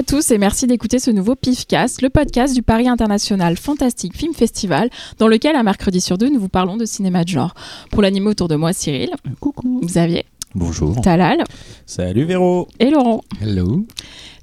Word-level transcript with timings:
Bonjour 0.00 0.16
à 0.16 0.22
tous 0.22 0.30
et 0.30 0.38
merci 0.38 0.66
d'écouter 0.66 0.98
ce 0.98 1.10
nouveau 1.10 1.36
PIFcast, 1.36 2.00
le 2.00 2.08
podcast 2.08 2.54
du 2.54 2.62
Paris 2.62 2.88
International 2.88 3.54
Fantastic 3.54 4.16
Film 4.16 4.32
Festival, 4.32 4.88
dans 5.18 5.28
lequel, 5.28 5.56
un 5.56 5.62
mercredi 5.62 6.00
sur 6.00 6.16
deux, 6.16 6.30
nous 6.30 6.40
vous 6.40 6.48
parlons 6.48 6.78
de 6.78 6.86
cinéma 6.86 7.22
de 7.22 7.28
genre. 7.28 7.52
Pour 7.90 8.00
l'animer 8.00 8.28
autour 8.28 8.48
de 8.48 8.56
moi, 8.56 8.72
Cyril. 8.72 9.10
Coucou. 9.40 9.82
Xavier. 9.84 10.24
Bonjour. 10.54 10.98
Talal. 11.02 11.44
Salut 11.84 12.24
Véro. 12.24 12.66
Et 12.78 12.88
Laurent. 12.88 13.20
Hello. 13.42 13.84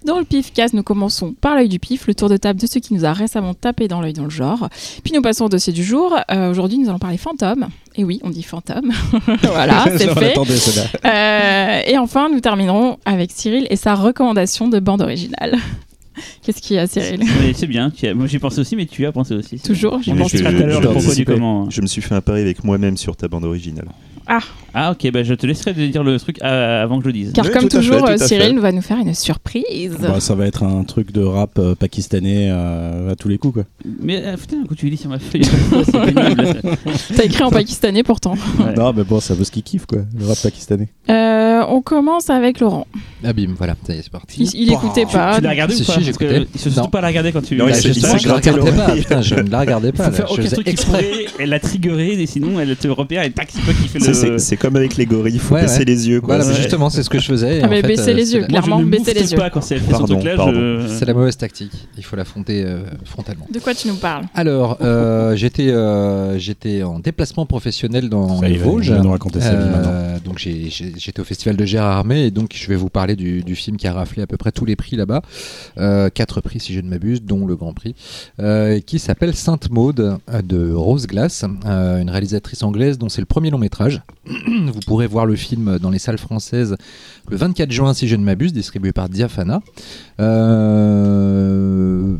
Dans 0.07 0.19
le 0.19 0.23
PIFcast, 0.23 0.73
nous 0.73 0.83
commençons 0.83 1.33
par 1.33 1.55
l'œil 1.55 1.67
du 1.67 1.79
pif, 1.79 2.07
le 2.07 2.15
tour 2.15 2.29
de 2.29 2.37
table 2.37 2.61
de 2.61 2.65
ce 2.65 2.79
qui 2.79 2.93
nous 2.93 3.03
a 3.03 3.11
récemment 3.11 3.53
tapé 3.53 3.89
dans 3.89 3.99
l'œil 3.99 4.13
dans 4.13 4.23
le 4.23 4.29
genre. 4.29 4.69
Puis 5.03 5.11
nous 5.13 5.21
passons 5.21 5.43
au 5.43 5.49
dossier 5.49 5.73
du 5.73 5.83
jour. 5.83 6.15
Euh, 6.31 6.49
Aujourd'hui, 6.49 6.77
nous 6.77 6.87
allons 6.87 6.97
parler 6.97 7.17
fantômes. 7.17 7.67
Et 7.97 8.05
oui, 8.05 8.21
on 8.23 8.29
dit 8.29 8.41
fantôme. 8.41 8.93
voilà, 9.43 9.83
c'est 9.97 10.09
fait. 10.13 10.37
Euh, 11.03 11.81
et 11.85 11.97
enfin, 11.97 12.29
nous 12.31 12.39
terminerons 12.39 12.99
avec 13.03 13.31
Cyril 13.33 13.67
et 13.69 13.75
sa 13.75 13.95
recommandation 13.95 14.69
de 14.69 14.79
bande 14.79 15.01
originale. 15.01 15.57
Qu'est-ce 16.41 16.61
qu'il 16.61 16.77
y 16.77 16.79
a, 16.79 16.87
Cyril 16.87 17.25
C'est 17.53 17.67
bien. 17.67 17.89
Tu 17.91 18.07
as... 18.07 18.13
Moi, 18.13 18.27
j'y 18.27 18.39
pensé 18.39 18.61
aussi, 18.61 18.77
mais 18.77 18.85
tu 18.85 19.05
as 19.05 19.11
pensé 19.11 19.33
aussi. 19.33 19.59
Toujours, 19.59 20.01
j'y 20.01 20.13
On 20.13 20.15
pense. 20.15 20.33
expliquera 20.33 20.53
tout 20.53 20.63
à 20.63 20.67
l'heure 20.67 20.81
le 20.81 20.89
pourquoi 20.93 21.15
du 21.15 21.25
comment. 21.25 21.69
Je 21.69 21.81
me 21.81 21.87
suis 21.87 22.01
fait 22.01 22.15
un 22.15 22.21
pari 22.21 22.39
avec 22.39 22.63
moi-même 22.63 22.95
sur 22.95 23.17
ta 23.17 23.27
bande 23.27 23.43
originale. 23.43 23.89
Ah, 24.73 24.91
ok, 24.91 25.11
bah, 25.11 25.23
je 25.23 25.33
te 25.33 25.47
laisserai 25.47 25.73
de 25.73 25.87
dire 25.87 26.03
le 26.03 26.19
truc 26.19 26.39
euh, 26.43 26.83
avant 26.83 26.97
que 26.97 27.03
je 27.03 27.07
le 27.07 27.13
dise. 27.13 27.31
Car 27.33 27.45
Oui, 27.45 27.51
comme 27.51 27.63
fait, 27.63 27.69
toujours, 27.69 28.05
à 28.05 28.11
euh, 28.11 28.17
fait. 28.17 28.27
Cyril 28.27 28.59
va 28.59 28.71
nous 28.71 28.81
faire 28.81 28.97
une 28.97 29.13
surprise. 29.13 29.97
Bah, 29.99 30.19
ça 30.19 30.35
va 30.35 30.45
être 30.45 30.63
un 30.63 30.83
truc 30.83 31.11
de 31.11 31.23
rap 31.23 31.57
euh, 31.57 31.73
pakistanais 31.73 32.49
euh, 32.51 33.11
à 33.11 33.15
tous 33.15 33.27
les 33.27 33.37
coups 33.37 33.55
quoi. 33.55 33.63
Mais 34.01 34.21
euh, 34.23 34.37
putain, 34.37 34.57
quand 34.67 34.75
tu 34.75 34.87
lis 34.89 34.97
sur 34.97 35.09
ma 35.09 35.17
feuille. 35.19 35.41
T'as 37.15 37.23
écrit 37.23 37.43
en 37.43 37.49
pakistanais 37.49 38.03
pourtant. 38.03 38.35
Ouais. 38.59 38.73
Non 38.75 38.93
mais 38.93 39.03
bon 39.03 39.19
ça 39.19 39.33
veut 39.33 39.43
ce 39.43 39.51
qu'il 39.51 39.63
kiffe 39.63 39.85
quoi, 39.85 39.99
le 40.17 40.25
rap 40.27 40.37
pakistanais. 40.41 40.89
Euh, 41.09 41.63
on 41.69 41.81
commence 41.81 42.29
avec 42.29 42.59
Laurent. 42.59 42.85
Ah 43.23 43.33
bim, 43.33 43.55
voilà, 43.57 43.75
ça 43.85 43.95
y 43.95 43.97
est, 43.97 44.01
c'est 44.03 44.11
parti. 44.11 44.43
Il, 44.43 44.61
il 44.67 44.73
écoutait 44.73 45.05
Tu, 45.05 45.13
pas. 45.13 45.37
tu 45.37 45.41
l'as 45.41 45.49
regardé 45.49 45.73
ou 45.73 45.77
pas 45.79 45.83
si, 45.83 45.85
Parce 45.85 46.17
que 46.17 46.27
j'écoutais. 46.27 46.47
Il 46.53 46.59
se 46.59 46.87
pas 46.89 47.01
la 47.01 47.07
regarder 47.07 47.31
quand 47.31 47.41
tu 47.41 47.55
Non, 47.55 47.67
Justement, 47.67 48.13
ça, 48.13 48.17
je 48.17 48.27
la 48.27 48.35
regardais 48.35 48.71
pas, 48.71 48.95
putain, 48.95 49.21
je 49.21 49.35
ne 49.35 49.49
la 49.49 49.59
regardais 49.61 49.91
pas. 49.91 50.05
faut 50.05 50.11
faire 50.11 50.27
Je 50.27 50.33
aucun 50.41 50.49
truc 50.49 50.67
exprès. 50.67 51.25
elle 51.39 51.49
l'a 51.49 51.59
triggeré, 51.59 52.21
et 52.21 52.25
sinon 52.27 52.59
elle 52.59 52.75
te 52.75 52.87
repère 52.87 53.23
et 53.23 53.31
tac, 53.31 53.49
c'est 53.51 53.61
toi 53.61 53.73
qui 53.73 53.87
fais 53.87 53.99
le. 53.99 54.05
C'est 54.21 54.39
c'est 54.39 54.57
comme 54.57 54.75
avec 54.75 54.97
les 54.97 55.05
gorilles, 55.05 55.35
il 55.35 55.39
faut 55.39 55.53
Ouais, 55.55 55.61
baisser 55.61 55.79
ouais. 55.79 55.85
les 55.85 56.07
yeux. 56.09 56.21
Quoi. 56.21 56.35
Voilà, 56.35 56.49
Ouais. 56.49 56.55
justement, 56.57 56.89
c'est 56.89 57.03
ce 57.03 57.09
que 57.09 57.19
je 57.19 57.25
faisais. 57.25 57.59
Ah, 57.61 57.67
en 57.67 57.69
mais 57.69 57.81
fait, 57.81 57.99
euh, 57.99 58.13
les 58.13 58.25
c'est 58.25 58.33
yeux, 58.35 58.41
la- 58.41 58.47
clairement, 58.47 58.79
ne 58.79 58.85
baissez 58.85 59.13
les 59.13 59.31
yeux. 59.31 59.37
je- 59.39 60.87
C'est 60.97 61.05
la 61.05 61.13
mauvaise 61.13 61.37
tactique. 61.37 61.71
Il 61.97 62.03
faut 62.03 62.15
l'affronter 62.15 62.63
euh, 62.65 62.79
frontalement. 63.05 63.45
De 63.51 63.59
quoi 63.59 63.73
tu 63.73 63.87
nous 63.87 63.95
parles? 63.95 64.25
Alors, 64.33 64.77
euh, 64.81 65.35
j'étais 65.35 65.69
euh, 65.69 66.37
j'étais 66.37 66.83
en 66.83 66.99
déplacement 66.99 67.45
professionnel 67.45 68.09
dans 68.09 68.39
Ça, 68.41 68.47
les 68.47 68.57
Vosges. 68.57 68.91
va 68.91 68.99
nous 68.99 69.11
raconter 69.11 69.41
sa 69.41 69.51
vie 69.55 69.69
maintenant. 69.69 69.91
Euh, 69.91 70.17
donc 70.23 70.37
j'ai- 70.39 70.69
j'ai- 70.69 70.93
j'étais 70.97 71.19
au 71.19 71.23
festival 71.23 71.55
de 71.57 71.65
Gérard 71.65 71.97
Armé 71.97 72.25
et 72.25 72.31
donc 72.31 72.51
je 72.55 72.67
vais 72.67 72.75
vous 72.75 72.89
parler 72.89 73.15
du, 73.15 73.41
du 73.43 73.55
film 73.55 73.77
qui 73.77 73.87
a 73.87 73.93
raflé 73.93 74.21
à 74.23 74.27
peu 74.27 74.37
près 74.37 74.51
tous 74.51 74.65
les 74.65 74.75
prix 74.75 74.95
là-bas, 74.95 75.21
Euh, 75.77 76.09
quatre 76.09 76.41
prix 76.41 76.59
si 76.59 76.73
je 76.73 76.79
ne 76.81 76.89
m'abuse, 76.89 77.21
dont 77.21 77.45
le 77.45 77.55
Grand 77.55 77.73
Prix, 77.73 77.93
euh, 78.39 78.79
qui 78.79 78.99
s'appelle 78.99 79.35
Sainte 79.35 79.69
Maude 79.69 80.17
euh, 80.29 80.41
de 80.41 80.71
Rose 80.73 81.07
Glass, 81.07 81.45
euh, 81.65 82.01
une 82.01 82.09
réalisatrice 82.09 82.63
anglaise 82.63 82.97
dont 82.97 83.09
c'est 83.09 83.21
le 83.21 83.25
premier 83.25 83.49
long 83.49 83.57
métrage. 83.57 84.01
vous 84.25 84.79
pourrez 84.85 85.07
voir 85.07 85.25
le 85.25 85.35
film 85.35 85.79
dans 85.79 85.89
les 85.89 85.99
salles 85.99 86.17
françaises 86.17 86.75
le 87.29 87.37
24 87.37 87.71
juin 87.71 87.93
si 87.93 88.07
je 88.07 88.15
ne 88.15 88.23
m'abuse, 88.23 88.53
distribué 88.53 88.91
par 88.91 89.09
Diafana. 89.09 89.61
Euh, 90.19 92.17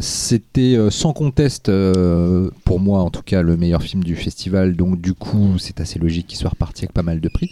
c'était 0.00 0.76
euh, 0.76 0.90
sans 0.90 1.12
conteste, 1.12 1.68
euh, 1.68 2.50
pour 2.64 2.78
moi 2.78 3.00
en 3.00 3.10
tout 3.10 3.22
cas, 3.22 3.42
le 3.42 3.56
meilleur 3.56 3.82
film 3.82 4.04
du 4.04 4.14
festival, 4.14 4.76
donc 4.76 5.00
du 5.00 5.12
coup 5.12 5.58
c'est 5.58 5.80
assez 5.80 5.98
logique 5.98 6.28
qu'il 6.28 6.38
soit 6.38 6.50
reparti 6.50 6.84
avec 6.84 6.92
pas 6.92 7.02
mal 7.02 7.20
de 7.20 7.28
prix. 7.28 7.50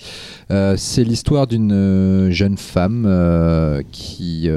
Euh, 0.52 0.76
c'est 0.76 1.02
l'histoire 1.02 1.46
d'une 1.48 2.30
jeune 2.30 2.56
femme 2.56 3.04
qui, 3.90 4.48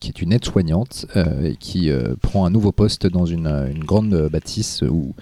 qui 0.00 0.08
est 0.08 0.22
une 0.22 0.32
aide-soignante 0.32 1.06
et 1.44 1.56
qui 1.56 1.90
prend 2.20 2.46
un 2.46 2.50
nouveau 2.50 2.72
poste 2.72 3.06
dans 3.06 3.26
une, 3.26 3.50
grande 3.84 4.28
bâtisse 4.30 4.82
où, 4.82 5.14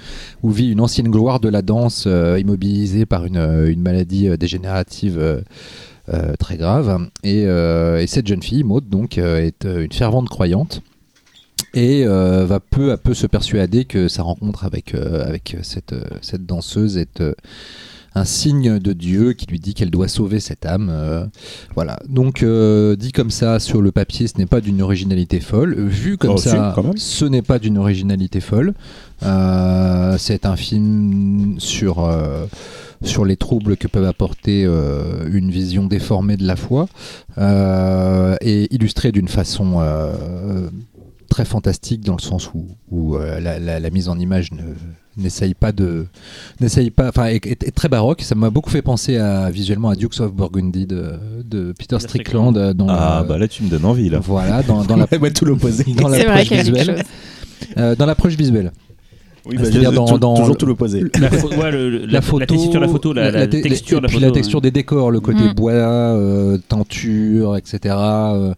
où 0.43 0.51
vit 0.51 0.71
une 0.71 0.81
ancienne 0.81 1.09
gloire 1.09 1.41
de 1.41 1.49
la 1.49 1.63
danse 1.63 2.07
immobilisée 2.07 3.07
par 3.07 3.27
une, 3.27 3.81
maladie 3.81 4.29
dégénérative. 4.39 5.43
très 6.39 6.57
grave 6.57 7.09
et, 7.23 7.43
et 7.43 8.07
cette 8.07 8.27
jeune 8.27 8.43
fille 8.43 8.65
Maud 8.65 8.89
donc 8.89 9.19
est 9.19 9.65
une 9.65 9.93
fervente 9.93 10.29
croyante 10.29 10.83
et 11.75 12.05
euh, 12.07 12.47
va 12.47 12.61
peu 12.61 12.93
à 12.93 12.97
peu 12.97 13.15
se 13.15 13.27
persuader 13.27 13.85
que 13.85 14.09
sa 14.09 14.23
rencontre 14.23 14.65
avec, 14.65 14.95
euh, 14.95 15.27
avec 15.27 15.57
cette, 15.63 15.93
euh, 15.93 16.03
cette 16.23 16.47
danseuse 16.47 16.97
est 16.97 17.21
euh, 17.21 17.35
un 18.15 18.25
signe 18.25 18.79
de 18.79 18.93
Dieu 18.95 19.35
qui 19.35 19.47
lui 19.47 19.61
dit 19.61 19.75
qu'elle 19.75 19.91
doit 19.91 20.09
sauver 20.09 20.41
cette 20.41 20.65
âme. 20.67 20.89
euh, 20.91 21.27
voilà. 21.75 21.99
Donc, 22.09 22.43
euh, 22.43 22.97
dit 22.97 23.13
comme 23.13 23.31
ça 23.31 23.61
sur 23.61 23.81
le 23.83 23.93
papier, 23.93 24.27
ce 24.27 24.39
n'est 24.39 24.47
pas 24.47 24.61
d'une 24.61 24.81
originalité 24.83 25.41
folle. 25.41 25.75
Vu 25.79 26.17
comme 26.17 26.33
Oh, 26.33 26.37
ça, 26.39 26.75
si, 26.97 27.05
ce 27.05 27.25
n'est 27.27 27.43
pas 27.43 27.59
d'une 27.59 27.77
originalité 27.79 28.41
folle. 28.41 28.75
Euh, 29.23 30.17
c'est 30.19 30.47
un 30.47 30.57
film 30.57 31.57
sur. 31.59 32.05
euh, 32.05 32.47
sur 33.05 33.25
les 33.25 33.37
troubles 33.37 33.77
que 33.77 33.87
peuvent 33.87 34.05
apporter 34.09 34.65
euh, 34.67 35.29
une 35.31 35.53
vision 35.53 35.87
déformée 35.87 36.37
de 36.37 36.45
la 36.45 36.57
foi 36.57 36.89
euh, 37.39 38.35
et 38.41 38.75
illustré 38.75 39.13
d'une 39.13 39.29
façon 39.29 39.75
euh, 39.79 40.69
très 41.39 41.45
fantastique 41.45 42.01
dans 42.05 42.17
le 42.17 42.21
sens 42.21 42.51
où, 42.53 42.67
où, 42.91 43.15
euh, 43.17 43.39
la, 43.39 43.61
la- 43.61 43.79
la 43.79 43.91
mise 43.91 44.09
en 44.09 44.19
image 44.19 44.51
ne 44.53 44.63
n'essaye 45.23 45.55
pas 45.55 45.71
de 45.71 46.07
n'essaye 46.61 46.91
pas 46.91 47.09
enfin 47.09 47.27
est, 47.27 47.45
est- 47.47 47.63
est 47.63 47.71
très 47.71 47.89
baroque 47.89 48.23
ça 48.23 48.35
m'a 48.35 48.51
beaucoup 48.51 48.71
fait 48.71 48.83
penser 48.83 49.19
à 49.19 49.51
visuellement 49.51 49.89
à 49.91 49.95
Dukes 49.95 50.19
of 50.21 50.33
Burgundy 50.35 50.87
de, 50.87 51.13
de 51.45 51.73
Peter 51.79 51.99
Strickland 52.01 52.57
euh, 52.57 52.73
dans 52.75 52.87
Ah, 52.89 53.21
le- 53.23 53.29
bah 53.29 53.39
là, 53.39 53.47
tu 53.47 53.63
me 53.63 53.69
donnes 53.69 53.85
envie, 53.85 54.09
là. 54.09 54.19
voilà 54.21 54.63
dans, 54.65 54.83
dans 54.85 54.97
la 54.97 55.07
Ouais, 55.21 55.31
tout 55.31 55.45
l'opposé. 55.45 55.85
dans 55.95 56.09
l'approche 56.09 56.51
visuelle. 56.51 57.05
Euh, 57.77 57.95
dans 57.95 58.07
l'approche 58.07 58.35
visuelle 58.35 58.73
Oui, 59.47 59.57
bah, 59.57 59.63
C'est-à-dire 59.65 59.93
dans- 59.93 60.07
Tout- 60.07 60.19
dans 60.19 60.35
toujours 60.35 60.49
le- 60.51 60.55
tout 60.57 60.67
l'opposé. 60.67 61.05
La, 61.19 61.31
pho- 61.31 61.49
ouais, 61.57 61.71
le- 61.71 61.91
le- 61.91 61.99
la, 62.07 62.21
la 62.21 62.47
texture 62.47 62.73
de 62.73 62.79
la 62.79 62.89
photo, 62.89 63.13
la, 63.13 63.31
la 63.31 63.47
te- 63.47 63.57
texture 63.63 63.99
et 63.99 64.01
la 64.03 64.09
puis 64.09 64.17
photo. 64.17 64.27
la 64.27 64.33
texture 64.33 64.61
des 64.61 64.71
décors, 64.71 65.11
le 65.11 65.21
côté 65.21 65.43
Mm. 65.45 65.55
bois, 65.55 65.73
euh, 65.73 66.59
tenture, 66.69 67.57
etc. 67.57 67.95
euh, 67.99 68.55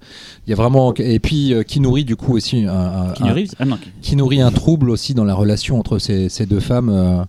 Il 0.47 0.51
y 0.51 0.53
a 0.53 0.57
vraiment 0.57 0.93
et 0.95 1.19
puis 1.21 1.55
euh, 1.55 1.63
qui 1.63 1.81
nourrit 1.81 2.05
du 2.05 2.17
coup 2.17 2.35
aussi 2.35 2.65
un, 2.65 2.73
un- 2.73 3.13
Keanu 3.13 3.31
un- 3.31 3.35
Reeves 3.35 3.55
Ah 3.59 3.65
non, 3.65 3.77
qui- 3.77 3.91
qui 4.03 4.17
nourrit 4.17 4.41
un 4.41 4.51
trouble 4.51 4.91
aussi 4.91 5.15
dans 5.15 5.25
la 5.25 5.35
relation 5.35 5.79
entre 5.79 5.99
ces, 5.99 6.29
ces 6.29 6.47
deux 6.47 6.61
femmes. 6.61 6.89
euh. 6.89 7.23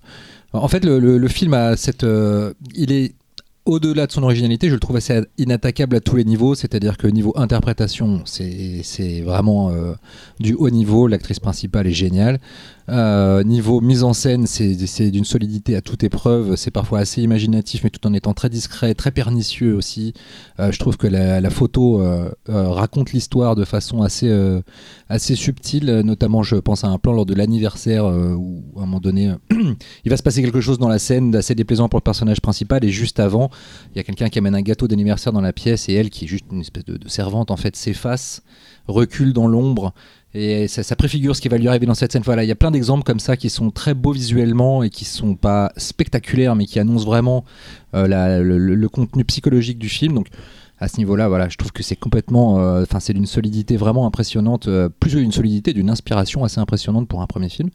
En 0.54 0.68
fait, 0.68 0.84
le, 0.84 1.00
le- 1.00 1.18
le 1.18 1.28
film 1.28 1.54
a 1.54 1.78
cette, 1.78 2.04
euh, 2.04 2.54
il 2.76 2.92
est 2.92 3.14
au-delà 3.66 4.08
de 4.08 4.12
son 4.12 4.24
originalité, 4.24 4.70
je 4.70 4.74
le 4.74 4.80
trouve 4.80 4.96
assez 4.96 5.22
inattaquable 5.38 5.96
à 5.96 6.00
tous 6.00 6.16
les 6.16 6.24
niveaux. 6.26 6.56
C'est-à-dire 6.56 6.98
que 6.98 7.06
niveau 7.08 7.32
interprétation, 7.38 8.22
c'est 8.26 8.82
c'est 8.84 9.22
vraiment 9.22 9.70
euh, 9.70 9.94
du 10.40 10.56
haut 10.56 10.72
niveau. 10.72 11.08
L'actrice 11.08 11.40
principale 11.40 11.86
est 11.88 11.92
géniale. 11.94 12.40
Euh, 12.92 13.44
niveau 13.44 13.80
mise 13.80 14.04
en 14.04 14.12
scène, 14.12 14.48
c'est 14.48 15.12
d'une 15.12 15.24
solidité 15.24 15.76
à 15.76 15.82
toute 15.82 16.04
épreuve. 16.04 16.56
C'est 16.58 16.72
parfois 16.72 17.00
assez 17.00 17.22
imaginatif, 17.22 17.84
mais 17.84 17.90
tout 17.90 18.06
en 18.06 18.14
étant 18.14 18.34
très 18.34 18.50
discret, 18.50 18.94
très 18.94 19.12
pernicieux 19.12 19.76
aussi. 19.76 20.14
Euh, 20.60 20.72
je 20.72 20.80
trouve 20.80 20.98
que 20.98 21.08
la, 21.08 21.50
photo 21.50 22.02
euh, 22.02 22.30
raconte 22.48 23.14
l'histoire 23.14 23.56
de 23.56 23.64
façon 23.64 24.02
assez, 24.02 24.32
assez 25.10 25.36
subtile. 25.36 26.02
Notamment, 26.04 26.44
je 26.44 26.58
pense 26.58 26.84
à 26.84 26.88
un 26.88 26.98
plan 26.98 27.14
lors 27.14 27.26
de 27.26 27.34
l'anniversaire 27.34 28.06
où, 28.06 28.64
à 28.78 28.82
un 28.82 28.86
moment 28.86 29.00
donné, 29.00 29.34
il 30.06 30.10
va 30.10 30.18
se 30.18 30.24
passer 30.24 30.42
quelque 30.42 30.62
chose 30.62 30.78
dans 30.78 30.90
la 30.90 31.00
scène 31.00 31.32
d'assez 31.32 31.56
déplaisant 31.56 31.88
pour 31.88 32.00
le 32.00 32.04
personnage 32.04 32.42
principal. 32.42 32.84
Et 32.84 32.90
juste 32.90 33.20
avant, 33.20 33.50
il 33.94 33.98
y 33.98 34.00
a 34.00 34.04
quelqu'un 34.04 34.30
qui 34.30 34.40
amène 34.40 34.56
un 34.56 34.62
gâteau 34.62 34.88
d'anniversaire 34.88 35.34
dans 35.34 35.42
la 35.42 35.54
pièce 35.54 35.88
et 35.88 35.94
elle, 35.94 36.10
qui 36.10 36.26
est 36.26 36.28
juste 36.28 36.46
une 36.52 36.62
espèce 36.62 36.86
de, 36.86 36.98
de 36.98 37.08
servante, 37.08 37.52
en 37.52 37.58
fait, 37.58 37.76
s'efface, 37.76 38.44
recule 38.88 39.34
dans 39.34 39.48
l'ombre. 39.48 39.94
Et 40.34 40.68
ça, 40.70 40.96
préfigure 40.96 41.36
ce 41.36 41.42
qui 41.42 41.50
va 41.50 41.58
lui 41.58 41.68
arriver 41.68 41.86
dans 41.86 41.94
cette 41.94 42.14
scène. 42.14 42.22
Voilà, 42.24 42.44
il 42.44 42.48
y 42.48 42.52
a 42.52 42.56
plein 42.56 42.72
d'exemples 42.72 43.04
comme 43.04 43.20
ça 43.20 43.36
qui 43.36 43.50
sont 43.50 43.70
très 43.70 43.94
beaux 43.94 44.14
visuellement 44.14 44.82
et 44.82 44.90
qui 44.90 45.04
sont 45.04 45.36
pas 45.36 45.74
spectaculaires, 45.76 46.56
mais 46.56 46.66
qui 46.66 46.80
annoncent 46.80 47.06
vraiment 47.06 47.44
euh, 47.96 48.42
le, 48.42 48.90
contenu 48.90 49.26
psychologique 49.26 49.78
du 49.78 49.90
film. 49.90 50.16
Donc, 50.16 50.28
à 50.80 50.88
ce 50.88 50.98
niveau-là, 50.98 51.28
voilà, 51.28 51.50
je 51.50 51.58
trouve 51.58 51.74
que 51.74 51.84
c'est 51.84 51.98
complètement, 51.98 52.60
euh, 52.60 52.84
enfin, 52.84 53.02
c'est 53.02 53.14
d'une 53.14 53.26
solidité 53.26 53.76
vraiment 53.76 54.08
impressionnante, 54.08 54.68
euh, 54.68 54.88
plus 54.88 55.16
d'une 55.16 55.34
solidité, 55.34 55.74
d'une 55.74 55.90
inspiration 55.90 56.46
assez 56.46 56.60
impressionnante 56.60 57.10
pour 57.10 57.22
un 57.22 57.28
premier 57.28 57.50
film. 57.50 57.70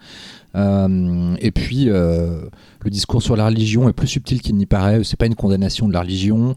Et 0.55 1.50
puis, 1.50 1.85
le 1.85 2.49
discours 2.87 3.23
sur 3.23 3.37
la 3.37 3.44
religion 3.44 3.91
est 3.91 3.93
plus 3.93 4.09
subtil 4.09 4.41
qu'il 4.41 4.56
n'y 4.56 4.64
paraît. 4.64 5.05
C'est 5.05 5.19
pas 5.19 5.26
une 5.26 5.35
condamnation 5.35 5.87
de 5.87 5.93
la 5.93 6.00
religion, 6.00 6.56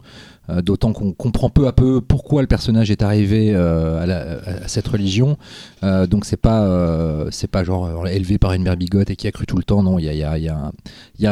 euh, 0.50 0.62
d'autant 0.62 0.92
qu'on 0.92 1.12
comprend 1.12 1.50
peu 1.50 1.66
à 1.66 1.72
peu 1.72 2.00
pourquoi 2.00 2.42
le 2.42 2.48
personnage 2.48 2.90
est 2.90 3.02
arrivé 3.02 3.52
euh, 3.54 4.40
à, 4.64 4.68
cette 4.68 4.88
religion. 4.88 5.36
Euh, 5.82 6.06
donc 6.06 6.24
c'est 6.24 6.36
pas, 6.36 7.26
c'est 7.30 7.50
pas 7.50 7.64
genre 7.64 8.06
élevé 8.08 8.38
par 8.38 8.52
une 8.52 8.62
mère 8.62 8.76
bigote 8.76 9.10
et 9.10 9.16
qui 9.16 9.26
a 9.28 9.32
cru 9.32 9.46
tout 9.46 9.56
le 9.56 9.62
temps. 9.64 9.82
Non, 9.82 9.98
il 9.98 10.04
y 10.04 10.08
a, 10.08 10.38
y 10.38 10.48
a- 10.48 10.72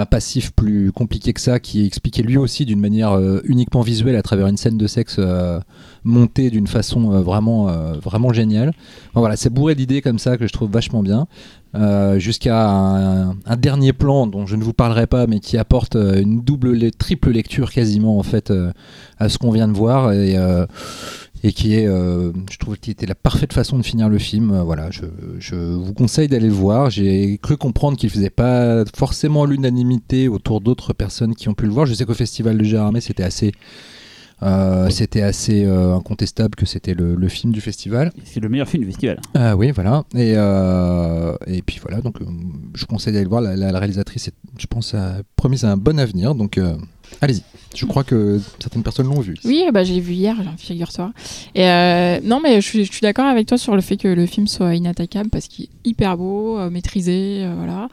un- 0.00 0.06
passif 0.06 0.53
plus 0.53 0.93
compliqué 0.93 1.32
que 1.32 1.41
ça 1.41 1.61
qui 1.61 1.82
est 1.82 1.87
expliqué 1.87 2.23
lui 2.23 2.37
aussi 2.38 2.65
d'une 2.65 2.81
manière 2.81 3.19
uniquement 3.44 3.82
visuelle 3.82 4.17
à 4.17 4.23
travers 4.23 4.47
une 4.47 4.56
scène 4.56 4.79
de 4.79 4.87
sexe 4.87 5.21
montée 6.08 6.50
d'une 6.50 6.66
façon 6.66 7.12
euh, 7.12 7.20
vraiment, 7.20 7.69
euh, 7.69 7.93
vraiment 8.02 8.32
géniale. 8.32 8.72
Voilà, 9.14 9.37
c'est 9.37 9.50
bourré 9.50 9.75
d'idées 9.75 10.02
comme 10.02 10.19
ça 10.19 10.37
que 10.37 10.46
je 10.46 10.52
trouve 10.52 10.70
vachement 10.70 11.02
bien. 11.02 11.26
Euh, 11.75 12.19
Jusqu'à 12.19 12.69
un, 12.69 13.31
un 13.31 13.56
dernier 13.56 13.93
plan 13.93 14.26
dont 14.26 14.46
je 14.46 14.56
ne 14.56 14.62
vous 14.64 14.72
parlerai 14.72 15.06
pas, 15.06 15.26
mais 15.26 15.38
qui 15.38 15.58
apporte 15.58 15.94
une 15.96 16.40
double, 16.40 16.72
le- 16.72 16.90
triple 16.90 17.31
lecture 17.31 17.70
quasiment 17.70 18.19
en 18.19 18.22
fait 18.22 18.52
à 19.19 19.28
ce 19.28 19.38
qu'on 19.38 19.50
vient 19.50 19.69
de 19.69 19.75
voir. 19.75 20.12
Et 20.12 20.37
et 21.44 21.52
qui 21.52 21.75
est, 21.75 21.87
je 21.87 22.58
trouve, 22.58 22.76
qui 22.78 22.90
était 22.90 23.06
la 23.06 23.14
parfaite 23.14 23.52
façon 23.52 23.78
de 23.78 23.84
finir 23.84 24.08
le 24.08 24.19
film. 24.19 24.61
Voilà, 24.64 24.90
je, 24.90 25.02
je 25.38 25.54
vous 25.54 25.93
conseille 25.94 26.26
d'aller 26.26 26.49
le 26.49 26.52
voir. 26.52 26.90
J'ai 26.90 27.38
cru 27.40 27.56
comprendre 27.56 27.96
qu'il 27.96 28.11
faisait 28.11 28.28
pas 28.28 28.82
forcément 28.96 29.44
l'unanimité 29.44 30.26
autour 30.26 30.61
d'autres 30.61 30.93
personnes 30.94 31.37
qui 31.37 31.49
ont 31.49 31.54
pu 31.54 31.66
le 31.66 31.70
voir. 31.72 31.87
Je 31.87 31.94
sais 31.94 32.04
qu'au 32.04 32.14
festival 32.14 32.58
de 32.58 32.64
Gérardmer, 32.64 33.00
c'était 33.00 33.22
assez, 33.22 33.52
euh, 34.43 34.88
c'était 34.90 35.23
assez 35.23 35.64
euh, 35.64 35.94
incontestable 35.96 36.55
que 36.55 36.64
c'était 36.67 36.94
le, 36.94 37.14
le 37.14 37.29
film 37.29 37.52
du 37.52 37.61
festival. 37.61 38.12
C'est 38.25 38.40
le 38.40 38.49
meilleur 38.49 38.69
film 38.69 38.85
du 38.85 38.90
festival. 38.90 39.20
Ah 39.35 39.56
oui, 39.56 39.70
voilà. 39.73 40.05
Et, 40.14 40.35
euh, 40.37 41.35
et 41.46 41.62
puis 41.62 41.79
voilà, 41.82 42.00
donc 42.00 42.17
je 42.75 42.85
conseille 42.87 43.12
d'aller 43.12 43.25
le 43.25 43.31
voir. 43.31 43.40
La, 43.40 43.56
la- 43.56 43.73
la 43.73 43.79
réalisatrice, 43.79 44.29
est, 44.29 44.35
je 44.58 44.67
pense, 44.67 44.94
a 44.94 45.17
promis 45.37 45.64
un 45.64 45.76
bon 45.76 45.99
avenir. 45.99 46.35
Donc 46.35 46.58
allez-y. 47.20 47.43
Je 47.76 47.84
crois 47.84 48.02
que 48.02 48.40
certaines 48.58 48.82
personnes 48.82 49.06
l'ont 49.08 49.20
vu. 49.20 49.34
Oui, 49.44 49.62
bah, 49.72 49.84
je 49.84 49.93
l'ai 49.93 50.00
vu 50.00 50.14
hier, 50.14 50.37
figure-toi. 50.56 51.12
Et 51.55 51.64
euh, 51.69 52.19
non, 52.25 52.40
mais 52.43 52.62
je 52.62 52.66
suis, 52.66 52.84
je 52.87 52.90
suis 52.93 53.02
d'accord 53.02 53.26
avec 53.26 53.46
toi 53.46 53.58
sur 53.58 53.75
le 53.76 53.82
fait 53.82 53.99
que 53.99 54.08
le 54.08 54.25
film 54.25 54.46
soit 54.46 54.75
inattaquable 54.75 55.28
parce 55.28 55.49
qu'il 55.49 55.66
est 55.66 55.69
hyper 55.84 56.16
beau, 56.16 56.58
euh, 56.58 56.70
maîtrisé, 56.70 57.40
euh, 57.43 57.52
voilà. 57.56 57.88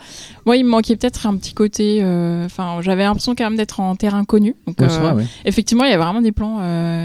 Moi, 0.45 0.55
il 0.57 0.63
me 0.63 0.69
manquait 0.69 0.95
peut-être 0.95 1.27
un 1.27 1.35
petit 1.35 1.53
côté. 1.53 1.99
euh, 2.01 2.45
Enfin, 2.45 2.79
j'avais 2.81 3.03
l'impression 3.03 3.35
quand 3.35 3.43
même 3.43 3.57
d'être 3.57 3.81
en 3.81 3.95
terrain 3.97 4.23
connu. 4.23 4.55
Donc, 4.65 4.79
Ouais, 4.79 4.87
c'est 4.89 4.99
vrai, 4.99 5.11
ouais. 5.13 5.25
effectivement, 5.43 5.83
il 5.83 5.91
y 5.91 5.93
a 5.93 5.97
vraiment 5.97 6.21
des 6.21 6.31
plans, 6.31 6.59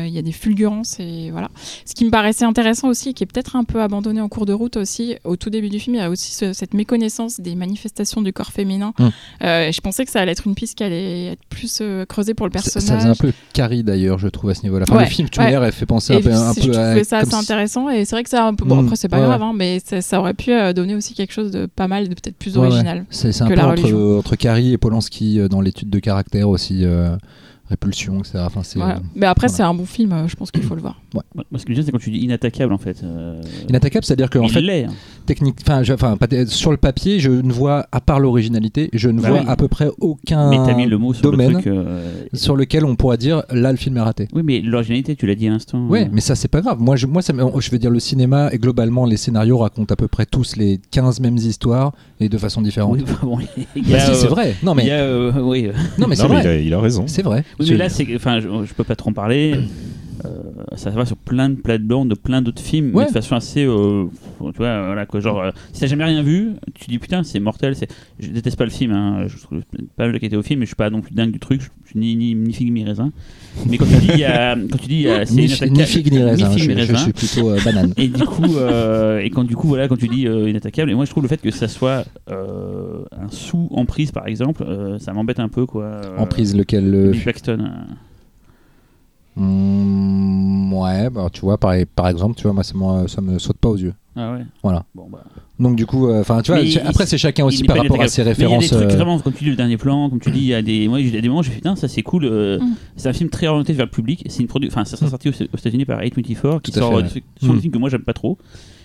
il 0.04 0.12
y 0.12 0.18
a 0.18 0.22
des 0.22 0.32
fulgurances 0.32 0.98
et 1.00 1.30
voilà. 1.32 1.50
Ce 1.84 1.94
qui 1.94 2.04
me 2.04 2.10
paraissait 2.10 2.44
intéressant 2.44 2.88
aussi, 2.88 3.10
et 3.10 3.14
qui 3.14 3.24
est 3.24 3.26
peut-être 3.26 3.56
un 3.56 3.64
peu 3.64 3.82
abandonné 3.82 4.20
en 4.20 4.28
cours 4.28 4.46
de 4.46 4.52
route 4.52 4.76
aussi, 4.76 5.16
au 5.24 5.34
tout 5.36 5.50
début 5.50 5.70
du 5.70 5.80
film, 5.80 5.96
il 5.96 5.98
y 5.98 6.02
a 6.02 6.08
aussi 6.08 6.32
ce- 6.32 6.52
cette 6.52 6.74
méconnaissance 6.74 7.40
des 7.40 7.56
manifestations 7.56 8.22
du 8.22 8.32
corps 8.32 8.52
féminin. 8.52 8.92
Et 9.40 9.70
je 9.72 9.80
pensais 9.80 10.04
que 10.04 10.10
ça 10.12 10.20
allait 10.20 10.32
être 10.32 10.46
une 10.46 10.54
piste 10.54 10.78
qui 10.78 10.84
allait 10.84 11.26
être 11.32 11.44
plus 11.48 11.82
euh, 12.00 12.05
creusée 12.06 12.35
pour 12.35 12.47
le 12.47 12.52
Ça, 12.52 12.62
personnage. 12.62 12.88
ça 12.88 12.97
faisait 12.99 13.08
un 13.08 13.14
peu 13.14 13.32
Carrie 13.52 13.82
d'ailleurs, 13.82 14.19
je 14.19 14.29
trouve, 14.29 14.50
à 14.50 14.55
ce 14.55 14.62
niveau-là. 14.62 14.85
Enfin, 14.88 14.99
Ouais, 14.99 15.05
le 15.05 15.11
film, 15.11 15.29
tu 15.29 15.38
ouais. 15.41 15.47
elle 15.64 15.73
fait 15.73 15.87
penser 15.87 16.14
Et 16.14 16.17
un 16.17 16.20
peu, 16.20 16.32
un 16.32 16.52
je 16.55 16.61
peu 16.70 16.76
à. 16.79 16.87
trouvais 16.91 17.05
ça 17.05 17.20
comme 17.20 17.29
assez 17.29 17.37
si- 17.37 17.43
intéressant 17.52 17.88
et 17.91 18.05
c'est 18.05 18.17
vrai 18.17 18.25
que 18.25 18.31
peu 18.55 18.64
bon 18.64 18.76
Mm. 18.82 18.85
après 18.87 18.97
c'est 18.97 19.08
pas 19.08 19.19
Ouais, 19.20 19.26
grave 19.26 19.43
hein, 19.43 19.52
mais 19.55 19.81
ça, 19.85 20.00
ça 20.00 20.19
aurait 20.20 20.35
pu 20.35 20.52
euh, 20.52 20.73
donner 20.73 20.94
aussi 20.94 21.14
quelque 21.14 21.32
chose 21.32 21.50
de 21.50 21.67
pas 21.67 21.88
mal 21.88 22.08
de 22.08 22.14
peut-être 22.14 22.37
plus 22.37 22.56
Ouais, 22.56 22.62
ouais. 22.62 22.67
original 22.69 23.05
C'est 23.11 23.43
un 23.43 23.47
que 23.49 23.55
peu 23.55 23.56
la 23.58 23.69
entre, 23.69 24.17
entre 24.19 24.37
Carrie 24.37 24.73
et 24.73 24.79
Polanski 24.79 25.38
euh, 25.41 25.49
dans 25.49 25.61
l'étude 25.61 25.91
de 25.91 25.99
caractère 25.99 26.49
aussi. 26.49 26.85
euh, 26.85 27.17
répulsion, 27.69 28.19
etc. 28.19 28.41
Enfin, 28.47 28.62
mais 29.14 29.26
après 29.26 29.47
voilà. 29.47 29.56
c'est 29.56 29.62
un 29.62 29.73
bon 29.75 29.85
film 29.87 30.12
je 30.26 30.35
pense 30.35 30.50
qu'il 30.50 30.64
faut 30.64 30.75
le 30.75 30.81
voir 30.81 31.00
Moi, 31.14 31.23
ce 31.56 31.64
que 31.64 31.73
je 31.73 31.79
dis, 31.79 31.87
c'est 31.87 31.93
quand 31.93 32.00
tu 32.00 32.11
dis 32.11 32.19
inattaquable, 32.19 32.73
en 32.73 32.79
fait. 32.79 33.00
euh, 33.05 33.41
Inattaquable, 33.69 34.05
c'est-à-dire 34.05 34.29
qu'en 34.29 34.43
il 34.43 34.50
fait, 34.50 34.61
l'est. 34.61 34.85
hein. 34.87 34.93
Technique, 35.34 35.58
enfin, 35.62 35.84
je- 35.84 35.92
enfin, 35.92 36.16
sur 36.48 36.72
le 36.72 36.76
papier, 36.76 37.20
je 37.20 37.30
ne 37.30 37.52
vois, 37.52 37.86
à 37.92 38.00
part 38.00 38.18
l'originalité, 38.18 38.90
je 38.92 39.08
ne 39.08 39.20
Bah 39.20 39.28
vois 39.30 39.40
oui. 39.40 39.44
à 39.46 39.54
peu 39.54 39.68
près 39.68 39.88
aucun 40.00 40.50
Mais 40.50 40.56
t'as 40.56 40.74
mis 40.74 40.86
le 40.86 40.98
mot 40.98 41.14
sur 41.14 41.22
domaine 41.30 41.48
le 41.48 41.54
truc. 41.54 41.66
euh, 41.68 42.10
sur 42.32 42.56
lequel 42.56 42.84
on 42.84 42.96
pourrait 42.96 43.16
dire 43.16 43.42
là 43.50 43.70
le 43.70 43.76
film 43.78 43.96
est 43.96 44.00
raté. 44.00 44.26
Oui, 44.34 44.42
mais 44.44 44.60
l'originalité, 44.60 45.14
tu 45.14 45.26
l'as 45.26 45.36
dit 45.36 45.46
à 45.46 45.50
l'instant. 45.50 45.86
Euh, 45.92 46.04
mais 46.10 46.20
ça 46.20 46.34
c'est 46.34 46.48
pas 46.48 46.60
grave. 46.62 46.78
Moi, 46.80 46.96
je, 46.96 47.06
moi, 47.06 47.22
ça, 47.22 47.32
je 47.58 47.70
veux 47.70 47.78
dire 47.78 47.90
le 47.92 48.00
cinéma 48.00 48.48
et 48.52 48.58
globalement 48.58 49.06
les 49.06 49.16
scénarios 49.16 49.58
racontent 49.58 49.92
à 49.92 49.96
peu 49.96 50.08
près 50.08 50.26
tous 50.26 50.56
les 50.56 50.80
15 50.90 51.20
mêmes 51.20 51.36
histoires 51.36 51.92
et 52.18 52.28
de 52.28 52.36
façon 52.38 52.60
différente. 52.60 52.94
Oui, 52.98 53.04
bah 53.06 53.12
bon, 53.22 53.38
il 53.76 53.82
Bah 53.90 54.00
si, 54.00 54.10
euh, 54.10 54.14
c'est 54.14 54.26
vrai. 54.26 54.56
Non 54.64 54.72
Il 54.72 54.76
mais 54.78 54.86
y 54.86 54.90
a, 54.90 54.94
euh, 55.00 55.32
oui, 55.40 55.68
non 55.98 56.06
mais 56.08 56.16
c'est 56.16 56.24
Non, 56.24 56.28
mais 56.30 56.38
il 56.40 56.42
vrai. 56.42 56.48
a, 56.48 56.56
il 56.58 56.74
a 56.74 56.80
raison. 56.80 57.04
C'est 57.06 57.22
vrai. 57.22 57.44
oui, 57.60 57.66
Je- 57.66 57.72
mais 57.72 57.78
là, 57.78 57.88
c'est, 57.88 58.04
que- 58.04 58.16
enfin, 58.16 58.40
je, 58.40 58.48
je 58.66 58.74
peux 58.74 58.84
pas 58.84 58.96
trop 58.96 59.10
en 59.10 59.12
parler. 59.12 59.54
Euh, 60.25 60.76
ça 60.76 60.90
va 60.90 61.06
sur 61.06 61.17
plein 61.17 61.49
de 61.49 61.55
plates-bandes 61.55 62.08
de 62.08 62.14
plein 62.14 62.43
d'autres 62.43 62.62
films, 62.62 62.94
Ouais. 62.94 63.05
mais 63.05 63.08
de 63.08 63.12
façon 63.12 63.34
assez, 63.34 63.64
euh, 63.64 64.06
tu 64.38 64.58
vois, 64.58 64.87
voilà 64.87 65.06
quoi, 65.06 65.20
genre, 65.20 65.40
euh, 65.40 65.50
si 65.72 65.81
t'as 65.81 65.87
jamais 65.87 66.05
rien 66.05 66.22
vu, 66.22 66.52
tu 66.75 66.90
dis 66.90 66.99
putain, 66.99 67.22
c'est 67.22 67.40
mortel. 67.40 67.75
Je 68.19 68.28
déteste 68.28 68.56
pas 68.56 68.64
le 68.64 68.70
film, 68.70 68.93
hein, 68.93 69.26
je 69.26 69.37
trouve 69.38 69.61
pas 69.96 70.05
mal 70.05 70.12
de 70.12 70.19
qualité 70.19 70.37
au 70.37 70.43
film, 70.43 70.61
mais 70.61 70.67
je 70.67 70.70
suis 70.70 70.76
pas 70.76 70.90
non 70.90 71.00
plus 71.00 71.14
dingue 71.14 71.32
du 71.32 71.38
truc. 71.38 71.62
Je 71.84 71.90
suis 71.90 71.99
ni 71.99 72.17
ni, 72.17 72.34
ni 72.34 72.52
figue 72.52 72.72
ni 72.72 72.84
raisin. 72.84 73.12
Mais 73.69 73.78
quand 73.78 73.87
tu 73.87 73.96
dis, 73.96 74.11
il 74.14 74.20
y 74.20 74.25
a, 74.25 74.55
quand 74.56 74.78
tu 74.78 74.88
dis, 74.88 75.06
c'est 75.25 75.70
ni, 75.70 75.84
figue 75.84 76.12
ni 76.12 76.23
raisin. 76.23 76.50
je, 76.56 76.96
suis 76.96 77.12
plutôt 77.12 77.55
banane. 77.64 77.93
Et 77.96 78.08
du 78.08 78.25
coup, 78.25 78.56
et 79.20 79.31
quand 79.31 79.44
du 79.44 79.56
coup, 79.56 79.69
voilà, 79.69 79.88
quand 79.88 79.96
tu 79.96 80.08
dis 80.08 80.23
inattaquable, 80.23 80.90
et 80.90 80.94
moi 80.94 81.05
je 81.05 81.11
trouve 81.11 81.23
le 81.25 81.28
fait 81.28 81.40
que 81.40 81.50
ça 81.50 81.69
soit 81.69 82.05
un 82.28 83.28
sous 83.28 83.69
emprise 83.73 84.12
par 84.12 84.26
exemple, 84.26 84.64
ça 84.99 85.12
m'embête 85.12 85.40
un 85.40 85.49
peu 85.49 85.66
quoi. 85.66 85.84
Euh, 85.84 86.16
En 86.19 86.26
prise 86.26 86.56
lequel 86.56 86.90
le. 86.90 87.12
Paxton. 87.25 87.70
Euh, 89.38 89.40
Hmm, 89.40 90.72
ouais, 90.72 91.10
bah 91.10 91.28
tu 91.32 91.40
vois, 91.42 91.58
par, 91.58 91.74
par 91.94 92.08
exemple, 92.08 92.36
tu 92.36 92.44
vois, 92.44 92.52
moi, 92.52 92.64
c'est 92.64 92.74
moi 92.74 93.04
ça 93.08 93.20
me 93.20 93.38
saute 93.38 93.56
pas 93.58 93.68
aux 93.68 93.76
yeux. 93.76 93.94
Ah 94.16 94.32
ouais. 94.32 94.40
Voilà. 94.62 94.84
Bon 94.94 95.06
bah. 95.10 95.22
Donc 95.58 95.76
du 95.76 95.86
coup, 95.86 96.08
euh, 96.08 96.20
enfin, 96.20 96.42
tu 96.42 96.50
vois, 96.50 96.60
il- 96.60 96.78
après 96.80 97.06
c'est 97.06 97.16
chacun 97.18 97.44
il 97.44 97.46
aussi 97.46 97.64
par 97.64 97.76
rapport 97.76 98.00
à 98.00 98.08
ses 98.08 98.22
références. 98.22 98.64
Il 98.66 98.72
y 98.72 98.76
a 98.76 98.78
des 98.80 98.86
trucs 98.86 98.92
euh, 98.94 98.96
vraiment, 98.96 99.18
comme 99.20 99.32
tu 99.32 99.44
dis 99.44 99.50
le 99.50 99.56
dernier 99.56 99.76
plan, 99.76 100.10
comme 100.10 100.20
tu 100.20 100.30
dis, 100.30 100.40
il 100.40 100.46
y 100.46 100.54
a 100.54 100.62
des, 100.62 100.88
moi 100.88 101.00
j'ai 101.00 101.20
des 101.20 101.28
moments, 101.28 101.42
j'ai 101.42 101.50
fait 101.50 101.56
putain, 101.56 101.76
ça 101.76 101.86
c'est 101.86 102.02
cool. 102.02 102.24
euh, 102.24 102.58
Mm. 102.58 102.74
C'est 102.96 103.08
un 103.08 103.12
film 103.12 103.30
très 103.30 103.46
orienté 103.46 103.72
vers 103.72 103.86
le 103.86 103.90
public. 103.90 104.24
C'est 104.28 104.40
une 104.42 104.48
produ- 104.48 104.66
enfin 104.68 104.84
ça 104.84 104.96
sera 104.96 105.08
sorti 105.10 105.28
aux, 105.28 105.32
aux 105.32 105.56
États-Unis 105.58 105.84
par 105.84 106.00
A24 106.00 106.60
qui 106.60 106.72
Tout 106.72 106.78
sort 106.80 106.88
fait, 106.88 106.94
euh, 106.94 106.96
ouais. 106.98 107.02
des 107.04 107.08
trucs 107.10 107.24
sur 107.40 107.52
Mm. 107.52 107.56
des 107.56 107.60
films 107.62 107.72
que 107.72 107.78
moi 107.78 107.88
j'aime 107.88 108.02
pas 108.02 108.12
trop. 108.14 108.36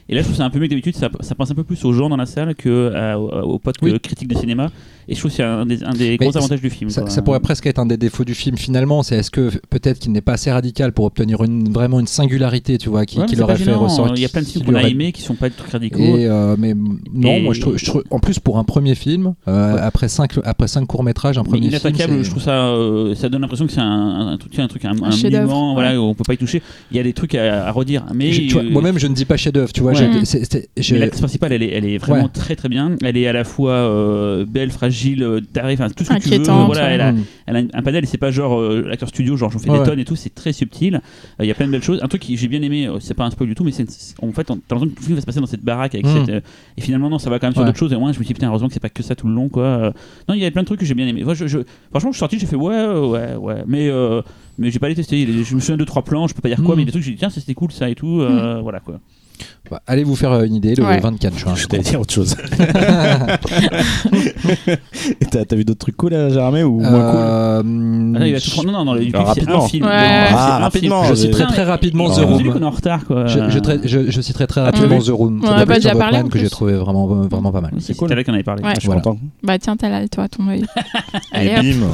Et 0.08 0.14
là 0.16 0.22
je 0.22 0.26
trouve 0.26 0.36
ça 0.38 0.46
un 0.46 0.50
peu 0.50 0.60
mieux 0.60 0.66
que 0.66 0.72
d'habitude. 0.72 0.96
Ça, 0.96 1.10
ça 1.22 1.36
pense 1.36 1.50
un 1.52 1.56
peu 1.56 1.64
plus 1.64 1.84
aux 1.86 1.94
gens 1.94 2.10
dans 2.10 2.18
la 2.18 2.26
salle 2.26 2.54
que 2.56 2.94
à- 2.94 3.20
aux, 3.20 3.60
potes 3.60 3.76
Oui. 3.82 3.92
euh, 3.92 4.00
critiques 4.00 4.28
de 4.28 4.38
cinéma. 4.38 4.70
Et 5.08 5.14
je 5.14 5.20
trouve 5.20 5.30
que 5.30 5.38
c'est 5.38 5.44
un 5.44 5.68
des, 5.68 5.84
un 5.84 5.94
des 5.94 6.18
gros 6.18 6.36
avantages 6.36 6.62
du 6.62 6.70
film. 6.72 6.90
Ça, 6.90 7.02
quoi. 7.02 7.10
ça 7.12 7.22
pourrait 7.22 7.40
presque 7.40 7.68
être 7.68 7.78
un 7.78 7.86
des 7.86 7.96
défauts 7.98 8.24
du 8.24 8.34
film 8.34 8.58
finalement, 8.58 9.04
c'est 9.04 9.16
est-ce 9.18 9.30
que 9.30 9.52
peut-être 9.70 10.00
qu'il 10.00 10.12
n'est 10.12 10.22
pas 10.22 10.34
assez 10.34 10.52
radical 10.52 10.94
pour 10.94 11.06
obtenir 11.06 11.44
une, 11.44 11.72
vraiment 11.72 12.00
une 12.00 12.08
singularité, 12.08 12.80
tu 12.80 12.90
vois, 12.90 13.06
qui, 13.06 13.20
Ouais, 13.20 13.26
qui 13.28 13.36
c'est 13.36 13.42
l'aurait 13.42 13.56
fait 13.56 13.72
ressortir. 13.72 14.16
Il 14.16 14.22
y 14.22 14.26
a 14.26 14.30
plein 14.30 14.42
de 14.42 14.48
films 14.48 14.66
qu'on 14.66 14.74
a 14.74 14.80
aurait- 14.80 14.90
aimés 14.92 15.12
qui 15.12 15.22
sont 15.22 15.36
pas 15.36 15.50
des 15.50 15.56
trucs 15.56 15.72
radicaux. 15.72 16.00
Et 16.00 16.26
euh, 16.26 16.56
mais 16.58 16.74
non, 16.74 17.34
Et- 17.36 17.42
moi 17.44 17.54
je 17.54 17.62
trouve, 17.62 17.78
je 17.78 17.86
trouve- 17.86 18.04
en 18.10 18.20
plus 18.20 18.40
pour 18.40 18.58
un 18.58 18.64
premier 18.64 18.96
film, 18.96 19.36
euh, 19.48 19.78
après 19.80 20.08
cinq 20.08 20.40
après 20.44 20.68
cinq 20.68 20.88
courts 20.88 21.04
métrages, 21.04 21.38
un 21.38 21.44
Mais 21.44 21.50
premier 21.50 21.62
film, 21.70 21.80
inattaquable, 21.84 22.14
c'est- 22.18 22.24
je 22.24 22.30
trouve 22.32 22.42
ça, 22.44 22.66
euh, 22.70 23.14
ça 23.14 23.30
donne 23.30 23.42
l'impression 23.42 23.68
que 23.68 23.74
c'est 23.74 23.82
un, 23.82 24.28
un, 24.34 24.38
truc, 24.38 24.58
un, 24.58 24.68
truc, 24.68 24.86
un, 24.86 25.04
un 25.04 25.12
chef-d'œuvre, 25.12 25.44
monument, 25.50 25.74
voilà, 25.74 25.92
ouais. 25.92 25.98
où 25.98 26.02
on 26.04 26.14
peut 26.16 26.24
pas 26.26 26.34
y 26.34 26.38
toucher. 26.38 26.64
Il 26.92 26.98
y 26.98 27.00
a 27.00 27.04
des 27.04 27.14
trucs 27.14 27.36
à, 27.36 27.68
à 27.68 27.72
redire, 27.72 28.06
mais 28.14 28.32
euh, 28.56 28.64
moi-même 28.72 28.98
je 28.98 29.06
ne 29.06 29.14
dis 29.14 29.26
pas 29.26 29.38
chef-d'œuvre, 29.38 29.72
tu 29.72 29.82
vois, 29.82 29.94
L'actrice 29.96 31.20
principale, 31.22 31.54
elle 31.54 31.64
est, 31.64 31.70
elle 31.72 31.86
est 31.86 31.98
vraiment 31.98 32.24
Ouais. 32.24 32.30
très 32.34 32.56
très 32.56 32.70
bien. 32.70 32.96
Elle 33.04 33.18
est 33.18 33.28
à 33.28 33.34
la 33.34 33.44
fois 33.44 33.72
euh, 33.72 34.46
belle, 34.46 34.72
fragile, 34.72 35.24
euh, 35.24 35.42
tarée, 35.42 35.74
enfin 35.74 35.90
tout 35.90 36.04
ce 36.04 36.10
que 36.14 36.20
tu 36.24 36.30
veux. 36.30 36.44
Voilà, 36.66 36.90
elle 36.92 37.02
a, 37.02 37.12
Mm. 37.12 37.24
elle 37.48 37.56
a 37.58 37.60
un 37.74 37.82
panel 37.82 38.04
et 38.04 38.08
c'est 38.08 38.18
pas 38.18 38.32
genre 38.32 38.60
euh, 38.60 38.84
l'acteur 38.88 39.10
studio, 39.10 39.36
genre 39.38 39.52
j'en 39.52 39.60
fais 39.60 39.70
Ouais, 39.70 39.80
des 39.80 39.86
tonnes 39.86 40.00
et 40.00 40.06
tout, 40.06 40.16
c'est 40.16 40.34
très 40.34 40.54
subtil. 40.54 40.96
Euh, 40.96 41.00
Il 41.44 41.48
y 41.48 41.52
a 41.52 41.54
plein 41.54 41.68
de 41.68 41.72
belles 41.72 41.84
choses. 41.84 42.00
Un 42.02 42.08
truc 42.08 42.26
que 42.28 42.36
j'ai 42.36 42.48
bien 42.48 42.62
aimé, 42.62 42.88
euh, 42.88 43.00
c'est 43.00 43.14
pas 43.14 43.26
un 43.26 43.32
spoil 43.32 43.48
du 43.50 43.56
tout, 43.56 43.64
mais 43.64 43.72
c'est 43.72 43.86
en 44.22 44.32
fait, 44.32 44.44
t'as 44.46 44.54
l'impression 44.56 44.88
que 44.88 44.94
tout 44.96 45.02
le 45.02 45.06
film 45.06 45.16
va 45.16 45.22
se 45.22 45.26
passer 45.26 45.40
dans 45.40 45.46
cette 45.46 45.64
baraque 45.64 45.96
avec 45.96 46.06
Mm. 46.06 46.20
cette. 46.26 46.30
euh, 46.30 46.40
et 46.78 46.82
finalement, 46.82 47.10
non, 47.10 47.20
ça 47.20 47.30
va 47.30 47.40
quand 47.40 47.48
même 47.48 47.54
sur 47.54 47.62
Ouais. 47.62 47.68
d'autres 47.68 47.78
choses. 47.80 47.94
Et 47.94 47.98
moi, 47.98 48.12
je 48.12 48.20
me 48.20 48.24
suis 48.24 48.28
dit, 48.28 48.34
putain, 48.34 48.48
heureusement 48.50 48.68
que 48.68 48.74
c'est 48.74 48.80
pas 48.80 48.90
que 48.90 49.04
ça 49.04 49.16
tout 49.16 49.28
le 49.28 49.34
long, 49.34 49.50
quoi. 49.50 49.64
Euh, 49.64 49.92
Non, 50.30 50.36
il 50.36 50.42
y 50.42 50.46
a 50.46 50.52
plein 50.52 50.62
de 50.62 50.68
trucs 50.68 50.80
que 50.80 50.86
j'ai 50.86 50.94
bien 50.96 51.08
aimé. 51.08 51.24
Moi, 51.24 51.34
je, 51.34 51.48
je- 51.48 51.60
franchement, 51.92 52.12
je 52.12 52.16
suis 52.16 52.20
sorti, 52.20 52.40
j'ai 52.40 52.46
fait 52.48 52.56
ouais, 52.56 52.86
ouais, 52.88 53.36
ouais. 53.36 53.64
Mais, 53.68 53.88
euh, 53.90 54.22
mais 54.58 54.72
j'ai 54.72 54.80
pas 54.80 54.90
les 54.90 54.96
testé. 54.96 55.26
Je 55.26 55.56
me 55.56 55.60
souviens 55.60 55.76
de 55.76 55.80
deux, 55.80 55.86
trois 55.86 56.04
plans, 56.04 56.28
je 56.28 56.34
peux 56.34 56.42
pas 56.42 56.50
dire 56.50 56.62
quoi, 56.64 56.76
Mm. 56.76 56.80
mais 56.80 56.86
des 56.86 56.92
trucs, 56.92 57.04
j'ai 57.04 57.12
dit, 57.12 57.18
tiens, 57.18 57.30
c'était 57.30 57.54
cool, 57.54 57.72
ça 57.72 57.90
et 57.90 57.96
tout. 57.96 58.22
euh, 58.22 58.60
Voilà, 58.62 58.80
quoi. 58.80 59.00
Bah, 59.72 59.82
allez 59.88 60.04
vous 60.04 60.16
faire 60.16 60.32
euh, 60.32 60.44
une 60.46 60.54
idée 60.56 60.76
le 60.76 60.84
Ouais. 60.84 61.00
24 61.00 61.38
juin. 61.38 61.56
Je 61.56 61.66
t'allais 61.66 61.82
dire 61.84 62.00
autre 62.00 62.14
chose. 62.14 62.36
Et 65.22 65.26
t'as 65.26 65.46
t'as 65.46 65.56
vu 65.56 65.66
d'autres 65.66 65.80
trucs 65.80 65.98
cool 65.98 66.14
à 66.14 66.30
Germain 66.30 66.64
ou 66.64 66.80
moins 66.80 66.90
cool 66.90 67.20
Euh, 67.20 67.60
Ah, 67.60 67.64
non, 67.64 68.26
il 68.26 68.34
va 68.34 68.40
tout 68.40 68.52
prendre. 68.52 68.72
Non, 68.72 68.86
non, 68.86 68.96
non, 68.96 69.02
un 69.14 69.24
rapidement. 69.24 69.68
film. 69.68 69.86
Ouais. 69.86 69.92
Ah, 69.94 70.60
rapidement, 70.62 71.04
film. 71.04 71.16
Je 71.16 71.22
citerai 71.22 71.46
très 71.48 71.64
rapidement 71.64 72.10
The 72.10 72.20
Room. 72.20 72.42
vu 72.44 72.52
qu'on 72.52 72.62
est 72.62 72.66
en 72.66 72.70
retard, 72.70 73.06
quoi. 73.06 73.26
Je, 73.28 73.50
je, 73.50 73.60
trai- 73.60 73.80
je- 73.84 74.10
je 74.12 74.22
citerai 74.22 74.48
très 74.48 74.62
rapidement. 74.62 75.00
The 75.00 75.10
Room 75.10 75.42
On 75.44 75.48
en 75.48 75.56
de 75.58 75.62
a 75.62 75.66
pas 75.66 75.76
déjà 75.76 75.96
parlé, 75.96 76.24
que 76.30 76.40
j'ai 76.40 76.50
trouvé 76.50 76.74
vraiment, 76.74 77.08
vraiment 77.08 77.52
pas 77.52 77.62
mal. 77.62 77.72
C'est 77.80 77.96
cool. 77.96 78.10
qu'on 78.24 78.34
avait 78.34 78.44
parlé. 78.44 78.64
Ouais. 78.64 78.72
Je 78.76 78.80
suis 78.82 78.86
Voilà. 78.88 79.02
content. 79.02 79.18
bah 79.44 79.58
tiens 79.60 79.76
t'as 79.78 79.90
là 79.90 80.08
toi 80.08 80.28
ton 80.28 80.48
œil 80.48 80.64
Et 81.34 81.50
Allez, 81.56 81.74
bim 81.74 81.88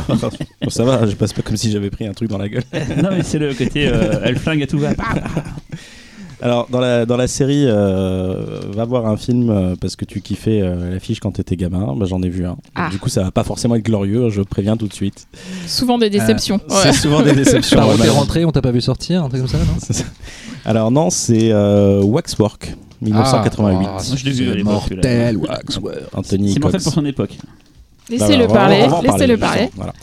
Bon, 0.62 0.69
Ça 0.69 0.83
va, 0.83 1.05
je 1.07 1.15
passe 1.15 1.33
pas 1.33 1.41
comme 1.41 1.57
si 1.57 1.71
j'avais 1.71 1.89
pris 1.89 2.05
un 2.07 2.13
truc 2.13 2.29
dans 2.29 2.38
la 2.38 2.50
gueule. 2.50 2.63
non, 3.01 3.10
mais 3.12 3.24
c'est 3.24 3.39
le 3.39 3.53
côté. 3.53 3.88
euh, 3.88 4.19
elle 4.24 4.38
flingue 4.38 4.63
à 4.63 4.67
tout 4.67 4.77
va. 4.79 4.89
Alors, 6.41 6.67
dans 6.71 6.79
la, 6.79 7.05
dans 7.05 7.17
la 7.17 7.27
série, 7.27 7.65
euh, 7.67 8.62
va 8.74 8.86
voir 8.86 9.05
un 9.05 9.15
film 9.17 9.50
euh, 9.50 9.75
parce 9.79 9.95
que 9.95 10.05
tu 10.05 10.21
kiffais 10.21 10.60
euh, 10.62 10.93
l'affiche 10.93 11.19
quand 11.19 11.31
t'étais 11.31 11.55
gamin. 11.55 11.93
Bah, 11.95 12.05
J'en 12.07 12.21
ai 12.24 12.29
vu 12.29 12.45
un. 12.45 12.57
Ah. 12.75 12.89
Du 12.89 12.98
coup, 12.98 13.10
ça 13.10 13.24
va 13.24 13.31
pas 13.31 13.43
forcément 13.43 13.75
être 13.75 13.83
glorieux, 13.86 14.29
je 14.29 14.41
préviens 14.41 14.75
tout 14.75 14.88
de 14.88 14.93
suite. 14.93 15.27
souvent 15.67 15.98
des 15.98 16.10
déceptions 16.10 16.60
Ouais. 16.69 16.75
C'est 16.83 16.93
souvent 16.93 17.21
des 17.21 17.33
déceptions. 17.33 17.77
T'as 17.77 17.83
ouais, 17.86 17.91
t'es 17.91 17.98
malheureusement. 18.00 18.21
rentré, 18.21 18.45
on 18.45 18.51
t'a 18.51 18.62
pas 18.62 18.71
vu 18.71 18.81
sortir, 18.81 19.24
un 19.24 19.29
truc 19.29 19.41
comme 19.41 19.50
ça, 19.50 19.57
non 19.60 19.79
ça. 19.79 20.03
Alors, 20.65 20.89
non, 20.91 21.10
c'est 21.10 21.51
euh, 21.51 22.01
Waxwork, 22.01 22.75
1988. 23.01 23.88
Ah, 23.88 23.91
Moi, 23.91 24.01
je 24.15 24.25
l'ai 24.25 24.31
vu 24.31 24.51
à 24.51 24.63
mortel, 24.63 25.38
Waxwork. 25.38 25.98
Anthony 26.13 26.53
C'est 26.53 26.60
mortel 26.60 26.81
pour 26.81 26.93
son 26.93 27.05
époque. 27.05 27.38
laissez-le 28.10 28.48
Bah, 28.48 28.53
parler 28.53 28.88
on 28.91 29.01
laissez-le 29.01 29.38
parler 29.38 29.69
voilà. 29.75 29.93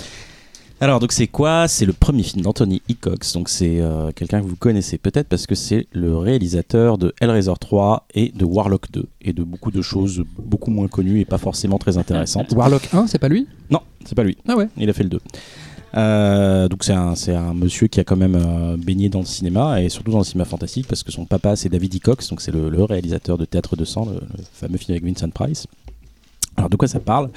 Alors, 0.80 1.00
donc, 1.00 1.10
c'est 1.10 1.26
quoi? 1.26 1.66
C'est 1.66 1.86
le 1.86 1.92
premier 1.92 2.22
film 2.22 2.42
d'Anthony 2.42 2.82
Hickox. 2.88 3.32
Donc, 3.32 3.48
c'est 3.48 3.80
euh, 3.80 4.12
quelqu'un 4.14 4.40
que 4.40 4.46
vous 4.46 4.54
connaissez 4.54 4.96
peut-être 4.96 5.26
parce 5.28 5.46
que 5.46 5.56
c'est 5.56 5.88
le 5.92 6.16
réalisateur 6.16 6.98
de 6.98 7.12
Hellraiser 7.20 7.52
3 7.60 8.06
et 8.14 8.30
de 8.30 8.44
Warlock 8.44 8.90
2 8.92 9.04
et 9.22 9.32
de 9.32 9.42
beaucoup 9.42 9.72
de 9.72 9.82
choses 9.82 10.22
beaucoup 10.38 10.70
moins 10.70 10.86
connues 10.86 11.18
et 11.18 11.24
pas 11.24 11.38
forcément 11.38 11.78
très 11.78 11.98
intéressantes. 11.98 12.52
Warlock 12.52 12.88
1, 12.92 13.08
c'est 13.08 13.18
pas 13.18 13.28
lui? 13.28 13.48
Non, 13.70 13.80
c'est 14.04 14.14
pas 14.14 14.22
lui. 14.22 14.38
Ah 14.46 14.56
ouais. 14.56 14.68
Il 14.76 14.88
a 14.88 14.92
fait 14.92 15.02
le 15.02 15.08
2. 15.08 15.20
Euh, 15.96 16.68
donc 16.68 16.84
c'est 16.84 16.92
un, 16.92 17.54
monsieur 17.54 17.86
qui 17.86 17.98
a 17.98 18.04
quand 18.04 18.16
même 18.16 18.36
euh, 18.36 18.76
baigné 18.76 19.08
dans 19.08 19.20
le 19.20 19.24
cinéma 19.24 19.80
et 19.80 19.88
surtout 19.88 20.10
dans 20.10 20.18
le 20.18 20.24
cinéma 20.24 20.44
fantastique 20.44 20.86
parce 20.86 21.02
que 21.02 21.10
son 21.10 21.24
papa 21.24 21.56
c'est 21.56 21.70
David 21.70 21.94
Hickox, 21.94 22.28
donc 22.28 22.42
c'est 22.42 22.52
le, 22.52 22.68
le 22.68 22.84
réalisateur 22.84 23.38
de 23.38 23.46
Théâtre 23.46 23.74
de 23.74 23.86
sang, 23.86 24.04
le, 24.04 24.16
le 24.16 24.44
fameux 24.52 24.76
film 24.76 24.92
avec 24.98 25.04
Vincent 25.04 25.30
Price. 25.30 25.66
Alors 26.58 26.68
de 26.68 26.76
quoi 26.76 26.88
ça 26.88 26.98
parle? 27.00 27.30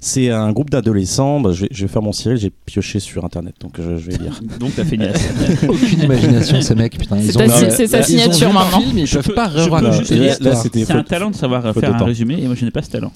C'est 0.00 0.30
un 0.30 0.52
groupe 0.52 0.68
d'adolescents. 0.68 1.40
bah, 1.40 1.52
je, 1.52 1.62
vais, 1.62 1.68
je 1.70 1.86
vais 1.86 1.88
faire 1.92 2.02
mon 2.02 2.12
Cyril. 2.12 2.36
J'ai 2.36 2.50
pioché 2.50 2.98
sur 3.00 3.24
internet, 3.24 3.54
donc 3.60 3.74
je, 3.78 3.96
je 3.96 4.10
vais 4.10 4.16
lire. 4.18 4.40
Donc 4.60 4.74
t'as 4.76 4.84
fait 4.84 4.96
une 4.96 5.10
Aucune 5.68 6.02
imagination, 6.02 6.60
ces 6.60 6.74
mecs, 6.74 6.98
putain. 6.98 7.16
C'est 7.20 7.26
Ils 7.28 7.32
ta- 7.34 7.44
ont, 7.44 7.48
c'est- 7.48 7.70
c'est 7.70 7.86
sa 7.86 8.02
signature 8.02 8.52
maintenant. 8.52 8.80
film, 8.80 8.98
ils 8.98 9.06
Je 9.06 9.14
peuvent 9.14 9.26
peux- 9.28 9.34
pas 9.34 9.50
C'est 9.50 10.92
un 10.92 11.04
talent 11.04 11.30
de 11.30 11.36
savoir 11.36 11.62
faute 11.72 11.80
faire 11.80 11.90
de 11.90 11.94
un 11.94 11.98
temps. 12.00 12.04
résumé 12.04 12.42
et 12.42 12.46
moi 12.46 12.54
je 12.54 12.64
n'ai 12.64 12.70
pas 12.70 12.82
ce 12.82 12.90
talent. 12.90 13.12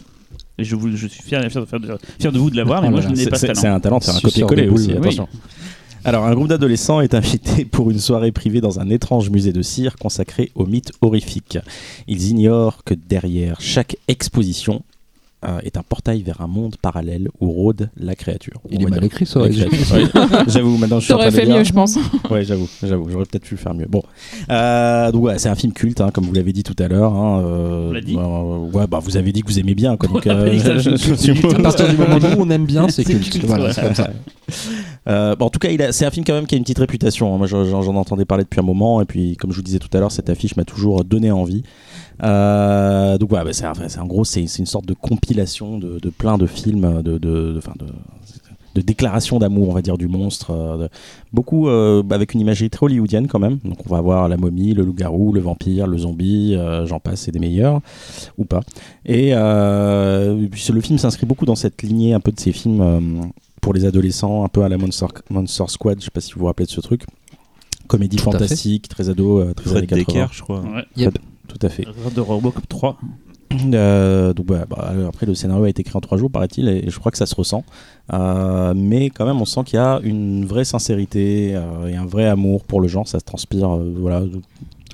Et 0.61 0.65
je, 0.65 0.75
vous, 0.77 0.91
je 0.97 1.07
suis 1.07 1.23
fier, 1.23 1.41
fier, 1.51 1.61
de, 1.63 1.67
faire 1.67 1.81
de- 1.81 1.99
fier 2.19 2.33
de 2.33 2.39
vous 2.39 2.51
de 2.51 2.57
l'avoir, 2.57 2.81
mais 2.83 2.89
Oh 2.89 2.93
moi 2.93 3.01
je 3.01 3.09
n'ai 3.09 3.27
pas 3.27 3.37
ce 3.37 3.47
C'est 3.47 3.55
c'est 3.55 3.63
talent. 3.63 3.77
un 3.77 3.81
talent, 3.81 4.01
c'est 4.01 4.11
un 4.11 4.15
Suceur 4.15 4.31
de 4.33 4.41
copier-coller 4.55 4.69
aussi. 4.69 4.93
Attention. 4.93 5.29
Alors, 6.05 6.25
un 6.27 6.35
groupe 6.35 6.49
d'adolescents 6.49 7.01
est 7.01 7.13
invité 7.15 7.65
pour 7.65 7.91
une 7.91 7.99
soirée 7.99 8.31
privée 8.33 8.61
dans 8.61 8.79
un 8.81 8.89
étrange 8.89 9.31
musée 9.31 9.53
de 9.53 9.63
cire 9.63 9.97
consacré 9.97 10.51
aux 10.55 10.65
mythes 10.65 10.93
horrifiques. 11.03 11.59
Ils 12.07 12.29
ignorent 12.29 12.83
que 12.85 12.95
derrière 12.95 13.61
chaque 13.61 13.97
exposition 14.07 14.83
euh, 15.47 15.61
est 15.63 15.77
un 15.77 15.83
portail 15.83 16.23
vers 16.23 16.41
un 16.41 16.47
monde 16.49 16.77
parallèle 16.83 17.29
où 17.41 17.51
rôde 17.51 17.91
la 17.97 18.15
créature. 18.17 18.61
Il 18.71 18.79
On 18.79 18.81
est 18.81 18.91
mal 18.91 18.99
dire. 19.01 19.07
écrit, 19.07 19.25
ça. 19.27 19.41
Ouais. 19.45 19.55
J'avoue, 20.49 20.77
maintenant 20.79 20.99
je 20.99 21.05
suis 21.05 21.15
en 21.15 21.19
train 21.19 21.31
fait 21.31 21.47
mieux, 21.47 21.63
je 21.65 21.73
pense. 21.73 21.97
Ouais, 22.31 22.45
j'avoue, 22.45 22.69
j'avoue, 22.83 23.09
j'aurais 23.11 23.25
peut-être 23.25 23.45
pu 23.45 23.57
faire 23.57 23.73
mieux. 23.75 23.87
Bon, 23.89 24.03
Euh, 24.51 25.13
donc 25.13 25.25
ouais, 25.25 25.39
c'est 25.39 25.49
un 25.49 25.55
film 25.55 25.73
culte, 25.73 26.01
hein, 26.01 26.11
comme 26.13 26.25
vous 26.25 26.33
l'avez 26.35 26.53
dit 26.53 26.63
tout 26.65 26.75
à 26.83 26.89
l'heure. 26.89 27.15
Hein, 27.15 27.43
euh, 27.45 28.01
dit 28.01 28.17
euh, 28.17 28.71
ouais, 28.73 28.87
bah 28.89 28.99
vous 29.03 29.17
avez 29.17 29.33
dit 29.33 29.43
que 29.43 29.49
vous 29.49 29.59
aimez 29.59 29.75
bien, 29.75 29.97
quoi. 29.97 30.09
Donc, 30.09 30.27
À 30.27 31.63
partir 31.63 31.89
du 31.89 31.97
moment 31.97 32.17
où 32.37 32.41
on 32.43 32.51
aime 32.51 32.67
bien, 32.67 32.89
c'est 32.89 33.05
culte. 33.05 33.31
culte, 33.31 33.45
Voilà, 33.45 33.67
ouais. 33.67 33.73
c'est 33.73 33.83
comme 33.83 33.95
ça. 33.95 34.11
Euh, 35.09 35.37
bon, 35.37 35.47
en 35.47 35.51
tout 35.51 35.59
cas, 35.59 35.69
c'est 35.93 36.05
un 36.05 36.11
film 36.11 36.25
quand 36.25 36.35
même 36.35 36.47
qui 36.47 36.55
a 36.55 36.59
une 36.59 36.65
petite 36.65 36.79
réputation. 36.79 37.35
hein. 37.35 37.39
Moi, 37.39 37.47
j'en, 37.47 37.65
j'en 37.65 37.95
entendais 37.97 38.25
parler 38.25 38.45
depuis 38.45 38.61
un 38.61 38.65
moment, 38.65 39.01
et 39.01 39.05
puis, 39.05 39.37
comme 39.37 39.53
je 39.53 39.57
vous 39.57 39.63
disais 39.63 39.79
tout 39.79 39.89
à 39.97 40.01
l'heure, 40.01 40.13
cette 40.13 40.29
affiche 40.31 40.57
m'a 40.57 40.65
toujours 40.65 41.05
donné 41.05 41.31
envie. 41.31 41.63
Euh, 42.23 43.19
donc 43.19 43.29
voilà, 43.31 43.45
bah, 43.45 43.53
c'est, 43.53 43.99
en 43.99 44.07
gros, 44.07 44.25
c'est, 44.25 44.43
une 44.43 44.67
sorte 44.67 44.87
de 44.87 44.95
compilation 44.95 45.79
de, 45.79 45.99
de 45.99 46.11
plein 46.11 46.39
de 46.39 46.47
films, 46.47 47.03
de, 47.03 47.13
de, 47.13 47.19
de, 47.19 47.55
enfin, 47.59 47.73
de, 47.79 47.87
de 48.75 48.81
déclarations 48.81 49.39
d'amour, 49.39 49.69
on 49.69 49.73
va 49.73 49.83
dire, 49.83 49.99
du 49.99 50.09
monstre. 50.09 50.51
euh, 50.53 50.77
de- 50.77 50.89
beaucoup 51.33 51.69
euh, 51.69 52.03
avec 52.11 52.35
une 52.35 52.41
imagerie 52.41 52.71
très 52.71 52.85
hollywoodienne 52.87 53.27
quand 53.29 53.39
même. 53.39 53.59
Donc 53.65 53.79
on 53.87 53.89
va 53.91 53.99
avoir 53.99 54.29
la 54.29 54.37
momie, 54.37 54.73
le 54.75 54.85
loup-garou, 54.85 55.33
le 55.33 55.41
vampire, 55.41 55.87
le 55.87 55.99
zombie, 55.99 56.55
euh, 56.57 56.87
j'en 56.87 57.01
passe, 57.01 57.23
c'est 57.23 57.33
des 57.33 57.39
meilleurs, 57.39 57.81
ou 58.39 58.45
pas. 58.45 58.61
Et 59.05 59.31
euh, 59.35 60.47
puis, 60.51 60.65
le 60.73 60.81
film 60.81 60.99
s'inscrit 60.99 61.27
beaucoup 61.27 61.45
dans 61.47 61.57
cette 61.57 61.83
lignée 61.83 62.15
un 62.15 62.21
peu 62.21 62.33
de 62.33 62.41
ces 62.41 62.53
films 62.53 62.81
euh, 62.81 63.01
pour 63.61 63.75
les 63.75 63.85
adolescents, 63.85 64.45
un 64.45 64.49
peu 64.49 64.63
à 64.63 64.69
la 64.69 64.79
Monster, 64.79 65.07
Monster 65.31 65.65
Squad, 65.69 65.99
je 66.01 66.05
sais 66.07 66.11
pas 66.11 66.21
si 66.21 66.33
vous 66.33 66.41
vous 66.41 66.47
rappelez 66.47 66.67
de 66.67 66.71
ce 66.71 66.81
truc. 66.81 67.03
Comédie 67.89 68.17
Tout 68.19 68.25
fantastique, 68.25 68.87
très 68.89 69.09
ado, 69.09 69.41
euh, 69.41 69.55
très 69.55 69.71
Fred 69.71 69.79
années 69.79 69.87
80. 70.05 70.05
Decker, 70.05 70.29
je 70.33 70.43
crois. 70.43 70.61
Ouais. 70.61 70.85
Yep. 70.97 71.19
Tout 71.49 71.59
à 71.63 71.69
fait. 71.69 71.85
De 72.15 72.21
Robocop 72.21 72.69
3. 72.69 72.99
Euh, 73.75 74.35
donc 74.35 74.51
ouais, 74.51 74.61
bah, 74.69 74.91
euh, 74.95 75.09
après 75.09 75.25
le 75.25 75.35
scénario 75.35 75.65
a 75.65 75.71
été 75.71 75.81
écrit 75.81 75.97
en 75.97 76.01
trois 76.03 76.19
jours 76.19 76.31
paraît-il 76.31 76.69
et 76.69 76.91
je 76.91 76.99
crois 76.99 77.11
que 77.11 77.17
ça 77.17 77.25
se 77.25 77.35
ressent 77.35 77.65
Euh, 78.13 78.75
mais 78.77 79.09
quand 79.09 79.25
même 79.25 79.41
on 79.41 79.47
sent 79.47 79.63
qu'il 79.65 79.77
y 79.77 79.83
a 79.83 80.01
une 80.05 80.45
vraie 80.45 80.67
sincérité 80.67 81.53
euh, 81.57 81.87
et 81.89 81.97
un 81.97 82.05
vrai 82.05 82.27
amour 82.27 82.63
pour 82.65 82.83
le 82.83 82.89
genre 82.89 83.09
ça 83.09 83.19
se 83.19 83.25
transpire 83.25 83.75
euh, 83.75 83.95
voilà 83.97 84.23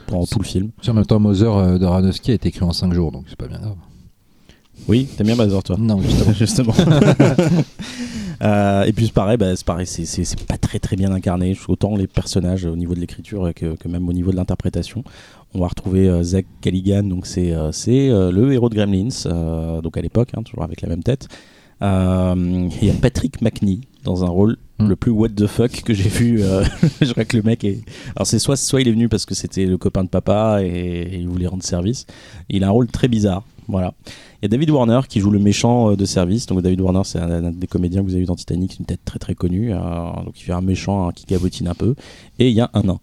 pendant 0.06 0.24
tout 0.24 0.38
le 0.38 0.44
film 0.44 0.70
En 0.88 0.94
même 0.94 1.04
temps, 1.04 1.18
Mother 1.18 1.56
euh, 1.56 1.78
de 1.78 1.84
Aronofsky 1.84 2.30
a 2.30 2.34
été 2.34 2.48
écrit 2.50 2.62
en 2.64 2.72
5 2.72 2.94
jours, 2.94 3.10
donc 3.10 3.24
c'est 3.28 3.36
pas 3.36 3.48
bien 3.48 3.58
grave. 3.58 3.76
oui 4.86 5.08
t'aimes 5.16 5.26
bien 5.26 5.36
Bazar 5.36 5.64
toi? 5.64 5.76
Non, 5.78 6.00
justement. 6.00 6.32
justement 6.72 6.74
Euh, 8.42 8.82
et 8.82 8.92
puis 8.92 9.06
c'est 9.06 9.12
pareil 9.14 9.36
bah, 9.36 9.54
c'est 9.54 9.64
pareil 9.64 9.86
c'est- 9.86 10.44
pas 10.46 10.58
très 10.58 10.80
très 10.80 10.96
bien 10.96 11.12
incarné 11.12 11.56
autant 11.68 11.94
les 11.94 12.08
personnages 12.08 12.64
au 12.66 12.74
niveau 12.74 12.92
de 12.92 12.98
l'écriture 13.00 13.52
que, 13.54 13.76
que 13.76 13.86
même 13.88 14.08
au 14.08 14.12
niveau 14.12 14.32
de 14.32 14.36
l'interprétation 14.36 15.04
on 15.54 15.60
va 15.60 15.68
retrouver 15.68 16.08
euh, 16.08 16.22
Zach 16.22 16.46
Galligan 16.62 17.04
donc 17.04 17.26
c'est 17.26 17.52
euh, 17.52 17.70
euh, 17.88 18.30
le 18.30 18.52
héros 18.52 18.68
de 18.68 18.74
Gremlins 18.74 19.80
donc 19.82 19.96
à 19.96 20.00
l'époque 20.00 20.30
hein, 20.36 20.42
toujours 20.42 20.64
avec 20.64 20.80
la 20.82 20.88
même 20.88 21.02
tête 21.02 21.28
il 21.80 22.78
y 22.82 22.90
a 22.90 22.94
Patrick 23.00 23.40
McNee 23.42 23.82
dans 24.04 24.24
un 24.24 24.28
rôle 24.28 24.56
Mm. 24.80 24.88
le 24.88 24.96
plus 24.96 25.12
what 25.12 25.28
the 25.28 25.46
fuck 25.46 25.70
que 25.84 25.94
j'ai 25.94 26.08
vu 26.08 26.40
je 27.00 27.12
crois 27.12 27.24
que 27.24 27.36
le 27.36 27.44
mec 27.44 27.62
est 27.62 27.78
alors 28.16 28.26
c'est 28.26 28.40
soit 28.40 28.56
soit 28.56 28.80
il 28.80 28.88
est 28.88 28.90
venu 28.90 29.08
parce 29.08 29.24
que 29.24 29.32
c'était 29.32 29.66
le 29.66 29.78
copain 29.78 30.02
de 30.02 30.08
papa 30.08 30.64
et, 30.64 30.66
et 30.66 31.16
il 31.18 31.28
voulait 31.28 31.46
rendre 31.46 31.62
service 31.62 32.06
il 32.48 32.64
a 32.64 32.66
un 32.66 32.70
rôle 32.70 32.88
très 32.88 33.06
bizarre 33.06 33.44
voilà 33.68 33.94
il 34.44 34.44
y 34.44 34.46
a 34.46 34.48
David 34.48 34.70
Warner 34.72 35.00
qui 35.08 35.20
joue 35.20 35.30
le 35.30 35.38
méchant 35.38 35.94
de 35.94 36.04
service. 36.04 36.44
Donc 36.44 36.60
David 36.60 36.82
Warner, 36.82 37.00
c'est 37.04 37.18
un, 37.18 37.44
un 37.46 37.50
des 37.50 37.66
comédiens 37.66 38.02
que 38.02 38.06
vous 38.08 38.12
avez 38.12 38.20
vu 38.20 38.26
dans 38.26 38.36
Titanic, 38.36 38.72
c'est 38.72 38.80
une 38.80 38.84
tête 38.84 39.00
très 39.02 39.18
très 39.18 39.34
connue. 39.34 39.72
euh, 39.72 39.78
donc 40.22 40.38
il 40.38 40.42
fait 40.42 40.52
un 40.52 40.60
méchant 40.60 41.08
hein, 41.08 41.12
qui 41.14 41.24
cabotine 41.24 41.68
un 41.68 41.74
peu. 41.74 41.94
Et 42.38 42.50
il 42.50 42.54
y 42.54 42.60
a 42.60 42.68
un 42.74 42.82
nain. 42.82 43.00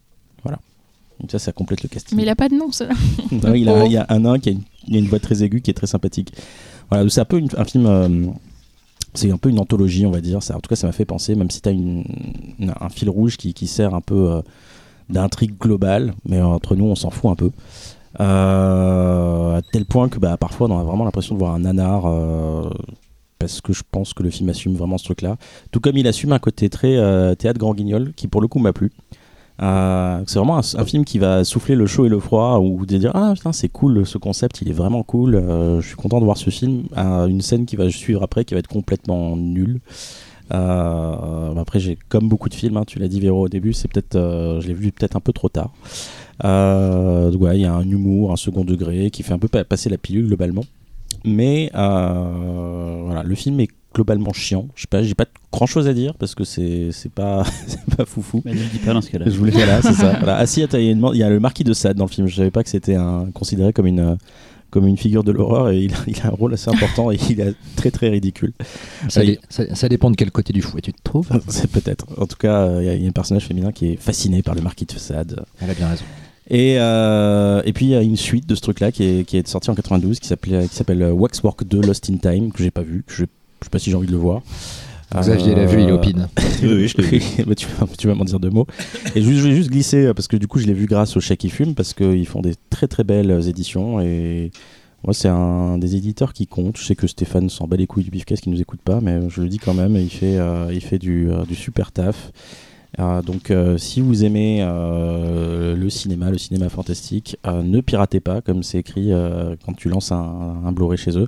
Ça, 1.30 1.40
ça 1.40 1.51
complète 1.51 1.84
le 1.84 1.90
casting. 1.90 2.18
Mais 2.18 2.24
il 2.24 2.30
a 2.30 2.36
pas 2.36 2.50
de 2.50 2.56
nom, 2.56 2.72
ça. 2.72 2.88
Non, 3.32 3.54
il, 3.54 3.70
a, 3.70 3.86
il 3.86 3.92
y 3.92 3.98
a 3.98 4.06
un 4.10 4.20
nain 4.22 4.40
qui 4.40 4.50
a 4.50 4.51
une, 4.54 4.62
il 4.88 4.96
a 4.96 5.00
une 5.00 5.08
voix 5.08 5.20
très 5.20 5.44
aiguë 5.44 5.62
qui 5.62 5.70
est 5.72 5.74
très 5.75 5.88
sympathique. 5.88 6.34
Voilà, 6.90 7.10
c'est 7.10 7.22
un 7.22 7.25
peu 7.25 7.38
une- 7.38 7.50
un 7.58 7.63
film. 7.66 7.86
euh, 7.86 8.25
c'est 9.13 9.30
un 9.32 9.38
peu 9.38 9.50
une 9.50 9.60
anthologie, 9.60 10.06
on 10.06 10.12
va 10.12 10.22
dire. 10.22 10.42
Ça, 10.42 10.56
en 10.56 10.60
tout 10.60 10.70
cas, 10.70 10.75
ça 10.75 10.88
m'a 10.88 10.94
fait 10.94 11.06
penser, 11.06 11.36
même 11.36 11.50
si 11.51 11.62
tu 11.62 11.70
as 11.70 11.74
une, 11.74 12.04
une- 12.60 12.74
un 12.80 12.90
fil 12.90 13.10
rouge 13.10 13.38
qui, 13.38 13.54
qui 13.54 13.68
sert 13.68 13.94
un 13.94 14.01
peu 14.01 14.32
euh, 14.32 14.42
d'intrigue 15.10 15.58
globale, 15.60 16.13
mais 16.25 16.42
entre 16.42 16.75
nous, 16.75 16.86
on 16.86 16.96
s'en 16.96 17.10
fout 17.10 17.30
un 17.32 17.36
peu. 17.36 17.51
Euh, 18.20 19.58
à 19.58 19.62
tel 19.62 19.86
point 19.86 20.10
que 20.10 20.20
bah, 20.20 20.38
parfois, 20.38 20.68
on 20.70 20.80
a 20.80 20.84
vraiment 20.84 21.04
l'impression 21.06 21.36
de 21.36 21.40
voir 21.40 21.54
un 21.54 21.60
nanar. 21.60 22.06
euh, 22.06 22.70
parce 23.40 23.60
que 23.60 23.74
je 23.74 23.82
pense 23.90 24.13
que 24.13 24.22
le 24.22 24.30
film 24.30 24.50
assume 24.50 24.75
vraiment 24.75 25.00
ce 25.00 25.04
truc-là. 25.06 25.36
Tout 25.72 25.80
comme 25.80 25.98
il 25.98 26.08
assume 26.08 26.32
un 26.32 26.38
côté 26.40 26.70
très 26.70 26.96
théâtre 27.38 27.58
grand 27.60 27.74
guignol, 27.74 28.13
qui 28.16 28.28
pour 28.28 28.40
le 28.40 28.48
coup 28.48 28.60
m'a 28.60 28.72
plu. 28.72 28.92
Euh, 29.62 30.24
c'est 30.25 30.39
vraiment 30.39 30.58
un, 30.58 30.86
film 30.86 31.06
qui 31.06 31.20
va 31.20 31.44
souffler 31.44 31.75
le 31.75 31.86
chaud 31.86 32.06
et 32.06 32.10
le 32.10 32.20
froid, 32.20 32.58
ou 32.60 32.77
vous 32.77 32.86
dire 32.86 33.12
ah 33.13 33.34
putain 33.36 33.51
c'est 33.51 33.70
cool 33.70 34.06
ce 34.06 34.18
concept, 34.18 34.62
il 34.62 34.70
est 34.70 34.74
vraiment 34.74 35.03
cool. 35.03 35.36
euh, 35.36 35.82
je 35.82 35.88
suis 35.88 35.96
content 35.96 36.20
de 36.20 36.25
voir 36.25 36.38
ce 36.38 36.50
film. 36.50 36.84
une 36.96 37.41
scène 37.41 37.65
qui 37.65 37.75
va 37.75 37.89
suivre 37.89 38.24
après, 38.24 38.44
qui 38.46 38.53
va 38.53 38.60
être 38.60 38.68
complètement 38.68 39.36
nulle. 39.36 39.80
Euh, 40.53 41.56
après 41.56 41.80
j'ai 41.80 41.98
comme 42.10 42.27
beaucoup 42.27 42.50
de 42.50 42.56
films, 42.56 42.77
hein, 42.77 42.84
tu 42.86 43.00
l'as 43.00 43.08
dit 43.08 43.20
Véro 43.20 43.46
au 43.46 43.50
début, 43.50 43.74
c'est 43.74 43.88
peut-être, 43.88 44.18
je 44.62 44.68
l'ai 44.68 44.74
vu 44.74 44.91
peut-être 44.91 45.15
un 45.15 45.22
peu 45.22 45.32
trop 45.34 45.50
tard. 45.50 45.72
Euh, 46.44 47.32
ouais, 47.34 47.60
il 47.60 47.62
y 47.62 47.65
a 47.65 47.74
un 47.74 47.88
humour, 47.88 48.32
un 48.32 48.38
second 48.38 48.63
degré 48.65 49.12
qui 49.12 49.22
fait 49.22 49.34
un 49.34 49.39
peu 49.39 49.48
pa- 49.48 49.63
passer 49.63 49.89
la 49.89 49.98
pilule 49.98 50.27
globalement. 50.27 50.65
Mais 51.24 51.70
voilà, 51.74 53.22
le 53.24 53.36
film 53.36 53.60
est 53.60 53.70
globalement 53.94 54.34
chiant. 54.34 54.68
Je 54.75 54.82
sais 54.82 54.88
pas, 54.88 55.03
j'ai 55.03 55.13
pas 55.13 55.25
grand 55.51 55.65
chose 55.65 55.88
à 55.88 55.93
dire 55.93 56.13
parce 56.15 56.34
que 56.36 56.43
c'est 56.43 56.89
c'est 56.91 57.12
pas 57.12 57.43
c'est 57.67 57.96
pas 57.96 58.05
foufou. 58.05 58.41
Mais 58.46 58.53
ne 58.53 58.60
le 58.60 58.65
dis 58.65 58.79
pas 58.79 58.93
dans 58.93 59.01
ce 59.01 59.10
cas-là. 59.10 59.25
Je 59.27 59.38
voulais 59.38 59.51
voilà, 59.51 59.81
c'est 59.81 59.93
ça. 59.93 60.13
Voilà. 60.20 60.38
Ah 60.38 60.46
si, 60.46 60.62
il 60.62 60.70
y, 60.72 60.75
a 60.75 60.91
une- 60.91 61.10
il 61.13 61.17
y 61.20 61.24
a 61.24 61.29
le 61.29 61.39
marquis 61.39 61.63
de 61.63 61.74
Sade 61.74 61.98
dans 61.98 62.05
le 62.05 62.10
film. 62.10 62.27
Je 62.27 62.36
savais 62.36 62.51
pas 62.51 62.63
que 62.63 62.70
c'était 62.70 62.96
un 62.96 63.27
considéré 63.34 63.74
comme 63.74 63.88
une 63.88 64.17
comme 64.70 64.88
une 64.88 64.96
figure 64.96 65.25
de 65.25 65.34
l'horreur 65.34 65.70
et 65.70 65.81
il 65.81 65.93
a, 65.93 65.98
il 66.08 66.17
a 66.22 66.27
un 66.27 66.29
rôle 66.29 66.53
assez 66.53 66.70
important 66.70 67.12
et 67.12 67.17
il 67.29 67.41
est 67.41 67.53
très 67.75 67.91
très 67.91 68.08
ridicule. 68.08 68.53
Ça, 69.10 69.20
Ouais, 69.20 69.25
dé- 69.25 69.39
ça- 69.50 69.75
ça 69.75 69.89
dépend 69.89 70.10
de 70.10 70.15
quel 70.15 70.31
côté 70.31 70.53
du 70.53 70.62
fouet 70.62 70.79
tu 70.79 70.93
te 70.93 71.01
trouves. 71.03 71.27
C'est 71.50 71.70
peut-être. 71.70 72.05
En 72.17 72.25
tout 72.25 72.38
cas, 72.38 72.62
euh, 72.62 72.77
il 72.81 72.86
y 72.86 72.89
a- 72.89 72.93
il 72.96 73.01
y, 73.03 73.05
a 73.05 73.10
un 73.10 73.12
personnage 73.12 73.46
féminin 73.46 73.74
qui 73.74 73.88
est 73.88 73.96
fasciné 73.98 74.41
par 74.41 74.55
le 74.55 74.62
marquis 74.62 74.86
de 74.86 74.93
Sade. 74.93 75.43
Elle 75.60 75.70
a 75.70 75.74
bien 75.74 75.89
raison. 75.89 76.05
Et, 76.50 76.75
euh, 76.79 77.62
et 77.65 77.74
puis 77.74 77.86
il 77.86 77.89
y 77.91 77.96
a 77.96 78.01
une 78.01 78.15
suite 78.15 78.48
de 78.48 78.55
ce 78.55 78.62
truc-là 78.62 78.93
qui 78.93 79.03
est, 79.03 79.24
qui 79.27 79.36
est 79.38 79.46
sortie 79.48 79.70
en 79.70 79.75
92 79.75 80.20
qui 80.22 80.27
s'appelait 80.27 80.67
qui 80.70 80.75
s'appelle 80.75 81.01
euh, 81.01 81.12
Waxwork 81.12 81.65
2 81.65 81.81
Lost 81.81 82.10
in 82.10 82.15
Time 82.17 82.51
que 82.53 82.63
j'ai 82.63 82.72
pas 82.72 82.81
vu, 82.81 83.03
que 83.05 83.12
je, 83.13 83.24
je 83.25 83.65
sais 83.65 83.70
pas 83.70 83.79
si 83.79 83.89
j'ai 83.89 83.96
envie 83.98 84.08
de 84.08 84.12
le 84.13 84.17
voir. 84.17 84.41
Xavier 85.15 85.56
l'a 85.56 85.65
vu, 85.65 85.82
il 85.82 85.89
Euh, 85.89 85.96
opine. 85.96 86.27
Oui, 86.63 86.70
oui, 86.74 86.88
je 86.88 86.98
l'ai 86.98 87.03
vu. 87.20 87.22
Bah, 87.46 87.56
tu, 87.56 87.68
vas- 87.68 87.88
tu 87.98 88.08
vas 88.08 88.15
m'en 88.15 88.24
dire 88.24 88.39
deux 88.39 88.50
mots. 88.50 88.68
Et 89.15 89.22
juste- 89.22 89.39
je 89.39 89.48
vais 89.50 89.56
juste 89.56 89.70
glisser, 89.70 90.06
euh, 90.06 90.13
parce 90.13 90.27
que 90.27 90.38
du 90.38 90.48
coup, 90.48 90.60
je 90.60 90.68
l'ai 90.68 90.74
vu 90.74 90.86
grâce 90.86 91.18
au 91.18 91.20
Chèque 91.20 91.39
qui 91.39 91.50
fume, 91.50 91.74
parce 91.75 91.94
qu'ils 91.94 92.27
font 92.27 92.41
des 92.41 92.53
très 92.70 92.88
très 92.88 93.03
belles 93.03 93.32
euh, 93.32 93.41
éditions. 93.41 94.00
Et 94.00 94.51
moi, 95.03 95.13
c'est 95.13 95.27
un 95.30 95.77
des 95.77 95.96
éditeurs 95.96 96.32
qui 96.34 96.48
compte. 96.48 96.77
Je 96.77 96.84
sais 96.86 96.96
que 96.96 97.08
Stéphane 97.08 97.50
s'en 97.50 97.68
bat 97.68 97.75
les 97.77 97.88
couilles 97.88 98.03
du 98.03 98.12
bifcast, 98.12 98.44
qui 98.44 98.50
nous 98.50 98.62
écoute 98.62 98.82
pas, 98.84 99.01
mais 99.01 99.20
je 99.30 99.41
le 99.41 99.50
dis 99.50 99.58
quand 99.58 99.74
même, 99.74 99.96
il 99.96 100.10
fait, 100.10 100.38
euh, 100.38 100.72
il 100.72 100.82
fait 100.82 101.00
du, 101.00 101.30
euh, 101.32 101.44
du 101.46 101.56
super 101.56 101.91
taf. 101.91 102.32
Euh, 103.00 103.22
donc, 103.22 103.51
euh, 103.51 103.77
si 103.77 104.01
vous 104.01 104.25
aimez 104.25 104.60
euh, 104.62 105.75
le 105.77 105.89
cinéma, 105.89 106.30
le 106.30 106.38
cinéma 106.38 106.68
fantastique, 106.70 107.38
euh, 107.48 107.63
ne 107.63 107.80
piratez 107.82 108.20
pas, 108.20 108.41
comme 108.41 108.63
c'est 108.63 108.80
écrit 108.80 109.13
euh, 109.13 109.56
quand 109.65 109.74
tu 109.74 109.88
lances 109.89 110.12
un, 110.12 110.58
un 110.65 110.72
Blu-ray 110.74 110.98
chez 110.98 111.18
eux. 111.18 111.27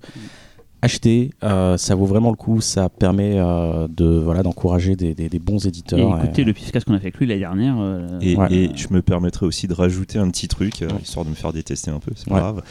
Achetez, 0.88 1.30
euh, 1.44 1.78
ça 1.78 1.96
vaut 1.96 2.06
vraiment 2.06 2.30
le 2.30 2.36
coup, 2.36 2.60
ça 2.60 2.90
permet 2.90 3.36
euh, 3.40 3.88
de 3.90 4.06
voilà 4.06 4.44
d'encourager 4.44 4.98
des, 4.98 5.16
des- 5.16 5.30
des 5.30 5.40
bons 5.40 5.64
Et 5.64 5.70
éditeurs. 5.70 6.22
écoutez 6.22 6.42
Et- 6.42 6.46
le 6.46 6.52
pifcast 6.52 6.86
qu'on 6.86 6.94
a 6.94 6.98
fait 7.00 7.06
avec 7.06 7.18
lui 7.20 7.26
l'année 7.26 7.40
dernière. 7.40 7.76
euh, 7.80 8.20
Et, 8.20 8.36
Ouais. 8.36 8.52
et 8.54 8.72
je 8.76 8.90
me 8.92 9.02
permettrai 9.02 9.46
aussi 9.46 9.68
de 9.70 9.74
rajouter 9.74 10.20
un 10.20 10.30
petit 10.30 10.50
truc, 10.50 10.82
euh, 10.82 10.90
histoire 11.02 11.24
de 11.24 11.30
me 11.30 11.36
faire 11.36 11.54
détester 11.54 11.90
un 11.90 12.00
peu, 12.00 12.12
c'est 12.18 12.28
pas 12.28 12.36
Ouais. 12.36 12.42
grave. 12.42 12.64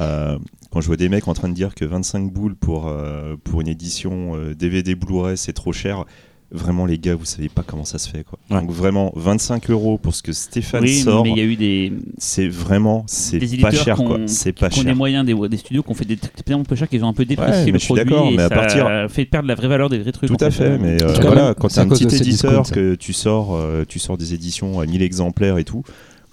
Euh, 0.00 0.38
quand 0.70 0.80
je 0.80 0.86
vois 0.86 0.96
des 0.96 1.10
mecs 1.10 1.28
en 1.28 1.34
train 1.34 1.50
de 1.50 1.54
dire 1.54 1.74
que 1.74 1.84
25 1.84 2.32
boules 2.32 2.54
pour, 2.54 2.86
euh, 2.88 3.36
pour 3.44 3.60
une 3.60 3.68
édition 3.68 4.34
euh, 4.34 4.54
DVD 4.54 4.94
Blu-ray 4.94 5.36
c'est 5.36 5.52
trop 5.52 5.72
cher, 5.72 6.06
vraiment 6.50 6.86
les 6.86 6.98
gars, 6.98 7.14
vous 7.14 7.24
savez 7.26 7.48
pas 7.48 7.62
comment 7.66 7.84
ça 7.84 7.98
se 7.98 8.08
fait. 8.08 8.24
Quoi. 8.24 8.38
Ouais. 8.50 8.60
Donc 8.60 8.70
vraiment, 8.70 9.12
25 9.16 9.70
euros 9.70 9.98
pour 9.98 10.14
ce 10.14 10.22
que 10.22 10.32
Stéphane 10.32 10.82
oui, 10.82 11.00
sort, 11.00 11.24
mais 11.24 11.30
il 11.32 11.36
y 11.36 11.40
a 11.40 11.44
eu 11.44 11.56
des, 11.56 11.92
c'est 12.16 12.48
vraiment, 12.48 13.04
c'est 13.06 13.38
des 13.38 13.58
pas 13.58 13.70
cher. 13.70 13.96
qui 13.96 14.04
quoi. 14.04 14.18
C'est 14.26 14.52
pas 14.52 14.68
qui 14.70 14.76
cher. 14.76 14.84
des 14.86 14.94
moyens, 14.94 15.26
des, 15.26 15.34
des 15.48 15.56
studios 15.58 15.82
qui 15.82 15.90
ont 15.90 15.94
fait 15.94 16.04
des 16.06 16.16
trucs 16.16 16.34
tellement 16.44 16.64
peu 16.64 16.74
chers 16.76 16.88
qu'ils 16.88 17.04
ont 17.04 17.08
un 17.08 17.12
peu 17.12 17.22
Ouais, 17.22 17.26
déprécié 17.26 17.66
mais 17.66 17.72
le 17.72 17.78
je 17.78 17.84
suis 17.84 17.94
produit 17.94 18.04
d'accord, 18.10 18.28
et 18.32 18.36
mais 18.36 18.42
à 18.44 18.48
ça 18.48 18.54
partir- 18.54 18.86
a 18.86 19.08
fait 19.08 19.24
perdre 19.26 19.48
la 19.48 19.54
vraie 19.54 19.68
valeur 19.68 19.88
des 19.90 19.98
vrais 19.98 20.12
trucs. 20.12 20.28
Tout 20.30 20.36
à 20.42 20.50
fait. 20.50 20.64
fait, 20.70 20.78
mais 20.78 21.02
euh, 21.02 21.14
Quand 21.20 21.26
voilà, 21.28 21.54
quand 21.54 21.68
c'est 21.68 21.76
t'as 21.76 21.82
un 21.86 21.88
petit 21.88 22.04
éditeur, 22.04 22.62
discounts, 22.62 22.74
que 22.74 22.94
tu 22.94 23.12
sors, 23.12 23.54
euh, 23.54 23.84
tu 23.86 23.98
sors 23.98 24.16
des 24.16 24.32
éditions 24.34 24.80
à 24.80 24.86
1000 24.86 25.02
exemplaires 25.02 25.58
et 25.58 25.64
tout, 25.64 25.82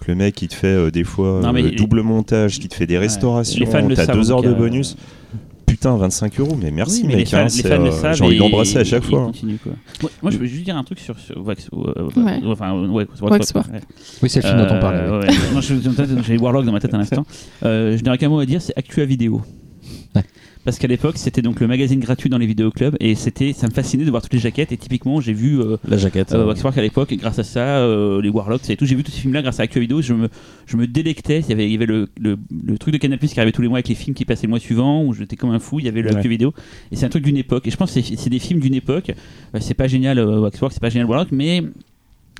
que 0.00 0.10
le 0.12 0.14
mec 0.14 0.40
il 0.42 0.48
te 0.48 0.54
fait 0.54 0.66
euh, 0.68 0.90
des 0.90 1.04
fois 1.04 1.40
Non, 1.42 1.52
mais 1.52 1.62
euh, 1.62 1.68
les- 1.70 1.76
double 1.76 2.02
montage, 2.02 2.58
qui 2.58 2.68
te 2.68 2.74
fait 2.74 2.86
des 2.86 2.98
restaurations, 2.98 3.64
les 3.88 3.94
t'as 3.94 4.06
deux 4.06 4.30
heures 4.30 4.42
de 4.42 4.48
euh, 4.48 4.54
bonus. 4.54 4.96
Putain, 5.76 5.96
25 5.96 6.40
euros, 6.40 6.56
mais 6.60 6.70
merci 6.70 7.02
Oui, 7.02 7.08
mais 7.08 7.16
mec, 7.16 7.34
hein, 7.34 7.46
euh, 7.46 7.48
j'ai 8.14 8.24
envie 8.24 8.34
et 8.34 8.38
de 8.38 8.42
l'embrasser 8.42 8.78
à 8.78 8.84
chaque 8.84 9.04
fois. 9.04 9.30
hein. 9.30 9.32
quoi. 9.62 9.72
Moi, 10.02 10.10
moi, 10.22 10.30
je 10.32 10.38
veux 10.38 10.46
juste 10.46 10.64
dire 10.64 10.76
un 10.76 10.84
truc 10.84 10.98
sur, 10.98 11.18
sur 11.18 11.44
Wax, 11.46 11.68
euh, 11.72 12.08
Ouais. 12.16 12.40
enfin, 12.46 12.72
ouais, 12.88 13.06
Waxwork. 13.20 13.66
ouais. 13.72 13.80
Oui, 14.22 14.28
c'est 14.30 14.42
le 14.42 14.48
film 14.48 14.58
dont 14.58 14.74
on 14.74 14.80
parlait. 14.80 15.00
Euh, 15.00 16.20
J'ai 16.26 16.38
Warlock 16.38 16.64
dans 16.64 16.72
ma 16.72 16.80
tête 16.80 16.94
un 16.94 17.00
instant. 17.00 17.24
Euh, 17.64 17.96
je 17.96 18.04
n'aurais 18.04 18.18
qu'un 18.18 18.28
mot 18.28 18.38
à 18.38 18.46
dire, 18.46 18.60
c'est 18.60 18.72
Actua 18.76 19.04
Vidéo. 19.06 19.40
Parce 20.66 20.78
qu'à 20.78 20.88
l'époque, 20.88 21.16
c'était 21.16 21.42
donc 21.42 21.60
le 21.60 21.66
magazine 21.68 22.00
gratuit 22.00 22.28
dans 22.28 22.38
les 22.38 22.46
vidéoclubs 22.46 22.96
et 23.00 23.14
c'était, 23.14 23.52
ça 23.52 23.68
me 23.68 23.72
fascinait 23.72 24.04
de 24.04 24.10
voir 24.10 24.20
toutes 24.20 24.32
les 24.34 24.40
jaquettes. 24.40 24.72
Et 24.72 24.76
typiquement, 24.76 25.20
j'ai 25.20 25.32
vu 25.32 25.60
euh, 25.60 25.76
La 25.88 25.96
jaquette. 25.96 26.32
euh, 26.32 26.38
euh, 26.42 26.46
Waxwork 26.46 26.76
à 26.76 26.82
l'époque, 26.82 27.12
et 27.12 27.16
grâce 27.16 27.38
à 27.38 27.44
ça, 27.44 27.78
euh, 27.78 28.20
les 28.20 28.28
Warlocks 28.28 28.68
et 28.68 28.76
tout. 28.76 28.84
J'ai 28.84 28.96
vu 28.96 29.04
tous 29.04 29.12
ces 29.12 29.20
films-là 29.20 29.42
grâce 29.42 29.60
à 29.60 29.62
Actua 29.62 29.80
Vidéo. 29.80 30.02
Je 30.02 30.12
me, 30.12 30.28
je 30.66 30.76
me 30.76 30.86
délectais. 30.88 31.38
Il 31.38 31.48
y 31.48 31.52
avait, 31.52 31.66
il 31.66 31.72
y 31.72 31.76
avait 31.76 31.86
le, 31.86 32.08
le, 32.20 32.36
le 32.64 32.78
truc 32.78 32.92
de 32.92 32.98
Canal 32.98 33.18
qui 33.20 33.38
arrivait 33.38 33.52
tous 33.52 33.62
les 33.62 33.68
mois 33.68 33.78
avec 33.78 33.88
les 33.88 33.94
films 33.94 34.14
qui 34.14 34.24
passaient 34.24 34.46
le 34.46 34.50
mois 34.50 34.58
suivant, 34.58 35.04
où 35.04 35.12
j'étais 35.14 35.36
comme 35.36 35.50
un 35.50 35.60
fou. 35.60 35.78
Il 35.78 35.86
y 35.86 35.88
avait 35.88 36.02
le 36.02 36.12
Ouais. 36.12 36.26
Vidéo. 36.28 36.52
Et 36.90 36.96
c'est 36.96 37.06
un 37.06 37.10
truc 37.10 37.22
d'une 37.22 37.36
époque. 37.36 37.66
Et 37.68 37.70
je 37.70 37.76
pense 37.76 37.92
que 37.94 38.00
c'est, 38.02 38.28
des 38.28 38.38
films 38.40 38.58
d'une 38.58 38.74
époque. 38.74 39.12
C'est 39.60 39.74
pas 39.74 39.86
génial 39.86 40.18
Waxwork, 40.18 40.72
c'est 40.72 40.80
pas 40.80 40.90
génial 40.90 41.06
Warlock, 41.08 41.28
mais. 41.30 41.62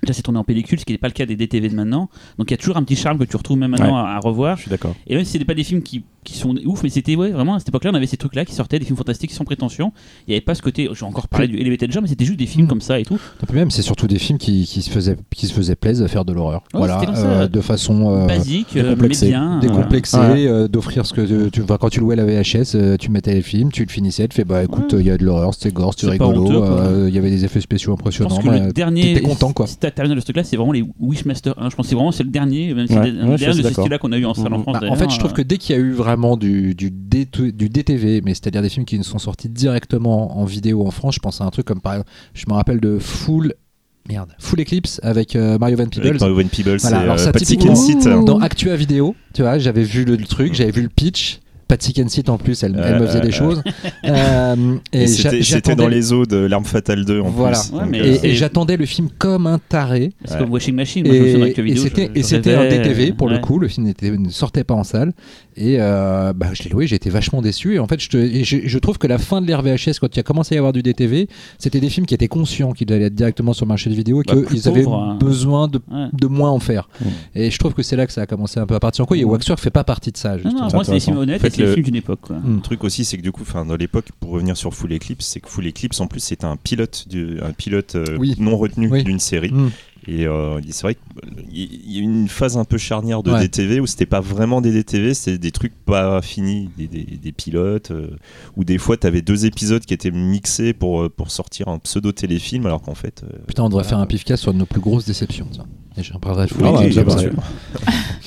Là, 0.07 0.13
c'est 0.13 0.23
tourné 0.23 0.39
en 0.39 0.45
pellicule, 0.45 0.79
ce 0.79 0.85
qui 0.85 0.93
n'est 0.93 0.99
pas 0.99 1.09
le 1.09 1.15
cas 1.15 1.25
des 1.27 1.37
DTV 1.37 1.71
de 1.71 1.75
maintenant. 1.75 2.11
Donc, 2.39 2.51
il 2.51 2.53
y 2.53 2.55
a 2.55 2.59
toujours 2.59 2.77
un 2.77 2.83
petit 2.83 2.97
charme 2.97 3.19
que 3.19 3.25
tu 3.25 3.35
retrouves 3.37 3.57
même 3.59 3.71
maintenant 3.71 3.97
à, 3.97 4.11
à 4.11 4.19
revoir. 4.19 4.57
Je 4.57 4.63
suis 4.63 4.71
d'accord. 4.71 4.95
Et 5.07 5.15
même 5.17 5.25
si 5.25 5.33
c'était 5.33 5.47
pas 5.47 5.55
des 5.55 5.65
films 5.65 5.83
qui, 5.83 6.05
qui 6.23 6.35
sont 6.37 6.55
ouf, 6.67 6.83
mais 6.83 6.91
c'était 6.91 7.17
ouais, 7.17 7.31
vraiment 7.31 7.55
à 7.55 7.59
cette 7.61 7.71
époque-là, 7.71 7.91
on 7.93 7.95
avait 7.95 8.07
ces 8.07 8.19
trucs-là 8.19 8.45
qui 8.45 8.55
sortaient, 8.55 8.79
des 8.79 8.85
films 8.85 8.99
fantastiques 8.99 9.33
sans 9.33 9.45
prétention. 9.45 9.93
Il 10.27 10.31
n'y 10.31 10.35
avait 10.37 10.43
pas 10.45 10.55
ce 10.55 10.61
côté, 10.61 10.89
j'ai 10.93 11.05
encore 11.07 11.29
parlé 11.29 11.49
du 11.49 11.59
Elevated 11.59 11.91
Jam, 11.93 12.03
mais 12.03 12.09
c'était 12.11 12.27
juste 12.27 12.39
des 12.39 12.47
films 12.47 12.67
Mm. 12.67 12.69
comme 12.69 12.81
ça 12.83 13.01
et 13.01 13.05
tout. 13.05 13.19
Et 13.43 13.47
puis 13.47 13.57
même, 13.57 13.71
c'est 13.71 13.83
surtout 13.83 14.07
des 14.07 14.19
films 14.19 14.39
qui, 14.39 14.65
qui 14.67 14.83
se 14.83 14.91
faisaient 14.91 15.17
qui 15.35 15.47
se 15.47 15.55
faisaient 15.55 15.77
plaisir 15.77 16.05
à 16.05 16.09
faire 16.09 16.25
de 16.27 16.33
l'horreur. 16.35 16.63
Ouais, 16.75 16.81
voilà, 16.81 17.01
ça. 17.15 17.27
euh, 17.27 17.49
de 17.49 17.61
façon 17.63 18.11
euh, 18.13 18.27
Basique, 18.27 18.77
euh, 18.77 18.83
mais 18.83 18.89
décomplexé. 18.91 19.29
bien. 19.29 19.59
décomplexée, 19.61 20.17
Ouais. 20.19 20.47
euh, 20.47 20.69
d'offrir 20.69 21.07
ce 21.07 21.15
que 21.15 21.49
tu, 21.49 21.63
quand 21.63 21.89
tu 21.89 22.01
louais 22.01 22.17
la 22.17 22.25
VHS, 22.25 22.75
euh, 22.75 22.97
tu 22.99 23.11
mettais 23.11 23.35
le 23.35 23.41
film, 23.43 23.73
tu 23.73 23.83
le 23.85 23.91
finissais, 23.91 24.29
tu 24.29 24.35
fais 24.37 24.45
bah 24.45 24.63
écoute, 24.63 24.89
il 24.93 24.97
Ouais. 24.97 25.05
y 25.05 25.11
a 25.11 25.17
de 25.17 25.25
l'horreur, 25.25 25.55
c'était 25.55 25.71
gore, 25.73 25.95
c'était 25.95 26.11
rigolo, 26.13 26.63
euh, 26.65 27.07
il 27.09 27.15
y 27.15 27.19
avait 27.19 27.31
des 27.31 27.45
effets 27.45 27.61
spéciaux 27.61 27.93
Je 27.93 28.01
impressionnants. 28.01 28.31
pense 28.31 28.45
que 28.45 28.49
bah, 28.49 28.59
le 28.59 28.73
dernier. 28.73 29.21
content, 29.23 29.53
quoi. 29.53 29.67
Terminé 29.91 30.15
de 30.15 30.21
ce 30.21 30.25
truc-là, 30.27 30.45
c'est 30.45 30.57
vraiment 30.57 30.73
les 30.73 30.85
Wishmaster 31.01 31.55
1. 31.57 31.71
Je 31.71 31.77
pense 31.77 31.87
que 31.87 31.91
c'est 31.91 31.95
vraiment 31.95 32.13
c'est 32.13 32.25
le 32.25 32.31
dernier, 32.31 32.75
même 32.75 32.87
si 32.87 32.95
Ouais, 32.95 33.05
c'est 33.05 33.11
le 33.11 33.17
ouais, 33.29 33.37
dernier 33.37 33.47
de 33.47 33.53
ce 33.53 33.63
d'accord. 33.69 33.85
style-là 33.85 33.99
qu'on 33.99 34.13
a 34.13 34.19
eu 34.19 34.25
en 34.25 34.35
salle 34.35 34.53
en 34.55 34.59
Mhm. 34.59 34.63
France. 34.63 34.77
Bah, 34.81 34.87
en 34.91 34.95
fait, 34.97 35.11
je 35.11 35.19
trouve 35.19 35.33
que 35.33 35.43
dès 35.43 35.59
qu'il 35.59 35.75
y 35.77 35.79
a 35.79 35.83
eu 35.83 35.93
vraiment 35.93 36.37
du, 36.37 36.75
du, 36.75 36.91
D- 36.91 37.27
du 37.53 37.69
DTV, 37.69 38.23
mais 38.25 38.35
c'est-à-dire 38.35 38.63
des 38.63 38.69
films 38.69 38.85
qui 38.87 39.03
sont 39.05 39.19
sortis 39.19 39.49
directement 39.49 40.39
en 40.39 40.45
vidéo 40.45 40.87
en 40.87 40.91
France, 40.91 41.15
je 41.15 41.21
pense 41.21 41.41
à 41.41 41.45
un 41.45 41.51
truc 41.51 41.67
comme 41.67 41.81
par 41.81 41.93
exemple, 41.95 42.11
je 42.35 42.45
me 42.49 42.55
rappelle 42.55 42.81
de 42.81 42.99
Full. 42.99 43.55
Merde, 44.09 44.31
Full 44.39 44.61
Eclipse 44.61 45.01
avec 45.03 45.35
euh, 45.35 45.59
Mario 45.59 45.77
Van 45.77 45.87
Peebles. 45.87 46.07
Avec 46.07 46.21
Mario 46.21 46.37
Van 46.37 46.47
Peebles, 46.49 46.77
Voilà, 46.79 46.79
c'est 46.79 46.95
alors 46.97 47.19
euh. 47.19 48.23
Dans 48.25 48.39
Actua 48.39 48.77
Vidéo, 48.77 49.17
tu 49.35 49.43
vois, 49.43 49.59
j'avais 49.59 49.83
vu 49.83 50.05
le, 50.05 50.15
le 50.15 50.25
truc, 50.25 50.55
j'avais 50.55 50.71
vu 50.71 50.83
le 50.83 50.89
pitch. 50.89 51.41
Patsy 51.69 51.93
Kensit 51.93 52.29
en 52.29 52.39
plus, 52.39 52.63
elle, 52.63 52.81
elle 52.85 53.01
me 53.01 53.07
faisait 53.07 53.19
Euh, 53.19 53.23
des 53.23 53.33
choses. 53.33 53.63
Euh, 54.05 54.77
Et 54.93 55.03
et 55.03 55.07
c'était 55.43 55.75
dans 55.75 55.89
les 55.89 56.13
eaux 56.13 56.27
de 56.27 56.37
L'Arme 56.37 56.65
Fatale 56.65 57.05
2 57.05 57.21
en 57.21 57.29
Voilà. 57.29 57.59
plus. 57.59 57.73
Ouais, 57.75 57.81
Donc, 57.83 57.91
mais- 57.91 58.01
euh, 58.01 58.19
Et, 58.23 58.35
j'attendais 58.35 58.77
le 58.77 58.87
film 58.87 59.09
comme 59.19 59.47
un 59.47 59.59
taré. 59.59 60.13
C'est 60.25 60.39
comme 60.39 60.51
Washing 60.53 60.75
Machine. 60.75 61.07
Et, 61.07 62.23
c'était 62.23 62.55
un 62.55 62.69
DTV 62.69 63.13
pour 63.13 63.29
le 63.29 63.39
coup. 63.39 63.59
Le 63.59 63.69
film 63.69 63.93
ne 64.03 64.29
sortait 64.31 64.65
pas 64.65 64.75
en 64.75 64.85
salle. 64.85 65.13
Et 65.59 65.77
euh, 65.81 66.33
bah, 66.35 66.49
je 66.53 66.63
l'ai 66.65 66.71
loué, 66.71 66.87
j'ai 66.87 66.97
été 66.97 67.09
vachement 67.09 67.41
déçu. 67.41 67.75
Et 67.77 67.79
en 67.79 67.87
fait, 67.87 67.99
je, 68.01 68.09
te- 68.11 68.17
et 68.19 68.45
je, 68.45 68.59
je 68.67 68.79
trouve 68.79 68.99
que 68.99 69.07
la 69.07 69.17
fin 69.19 69.41
de 69.41 69.51
l'RVHS, 69.51 69.99
quand 70.01 70.15
il 70.15 70.21
a 70.21 70.23
commencé 70.23 70.55
à 70.55 70.57
y 70.57 70.59
avoir 70.59 70.73
du 70.75 70.83
DTV, 70.83 71.29
c'était 71.59 71.81
des 71.81 71.89
films 71.89 72.05
qui 72.05 72.13
étaient 72.15 72.29
conscients 72.29 72.73
qu'ils 72.73 72.93
allaient 72.93 73.07
être 73.07 73.15
directement 73.15 73.55
sur 73.55 73.65
le 73.65 73.69
marché 73.69 73.89
de 73.89 73.95
vidéo 73.95 74.21
et 74.21 74.25
Bah, 74.27 74.35
qu'ils 74.49 74.69
avaient 74.69 74.87
hein. 74.87 75.17
besoin 75.19 75.67
de, 75.69 75.79
Ouais. 75.91 76.07
de 76.13 76.27
moins 76.27 76.51
en 76.51 76.61
faire. 76.61 76.89
Et 77.35 77.51
je 77.51 77.59
trouve 77.59 77.73
que 77.73 77.83
c'est 77.83 77.97
là 77.97 78.07
que 78.07 78.13
ça 78.13 78.23
a 78.23 78.27
commencé 78.27 78.61
un 78.61 78.67
peu 78.67 78.75
à 78.75 78.81
partir 78.81 79.05
en 79.05 79.07
couille. 79.07 79.21
Et. 79.21 79.25
Waxwork 79.25 79.59
fait 79.61 79.71
pas 79.71 79.85
partie 79.85 80.13
de 80.13 80.17
ça. 80.19 80.33
Non, 80.33 80.37
justement. 80.43 80.61
non, 80.67 80.69
moi, 80.75 80.85
c'est 80.85 80.93
des 80.93 81.01
films 81.01 81.17
intéressant. 81.17 81.23
honnêtes 81.23 81.41
En 81.41 81.45
fait, 81.51 81.56
le- 81.63 81.73
films 81.75 81.85
d'une 81.85 81.97
époque. 81.97 82.21
quoi. 82.23 82.37
Mm. 82.37 82.57
Le 82.57 82.61
truc 82.63 82.85
aussi, 82.85 83.05
c'est 83.05 83.17
que 83.17 83.23
du 83.23 83.33
coup, 83.33 83.43
enfin, 83.43 83.65
dans 83.65 83.77
l'époque, 83.77 84.07
pour 84.21 84.31
revenir 84.31 84.57
sur 84.57 84.75
Full 84.75 84.93
Eclipse, 84.93 85.27
c'est 85.27 85.41
que 85.41 85.49
Full 85.49 85.67
Eclipse, 85.67 86.01
en 86.01 86.07
plus, 86.07 86.21
c'était 86.21 86.45
un 86.45 86.57
pilote, 86.57 87.07
du, 87.09 87.41
un 87.41 87.53
pilote 87.53 87.95
euh, 87.97 88.17
Oui. 88.19 88.35
non 88.39 88.57
retenu 88.57 88.89
Oui. 88.91 89.05
d'une 89.05 89.19
série. 89.21 89.51
Mm. 89.53 89.71
Et 90.09 90.27
euh, 90.27 90.61
c'est 90.71 90.83
vrai 90.83 90.95
qu'il 90.95 91.93
y 91.93 91.97
a 91.97 92.01
eu 92.01 92.03
une 92.05 92.29
phase 92.29 92.57
un 92.57 92.65
peu 92.65 92.79
charnière 92.79 93.23
de 93.25 93.33
Ouais. 93.33 93.41
DTV 93.41 93.81
où 93.81 93.87
c'était 93.87 94.07
pas 94.07 94.21
vraiment 94.21 94.61
des 94.61 94.71
DTV, 94.73 95.15
c'était 95.15 95.39
des 95.39 95.51
trucs 95.51 95.75
pas 95.85 96.23
finis, 96.23 96.71
des, 96.79 96.87
des- 96.87 97.19
des 97.21 97.33
pilotes, 97.33 97.91
euh, 97.91 98.11
où 98.57 98.63
des 98.65 98.79
fois 98.79 98.97
tu 98.97 99.07
avais 99.07 99.21
deux 99.23 99.47
épisodes 99.47 99.85
qui 99.85 99.95
étaient 99.95 100.13
mixés 100.13 100.73
pour, 100.73 101.03
euh, 101.03 101.09
pour 101.09 101.31
sortir 101.33 101.67
un 101.69 101.79
pseudo 101.79 102.13
téléfilm, 102.13 102.67
alors 102.67 102.83
qu'en 102.83 102.95
fait. 102.95 103.25
euh, 103.25 103.37
Putain, 103.49 103.65
on 103.65 103.69
devrait 103.69 103.83
faire 103.85 103.99
un 103.99 104.07
pifcast 104.07 104.43
sur 104.45 104.55
nos 104.55 104.67
plus 104.67 104.81
grosses 104.81 105.07
déceptions. 105.07 105.49
Et 105.99 106.03
Ah, 106.63 106.73
ouais, 106.73 106.91
bien 106.91 107.09
sûr. 107.09 107.21
sûr. 107.21 107.33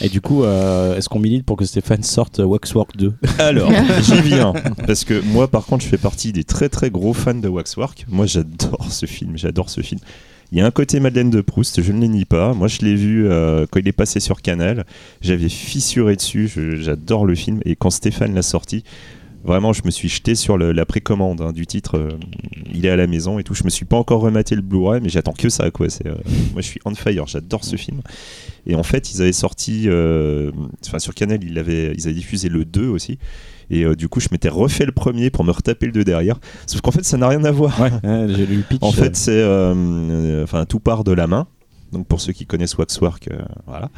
Et 0.01 0.09
du 0.09 0.21
coup, 0.21 0.43
euh, 0.43 0.97
est-ce 0.97 1.07
qu'on 1.07 1.19
milite 1.19 1.45
pour 1.45 1.55
que 1.55 1.65
Stéphane 1.65 2.03
sorte 2.03 2.39
Waxwork 2.39 2.97
2 2.97 3.13
Alors, 3.37 3.71
j'y 4.01 4.19
viens. 4.21 4.53
Parce 4.87 5.03
que 5.05 5.21
moi, 5.21 5.47
par 5.47 5.65
contre, 5.65 5.83
je 5.83 5.89
fais 5.89 5.97
partie 5.99 6.31
des 6.33 6.43
très 6.43 6.67
très 6.69 6.89
gros 6.89 7.13
fans 7.13 7.35
de 7.35 7.47
Waxwork. 7.47 8.05
Moi, 8.09 8.25
j'adore 8.25 8.91
ce 8.91 9.05
film. 9.05 9.37
J'adore 9.37 9.69
ce 9.69 9.81
film. 9.81 9.99
Il 10.51 10.57
y 10.57 10.61
a 10.61 10.65
un 10.65 10.71
côté 10.71 10.99
Madeleine 10.99 11.29
de 11.29 11.41
Proust, 11.41 11.83
je 11.83 11.91
ne 11.91 12.01
le 12.01 12.07
nie 12.07 12.25
pas. 12.25 12.53
Moi, 12.53 12.67
je 12.67 12.79
l'ai 12.79 12.95
vu 12.95 13.27
euh, 13.27 13.67
quand 13.69 13.79
il 13.79 13.87
est 13.87 13.91
passé 13.91 14.19
sur 14.19 14.41
Canal. 14.41 14.83
J'avais 15.21 15.49
fissuré 15.49 16.15
dessus. 16.15 16.49
J'adore 16.79 17.25
le 17.25 17.35
film. 17.35 17.61
Et 17.65 17.75
quand 17.75 17.91
Stéphane 17.91 18.33
l'a 18.33 18.41
sorti, 18.41 18.83
vraiment, 19.43 19.73
je 19.73 19.83
me 19.85 19.91
suis 19.91 20.09
jeté 20.09 20.33
sur 20.33 20.57
la 20.57 20.85
précommande 20.87 21.41
hein, 21.41 21.51
du 21.51 21.67
titre. 21.67 21.97
euh, 21.99 22.09
il 22.73 22.87
est 22.87 22.89
à 22.89 22.95
la 22.95 23.05
maison 23.05 23.37
et 23.37 23.43
tout. 23.43 23.53
Je 23.53 23.63
me 23.63 23.69
suis 23.69 23.85
pas 23.85 23.97
encore 23.97 24.21
rematé 24.21 24.55
le 24.55 24.63
Blu-ray, 24.63 25.01
mais 25.03 25.09
j'attends 25.09 25.33
que 25.33 25.49
ça. 25.49 25.65
Euh, 25.65 25.69
moi, 26.53 26.61
je 26.61 26.61
suis 26.61 26.79
on 26.83 26.95
fire. 26.95 27.27
J'adore 27.27 27.63
ce 27.63 27.75
film. 27.75 28.01
Et 28.65 28.73
en 28.73 28.83
fait, 28.83 29.13
ils 29.13 29.21
avaient 29.21 29.31
sorti, 29.31 29.87
enfin 29.87 30.97
sur 30.97 31.13
Canal, 31.13 31.43
ils 31.43 31.51
ils 31.51 31.59
avaient 31.59 32.13
diffusé 32.13 32.49
le 32.49 32.65
2 32.65 32.87
aussi. 32.87 33.19
Et 33.71 33.83
euh, 33.83 33.95
du 33.95 34.07
coup, 34.09 34.19
je 34.19 34.29
m'étais 34.31 34.49
refait 34.49 34.85
le 34.85 34.91
premier 34.91 35.29
pour 35.29 35.43
me 35.43 35.51
retaper 35.51 35.85
le 35.85 35.91
2 35.91 36.03
derrière. 36.03 36.39
Sauf 36.65 36.81
qu'en 36.81 36.91
fait, 36.91 37.03
ça 37.05 37.17
n'a 37.17 37.27
rien 37.27 37.43
à 37.43 37.51
voir. 37.51 37.79
Ouais, 37.79 37.91
j'ai 38.29 38.45
lu 38.45 38.57
le 38.57 38.63
pitch. 38.63 38.81
En 38.81 38.91
fait, 38.91 39.15
c'est, 39.15 39.31
euh, 39.31 40.43
enfin, 40.43 40.65
tout 40.65 40.79
part 40.79 41.03
de 41.03 41.11
la 41.11 41.27
main. 41.27 41.47
Donc 41.91 42.05
pour 42.05 42.21
ceux 42.21 42.33
qui 42.33 42.45
connaissent 42.45 42.77
Waxwork, 42.77 43.29
euh, 43.31 43.39
voilà. 43.65 43.89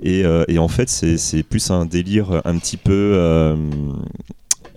Et, 0.00 0.24
euh, 0.24 0.44
et 0.46 0.58
en 0.58 0.68
fait, 0.68 0.88
c'est 0.88 1.42
plus 1.42 1.70
un 1.72 1.86
délire 1.86 2.40
un 2.44 2.56
petit 2.58 2.76
peu. 2.76 3.14
euh, 3.16 3.56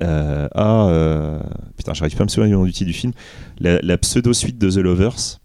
ah, 0.01 1.39
putain, 1.77 1.93
j'arrive 1.93 2.15
pas 2.15 2.23
à 2.23 2.25
me 2.25 2.29
souvenir 2.29 2.49
du 2.49 2.59
nom 2.61 2.65
du 2.65 2.71
titre 2.73 2.87
du 2.87 2.93
film. 2.93 3.13
La, 3.59 3.79
la 3.81 3.97
pseudo 3.97 4.33
suite 4.33 4.57
de 4.57 4.69
The 4.69 4.77
Lovers. 4.77 5.39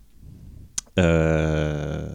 Euh, 1.01 2.07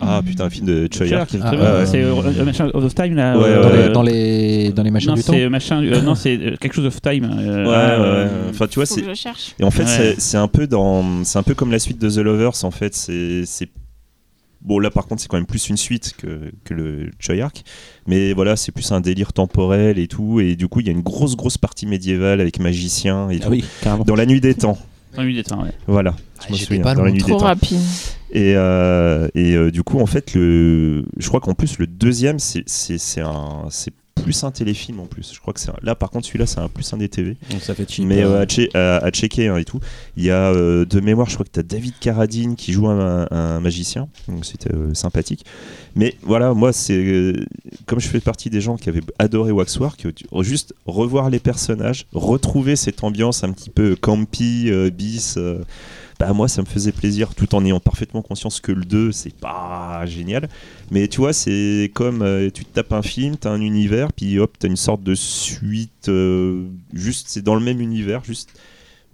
ah 0.00 0.20
putain, 0.24 0.44
un 0.46 0.50
film 0.50 0.66
de 0.66 0.88
Choyark. 0.92 1.28
Très 1.28 1.38
Ah. 1.42 1.86
C'est 1.86 2.02
euh, 2.02 2.14
euh, 2.16 2.44
machin 2.44 2.68
of 2.74 2.94
Time 2.94 3.14
là. 3.14 3.38
Ouais, 3.38 3.44
euh, 3.46 3.62
Dans, 3.62 3.70
ouais. 3.70 3.76
les, 3.86 3.92
dans, 3.92 4.02
les, 4.02 4.72
dans 4.72 4.82
les 4.82 4.90
non, 4.90 5.14
du 5.14 5.22
temps. 5.22 5.50
machin. 5.50 5.82
euh, 5.84 6.00
non, 6.02 6.14
c'est 6.14 6.38
quelque 6.60 6.74
chose 6.74 6.86
of 6.86 7.00
Time. 7.00 7.30
euh, 7.32 7.64
Ouais, 7.64 8.02
ouais, 8.02 8.24
ouais. 8.24 8.50
Enfin, 8.50 8.66
tu 8.66 8.76
vois, 8.80 8.86
c'est. 8.86 9.02
Et 9.58 9.64
en 9.64 9.70
fait, 9.70 9.84
Ouais. 9.84 10.14
c'est- 10.18 10.36
un 10.36 10.48
peu 10.48 10.66
dans, 10.66 11.24
c'est 11.24 11.38
un 11.38 11.42
peu 11.44 11.54
comme 11.54 11.70
la 11.70 11.78
suite 11.78 12.00
de 12.00 12.10
The 12.10 12.16
Lovers. 12.18 12.64
En 12.64 12.70
fait, 12.72 12.94
c'est, 12.94 13.44
c'est- 13.46 13.68
bon 14.60 14.78
là 14.78 14.90
par 14.90 15.06
contre, 15.06 15.20
c'est 15.22 15.28
quand 15.28 15.36
même 15.36 15.46
plus 15.46 15.68
une 15.70 15.76
suite 15.76 16.14
que, 16.18 16.50
que 16.64 16.74
le 16.74 17.10
Choyark. 17.20 17.62
Mais 18.06 18.32
voilà, 18.32 18.56
c'est 18.56 18.72
plus 18.72 18.90
un 18.92 19.00
délire 19.00 19.32
temporel 19.32 19.98
et 20.00 20.08
tout. 20.08 20.40
Et 20.40 20.56
du 20.56 20.66
coup, 20.68 20.80
il 20.80 20.86
y 20.86 20.88
a 20.88 20.92
une 20.92 21.00
grosse 21.02 21.36
grosse 21.36 21.58
partie 21.58 21.86
médiévale 21.86 22.40
avec 22.40 22.58
magicien 22.58 23.30
et 23.30 23.38
Ah 23.40 23.44
tout. 23.46 23.50
oui. 23.52 23.64
Dans 24.06 24.16
la 24.16 24.26
nuit 24.26 24.40
des 24.40 24.54
temps. 24.54 24.78
Dans 25.16 25.22
une 25.22 25.34
des 25.34 25.44
temps, 25.44 25.62
ouais. 25.62 25.72
Voilà. 25.86 26.14
Ah, 26.16 26.44
Je 26.46 26.52
me 26.52 26.56
j'étais 26.58 26.66
souviens. 26.68 26.82
pas 26.82 26.94
Dans 26.94 27.04
la 27.04 27.10
nuit 27.10 27.18
des 27.18 27.24
Trop 27.28 27.38
temps. 27.38 27.44
rapide. 27.46 27.78
Et, 28.30 28.54
euh, 28.56 29.28
et 29.34 29.54
euh, 29.56 29.70
du 29.70 29.82
coup, 29.82 30.00
en 30.00 30.06
fait, 30.06 30.34
le, 30.34 31.04
je 31.18 31.28
crois 31.28 31.40
qu'en 31.40 31.54
plus 31.54 31.78
le 31.78 31.86
deuxième, 31.86 32.38
c'est, 32.38 32.62
c'est, 32.66 32.96
c'est 32.98 33.20
un, 33.20 33.66
c'est 33.70 33.92
plus 34.14 34.44
un 34.44 34.50
téléfilm 34.52 35.00
en 35.00 35.06
plus. 35.06 35.32
Je 35.34 35.40
crois 35.40 35.52
que 35.52 35.58
c'est 35.60 35.70
un- 35.70 35.76
là, 35.82 35.94
par 35.94 36.08
contre, 36.10 36.26
celui-là, 36.26 36.46
c'est 36.46 36.60
un 36.60 36.68
plus 36.68 36.90
un 36.94 36.96
des 36.96 37.08
TV. 37.08 37.36
Donc 37.50 37.60
ça 37.60 37.74
fait 37.74 37.90
cheap. 37.90 38.06
Mais 38.06 38.22
euh, 38.22 38.36
euh, 38.36 38.42
à, 38.42 38.46
che- 38.46 38.68
à- 38.76 38.98
à 39.04 39.10
checker 39.10 39.48
hein, 39.48 39.56
et 39.56 39.64
tout. 39.64 39.80
Il 40.16 40.22
y 40.24 40.30
a 40.30 40.50
euh, 40.52 40.84
de 40.84 41.00
mémoire, 41.00 41.28
je 41.28 41.34
crois 41.34 41.44
que 41.44 41.50
tu 41.50 41.58
as 41.60 41.64
David 41.64 41.94
Carradine 42.00 42.54
qui 42.54 42.72
joue 42.72 42.88
un, 42.88 43.26
un 43.30 43.60
magicien. 43.60 44.08
Donc 44.28 44.44
c'était 44.46 44.72
euh, 44.72 44.94
sympathique. 44.94 45.44
Mais 45.94 46.14
voilà, 46.22 46.54
moi, 46.54 46.72
c'est 46.72 46.96
euh, 46.96 47.44
comme 47.86 48.00
je 48.00 48.08
fais 48.08 48.20
partie 48.20 48.50
des 48.50 48.60
gens 48.60 48.76
qui 48.76 48.88
avaient 48.88 49.02
adoré 49.18 49.52
Waxwork, 49.52 50.06
euh, 50.06 50.42
juste 50.42 50.74
revoir 50.86 51.28
les 51.28 51.38
personnages, 51.38 52.06
retrouver 52.12 52.76
cette 52.76 53.04
ambiance 53.04 53.44
un 53.44 53.52
petit 53.52 53.70
peu 53.70 53.94
campy, 53.94 54.70
euh, 54.70 54.90
bis. 54.90 55.38
bah, 56.18 56.32
moi, 56.32 56.48
ça 56.48 56.62
me 56.62 56.66
faisait 56.66 56.92
plaisir 56.92 57.34
tout 57.34 57.54
en 57.54 57.64
ayant 57.64 57.80
parfaitement 57.80 58.22
conscience 58.22 58.60
que 58.60 58.72
le 58.72 58.84
2, 58.84 59.12
c'est 59.12 59.34
pas 59.34 60.04
génial. 60.06 60.48
Mais 60.90 61.08
tu 61.08 61.18
vois, 61.18 61.32
c'est 61.32 61.90
comme 61.94 62.26
tu 62.54 62.64
te 62.64 62.72
tapes 62.72 62.92
un 62.92 63.02
film, 63.02 63.36
tu 63.36 63.48
as 63.48 63.50
un 63.50 63.60
univers, 63.60 64.12
puis 64.12 64.38
hop, 64.38 64.56
tu 64.58 64.66
as 64.66 64.70
une 64.70 64.76
sorte 64.76 65.02
de 65.02 65.14
suite. 65.14 66.10
juste, 66.92 67.26
c'est 67.28 67.42
dans 67.42 67.54
le 67.54 67.62
même 67.62 67.80
univers, 67.80 68.24
juste. 68.24 68.50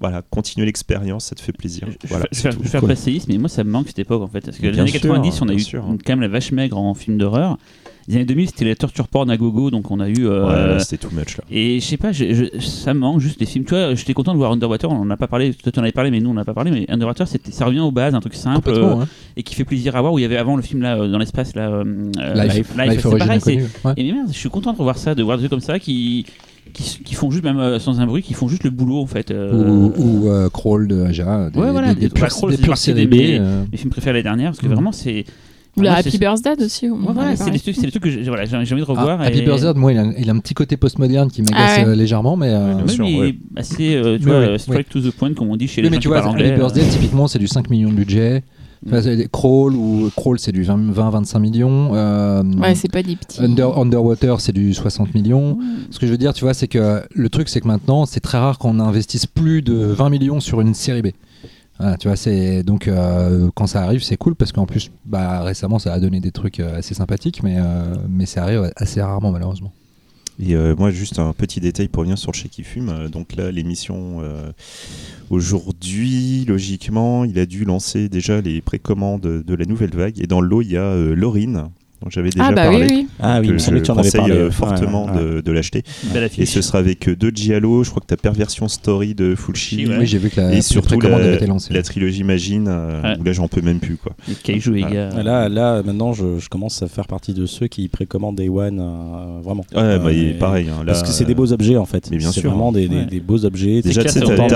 Voilà, 0.00 0.22
continuer 0.30 0.64
l'expérience, 0.66 1.24
ça 1.26 1.34
te 1.34 1.40
fait 1.40 1.52
plaisir. 1.52 1.86
Je- 1.88 1.92
je 2.04 2.08
Voilà, 2.08 2.26
vais 2.32 2.50
tout. 2.50 2.56
je 2.58 2.62
vais 2.62 2.68
faire 2.68 2.80
Cool. 2.80 2.88
passéiste, 2.90 3.26
mais 3.28 3.36
moi 3.36 3.48
ça 3.48 3.64
me 3.64 3.70
manque 3.70 3.88
cette 3.88 3.98
époque 3.98 4.22
en 4.22 4.28
fait. 4.28 4.42
Parce 4.42 4.56
que 4.58 4.66
les 4.66 4.78
années 4.78 4.90
sûr, 4.90 5.00
90, 5.00 5.42
on 5.42 5.48
a 5.48 5.52
eu 5.54 5.58
sûr. 5.60 5.82
quand 6.04 6.12
même 6.12 6.20
la 6.20 6.28
vache 6.28 6.52
maigre 6.52 6.78
en 6.78 6.94
film 6.94 7.18
d'horreur. 7.18 7.58
les 8.06 8.14
années 8.14 8.24
2000, 8.24 8.46
c'était 8.48 8.64
la 8.64 8.74
torture 8.74 9.06
porn 9.06 9.28
à 9.28 9.36
gogo, 9.36 9.70
donc 9.70 9.90
on 9.90 10.00
a 10.00 10.08
eu. 10.08 10.26
euh, 10.26 10.74
Ouais, 10.76 10.80
c'était 10.80 10.96
too 11.06 11.14
much 11.14 11.36
là. 11.36 11.44
et 11.50 11.78
je 11.78 11.84
sais 11.84 11.98
pas, 11.98 12.10
je- 12.10 12.32
je- 12.54 12.58
ça 12.60 12.94
me 12.94 13.00
manque 13.00 13.20
juste 13.20 13.38
des 13.38 13.44
films. 13.44 13.64
Tu 13.66 13.74
vois, 13.74 13.94
j'étais 13.94 14.14
content 14.14 14.32
de 14.32 14.38
voir 14.38 14.50
Underwater, 14.52 14.90
on 14.90 14.94
en 15.00 15.10
a 15.10 15.16
pas 15.18 15.26
parlé, 15.26 15.52
toi 15.52 15.70
tu 15.70 15.78
en 15.78 15.82
avais 15.82 15.92
parlé, 15.92 16.10
mais 16.10 16.20
nous 16.20 16.30
on 16.30 16.34
en 16.34 16.38
a 16.38 16.44
pas 16.46 16.54
parlé, 16.54 16.70
mais 16.70 16.86
Underwater, 16.88 17.28
c'était- 17.28 17.50
ça 17.52 17.66
revient 17.66 17.80
aux 17.80 17.90
bases, 17.90 18.14
un 18.14 18.20
truc 18.20 18.34
simple 18.34 18.70
euh, 18.70 18.94
hein. 19.00 19.08
et 19.36 19.42
qui 19.42 19.54
fait 19.54 19.64
plaisir 19.64 19.94
à 19.94 20.00
voir, 20.00 20.14
où 20.14 20.18
il 20.18 20.22
y 20.22 20.24
avait 20.24 20.38
avant 20.38 20.56
le 20.56 20.62
film 20.62 20.80
là, 20.80 20.96
euh, 20.96 21.08
dans 21.08 21.18
l'espace, 21.18 21.54
là. 21.54 21.68
euh, 21.68 21.84
Life, 22.34 22.54
Life, 22.54 22.92
Life 22.92 23.00
c'est 23.02 23.18
pareil. 23.18 23.40
Ouais. 23.84 23.92
Et 23.98 24.04
mais 24.04 24.12
merde, 24.12 24.28
je 24.32 24.38
suis 24.38 24.48
content 24.48 24.72
de 24.72 24.78
revoir 24.78 24.96
ça, 24.96 25.14
de 25.14 25.22
voir 25.22 25.36
des 25.36 25.42
trucs 25.42 25.50
comme 25.50 25.60
ça 25.60 25.78
qui. 25.78 26.24
Qui, 26.72 27.02
qui 27.04 27.14
font 27.14 27.30
juste, 27.30 27.44
même 27.44 27.58
euh, 27.58 27.78
sans 27.78 28.00
un 28.00 28.06
bruit, 28.06 28.22
qui 28.22 28.34
font 28.34 28.48
juste 28.48 28.64
le 28.64 28.70
boulot 28.70 29.00
en 29.00 29.06
fait. 29.06 29.30
euh, 29.30 29.52
Ou, 29.52 29.92
ou 29.96 30.28
euh, 30.28 30.48
Crawl 30.50 30.86
de 30.88 31.02
Aja, 31.02 31.50
des, 31.50 31.58
Ouais, 31.58 31.70
voilà, 31.70 31.88
des, 31.94 32.00
des 32.00 32.08
des- 32.08 32.14
pures, 32.14 32.22
bah, 32.24 32.28
Crawl, 32.28 32.50
des 32.50 32.56
c'est 32.56 32.62
pures 32.62 32.70
parti 32.72 32.84
séries 32.84 33.06
B. 33.06 33.10
des- 33.10 33.38
euh, 33.40 33.64
mes 33.72 33.78
films 33.78 33.90
préférés 33.90 34.12
l'année 34.14 34.22
dernière, 34.24 34.50
parce 34.50 34.58
que 34.60 34.66
Mhm. 34.66 34.72
vraiment 34.74 34.92
c'est. 34.92 35.24
Ou 35.76 35.82
la 35.82 35.94
Happy 35.94 36.18
Birthday 36.18 36.64
aussi. 36.64 36.88
Ouais, 36.90 36.98
voilà, 37.00 37.30
c'est 37.36 37.44
parlé. 37.44 37.52
des 37.52 37.58
trucs, 37.60 37.74
c'est 37.76 37.82
des 37.82 37.90
trucs 37.90 38.02
que 38.02 38.10
j'ai 38.10 38.22
voilà, 38.24 38.42
envie 38.42 38.66
de 38.74 38.82
revoir. 38.84 39.18
Ah, 39.20 39.24
Happy 39.26 39.38
et- 39.38 39.42
Birthday, 39.42 39.74
moi, 39.76 39.92
il 39.92 39.98
a, 39.98 40.06
il 40.18 40.28
a 40.28 40.32
un 40.32 40.38
petit 40.40 40.54
côté 40.54 40.76
postmoderne 40.76 41.30
qui 41.30 41.42
m'agace 41.42 41.76
Ah 41.78 41.82
ouais. 41.82 41.88
euh, 41.88 41.94
légèrement, 41.94 42.36
mais. 42.36 42.48
euh, 42.48 42.86
sûr, 42.88 43.04
mais 43.04 43.16
ouais. 43.20 43.34
assez, 43.56 43.94
euh, 43.94 44.18
tu 44.18 44.24
Ouais, 44.24 44.30
vois, 44.32 44.34
euh, 44.40 44.58
straight 44.58 44.88
to 44.88 45.00
the 45.00 45.12
point, 45.12 45.32
comme 45.34 45.50
on 45.50 45.56
dit 45.56 45.68
chez 45.68 45.80
Oui, 45.80 45.84
les 45.84 45.90
mais 45.90 45.96
gens 45.96 46.00
tu 46.00 46.02
qui 46.02 46.08
vois, 46.08 46.16
parlent 46.22 46.30
Happy 46.34 46.42
anglais. 46.42 46.52
euh. 46.52 46.56
Birthday, 46.56 46.82
typiquement, 46.90 47.28
c'est 47.28 47.38
du 47.38 47.46
5 47.46 47.70
millions 47.70 47.90
de 47.90 47.94
budget. 47.94 48.42
Mm. 48.86 49.28
Crawl 49.32 49.74
ou 49.74 50.10
Crawl, 50.16 50.38
c'est 50.38 50.52
du 50.52 50.64
20-25 50.64 51.38
millions. 51.40 51.90
euh, 51.94 52.42
Ouais, 52.42 52.74
c'est 52.74 52.90
pas 52.90 53.02
des 53.02 53.16
petits. 53.16 53.40
Under, 53.42 53.76
Underwater, 53.78 54.40
c'est 54.40 54.52
du 54.52 54.74
60 54.74 55.14
millions. 55.14 55.58
Ce 55.90 55.98
que 55.98 56.06
je 56.06 56.12
veux 56.12 56.18
dire, 56.18 56.32
tu 56.32 56.44
vois, 56.44 56.54
c'est 56.54 56.68
que 56.68 57.02
le 57.14 57.28
truc, 57.28 57.48
c'est 57.48 57.60
que 57.60 57.68
maintenant, 57.68 58.06
c'est 58.06 58.20
très 58.20 58.38
rare 58.38 58.58
qu'on 58.58 58.78
investisse 58.80 59.26
plus 59.26 59.62
de 59.62 59.74
20 59.74 60.10
millions 60.10 60.40
sur 60.40 60.60
une 60.60 60.74
série 60.74 61.02
B. 61.02 61.08
Voilà, 61.78 61.96
tu 61.96 62.08
vois, 62.08 62.16
c'est 62.16 62.64
donc 62.64 62.88
euh, 62.88 63.50
quand 63.54 63.68
ça 63.68 63.82
arrive, 63.84 64.02
c'est 64.02 64.16
cool 64.16 64.34
parce 64.34 64.50
qu'en 64.50 64.66
plus, 64.66 64.90
bah, 65.04 65.42
récemment, 65.42 65.78
ça 65.78 65.92
a 65.92 66.00
donné 66.00 66.18
des 66.18 66.32
trucs 66.32 66.58
euh, 66.58 66.78
assez 66.78 66.92
sympathiques, 66.92 67.40
mais 67.44 67.56
euh, 67.58 67.94
mais 68.08 68.26
ça 68.26 68.42
arrive 68.42 68.72
assez 68.74 69.00
rarement 69.00 69.30
malheureusement. 69.30 69.72
Et 70.40 70.54
euh, 70.54 70.76
moi, 70.76 70.90
juste 70.90 71.18
un 71.18 71.32
petit 71.32 71.60
détail 71.60 71.88
pour 71.88 72.00
revenir 72.00 72.16
sur 72.16 72.30
le 72.30 72.36
chèque 72.36 72.52
qui 72.52 72.62
fume. 72.62 72.90
Euh, 72.90 73.08
Donc 73.08 73.34
là, 73.34 73.50
l'émission 73.50 74.18
euh, 74.22 74.52
aujourd'hui, 75.30 76.44
logiquement, 76.46 77.24
il 77.24 77.38
a 77.38 77.46
dû 77.46 77.64
lancer 77.64 78.08
déjà 78.08 78.40
les 78.40 78.60
précommandes 78.60 79.20
de 79.20 79.54
la 79.54 79.64
nouvelle 79.64 79.94
vague. 79.94 80.20
Et 80.20 80.26
dans 80.26 80.40
le 80.40 80.48
lot, 80.48 80.62
il 80.62 80.70
y 80.70 80.76
a 80.76 80.82
euh, 80.82 81.14
Laurine, 81.14 81.70
dont 82.02 82.10
j'avais 82.10 82.30
déjà 82.30 82.46
Ah 82.46 82.52
bah 82.52 82.62
parlé. 82.64 82.78
oui, 82.84 82.86
oui. 82.90 83.06
Ah 83.20 83.40
oui, 83.40 83.48
je 83.58 83.70
que 83.70 83.78
tu 83.78 83.90
en 83.90 83.94
conseille 83.96 84.12
parlé. 84.12 84.34
euh, 84.34 84.44
Ouais, 84.46 84.50
fortement 84.52 85.06
ouais, 85.06 85.12
ouais. 85.12 85.24
de, 85.36 85.40
de 85.40 85.52
l'acheter. 85.52 85.82
Et 86.38 86.46
ce 86.46 86.62
sera 86.62 86.78
avec 86.78 87.08
deux 87.10 87.30
Giallo. 87.34 87.82
Je 87.84 87.90
crois 87.90 88.00
que 88.00 88.06
tu 88.06 88.14
as 88.14 88.16
Perversion 88.16 88.68
Story 88.68 89.14
de 89.14 89.34
Fulci. 89.34 89.86
Ouais. 89.86 89.98
Oui, 89.98 90.06
j'ai 90.06 90.18
vu 90.18 90.30
que 90.30 90.40
la, 90.40 90.52
Et 90.54 90.62
surtout 90.62 91.00
la, 91.00 91.16
avait 91.16 91.34
été 91.34 91.46
lancée. 91.46 91.72
la 91.74 91.82
trilogie 91.82 92.20
Imagine, 92.20 92.66
euh, 92.68 93.02
Ouais. 93.02 93.16
où 93.18 93.22
là 93.24 93.32
j'en 93.32 93.48
peux 93.48 93.60
même 93.60 93.80
plus 93.80 93.96
quoi. 93.96 94.12
Kaiju 94.44 94.70
Ouais. 94.72 94.80
gars. 94.82 95.22
Là, 95.22 95.48
là, 95.48 95.82
maintenant, 95.82 96.12
je, 96.12 96.38
je 96.38 96.48
commence 96.48 96.82
à 96.82 96.88
faire 96.88 97.06
partie 97.06 97.32
de 97.34 97.46
ceux 97.46 97.66
qui 97.68 97.88
précommandent 97.88 98.36
Day 98.36 98.48
One, 98.48 98.78
euh, 98.80 99.40
vraiment. 99.42 99.64
Ouais, 99.74 99.78
Euh, 99.82 99.98
bah, 99.98 100.12
et- 100.12 100.32
pareil. 100.34 100.68
hein, 100.68 100.78
là, 100.84 100.92
Parce 100.92 101.02
que 101.02 101.08
c'est 101.08 101.24
des 101.24 101.34
beaux 101.34 101.52
objets 101.52 101.76
en 101.76 101.84
fait. 101.84 102.10
mais 102.10 102.16
bien 102.18 102.30
C'est 102.32 102.40
sûr, 102.40 102.50
vraiment 102.50 102.72
des, 102.72 102.86
ouais. 102.88 103.04
des, 103.04 103.06
des 103.06 103.20
beaux 103.20 103.44
objets. 103.44 103.82
Déjà, 103.82 104.02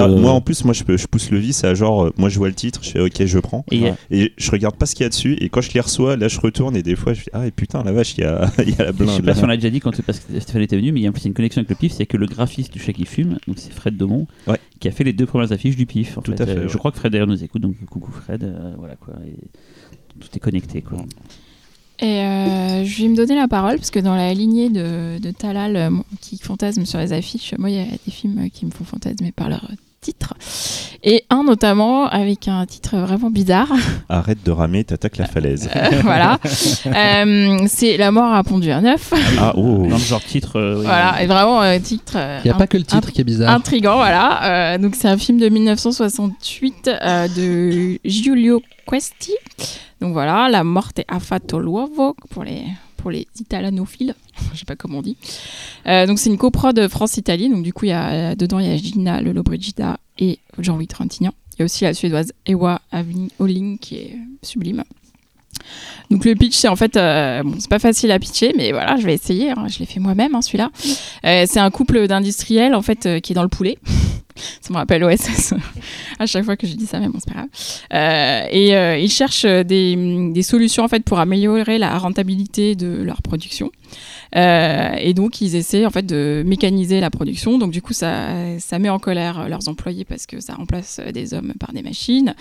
moi 0.08 0.32
en 0.32 0.40
plus, 0.40 0.64
moi 0.64 0.74
je, 0.74 0.82
pousse 1.06 1.30
le 1.30 1.38
vice 1.38 1.64
à 1.64 1.74
genre, 1.74 2.10
moi 2.16 2.28
je 2.28 2.38
vois 2.38 2.48
le 2.48 2.54
titre, 2.54 2.80
je 2.82 2.90
fais 2.90 3.00
ok, 3.00 3.24
je 3.24 3.38
prends. 3.38 3.64
Et 4.10 4.32
je 4.36 4.50
regarde 4.50 4.76
pas 4.76 4.86
ce 4.86 4.94
qu'il 4.94 5.04
y 5.04 5.06
a 5.06 5.08
dessus, 5.08 5.36
et 5.40 5.48
quand 5.48 5.60
je 5.60 5.70
les 5.72 5.80
reçois, 5.80 6.16
là 6.16 6.28
je 6.28 6.38
retourne, 6.40 6.76
et 6.76 6.82
des 6.82 6.96
fois 6.96 7.12
je 7.14 7.20
fais 7.22 7.30
ah, 7.32 7.46
et 7.46 7.50
putain, 7.50 7.82
la 7.82 7.92
vache, 7.92 8.14
il 8.18 8.22
y 8.22 8.24
a, 8.24 8.50
il 8.58 8.70
y 8.70 8.74
a 8.74 8.84
la 8.84 8.86
Je 8.88 8.92
blinde. 8.92 9.10
sais 9.10 9.20
pas 9.22 9.26
là. 9.28 9.34
si 9.34 9.44
on 9.44 9.46
l'a 9.46 9.56
déjà 9.56 9.70
dit 9.70 9.80
quand 9.80 9.90
parce 10.02 10.20
que 10.20 10.38
Stéphane 10.40 10.62
était 10.62 10.76
venu, 10.76 10.92
mais 10.92 11.00
il 11.00 11.02
y 11.02 11.06
a 11.06 11.10
en 11.10 11.12
plus 11.12 11.24
une 11.24 11.34
connexion 11.34 11.60
avec 11.60 11.70
le 11.70 11.76
PIF, 11.76 11.92
c'est 11.92 12.06
que 12.06 12.16
le 12.16 12.26
graphiste 12.26 12.72
du 12.72 12.78
chèque 12.78 12.96
qui 12.96 13.06
fume, 13.06 13.38
donc 13.46 13.58
c'est 13.58 13.72
Fred 13.72 14.00
Ouais. 14.02 14.58
qui 14.80 14.88
a 14.88 14.90
fait 14.90 15.04
les 15.04 15.12
deux 15.12 15.26
premières 15.26 15.52
affiches 15.52 15.76
du 15.76 15.86
PIF. 15.86 16.18
En 16.18 16.22
Tout 16.22 16.32
fait. 16.32 16.42
à 16.42 16.46
fait, 16.46 16.52
Euh, 16.56 16.62
ouais. 16.64 16.68
Je 16.68 16.76
crois 16.78 16.90
que 16.92 16.98
Fred 16.98 17.12
d'ailleurs 17.12 17.26
nous 17.28 17.42
écoute, 17.44 17.62
donc 17.62 17.76
coucou 17.86 18.10
Fred, 18.12 18.42
euh, 18.44 18.74
voilà 18.78 18.96
quoi. 18.96 19.14
Et 19.26 19.36
tout 20.20 20.28
est 20.34 20.40
connecté 20.40 20.82
quoi. 20.82 20.98
Et 22.00 22.18
euh, 22.20 22.84
je 22.84 23.02
vais 23.02 23.08
me 23.08 23.16
donner 23.16 23.36
la 23.36 23.46
parole 23.46 23.76
parce 23.76 23.90
que 23.92 24.00
dans 24.00 24.16
la 24.16 24.34
lignée 24.34 24.70
de, 24.70 25.18
de 25.20 25.30
Talal 25.30 25.76
euh, 25.76 25.90
qui 26.20 26.36
fantasme 26.38 26.84
sur 26.84 26.98
les 26.98 27.12
affiches, 27.12 27.54
moi 27.58 27.70
il 27.70 27.76
y 27.76 27.80
a 27.80 27.84
des 27.84 28.10
films 28.10 28.50
qui 28.50 28.66
me 28.66 28.70
font 28.72 28.82
fantasmer 28.84 29.30
par 29.30 29.48
leur 29.48 29.70
titre. 30.02 30.34
Et 31.04 31.24
un 31.30 31.42
notamment 31.44 32.06
avec 32.08 32.46
un 32.48 32.66
titre 32.66 32.96
vraiment 32.98 33.30
bizarre. 33.30 33.72
Arrête 34.08 34.38
de 34.44 34.50
ramer, 34.50 34.84
t'attaques 34.84 35.16
la 35.16 35.26
falaise. 35.26 35.68
Euh, 35.74 36.00
voilà. 36.02 36.38
Euh, 36.86 37.58
c'est 37.68 37.96
La 37.96 38.10
mort 38.12 38.34
a 38.34 38.42
pondu 38.44 38.70
un 38.70 38.84
œuf. 38.84 39.12
ah 39.40 39.52
oh, 39.56 39.86
Dans 39.88 39.96
le 39.96 40.02
genre 40.02 40.20
titre. 40.22 40.58
euh, 40.58 40.76
oui. 40.78 40.84
Voilà. 40.84 41.22
Et 41.22 41.26
vraiment 41.26 41.60
un 41.60 41.78
titre. 41.80 42.12
euh, 42.16 42.38
Il 42.44 42.48
n'y 42.48 42.50
a 42.50 42.58
pas 42.58 42.66
que 42.66 42.76
le 42.76 42.84
titre 42.84 43.10
qui 43.12 43.20
est 43.20 43.24
bizarre. 43.24 43.50
Intrigant, 43.54 43.96
voilà. 43.96 44.74
Euh, 44.74 44.78
donc 44.78 44.94
c'est 44.94 45.08
un 45.08 45.16
film 45.18 45.38
de 45.38 45.48
1968 45.48 46.88
euh, 47.02 47.28
de 47.28 47.98
Giulio 48.04 48.62
Questi. 48.88 49.32
Donc 50.00 50.12
voilà, 50.12 50.48
La 50.50 50.64
morte 50.64 51.00
a 51.08 51.20
fatto 51.20 51.58
l'uovo 51.60 52.14
pour 52.30 52.44
les 52.44 52.64
pour 53.02 53.10
les 53.10 53.26
italanophiles, 53.40 54.14
je 54.54 54.58
sais 54.60 54.64
pas 54.64 54.76
comment 54.76 54.98
on 54.98 55.02
dit. 55.02 55.16
Euh, 55.86 56.06
donc 56.06 56.18
c'est 56.20 56.30
une 56.30 56.38
coprode 56.38 56.86
France-Italie. 56.88 57.48
Donc 57.50 57.64
du 57.64 57.72
coup 57.72 57.84
il 57.86 57.88
y 57.88 57.92
a 57.92 58.34
dedans 58.36 58.60
il 58.60 58.66
y 58.66 58.70
a 58.70 58.76
Gina 58.76 59.20
Lollobrigida 59.20 59.98
et 60.18 60.38
Jean-Louis 60.58 60.86
Trintignant. 60.86 61.34
Il 61.54 61.58
y 61.58 61.62
a 61.62 61.64
aussi 61.64 61.84
la 61.84 61.92
suédoise 61.94 62.32
Ewa 62.46 62.80
Oling 63.38 63.78
qui 63.78 63.96
est 63.96 64.16
sublime. 64.42 64.84
Donc 66.10 66.24
le 66.24 66.34
pitch, 66.34 66.54
c'est 66.54 66.68
en 66.68 66.76
fait, 66.76 66.96
euh, 66.96 67.42
bon, 67.42 67.54
c'est 67.58 67.70
pas 67.70 67.78
facile 67.78 68.10
à 68.10 68.18
pitcher, 68.18 68.52
mais 68.56 68.72
voilà, 68.72 68.96
je 68.96 69.04
vais 69.04 69.14
essayer. 69.14 69.50
hein. 69.50 69.66
je 69.68 69.78
l'ai 69.78 69.86
fait 69.86 70.00
moi-même, 70.00 70.34
hein, 70.34 70.42
celui-là. 70.42 70.70
Euh, 71.24 71.44
c'est 71.46 71.60
un 71.60 71.70
couple 71.70 72.06
d'industriels 72.06 72.74
en 72.74 72.82
fait 72.82 73.06
euh, 73.06 73.20
qui 73.20 73.32
est 73.32 73.34
dans 73.34 73.42
le 73.42 73.48
poulet. 73.48 73.78
ça 74.60 74.72
me 74.72 74.76
rappelle 74.76 75.04
OSS 75.04 75.54
à 76.18 76.26
chaque 76.26 76.44
fois 76.44 76.56
que 76.56 76.66
je 76.66 76.74
dis 76.74 76.86
ça, 76.86 77.00
mais 77.00 77.08
bon, 77.08 77.18
c'est 77.18 77.32
pas 77.32 77.40
grave. 77.40 77.48
Euh, 77.92 78.48
et 78.50 78.76
euh, 78.76 78.98
ils 78.98 79.10
cherchent 79.10 79.46
des, 79.46 80.30
des 80.32 80.42
solutions 80.42 80.84
en 80.84 80.88
fait 80.88 81.04
pour 81.04 81.18
améliorer 81.18 81.78
la 81.78 81.98
rentabilité 81.98 82.74
de 82.74 83.02
leur 83.02 83.22
production. 83.22 83.70
Euh, 84.34 84.94
et 84.98 85.12
donc 85.12 85.42
ils 85.42 85.56
essaient 85.56 85.84
en 85.84 85.90
fait 85.90 86.06
de 86.06 86.42
mécaniser 86.46 87.00
la 87.00 87.10
production. 87.10 87.58
Donc 87.58 87.70
du 87.70 87.82
coup 87.82 87.92
ça, 87.92 88.58
ça 88.58 88.78
met 88.78 88.88
en 88.88 88.98
colère 88.98 89.48
leurs 89.48 89.68
employés 89.68 90.04
parce 90.04 90.26
que 90.26 90.40
ça 90.40 90.54
remplace 90.54 91.00
des 91.12 91.34
hommes 91.34 91.52
par 91.60 91.72
des 91.72 91.82
machines. 91.82 92.34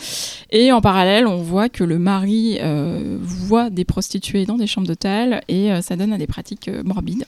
Et 0.51 0.71
en 0.71 0.81
parallèle 0.81 1.27
on 1.27 1.37
voit 1.37 1.69
que 1.69 1.83
le 1.83 1.99
mari 1.99 2.57
euh, 2.61 3.17
voit 3.21 3.69
des 3.69 3.85
prostituées 3.85 4.45
dans 4.45 4.57
des 4.57 4.67
chambres 4.67 4.87
d'hôtel 4.87 5.41
et 5.47 5.71
euh, 5.71 5.81
ça 5.81 5.95
donne 5.95 6.13
à 6.13 6.17
des 6.17 6.27
pratiques 6.27 6.67
euh, 6.67 6.83
morbides. 6.83 7.25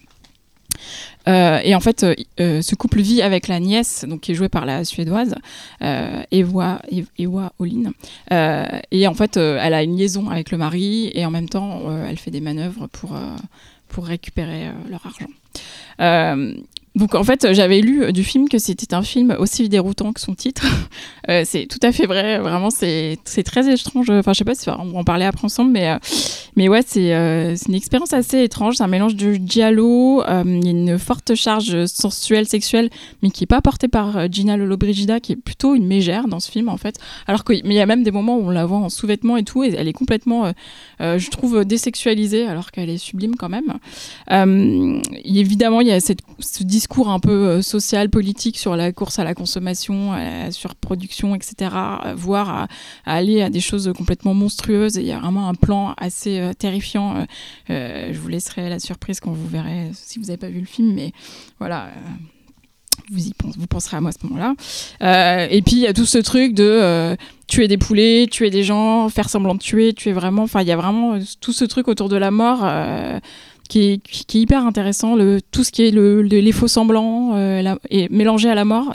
Euh, 1.27 1.59
et 1.63 1.73
en 1.75 1.79
fait, 1.79 2.03
euh, 2.03 2.13
euh, 2.39 2.61
ce 2.61 2.75
couple 2.75 3.01
vit 3.01 3.21
avec 3.21 3.47
la 3.47 3.59
nièce, 3.59 4.05
donc 4.07 4.21
qui 4.21 4.31
est 4.31 4.35
jouée 4.35 4.49
par 4.49 4.65
la 4.65 4.83
suédoise 4.83 5.35
Ewa, 5.81 6.81
Ew- 6.91 7.07
Ewa 7.17 7.53
Olin. 7.59 7.91
Et 8.91 9.07
en 9.07 9.13
fait, 9.13 9.37
elle 9.37 9.73
a 9.73 9.83
une 9.83 9.97
liaison 9.97 10.29
avec 10.29 10.51
le 10.51 10.57
mari 10.57 11.11
et 11.13 11.25
en 11.25 11.31
même 11.31 11.49
temps, 11.49 11.81
elle 12.07 12.17
fait 12.17 12.31
des 12.31 12.41
manœuvres 12.41 12.87
pour, 12.87 13.17
pour 13.87 14.05
récupérer 14.05 14.69
leur 14.89 15.01
argent. 15.05 15.27
Euh, 16.95 16.99
donc 16.99 17.15
en 17.15 17.23
fait, 17.23 17.53
j'avais 17.53 17.81
lu 17.81 18.03
euh, 18.03 18.11
du 18.11 18.23
film 18.23 18.47
que 18.49 18.57
c'était 18.59 18.93
un 18.93 19.01
film 19.01 19.35
aussi 19.39 19.67
déroutant 19.69 20.13
que 20.13 20.19
son 20.21 20.35
titre. 20.35 20.65
Euh, 21.29 21.43
c'est 21.45 21.67
tout 21.67 21.79
à 21.83 21.93
fait 21.93 22.05
vrai, 22.05 22.37
vraiment, 22.39 22.69
c'est 22.69 23.17
très 23.45 23.73
étrange. 23.73 24.09
Enfin, 24.09 24.33
je 24.33 24.39
sais 24.39 24.43
pas 24.43 24.55
si 24.55 24.69
on 24.69 24.75
va 24.91 24.99
en 24.99 25.03
parler 25.05 25.23
après 25.23 25.45
ensemble, 25.45 25.71
mais, 25.71 25.87
euh, 25.89 25.97
mais 26.57 26.67
ouais, 26.67 26.81
c'est 26.85 27.13
euh, 27.15 27.55
une 27.69 27.75
expérience 27.75 28.11
assez 28.11 28.43
étrange. 28.43 28.75
C'est 28.75 28.83
un 28.83 28.87
mélange 28.87 29.15
de 29.15 29.35
giallo, 29.35 30.21
euh, 30.23 30.43
il 30.45 30.67
a 30.67 30.71
une 30.71 30.99
forte 30.99 31.33
charge 31.35 31.85
sensuelle, 31.85 32.45
sexuelle, 32.45 32.89
mais 33.21 33.29
qui 33.29 33.45
est 33.45 33.47
pas 33.47 33.61
portée 33.61 33.87
par 33.87 34.17
euh, 34.17 34.27
Gina 34.29 34.57
Lollobrigida, 34.57 35.21
qui 35.21 35.31
est 35.31 35.35
plutôt 35.37 35.75
une 35.75 35.87
mégère 35.87 36.27
dans 36.27 36.41
ce 36.41 36.51
film 36.51 36.67
en 36.67 36.75
fait. 36.75 36.97
Alors 37.25 37.45
que, 37.45 37.53
mais 37.53 37.73
il 37.73 37.77
y 37.77 37.79
a 37.79 37.85
même 37.85 38.03
des 38.03 38.11
moments 38.11 38.37
où 38.37 38.47
on 38.47 38.49
la 38.49 38.65
voit 38.65 38.79
en 38.79 38.89
sous-vêtements 38.89 39.37
et 39.37 39.43
tout, 39.43 39.63
et 39.63 39.73
elle 39.77 39.87
est 39.87 39.93
complètement, 39.93 40.47
euh, 40.47 40.51
euh, 40.99 41.17
je 41.19 41.29
trouve, 41.31 41.63
désexualisée, 41.63 42.45
alors 42.47 42.71
qu'elle 42.71 42.89
est 42.89 42.97
sublime 42.97 43.35
quand 43.37 43.49
même. 43.49 43.75
Euh, 44.29 44.99
évidemment, 45.23 45.79
il 45.79 45.87
y 45.87 45.91
a 45.93 46.01
cette- 46.01 46.19
ce 46.39 46.63
discours 46.63 46.82
un 47.07 47.19
peu 47.19 47.31
euh, 47.31 47.61
social, 47.61 48.09
politique 48.09 48.57
sur 48.57 48.75
la 48.75 48.91
course 48.91 49.19
à 49.19 49.23
la 49.23 49.33
consommation, 49.33 50.13
à 50.13 50.45
la 50.45 50.51
surproduction, 50.51 51.35
etc., 51.35 51.71
euh, 52.05 52.13
voire 52.15 52.49
à, 52.49 52.67
aller 53.05 53.41
à 53.41 53.49
des 53.49 53.59
choses 53.59 53.91
complètement 53.95 54.33
monstrueuses. 54.33 54.95
Il 54.95 55.05
y 55.05 55.11
a 55.11 55.19
vraiment 55.19 55.49
un 55.49 55.55
plan 55.55 55.93
assez 55.97 56.39
euh, 56.39 56.53
terrifiant. 56.53 57.25
Je 57.69 58.17
vous 58.17 58.27
laisserai 58.27 58.69
la 58.69 58.79
surprise 58.79 59.19
quand 59.19 59.31
vous 59.31 59.47
verrez, 59.47 59.91
si 59.93 60.19
vous 60.19 60.25
n'avez 60.25 60.37
pas 60.37 60.49
vu 60.49 60.59
le 60.59 60.65
film, 60.65 60.93
mais 60.93 61.11
voilà. 61.59 61.89
vous, 63.11 63.27
y 63.27 63.33
pensez, 63.33 63.59
vous 63.59 63.67
penserez 63.67 63.97
à 63.97 64.01
moi 64.01 64.09
à 64.09 64.13
ce 64.13 64.25
moment-là. 64.27 65.47
Et 65.49 65.61
puis 65.61 65.73
il 65.73 65.81
y 65.81 65.87
a 65.87 65.93
tout 65.93 66.05
ce 66.05 66.17
truc 66.17 66.53
de 66.53 67.15
tuer 67.47 67.67
des 67.67 67.77
poulets, 67.77 68.27
tuer 68.29 68.49
des 68.49 68.63
gens, 68.63 69.09
faire 69.09 69.29
semblant 69.29 69.55
de 69.55 69.59
tuer, 69.59 69.93
tuer 69.93 70.13
vraiment. 70.13 70.43
Enfin, 70.43 70.61
il 70.61 70.67
y 70.67 70.71
a 70.71 70.77
vraiment 70.77 71.17
tout 71.41 71.53
ce 71.53 71.65
truc 71.65 71.87
autour 71.87 72.09
de 72.09 72.17
la 72.17 72.31
mort 72.31 72.63
qui, 73.69 73.79
est, 74.03 74.33
hyper 74.35 74.65
intéressant. 74.65 75.15
Le, 75.15 75.39
tout 75.41 75.63
ce 75.63 75.71
qui 75.71 75.83
est 75.83 75.91
le, 75.91 76.21
le- 76.21 76.39
les 76.39 76.51
faux 76.51 76.67
semblants 76.67 77.35
euh, 77.35 77.75
et 77.89 78.07
mélangé 78.09 78.49
à 78.49 78.55
la 78.55 78.65
mort. 78.65 78.93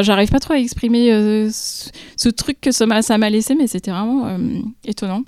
J'arrive 0.00 0.30
pas 0.30 0.40
trop 0.40 0.54
à 0.54 0.58
exprimer 0.58 1.12
euh, 1.12 1.48
ce, 1.52 1.90
ce 2.16 2.28
truc 2.28 2.60
que 2.60 2.70
ça 2.72 2.86
m'a 2.86 3.02
ça 3.02 3.18
m'a 3.18 3.30
laissé, 3.30 3.54
mais 3.54 3.66
c'était 3.66 3.90
vraiment 3.90 4.26
euh, 4.26 4.38
étonnant. 4.84 5.22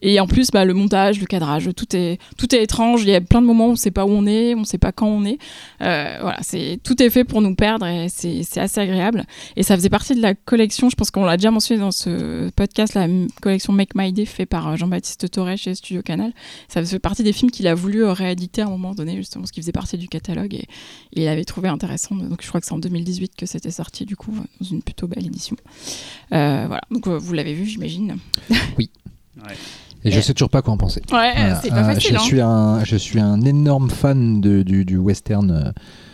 Et 0.00 0.20
en 0.20 0.26
plus, 0.26 0.50
bah, 0.50 0.64
le 0.64 0.74
montage, 0.74 1.20
le 1.20 1.26
cadrage, 1.26 1.70
tout 1.76 1.96
est, 1.96 2.18
tout 2.36 2.54
est 2.54 2.62
étrange. 2.62 3.02
Il 3.02 3.08
y 3.08 3.14
a 3.14 3.20
plein 3.20 3.40
de 3.40 3.46
moments 3.46 3.66
où 3.66 3.70
on 3.70 3.72
ne 3.72 3.76
sait 3.76 3.90
pas 3.90 4.04
où 4.04 4.10
on 4.10 4.26
est, 4.26 4.54
on 4.54 4.60
ne 4.60 4.64
sait 4.64 4.78
pas 4.78 4.92
quand 4.92 5.06
on 5.06 5.24
est. 5.24 5.38
Euh, 5.82 6.18
voilà, 6.20 6.38
c'est 6.42 6.78
tout 6.82 7.00
est 7.02 7.10
fait 7.10 7.24
pour 7.24 7.40
nous 7.40 7.54
perdre 7.54 7.86
et 7.86 8.08
c'est 8.08 8.58
assez 8.58 8.80
agréable. 8.80 9.24
Et 9.56 9.62
ça 9.62 9.76
faisait 9.76 9.88
partie 9.88 10.14
de 10.14 10.22
la 10.22 10.34
collection. 10.34 10.90
Je 10.90 10.96
pense 10.96 11.10
qu'on 11.10 11.24
l'a 11.24 11.36
déjà 11.36 11.50
mentionné 11.50 11.80
dans 11.80 11.90
ce 11.90 12.50
podcast, 12.50 12.94
la 12.94 13.06
collection 13.40 13.72
Make 13.72 13.94
My 13.94 14.12
Day 14.12 14.24
fait 14.24 14.46
par 14.46 14.68
euh, 14.68 14.76
Jean-Baptiste 14.76 15.30
Torres 15.30 15.56
chez 15.56 15.74
Studio 15.74 16.02
Canal. 16.02 16.32
Ça 16.68 16.84
fait 16.84 16.98
partie 16.98 17.22
des 17.22 17.32
films 17.32 17.50
qu'il 17.50 17.66
a 17.66 17.74
voulu 17.74 18.04
euh, 18.04 18.12
rééditer 18.12 18.62
à 18.62 18.66
un 18.66 18.70
moment 18.70 18.94
donné, 18.94 19.16
justement, 19.16 19.42
parce 19.42 19.52
qu'il 19.52 19.62
faisait 19.62 19.72
partie 19.72 19.98
du 19.98 20.08
catalogue 20.08 20.54
et, 20.54 20.66
il 21.14 21.28
avait 21.28 21.44
trouvé 21.44 21.68
intéressant. 21.68 22.14
Donc 22.16 22.42
je 22.42 22.48
crois 22.48 22.60
que 22.60 22.66
c'est 22.66 22.72
en 22.72 22.78
2018 22.78 23.36
que 23.36 23.46
c'était 23.46 23.70
sorti 23.70 24.06
du 24.06 24.16
coup 24.16 24.32
dans 24.60 24.66
une 24.66 24.82
plutôt 24.82 25.06
belle 25.06 25.26
édition. 25.26 25.56
Voilà, 26.30 26.80
donc 26.90 27.06
vous 27.06 27.32
l'avez 27.34 27.54
vu, 27.54 27.66
j'imagine. 27.66 28.16
Et 30.04 30.10
je 30.10 30.20
sais 30.20 30.34
toujours 30.34 30.50
pas 30.50 30.62
quoi 30.62 30.72
en 30.74 30.76
penser. 30.76 31.00
Ouais, 31.12 31.32
Voilà. 31.34 31.60
c'est 31.62 31.68
pas 31.70 31.76
Euh, 31.82 31.94
facile. 31.94 32.16
je, 32.18 32.22
suis 32.24 32.40
un, 32.40 32.82
je 32.84 32.96
suis 32.96 33.20
un 33.20 33.40
énorme 33.42 33.88
fan 33.90 34.40
de- 34.40 34.62
du, 34.62 34.84
du 34.84 34.96
western. 34.98 35.50
euh, 35.50 35.70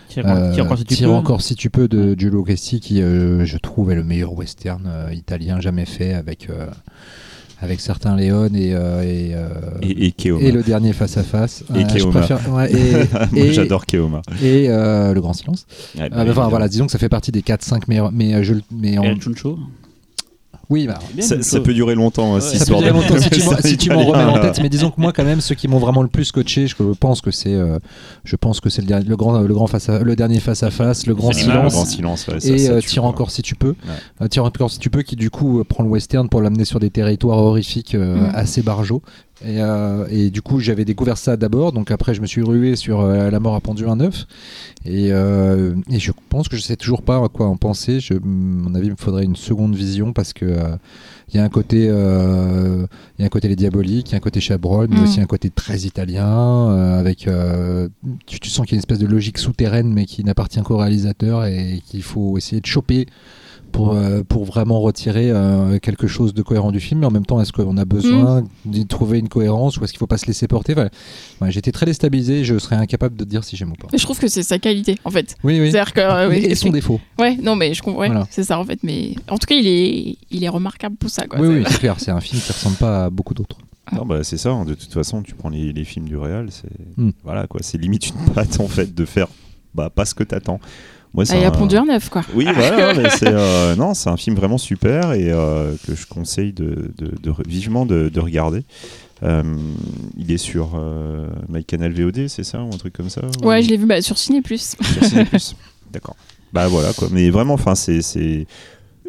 Tire 0.08 0.26
encore- 0.26 0.52
tire 0.54 0.64
encore 0.64 0.78
si 0.78 0.84
tu 0.84 0.94
Tire 0.96 1.08
peux. 1.08 1.14
encore 1.14 1.40
si 1.42 1.54
tu 1.54 1.70
peux 1.70 1.88
de 1.88 2.14
Giulio 2.18 2.42
Cassi 2.42 2.80
qui 2.80 3.02
euh, 3.02 3.44
je 3.44 3.56
trouve 3.58 3.90
est 3.92 3.94
le 3.94 4.04
meilleur 4.04 4.32
western 4.32 4.82
euh, 4.86 5.12
italien 5.12 5.60
jamais 5.60 5.84
fait 5.84 6.14
avec 6.14 6.48
euh, 6.48 6.66
avec 7.60 7.80
certains 7.80 8.16
Léon 8.16 8.46
et 8.54 8.72
euh, 8.74 9.02
et, 9.02 9.34
euh, 9.34 9.48
Et, 9.82 10.06
et 10.06 10.12
Keoma. 10.12 10.40
et 10.42 10.50
le 10.52 10.62
dernier 10.62 10.92
face 10.94 11.16
à 11.18 11.22
face 11.22 11.62
Et 11.76 11.84
Keoma. 11.84 12.20
préfère- 12.20 12.52
ouais, 12.54 12.72
et, 12.72 12.92
Moi, 13.32 13.44
et- 13.46 13.52
j'adore 13.52 13.84
Keoma. 13.84 14.22
et 14.42 14.70
euh, 14.70 15.12
le 15.12 15.20
grand 15.20 15.34
silence 15.34 15.66
Ouais, 15.98 16.08
bah, 16.08 16.16
Euh, 16.16 16.20
enfin 16.20 16.24
évidemment. 16.26 16.48
voilà 16.48 16.68
disons 16.68 16.86
que 16.86 16.92
ça 16.92 16.98
fait 16.98 17.08
partie 17.10 17.30
des 17.32 17.42
4-5 17.42 17.82
meilleurs 17.88 18.10
mais 18.12 18.34
euh, 18.34 18.42
je 18.42 18.54
le- 18.54 18.62
mais 18.70 18.96
en- 18.98 19.02
Et 19.04 19.08
El 19.08 19.20
Chuncho. 19.20 19.58
Oui 20.70 20.86
bah, 20.86 20.98
Bien, 21.14 21.24
Ça, 21.42 21.60
peut 21.60 21.72
durer 21.74 21.94
longtemps, 21.94 22.36
hein, 22.36 22.40
ça 22.40 22.64
peut 22.66 22.76
durer 22.78 22.90
de- 22.90 22.94
longtemps 22.94 23.18
si 23.18 23.30
tu 23.30 23.40
si 23.68 23.76
tu 23.76 23.90
m'en 23.90 24.04
remets 24.04 24.24
en 24.24 24.38
tête 24.40 24.60
mais 24.62 24.68
disons 24.68 24.90
que 24.90 25.00
moi 25.00 25.12
quand 25.12 25.24
même 25.24 25.40
ceux 25.40 25.54
qui 25.54 25.68
m'ont 25.68 25.78
vraiment 25.78 26.02
le 26.02 26.08
plus 26.08 26.30
coaché 26.32 26.66
je 26.66 26.74
pense 26.98 27.20
que 27.20 27.30
c'est 27.30 27.54
euh, 27.54 27.78
je 28.24 28.36
pense 28.36 28.60
que 28.60 28.68
c'est 28.68 28.82
le, 28.82 29.16
grand 29.16 29.40
le 29.40 29.54
grand 29.54 29.66
face 29.66 29.88
à, 29.88 30.00
le 30.00 30.14
dernier 30.16 30.40
face 30.40 30.62
à 30.62 30.70
face 30.70 31.06
le 31.06 31.14
grand 31.14 31.28
le 31.28 31.34
silence 31.34 31.72
grand 31.74 31.84
silence, 31.84 32.28
ouais, 32.28 32.40
ça, 32.40 32.48
et 32.48 32.68
euh, 32.70 32.80
Tire 32.80 33.04
encore 33.04 33.30
si 33.30 33.42
tu 33.42 33.54
peux. 33.54 33.74
Euh, 34.20 34.28
Tire 34.28 34.44
encore 34.44 34.70
si 34.70 34.78
tu 34.78 34.90
peux, 34.90 35.02
qui 35.02 35.16
du 35.16 35.30
coup 35.30 35.62
prend 35.64 35.82
le 35.84 35.88
western 35.90 36.28
pour 36.28 36.42
l'amener 36.42 36.64
sur 36.64 36.80
des 36.80 36.90
territoires 36.90 37.38
horrifiques 37.38 37.94
euh, 37.94 38.16
Mm. 38.18 38.32
assez 38.34 38.62
barjots. 38.62 39.02
Et, 39.44 39.62
euh, 39.62 40.04
et 40.10 40.30
du 40.30 40.42
coup, 40.42 40.58
j'avais 40.58 40.84
découvert 40.84 41.16
ça 41.16 41.36
d'abord, 41.36 41.72
donc 41.72 41.90
après, 41.92 42.12
je 42.12 42.20
me 42.20 42.26
suis 42.26 42.42
rué 42.42 42.74
sur 42.74 43.00
euh, 43.00 43.30
La 43.30 43.38
mort 43.38 43.54
a 43.54 43.60
pendu 43.60 43.86
un 43.86 44.00
œuf. 44.00 44.26
Et, 44.84 45.12
euh, 45.12 45.74
et 45.90 46.00
je 46.00 46.10
pense 46.28 46.48
que 46.48 46.56
je 46.56 46.62
sais 46.62 46.74
toujours 46.76 47.02
pas 47.02 47.22
à 47.22 47.28
quoi 47.28 47.46
en 47.46 47.56
penser. 47.56 48.00
Je, 48.00 48.14
à 48.14 48.18
mon 48.22 48.74
avis, 48.74 48.86
il 48.88 48.92
me 48.92 48.96
faudrait 48.96 49.24
une 49.24 49.36
seconde 49.36 49.76
vision 49.76 50.12
parce 50.12 50.32
que. 50.32 50.44
euh, 50.44 50.76
il 51.30 51.36
y 51.36 51.40
a 51.40 51.44
un 51.44 51.50
côté, 51.50 51.88
euh, 51.90 52.86
il 53.18 53.20
y 53.20 53.22
a 53.22 53.26
un 53.26 53.28
côté 53.28 53.48
les 53.48 53.54
diaboliques, 53.56 54.08
il 54.08 54.12
y 54.12 54.14
a 54.14 54.16
un 54.16 54.20
côté 54.20 54.40
Chabrol, 54.40 54.86
mais 54.88 54.98
Mm. 54.98 55.02
aussi 55.02 55.20
un 55.20 55.26
côté 55.26 55.50
très 55.50 55.80
italien, 55.80 56.26
euh, 56.70 56.98
avec, 56.98 57.28
euh, 57.28 57.86
tu, 58.24 58.40
tu 58.40 58.48
sens 58.48 58.64
qu'il 58.64 58.72
y 58.72 58.76
a 58.76 58.78
une 58.78 58.80
espèce 58.80 58.98
de 58.98 59.06
logique 59.06 59.36
souterraine, 59.36 59.92
mais 59.92 60.06
qui 60.06 60.24
n'appartient 60.24 60.62
qu'au 60.62 60.78
réalisateur 60.78 61.44
et 61.44 61.82
qu'il 61.86 62.02
faut 62.02 62.38
essayer 62.38 62.62
de 62.62 62.66
choper 62.66 63.04
pour, 63.72 63.92
euh, 63.94 64.22
pour 64.22 64.44
vraiment 64.44 64.80
retirer 64.80 65.30
euh, 65.30 65.78
quelque 65.78 66.06
chose 66.06 66.34
de 66.34 66.42
cohérent 66.42 66.72
du 66.72 66.80
film. 66.80 67.00
Mais 67.00 67.06
en 67.06 67.10
même 67.10 67.26
temps, 67.26 67.40
est-ce 67.40 67.52
qu'on 67.52 67.76
a 67.76 67.84
besoin 67.84 68.44
d'y 68.64 68.86
trouver 68.86 69.18
une 69.18 69.28
cohérence 69.28 69.78
ou 69.78 69.84
est-ce 69.84 69.92
qu'il 69.92 69.98
faut 69.98 70.06
pas 70.06 70.18
se 70.18 70.26
laisser 70.26 70.48
porter? 70.48 70.74
Voilà. 70.74 70.90
Ouais, 71.40 71.50
J'étais 71.50 71.72
très 71.72 71.86
déstabilisé, 71.86 72.44
je 72.44 72.58
serais 72.58 72.76
incapable 72.76 73.16
de 73.16 73.24
dire 73.24 73.44
si 73.44 73.56
j'aime 73.56 73.70
ou 73.72 73.74
pas. 73.74 73.88
Je 73.96 74.02
trouve 74.02 74.18
que 74.18 74.28
c'est 74.28 74.42
sa 74.42 74.58
qualité, 74.58 74.96
en 75.04 75.10
fait. 75.10 75.36
Oui, 75.44 75.60
oui. 75.60 75.70
C'est-à-dire 75.70 75.92
que. 75.92 76.00
euh, 76.00 76.28
oui, 76.28 76.36
et 76.38 76.54
son 76.54 76.70
défaut. 76.70 77.00
Ouais, 77.18 77.36
non, 77.36 77.56
mais 77.56 77.74
je 77.74 77.82
comprends. 77.82 78.00
ouais, 78.00 78.08
Voilà. 78.08 78.26
C'est 78.30 78.44
ça, 78.44 78.58
en 78.58 78.64
fait. 78.64 78.78
Mais 78.82 79.14
en 79.28 79.38
tout 79.38 79.46
cas, 79.46 79.54
il 79.54 79.66
est, 79.66 80.16
il 80.30 80.44
est 80.44 80.48
remarquable 80.48 80.96
pour 80.96 81.10
ça, 81.10 81.26
quoi. 81.26 81.38
Oui, 81.40 81.46
C'est- 81.46 81.58
oui, 81.58 81.64
c'est 81.68 81.78
clair. 81.78 81.94
C'est 81.98 82.10
un 82.10 82.20
film 82.20 82.40
qui 82.40 82.52
ressemble 82.52 82.76
pas 82.76 83.04
à 83.06 83.10
beaucoup 83.10 83.34
d'autres. 83.34 83.58
Non, 83.92 84.04
bah, 84.04 84.22
c'est 84.22 84.36
ça, 84.36 84.50
hein, 84.50 84.66
de 84.66 84.74
toute 84.74 84.92
façon, 84.92 85.22
tu 85.22 85.34
prends 85.34 85.48
les, 85.48 85.72
les 85.72 85.84
films 85.84 86.06
du 86.08 86.16
réal, 86.18 86.48
c'est 86.50 86.68
Hmm. 86.98 87.10
voilà, 87.24 87.46
quoi, 87.46 87.60
c'est 87.62 87.78
limite 87.78 88.08
une 88.08 88.32
patte 88.34 88.60
en 88.60 88.68
fait 88.68 88.94
de 88.94 89.04
faire 89.06 89.28
bah, 89.74 89.88
pas 89.88 90.04
ce 90.04 90.14
que 90.14 90.24
t'attends. 90.24 90.60
Moi, 91.14 91.24
c'est 91.24 91.44
un- 91.44 91.50
pondu 91.50 91.76
un 91.76 91.88
œuf, 91.88 92.08
quoi. 92.10 92.22
Oui, 92.34 92.44
voilà, 92.54 92.94
mais 92.94 93.08
c'est 93.10 93.26
euh, 93.28 93.74
non, 93.76 93.94
c'est 93.94 94.10
un 94.10 94.16
film 94.16 94.36
vraiment 94.36 94.58
super 94.58 95.12
et 95.14 95.30
euh, 95.32 95.74
que 95.86 95.94
je 95.94 96.06
conseille 96.06 96.52
de, 96.52 96.92
de- 96.98 97.12
de 97.20 97.30
re- 97.30 97.46
vivement 97.48 97.86
de, 97.86 98.08
de 98.08 98.20
regarder. 98.20 98.62
Euh, 99.24 99.42
il 100.16 100.30
est 100.30 100.38
sur 100.38 100.80
MyCanal 101.48 101.92
VOD, 101.92 102.28
c'est 102.28 102.44
ça 102.44 102.62
ou 102.62 102.68
un 102.72 102.78
truc 102.78 102.92
comme 102.92 103.08
ça 103.10 103.22
ou- 103.42 103.46
Ouais, 103.46 103.62
je 103.62 103.68
l'ai 103.68 103.76
vu 103.76 103.86
bah, 103.86 104.00
sur 104.02 104.16
Ciné 104.18 104.42
Plus. 104.42 104.76
sur 104.92 105.04
Ciné+. 105.04 105.24
D'accord. 105.92 106.14
Bah 106.52 106.68
voilà 106.68 106.92
quoi. 106.92 107.08
Mais 107.10 107.28
vraiment, 107.30 107.54
enfin, 107.54 107.74
c'est 107.74 108.46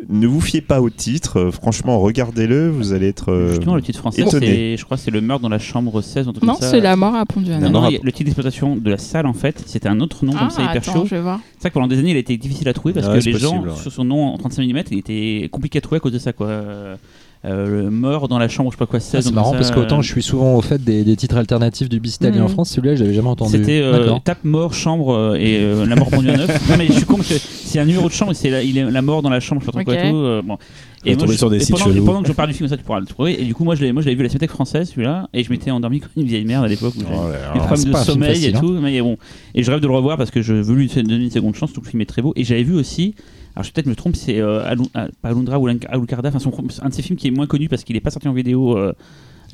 ne 0.08 0.28
vous 0.28 0.40
fiez 0.42 0.62
pas 0.62 0.82
au 0.82 0.90
titre. 0.90 1.38
euh, 1.40 1.52
franchement, 1.52 2.00
regardez-le. 2.00 2.70
Vous 2.70 2.94
allez 2.94 3.08
être. 3.10 3.32
euh, 3.32 3.50
Justement, 3.50 3.76
le 3.76 3.82
titre 3.82 4.00
français, 4.00 4.22
étonné. 4.22 4.46
c'est, 4.48 4.78
je 4.78 4.86
crois, 4.86 4.98
que 4.98 5.04
c'est 5.04 5.12
le 5.12 5.22
meurtre 5.22 5.42
dans 5.44 5.50
la 5.50 5.60
chambre 5.60 6.02
16. 6.02 6.28
un 6.28 6.32
truc 6.32 6.44
Non, 6.44 6.54
comme 6.54 6.62
ça. 6.62 6.72
c'est 6.72 6.80
La 6.82 6.96
mort 6.96 7.16
a 7.16 7.26
pondu 7.26 7.50
Non, 7.50 7.56
œuf. 7.58 7.62
non, 7.64 7.70
mort 7.82 7.90
il 7.90 7.94
y 7.94 7.98
a- 7.98 8.00
le 8.02 8.12
titre 8.12 8.26
d'exploitation 8.26 8.76
de 8.76 8.90
la 8.90 8.98
salle, 8.98 9.26
en 9.26 9.34
fait, 9.34 9.64
c'était 9.66 9.90
un 9.90 10.00
autre 10.00 10.24
nom 10.26 10.34
Ah, 10.36 10.40
comme 10.40 10.50
ça, 10.52 10.62
hyper 10.64 10.78
attends, 10.78 10.94
chaud. 10.94 11.06
je 11.06 11.16
vais 11.16 11.22
voir. 11.22 11.40
C'est 11.56 11.62
vrai 11.62 11.70
que 11.70 11.74
pendant 11.74 11.88
des 11.88 12.00
années, 12.00 12.12
il 12.12 12.16
a 12.18 12.20
été 12.20 12.38
difficile 12.38 12.68
à 12.70 12.74
trouver 12.74 12.94
parce 12.94 13.08
Ouais, 13.08 13.16
que 13.16 13.22
c'est 13.22 13.32
les 13.32 13.38
gens, 13.40 13.52
possible, 13.58 13.70
ouais. 13.70 13.82
sur 13.82 13.92
son 13.92 14.04
nom 14.06 14.28
en 14.28 14.38
35 14.38 14.64
mm, 14.64 14.84
il 14.92 14.98
était 15.00 15.50
compliqué 15.52 15.78
à 15.80 15.82
trouver 15.82 15.98
à 15.98 16.00
cause 16.00 16.14
de 16.14 16.20
ça, 16.20 16.34
quoi. 16.34 16.48
Euh, 16.48 16.96
euh, 17.46 17.84
le 17.84 17.90
mort 17.90 18.28
dans 18.28 18.38
la 18.38 18.50
chambre, 18.50 18.70
je 18.72 18.76
sais 18.76 18.80
pas 18.80 18.86
quoi, 18.86 19.00
16. 19.00 19.14
Ah, 19.16 19.22
c'est 19.30 19.34
marrant 19.34 19.52
ça, 19.52 19.58
parce 19.58 19.72
qu'autant 19.72 20.00
euh, 20.00 20.02
je 20.02 20.12
suis 20.12 20.22
souvent 20.22 20.56
au 20.56 20.62
fait 20.62 20.84
des, 20.84 21.04
des 21.06 21.16
titres 21.16 21.38
alternatifs 21.38 21.88
du 21.88 22.00
Bistali 22.02 22.38
Mhm. 22.38 22.44
en 22.44 22.48
France, 22.50 22.70
celui-là 22.72 22.96
je 22.96 23.04
l'avais 23.04 23.14
jamais 23.16 23.30
entendu. 23.30 23.52
C'était 23.52 23.80
euh, 23.82 24.14
tape 24.24 24.44
mort 24.44 24.74
chambre 24.74 25.14
euh, 25.14 25.36
et 25.40 25.58
euh, 25.60 25.86
la 25.86 25.96
mort 25.96 26.10
pendue 26.10 26.30
à 26.32 26.36
neuf. 26.38 26.70
Non 26.70 26.76
mais 26.78 26.88
je 26.88 26.94
suis 26.94 27.06
con 27.06 27.16
parce 27.16 27.30
que 27.30 27.36
c'est 27.40 27.80
un 27.80 27.86
numéro 27.86 28.08
de 28.08 28.14
chambre, 28.14 28.32
et 28.32 28.36
c'est 28.36 28.50
la, 28.50 28.62
il 28.62 28.78
est 28.78 28.92
la 28.92 29.02
mort 29.02 29.22
dans 29.22 29.30
la 29.30 29.40
chambre, 29.40 29.62
je 29.62 29.66
sais 29.68 29.72
pas 29.72 29.84
trop 29.84 29.90
Ok. 29.92 29.98
quoi 29.98 30.06
et 30.06 30.12
tout. 30.12 30.18
euh, 30.18 30.42
bon. 30.42 30.58
Faut 31.02 31.16
tomber 31.16 31.32
je- 31.32 31.38
sur 31.38 31.50
des 31.50 31.56
et 31.56 31.60
sites 31.62 31.78
pendant, 31.80 31.96
et 31.96 32.02
pendant 32.02 32.22
que 32.24 32.28
je 32.28 32.34
parle 32.34 32.50
du 32.50 32.54
film, 32.56 32.68
ça 32.68 32.76
tu 32.76 32.84
pourras 32.84 33.00
le 33.00 33.06
trouver. 33.06 33.42
Et 33.42 33.46
du 33.46 33.56
coup 33.56 33.64
moi 33.64 33.74
je 33.76 33.84
l'ai, 33.84 33.94
moi 33.94 34.02
je 34.02 34.08
l'avais 34.08 34.16
vu 34.16 34.22
à 34.22 34.24
la 34.24 34.30
Cinémathèque 34.30 34.52
française 34.52 34.90
celui-là 34.90 35.30
et 35.34 35.46
je 35.46 35.50
m'étais 35.50 35.72
endormi 35.72 36.02
comme 36.02 36.10
une 36.18 36.26
vieille 36.28 36.44
merde 36.44 36.66
à 36.66 36.68
l'époque. 36.68 36.94
où 36.98 37.04
Oh 37.10 37.30
là 37.32 37.54
des 37.54 37.60
problèmes 37.60 37.78
c'est 37.78 37.90
de 37.90 37.96
sommeil 37.96 38.30
facile, 38.34 38.50
et 38.54 38.58
hein. 38.58 38.60
tout. 38.60 38.74
Mais 38.82 39.00
bon, 39.02 39.16
et 39.56 39.64
je 39.64 39.72
rêve 39.72 39.80
de 39.80 39.88
le 39.88 39.94
revoir 39.94 40.18
parce 40.18 40.30
que 40.30 40.42
je 40.42 40.54
veux 40.56 40.76
lui 40.76 40.88
donner 40.88 41.16
une 41.24 41.32
seconde 41.32 41.56
chance. 41.56 41.72
Tout 41.72 41.80
le 41.82 41.88
film 41.90 42.02
est 42.02 42.06
très 42.06 42.22
beau. 42.22 42.34
Et 42.36 42.44
j'avais 42.44 42.64
vu 42.64 42.74
aussi. 42.76 43.16
Alors 43.60 43.66
je- 43.66 43.72
peut-être 43.74 43.88
me 43.88 43.96
trompe, 43.96 44.16
c'est 44.16 44.40
euh, 44.40 44.64
Alun- 44.64 44.88
pas 45.22 45.30
Alundra 45.30 45.60
ou 45.60 45.68
Alucarda, 45.68 46.32
enfin 46.34 46.52
un 46.82 46.90
de 46.90 46.94
ses 46.94 47.02
films 47.02 47.18
qui 47.18 47.28
est 47.28 47.32
moins 47.32 47.46
connu 47.46 47.68
parce 47.68 47.84
qu'il 47.84 47.96
est 47.98 48.00
pas 48.02 48.10
sorti 48.10 48.28
en 48.30 48.34
vidéo. 48.34 48.78
Euh, 48.78 48.94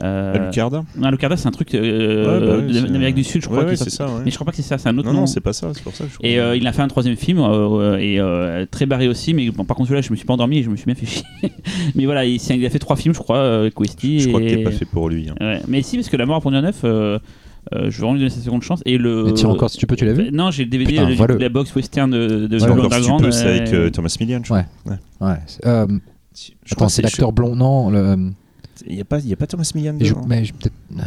euh, 0.04 0.36
Alucarda 0.36 0.84
non, 0.98 1.08
Alucarda 1.08 1.38
c'est 1.38 1.48
un 1.48 1.52
truc 1.52 1.74
euh, 1.74 2.40
Ouais, 2.42 2.46
bah 2.46 2.64
oui, 2.68 2.92
d'Amérique 2.92 3.16
du 3.16 3.24
Sud, 3.24 3.42
je 3.42 3.48
crois. 3.48 3.60
Ouais, 3.60 3.66
ouais, 3.66 3.76
sorti- 3.78 3.90
c'est 3.92 3.98
ça. 3.98 4.08
Mais 4.24 4.30
je 4.30 4.36
crois 4.36 4.46
pas 4.46 4.52
que 4.52 4.58
c'est 4.58 4.62
ça, 4.64 4.78
c'est 4.78 4.90
un 4.90 4.98
autre 5.00 5.08
Non, 5.08 5.14
nom. 5.14 5.20
non, 5.22 5.26
c'est 5.26 5.40
pas 5.40 5.54
ça. 5.54 5.72
C'est 5.74 5.82
pour 5.84 5.96
ça 5.96 6.04
que 6.04 6.12
je 6.12 6.18
Et 6.22 6.38
euh, 6.40 6.56
il 6.56 6.68
a 6.68 6.72
fait 6.74 6.82
un 6.84 6.88
troisième 6.88 7.16
film 7.16 7.40
euh, 7.40 7.98
et 7.98 8.20
euh, 8.20 8.66
très 8.70 8.86
barré 8.86 9.08
aussi, 9.08 9.34
mais 9.34 9.50
bon, 9.50 9.64
par 9.64 9.76
contre 9.78 9.88
celui-là 9.90 10.02
je 10.06 10.12
me 10.12 10.16
suis 10.18 10.26
pas 10.26 10.34
endormi 10.34 10.58
et 10.60 10.64
je 10.64 10.70
me 10.70 10.76
suis 10.76 10.86
bien 10.86 10.96
fait 10.96 11.06
chier. 11.08 11.24
mais 11.96 12.06
voilà, 12.06 12.26
il, 12.26 12.40
a 12.66 12.70
fait 12.70 12.78
trois 12.80 12.98
films 12.98 13.16
je 13.16 13.20
crois, 13.20 13.38
euh, 13.38 13.70
Questi. 13.76 14.20
Je 14.20 14.28
crois 14.28 14.40
que 14.42 14.48
t'es 14.50 14.64
pas 14.64 14.72
fait 14.72 14.86
pour 14.86 15.10
lui. 15.10 15.30
hein. 15.30 15.60
Mais 15.68 15.82
si 15.82 15.96
parce 15.96 16.10
que 16.10 16.18
La 16.18 16.26
mort 16.26 16.36
à 16.36 16.42
Pont 16.42 16.52
Neuf, 16.52 16.84
euh, 17.74 17.78
euh, 17.78 17.90
je 17.90 17.98
vais 17.98 18.02
vraiment 18.02 18.14
lui 18.14 18.20
donner 18.20 18.30
sa 18.30 18.42
seconde 18.42 18.62
chance 18.62 18.82
et 18.86 18.98
le. 18.98 19.26
Mais 19.26 19.34
tire 19.34 19.50
encore 19.50 19.70
si 19.70 19.78
tu 19.78 19.88
peux, 19.88 19.96
tu 19.96 20.06
l'as 20.06 20.14
vu 20.14 20.30
Non, 20.32 20.52
j'ai 20.52 20.64
le 20.66 20.70
DVD 20.70 20.92
Putain, 20.94 21.10
le- 21.10 21.36
de 21.36 21.42
la 21.42 21.50
box 21.50 21.76
western 21.76 22.10
de, 22.12 22.48
de 22.48 22.58
Blonde 22.60 22.80
encore 22.80 22.94
si 22.94 23.02
tu 23.02 23.24
peux, 23.24 23.32
c'est 23.32 23.48
avec 23.48 23.74
euh, 23.74 23.86
euh, 23.88 23.90
Thomas 23.90 24.16
Millian, 24.20 24.40
je 24.44 24.46
crois. 24.50 24.66
Ouais. 24.86 24.96
Ouais. 25.22 25.38
c'est- 25.48 25.66
euh, 25.66 25.88
Je 26.34 26.74
attends, 26.74 26.90
c'est 26.90 27.02
l'acteur 27.02 27.32
blond. 27.32 27.56
Non, 27.56 27.90
le. 27.90 28.32
Il 28.88 28.96
y 28.96 29.02
a 29.02 29.06
pas, 29.06 29.20
il 29.20 29.28
y 29.30 29.34
a 29.34 29.38
pas 29.38 29.48
Thomas 29.48 29.70
Millian 29.74 29.94
dedans. 29.94 30.22
mais 30.28 30.44
je- 30.46 30.54
peut-être. 30.54 30.74
euh, 30.98 31.04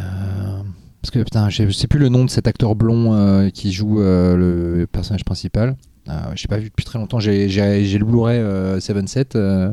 parce 1.01 1.11
que 1.11 1.19
putain, 1.19 1.49
je 1.49 1.69
sais 1.69 1.87
plus 1.87 1.99
le 1.99 2.09
nom 2.09 2.25
de 2.25 2.29
cet 2.29 2.47
acteur 2.47 2.75
blond 2.75 3.13
euh, 3.13 3.49
qui 3.49 3.71
joue 3.71 4.01
euh, 4.01 4.35
le 4.79 4.85
personnage 4.87 5.23
principal. 5.23 5.77
Euh, 6.09 6.13
je 6.35 6.41
l'ai 6.43 6.47
pas 6.47 6.57
vu 6.57 6.65
depuis 6.69 6.83
très 6.85 6.97
longtemps. 6.97 7.19
J'ai 7.19 7.49
j'ai- 7.49 7.85
j'ai 7.85 7.97
le 7.99 8.05
Blu-ray 8.05 8.39
euh, 8.39 8.79
7-7. 8.79 9.35
euh, 9.35 9.71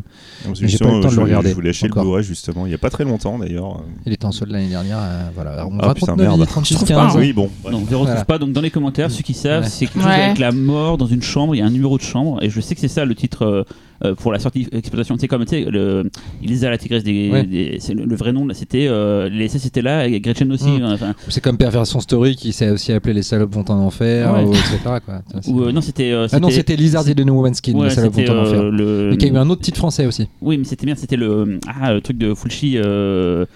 j'ai 0.52 0.76
pas 0.78 0.84
eu 0.90 0.96
le 0.96 1.00
temps 1.02 1.08
de 1.10 1.16
le 1.16 1.22
regarder 1.22 1.50
Je 1.50 1.54
voulais 1.54 1.70
acheter 1.70 1.88
le 1.88 1.94
Blu-ray 1.94 2.22
justement. 2.22 2.66
Il 2.66 2.72
y 2.72 2.74
a 2.74 2.78
pas 2.78 2.90
très 2.90 3.04
longtemps 3.04 3.38
d'ailleurs. 3.38 3.82
il 4.04 4.12
était 4.12 4.26
en 4.26 4.32
solde 4.32 4.50
l'année 4.52 4.68
dernière. 4.68 4.98
euh, 5.00 5.28
voilà. 5.34 5.66
On 5.66 5.78
Ah, 5.80 5.86
va 5.88 5.94
putain, 5.94 6.08
39, 6.08 6.26
merde. 6.26 6.38
il 6.38 6.42
est 6.42 6.46
36, 6.46 6.74
Je 6.74 6.78
trouve 6.78 6.88
15. 6.88 6.96
pas, 7.12 7.18
hein. 7.18 7.20
Oui, 7.20 7.32
bon. 7.32 7.50
Non, 7.64 7.70
je 7.70 7.76
ne 7.76 7.80
retrouve 7.80 8.04
Voilà. 8.06 8.24
pas. 8.24 8.38
Donc 8.38 8.52
dans 8.52 8.60
les 8.60 8.70
commentaires, 8.70 9.10
ceux 9.10 9.22
qui 9.22 9.34
savent, 9.34 9.62
Ouais. 9.64 9.68
c'est 9.70 9.86
quelque 9.86 10.00
chose 10.00 10.04
Ouais. 10.10 10.22
avec 10.24 10.38
la 10.38 10.52
mort 10.52 10.98
dans 10.98 11.06
une 11.06 11.22
chambre. 11.22 11.54
Il 11.54 11.58
y 11.58 11.62
a 11.62 11.66
un 11.66 11.70
numéro 11.70 11.96
de 11.96 12.02
chambre 12.02 12.42
et 12.42 12.50
je 12.50 12.60
sais 12.60 12.74
que 12.74 12.80
c'est 12.82 12.88
ça 12.88 13.04
le 13.04 13.14
titre 13.14 13.64
euh, 14.04 14.14
pour 14.14 14.32
la 14.32 14.38
sortie 14.38 14.68
exploitation. 14.72 15.14
Tu 15.16 15.22
sais 15.22 15.28
comme 15.28 15.44
tu 15.44 15.50
sais 15.50 15.70
le 15.70 16.10
Elisa 16.42 16.70
la 16.70 16.78
tigresse 16.78 17.04
des, 17.04 17.30
Ouais. 17.30 17.44
des- 17.44 17.76
c'est 17.80 17.94
le, 17.94 18.04
le 18.04 18.16
vrai 18.16 18.32
nom 18.32 18.46
là, 18.46 18.54
c'était 18.54 18.86
euh, 18.88 19.28
les 19.28 19.48
SS 19.48 19.62
c'était 19.62 19.82
là 19.82 20.06
et 20.06 20.20
Gretchen 20.20 20.50
aussi. 20.52 20.68
Mm. 20.68 20.84
Enfin, 20.84 21.14
C'est 21.28 21.40
comme 21.42 21.56
Perversion 21.58 22.00
Story 22.00 22.36
qui 22.36 22.52
s'est 22.52 22.70
aussi 22.70 22.92
appelé 22.92 23.14
Les 23.14 23.22
salopes 23.22 23.54
vont 23.54 23.64
en 23.68 23.78
enfer, 23.78 24.32
Ouais. 24.34 24.44
ou 24.44 24.52
etc. 24.52 24.78
Quoi. 25.04 25.22
C'est- 25.40 25.48
ou, 25.50 25.64
euh, 25.64 25.72
non 25.72 25.80
c'était. 25.80 26.12
euh, 26.12 26.26
ah 26.32 26.40
non, 26.40 26.50
c'était 26.50 26.76
Lizard 26.76 27.08
et 27.08 27.14
de 27.14 27.24
No 27.24 27.34
Woman's 27.34 27.58
Skin, 27.58 27.74
ouais, 27.74 27.88
Les 27.88 27.94
salopes 27.94 28.14
vont 28.14 28.28
en 28.28 28.42
enfer. 28.42 28.62
le. 28.70 29.08
Mais 29.10 29.16
qui 29.16 29.26
a 29.26 29.28
eu 29.28 29.36
un 29.36 29.48
autre 29.50 29.62
titre 29.62 29.78
français 29.78 30.06
aussi. 30.06 30.28
Oui, 30.40 30.58
mais 30.58 30.64
c'était 30.64 30.86
bien, 30.86 30.94
c'était 30.94 31.16
le, 31.16 31.58
ah, 31.66 31.92
le 31.94 32.00
truc 32.00 32.18
de 32.18 32.34
Fulci, 32.34 32.74
euh, 32.76 33.46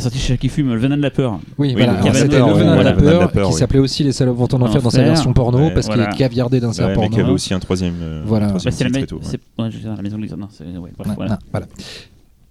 sorti 0.00 0.18
chez 0.18 0.36
qui 0.38 0.48
fume, 0.48 0.72
Le 0.72 0.78
Venin 0.78 0.96
de 0.96 1.02
la 1.02 1.10
peur. 1.10 1.40
Oui, 1.58 1.68
Oui, 1.68 1.74
voilà. 1.74 1.94
Venin 2.00 2.12
C'était 2.14 2.38
Le 2.38 2.52
Venin 2.52 2.76
de 2.76 2.82
la 2.82 2.92
Peur, 2.92 3.32
qui 3.32 3.38
oui. 3.54 3.58
s'appelait 3.58 3.78
aussi 3.78 4.04
Les 4.04 4.12
salopes 4.12 4.36
vont 4.36 4.48
en 4.52 4.62
enfer 4.62 4.82
dans 4.82 4.90
sa 4.90 5.02
version 5.02 5.32
porno, 5.32 5.58
Ouais, 5.58 5.74
parce 5.74 5.86
voilà. 5.86 6.06
qu'il 6.06 6.14
est 6.14 6.18
caviardé 6.18 6.60
d'un 6.60 6.72
certain 6.72 6.92
Ouais, 6.94 6.98
mais 7.02 7.06
qu'il 7.08 7.12
y 7.12 7.20
avait 7.20 7.22
porno. 7.24 7.34
aussi 7.34 7.54
un 7.54 7.60
troisième. 7.60 7.94
euh, 8.02 8.22
Voilà. 8.26 8.48
Bah, 8.52 8.58
c'est 8.70 8.84
la, 8.84 8.90
maison 8.90 9.16
de 10.18 10.26
voilà. 11.16 11.38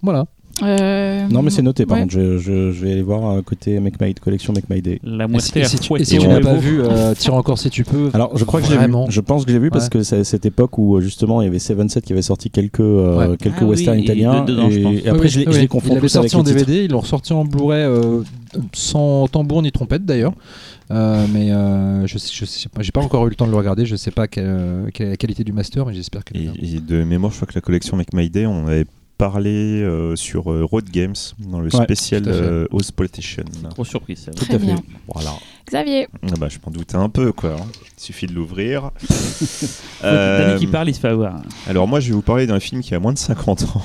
voilà. 0.01 0.25
Euh, 0.63 1.27
Non, 1.29 1.41
mais 1.41 1.49
c'est 1.49 1.61
noté, 1.61 1.85
par 1.85 1.97
ouais. 1.97 2.03
contre. 2.03 2.13
Je, 2.13 2.37
je- 2.37 2.71
je 2.71 2.85
vais 2.85 2.93
aller 2.93 3.01
voir 3.01 3.29
euh, 3.29 3.41
côté 3.41 3.79
Make 3.79 3.99
My- 3.99 4.13
collection 4.15 4.53
Make 4.53 4.69
My 4.69 4.81
Day. 4.81 4.99
La 5.03 5.25
Et 5.25 5.27
si, 5.27 5.31
moitié 5.31 5.61
et 5.61 5.65
si 5.65 5.79
tu, 5.79 5.93
et 5.99 6.05
si 6.05 6.17
tu 6.17 6.27
l'as 6.27 6.39
pas 6.39 6.53
vu, 6.55 6.81
euh, 6.81 7.13
tire 7.13 7.33
encore 7.33 7.57
si 7.59 7.69
tu 7.69 7.83
peux. 7.83 8.09
Alors, 8.13 8.37
je 8.37 8.43
crois 8.45 8.61
que 8.61 8.67
je 8.67 8.71
l'ai 8.71 8.87
vu. 8.87 8.93
Je 9.09 9.21
pense 9.21 9.43
que 9.45 9.51
je 9.51 9.55
l'ai 9.57 9.61
vu 9.61 9.69
parce 9.69 9.85
Ouais. 9.85 9.89
que 9.89 10.03
c'est 10.03 10.23
cette 10.23 10.45
époque 10.45 10.77
où 10.77 10.99
justement 11.01 11.41
il 11.41 11.45
y 11.45 11.47
avait 11.47 11.59
Seven 11.59 11.89
Set 11.89 12.05
qui 12.05 12.13
avait 12.13 12.21
sorti 12.21 12.49
quelques, 12.49 12.79
euh, 12.79 13.31
Ouais. 13.31 13.37
quelques 13.37 13.55
Ah 13.61 13.65
westerns 13.65 13.99
italiens. 13.99 14.45
dedans, 14.45 14.69
je 14.69 14.79
et, 14.79 14.81
et 15.05 15.09
après, 15.09 15.23
Oui, 15.23 15.29
je 15.29 15.39
les, 15.41 15.47
oui, 15.47 15.67
confonds 15.67 15.89
Ils 15.91 15.95
l'avaient 15.95 16.07
sorti 16.07 16.35
en 16.35 16.43
titres. 16.43 16.57
DVD, 16.65 16.85
ils 16.85 16.91
l'ont 16.91 17.01
ressorti 17.01 17.33
en 17.33 17.43
Blu-ray 17.43 17.83
euh, 17.83 18.21
sans 18.73 19.27
tambour 19.27 19.61
ni 19.61 19.71
trompette 19.71 20.05
d'ailleurs. 20.05 20.33
Euh, 20.91 21.25
mais 21.33 21.51
euh, 21.51 22.05
je 22.07 22.17
sais, 22.17 22.31
je 22.33 22.45
sais 22.45 22.69
pas, 22.69 22.81
j'ai 22.81 22.91
pas 22.91 23.01
encore 23.01 23.25
eu 23.25 23.29
le 23.29 23.35
temps 23.35 23.47
de 23.47 23.51
le 23.51 23.57
regarder. 23.57 23.85
Je 23.85 23.95
sais 23.95 24.11
pas 24.11 24.27
quelle, 24.27 24.89
quelle 24.93 25.07
est 25.07 25.11
la 25.11 25.17
qualité 25.17 25.43
du 25.43 25.51
master, 25.51 25.85
mais 25.85 25.93
j'espère 25.93 26.23
qu'elle 26.23 26.41
est 26.41 26.49
Et, 26.61 26.75
et 26.75 26.79
de 26.79 27.03
mémoire, 27.03 27.31
je 27.31 27.37
crois 27.37 27.47
que 27.47 27.55
la 27.55 27.61
collection 27.61 27.97
Make 27.97 28.13
My 28.13 28.29
Day, 28.29 28.45
on 28.45 28.67
avait 28.67 28.85
parlé 29.17 29.81
euh, 29.81 30.15
sur 30.15 30.51
euh, 30.51 30.63
Road 30.63 30.89
Games 30.91 31.15
dans 31.39 31.59
le 31.61 31.73
Ouais, 31.75 31.83
spécial 31.83 32.23
tout 32.23 32.29
euh, 32.29 32.67
House 32.71 32.91
Politician. 32.91 33.43
Grosse 33.73 33.89
surprise. 33.89 34.19
ça. 34.25 34.31
Très 34.31 34.55
à 34.55 34.59
fait. 34.59 34.65
bien. 34.65 34.75
Voilà. 35.13 35.31
Xavier. 35.67 36.07
Ah 36.23 36.33
bah, 36.39 36.47
je 36.49 36.57
m'en 36.65 36.71
doutais 36.71 36.95
un 36.97 37.09
peu, 37.09 37.31
quoi. 37.31 37.51
hein. 37.59 37.65
Il 37.97 38.03
suffit 38.03 38.27
de 38.27 38.33
l'ouvrir. 38.33 38.91
Euh... 40.03 40.53
Euh, 40.55 40.59
qui 40.59 40.67
parle, 40.67 40.89
il 40.89 40.93
se 40.93 40.99
fait 40.99 41.07
avoir. 41.07 41.41
alors 41.67 41.87
moi, 41.87 41.99
je 41.99 42.09
vais 42.09 42.13
vous 42.13 42.21
parler 42.21 42.45
d'un 42.45 42.59
film 42.59 42.81
qui 42.81 42.93
a 42.93 42.99
moins 42.99 43.13
de 43.13 43.17
50 43.17 43.63
ans. 43.63 43.81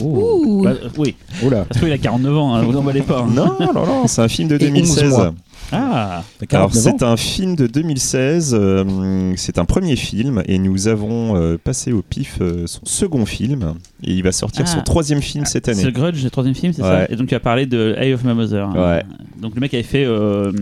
Ouh. 0.00 0.62
Bah, 0.64 0.70
euh, 0.82 0.88
oui, 0.98 1.14
Oula, 1.44 1.64
parce 1.66 1.80
qu'il 1.80 1.92
a 1.92 1.98
49 1.98 2.36
ans, 2.36 2.54
hein, 2.54 2.62
vous 2.64 2.76
emballez 2.76 3.02
pas. 3.02 3.20
hein. 3.20 3.28
non, 3.30 3.56
non, 3.60 3.72
non, 3.86 4.06
c'est 4.08 4.22
un 4.22 4.28
film 4.28 4.48
de 4.48 4.56
Et 4.56 4.64
11 4.66 4.72
2016. 4.72 5.32
Ah, 5.72 6.22
Alors 6.50 6.70
49 6.70 6.86
ans 6.86 6.96
c'est 6.98 7.04
un 7.04 7.16
film 7.16 7.56
de 7.56 7.66
2016, 7.66 8.54
euh, 8.58 9.32
c'est 9.36 9.58
un 9.58 9.64
premier 9.64 9.96
film 9.96 10.42
et 10.46 10.58
nous 10.58 10.86
avons 10.88 11.36
euh, 11.36 11.56
passé 11.62 11.90
au 11.92 12.02
pif 12.02 12.38
euh, 12.40 12.66
son 12.66 12.80
second 12.84 13.26
film 13.26 13.74
et 14.04 14.12
il 14.12 14.22
va 14.22 14.30
sortir 14.30 14.64
Ah. 14.68 14.70
son 14.70 14.82
troisième 14.82 15.20
film 15.22 15.44
cette 15.46 15.66
c'est 15.66 15.72
année. 15.82 15.90
Grudge, 15.92 16.22
le 16.22 16.30
troisième 16.30 16.54
film, 16.54 16.72
c'est 16.72 16.82
Ouais. 16.82 16.88
ça 17.06 17.06
Et 17.10 17.16
donc 17.16 17.26
tu 17.28 17.34
as 17.34 17.40
parlé 17.40 17.66
de 17.66 17.94
Eye 17.98 18.12
of 18.12 18.22
My 18.24 18.34
Mother. 18.34 18.68
hein. 18.68 18.74
Ouais. 18.98 19.02
Donc 19.40 19.54
le 19.56 19.60
mec 19.60 19.74
avait 19.74 19.82
fait 19.82 20.04
euh, 20.04 20.52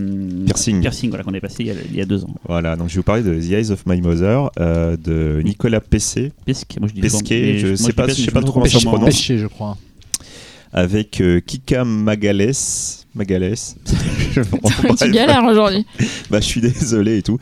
Piercing. 0.45 0.81
Piercing, 0.81 1.09
voilà, 1.09 1.23
qu'on 1.23 1.31
avait 1.31 1.41
passé 1.41 1.57
il 1.59 1.67
y, 1.67 1.71
a, 1.71 1.75
il 1.91 1.95
y 1.95 2.01
a 2.01 2.05
deux 2.05 2.23
ans. 2.23 2.33
Voilà, 2.47 2.75
donc 2.75 2.89
je 2.89 2.93
vais 2.95 2.99
vous 2.99 3.03
parler 3.03 3.23
de 3.23 3.35
The 3.39 3.51
Eyes 3.51 3.71
of 3.71 3.85
My 3.85 4.01
Mother 4.01 4.49
euh, 4.59 4.97
de 4.97 5.41
Nicolas 5.43 5.81
Pessé 5.81 6.31
Pesquet, 6.45 6.79
moi 6.79 6.87
je 6.89 6.93
dis 6.95 7.01
Pesquet, 7.01 7.57
je 7.59 7.67
moi, 7.67 7.77
sais 7.77 7.93
pas- 7.93 8.05
Pesquet, 8.07 8.21
je 8.21 8.25
sais 8.25 8.31
pas 8.31 8.41
trop 8.41 8.53
comment 8.53 8.65
ça 8.65 8.79
se 8.79 8.85
prononce. 8.85 9.05
Pêché, 9.09 9.37
je 9.37 9.47
crois. 9.47 9.77
avec 10.71 11.21
euh, 11.21 11.39
Kika 11.45 11.83
Magales. 11.85 12.53
Magales. 13.15 13.55
Je- 14.33 14.41
tu 14.95 15.11
galères 15.11 15.43
aujourd'hui. 15.45 15.85
bah, 16.29 16.39
je 16.39 16.45
suis 16.45 16.61
désolé 16.61 17.17
et 17.17 17.21
tout. 17.21 17.37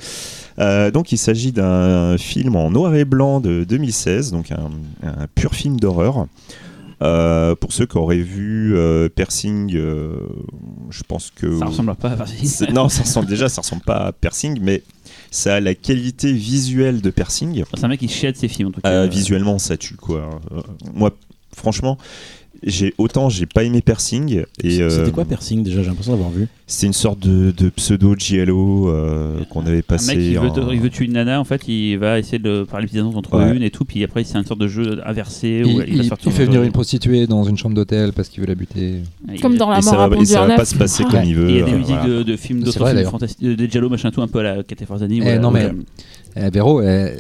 Euh, 0.60 0.92
donc 0.92 1.12
il 1.12 1.18
s'agit 1.18 1.52
d'un 1.52 2.18
film 2.18 2.56
en 2.56 2.70
noir 2.72 2.94
et 2.96 3.06
blanc 3.06 3.40
de 3.40 3.64
2016, 3.64 4.32
donc 4.32 4.52
un, 4.52 4.70
un 5.04 5.28
pur 5.34 5.54
film 5.56 5.80
d'horreur. 5.80 6.28
Euh, 7.02 7.56
pour 7.56 7.74
ceux 7.74 7.88
qui 7.88 7.98
auraient 7.98 8.18
vu 8.18 8.76
euh, 8.76 9.10
Persing, 9.10 9.74
euh, 9.76 10.18
je 10.92 11.02
pense 11.02 11.32
que 11.34 11.58
Ça 11.58 11.66
ressemble 11.66 11.96
pas 11.96 12.12
à 12.12 12.16
Piercing. 12.16 12.48
C'est- 12.48 12.72
non, 12.72 12.90
ça 12.90 13.02
ressemble 13.02 13.26
déjà, 13.28 13.50
ça 13.50 13.62
ressemble 13.62 13.82
pas 13.82 13.96
à 14.08 14.12
Persing, 14.12 14.60
mais 14.62 14.84
ça 15.32 15.56
a 15.56 15.60
la 15.60 15.74
qualité 15.74 16.32
visuelle 16.32 17.02
de 17.02 17.10
Persing. 17.10 17.64
C'est 17.74 17.84
un 17.84 17.88
mec 17.88 18.00
qui 18.02 18.08
chiade 18.08 18.36
ses 18.36 18.48
films 18.48 18.68
en 18.68 18.72
tout 18.72 18.82
cas. 18.82 18.90
Euh, 18.90 19.08
visuellement, 19.08 19.58
ça 19.58 19.78
tue 19.78 19.96
quoi. 19.96 20.30
Euh, 20.52 20.62
moi, 20.94 21.10
franchement, 21.56 21.98
j'ai 22.64 22.94
autant 22.98 23.30
j'ai 23.30 23.46
pas 23.48 23.64
aimé 23.64 23.82
Persing 23.82 24.44
et 24.64 24.82
euh, 24.82 24.90
C'était 24.90 25.12
quoi 25.12 25.26
Persing 25.26 25.64
déjà 25.64 25.82
J'ai 25.82 25.88
l'impression 25.90 26.12
d'avoir 26.14 26.30
vu. 26.30 26.48
c'est 26.68 26.86
une 26.86 26.94
sorte 26.94 27.20
de, 27.20 27.52
de 27.52 27.70
pseudo 27.70 28.16
giallo 28.16 28.90
euh, 28.90 29.44
qu'on 29.50 29.66
avait 29.66 29.80
Un 29.80 29.82
passé. 29.82 30.16
mec 30.16 30.26
qui 30.26 30.34
veut, 30.36 30.50
en- 30.50 30.72
il 30.72 30.80
veut 30.80 30.90
tuer 30.90 31.06
une 31.06 31.14
nana, 31.14 31.40
en 31.40 31.44
fait, 31.44 31.68
il 31.68 31.98
va 31.98 32.20
essayer 32.20 32.40
de 32.40 32.64
parler 32.70 32.88
les 32.92 33.00
annonces 33.00 33.16
entre 33.16 33.36
Ouais. 33.38 33.56
une 33.56 33.64
et 33.64 33.72
tout, 33.72 33.84
puis 33.86 34.04
après 34.04 34.24
c'est 34.24 34.38
une 34.38 34.46
sorte 34.46 34.60
de 34.62 34.68
jeu 34.68 35.02
inversé 35.06 35.64
Il, 35.66 35.76
où 35.76 35.82
il, 35.82 36.04
fait 36.04 36.44
un 36.44 36.46
venir 36.46 36.62
une 36.64 36.72
prostituée 36.72 37.26
dans 37.28 37.44
une 37.44 37.58
chambre 37.58 37.76
d'hôtel 37.76 38.14
parce 38.14 38.30
qu'il 38.30 38.42
veut 38.42 38.48
la 38.48 38.56
buter. 38.56 39.02
Comme 39.42 39.58
dans 39.58 39.70
la 39.70 39.80
et 39.80 39.82
ça 39.82 39.92
mort 39.94 40.02
à 40.02 40.08
va, 40.10 40.18
et 40.18 40.26
ça 40.26 40.46
va 40.46 40.56
pas 40.56 40.66
se 40.66 40.76
passer 40.76 41.04
Ah. 41.08 41.12
comme 41.12 41.24
il 41.24 41.36
veut. 41.36 41.50
Il 41.50 41.58
y 41.58 41.62
a 41.62 41.66
des 41.66 41.72
euh, 41.74 41.78
musiques 41.78 41.96
voilà. 41.96 42.18
de, 42.20 42.24
de 42.24 42.36
films, 42.38 42.62
d'autres 42.64 42.88
films 42.88 43.06
fantastiques, 43.10 43.48
de, 43.48 43.66
Giallo, 43.66 43.90
machin 43.90 44.12
tout, 44.12 44.22
un 44.22 44.28
peu 44.28 44.40
à 44.40 44.44
la 44.58 44.64
Kate 44.64 44.86
Farzani. 44.86 45.22
Eh, 45.26 45.40
non, 45.40 45.50
mais- 45.52 45.72
Eh, 46.38 46.50
Véro, 46.50 46.82
eh, 46.82 47.14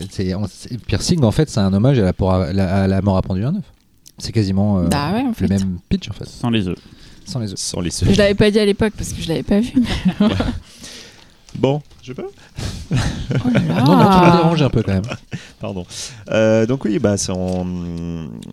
Piercing, 0.87 1.23
en 1.23 1.31
fait, 1.31 1.49
c'est 1.49 1.59
un 1.59 1.73
hommage 1.73 1.99
à 1.99 2.13
la, 2.53 2.83
à 2.83 3.01
mort 3.01 3.17
à 3.17 3.21
pendu 3.21 3.43
à 3.43 3.51
neuf. 3.51 3.63
C'est 4.21 4.31
quasiment 4.31 4.79
euh, 4.79 4.87
Bah 4.87 5.11
ouais, 5.13 5.21
en 5.21 5.33
le 5.39 5.47
même 5.47 5.79
pitch, 5.89 6.09
en 6.09 6.13
fait, 6.13 6.25
Sans 6.25 6.49
les 6.49 6.67
œufs. 6.67 6.77
sans 7.25 7.39
les 7.39 7.51
œufs. 7.51 7.57
Sans 7.59 7.81
les 7.81 7.89
Je 7.91 8.15
l'avais 8.17 8.35
pas 8.35 8.51
dit 8.51 8.59
à 8.59 8.65
l'époque 8.65 8.93
parce 8.97 9.11
que 9.13 9.21
je 9.21 9.27
l'avais 9.27 9.43
pas 9.43 9.59
vu. 9.59 9.73
Bon, 11.57 11.81
je 12.01 12.13
peux 12.13 12.25
Oh 12.91 12.95
là. 13.53 13.59
Non, 13.85 13.97
non, 13.97 14.03
tu 14.03 14.19
m'as 14.21 14.31
dérangé 14.37 14.63
un 14.63 14.69
peu 14.69 14.83
quand 14.83 14.93
même. 14.93 15.03
Pardon. 15.59 15.85
Euh, 16.29 16.65
donc 16.65 16.85
oui, 16.85 16.97
bah, 16.97 17.17
c'est 17.17 17.31
en- 17.33 17.67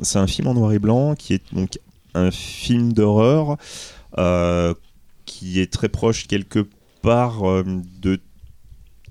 c'est 0.03 0.19
un 0.19 0.27
film 0.27 0.49
en 0.49 0.55
noir 0.55 0.73
et 0.73 0.79
blanc 0.81 1.15
qui 1.15 1.35
est 1.35 1.43
donc 1.55 1.79
un 2.15 2.31
film 2.33 2.93
d'horreur 2.93 3.57
euh, 4.19 4.75
qui 5.27 5.61
est 5.61 5.73
très 5.73 5.89
proche 5.89 6.27
quelque 6.27 6.67
part 7.03 7.49
euh, 7.49 7.63
de 8.03 8.21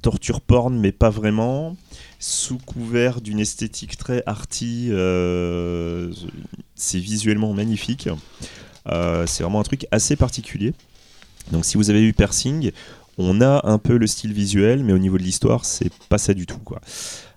torture 0.02 0.41
porn, 0.41 0.78
mais 0.78 0.91
pas 0.91 1.10
vraiment, 1.10 1.76
sous 2.20 2.58
couvert 2.58 3.22
d'une 3.22 3.40
esthétique 3.40 3.98
très 3.98 4.24
arty. 4.26 4.88
euh, 4.92 6.12
c'est 6.76 7.00
visuellement 7.00 7.54
magnifique. 7.54 8.10
Euh, 8.88 9.26
c'est 9.28 9.44
vraiment 9.44 9.60
un 9.60 9.64
truc 9.64 9.86
assez 9.92 10.16
particulier. 10.16 10.74
Donc 11.52 11.66
si 11.66 11.78
vous 11.78 11.90
avez 11.90 12.02
vu 12.02 12.14
Persing, 12.14 12.72
on 13.18 13.42
a 13.42 13.68
un 13.68 13.78
peu 13.78 13.98
le 13.98 14.08
style 14.08 14.34
visuel, 14.34 14.84
mais 14.84 14.94
au 14.94 14.98
niveau 14.98 15.18
de 15.18 15.24
l'histoire, 15.24 15.66
c'est 15.66 15.92
pas 16.10 16.18
ça 16.18 16.34
du 16.34 16.46
tout. 16.46 16.60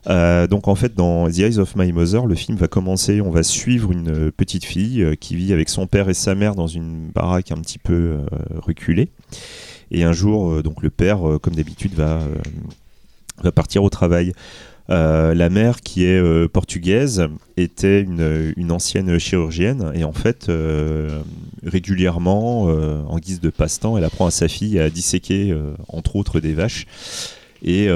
Euh, 0.08 0.46
donc 0.46 0.68
en 0.68 0.74
fait, 0.74 0.94
dans 0.94 1.30
The 1.30 1.38
Eyes 1.38 1.58
of 1.58 1.76
My 1.76 1.92
Mother, 1.92 2.26
le 2.26 2.34
film 2.34 2.56
va 2.56 2.68
commencer. 2.68 3.20
On 3.20 3.30
va 3.30 3.42
suivre 3.42 3.92
une 3.92 4.30
petite 4.32 4.64
fille 4.64 5.16
qui 5.18 5.36
vit 5.36 5.52
avec 5.52 5.68
son 5.68 5.86
père 5.86 6.08
et 6.08 6.14
sa 6.14 6.34
mère 6.34 6.54
dans 6.54 6.66
une 6.66 7.08
baraque 7.08 7.52
un 7.52 7.60
petit 7.60 7.78
peu 7.78 8.18
reculée. 8.56 9.10
Et 9.90 10.04
un 10.04 10.12
jour, 10.12 10.62
donc 10.62 10.82
le 10.82 10.90
père, 10.90 11.20
comme 11.42 11.54
d'habitude, 11.54 11.94
va 11.94 12.20
partir 13.52 13.82
au 13.82 13.90
travail. 13.90 14.32
Euh, 14.90 15.34
la 15.34 15.50
mère, 15.50 15.82
qui 15.82 16.04
est 16.04 16.20
euh, 16.20 16.48
portugaise, 16.48 17.28
était 17.56 18.00
une, 18.02 18.72
ancienne 18.72 19.18
chirurgienne 19.18 19.92
et 19.94 20.02
en 20.02 20.12
fait, 20.12 20.48
euh, 20.48 21.22
régulièrement, 21.64 22.62
en 22.62 23.18
guise 23.18 23.40
de 23.40 23.50
passe-temps, 23.50 23.96
elle 23.98 24.04
apprend 24.04 24.26
à 24.26 24.30
sa 24.30 24.48
fille 24.48 24.78
à 24.78 24.90
disséquer, 24.90 25.54
entre 25.88 26.16
autres, 26.16 26.40
des 26.40 26.54
vaches. 26.54 26.86
Et, 27.62 27.88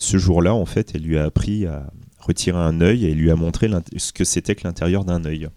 ce 0.00 0.16
jour-là, 0.16 0.54
en 0.54 0.66
fait, 0.66 0.92
elle 0.94 1.02
lui 1.02 1.18
a 1.18 1.24
appris 1.24 1.66
à 1.66 1.90
retirer 2.20 2.58
un 2.58 2.80
œil 2.80 3.06
et 3.06 3.14
lui 3.14 3.30
a 3.30 3.36
montré 3.36 3.68
ce 3.96 4.12
que 4.12 4.24
c'était 4.24 4.54
que 4.54 4.64
l'intérieur 4.64 5.04
d'un 5.04 5.24
œil. 5.24 5.48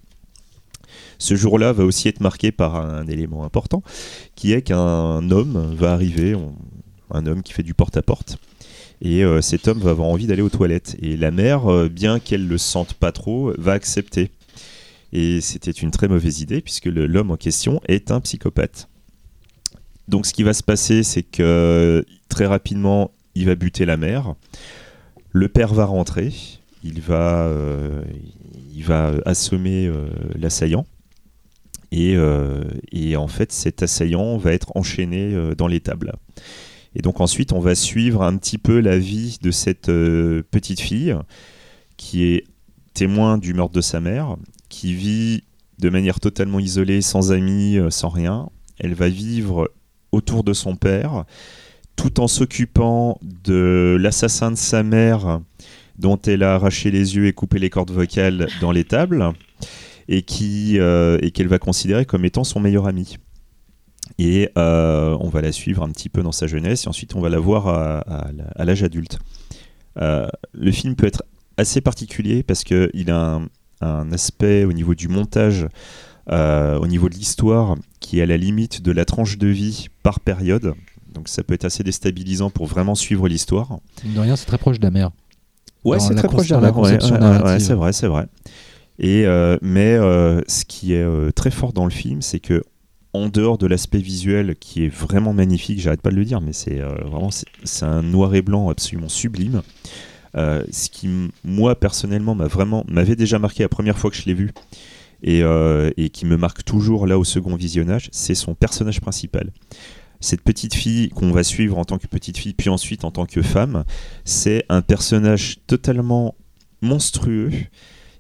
Ce 1.19 1.35
jour-là 1.35 1.73
va 1.73 1.83
aussi 1.83 2.07
être 2.07 2.21
marqué 2.21 2.51
par 2.51 2.75
un 2.75 3.05
élément 3.07 3.43
important, 3.43 3.83
qui 4.35 4.53
est 4.53 4.61
qu'un 4.61 5.29
homme 5.29 5.75
va 5.75 5.93
arriver, 5.93 6.35
un 7.11 7.25
homme 7.25 7.43
qui 7.43 7.53
fait 7.53 7.63
du 7.63 7.73
porte-à-porte, 7.73 8.37
et 9.01 9.23
euh, 9.23 9.41
cet 9.41 9.67
homme 9.67 9.79
va 9.79 9.91
avoir 9.91 10.07
envie 10.07 10.27
d'aller 10.27 10.43
aux 10.43 10.49
toilettes. 10.49 10.95
Et 11.01 11.17
la 11.17 11.31
mère, 11.31 11.71
euh, 11.71 11.89
bien 11.89 12.19
qu'elle 12.19 12.47
le 12.47 12.57
sente 12.57 12.93
pas 12.93 13.11
trop, 13.11 13.51
va 13.57 13.73
accepter. 13.73 14.29
Et 15.11 15.41
c'était 15.41 15.71
une 15.71 15.91
très 15.91 16.07
mauvaise 16.07 16.39
idée, 16.39 16.61
puisque 16.61 16.85
l'homme 16.85 17.31
en 17.31 17.35
question 17.35 17.81
est 17.87 18.11
un 18.11 18.21
psychopathe. 18.21 18.87
Donc 20.07 20.25
ce 20.25 20.33
qui 20.33 20.43
va 20.43 20.53
se 20.53 20.63
passer, 20.63 21.03
c'est 21.03 21.23
que 21.23 22.05
très 22.29 22.45
rapidement, 22.45 23.11
il 23.33 23.47
va 23.47 23.55
buter 23.55 23.85
la 23.85 23.97
mère. 23.97 24.35
Le 25.31 25.47
père 25.47 25.73
va 25.73 25.85
rentrer, 25.85 26.33
il 26.83 27.01
va, 27.01 27.45
euh, 27.45 28.03
il 28.73 28.83
va 28.83 29.13
assommer 29.25 29.91
l'assaillant. 30.35 30.85
Et, 31.91 32.15
et 32.93 33.15
en 33.17 33.27
fait, 33.27 33.51
cet 33.51 33.83
assaillant 33.83 34.37
va 34.37 34.53
être 34.53 34.71
enchaîné 34.75 35.35
dans 35.57 35.67
l'étable. 35.67 36.13
Et 36.95 37.01
donc 37.01 37.21
ensuite, 37.21 37.53
on 37.53 37.59
va 37.59 37.75
suivre 37.75 38.21
un 38.21 38.35
petit 38.37 38.57
peu 38.57 38.79
la 38.79 38.97
vie 38.97 39.37
de 39.41 39.51
cette 39.51 39.89
euh, 39.89 40.43
petite 40.51 40.81
fille 40.81 41.15
qui 41.97 42.23
est 42.23 42.43
témoin 42.93 43.37
du 43.37 43.53
meurtre 43.53 43.73
de 43.73 43.81
sa 43.81 44.01
mère, 44.01 44.35
qui 44.69 44.93
vit 44.93 45.43
de 45.79 45.89
manière 45.89 46.19
totalement 46.19 46.59
isolée, 46.59 47.01
sans 47.01 47.31
amis, 47.31 47.77
euh, 47.77 47.89
sans 47.89 48.09
rien. 48.09 48.49
Elle 48.79 48.93
va 48.93 49.09
vivre 49.09 49.71
autour 50.11 50.43
de 50.43 50.53
son 50.53 50.75
père, 50.75 51.25
tout 51.95 52.19
en 52.19 52.27
s'occupant 52.27 53.19
de 53.21 53.97
l'assassin 53.99 54.51
de 54.51 54.57
sa 54.57 54.83
mère, 54.83 55.39
dont 55.97 56.19
elle 56.25 56.43
a 56.43 56.55
arraché 56.55 56.91
les 56.91 57.15
yeux 57.15 57.27
et 57.27 57.33
coupé 57.33 57.59
les 57.59 57.69
cordes 57.69 57.91
vocales 57.91 58.47
dans 58.59 58.71
l'étable, 58.71 59.31
et 60.07 60.23
qui 60.23 60.79
euh, 60.79 61.17
et 61.21 61.31
qu'elle 61.31 61.47
va 61.47 61.59
considérer 61.59 62.05
comme 62.05 62.25
étant 62.25 62.43
son 62.43 62.59
meilleur 62.59 62.87
ami. 62.87 63.17
Et 64.19 64.49
euh, 64.57 65.17
on 65.19 65.29
va 65.29 65.41
la 65.41 65.51
suivre 65.51 65.83
un 65.83 65.89
petit 65.89 66.09
peu 66.09 66.21
dans 66.23 66.31
sa 66.31 66.47
jeunesse, 66.47 66.85
et 66.85 66.87
ensuite 66.89 67.15
on 67.15 67.21
va 67.21 67.29
la 67.29 67.39
voir 67.39 67.67
à, 67.67 67.99
à 67.99 68.31
la- 68.31 68.43
à 68.55 68.65
l'âge 68.65 68.83
adulte. 68.83 69.19
Euh, 70.01 70.27
le 70.53 70.71
film 70.71 70.95
peut 70.95 71.07
être 71.07 71.23
assez 71.57 71.81
particulier 71.81 72.43
parce 72.43 72.63
qu'il 72.63 73.09
a 73.11 73.35
un, 73.35 73.47
un 73.81 74.11
aspect 74.11 74.63
au 74.63 74.73
niveau 74.73 74.95
du 74.95 75.07
montage, 75.07 75.67
euh, 76.31 76.77
au 76.79 76.87
niveau 76.87 77.09
de 77.09 77.15
l'histoire, 77.15 77.75
qui 77.99 78.19
est 78.19 78.21
à 78.21 78.25
la 78.25 78.37
limite 78.37 78.81
de 78.81 78.91
la 78.91 79.05
tranche 79.05 79.37
de 79.37 79.47
vie 79.47 79.87
par 80.03 80.19
période. 80.19 80.73
Donc 81.13 81.27
ça 81.27 81.43
peut 81.43 81.53
être 81.53 81.65
assez 81.65 81.83
déstabilisant 81.83 82.49
pour 82.49 82.67
vraiment 82.67 82.95
suivre 82.95 83.27
l'histoire. 83.27 83.79
De 84.05 84.19
rien, 84.19 84.35
c'est 84.35 84.45
très 84.45 84.57
proche 84.57 84.79
de 84.79 84.83
la 84.85 84.91
mer. 84.91 85.11
Ouais, 85.83 85.97
c'est 85.99 86.13
très 86.19 86.27
proche 86.35 86.47
de 86.47 86.61
la 86.61 86.71
ouais, 86.83 86.97
ouais, 87.43 87.59
c'est 87.59 87.73
vrai, 87.73 87.91
c'est 87.93 88.07
vrai. 88.07 88.27
Et, 88.99 89.25
euh, 89.25 89.57
mais 89.61 89.95
euh, 89.95 90.41
ce 90.47 90.63
qui 90.63 90.93
est 90.93 91.31
très 91.33 91.49
fort 91.51 91.73
dans 91.73 91.85
le 91.85 91.91
film, 91.91 92.21
c'est 92.21 92.39
que 92.39 92.63
en 93.13 93.27
dehors 93.27 93.57
de 93.57 93.67
l'aspect 93.67 93.99
visuel 93.99 94.55
qui 94.59 94.85
est 94.85 94.89
vraiment 94.89 95.33
magnifique, 95.33 95.79
j'arrête 95.79 96.01
pas 96.01 96.11
de 96.11 96.15
le 96.15 96.25
dire, 96.25 96.41
mais 96.41 96.53
c'est 96.53 96.79
euh, 96.79 96.93
vraiment 97.05 97.29
c'est 97.31 97.85
un 97.85 98.01
noir 98.01 98.33
et 98.35 98.41
blanc 98.41 98.69
absolument 98.69 99.09
sublime. 99.09 99.61
Euh, 100.37 100.63
ce 100.71 100.89
qui 100.89 101.09
moi 101.43 101.77
personnellement 101.77 102.35
m'a 102.35 102.47
vraiment 102.47 102.85
m'avait 102.87 103.17
déjà 103.17 103.37
marqué 103.37 103.63
la 103.63 103.69
première 103.69 103.97
fois 103.97 104.09
que 104.09 104.15
je 104.15 104.23
l'ai 104.23 104.33
vu 104.33 104.51
et, 105.23 105.43
euh, 105.43 105.91
et 105.97 106.09
qui 106.09 106.25
me 106.25 106.37
marque 106.37 106.63
toujours 106.63 107.05
là 107.05 107.19
au 107.19 107.25
second 107.25 107.55
visionnage, 107.55 108.09
c'est 108.13 108.35
son 108.35 108.55
personnage 108.55 109.01
principal. 109.01 109.51
Cette 110.21 110.41
petite 110.41 110.75
fille 110.75 111.09
qu'on 111.09 111.31
va 111.31 111.43
suivre 111.43 111.77
en 111.77 111.83
tant 111.83 111.97
que 111.97 112.07
petite 112.07 112.37
fille, 112.37 112.53
puis 112.53 112.69
ensuite 112.69 113.03
en 113.03 113.11
tant 113.11 113.25
que 113.25 113.41
femme, 113.41 113.83
c'est 114.23 114.65
un 114.69 114.81
personnage 114.81 115.57
totalement 115.67 116.35
monstrueux, 116.81 117.51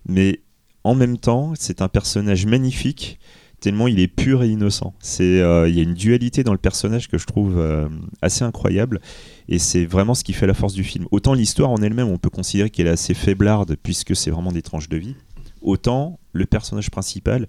mais 0.07 0.41
en 0.83 0.95
même 0.95 1.17
temps, 1.17 1.53
c'est 1.55 1.81
un 1.81 1.87
personnage 1.87 2.45
magnifique, 2.45 3.19
tellement 3.61 3.87
il 3.87 3.99
est 3.99 4.07
pur 4.07 4.43
et 4.43 4.49
innocent. 4.49 4.93
C'est, 4.99 5.39
euh, 5.39 5.69
il 5.69 5.75
y 5.75 5.79
a 5.79 5.83
une 5.83 5.93
dualité 5.93 6.43
dans 6.43 6.51
le 6.51 6.57
personnage 6.57 7.07
que 7.07 7.17
je 7.17 7.25
trouve 7.25 7.57
euh, 7.57 7.87
assez 8.21 8.43
incroyable, 8.43 8.99
et 9.47 9.59
c'est 9.59 9.85
vraiment 9.85 10.15
ce 10.15 10.25
qui 10.25 10.33
fait 10.33 10.47
la 10.47 10.53
force 10.53 10.73
du 10.73 10.83
film. 10.83 11.05
Autant 11.11 11.33
l'histoire 11.33 11.69
en 11.69 11.77
elle-même, 11.77 12.09
on 12.09 12.17
peut 12.17 12.29
considérer 12.29 12.69
qu'elle 12.69 12.87
est 12.87 12.91
assez 12.91 13.13
faiblarde, 13.13 13.77
puisque 13.81 14.15
c'est 14.15 14.31
vraiment 14.31 14.51
des 14.51 14.63
tranches 14.63 14.89
de 14.89 14.97
vie, 14.97 15.15
autant 15.61 16.19
le 16.33 16.45
personnage 16.45 16.89
principal, 16.89 17.47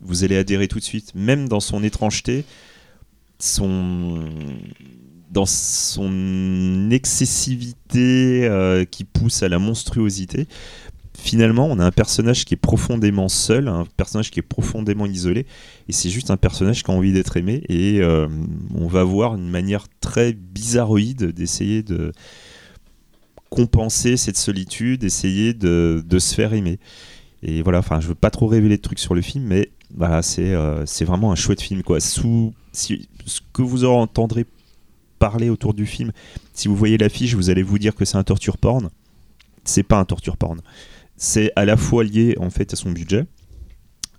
vous 0.00 0.24
allez 0.24 0.36
adhérer 0.36 0.66
tout 0.66 0.78
de 0.78 0.84
suite, 0.84 1.12
même 1.14 1.46
dans 1.46 1.60
son 1.60 1.84
étrangeté, 1.84 2.44
son 3.38 4.24
dans 5.30 5.46
son 5.46 6.88
excessivité 6.90 8.48
euh, 8.48 8.84
qui 8.84 9.04
pousse 9.04 9.42
à 9.44 9.48
la 9.48 9.60
monstruosité. 9.60 10.48
Finalement, 11.22 11.66
on 11.66 11.78
a 11.78 11.84
un 11.84 11.90
personnage 11.90 12.46
qui 12.46 12.54
est 12.54 12.56
profondément 12.56 13.28
seul, 13.28 13.68
un 13.68 13.84
personnage 13.98 14.30
qui 14.30 14.40
est 14.40 14.42
profondément 14.42 15.04
isolé, 15.04 15.44
et 15.86 15.92
c'est 15.92 16.08
juste 16.08 16.30
un 16.30 16.38
personnage 16.38 16.82
qui 16.82 16.90
a 16.90 16.94
envie 16.94 17.12
d'être 17.12 17.36
aimé. 17.36 17.62
Et 17.68 18.00
euh, 18.00 18.26
on 18.74 18.86
va 18.86 19.04
voir 19.04 19.34
une 19.34 19.50
manière 19.50 19.84
très 20.00 20.32
bizarroïde 20.32 21.26
d'essayer 21.26 21.82
de 21.82 22.12
compenser 23.50 24.16
cette 24.16 24.38
solitude, 24.38 25.04
essayer 25.04 25.52
de, 25.52 26.02
se 26.18 26.34
faire 26.34 26.54
aimer. 26.54 26.78
Et 27.42 27.60
voilà, 27.60 27.80
enfin, 27.80 28.00
je 28.00 28.08
veux 28.08 28.14
pas 28.14 28.30
trop 28.30 28.46
révéler 28.46 28.78
de 28.78 28.82
trucs 28.82 28.98
sur 28.98 29.14
le 29.14 29.20
film, 29.20 29.44
mais 29.44 29.70
voilà, 29.94 30.22
c'est 30.22 30.54
euh, 30.54 30.86
vraiment 31.02 31.32
un 31.32 31.36
chouette 31.36 31.60
film, 31.60 31.82
quoi. 31.82 32.00
Si, 32.00 32.16
ce 32.72 33.40
que 33.52 33.60
vous 33.60 33.84
en 33.84 34.00
entendrez 34.00 34.46
parler 35.18 35.50
autour 35.50 35.74
du 35.74 35.84
film, 35.84 36.12
si 36.54 36.66
vous 36.66 36.76
voyez 36.76 36.96
l'affiche, 36.96 37.34
vous 37.34 37.50
allez 37.50 37.62
vous 37.62 37.78
dire 37.78 37.94
que 37.94 38.06
c'est 38.06 38.16
un 38.16 38.24
torture 38.24 38.56
porn. 38.56 38.88
C'est 39.64 39.82
pas 39.82 39.98
un 39.98 40.06
torture 40.06 40.38
porn. 40.38 40.62
C'est 41.22 41.52
à 41.54 41.66
la 41.66 41.76
fois 41.76 42.02
lié 42.02 42.34
en 42.40 42.48
fait 42.48 42.72
à 42.72 42.76
son 42.76 42.92
budget, 42.92 43.26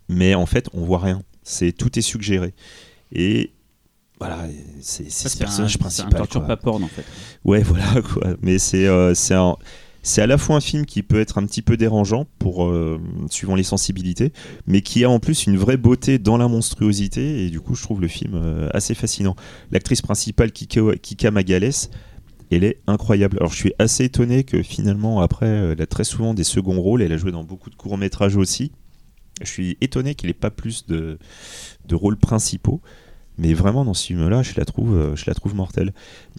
mais 0.07 0.35
en 0.35 0.45
fait 0.45 0.69
on 0.71 0.85
voit 0.85 0.99
rien. 0.99 1.23
C'est 1.41 1.71
tout 1.71 1.97
est 1.97 2.03
suggéré. 2.03 2.53
Et 3.11 3.53
voilà, 4.19 4.45
c'est 4.81 5.09
ce 5.09 5.27
un, 5.35 5.39
personnage 5.39 5.71
c'est 5.71 5.79
un 5.79 5.81
principal. 5.81 6.13
torture 6.13 6.45
pas 6.45 6.57
porn 6.57 6.83
en 6.83 6.87
fait. 6.87 7.03
Ouais, 7.43 7.63
voilà 7.63 8.03
quoi. 8.03 8.35
Mais 8.43 8.59
c'est 8.59 8.85
euh, 8.85 9.15
c'est 9.15 10.21
à 10.21 10.27
la 10.27 10.37
fois 10.37 10.57
un 10.57 10.61
film 10.61 10.85
qui 10.85 11.01
peut 11.01 11.19
être 11.19 11.39
un 11.39 11.45
petit 11.47 11.63
peu 11.63 11.75
dérangeant 11.75 12.27
pour 12.37 12.65
euh, 12.65 13.01
suivant 13.31 13.55
les 13.55 13.63
sensibilités, 13.63 14.31
mais 14.67 14.81
qui 14.81 15.03
a 15.03 15.09
en 15.09 15.17
plus 15.17 15.47
une 15.47 15.57
vraie 15.57 15.77
beauté 15.77 16.19
dans 16.19 16.37
la 16.37 16.47
monstruosité 16.47 17.47
et 17.47 17.49
du 17.49 17.61
coup 17.61 17.73
je 17.73 17.81
trouve 17.81 17.99
le 17.99 18.07
film 18.07 18.35
euh, 18.35 18.69
assez 18.75 18.93
fascinant. 18.93 19.35
L'actrice 19.71 20.03
principale 20.03 20.51
Kika, 20.51 20.81
Kika 21.01 21.31
Magalès, 21.31 21.89
elle 22.51 22.63
est 22.63 22.81
incroyable. 22.87 23.37
Alors 23.39 23.51
je 23.51 23.57
suis 23.57 23.73
assez 23.79 24.05
étonné 24.05 24.43
que 24.43 24.61
finalement 24.61 25.21
après 25.21 25.47
euh, 25.47 25.73
elle 25.73 25.81
a 25.81 25.87
très 25.87 26.03
souvent 26.03 26.33
des 26.33 26.43
seconds 26.43 26.79
rôles, 26.79 27.01
elle 27.01 27.13
a 27.13 27.17
joué 27.17 27.31
dans 27.31 27.43
beaucoup 27.43 27.69
de 27.69 27.75
courts 27.75 27.97
métrages 27.97 28.35
aussi. 28.35 28.71
Je 29.41 29.49
suis 29.49 29.77
étonné 29.81 30.15
qu'il 30.15 30.27
n'ait 30.27 30.33
pas 30.33 30.51
plus 30.51 30.85
de, 30.85 31.17
de 31.87 31.95
rôles 31.95 32.17
principaux. 32.17 32.81
Mais 33.37 33.53
vraiment, 33.53 33.85
dans 33.85 33.95
ce 33.95 34.05
film-là, 34.07 34.43
je 34.43 34.53
la 34.55 34.65
trouve, 34.65 34.95
euh, 34.95 35.15
je 35.15 35.23
la 35.25 35.33
trouve 35.33 35.55
mortelle. 35.55 35.93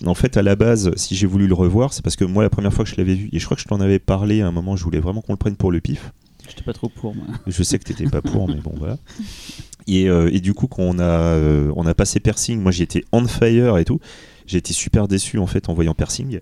En 0.07 0.15
fait, 0.15 0.37
à 0.37 0.43
la 0.43 0.55
base, 0.55 0.95
si 0.95 1.17
j'ai 1.17 1.27
voulu 1.27 1.49
le 1.49 1.55
revoir, 1.55 1.93
c'est 1.93 2.03
parce 2.03 2.15
que 2.15 2.25
moi, 2.25 2.45
la 2.45 2.51
première 2.51 2.73
fois 2.73 2.85
que 2.85 2.91
je 2.91 2.97
l'avais 2.97 3.15
vu, 3.15 3.29
et 3.33 3.41
je 3.41 3.45
crois 3.45 3.57
que 3.57 3.63
je 3.63 3.67
t'en 3.67 3.81
avais 3.81 3.99
parlé 3.99 4.41
à 4.41 4.47
un 4.47 4.53
moment, 4.53 4.77
je 4.77 4.85
voulais 4.85 5.01
vraiment 5.01 5.21
qu'on 5.21 5.33
le 5.33 5.39
prenne 5.39 5.57
pour 5.57 5.73
le 5.73 5.81
pif. 5.81 6.13
J'étais 6.49 6.63
pas 6.63 6.75
trop 6.75 6.89
pour 6.89 7.15
moi. 7.15 7.25
Je 7.47 7.63
sais 7.63 7.79
que 7.79 7.85
t'étais 7.85 8.05
pas 8.05 8.21
pour, 8.23 8.47
mais 8.47 8.61
bon, 8.61 8.75
voilà. 8.77 8.99
Et, 9.87 10.09
euh, 10.09 10.31
et 10.33 10.41
du 10.41 10.55
coup, 10.55 10.67
quand 10.67 10.83
on 10.83 10.99
a, 10.99 11.03
euh, 11.03 11.73
on 11.77 11.87
a 11.87 11.95
passé 11.95 12.21
Persing, 12.21 12.61
moi 12.61 12.71
j'étais 12.71 13.05
on 13.11 13.27
fire 13.27 13.79
et 13.79 13.85
tout. 13.85 13.99
J'ai 14.47 14.59
été 14.59 14.72
super 14.72 15.09
déçu 15.09 15.38
en 15.38 15.47
fait 15.47 15.68
en 15.68 15.74
voyant 15.74 15.95
Persing. 15.95 16.40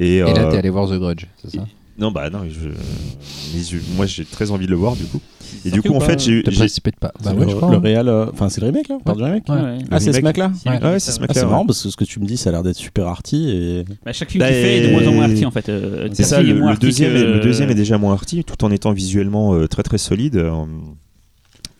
Et, 0.00 0.16
Et 0.16 0.20
là, 0.20 0.46
euh, 0.46 0.50
t'es 0.50 0.58
allé 0.58 0.70
voir 0.70 0.88
The 0.88 0.94
Grudge, 0.98 1.26
c'est 1.42 1.56
ça 1.56 1.64
non, 1.98 2.10
bah 2.10 2.30
non, 2.30 2.40
je, 2.48 2.70
mais 3.54 3.62
je- 3.62 3.76
moi 3.96 4.06
j'ai 4.06 4.24
très 4.24 4.50
envie 4.50 4.64
de 4.64 4.70
le 4.70 4.76
voir 4.78 4.96
du 4.96 5.04
coup. 5.04 5.20
Et 5.66 5.70
du 5.70 5.82
coup, 5.82 5.90
ou 5.90 5.96
en 5.96 6.00
fait, 6.00 6.18
j'ai 6.18 6.42
j'ai- 6.46 6.56
précipite 6.56 6.96
pas. 6.96 7.12
Bah 7.22 7.32
C'est 7.32 7.38
ouais, 7.38 7.44
le, 7.44 7.50
je 7.50 7.56
crois. 7.56 7.70
le 7.70 7.76
hein. 7.76 7.80
réal, 7.80 8.08
euh, 8.08 8.26
enfin 8.32 8.48
c'est 8.48 8.62
le 8.62 8.68
remake 8.68 8.88
là, 8.88 8.96
parle 9.04 9.18
du 9.18 9.24
remake 9.24 9.46
Ouais. 9.46 9.54
Ouais. 9.56 9.78
Ah 9.90 10.00
c'est 10.00 10.14
ce 10.14 10.20
mec 10.22 10.38
là 10.38 10.50
Ouais, 10.64 10.82
ouais, 10.82 10.98
c'est 10.98 11.12
ce 11.12 11.18
Ah, 11.18 11.20
mec-là. 11.20 11.34
c'est 11.34 11.44
ouais. 11.44 11.50
marrant 11.50 11.66
parce 11.66 11.82
que 11.82 11.90
ce 11.90 11.96
que 11.96 12.04
tu 12.04 12.18
me 12.18 12.24
dis 12.24 12.38
ça 12.38 12.48
a 12.48 12.52
l'air 12.52 12.62
d'être 12.62 12.76
super 12.78 13.06
arty 13.08 13.50
et 13.50 13.84
Bah, 14.06 14.12
chaque 14.14 14.30
film 14.30 14.40
Bah, 14.40 14.46
qu'il 14.48 14.56
fait 14.56 14.78
est 14.78 14.86
de 14.88 14.92
moins 14.92 15.06
en 15.06 15.12
moins 15.12 15.24
arty 15.30 15.44
en 15.44 15.50
fait. 15.50 15.68
Euh, 15.68 16.08
C'est 16.14 16.22
ça, 16.22 16.40
le, 16.40 16.54
moins 16.58 16.72
le 16.72 16.78
deuxième, 16.78 17.12
que- 17.12 17.18
est, 17.18 17.24
le 17.24 17.40
deuxième 17.40 17.68
est 17.70 17.74
déjà 17.74 17.98
moins 17.98 18.14
arty, 18.14 18.42
tout 18.42 18.64
en 18.64 18.70
étant 18.70 18.92
visuellement 18.92 19.52
euh, 19.54 19.68
très 19.68 19.82
très 19.82 19.98
solide. 19.98 20.36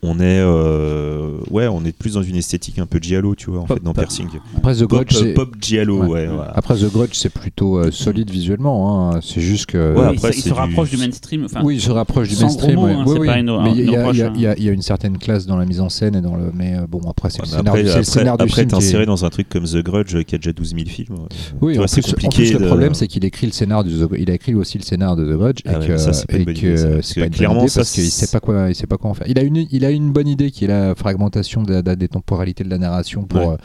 Euh, 0.04 0.08
on 0.08 0.18
est, 0.18 0.40
euh, 0.40 1.38
ouais, 1.50 1.68
on 1.68 1.84
est 1.84 1.96
plus 1.96 2.14
dans 2.14 2.22
une 2.22 2.36
esthétique 2.36 2.78
un 2.78 2.86
peu 2.86 2.98
giallo, 3.00 3.34
tu 3.34 3.50
vois, 3.50 3.60
en 3.60 3.64
Pop- 3.64 3.78
fait, 3.78 3.84
dans 3.84 3.92
pop. 3.92 4.02
Persing. 4.04 4.26
Après 4.56 4.74
The 4.74 4.80
Pop, 4.80 4.90
Grudge, 4.90 5.14
c'est- 5.16 5.34
pop 5.34 5.54
giallo, 5.60 5.98
ouais. 6.02 6.08
Ouais. 6.08 6.26
voilà. 6.26 6.52
Après 6.56 6.74
The 6.76 6.90
Grudge, 6.92 7.10
c'est 7.14 7.28
plutôt 7.32 7.78
euh, 7.78 7.90
solide 7.90 8.30
visuellement. 8.30 9.12
hein. 9.14 9.20
C'est 9.22 9.40
juste 9.40 9.66
que. 9.66 9.94
Ouais, 9.96 10.06
après, 10.06 10.30
il 10.34 10.42
se- 10.42 10.48
il 10.48 10.52
rapproche 10.52 10.90
du 10.90 10.96
mainstream. 10.96 11.46
Oui, 11.62 11.76
il 11.76 11.80
se 11.80 11.90
rapproche 11.90 12.28
du 12.28 12.36
mainstream. 12.42 12.74
gros 12.74 12.82
mots, 12.82 12.88
ouais. 12.88 12.94
hein, 12.94 13.04
Oui, 13.06 13.12
c'est 13.14 13.20
oui. 13.20 13.26
pas 13.28 13.38
une- 13.38 13.62
mais 13.62 13.70
il 13.72 13.90
y, 13.90 13.96
a- 13.96 14.12
y 14.12 14.40
y 14.40 14.60
y 14.60 14.64
y 14.64 14.68
une 14.68 14.82
certaine 14.82 15.18
classe 15.18 15.46
dans 15.46 15.56
la 15.56 15.64
mise 15.66 15.80
en 15.80 15.88
scène 15.88 16.16
et 16.16 16.20
dans 16.20 16.34
le. 16.36 16.50
Mais 16.54 16.74
euh, 16.76 16.86
bon, 16.88 17.00
après, 17.08 17.30
c'est 17.30 17.40
Ouais, 17.40 17.46
le 17.46 17.50
scénario, 17.50 17.68
après, 17.80 17.90
après, 17.90 18.04
scénar 18.04 18.36
du 18.38 18.42
après 18.44 18.54
film. 18.54 18.68
t'es 18.68 18.76
qui 18.76 18.82
est- 18.82 18.86
inséré 18.86 19.06
dans 19.06 19.24
un 19.24 19.30
truc 19.30 19.48
comme 19.48 19.64
The 19.64 19.78
Grudge 19.82 20.24
qui 20.24 20.34
a 20.34 20.38
déjà 20.38 20.52
12 20.52 20.74
000 20.74 20.82
films. 20.88 21.16
Oui, 21.60 21.78
c'est 21.86 22.02
compliqué 22.02 22.52
le 22.52 22.66
problème, 22.66 22.94
c'est 22.94 23.06
qu'il 23.06 23.24
écrit 23.24 23.46
le 23.46 23.52
scénar 23.52 23.84
il 24.18 24.30
a 24.30 24.34
écrit 24.34 24.54
aussi 24.54 24.78
le 24.78 24.82
scénar 24.84 25.16
de 25.16 25.24
The 25.24 25.36
Grudge 25.38 25.58
Ah 25.64 25.74
et 25.80 25.86
que, 25.86 27.28
clairement, 27.28 27.60
parce 27.60 27.90
qu'il 27.92 28.04
c'est- 28.04 28.26
sait 28.26 28.32
pas 28.32 28.40
quoi, 28.40 28.68
il 28.68 28.74
sait 28.74 28.86
pas 28.86 28.96
quoi 28.96 29.10
en 29.10 29.14
faire. 29.14 29.26
Il 29.28 29.38
a 29.38 29.42
une, 29.42 29.64
il 29.70 29.84
a 29.84 29.91
une 29.94 30.12
bonne 30.12 30.28
idée 30.28 30.50
qui 30.50 30.64
est 30.64 30.68
la 30.68 30.94
fragmentation 30.94 31.62
de 31.62 31.74
la, 31.74 31.82
de- 31.82 31.94
des 31.94 32.08
temporalités 32.08 32.64
de 32.64 32.70
la 32.70 32.78
narration 32.78 33.24
pour 33.24 33.48
Ouais. 33.48 33.56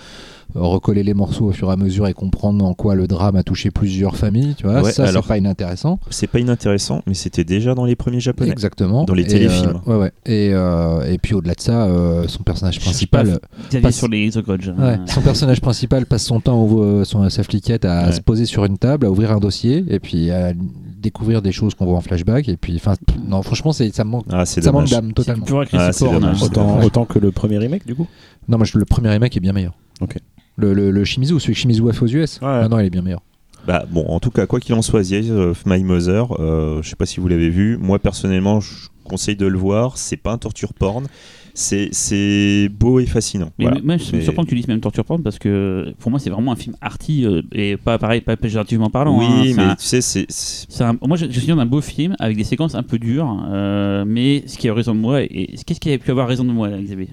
Recoller 0.56 1.04
les 1.04 1.14
morceaux 1.14 1.46
au 1.46 1.52
fur 1.52 1.70
et 1.70 1.74
à 1.74 1.76
mesure 1.76 2.08
et 2.08 2.14
comprendre 2.14 2.64
en 2.66 2.74
quoi 2.74 2.96
le 2.96 3.08
drame 3.08 3.36
a 3.36 3.44
touché 3.44 3.72
plusieurs 3.72 4.16
familles. 4.16 4.56
Tu 4.58 4.64
vois, 4.66 4.82
Ouais, 4.82 4.92
ça, 4.92 5.08
c'est 5.08 5.22
pas 5.28 5.38
inintéressant. 5.38 6.00
C'est 6.10 6.28
pas 6.28 6.40
inintéressant, 6.40 7.02
mais 7.08 7.14
c'était 7.14 7.44
déjà 7.44 7.76
dans 7.76 7.86
les 7.86 7.96
premiers 7.96 8.20
japonais. 8.20 8.52
Exactement. 8.52 9.04
Dans 9.06 9.14
les 9.14 9.24
Et, 9.24 9.28
téléfilms. 9.28 9.82
euh, 9.88 9.92
ouais, 9.92 9.98
ouais. 10.04 10.12
Et, 10.26 10.50
euh, 10.54 11.04
et 11.12 11.18
puis 11.18 11.34
au-delà 11.34 11.54
de 11.54 11.62
ça, 11.62 11.84
euh, 11.86 12.28
son 12.28 12.44
personnage 12.44 12.80
pas 12.80 12.86
principal. 12.86 13.40
Xavier 13.70 13.82
passe- 13.82 13.96
sur 13.96 14.08
les 14.08 14.30
Grudge. 14.30 14.70
Ouais, 14.70 14.74
hein. 14.80 15.06
son 15.08 15.22
personnage 15.22 15.62
principal 15.62 16.06
passe 16.06 16.24
son 16.24 16.40
temps 16.40 16.62
au, 16.64 16.84
euh, 16.84 17.04
son, 17.04 17.30
sa 17.30 17.44
fliquette 17.44 17.86
à 17.86 18.08
Ouais. 18.08 18.12
se 18.14 18.22
poser 18.22 18.46
sur 18.46 18.66
une 18.66 18.78
table, 18.78 19.06
à 19.06 19.12
ouvrir 19.12 19.32
un 19.32 19.40
dossier 19.40 19.84
et 19.90 20.00
puis 20.00 20.32
à 20.32 20.54
découvrir 21.00 21.42
des 21.42 21.52
choses 21.52 21.76
qu'on 21.76 21.86
voit 21.86 21.98
en 21.98 22.02
flashback. 22.02 22.50
Et 22.50 22.58
puis, 22.58 22.76
enfin, 22.76 22.94
non, 23.28 23.42
franchement, 23.42 23.72
c'est, 23.72 23.94
ça 23.94 24.04
me 24.04 24.10
manque, 24.12 24.26
Ah, 24.32 24.46
ça 24.46 24.72
manque 24.72 24.90
d'âme 24.90 25.08
C'est 25.10 25.14
totalement. 25.14 25.60
agressif 25.60 26.08
Ah, 26.12 26.16
hein. 26.28 26.34
autant, 26.42 26.82
autant 26.84 27.06
que 27.06 27.20
le 27.20 27.32
premier 27.32 27.58
remake 27.58 27.86
du 27.86 27.96
coup? 27.96 28.08
Non, 28.48 28.58
moi, 28.58 28.66
je- 28.66 28.78
le 28.78 28.86
premier 28.86 29.10
remake 29.10 29.36
est 29.38 29.40
bien 29.40 29.54
meilleur. 29.54 29.74
Ok. 30.02 30.18
Le, 30.58 30.74
le, 30.74 30.92
le 30.92 31.04
Shimizu, 31.06 31.40
celui 31.40 31.54
que 31.54 31.60
Shimizu 31.60 31.88
a 31.90 31.94
fait 31.94 32.04
aux 32.04 32.08
US, 32.08 32.40
Ouais. 32.42 32.48
ah 32.48 32.68
non, 32.68 32.80
il 32.80 32.86
est 32.88 32.90
bien 32.90 33.02
meilleur. 33.04 33.22
Bah, 33.68 33.86
bon, 33.90 34.06
en 34.08 34.20
tout 34.20 34.32
cas, 34.32 34.46
quoi 34.48 34.60
qu'il 34.60 34.74
en 34.76 34.82
soit, 34.82 35.04
The 35.04 35.30
of 35.32 35.66
My 35.66 35.84
Mother, 35.84 36.40
euh, 36.40 36.82
je 36.82 36.90
sais 36.90 36.96
pas 36.96 37.06
si 37.06 37.20
vous 37.20 37.28
l'avez 37.28 37.50
vu. 37.50 37.78
Moi, 37.78 38.00
personnellement, 38.00 38.60
je 38.62 38.88
conseille 39.04 39.36
de 39.36 39.46
le 39.46 39.58
voir. 39.58 39.98
C'est 39.98 40.18
pas 40.18 40.32
un 40.32 40.38
torture 40.38 40.74
porn. 40.74 41.06
C'est 41.54 42.70
beau 42.72 43.00
et 43.00 43.06
fascinant. 43.06 43.50
Mais 43.58 43.66
Voilà. 43.66 43.82
même, 43.82 44.00
je 44.00 44.12
me 44.12 44.18
Mais- 44.18 44.24
surprends 44.24 44.44
que 44.44 44.50
tu 44.50 44.56
dises 44.56 44.68
même 44.68 44.80
Torture 44.80 45.04
Porn 45.06 45.24
parce 45.24 45.40
que 45.40 45.94
pour 46.00 46.12
moi, 46.12 46.20
c'est 46.20 46.30
vraiment 46.30 46.52
un 46.52 46.56
film 46.56 46.76
arty 46.82 47.26
euh, 47.26 47.42
et 47.52 47.78
pas 47.78 47.98
pareil, 47.98 48.22
pas 48.22 48.38
péjorativement 48.38 48.90
parlant. 48.92 49.20
hein. 49.20 49.26
Oui, 49.42 49.50
C'est 49.50 49.58
mais 49.58 49.64
un- 49.64 49.76
tu 49.76 49.84
sais, 49.86 50.02
c'est- 50.02 50.82
un- 50.84 50.98
moi, 51.06 51.18
je, 51.18 51.26
je 51.30 51.40
suis 51.40 51.48
dans 51.48 51.58
un 51.58 51.66
beau 51.66 51.82
film 51.82 52.16
avec 52.20 52.38
des 52.38 52.44
séquences 52.44 52.76
un 52.76 52.84
peu 52.84 53.00
dures, 53.00 53.44
euh, 53.52 54.06
mais 54.08 54.44
ce 54.46 54.58
qui 54.58 54.70
a 54.70 54.74
raison 54.74 54.94
de 54.94 55.00
moi, 55.00 55.24
et 55.24 55.56
qu'est-ce 55.66 55.80
qui 55.80 55.92
a 55.92 55.98
pu 55.98 56.12
avoir 56.12 56.28
raison 56.28 56.44
de 56.44 56.52
moi, 56.52 56.70
là, 56.70 56.78
Xavier? 56.80 57.10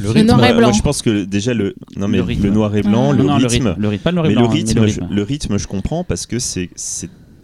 Le 0.00 0.12
Le 0.12 0.22
noir 0.24 0.44
et 0.44 0.48
moi, 0.52 0.58
blanc. 0.58 0.72
je 0.72 0.82
pense 0.82 1.02
que 1.02 1.24
déjà 1.24 1.54
le 1.54 1.74
non 1.96 2.08
mais 2.08 2.16
Le 2.18 2.22
le, 2.22 2.28
rythme. 2.28 2.48
noir 2.48 2.74
et 2.74 2.82
blanc, 2.82 3.10
Ah. 3.10 3.12
le, 3.16 3.22
Non, 3.24 3.38
non, 3.38 3.46
rythme, 3.46 3.74
le 3.78 3.88
rythme, 3.88 4.02
pas 4.02 4.10
le 4.10 4.14
noir 4.16 4.26
et 4.26 4.28
mais 4.30 4.34
blanc, 4.34 4.42
le 4.42 4.48
hein, 4.48 4.52
rythme, 4.52 4.80
le 4.80 4.86
je, 4.88 5.00
rythme. 5.00 5.14
le 5.14 5.22
rythme, 5.22 5.58
je 5.58 5.66
comprends 5.68 6.02
parce 6.04 6.26
que 6.26 6.38
c'est 6.40 6.70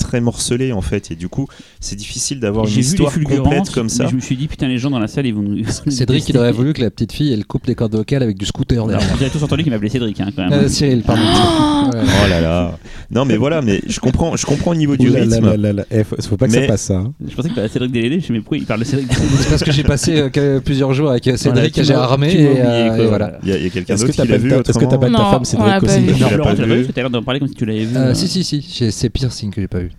très 0.01 0.21
morcelé 0.21 0.73
en 0.73 0.81
fait 0.81 1.11
et 1.11 1.15
du 1.15 1.29
coup 1.29 1.47
c'est 1.79 1.97
difficile 1.97 2.41
d'avoir 2.41 2.67
une 2.67 2.79
histoire 2.79 3.13
complète 3.13 3.71
comme 3.71 3.89
ça. 3.89 4.07
je 4.09 4.15
me 4.17 4.21
suis 4.21 4.37
dit 4.37 4.49
putain 4.49 4.67
les 4.69 4.79
gens 4.79 4.91
dans 4.91 4.99
la 4.99 5.07
salle 5.09 5.27
ils 5.27 5.35
vont 5.35 5.43
nous. 5.43 5.63
Cédric, 5.89 6.29
il 6.29 6.37
aurait 6.39 6.53
voulu 6.53 6.73
que 6.73 6.81
la 6.81 6.91
petite 6.91 7.13
fille, 7.13 7.33
elle 7.33 7.45
coupe 7.45 7.67
les 7.67 7.75
cordes 7.75 7.95
vocales 7.95 8.23
avec 8.23 8.37
du 8.39 8.47
scooter 8.47 8.77
Alors, 8.79 8.89
derrière. 8.89 9.17
vous 9.17 9.23
avez 9.23 9.31
tous 9.31 9.43
entendu 9.43 9.63
qu'il 9.63 9.73
m'appelait 9.73 9.89
Cédric 9.91 10.21
hein, 10.21 10.31
quand 10.35 10.49
même. 10.49 10.53
Euh, 10.65 10.69
Cyril, 10.69 11.03
pardon. 11.03 11.23
Ouais. 11.23 12.01
Oh 12.25 12.29
là 12.29 12.41
là. 12.41 12.79
Non 13.11 13.25
mais 13.25 13.37
voilà, 13.37 13.63
mais 13.63 13.81
je 13.87 14.01
comprends, 14.01 14.37
je 14.37 14.47
comprends 14.47 14.71
au 14.73 14.75
niveau 14.75 14.97
du 14.97 15.09
là 15.11 15.21
rythme. 15.21 15.45
là 15.47 15.57
là 15.57 15.73
là. 15.73 15.85
Eh, 15.91 16.05
faut, 16.05 16.17
faut 16.21 16.37
pas 16.37 16.47
que 16.47 16.53
Mais- 16.53 16.63
ça 16.63 16.67
passe 16.69 16.83
ça. 16.83 16.95
hein. 16.97 17.13
Je 17.29 17.35
pensais 17.35 17.49
que 17.49 17.55
tu 17.61 17.69
Cédric 17.73 17.93
Délédé, 17.93 18.21
je 18.21 18.27
dit, 18.27 18.33
mais 18.33 18.39
pourquoi 18.41 18.59
il 18.59 18.65
parle 18.65 18.81
de 18.81 18.85
Cédric 18.85 19.09
C'est 19.13 19.49
parce 19.49 19.63
que 19.65 19.73
j'ai 19.73 19.83
passé 19.83 20.29
euh, 20.37 20.61
plusieurs 20.61 20.93
jours 20.95 21.11
avec 21.11 21.27
euh, 21.29 21.37
Cédric 21.37 21.73
tu 21.75 21.85
j'ai 21.85 21.95
armé 21.95 22.31
tu 22.31 22.39
et, 22.39 22.61
euh, 22.61 22.97
et 22.97 23.07
voilà. 23.07 23.39
Il 23.43 23.49
y 23.49 23.53
a, 23.67 23.71
quelqu'un 23.71 23.97
d'autre 23.97 24.13
qui 24.13 24.27
l'a 24.29 24.37
vu 24.39 24.53
est-ce 24.53 24.79
que 24.79 24.85
t'appelles 24.85 25.13
ta 25.13 25.19
Non, 25.19 25.31
femme 25.31 25.45
Cédric 25.45 25.83
aussi 25.83 26.01
vu. 26.01 26.15
Tu 26.15 26.21
l'as 26.21 26.29
Florent, 26.29 26.51
pas 26.51 26.57
tu 26.57 26.61
l'as 26.67 26.77
vu 26.77 26.87
que 26.87 26.93
t'as 26.93 27.01
l'air 27.03 27.11
d'en 27.11 27.23
parler 27.23 27.41
comme 27.41 27.49
si 27.49 27.55
tu 27.55 27.65
l'avais 27.67 27.85
vu. 27.85 27.97
Si, 28.15 28.29
si, 28.29 28.45
si, 28.45 28.63
c'est- 28.63 28.91
c'est 28.91 29.09
Piercing 29.11 29.51
que 29.51 29.61
j'ai 29.61 29.69
pas 29.69 29.81
vu. 29.81 29.90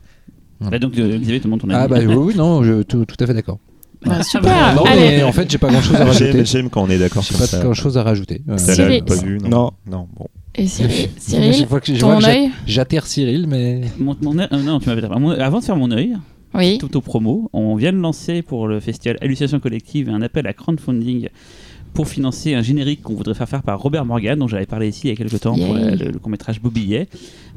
Là, 0.70 0.80
donc 0.80 0.98
euh, 0.98 1.18
Xavier 1.18 1.40
te 1.40 1.48
montre 1.48 1.66
ton 1.66 1.74
Ah 1.74 1.82
avis. 1.84 1.90
bah 2.06 2.14
oui, 2.14 2.16
oui, 2.16 2.36
non, 2.36 2.64
je, 2.64 2.84
tout, 2.84 3.06
tout 3.06 3.16
à 3.20 3.26
fait 3.28 3.34
d'accord. 3.34 3.58
Bah, 4.06 4.24
super. 4.24 4.76
Non, 4.76 4.84
Allez. 4.86 5.02
mais 5.18 5.24
en 5.24 5.32
fait, 5.32 5.50
j'ai 5.50 5.58
pas 5.58 5.70
grand 5.70 5.82
chose 5.82 5.96
à 5.96 6.06
rajouter. 6.06 6.46
j'aime 6.46 6.70
quand 6.70 6.84
on 6.84 6.90
est 6.90 6.98
d'accord 6.98 7.22
J'ai 7.24 7.30
sur 7.30 7.40
pas 7.40 7.46
ça. 7.48 7.60
grand 7.60 7.74
chose 7.74 7.98
à 7.98 8.04
rajouter. 8.04 8.42
Euh, 8.50 8.58
Celle-là, 8.58 8.74
Cyril- 8.76 9.04
j'ai 9.08 9.16
pas 9.16 9.22
vu, 9.24 9.38
non. 9.40 9.50
Non. 9.50 9.72
Non, 9.90 10.08
bon. 10.18 10.26
Et 10.56 10.68
Cyril, 10.68 11.06
à 11.16 11.20
Cyril 11.20 11.54
chaque 11.54 11.70
fois 11.70 11.80
que 11.80 11.94
je 11.94 12.00
vois 12.04 12.14
ton 12.16 12.20
que 12.20 12.26
j'a- 12.26 12.32
œil 12.32 12.50
j'atterre 12.66 13.06
Cyril, 13.08 13.46
mais 13.48 13.82
Mon- 14.00 14.18
mon 14.22 14.38
œil- 14.40 14.48
euh, 14.52 14.62
non, 14.62 14.80
tu 14.80 14.90
m'avais 14.90 15.08
mon- 15.08 15.30
Avant 15.32 15.60
de 15.60 15.64
faire 15.64 15.76
mon 15.78 15.92
œil, 15.92 16.18
Oui. 16.56 16.78
tout 16.80 16.96
au 16.98 17.02
promo, 17.02 17.50
on 17.54 17.76
vient 17.76 17.94
de 17.94 17.98
lancer 18.00 18.42
pour 18.42 18.68
le 18.68 18.80
festival 18.80 19.18
Hallucination 19.22 19.60
Collective 19.60 20.10
un 20.10 20.22
appel 20.22 20.48
à 20.48 20.54
crowdfunding 20.54 21.30
pour 21.94 22.08
financer 22.08 22.54
un 22.54 22.62
générique 22.62 23.02
qu'on 23.02 23.16
voudrait 23.16 23.34
faire 23.34 23.50
faire 23.50 23.64
par 23.64 23.80
Robert 23.80 24.06
Morgan, 24.06 24.40
dont 24.40 24.48
j'avais 24.48 24.66
parlé 24.66 24.88
ici 24.88 25.02
il 25.06 25.10
y 25.10 25.14
a 25.14 25.16
quelques 25.18 25.42
temps 25.42 25.56
pour 25.58 25.74
la- 25.74 25.96
le, 25.96 26.18
court-métrage 26.20 26.62
Bobillet. 26.62 27.08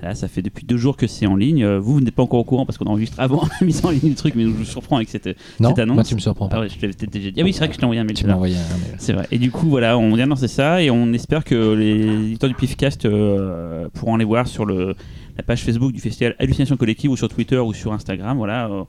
Là, 0.03 0.14
ça 0.16 0.26
fait 0.28 0.43
depuis 0.43 0.66
deux 0.66 0.76
jours 0.76 0.97
que 0.97 1.07
c'est 1.07 1.26
en 1.26 1.37
ligne. 1.37 1.62
Euh, 1.64 1.78
Vous, 1.78 1.95
vous 1.95 2.01
n'êtes 2.01 2.14
pas 2.14 2.22
encore 2.24 2.41
au 2.41 2.45
courant 2.45 2.66
parce 2.66 2.76
qu'on 2.76 2.87
enregistre 2.87 3.20
avant 3.20 3.43
la 3.61 3.66
mise 3.66 3.85
en 3.87 3.91
ligne 3.91 4.01
du 4.11 4.14
truc, 4.16 4.35
mais 4.35 4.43
je 4.43 4.49
vous 4.49 4.64
surprends 4.64 4.97
avec 4.97 5.09
cette, 5.09 5.28
non, 5.61 5.68
cette 5.70 5.78
annonce. 5.78 5.95
moi 5.95 6.05
tu 6.05 6.14
me 6.16 6.20
surprends 6.20 6.47
Ah 6.51 6.57
pas. 6.57 6.61
ouais, 6.62 6.68
je 6.68 6.76
peut-être 6.78 7.11
déjà 7.11 7.30
dit. 7.30 7.41
Ah 7.41 7.45
oui, 7.45 7.53
c'est 7.53 7.61
vrai 7.61 7.68
que 7.68 7.74
je 7.74 7.78
t'ai 7.78 7.85
envoyé 7.85 8.01
un 8.01 8.05
mail. 8.05 8.16
Tu 8.16 8.26
m'as 8.26 8.35
envoyé 8.35 8.57
un 8.57 8.59
mail. 8.78 8.97
C'est 8.99 9.12
vrai. 9.12 9.26
Et 9.30 9.39
du 9.39 9.51
coup, 9.53 9.68
voilà, 9.68 9.97
on 9.97 10.14
vient 10.14 10.24
de 10.24 10.30
lancer 10.30 10.49
ça 10.49 10.82
et 10.82 10.91
on 10.91 11.12
espère 11.12 11.45
que 11.45 11.72
les 11.72 12.01
éditeurs 12.03 12.49
du 12.51 12.57
Pifcast 12.57 13.05
euh, 13.07 13.89
pourront 13.95 14.16
aller 14.16 14.24
voir 14.24 14.49
sur 14.49 14.66
le, 14.66 14.95
la 15.37 15.43
page 15.45 15.62
Facebook 15.62 15.93
du 15.93 16.01
festival 16.01 16.35
Hallucination 16.41 16.76
Collective 16.76 17.11
ou 17.12 17.16
sur 17.16 17.28
Twitter 17.28 17.59
ou 17.59 17.72
sur 17.72 17.93
Instagram. 17.93 18.37
Voilà, 18.37 18.66
euh, 18.66 18.82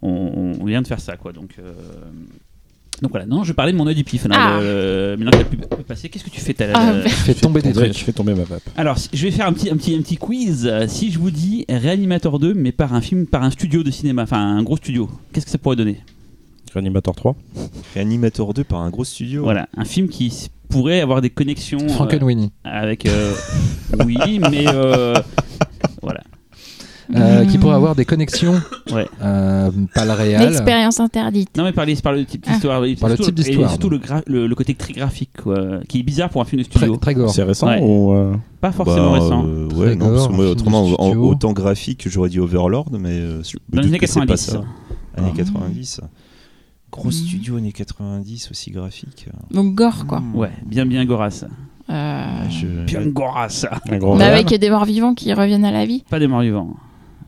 on, 0.00 0.52
on 0.60 0.64
vient 0.64 0.80
de 0.80 0.86
faire 0.86 1.00
ça, 1.00 1.16
quoi. 1.16 1.32
Donc, 1.32 1.56
euh, 1.58 1.72
donc 3.02 3.10
voilà. 3.10 3.26
Non, 3.26 3.44
je 3.44 3.52
parlais 3.52 3.72
de 3.72 3.76
mon 3.76 3.86
œil 3.86 3.94
du 3.94 4.04
pif. 4.04 4.24
là, 4.26 4.34
Ah. 4.38 4.58
le- 4.60 5.16
maintenant 5.18 5.32
que 5.32 5.38
la 5.38 5.44
pub 5.44 5.60
est 5.62 5.82
passée, 5.82 6.08
qu'est-ce 6.08 6.24
que 6.24 6.30
tu 6.30 6.40
fais, 6.40 6.54
Ah, 6.72 6.90
Euh, 6.92 7.02
Je 7.04 7.08
fais 7.10 7.34
tomber 7.34 7.60
des 7.60 7.72
trucs. 7.72 7.92
Je 7.92 8.04
fais 8.04 8.12
tomber 8.12 8.34
ma 8.34 8.44
vape. 8.44 8.62
Alors, 8.76 8.96
si- 8.98 9.08
je 9.12 9.24
vais 9.24 9.30
faire 9.30 9.46
un 9.46 9.52
petit, 9.52 9.68
un 9.70 9.76
petit, 9.76 9.94
un 9.94 10.00
petit 10.00 10.16
quiz. 10.16 10.66
Euh, 10.70 10.86
Si 10.88 11.10
je 11.10 11.18
vous 11.18 11.30
dis 11.30 11.64
Réanimator 11.68 12.38
2, 12.38 12.54
mais 12.54 12.72
par 12.72 12.94
un 12.94 13.00
film, 13.00 13.26
par 13.26 13.42
un 13.42 13.50
studio 13.50 13.82
de 13.82 13.90
cinéma, 13.90 14.22
enfin 14.22 14.38
un 14.38 14.62
gros 14.62 14.76
studio, 14.76 15.10
qu'est-ce 15.32 15.44
que 15.46 15.50
ça 15.52 15.58
pourrait 15.58 15.76
donner? 15.76 15.98
Reanimator 16.74 17.14
3. 17.14 17.34
Réanimator 17.94 18.54
2 18.54 18.64
par 18.64 18.80
un 18.80 18.90
gros 18.90 19.04
studio. 19.04 19.42
Voilà, 19.42 19.68
un 19.76 19.84
film 19.84 20.08
qui 20.08 20.28
s- 20.28 20.48
pourrait 20.70 21.00
avoir 21.00 21.20
des 21.20 21.28
connexions. 21.30 21.80
euh, 21.82 21.88
Frankenweenie. 21.88 22.50
avec 22.64 23.04
euh, 23.06 23.34
oui 24.06 24.38
mais 24.50 24.64
euh, 24.68 25.14
voilà 26.00 26.21
Euh, 27.14 27.44
Mmh. 27.44 27.46
qui 27.48 27.58
pourrait 27.58 27.74
avoir 27.74 27.94
des 27.94 28.04
connexions. 28.04 28.54
Ouais. 28.92 29.06
Euh, 29.22 29.70
pas 29.94 30.04
le 30.04 30.12
réel. 30.12 30.40
L'expérience 30.40 30.98
interdite. 31.00 31.56
non 31.56 31.64
mais 31.64 31.72
par, 31.72 31.84
les- 31.84 31.94
par 31.96 32.12
le 32.12 32.24
type 32.24 32.44
Ah. 32.46 32.52
d'histoire 32.52 32.84
et 32.84 32.94
Par 32.96 33.08
le 33.10 33.16
surtout- 33.16 33.30
type 33.32 33.34
d'histoire, 33.44 33.66
et 33.66 33.68
surtout 33.70 33.88
le, 33.90 33.98
gra- 33.98 34.22
le, 34.26 34.46
le 34.46 34.54
côté 34.54 34.74
très 34.74 34.92
graphique 34.92 35.30
quoi, 35.42 35.80
qui 35.88 36.00
est 36.00 36.02
bizarre 36.02 36.28
pour 36.30 36.40
un 36.42 36.44
film 36.44 36.62
de 36.62 36.68
Très, 36.68 36.78
studio 36.80 36.96
très 36.96 37.14
gore. 37.14 37.30
C'est 37.30 37.42
récent 37.42 37.68
Ouais. 37.68 37.80
ou. 37.82 38.12
euh, 38.12 38.34
pas 38.60 38.72
forcément 38.72 39.12
Bah, 39.12 39.18
récent 39.20 39.44
euh, 39.46 39.68
Très 39.68 39.78
ouais, 39.78 39.94
non, 39.96 40.10
parce 40.10 40.28
que 40.28 40.32
moi, 40.32 40.46
autrement, 40.50 40.84
en- 40.98 41.16
autant 41.16 41.52
graphique, 41.52 42.06
j'aurais 42.08 42.28
dit 42.28 42.38
Overlord, 42.40 42.90
mais 42.98 43.10
euh, 43.10 43.42
dans 43.70 43.80
les 43.82 43.88
années 43.88 43.98
que 43.98 44.06
c'est 44.06 44.20
pas 44.20 44.26
90 44.26 44.50
ça. 44.52 44.62
Années 45.16 45.28
Ah. 45.32 45.36
90. 45.36 46.00
Gros 46.90 47.06
Mhm. 47.06 47.12
studio 47.12 47.56
années 47.56 47.72
90 47.72 48.50
aussi 48.50 48.70
graphique. 48.70 49.26
Donc 49.50 49.74
gore, 49.74 50.06
quoi. 50.06 50.20
Mm. 50.20 50.36
ouais 50.36 50.50
bien 50.66 50.84
bien 50.86 51.04
goras 51.04 51.44
Euh, 51.90 52.48
Je- 52.50 52.84
bien 52.84 53.06
goras 53.06 53.64
un 53.90 53.98
gros 53.98 54.14
Mais 54.16 54.24
réel 54.28 54.46
avec 54.46 54.58
des 54.60 54.70
morts 54.70 54.84
vivants 54.84 55.14
qui 55.14 55.32
reviennent 55.32 55.64
à 55.64 55.72
la 55.72 55.84
vie. 55.86 56.04
pas 56.10 56.18
des 56.18 56.26
morts 56.28 56.40
vivants 56.42 56.74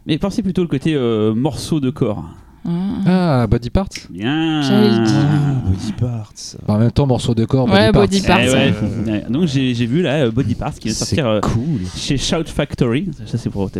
mais 0.06 0.18
pensez 0.18 0.42
plutôt 0.42 0.62
le 0.62 0.68
côté 0.68 0.94
euh, 0.94 1.34
morceau 1.34 1.80
de 1.80 1.90
corps 1.90 2.24
Ah. 2.66 2.70
Ah, 3.06 3.46
Body 3.46 3.68
Parts. 3.70 3.88
bien 4.10 4.62
J'allais 4.62 4.88
le 4.98 5.04
dire. 5.04 5.14
Ah, 5.16 5.68
Body 5.68 5.92
Parts. 5.92 6.32
Bah, 6.66 6.74
en 6.74 6.78
même 6.78 6.90
temps, 6.92 7.06
morceau 7.06 7.34
de 7.34 7.44
corps. 7.44 7.68
Ouais, 7.68 7.92
Body 7.92 8.20
Body 8.20 8.26
Parts. 8.26 8.38
Eh 8.42 8.48
ouais. 8.50 8.72
Euh, 8.82 9.04
Ouais. 9.04 9.24
donc 9.28 9.46
j'ai 9.48 9.74
j'ai 9.74 9.84
vu 9.84 10.00
là 10.00 10.24
euh, 10.24 10.30
Body 10.30 10.54
Parts 10.54 10.72
qui 10.74 10.88
vient 10.88 10.92
de 10.92 10.96
C'est 10.96 11.04
sortir 11.16 11.26
euh, 11.28 11.40
cool. 11.40 11.80
chez 11.94 12.16
Shout 12.16 12.44
Factory. 12.46 13.10
Ça, 13.26 13.36
c'est 13.36 13.50
pour 13.50 13.70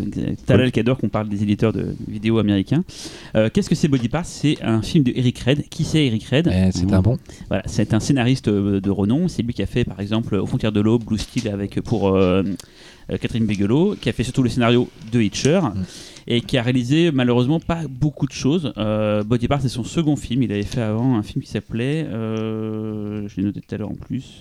Talal 0.47 0.71
qui 0.71 0.81
adore 0.81 0.99
qu'on 0.99 1.09
parle 1.09 1.29
des 1.31 1.43
éditeurs 1.43 1.73
de 1.73 1.97
vidéos 2.07 2.39
américains. 2.39 2.85
Euh, 3.37 3.49
Qu'est-ce 3.53 3.71
que 3.71 3.75
c'est 3.75 3.89
Body 3.89 4.11
Parts 4.11 4.27
C'est 4.27 4.63
un 4.63 4.83
film 4.83 5.03
de 5.05 5.13
Eric 5.17 5.39
Red. 5.39 5.69
Qui 5.71 5.85
c'est 5.85 6.05
Eric 6.05 6.25
Red? 6.25 6.51
Eh, 6.53 6.71
c'est 6.73 6.93
un 6.93 7.01
bon. 7.01 7.17
Voilà, 7.49 7.63
c'est 7.67 7.95
un 7.95 8.01
scénariste 8.01 8.49
euh, 8.49 8.81
de 8.83 8.91
renom. 8.91 9.29
C'est 9.29 9.43
lui 9.43 9.55
qui 9.55 9.63
a 9.63 9.67
fait, 9.67 9.85
par 9.85 10.01
exemple, 10.01 10.35
Aux 10.37 10.47
frontières 10.47 10.73
de 10.73 10.81
l'aube, 10.83 11.05
Blue 11.05 11.17
Steel 11.19 11.49
avec 11.49 11.81
pour 11.81 12.15
euh, 12.15 12.43
euh, 13.11 13.17
Catherine 13.19 13.47
Bigelow, 13.47 13.97
qui 13.99 14.11
a 14.11 14.13
fait 14.13 14.25
surtout 14.25 14.43
le 14.43 14.51
scénario 14.51 14.89
de 15.11 15.21
Hitcher. 15.23 15.61
Et 16.27 16.41
qui 16.41 16.57
a 16.57 16.63
réalisé 16.63 17.11
malheureusement 17.13 17.61
pas 17.61 17.81
beaucoup 17.89 18.27
de 18.27 18.33
choses. 18.33 18.73
Euh, 18.79 19.23
Body 19.23 19.47
Parts 19.49 19.61
c'est 19.63 19.69
son 19.69 19.85
second 19.85 20.17
film. 20.17 20.43
Il 20.43 20.53
avait 20.53 20.63
fait 20.63 20.81
avant 20.81 21.17
un 21.17 21.23
film 21.23 21.43
qui 21.45 21.51
s'appelait, 21.51 22.07
euh, 22.09 23.29
je 23.29 23.37
l'ai 23.37 23.45
noté 23.45 23.61
tout 23.61 23.75
à 23.75 23.79
l'heure 23.79 23.91
en 23.91 23.95
plus, 23.95 24.41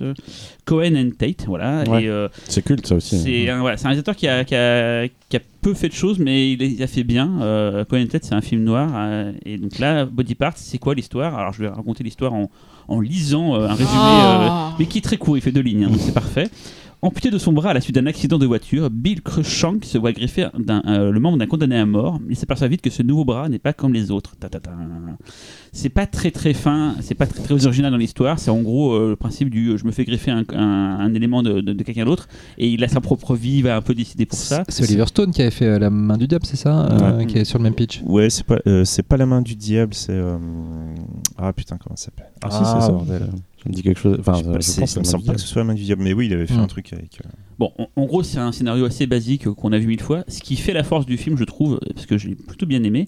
Cohen 0.65 0.95
and 0.95 1.09
Tate. 1.17 1.45
Voilà. 1.47 1.83
Ouais. 1.87 2.07
Euh, 2.07 2.27
C'est 2.47 2.63
culte 2.63 2.87
ça 2.87 2.95
aussi. 2.95 3.17
c'est 3.19 3.49
un, 3.49 3.59
voilà, 3.59 3.77
c'est 3.77 3.85
un 3.85 3.89
réalisateur 3.89 4.15
qui 4.15 4.27
a, 4.27 4.43
qui, 4.45 4.55
a, 4.55 5.07
qui 5.29 5.37
a 5.37 5.39
peu 5.61 5.73
fait 5.73 5.89
de 5.89 5.93
choses, 5.93 6.19
mais 6.19 6.51
il, 6.53 6.61
a- 6.61 6.65
il 6.65 6.83
a 6.83 6.87
fait 6.87 7.03
bien. 7.03 7.41
Euh, 7.41 7.83
Cohen 7.85 8.03
and 8.03 8.07
Tate, 8.07 8.23
c'est 8.25 8.35
un 8.35 8.41
film 8.41 8.63
noir. 8.63 8.89
euh, 8.95 9.31
et 9.45 9.57
donc 9.57 9.79
là, 9.79 10.05
Body 10.05 10.35
Parts, 10.35 10.53
c'est 10.57 10.77
quoi 10.77 10.95
l'histoire? 10.95 11.35
Alors 11.37 11.53
je 11.53 11.59
vais 11.63 11.67
raconter 11.69 12.03
l'histoire 12.03 12.33
en, 12.33 12.49
en 12.87 12.99
lisant 12.99 13.55
euh, 13.55 13.67
un 13.67 13.73
résumé, 13.73 13.89
euh, 13.93 14.47
Oh. 14.49 14.75
mais 14.79 14.85
qui 14.85 14.97
est 14.97 15.01
très 15.01 15.17
court, 15.17 15.37
il 15.37 15.41
fait 15.41 15.51
deux 15.51 15.61
lignes, 15.61 15.85
hein, 15.85 15.89
donc 15.89 15.99
c'est 15.99 16.13
parfait. 16.13 16.49
Amputé 17.03 17.31
de 17.31 17.37
son 17.37 17.51
bras 17.51 17.71
à 17.71 17.73
la 17.73 17.81
suite 17.81 17.95
d'un 17.95 18.05
accident 18.05 18.39
de 18.39 18.45
voiture, 18.45 18.89
Bill 18.89 19.21
Cruikshank 19.21 19.83
se 19.83 19.97
voit 19.97 20.13
greffer 20.13 20.47
euh, 20.55 21.11
le 21.11 21.19
membre 21.19 21.37
d'un 21.37 21.47
condamné 21.47 21.77
à 21.77 21.85
mort. 21.85 22.17
Il 22.29 22.37
s'aperçoit 22.37 22.69
vite 22.69 22.81
que 22.81 22.89
ce 22.89 23.03
nouveau 23.03 23.25
bras 23.25 23.49
n'est 23.49 23.59
pas 23.59 23.73
comme 23.73 23.93
les 23.93 24.09
autres. 24.09 24.37
Ta, 24.37 24.47
ta, 24.47 24.61
ta. 24.61 24.71
C'est 25.75 25.89
pas 25.89 26.05
très 26.05 26.29
très 26.29 26.53
fin, 26.53 26.95
c'est 27.01 27.15
pas 27.15 27.25
très, 27.25 27.41
très 27.41 27.65
original 27.65 27.91
dans 27.91 27.97
l'histoire. 27.97 28.37
C'est 28.37 28.51
en 28.51 28.61
gros 28.61 28.93
euh, 28.93 29.09
le 29.09 29.15
principe 29.15 29.49
du 29.49 29.69
euh, 29.69 29.77
je 29.77 29.85
me 29.85 29.91
fais 29.91 30.05
greffer 30.05 30.29
un, 30.29 30.43
un- 30.53 30.99
un 30.99 31.13
élément 31.15 31.41
de, 31.41 31.61
de- 31.61 31.73
de 31.73 31.83
quelqu'un 31.83 32.05
d'autre 32.05 32.27
et 32.59 32.69
il 32.69 32.83
a 32.83 32.87
sa 32.87 33.01
propre 33.01 33.35
vie, 33.35 33.57
il 33.57 33.63
va 33.63 33.75
un 33.75 33.81
peu 33.81 33.95
décider 33.95 34.27
pour 34.27 34.37
ça. 34.37 34.63
C'est 34.69 34.83
Oliver 34.83 35.07
Stone 35.07 35.31
qui 35.31 35.41
avait 35.41 35.49
fait 35.49 35.65
euh, 35.65 35.79
La 35.79 35.89
main 35.89 36.17
du 36.17 36.27
diable, 36.27 36.45
c'est 36.45 36.57
ça 36.57 36.85
Euh, 36.91 37.17
Ouais. 37.17 37.25
Qui 37.25 37.39
est 37.39 37.43
sur 37.45 37.57
le 37.57 37.63
même 37.63 37.73
pitch. 37.73 38.01
Ouais, 38.05 38.29
c'est 38.29 38.45
pas, 38.45 38.59
euh, 38.67 38.85
c'est 38.85 39.01
pas 39.03 39.17
la 39.17 39.25
main 39.25 39.41
du 39.41 39.55
diable, 39.55 39.93
c'est. 39.95 40.11
euh, 40.13 40.37
Ah 41.37 41.51
putain, 41.53 41.77
comment 41.83 41.95
ça 41.95 42.05
s'appelle? 42.05 42.27
Ah, 42.43 42.51
si, 42.51 42.57
c'est 42.59 42.85
ça, 42.85 42.91
bordel. 42.91 43.21
Ça 43.63 43.69
me 43.69 43.73
dit 43.73 43.81
quelque 43.81 43.99
chose. 43.99 44.17
Enfin, 44.19 44.33
Je 44.37 44.43
pas, 44.43 44.59
je 44.59 44.79
pense 44.79 44.89
ça 44.91 44.99
me 44.99 45.03
que 45.05 45.09
semble 45.09 45.23
pas 45.25 45.33
que 45.33 45.39
ce 45.41 45.47
soit 45.47 45.61
la 45.61 45.67
main 45.67 45.73
du 45.73 45.83
diable, 45.83 46.03
mais 46.03 46.13
oui, 46.13 46.27
il 46.27 46.33
avait 46.33 46.45
fait 46.47 46.53
Hmm. 46.55 46.59
un 46.59 46.67
truc 46.67 46.93
avec. 46.93 47.19
euh, 47.25 47.29
Bon, 47.59 47.71
en, 47.79 47.87
en 47.95 48.05
gros, 48.05 48.21
c'est 48.23 48.37
un 48.39 48.51
scénario 48.51 48.85
assez 48.85 49.07
basique 49.07 49.47
qu'on 49.49 49.71
a 49.71 49.79
vu 49.79 49.87
mille 49.87 50.01
fois. 50.01 50.23
Ce 50.27 50.41
qui 50.41 50.55
fait 50.55 50.73
la 50.73 50.83
force 50.83 51.05
du 51.05 51.17
film, 51.17 51.37
je 51.37 51.43
trouve, 51.45 51.79
parce 51.95 52.05
que 52.05 52.17
je 52.17 52.27
l'ai 52.27 52.35
plutôt 52.35 52.65
bien 52.65 52.83
aimé, 52.83 53.07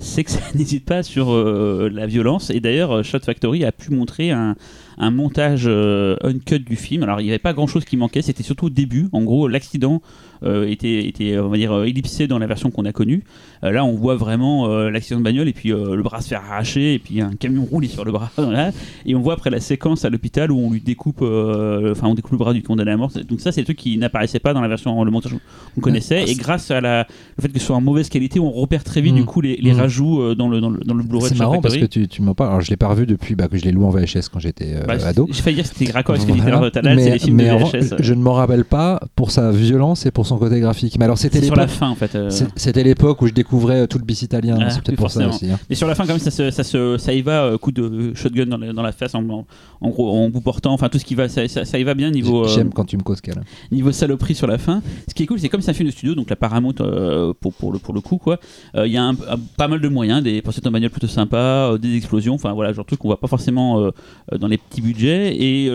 c'est 0.00 0.24
que 0.24 0.30
ça 0.30 0.40
n'hésite 0.54 0.84
pas 0.84 1.02
sur 1.02 1.30
euh, 1.30 1.88
la 1.92 2.06
violence. 2.06 2.50
Et 2.50 2.60
d'ailleurs, 2.60 2.90
euh, 2.90 3.02
Shot 3.02 3.20
Factory 3.20 3.64
a 3.64 3.70
pu 3.70 3.92
montrer 3.92 4.30
un, 4.30 4.56
montage 4.98 5.64
euh, 5.66 6.16
uncut 6.22 6.58
du 6.58 6.76
film. 6.76 7.02
Alors, 7.04 7.20
il 7.20 7.24
n'y 7.24 7.30
avait 7.30 7.38
pas 7.38 7.52
grand-chose 7.52 7.84
qui 7.84 7.96
manquait. 7.96 8.22
C'était 8.22 8.42
surtout 8.42 8.66
au 8.66 8.70
début. 8.70 9.08
En 9.12 9.22
gros, 9.22 9.46
l'accident 9.46 10.02
était, 10.42 11.06
était, 11.06 11.38
on 11.38 11.48
va 11.48 11.56
dire, 11.56 11.72
euh, 11.72 11.84
ellipsé 11.84 12.26
dans 12.26 12.38
la 12.38 12.46
version 12.46 12.70
qu'on 12.70 12.84
a 12.84 12.92
connue. 12.92 13.22
Euh, 13.64 13.70
là, 13.72 13.84
on 13.84 13.94
voit 13.94 14.16
vraiment 14.16 14.68
euh, 14.70 14.90
l'accident 14.90 15.18
de 15.20 15.24
bagnole 15.24 15.48
et 15.48 15.52
puis 15.52 15.72
euh, 15.72 15.94
le 15.94 16.02
bras 16.02 16.20
se 16.22 16.28
faire 16.28 16.42
arracher 16.50 16.94
et 16.94 16.98
puis 16.98 17.20
un 17.20 17.32
camion 17.38 17.64
roule 17.64 17.86
sur 17.86 18.04
le 18.04 18.12
bras. 18.12 18.30
Et 19.06 19.14
on 19.14 19.20
voit 19.20 19.34
après 19.34 19.50
la 19.50 19.60
séquence 19.60 20.04
à 20.04 20.10
l'hôpital 20.10 20.50
où 20.50 20.58
on 20.58 20.70
lui 20.72 20.80
découpe, 20.80 21.20
euh, 21.22 21.92
enfin, 21.92 22.06
on 22.08 22.14
découpe 22.14 22.32
le 22.32 22.38
bras 22.38 22.52
du 22.52 22.62
condamné 22.62 22.90
à 22.92 22.96
mort. 22.96 23.10
Donc 23.28 23.40
ça, 23.40 23.52
c'est 23.52 23.60
le 23.60 23.64
truc 23.66 23.76
qui 23.78 23.96
n'apparaissait 23.98 24.38
pas 24.38 24.54
dans 24.54 24.60
la 24.60 24.68
version, 24.68 25.02
le 25.04 25.10
montage 25.10 25.34
qu'on 25.74 25.80
connaissait. 25.80 26.24
Et 26.28 26.34
grâce 26.34 26.70
à 26.70 26.80
la, 26.80 27.06
le 27.36 27.42
fait 27.42 27.48
que 27.48 27.58
ce 27.58 27.66
soit 27.66 27.76
en 27.76 27.80
mauvaise 27.80 28.08
qualité, 28.08 28.40
on 28.40 28.50
repère 28.50 28.84
très 28.84 29.00
vite 29.00 29.14
Mm. 29.14 29.16
du 29.16 29.24
coup 29.24 29.40
les, 29.40 29.56
les 29.56 29.72
Mm. 29.72 29.76
rajouts 29.80 30.20
euh, 30.22 30.34
dans 30.34 30.48
le 30.48 30.60
dans 30.60 30.70
le, 30.70 30.78
dans 30.78 30.94
le 30.94 31.02
Blu-ray 31.02 31.28
C'est 31.30 31.38
marrant 31.38 31.60
parce 31.60 31.76
que 31.76 31.84
tu, 31.86 32.06
tu 32.08 32.22
m'en 32.22 32.34
parles. 32.34 32.50
Alors, 32.50 32.60
je 32.60 32.70
l'ai 32.70 32.76
pas 32.76 32.88
revu 32.88 33.06
depuis 33.06 33.34
bah, 33.34 33.48
que 33.48 33.56
je 33.58 33.64
l'ai 33.64 33.72
loué 33.72 33.84
en 33.86 33.90
VHS 33.90 34.28
quand 34.32 34.38
j'étais 34.40 34.74
euh, 34.76 34.84
Bah, 34.86 34.94
ado. 35.04 35.26
J'ai 35.30 35.42
failli 35.42 35.56
dire 35.56 35.64
que 35.64 35.70
c'était 35.76 35.84
dit 35.86 36.40
Voilà. 36.40 36.70
C'est 36.72 36.82
les 36.82 37.18
films 37.18 37.36
mais 37.36 37.48
de 37.50 37.56
VHS. 37.64 37.96
je 38.02 38.14
ne 38.14 38.22
m'en 38.22 38.32
rappelle 38.34 38.64
pas 38.64 39.00
pour 39.16 39.30
sa 39.30 39.50
violence 39.50 40.06
et 40.06 40.10
pour 40.10 40.26
son 40.30 40.38
côté 40.38 40.58
graphique. 40.60 40.96
Mais 40.98 41.04
alors, 41.04 41.18
c'était 41.18 41.42
sur 41.42 41.54
la 41.56 41.68
fin 41.68 41.88
en 41.88 41.94
fait. 41.94 42.14
euh. 42.14 42.30
C'était 42.56 42.82
l'époque 42.82 43.20
où 43.22 43.26
je 43.26 43.32
découvrais 43.32 43.80
euh, 43.82 43.86
tout 43.86 43.98
le 43.98 44.04
bis 44.04 44.22
italien. 44.22 44.56
Ah, 44.60 44.70
c'est 44.70 44.82
peut-être 44.82 44.96
pour 44.98 45.10
ça 45.10 45.22
forcément. 45.24 45.34
aussi. 45.36 45.50
hein. 45.52 45.64
Mais 45.68 45.76
sur 45.76 45.86
la 45.86 45.94
fin, 45.94 46.04
quand 46.06 46.12
même, 46.14 46.18
ça, 46.20 46.30
se, 46.30 46.50
ça, 46.50 46.64
se, 46.64 46.96
ça 46.98 47.12
y 47.12 47.22
va, 47.22 47.42
euh, 47.44 47.58
coup 47.58 47.72
de 47.72 48.12
shotgun 48.14 48.46
dans 48.46 48.56
la, 48.56 48.72
dans 48.72 48.82
la 48.82 48.92
face, 48.92 49.14
en, 49.14 49.28
en, 49.28 49.46
en 49.80 49.88
gros, 49.90 50.10
en 50.10 50.30
vous 50.30 50.40
portant, 50.40 50.72
enfin 50.72 50.88
tout 50.88 50.98
ce 50.98 51.04
qui 51.04 51.14
va, 51.14 51.28
ça, 51.28 51.46
ça, 51.48 51.64
ça 51.64 51.78
y 51.78 51.84
va 51.84 51.94
bien 51.94 52.10
niveau, 52.10 52.44
euh, 52.44 52.48
J'aime 52.48 52.72
quand 52.72 52.84
tu 52.86 52.96
me 52.96 53.02
causes 53.02 53.20
câlin. 53.20 53.42
niveau 53.70 53.92
saloperie 53.92 54.34
sur 54.34 54.46
la 54.46 54.58
fin. 54.58 54.82
Ce 55.08 55.14
qui 55.14 55.22
est 55.24 55.26
cool, 55.26 55.38
c'est 55.38 55.48
comme 55.48 55.60
c'est 55.60 55.70
un 55.70 55.74
film 55.74 55.88
de 55.88 55.92
studio, 55.92 56.14
donc 56.14 56.30
la 56.30 56.36
Paramount 56.36 56.74
euh, 56.80 57.32
pour, 57.40 57.52
pour, 57.52 57.72
le, 57.72 57.78
pour 57.78 57.94
le 57.94 58.00
coup, 58.00 58.18
quoi. 58.18 58.38
Il 58.74 58.90
y 58.90 58.96
a 58.96 59.04
un- 59.04 59.14
pas 59.56 59.68
mal 59.68 59.80
de 59.80 59.88
moyens, 59.88 60.22
des 60.22 60.40
pochettes 60.42 60.66
en 60.66 60.70
bagnole 60.70 60.90
plutôt 60.90 61.06
sympas, 61.08 61.72
euh, 61.72 61.78
des 61.78 61.96
explosions, 61.96 62.34
enfin 62.34 62.52
voilà, 62.52 62.72
genre 62.72 62.84
de 62.84 62.88
trucs 62.88 63.00
qu'on 63.00 63.08
voit 63.08 63.20
pas 63.20 63.26
forcément 63.28 63.90
dans 64.38 64.46
les 64.48 64.58
petits 64.58 64.80
budgets 64.80 65.34
et 65.36 65.68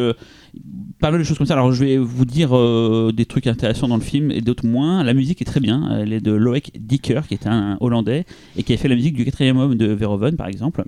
pas 1.00 1.12
mal 1.12 1.20
de 1.20 1.26
choses 1.26 1.38
comme 1.38 1.48
ça. 1.48 1.54
Alors 1.54 1.72
je 1.72 1.84
vais 1.84 1.98
vous 1.98 2.26
dire 2.26 2.56
euh, 2.56 3.12
des 3.16 3.26
trucs 3.26 3.48
intéressants 3.48 3.88
dans 3.88 3.98
le 3.98 4.02
film 4.02 4.32
et 4.32 4.42
d'autres 4.42 4.66
moins. 4.66 5.04
La 5.04 5.14
musique 5.14 5.42
est 5.42 5.46
très 5.46 5.60
bien. 5.60 6.00
Elle 6.00 6.14
est 6.14 6.22
de 6.22 6.32
Loek 6.32 6.72
Dicker, 6.80 7.22
qui 7.28 7.34
est 7.34 7.48
un 7.48 7.78
Hollandais 7.80 8.26
et 8.58 8.64
qui 8.64 8.74
a 8.74 8.78
fait 8.78 8.88
la 8.88 8.96
musique 8.96 9.16
du 9.16 9.26
quatrième 9.26 9.58
homme 9.58 9.76
de 9.76 9.88
Verhoeven, 9.88 10.36
par 10.36 10.48
exemple. 10.48 10.84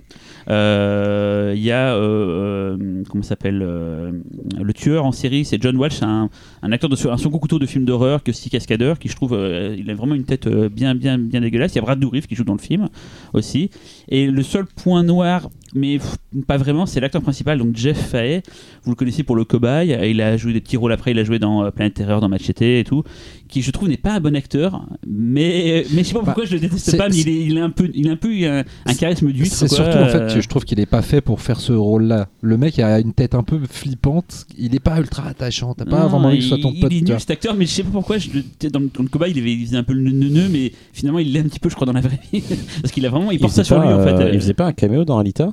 Euh, 0.48 1.52
Il 1.56 1.62
y 1.62 1.70
a 1.70 1.94
euh, 1.94 2.76
euh, 2.78 3.02
comment 3.08 3.22
s'appelle 3.22 3.58
le 3.58 4.72
tueur 4.74 5.04
en 5.04 5.12
série, 5.12 5.44
c'est 5.44 5.60
John 5.62 5.76
Walsh, 5.76 6.02
un, 6.02 6.30
acteur 6.62 6.90
de 6.90 7.08
un 7.08 7.16
second 7.16 7.38
couteau 7.38 7.58
de 7.58 7.66
film 7.66 7.84
d'horreur, 7.84 8.22
qui 8.22 8.30
est 8.30 8.34
aussi 8.34 8.50
cascadeur, 8.50 8.98
qui 8.98 9.08
je 9.08 9.16
trouve, 9.16 9.38
il 9.76 9.90
a 9.90 9.94
vraiment 9.94 10.14
une 10.14 10.24
tête 10.24 10.48
bien 10.48 10.94
bien 10.94 11.18
bien 11.18 11.40
dégueulasse. 11.40 11.72
Il 11.74 11.76
y 11.76 11.78
a 11.78 11.82
Brad 11.82 11.98
Dourif 11.98 12.26
qui 12.26 12.34
joue 12.34 12.44
dans 12.44 12.54
le 12.54 12.60
film 12.60 12.88
aussi. 13.32 13.70
Et 14.08 14.26
le 14.26 14.42
seul 14.42 14.66
point 14.66 15.02
noir, 15.02 15.48
mais 15.74 15.98
pff, 15.98 16.16
pas 16.46 16.56
vraiment, 16.56 16.86
c'est 16.86 17.00
l'acteur 17.00 17.22
principal, 17.22 17.58
donc 17.58 17.76
Jeff 17.76 17.98
Fahey. 18.10 18.42
Vous 18.84 18.90
le 18.90 18.96
connaissez 18.96 19.22
pour 19.22 19.36
le 19.36 19.44
cobaye. 19.44 19.96
Il 20.10 20.20
a 20.20 20.36
joué 20.36 20.52
des 20.52 20.60
petits 20.60 20.76
rôles 20.76 20.92
après. 20.92 21.10
Il 21.10 21.18
a 21.18 21.24
joué 21.24 21.38
dans 21.38 21.64
euh, 21.64 21.70
Planète 21.70 21.94
Terreur, 21.94 22.20
dans 22.20 22.28
Machete 22.28 22.62
et 22.62 22.84
tout. 22.86 23.02
Qui, 23.48 23.62
je 23.62 23.70
trouve, 23.70 23.88
n'est 23.88 23.96
pas 23.96 24.12
un 24.14 24.20
bon 24.20 24.34
acteur. 24.36 24.86
Mais, 25.06 25.84
mais 25.94 26.02
je 26.02 26.08
sais 26.08 26.14
pas 26.14 26.20
pourquoi 26.22 26.44
je 26.44 26.52
le 26.54 26.60
déteste 26.60 26.96
pas. 26.96 27.08
Mais 27.08 27.16
il, 27.16 27.28
est, 27.28 27.44
il 27.46 27.58
a 27.58 27.64
un 27.64 27.70
peu, 27.70 27.90
il 27.94 28.08
a 28.08 28.12
un 28.12 28.16
peu 28.16 28.32
eu 28.34 28.44
un, 28.46 28.64
un 28.86 28.94
charisme 28.94 29.30
d'huître. 29.32 29.54
C'est 29.54 29.68
surtout 29.68 29.98
en 29.98 30.06
fait, 30.08 30.18
Euh, 30.18 30.40
je 30.40 30.48
trouve 30.48 30.64
qu'il 30.64 30.80
est 30.80 30.86
pas 30.86 31.02
fait 31.02 31.20
pour 31.20 31.40
faire 31.40 31.60
ce 31.60 31.72
rôle-là. 31.72 32.28
Le 32.42 32.56
mec 32.56 32.78
a 32.78 32.98
une 33.00 33.12
tête 33.12 33.34
un 33.34 33.42
peu 33.42 33.58
flippante. 33.70 34.46
Il 34.58 34.74
est 34.74 34.80
pas 34.80 34.98
ultra 34.98 35.26
attachant. 35.28 35.74
T'as 35.74 35.84
pas 35.84 36.00
non, 36.02 36.08
vraiment 36.08 36.28
envie 36.28 36.38
que 36.38 36.42
ce 36.44 36.48
soit 36.50 36.58
il- 36.58 36.62
ton 36.62 36.72
pote. 36.80 36.92
Il 36.92 36.98
est 36.98 37.08
nul 37.08 37.20
cet 37.20 37.30
acteur, 37.30 37.54
mais 37.54 37.66
je 37.66 37.70
sais 37.70 37.82
pas 37.82 37.90
pourquoi. 37.92 38.18
Je, 38.18 38.28
le- 38.34 38.70
dans, 38.70 38.80
le- 38.80 38.90
dans 38.94 39.02
le 39.02 39.08
cobaye, 39.08 39.32
il, 39.34 39.38
avait- 39.38 39.52
il 39.54 39.66
faisait 39.66 39.76
un 39.76 39.82
peu 39.82 39.92
le 39.94 40.10
neuneu, 40.10 40.48
mais 40.50 40.72
finalement, 40.92 41.18
il 41.18 41.32
l'est 41.32 41.40
un 41.40 41.44
petit 41.44 41.60
peu, 41.60 41.68
je 41.70 41.74
crois, 41.74 41.86
dans 41.86 41.92
la 41.92 42.00
vraie 42.00 42.18
vie. 42.32 42.42
Parce 42.82 42.92
qu'il 42.92 43.04
a 43.06 43.10
vraiment, 43.10 43.30
il 43.30 43.38
porte 43.40 43.54
ça 43.54 43.64
sur 43.64 43.78
lui 43.80 43.88
en 43.88 44.02
fait. 44.04 44.12
euh, 44.12 44.18
Euh, 44.28 44.30
Il 44.34 44.40
faisait 44.40 44.54
pas 44.54 44.66
un 44.66 44.72
caméo 44.72 45.04
dans 45.04 45.18
Alita? 45.18 45.52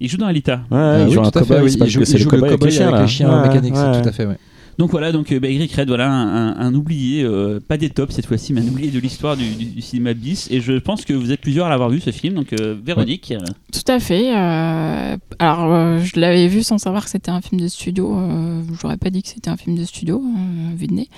Il 0.00 0.08
joue 0.08 0.16
dans 0.16 0.26
Alita. 0.26 0.60
Ouais, 0.70 0.78
Ah 0.78 0.96
il 1.00 1.06
oui, 1.08 1.12
joue 1.14 1.20
un 1.20 1.30
tout 1.30 1.38
à 1.38 1.42
fait, 1.42 1.48
cobaye, 1.48 1.62
oui. 1.64 1.70
c'est 1.72 1.78
pas 1.78 1.84
Il 1.86 1.90
joue, 1.90 2.00
le 2.00 2.06
joue 2.06 2.30
le 2.30 2.30
cobaye 2.30 2.50
avec 2.52 2.62
les 3.00 3.06
chiens, 3.08 3.42
mécaniques, 3.42 3.74
tout 3.74 4.08
à 4.08 4.12
fait. 4.12 4.26
ouais. 4.26 4.36
Donc 4.78 4.90
voilà, 4.92 5.10
donc 5.10 5.32
euh, 5.32 5.40
bah, 5.40 5.48
Eric 5.48 5.72
Red, 5.74 5.88
voilà 5.88 6.08
un, 6.08 6.50
un- 6.52 6.56
un 6.56 6.74
oublié, 6.74 7.24
euh, 7.24 7.58
pas 7.58 7.76
des 7.76 7.90
tops 7.90 8.14
cette 8.14 8.26
fois-ci, 8.26 8.52
mais 8.52 8.60
un 8.60 8.68
oublié 8.68 8.90
de 8.92 9.00
l'histoire 9.00 9.36
du, 9.36 9.44
du- 9.56 9.64
du 9.66 9.82
cinéma 9.82 10.14
bis. 10.14 10.46
Et 10.52 10.60
je 10.60 10.74
pense 10.74 11.04
que 11.04 11.12
vous 11.12 11.32
êtes 11.32 11.40
plusieurs 11.40 11.66
à 11.66 11.68
l'avoir 11.68 11.90
vu 11.90 11.98
ce 12.00 12.10
film. 12.12 12.34
Donc 12.34 12.52
euh, 12.52 12.76
Véronique, 12.84 13.32
euh, 13.32 13.38
Tout 13.72 13.90
à 13.92 13.98
fait. 13.98 14.32
euh, 14.36 15.16
alors, 15.40 15.72
euh, 15.74 15.98
je 16.04 16.20
l'avais 16.20 16.46
vu 16.46 16.62
sans 16.62 16.78
savoir 16.78 17.04
que 17.04 17.10
c'était 17.10 17.30
un 17.32 17.40
film 17.40 17.60
de 17.60 17.66
studio. 17.66 18.16
Euh, 18.16 18.62
J'aurais 18.80 18.96
pas 18.98 19.10
dit 19.10 19.22
que 19.22 19.28
c'était 19.28 19.50
un 19.50 19.56
film 19.56 19.76
de 19.76 19.84
studio, 19.84 20.22
euh, 20.24 20.76
vu 20.76 20.86
de 20.86 20.94
nez. 20.94 21.08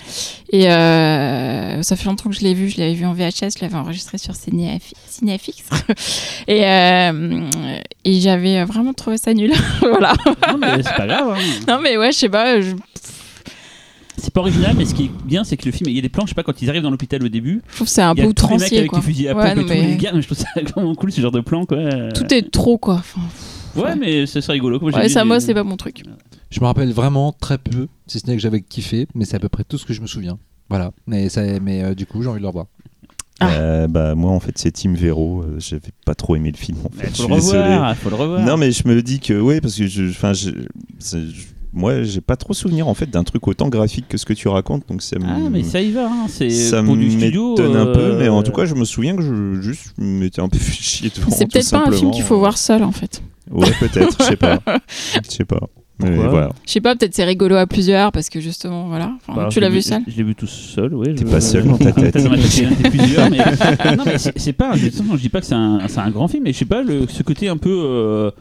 Et 0.51 0.69
euh, 0.71 1.83
ça 1.83 1.95
fait 1.95 2.05
longtemps 2.05 2.29
que 2.31 2.35
je 2.35 2.41
l'ai 2.41 2.55
vu. 2.55 2.67
Je 2.69 2.79
l'avais 2.79 2.95
vu 2.95 3.05
en 3.05 3.13
VHS. 3.13 3.57
Je 3.57 3.61
l'avais 3.61 3.75
enregistré 3.75 4.17
sur 4.17 4.33
Cinéaf- 4.33 4.93
Cinéafix. 5.07 5.57
et 6.47 6.65
euh, 6.65 7.41
et 8.05 8.19
j'avais 8.21 8.63
vraiment 8.65 8.93
trouvé 8.93 9.17
ça 9.19 9.33
nul. 9.35 9.51
voilà. 9.81 10.13
non 10.49 10.57
mais 10.59 10.81
c'est 10.83 10.95
pas 10.95 11.05
grave. 11.05 11.35
hein. 11.37 11.41
Non, 11.67 11.79
mais 11.81 11.95
ouais, 11.97 12.11
je 12.11 12.17
sais 12.17 12.29
pas. 12.29 12.59
je- 12.59 12.75
C'est 14.17 14.33
pas 14.33 14.41
original, 14.41 14.75
mais 14.77 14.85
ce 14.85 14.93
qui 14.93 15.05
est 15.05 15.11
bien, 15.25 15.43
c'est 15.43 15.57
que 15.57 15.65
le 15.65 15.71
film, 15.71 15.89
il 15.89 15.95
y 15.95 15.99
a 15.99 16.01
des 16.01 16.09
plans, 16.09 16.25
je 16.25 16.29
sais 16.29 16.35
pas, 16.35 16.43
quand 16.43 16.61
ils 16.61 16.69
arrivent 16.69 16.83
dans 16.83 16.91
l'hôpital 16.91 17.23
au 17.23 17.29
début, 17.29 17.61
Je 17.69 17.75
trouve 17.75 17.87
que 17.87 17.93
c'est 17.93 18.01
un 18.01 18.13
peu 18.13 18.21
les 18.23 18.27
outrancier. 18.27 18.77
avec 18.79 18.89
Quoi. 18.91 18.99
des 18.99 19.05
fusils 19.05 19.27
à 19.29 19.35
Ouais, 19.35 19.49
pompe 19.55 19.57
et 19.57 19.61
tout, 19.61 19.67
mais 19.69 19.87
les 19.87 19.97
gars, 19.97 20.11
mais 20.13 20.21
je 20.21 20.27
trouve 20.27 20.37
ça 20.37 20.47
vraiment 20.73 20.93
cool 20.95 21.11
ce 21.11 21.21
genre 21.21 21.31
de 21.31 21.39
plan 21.41 21.65
quoi. 21.65 21.77
Tout 22.13 22.33
est 22.33 22.51
trop, 22.51 22.77
quoi. 22.77 22.95
Enfin, 22.95 23.21
Ouais, 23.75 23.95
mais 23.95 24.25
c'est 24.25 24.45
rigolo. 24.51 24.79
Comme 24.79 24.93
ouais, 24.93 25.07
dit, 25.07 25.13
ça, 25.13 25.23
moi, 25.23 25.39
c'est 25.39 25.53
pas 25.53 25.63
mon 25.63 25.77
truc. 25.77 26.03
Je 26.49 26.59
me 26.59 26.65
rappelle 26.65 26.91
vraiment 26.91 27.31
très 27.31 27.57
peu, 27.57 27.87
si 28.05 28.19
ce 28.19 28.27
n'est 28.27 28.35
que 28.35 28.41
j'avais 28.41 28.61
kiffé, 28.61 29.07
mais 29.15 29.23
c'est 29.25 29.37
à 29.37 29.39
peu 29.39 29.47
près 29.49 29.63
tout 29.63 29.77
ce 29.77 29.85
que 29.85 29.93
je 29.93 30.01
me 30.01 30.07
souviens. 30.07 30.37
Voilà. 30.69 30.91
Mais, 31.07 31.29
ça, 31.29 31.41
mais 31.61 31.81
euh, 31.83 31.95
du 31.95 32.05
coup, 32.05 32.21
j'ai 32.21 32.27
envie 32.27 32.39
de 32.39 32.43
le 32.43 32.47
revoir. 32.49 32.65
Ah. 33.39 33.49
Euh, 33.53 33.87
bah, 33.87 34.13
moi, 34.13 34.31
en 34.31 34.39
fait, 34.41 34.57
c'est 34.57 34.71
Team 34.71 34.93
Véro. 34.95 35.41
Euh, 35.43 35.55
J'avais 35.59 35.81
pas 36.05 36.13
trop 36.15 36.35
aimé 36.35 36.51
le 36.51 36.57
film. 36.57 36.77
En 36.83 36.89
fait. 36.89 37.07
faut 37.15 37.23
Je 37.23 37.27
le 37.29 37.33
suis 37.35 37.51
désolé. 37.53 37.61
revoir, 37.73 37.95
faut 37.95 38.09
le 38.09 38.15
revoir. 38.17 38.41
Non, 38.41 38.57
mais 38.57 38.71
je 38.73 38.85
me 38.87 39.01
dis 39.01 39.19
que, 39.21 39.39
oui, 39.39 39.61
parce 39.61 39.75
que 39.77 39.87
je, 39.87 40.09
enfin, 40.09 40.33
je, 40.33 40.49
je- 40.99 41.27
moi, 41.73 42.03
j'ai 42.03 42.21
pas 42.21 42.35
trop 42.35 42.53
souvenir 42.53 42.87
en 42.87 42.93
fait 42.93 43.09
d'un 43.09 43.23
truc 43.23 43.47
autant 43.47 43.69
graphique 43.69 44.07
que 44.09 44.17
ce 44.17 44.25
que 44.25 44.33
tu 44.33 44.47
racontes, 44.47 44.83
donc 44.89 45.01
ça 45.01 45.17
me. 45.19 45.25
Ah, 45.25 45.49
mais 45.49 45.63
ça 45.63 45.81
y 45.81 45.91
va, 45.91 46.07
hein, 46.07 46.25
c'est 46.27 46.49
ça 46.49 46.83
pour 46.83 46.97
du 46.97 47.09
studio. 47.11 47.51
m'étonne 47.51 47.75
un 47.77 47.85
peu, 47.85 48.17
mais 48.17 48.27
en 48.27 48.39
euh, 48.39 48.43
tout 48.43 48.51
cas, 48.51 48.65
je 48.65 48.75
me 48.75 48.83
souviens 48.85 49.15
que 49.15 49.21
je 49.21 49.61
juste 49.61 49.93
m'étais 49.97 50.41
un 50.41 50.49
peu 50.49 50.57
fait 50.59 50.73
chier 50.73 51.09
devant. 51.15 51.31
C'est 51.31 51.45
peut-être 51.47 51.71
pas 51.71 51.85
un 51.87 51.91
film 51.91 52.11
qu'il 52.11 52.23
faut 52.23 52.37
voir 52.37 52.57
seul, 52.57 52.83
en 52.83 52.91
fait. 52.91 53.21
Ouais, 53.49 53.71
peut-être, 53.79 54.17
je 54.19 54.23
sais 54.25 54.35
pas. 54.35 54.59
Je 55.25 55.29
sais 55.29 55.45
pas. 55.45 55.59
Voilà. 55.99 56.49
Je 56.65 56.71
sais 56.71 56.81
pas, 56.81 56.95
peut-être 56.95 57.13
c'est 57.13 57.23
rigolo 57.23 57.55
à 57.55 57.67
plusieurs 57.67 58.11
parce 58.11 58.29
que 58.29 58.39
justement, 58.39 58.87
voilà. 58.87 59.13
Enfin, 59.21 59.39
bah, 59.43 59.49
tu 59.51 59.59
l'as 59.59 59.69
vu 59.69 59.81
seul 59.83 60.01
Je 60.07 60.17
l'ai 60.17 60.23
vu 60.23 60.33
tout 60.35 60.47
seul, 60.47 60.93
oui. 60.95 61.13
T'es 61.13 61.25
pas 61.25 61.41
seul 61.41 61.65
dans 61.65 61.77
ta 61.77 61.91
tête. 61.91 62.15
Mais 62.15 62.21
non, 63.95 64.03
mais 64.05 64.17
c'est- 64.17 64.53
pas. 64.53 64.75
Je 64.75 64.87
dis 65.17 65.29
pas 65.29 65.41
que 65.41 65.45
c'est 65.45 65.53
un, 65.53 65.79
c'est 65.87 65.99
un 65.99 66.09
grand 66.09 66.27
film, 66.27 66.43
mais 66.43 66.53
je 66.53 66.57
sais 66.57 66.65
pas 66.65 66.81
le, 66.81 67.07
ce 67.07 67.23
côté 67.23 67.49
un 67.49 67.57
peu. 67.57 67.69
euh, 67.85 68.31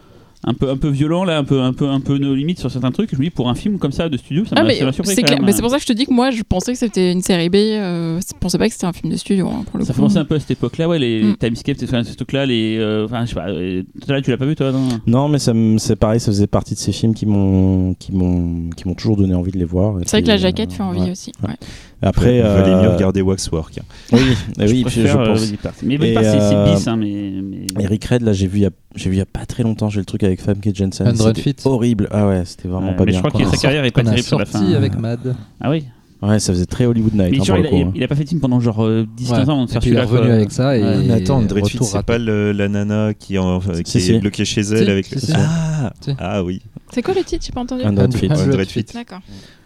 un 0.42 0.54
peu, 0.54 0.70
un 0.70 0.76
peu 0.78 0.88
violent 0.88 1.24
là, 1.24 1.36
un 1.38 1.44
peu, 1.44 1.60
un 1.60 1.72
peu, 1.74 1.86
un 1.88 2.00
peu 2.00 2.16
nos 2.16 2.34
limites 2.34 2.58
sur 2.60 2.70
certains 2.70 2.90
trucs. 2.90 3.10
Je 3.12 3.16
me 3.18 3.24
dis 3.24 3.30
pour 3.30 3.48
un 3.50 3.54
film 3.54 3.78
comme 3.78 3.92
ça 3.92 4.08
de 4.08 4.16
studio, 4.16 4.44
ça 4.46 4.54
Ah, 4.56 4.62
m'a 4.64 4.70
surpris. 4.92 5.14
c'est 5.14 5.22
Mais 5.22 5.34
hein. 5.50 5.52
c'est 5.52 5.60
pour 5.60 5.70
ça 5.70 5.76
que 5.76 5.82
je 5.82 5.86
te 5.86 5.92
dis 5.92 6.06
que 6.06 6.12
moi, 6.14 6.30
je 6.30 6.42
pensais 6.42 6.72
que 6.72 6.78
c'était 6.78 7.12
une 7.12 7.20
série 7.20 7.50
B. 7.50 7.56
Euh, 7.56 8.18
je 8.20 8.34
pensais 8.40 8.56
pas 8.56 8.66
que 8.68 8.72
c'était 8.72 8.86
un 8.86 8.92
film 8.94 9.12
de 9.12 9.18
studio, 9.18 9.48
hein, 9.48 9.64
pour 9.70 9.78
le 9.78 9.84
Ça 9.84 9.92
penser 9.92 10.16
un 10.16 10.24
peu 10.24 10.36
à 10.36 10.40
cette 10.40 10.52
époque-là, 10.52 10.88
ouais, 10.88 10.98
les 10.98 11.22
Mm. 11.24 11.36
Timescape, 11.36 11.76
c'est 11.78 11.86
ce 11.86 12.14
truc-là, 12.14 12.46
les. 12.46 12.76
euh, 12.78 13.04
Enfin, 13.04 13.24
je 13.24 13.30
sais 13.30 13.34
pas. 13.34 13.48
euh, 13.50 13.82
tout 14.00 14.06
à 14.08 14.12
l'heure, 14.14 14.22
tu 14.22 14.30
l'as 14.30 14.38
pas 14.38 14.46
vu 14.46 14.54
toi, 14.56 14.72
non? 14.72 14.88
Non, 15.06 15.28
mais 15.28 15.38
ça 15.38 15.52
me- 15.52 15.76
c'est 15.78 15.96
pareil, 15.96 16.20
ça 16.20 16.26
faisait 16.32 16.46
partie 16.46 16.74
de 16.74 16.78
ces 16.78 16.92
films 16.92 17.14
qui 17.14 17.26
m'ont 17.26 17.94
qui 17.98 18.12
m'ont 18.12 18.70
qui 18.70 18.88
m'ont 18.88 18.94
toujours 18.94 19.16
donné 19.18 19.34
envie 19.34 19.52
de 19.52 19.58
les 19.58 19.64
voir. 19.64 19.96
C'est 20.06 20.10
vrai 20.12 20.22
que 20.22 20.28
la 20.28 20.34
euh, 20.34 20.38
jaquette 20.38 20.72
fait 20.72 20.82
envie 20.82 21.00
ouais. 21.00 21.10
aussi. 21.10 21.32
Ouais. 21.42 21.50
ouais. 21.50 21.56
Après, 22.02 22.36
Il 22.36 22.42
valait 22.42 22.70
euh, 22.72 22.82
mieux 22.82 22.88
regarder 22.88 23.20
Waxwork. 23.22 23.78
hein. 23.78 23.82
Oui, 24.12 24.20
oui, 24.22 24.36
Je 24.58 24.66
je, 24.66 24.82
préfère, 24.82 25.20
euh, 25.20 25.26
pense. 25.26 25.40
Body 25.40 25.56
Parts. 25.56 25.72
Mais 25.82 25.98
Body 25.98 26.10
Et, 26.10 26.14
Parts, 26.14 26.24
c'est 26.24 26.54
euh, 26.54 26.74
bis, 26.74 26.88
hein, 26.88 26.96
mais. 26.96 27.32
mais- 27.42 27.84
Eric 27.84 28.04
Red, 28.06 28.22
là, 28.22 28.32
j'ai 28.32 28.46
vu 28.46 28.58
il 28.58 28.62
y 28.62 28.66
a 28.66 28.70
j'ai 28.96 29.10
vu 29.10 29.16
il 29.16 29.18
y 29.18 29.22
a 29.22 29.26
pas 29.26 29.44
très 29.46 29.62
longtemps, 29.62 29.88
j'ai 29.90 30.00
le 30.00 30.06
truc 30.06 30.22
avec 30.24 30.40
Famke 30.40 30.68
Jensen. 30.74 31.14
100 31.14 31.34
C'était 31.34 31.66
horrible. 31.66 32.08
Ah 32.10 32.26
ouais, 32.26 32.42
c'était 32.46 32.68
vraiment 32.68 32.88
Ouais, 32.90 32.96
pas 32.96 33.04
mais 33.04 33.12
bien. 33.12 33.20
je 33.22 33.28
crois 33.28 33.40
que 33.40 33.46
a 33.46 33.50
sa 33.50 33.56
carrière 33.56 33.84
est 33.84 33.90
pas 33.90 34.02
terrible 34.02 34.22
sur 34.22 34.38
la 34.38 34.46
fin. 34.46 34.64
avec 34.72 34.98
Mad. 34.98 35.36
Ah 35.60 35.70
oui. 35.70 35.84
Ouais, 36.22 36.38
ça 36.38 36.52
faisait 36.52 36.66
très 36.66 36.84
Hollywood 36.84 37.14
Night 37.14 37.30
Mais 37.30 37.40
hein, 37.40 37.44
genre, 37.44 37.56
il, 37.56 37.62
le 37.62 37.68
a, 37.68 37.70
coup. 37.70 37.92
il 37.94 38.02
a 38.04 38.08
pas 38.08 38.14
fait 38.14 38.24
de 38.24 38.28
film 38.28 38.40
pendant 38.42 38.60
genre 38.60 38.84
euh, 38.84 39.06
10-15 39.16 39.30
Ouais. 39.32 39.48
ans. 39.50 39.64
Et 39.66 39.78
puis 39.78 39.90
il 39.90 39.96
est 39.96 40.02
revenu 40.02 40.30
avec 40.30 40.52
ça 40.52 40.76
et. 40.76 40.82
Ouais. 40.82 40.96
Mais 41.06 41.12
attends, 41.14 41.42
Tweed, 41.46 41.64
c'est 41.82 42.02
pas 42.02 42.18
le- 42.18 42.52
la 42.52 42.68
nana 42.68 43.14
qui, 43.14 43.38
en- 43.38 43.58
qui 43.60 43.82
Si, 43.86 43.98
est 43.98 44.00
si. 44.00 44.18
bloquée 44.18 44.44
chez 44.44 44.60
elle 44.60 44.84
Si, 44.84 44.90
avec 44.90 45.06
si, 45.06 45.14
le. 45.14 45.20
si. 45.22 45.32
Ah, 45.34 45.92
Si. 46.00 46.10
ah 46.18 46.44
oui. 46.44 46.60
C'est 46.92 47.02
quoi 47.02 47.14
le 47.14 47.22
titre 47.24 47.44
J'ai 47.46 47.52
pas 47.52 47.60
entendu. 47.60 47.82
Un 47.84 47.92
Dead 47.92 48.14
Feet. 48.14 48.30
Hundred 48.32 48.54
Hundred 48.54 48.68
Feet. 48.68 48.88
Feet. 48.90 48.94
D'accord. 48.94 49.20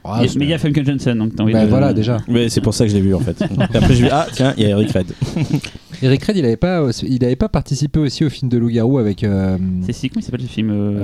Ah, 0.07 0.21
Mais- 0.21 0.45
il 0.45 0.49
y 0.51 0.53
a 0.53 0.59
Famke 0.59 0.85
Jensen, 0.85 1.17
donc 1.17 1.35
t'as 1.35 1.43
envie 1.45 1.55
Bah 1.55 1.65
de. 1.65 1.71
voilà, 1.71 1.95
déjà. 1.95 2.19
Mais 2.29 2.51
c'est 2.51 2.61
pour 2.61 2.75
ça 2.75 2.85
que 2.85 2.91
je 2.91 2.97
l'ai 2.97 3.01
vu 3.01 3.15
en 3.15 3.21
fait. 3.21 3.41
Et 3.73 3.77
après, 3.77 3.95
j'ai 3.95 4.03
vu 4.03 4.09
ah 4.13 4.27
tiens, 4.33 4.53
il 4.59 4.63
y 4.63 4.67
a 4.67 4.71
Eric 4.71 4.91
Red. 4.93 5.07
Eric 6.03 6.25
Red, 6.25 6.37
il 6.37 6.45
avait 6.45 6.57
pas, 6.59 6.83
il 7.05 7.25
avait 7.25 7.37
pas 7.37 7.49
participé 7.49 7.99
aussi 8.01 8.23
au 8.25 8.29
film 8.29 8.51
de 8.51 8.59
Loup-garou 8.59 8.99
avec 8.99 9.25
euh, 9.25 9.57
C'est 9.87 9.93
si, 9.95 10.11
comment 10.11 10.21
il 10.21 10.25
s'appelle 10.25 10.43
ce 10.43 10.47
film 10.53 10.69
euh, 10.71 10.99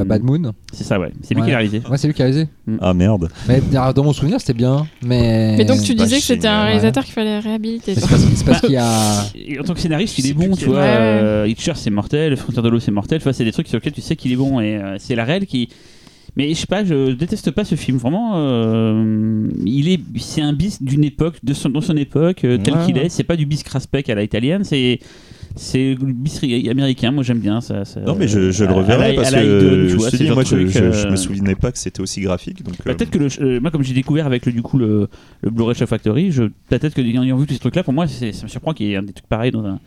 euh, 0.00 0.04
Bad 0.04 0.24
Moon. 0.24 0.52
C'est 0.72 0.82
ça, 0.82 0.98
ouais. 0.98 1.12
C'est 1.22 1.34
lui 1.34 1.42
Ouais. 1.42 1.46
qui 1.46 1.52
l'a 1.52 1.58
réalisé. 1.58 1.82
Ouais, 1.88 1.96
c'est 1.96 2.08
lui 2.08 2.14
qui 2.14 2.22
a 2.22 2.24
réalisé. 2.24 2.48
Ah 2.80 2.92
merde. 2.92 3.28
Mais 3.46 3.60
dans 3.94 4.02
mon 4.02 4.12
souvenir, 4.12 4.40
c'était 4.40 4.54
bien. 4.54 4.84
Mais. 5.02 5.54
Mais 5.58 5.64
donc 5.64 5.80
tu 5.82 5.94
bah, 5.94 6.02
disais 6.02 6.16
que 6.16 6.24
c'était 6.24 6.48
un 6.48 6.64
réalisateur 6.64 7.04
qu'il 7.04 7.12
fallait 7.14 7.38
réhabiliter. 7.38 7.94
C'est 7.94 8.00
parce, 8.08 8.20
c'est 8.34 8.44
parce 8.44 8.60
qu'il 8.62 8.72
y 8.72 8.76
a. 8.78 9.24
Et 9.36 9.60
en 9.60 9.62
tant 9.62 9.74
que 9.74 9.80
scénariste, 9.80 10.18
il 10.18 10.26
est 10.28 10.32
bon, 10.32 10.56
tu 10.56 10.64
vois. 10.64 10.80
Ouais. 10.80 10.86
euh, 10.88 11.46
Hitcher, 11.46 11.72
c'est 11.76 11.90
mortel. 11.90 12.36
Frontière 12.36 12.64
de 12.64 12.68
l'eau, 12.70 12.80
c'est 12.80 12.90
mortel. 12.90 13.18
Enfin, 13.20 13.32
c'est 13.32 13.44
des 13.44 13.52
trucs 13.52 13.68
sur 13.68 13.76
lesquels 13.76 13.92
tu 13.92 14.00
sais 14.00 14.16
qu'il 14.16 14.32
est 14.32 14.36
bon. 14.36 14.58
Et 14.58 14.76
euh, 14.76 14.96
c'est 14.98 15.14
la 15.14 15.24
réelle 15.24 15.46
qui. 15.46 15.59
Mais 16.36 16.50
je 16.50 16.54
sais 16.54 16.66
pas, 16.66 16.84
je 16.84 17.10
déteste 17.12 17.50
pas 17.50 17.64
ce 17.64 17.74
film. 17.74 17.98
Vraiment, 17.98 18.34
euh, 18.36 19.48
il 19.66 19.88
est, 19.88 20.00
c'est 20.18 20.40
un 20.42 20.52
bis 20.52 20.80
d'une 20.80 21.02
époque, 21.02 21.36
de 21.42 21.52
son, 21.54 21.68
dans 21.70 21.80
son 21.80 21.96
époque, 21.96 22.44
euh, 22.44 22.56
tel 22.56 22.74
Ouais. 22.74 22.86
qu'il 22.86 22.98
est. 22.98 23.08
C'est 23.08 23.24
pas 23.24 23.36
du 23.36 23.46
bis 23.46 23.62
craspec 23.64 24.08
à 24.08 24.14
la 24.14 24.22
italienne. 24.22 24.62
C'est, 24.62 25.00
c'est 25.56 25.96
le 26.00 26.12
bis 26.12 26.38
ri- 26.38 26.70
américain. 26.70 27.10
Moi, 27.10 27.24
j'aime 27.24 27.40
bien 27.40 27.60
ça. 27.60 27.84
ça- 27.84 27.98
Non, 28.02 28.14
mais 28.14 28.28
je, 28.28 28.52
je 28.52 28.64
le 28.64 28.72
reverrai 28.72 29.14
parce 29.16 29.30
Idol, 29.32 29.42
que 29.42 29.88
je 29.88 29.96
vois, 29.96 30.10
dis, 30.10 30.30
moi, 30.30 30.44
euh, 30.52 31.10
me 31.10 31.16
souvenais 31.16 31.56
pas 31.56 31.72
que 31.72 31.78
c'était 31.78 32.00
aussi 32.00 32.20
graphique. 32.20 32.62
Donc, 32.62 32.76
Bah, 32.86 32.94
peut-être 32.94 33.10
que 33.10 33.18
le, 33.42 33.58
moi, 33.58 33.72
comme 33.72 33.82
j'ai 33.82 33.94
découvert 33.94 34.26
avec 34.26 34.46
le, 34.46 34.52
du 34.52 34.62
coup 34.62 34.78
le, 34.78 35.08
le 35.42 35.50
Blu-ray 35.50 35.74
Show 35.74 35.86
Factory, 35.86 36.30
peut-être 36.68 36.94
que 36.94 37.00
ayant 37.00 37.36
vu 37.36 37.46
tous 37.48 37.54
ces 37.54 37.58
trucs-là, 37.60 37.82
pour 37.82 37.92
moi, 37.92 38.06
ça 38.06 38.24
me 38.26 38.48
surprend 38.48 38.72
qu'il 38.72 38.86
y 38.86 38.92
ait 38.92 38.96
un 38.96 39.02
des 39.02 39.12
trucs 39.12 39.26
pareils 39.28 39.50
dans 39.50 39.64
un. 39.64 39.80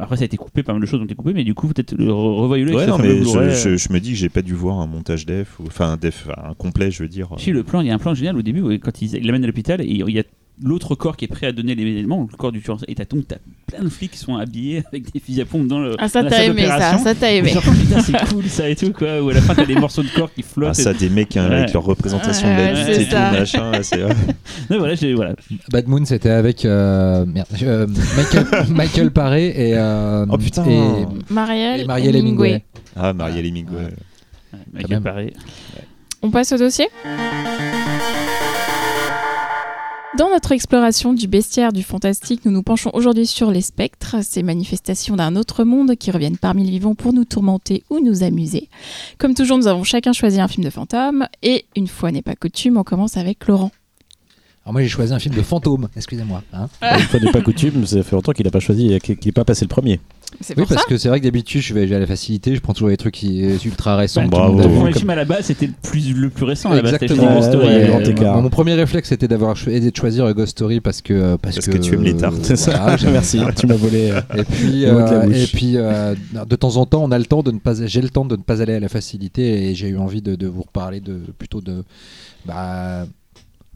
Après, 0.00 0.16
ça 0.16 0.22
a 0.22 0.24
été 0.26 0.36
coupé, 0.36 0.62
pas 0.62 0.72
mal 0.72 0.80
de 0.82 0.86
choses 0.86 1.00
ont 1.00 1.04
été 1.04 1.14
coupées, 1.14 1.32
mais 1.34 1.44
du 1.44 1.54
coup, 1.54 1.68
peut-être 1.68 1.92
le 1.92 2.06
re- 2.06 2.40
revoyez-le 2.40 2.72
Ouais, 2.76 2.86
je, 3.24 3.32
je, 3.54 3.76
je 3.76 3.92
me 3.92 4.00
dis 4.00 4.10
que 4.10 4.16
j'ai 4.16 4.28
pas 4.28 4.42
dû 4.42 4.54
voir 4.54 4.78
un 4.80 4.86
montage 4.86 5.26
def, 5.26 5.58
ou, 5.60 5.64
enfin 5.66 5.92
un 5.92 5.96
def, 5.96 6.28
un 6.36 6.54
complet, 6.54 6.90
je 6.90 7.02
veux 7.02 7.08
dire. 7.08 7.28
Si, 7.38 7.50
le 7.52 7.62
plan, 7.62 7.80
il 7.80 7.86
y 7.88 7.90
a 7.90 7.94
un 7.94 7.98
plan 7.98 8.14
génial 8.14 8.36
au 8.36 8.42
début, 8.42 8.60
où, 8.60 8.70
quand 8.78 9.02
il 9.02 9.14
il 9.14 9.26
l'amène 9.26 9.44
à 9.44 9.46
l'hôpital, 9.46 9.80
et 9.80 9.86
il 9.86 10.10
y 10.10 10.18
a 10.18 10.24
l'autre 10.62 10.94
corps 10.94 11.16
qui 11.16 11.24
est 11.24 11.28
prêt 11.28 11.46
à 11.46 11.52
donner 11.52 11.74
les 11.74 11.82
éléments, 11.82 12.26
le 12.30 12.36
corps 12.36 12.52
du 12.52 12.60
tueur. 12.60 12.78
Et 12.88 12.94
t'as 12.94 13.04
donc 13.04 13.26
t'as 13.28 13.36
plein 13.66 13.82
de 13.84 13.88
flics 13.88 14.10
qui 14.12 14.18
sont 14.18 14.36
habillés 14.36 14.82
avec 14.88 15.12
des 15.12 15.20
fusils 15.20 15.40
à 15.40 15.44
pompe 15.44 15.66
dans 15.68 15.78
le. 15.80 15.94
Ah, 15.98 16.08
ça 16.08 16.22
t'as 16.24 16.44
aimé 16.44 16.66
ça, 16.66 16.98
ça 16.98 17.14
t'as 17.14 17.30
aimé. 17.32 17.50
genre, 17.50 17.62
putain, 17.62 18.00
c'est 18.00 18.28
cool 18.32 18.44
ça 18.46 18.68
et 18.68 18.76
tout, 18.76 18.92
quoi. 18.92 19.22
Ou 19.22 19.30
à 19.30 19.34
la 19.34 19.40
fin, 19.40 19.54
t'as 19.54 19.64
des 19.66 19.74
morceaux 19.74 20.02
de 20.02 20.08
corps 20.08 20.32
qui 20.32 20.42
flottent. 20.42 20.70
Ah, 20.70 20.74
ça, 20.74 20.92
des 20.94 21.08
mecs 21.08 21.36
hein, 21.36 21.48
Ouais. 21.48 21.56
avec 21.60 21.72
leur 21.72 21.84
représentation 21.84 22.48
de 22.48 22.52
la 22.56 22.72
vie 22.72 23.02
et 23.02 23.08
tout, 23.08 23.14
machin. 23.16 23.70
là, 23.70 23.82
c'est- 23.82 24.02
Ouais, 24.04 24.12
voilà, 24.78 24.94
j'ai- 24.94 25.14
voilà. 25.14 25.34
Bad 25.70 25.88
Moon, 25.88 26.04
c'était 26.04 26.30
avec 26.30 26.64
euh, 26.64 27.24
merde, 27.26 27.46
euh, 27.62 27.86
Michael, 28.16 28.46
Michael 28.70 29.10
Paré 29.10 29.46
et. 29.48 29.72
euh, 29.76 30.26
Oh 30.30 30.38
putain. 30.38 30.64
Et, 30.66 31.06
Marielle, 31.32 31.80
et 31.80 31.84
Marielle 31.84 32.16
Hemingway. 32.16 32.62
Ah, 32.94 33.12
Marielle 33.12 33.46
Hemingway. 33.46 33.84
Ouais. 34.52 34.58
Michael. 34.72 35.00
Paré. 35.02 35.32
On 36.22 36.30
passe 36.30 36.52
au 36.52 36.58
dossier? 36.58 36.86
Dans 40.18 40.28
notre 40.28 40.52
exploration 40.52 41.14
du 41.14 41.26
bestiaire 41.26 41.72
du 41.72 41.82
fantastique, 41.82 42.44
nous 42.44 42.50
nous 42.52 42.62
penchons 42.62 42.90
aujourd'hui 42.92 43.26
sur 43.26 43.50
les 43.50 43.62
spectres, 43.62 44.16
ces 44.22 44.42
manifestations 44.42 45.16
d'un 45.16 45.36
autre 45.36 45.64
monde 45.64 45.96
qui 45.96 46.10
reviennent 46.10 46.36
parmi 46.36 46.64
les 46.64 46.70
vivants 46.70 46.94
pour 46.94 47.14
nous 47.14 47.24
tourmenter 47.24 47.82
ou 47.88 47.98
nous 47.98 48.22
amuser. 48.22 48.68
Comme 49.16 49.34
toujours, 49.34 49.56
nous 49.56 49.68
avons 49.68 49.84
chacun 49.84 50.12
choisi 50.12 50.38
un 50.38 50.48
film 50.48 50.64
de 50.64 50.70
fantôme, 50.70 51.26
et 51.42 51.64
une 51.76 51.86
fois 51.88 52.12
n'est 52.12 52.20
pas 52.20 52.34
coutume, 52.34 52.76
on 52.76 52.84
commence 52.84 53.16
avec 53.16 53.46
Laurent. 53.46 53.70
Alors 54.64 54.74
moi 54.74 54.82
j'ai 54.82 54.88
choisi 54.88 55.12
un 55.14 55.18
film 55.18 55.34
de 55.34 55.42
fantôme, 55.42 55.88
excusez-moi. 55.96 56.42
hein. 56.52 56.68
Une 56.82 57.00
fois 57.00 57.18
n'est 57.18 57.32
pas 57.32 57.40
coutume, 57.40 57.86
ça 57.86 58.02
fait 58.02 58.14
longtemps 58.14 58.32
qu'il 58.32 58.46
a 58.46 58.50
pas 58.50 58.60
choisi, 58.60 58.96
qu'il 59.00 59.16
n'est 59.24 59.32
pas 59.32 59.44
passé 59.46 59.64
le 59.64 59.68
premier. 59.70 59.98
C'est 60.40 60.56
Oui, 60.56 60.62
pour 60.64 60.68
parce 60.74 60.82
ça. 60.82 60.88
que 60.88 60.96
c'est 60.98 61.08
vrai 61.08 61.20
que 61.20 61.24
d'habitude, 61.24 61.60
je 61.60 61.72
vais 61.74 61.94
à 61.94 61.98
la 61.98 62.06
facilité, 62.06 62.54
je 62.56 62.60
prends 62.60 62.72
toujours 62.72 62.88
les 62.88 62.96
trucs 62.96 63.14
qui 63.14 63.42
sont 63.58 63.64
ultra 63.66 63.96
récents. 63.96 64.22
Bah, 64.24 64.28
tout 64.28 64.36
le 64.36 64.42
monde 64.48 64.56
bravo. 64.56 64.60
a 64.60 64.70
vu, 64.72 64.74
Pour 64.76 64.86
les 64.86 64.92
comme- 64.92 64.98
films 65.00 65.10
à 65.10 65.14
la 65.14 65.24
base, 65.24 65.44
c'était 65.46 65.66
le 65.66 65.72
plus, 65.82 66.12
le 66.14 66.30
plus 66.30 66.44
récent. 66.44 66.70
à 66.70 66.76
la 66.76 66.82
base, 66.82 66.92
c'était 66.92 67.04
Exactement. 67.04 67.34
Ghost 67.36 67.48
Story, 67.50 67.66
Ouais, 67.66 67.82
euh, 67.84 67.86
grand 67.88 68.00
écart. 68.00 68.42
Mon 68.42 68.50
premier 68.50 68.74
réflexe 68.74 69.08
c'était 69.10 69.28
d'avoir 69.28 69.56
cho- 69.56 69.70
et 69.70 69.78
de 69.80 69.96
choisir 69.96 70.24
euh, 70.24 70.32
Ghost 70.32 70.52
Story 70.52 70.80
parce 70.80 71.02
que 71.02 71.36
parce, 71.36 71.56
Parce 71.56 71.68
que 71.68 71.76
tu 71.78 71.94
aimes 71.94 72.02
les 72.02 72.16
tartes. 72.16 72.36
C'est 72.42 72.56
ça. 72.56 72.76
voilà, 72.78 72.96
j'aime- 72.96 73.12
Merci. 73.22 73.40
Tu 73.56 73.66
m'as 73.66 73.76
volé. 73.76 74.10
euh, 74.10 74.20
Et 74.36 74.44
puis, 74.44 74.80
Le 74.86 74.92
mot 74.92 74.98
de 75.00 75.04
la 75.04 75.12
euh, 75.12 75.26
bouche. 75.26 75.36
et 75.36 75.46
puis 75.46 75.72
euh, 75.76 76.14
de 76.48 76.56
temps 76.56 76.76
en 76.76 76.86
temps, 76.86 77.02
on 77.04 77.10
a 77.12 77.18
le 77.18 77.24
temps 77.26 77.42
de 77.42 77.50
ne 77.52 77.58
pas, 77.58 77.74
j'ai 77.86 78.00
le 78.00 78.08
temps 78.10 78.24
de 78.24 78.36
ne 78.36 78.42
pas 78.42 78.62
aller 78.62 78.74
à 78.74 78.80
la 78.80 78.88
facilité 78.88 79.68
et 79.70 79.74
j'ai 79.74 79.88
eu 79.88 79.98
envie 79.98 80.22
de, 80.22 80.34
de 80.34 80.46
vous 80.46 80.62
reparler 80.62 81.00
de 81.00 81.18
plutôt 81.38 81.60
de, 81.60 81.84
bah, 82.46 83.06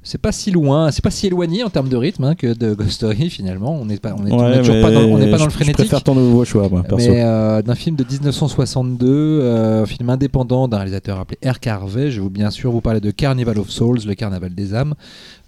c'est 0.09 0.19
pas 0.21 0.31
si 0.33 0.51
loin, 0.53 0.91
c'est 0.93 1.03
pas 1.03 1.11
si 1.11 1.27
éloigné 1.27 1.65
en 1.65 1.69
termes 1.69 1.89
de 1.89 1.97
rythme 1.97 2.23
hein, 2.25 2.35
que 2.37 2.55
de 2.55 2.75
Ghost 2.75 2.91
Story 2.93 3.29
finalement. 3.29 3.75
On 3.75 3.85
n'est 3.85 3.99
pas, 3.99 4.15
on 4.17 4.25
est, 4.27 4.33
on 4.33 4.51
est 4.53 4.59
toujours 4.59 4.81
pas 4.81 4.91
dans, 4.93 5.01
on 5.01 5.19
n'est 5.19 5.31
pas 5.31 5.37
dans 5.39 5.45
le 5.47 5.51
je- 5.51 5.55
Je 5.59 5.63
frénétique. 5.65 5.77
préfère 5.77 6.03
ton 6.05 6.15
nouveau 6.15 6.45
choix, 6.45 6.69
moi, 6.69 6.83
perso. 6.85 7.11
Mais 7.11 7.23
euh, 7.25 7.61
d'un 7.61 7.75
film 7.75 7.97
de 7.97 8.05
1962, 8.05 9.07
euh, 9.09 9.83
un 9.83 9.87
film 9.87 10.09
indépendant 10.11 10.69
d'un 10.69 10.77
réalisateur 10.77 11.19
appelé 11.19 11.39
R. 11.45 11.57
Harvey. 11.69 12.11
Je 12.11 12.17
vais 12.17 12.23
vous- 12.23 12.31
bien 12.31 12.51
sûr 12.51 12.71
vous 12.71 12.81
parler 12.81 13.01
de 13.01 13.11
Carnival 13.11 13.59
of 13.59 13.69
Souls, 13.71 13.99
le 14.07 14.15
carnaval 14.15 14.55
des 14.55 14.75
âmes. 14.75 14.95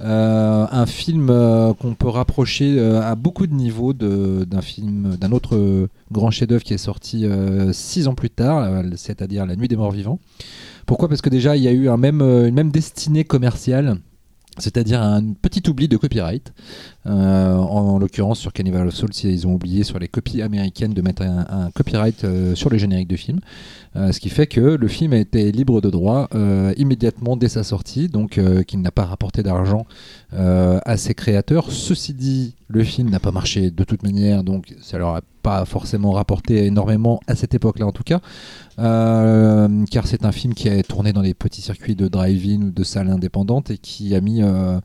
Euh, 0.01 0.67
un 0.71 0.87
film 0.87 1.27
qu'on 1.81 1.95
peut 1.95 2.09
rapprocher 2.09 2.79
à 2.81 3.15
beaucoup 3.15 3.47
de 3.47 3.55
niveaux 3.55 3.93
de- 3.93 4.45
d'un 4.45 4.61
film, 4.63 5.17
d'un 5.21 5.33
autre 5.33 5.89
grand 6.13 6.31
chef-d'œuvre 6.31 6.63
qui 6.65 6.75
est 6.75 6.79
sorti 6.79 7.25
six 7.73 8.09
ans 8.09 8.15
plus 8.15 8.31
tard, 8.31 8.69
c'est-à-dire 8.97 9.47
La 9.47 9.57
Nuit 9.57 9.69
des 9.69 9.77
Morts 9.77 9.93
Vivants. 9.93 10.19
Pourquoi? 10.87 11.09
Parce 11.09 11.21
que 11.21 11.29
déjà 11.31 11.57
il 11.57 11.63
y 11.63 11.69
a 11.69 11.73
eu 11.73 11.89
un 11.89 11.97
même, 11.97 12.23
une 12.23 12.55
même 12.55 12.71
destinée 12.71 13.25
commerciale. 13.25 13.99
C'est-à-dire 14.59 15.03
un 15.03 15.23
petit 15.41 15.69
oubli 15.69 15.89
de 15.89 15.97
copyright. 15.97 16.53
Euh, 17.07 17.55
en, 17.55 17.95
en 17.95 17.99
l'occurrence, 17.99 18.39
sur 18.39 18.53
Carnival 18.53 18.87
of 18.89 18.95
Souls, 18.95 19.11
ils 19.25 19.47
ont 19.47 19.55
oublié 19.55 19.85
sur 19.85 19.99
les 19.99 20.09
copies 20.09 20.43
américaines 20.43 20.93
de 20.93 21.03
mettre 21.03 21.23
un, 21.23 21.71
copyright 21.73 22.25
euh, 22.25 22.55
sur 22.55 22.71
le 22.71 22.79
générique 22.79 23.09
de 23.09 23.17
film. 23.17 23.41
Euh, 23.97 24.13
ce 24.13 24.21
qui 24.21 24.29
fait 24.29 24.47
que 24.47 24.61
le 24.61 24.89
film 24.89 25.13
a 25.13 25.19
été 25.19 25.51
libre 25.51 25.81
de 25.81 25.91
droit 25.91 26.29
immédiatement 26.77 27.37
dès 27.37 27.49
sa 27.49 27.63
sortie, 27.63 28.09
donc 28.09 28.41
qu'il 28.67 28.81
n'a 28.81 28.91
pas 28.91 29.05
rapporté 29.05 29.43
d'argent 29.43 29.87
à 30.33 30.97
ses 30.97 31.15
créateurs. 31.15 31.71
Ceci 31.71 32.13
dit, 32.13 32.55
le 32.69 32.85
film 32.85 33.09
n'a 33.11 33.21
pas 33.21 33.33
marché 33.33 33.71
de 33.71 33.85
toute 33.85 34.03
manière, 34.03 34.45
donc 34.45 34.75
ça 34.81 34.99
leur 34.99 35.17
a 35.17 35.23
pas 35.43 35.65
forcément 35.65 36.13
rapporté 36.13 36.67
énormément 36.67 37.21
à 37.27 37.35
cette 37.35 37.55
époque-là 37.55 37.87
en 37.87 37.93
tout 37.93 38.03
cas, 38.03 38.21
Euh, 38.79 39.85
car 39.91 40.07
c'est 40.07 40.25
un 40.25 40.31
film 40.31 40.55
qui 40.55 40.69
a 40.69 40.83
tourné 40.85 41.13
dans 41.13 41.21
les 41.21 41.35
petits 41.35 41.63
circuits 41.63 41.97
de 41.97 42.07
drive-in 42.07 42.63
ou 42.63 42.71
de 42.71 42.85
salles 42.85 43.11
indépendantes 43.11 43.71
et 43.71 43.79
qui 43.79 44.15
a 44.15 44.21
mis 44.21 44.41
euh, 44.43 44.79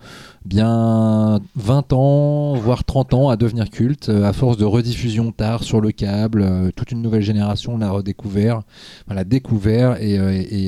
bien 0.46 1.40
20 1.56 1.94
ans, 1.94 2.54
voire 2.56 2.86
30 2.86 3.14
ans 3.14 3.30
à 3.30 3.38
devenir 3.38 3.70
culte, 3.70 4.10
euh, 4.10 4.24
à 4.24 4.34
force 4.34 4.58
de 4.58 4.66
rediffusion 4.66 5.32
tard 5.32 5.64
sur 5.64 5.80
le 5.80 5.92
câble. 5.92 6.72
toute 6.76 6.92
une 6.92 7.04
nouvelle 7.04 7.22
génération 7.22 7.78
l'a 7.78 7.92
redécouvert, 7.92 8.64
l'a 9.08 9.24
découvert 9.24 10.02
et, 10.02 10.18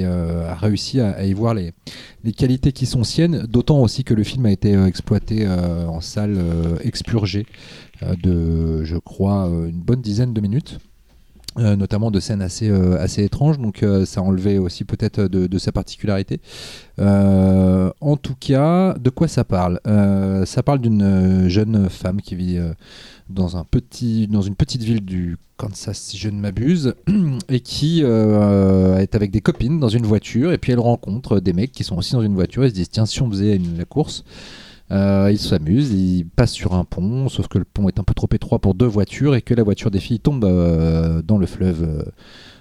a 0.05 0.55
réussi 0.55 0.99
à, 0.99 1.25
y 1.25 1.33
voir 1.33 1.55
les, 1.55 1.73
qualités 2.33 2.71
qui 2.71 2.85
sont 2.85 3.03
siennes, 3.03 3.45
d'autant 3.47 3.81
aussi 3.81 4.03
que 4.03 4.13
le 4.13 4.23
film 4.23 4.45
a 4.45 4.51
été 4.51 4.73
exploité 4.85 5.47
en 5.47 6.01
salle 6.01 6.37
expurgée 6.83 7.45
de, 8.01 8.83
je 8.83 8.97
crois, 8.97 9.49
une 9.67 9.81
bonne 9.81 10.01
dizaine 10.01 10.33
de 10.33 10.41
minutes. 10.41 10.79
Euh, 11.57 11.77
notamment 11.77 12.11
de 12.11 12.19
scènes 12.19 12.41
assez, 12.41 12.69
euh, 12.69 13.05
étranges, 13.17 13.59
donc 13.59 13.81
euh, 13.81 14.05
ça 14.05 14.21
enlevait 14.21 14.57
aussi 14.57 14.83
peut-être 14.83 15.21
de, 15.21 15.57
sa 15.57 15.71
particularité. 15.71 16.41
En 16.99 18.17
tout 18.21 18.35
cas, 18.37 18.93
de 18.95 19.09
quoi 19.09 19.27
ça 19.27 19.45
parle? 19.45 19.79
Ça 20.45 20.63
parle 20.63 20.79
d'une 20.79 21.47
jeune 21.47 21.89
femme 21.89 22.21
qui 22.21 22.35
vit 22.35 22.59
dans, 23.29 23.47
une 23.47 24.55
petite 24.55 24.83
ville 24.83 25.03
du 25.03 25.37
Kansas, 25.55 25.97
si 25.97 26.17
je 26.17 26.29
ne 26.29 26.39
m'abuse, 26.39 26.93
et 27.49 27.61
qui 27.61 28.01
est 28.01 29.15
avec 29.15 29.31
des 29.31 29.41
copines 29.41 29.79
dans 29.79 29.89
une 29.89 30.05
voiture, 30.05 30.51
et 30.51 30.57
puis 30.57 30.73
elle 30.73 30.79
rencontre 30.79 31.39
des 31.39 31.53
mecs 31.53 31.71
qui 31.71 31.85
sont 31.85 31.97
aussi 31.97 32.13
dans 32.13 32.21
une 32.21 32.35
voiture, 32.35 32.65
ils 32.65 32.71
se 32.71 32.75
disent 32.75 32.89
tiens 32.89 33.05
si 33.05 33.21
on 33.21 33.29
faisait 33.29 33.55
une- 33.55 33.77
la 33.77 33.85
course 33.85 34.25
euh, 34.91 35.29
ils 35.31 35.39
s'amusent, 35.39 35.91
ils 35.91 36.25
passent 36.25 36.53
sur 36.53 36.73
un 36.73 36.83
pont, 36.83 37.27
sauf 37.27 37.47
que 37.47 37.57
le 37.57 37.65
pont 37.65 37.87
est 37.87 37.99
un 37.99 38.03
peu 38.03 38.13
trop 38.13 38.27
étroit 38.31 38.59
pour 38.59 38.75
deux 38.75 38.85
voitures 38.85 39.35
et 39.35 39.41
que 39.41 39.53
la 39.53 39.63
voiture 39.63 39.89
des 39.89 39.99
filles 39.99 40.19
tombe 40.19 40.45
euh, 40.45 41.21
dans 41.23 41.37
le 41.37 41.47
fleuve 41.47 41.83
euh, 41.83 42.03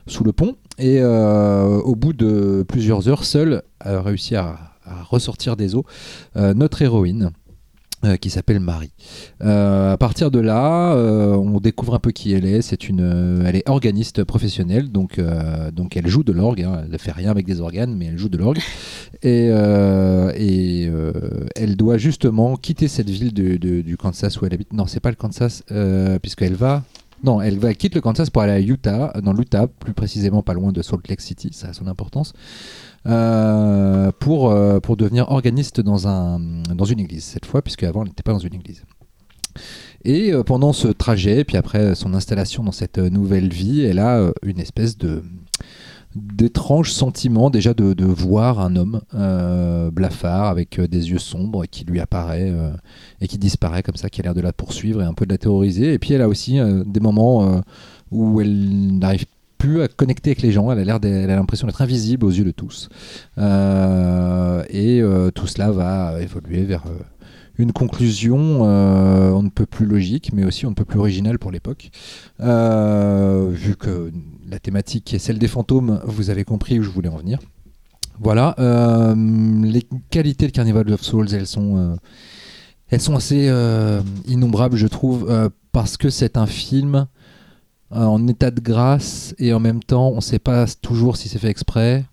sous 0.07 0.25
le 0.25 0.33
pont. 0.33 0.57
Et 0.79 1.03
au 1.05 1.95
bout 1.95 2.13
de 2.13 2.65
plusieurs 2.67 3.09
heures, 3.09 3.25
seule 3.25 3.63
a 3.81 4.03
réussi 4.03 4.35
à, 4.35 4.59
ressortir 5.09 5.57
des 5.57 5.77
eaux 5.77 5.87
notre 6.35 6.83
héroïne. 6.83 7.31
Euh, 8.05 8.17
qui 8.17 8.31
s'appelle 8.31 8.61
Marie. 8.61 8.93
Euh, 9.43 9.93
à 9.93 9.97
partir 9.97 10.31
de 10.31 10.39
là, 10.39 10.95
euh, 10.95 11.35
on 11.35 11.61
découvre 11.61 11.95
un 11.95 11.99
peu 11.99 12.11
qui 12.11 12.33
elle 12.33 12.45
est. 12.45 12.63
C'est 12.63 12.89
une, 12.89 13.01
euh, 13.01 13.45
elle 13.47 13.57
est 13.57 13.69
organiste 13.69 14.25
professionnelle, 14.25 14.91
donc 14.91 15.21
donc 15.73 15.97
elle 15.97 16.07
joue 16.07 16.23
de 16.25 16.33
l'orgue. 16.33 16.63
hein. 16.63 16.83
Elle 16.85 16.91
ne 16.93 16.99
fait 16.99 17.13
rien 17.13 17.31
avec 17.31 17.47
des 17.47 17.61
organes, 17.61 17.95
mais 17.97 18.07
elle 18.07 18.19
joue 18.19 18.29
de 18.29 18.39
l'orgue. 18.39 18.61
Et, 19.23 19.47
et 20.37 20.91
elle 21.57 21.77
doit 21.77 21.99
justement 21.99 22.57
quitter 22.57 22.89
cette 22.89 23.11
ville 23.11 23.33
de- 23.33 23.57
du 23.83 23.97
Kansas 23.97 24.41
où 24.41 24.47
elle 24.47 24.55
habite. 24.55 24.73
Non, 24.73 24.87
c'est 24.87 25.01
pas 25.01 25.11
le 25.11 25.17
Kansas, 25.17 25.63
puisqu'elle 26.23 26.55
va. 26.55 26.83
Non, 27.23 27.41
elle 27.41 27.59
va 27.59 27.73
quitte 27.73 27.95
le 27.95 28.03
Kansas 28.03 28.29
pour 28.29 28.43
aller 28.43 28.53
à 28.53 28.61
Utah, 28.61 29.15
dans 29.23 29.33
l'Utah, 29.33 29.67
plus 29.67 29.95
précisément 29.95 30.43
pas 30.43 30.53
loin 30.53 30.73
de 30.73 30.83
Salt 30.83 31.09
Lake 31.09 31.23
City, 31.23 31.49
ça 31.53 31.69
a 31.69 31.73
son 31.73 31.87
importance, 31.87 32.35
euh, 33.07 34.11
pour, 34.19 34.51
euh, 34.51 34.81
pour 34.81 34.97
devenir 34.97 35.31
organiste 35.31 35.81
dans, 35.83 36.09
un, 36.09 36.39
dans 36.75 36.87
une 36.87 37.01
église, 37.01 37.25
cette 37.25 37.45
fois, 37.45 37.61
puisque 37.61 37.83
avant 37.83 38.03
elle 38.03 38.09
n'était 38.09 38.23
pas 38.23 38.33
dans 38.33 38.39
une 38.39 38.55
église. 38.55 38.85
Et 40.05 40.33
euh, 40.33 40.43
pendant 40.43 40.73
ce 40.73 40.89
trajet, 40.89 41.45
puis 41.45 41.59
après 41.59 41.95
son 41.95 42.15
installation 42.15 42.63
dans 42.65 42.73
cette 42.73 42.97
nouvelle 42.99 43.53
vie, 43.53 43.83
elle 43.83 43.99
a 43.99 44.31
une 44.43 44.59
espèce 44.59 44.97
de 44.97 45.23
d'étranges 46.15 46.93
sentiments 46.93 47.51
déjà 47.51 47.75
de, 47.75 47.93
de 47.93 48.05
voir 48.05 48.61
un 48.61 48.77
homme 48.77 49.01
blafard 49.91 50.45
avec 50.45 50.81
des 50.81 51.11
yeux 51.11 51.19
sombres 51.19 51.67
qui 51.67 51.85
lui 51.85 51.99
apparaît 51.99 52.55
et 53.21 53.27
qui 53.27 53.37
disparaît 53.37 53.83
comme 53.83 53.97
ça, 53.97 54.09
qui 54.09 54.21
a 54.21 54.23
l'air 54.23 54.35
de 54.35 54.41
la 54.41 54.53
poursuivre 54.53 55.03
et 55.03 55.05
un 55.05 55.13
peu 55.13 55.27
de 55.27 55.33
la 55.33 55.39
terroriser. 55.39 55.93
Et 55.93 55.99
puis 55.99 56.15
elle 56.15 56.23
a 56.23 56.29
aussi 56.29 56.61
des 56.87 57.01
moments 57.01 57.61
où 58.13 58.41
elle 58.41 58.97
n'arrive 58.97 59.27
plus 59.59 59.83
à 59.83 59.89
connecter 59.89 60.31
avec 60.31 60.43
les 60.43 60.53
gens, 60.53 60.71
elle 60.71 60.79
a 60.79 60.85
l'air 60.85 60.99
elle 61.03 61.31
a 61.31 61.37
l'impression 61.37 61.67
d'être 61.67 61.83
invisible 61.83 62.27
aux 62.27 62.31
yeux 62.31 62.45
de 62.45 62.51
tous. 62.51 62.89
Euh, 63.39 64.63
et 64.69 65.01
euh, 65.01 65.31
tout 65.31 65.47
cela 65.47 65.71
va 65.71 66.21
évoluer 66.21 66.65
vers 66.65 66.85
euh, 66.87 66.99
une 67.57 67.73
conclusion 67.73 68.63
on 68.63 69.43
ne 69.43 69.49
peut 69.49 69.67
plus 69.67 69.87
logique, 69.87 70.33
mais 70.33 70.45
aussi 70.45 70.67
on 70.67 70.71
ne 70.71 70.75
peut 70.75 70.85
plus 70.85 70.99
originale 70.99 71.39
pour 71.39 71.51
l'époque. 71.51 71.91
Vu 72.41 73.77
que 73.77 74.11
la 74.49 74.59
thématique 74.59 75.15
est 75.15 75.19
celle 75.19 75.39
des 75.39 75.49
fantômes, 75.49 76.01
vous 76.05 76.31
avez 76.31 76.45
compris 76.45 76.79
où 76.79 76.83
je 76.83 76.91
voulais 76.91 77.09
en 77.09 77.17
venir. 77.17 77.39
Voilà, 78.21 78.55
les 79.17 79.83
qualités 80.11 80.47
de 80.47 80.53
Carnival 80.53 80.91
of 80.93 81.03
Souls, 81.03 81.33
elles 81.33 81.47
sont, 81.47 81.97
elles 82.89 83.01
sont 83.01 83.15
assez 83.15 83.49
innombrables, 84.27 84.77
je 84.77 84.89
trouve, 84.89 85.51
parce 85.71 85.97
que 85.97 86.11
c'est 86.11 86.37
un 86.37 86.47
film 86.47 87.07
en 87.95 88.27
état 88.27 88.51
de 88.51 88.61
grâce 88.61 89.35
et 89.39 89.53
en 89.53 89.61
même 89.61 89.83
temps, 89.83 90.09
on 90.09 90.17
ne 90.17 90.21
sait 90.21 90.39
pas 90.39 90.67
toujours 90.83 91.17
si 91.17 91.29
c'est 91.29 91.39
fait 91.39 91.49
exprès, 91.49 92.05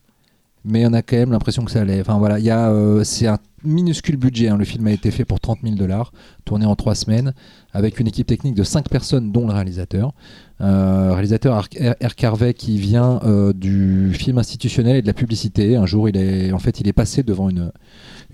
mais 0.63 0.86
on 0.86 0.93
a 0.93 1.01
quand 1.01 1.17
même 1.17 1.32
l'impression 1.32 1.65
que 1.65 1.71
ça 1.71 1.82
allait. 1.82 2.01
Enfin 2.01 2.17
voilà, 2.17 2.38
euh, 2.69 3.03
c'est 3.03 3.27
un 3.27 3.39
minuscule 3.63 4.17
budget. 4.17 4.49
hein. 4.49 4.57
Le 4.57 4.65
film 4.65 4.88
a 4.88 4.91
été 4.91 5.11
fait 5.11 5.25
pour 5.25 5.39
30 5.39 5.59
000 5.63 5.75
dollars, 5.75 6.11
tourné 6.45 6.65
en 6.65 6.75
3 6.75 6.95
semaines, 6.95 7.34
avec 7.73 7.99
une 7.99 8.07
équipe 8.07 8.27
technique 8.27 8.55
de 8.55 8.63
5 8.63 8.89
personnes, 8.89 9.32
dont 9.32 9.47
le 9.47 9.53
réalisateur. 9.53 10.13
Euh, 10.61 11.13
réalisateur 11.13 11.59
R. 11.59 12.15
Carvey 12.15 12.53
qui 12.53 12.77
vient 12.77 13.19
euh, 13.23 13.53
du 13.53 14.13
film 14.13 14.38
institutionnel 14.38 14.97
et 14.97 15.01
de 15.01 15.07
la 15.07 15.13
publicité. 15.13 15.75
Un 15.75 15.86
jour, 15.88 16.09
il 16.09 16.17
est, 16.17 16.51
en 16.51 16.59
fait, 16.59 16.79
il 16.79 16.88
est 16.88 16.93
passé 16.93 17.23
devant 17.23 17.49
une, 17.49 17.71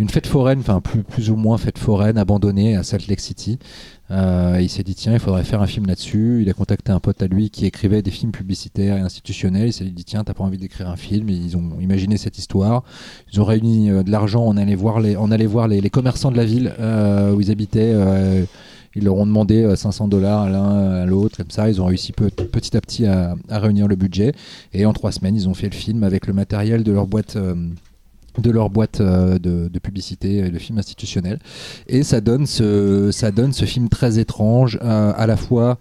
fête 0.09 0.27
foraine, 0.27 0.59
enfin 0.59 0.81
plus 0.81 1.29
ou 1.29 1.35
moins 1.35 1.57
fête 1.57 1.77
foraine, 1.77 2.17
abandonnée 2.17 2.75
à 2.75 2.83
Salt 2.83 3.07
Lake 3.07 3.21
City. 3.21 3.59
Euh, 4.09 4.57
il 4.61 4.69
s'est 4.69 4.83
dit 4.83 4.95
tiens, 4.95 5.13
il 5.13 5.19
faudrait 5.19 5.43
faire 5.43 5.61
un 5.61 5.67
film 5.67 5.85
là-dessus. 5.85 6.41
Il 6.41 6.49
a 6.49 6.53
contacté 6.53 6.91
un 6.91 6.99
pote 6.99 7.21
à 7.21 7.27
lui 7.27 7.49
qui 7.49 7.65
écrivait 7.65 8.01
des 8.01 8.11
films 8.11 8.31
publicitaires 8.31 8.97
et 8.97 9.01
institutionnels. 9.01 9.67
Il 9.67 9.73
s'est 9.73 9.85
dit 9.85 10.05
tiens, 10.05 10.23
t'as 10.23 10.33
pas 10.33 10.43
envie 10.43 10.57
d'écrire 10.57 10.89
un 10.89 10.95
film 10.95 11.29
Ils 11.29 11.57
ont 11.57 11.79
imaginé 11.79 12.17
cette 12.17 12.37
histoire. 12.37 12.83
Ils 13.33 13.41
ont 13.41 13.45
réuni 13.45 13.89
euh, 13.89 14.03
de 14.03 14.11
l'argent. 14.11 14.43
On 14.45 14.57
allait 14.57 14.75
voir 14.75 14.99
les, 14.99 15.17
on 15.17 15.31
allait 15.31 15.45
voir 15.45 15.67
les, 15.67 15.89
commerçants 15.89 16.31
de 16.31 16.37
la 16.37 16.45
ville 16.45 16.73
euh, 16.79 17.33
où 17.33 17.41
ils 17.41 17.51
habitaient. 17.51 17.93
ils 18.95 19.03
leur 19.03 19.15
ont 19.15 19.25
demandé 19.25 19.63
euh, 19.63 19.75
500 19.75 20.07
dollars 20.07 20.43
à 20.43 20.49
l'un 20.49 21.01
à 21.01 21.05
l'autre, 21.05 21.37
comme 21.37 21.51
ça. 21.51 21.69
Ils 21.69 21.81
ont 21.81 21.85
réussi 21.85 22.13
peu- 22.13 22.29
petit 22.29 22.77
à 22.77 22.81
petit 22.81 23.05
à 23.05 23.35
réunir 23.49 23.87
le 23.87 23.95
budget. 23.95 24.33
Et 24.73 24.85
en 24.85 24.93
trois 24.93 25.11
semaines, 25.11 25.35
ils 25.35 25.49
ont 25.49 25.53
fait 25.53 25.69
le 25.69 25.75
film 25.75 26.03
avec 26.03 26.27
le 26.27 26.33
matériel 26.33 26.83
de 26.83 26.91
leur 26.91 27.07
boîte. 27.07 27.37
De 28.37 28.51
leur 28.51 28.69
boîte 28.69 29.01
euh, 29.01 29.39
de, 29.39 29.67
de 29.67 29.79
publicité, 29.79 30.49
de 30.49 30.59
film 30.59 30.77
institutionnel. 30.77 31.39
Et 31.87 32.03
ça 32.03 32.21
donne 32.21 32.45
ce, 32.45 33.31
donne 33.31 33.53
ce 33.53 33.65
film 33.65 33.89
très 33.89 34.19
étrange, 34.19 34.79
euh, 34.81 35.13
à 35.15 35.27
la 35.27 35.37
fois 35.37 35.77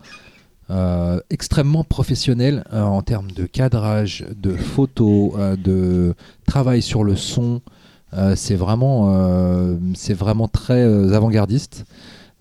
euh, 0.70 1.20
extrêmement 1.30 1.84
professionnel 1.84 2.64
en 2.72 3.02
termes 3.02 3.30
de 3.30 3.46
cadrage, 3.46 4.24
de 4.36 4.52
photos, 4.52 5.32
de 5.58 6.14
travail 6.46 6.82
sur 6.82 7.04
le 7.04 7.16
son. 7.16 7.60
C'est 8.34 8.54
vraiment, 8.54 9.76
c'est 9.94 10.14
vraiment 10.14 10.48
très 10.48 10.82
avant-gardiste. 11.14 11.84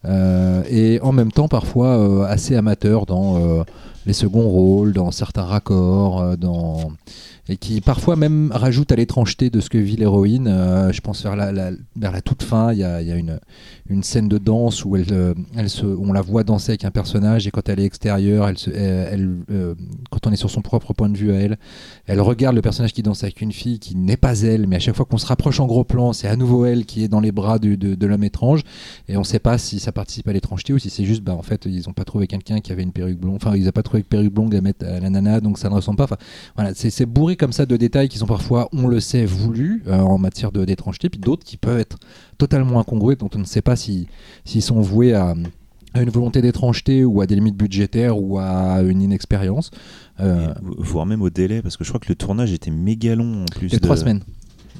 Et 0.08 1.00
en 1.02 1.12
même 1.12 1.32
temps 1.32 1.50
parfois 1.50 2.28
assez 2.28 2.56
amateur 2.56 3.06
dans 3.06 3.66
les 4.06 4.14
seconds 4.14 4.48
rôles, 4.48 4.94
dans 4.94 5.12
certains 5.12 5.44
raccords, 5.44 6.38
dans 6.38 6.92
et 7.48 7.58
qui 7.58 7.80
parfois 7.82 8.16
même 8.16 8.52
rajoute 8.54 8.92
à 8.92 8.96
l'étrangeté 8.96 9.50
de 9.50 9.60
ce 9.60 9.70
que 9.70 9.78
vit 9.78 9.98
l'héroïne. 9.98 10.48
Euh, 10.48 10.92
je 10.92 11.02
pense 11.02 11.24
vers 11.24 11.36
la, 11.36 12.22
toute 12.22 12.44
fin, 12.44 12.74
il 12.74 12.80
y 12.80 12.84
a, 12.84 13.00
une, 13.16 14.04
scène 14.04 14.28
de 14.28 14.38
danse 14.38 14.84
où 14.84 14.96
elle, 14.96 15.06
euh, 15.12 15.34
on 16.00 16.12
la 16.12 16.22
voit 16.22 16.44
danser 16.44 16.72
avec 16.72 16.86
un 16.86 16.92
personnage 16.92 17.48
et 17.48 17.52
quand 17.52 17.70
elle 17.70 17.80
est 17.80 17.86
extérieure, 17.86 18.52
euh, 18.68 19.76
quand 20.10 20.28
on 20.28 20.32
est 20.32 20.36
sur 20.36 20.50
son 20.50 20.62
propre 20.62 20.94
point 20.94 21.10
de 21.10 21.18
vue 21.18 21.32
à 21.32 21.36
elle, 21.36 21.58
elle 22.08 22.22
regarde 22.22 22.56
le 22.56 22.62
personnage 22.62 22.94
qui 22.94 23.04
danse 23.04 23.24
avec 23.24 23.42
une 23.42 23.52
fille 23.52 23.80
qui 23.80 23.96
n'est 23.96 24.18
pas 24.18 24.42
elle, 24.42 24.68
mais 24.68 24.78
à 24.78 24.80
chaque 24.80 24.96
fois 24.96 25.06
qu'on 25.06 25.18
se 25.18 25.28
rapproche 25.28 25.60
en 25.60 25.68
gros 25.68 25.84
plan, 25.84 26.14
c'est 26.14 26.28
à 26.28 26.36
nouveau 26.36 26.66
elle 26.66 26.86
qui 26.86 27.04
est 27.04 27.08
dans 27.08 27.20
les 27.20 27.32
bras 27.32 27.60
de, 27.60 28.06
l'homme 28.06 28.24
étrange 28.24 28.62
et 29.08 29.18
on 29.18 29.22
ne 29.22 29.26
sait 29.26 29.40
pas 29.40 29.58
si 29.58 29.80
ça 29.80 29.92
participe 29.92 30.28
à 30.28 30.34
l'étrangeté 30.34 30.74
ou 30.74 30.80
si 30.80 30.90
c'est 30.90 31.06
juste, 31.06 31.24
bah, 31.24 31.34
en 31.34 31.42
fait, 31.42 31.66
ils 31.66 31.84
n'ont 31.88 31.94
pas 31.94 32.06
trouvé 32.06 32.28
quelqu'un 32.28 32.60
qui 32.60 32.72
avait 32.72 32.84
une 32.84 32.92
perruque 32.92 33.20
blonde, 33.20 33.36
enfin, 33.36 33.56
ils 33.56 33.66
n'ont 33.66 33.72
pas 33.72 33.84
trouvé 33.84 34.00
une 34.00 34.06
perruque 34.06 34.34
blonde 34.34 34.54
à 34.54 34.62
mettre 34.62 34.86
à 34.86 35.00
la 35.00 35.10
nana, 35.10 35.42
donc 35.42 35.58
ça 35.58 35.70
ne 35.70 35.76
ressemble 35.76 35.98
pas. 35.98 36.06
Enfin, 36.06 36.18
voilà, 36.56 36.74
c'est 36.74 36.90
c'est 36.90 37.06
comme 37.36 37.52
ça 37.54 37.66
de 37.66 37.78
détails 37.78 38.10
qui 38.10 38.18
sont 38.18 38.26
parfois, 38.28 38.70
on 38.74 38.88
le 38.88 39.00
sait, 39.00 39.26
voulus 39.26 39.84
euh, 39.88 39.98
en 40.00 40.18
matière 40.18 40.52
de- 40.52 40.66
d'étrangeté, 40.66 41.10
puis 41.10 41.20
d'autres 41.20 41.44
qui 41.44 41.58
peuvent 41.58 41.80
être 41.80 41.98
totalement 42.38 42.80
incongrus, 42.80 43.18
dont 43.18 43.30
on 43.36 43.40
ne 43.40 43.46
sait 43.46 43.62
pas 43.62 43.76
si- 43.76 44.08
s'ils 44.44 44.62
sont 44.62 44.82
voués 44.82 45.14
à, 45.14 45.34
à 45.94 46.02
une 46.02 46.10
volonté 46.10 46.42
d'étrangeté 46.42 47.06
ou 47.06 47.22
à 47.22 47.26
des 47.28 47.36
limites 47.36 47.56
budgétaires 47.58 48.18
ou 48.22 48.38
à 48.40 48.82
une 48.82 49.02
inexpérience. 49.02 49.72
Euh, 50.20 50.54
voire 50.78 51.06
même 51.06 51.22
au 51.22 51.30
délai, 51.30 51.62
parce 51.62 51.78
que 51.78 51.84
je 51.84 51.90
crois 51.90 52.00
que 52.00 52.08
le 52.10 52.16
tournage 52.16 52.52
était 52.54 52.72
méga 52.72 53.16
long 53.16 53.44
en 53.44 53.46
plus. 53.46 53.70
de- 53.70 53.78
trois 53.80 53.96
semaines. 53.98 54.22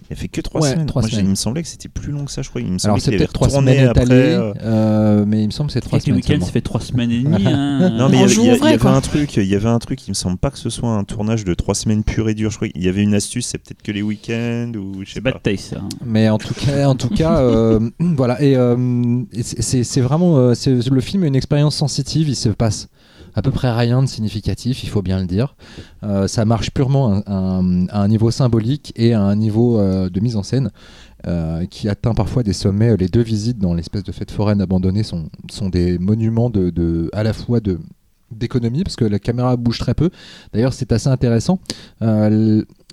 Il 0.10 0.14
a 0.14 0.16
fait 0.16 0.28
que 0.28 0.40
trois 0.42 0.62
Ouais, 0.62 0.72
semaines. 0.72 0.86
trois 0.86 1.02
Moi, 1.02 1.10
semaines. 1.10 1.26
il 1.26 1.30
me 1.32 1.36
semblait 1.36 1.64
que 1.64 1.68
c'était 1.68 1.90
plus 1.90 2.12
long 2.12 2.26
que 2.26 2.32
ça, 2.32 2.42
je 2.44 2.50
crois. 2.50 2.62
Il 2.62 2.68
me 2.68 2.72
Alors 2.74 2.80
semblait 2.82 3.00
c'est 3.00 3.06
qu'il 3.06 3.14
avait 3.16 3.18
peut-être 3.26 3.34
trois 3.34 3.48
retourné 3.48 3.74
semaines 3.74 3.88
après. 3.90 4.06
euh, 4.12 4.54
euh, 4.64 5.26
mais 5.28 5.42
il 5.42 5.48
me 5.48 5.52
semble 5.52 5.68
que 5.70 5.74
c'est 5.74 5.82
trois 5.82 5.96
Avec 5.98 6.06
les 6.06 6.12
semaines. 6.12 6.18
week-ends, 6.18 6.28
seulement. 6.34 6.46
ça 6.46 6.52
fait 6.52 6.62
trois 6.62 6.82
semaines 6.82 7.12
et 7.12 7.20
demie. 7.24 7.44
hein. 7.48 7.90
Non, 7.98 8.10
mais 8.10 8.18
il 8.18 8.22
y, 8.22 8.50
avait- 8.50 8.76
y 8.76 8.88
un 8.88 9.02
truc, 9.02 9.36
il 9.38 9.44
y 9.46 9.56
avait 9.56 9.68
un 9.70 9.80
truc, 9.80 10.08
il 10.08 10.12
me 10.12 10.16
semble 10.16 10.38
pas 10.38 10.52
que 10.52 10.60
ce 10.60 10.70
soit 10.70 10.90
un 10.90 11.04
tournage 11.04 11.44
de 11.44 11.54
trois 11.56 11.74
semaines 11.76 12.04
pur 12.04 12.30
et 12.30 12.36
dur. 12.36 12.52
Je 12.52 12.58
crois 12.58 12.68
qu'il 12.70 12.84
y 12.84 12.88
avait 12.90 13.02
une 13.02 13.16
astuce, 13.16 13.48
c'est 13.48 13.58
peut-être 13.58 13.82
que 13.82 13.92
les 13.92 14.02
week-ends 14.04 14.72
ou 14.78 15.02
je 15.04 15.06
sais 15.08 15.14
C'est 15.16 15.22
pas. 15.22 15.32
bad 15.32 15.42
taste, 15.42 15.70
ça. 15.72 15.78
hein. 15.80 15.90
Mais 16.06 16.30
en 16.30 16.38
tout 16.38 16.54
cas, 16.54 16.88
en 16.88 16.96
tout 16.96 17.10
cas, 17.10 17.40
euh, 17.40 17.80
voilà. 18.00 18.42
Et 18.44 18.56
euh, 18.56 19.22
et 19.34 19.42
c'est- 19.44 20.02
vraiment 20.02 20.38
euh, 20.38 20.54
le 20.92 21.02
film 21.02 21.24
est 21.24 21.28
une 21.30 21.36
expérience 21.36 21.76
sensitive. 21.76 22.30
Il 22.30 22.36
se 22.36 22.50
passe 22.50 22.90
à 23.36 23.42
peu 23.42 23.52
près 23.52 23.72
rien 23.72 24.02
de 24.02 24.08
significatif, 24.08 24.84
il 24.84 24.90
faut 24.90 25.02
bien 25.02 25.20
le 25.20 25.28
dire. 25.28 25.56
Euh, 26.04 26.28
ça 26.28 26.46
marche 26.46 26.72
purement 26.72 27.22
à 27.26 27.62
un, 27.62 28.08
niveau 28.08 28.32
symbolique 28.32 28.94
et 28.96 29.14
à 29.14 29.22
un 29.22 29.36
niveau 29.36 29.80
euh, 29.80 30.10
de 30.10 30.20
mise 30.20 30.38
en 30.38 30.44
scène. 30.44 30.72
euh, 31.28 31.66
qui 31.66 31.90
atteint 31.90 32.14
parfois 32.14 32.44
des 32.44 32.54
sommets. 32.54 32.96
Les 32.98 33.08
deux 33.08 33.24
visites 33.24 33.58
dans 33.58 33.74
l'espèce 33.74 34.04
de 34.04 34.12
fête 34.12 34.30
foraine 34.30 34.62
abandonnée 34.62 35.02
sont, 35.02 35.28
des 35.70 35.98
monuments 35.98 36.52
à 37.14 37.24
la 37.24 37.34
fois 37.34 37.60
d'économie 38.32 38.84
parce 38.84 38.96
que 38.96 39.06
la 39.06 39.18
caméra 39.18 39.58
bouge 39.58 39.80
très 39.80 39.96
peu. 39.96 40.12
D'ailleurs, 40.54 40.74
c'est 40.74 40.92
assez 40.92 41.10
intéressant. 41.10 41.60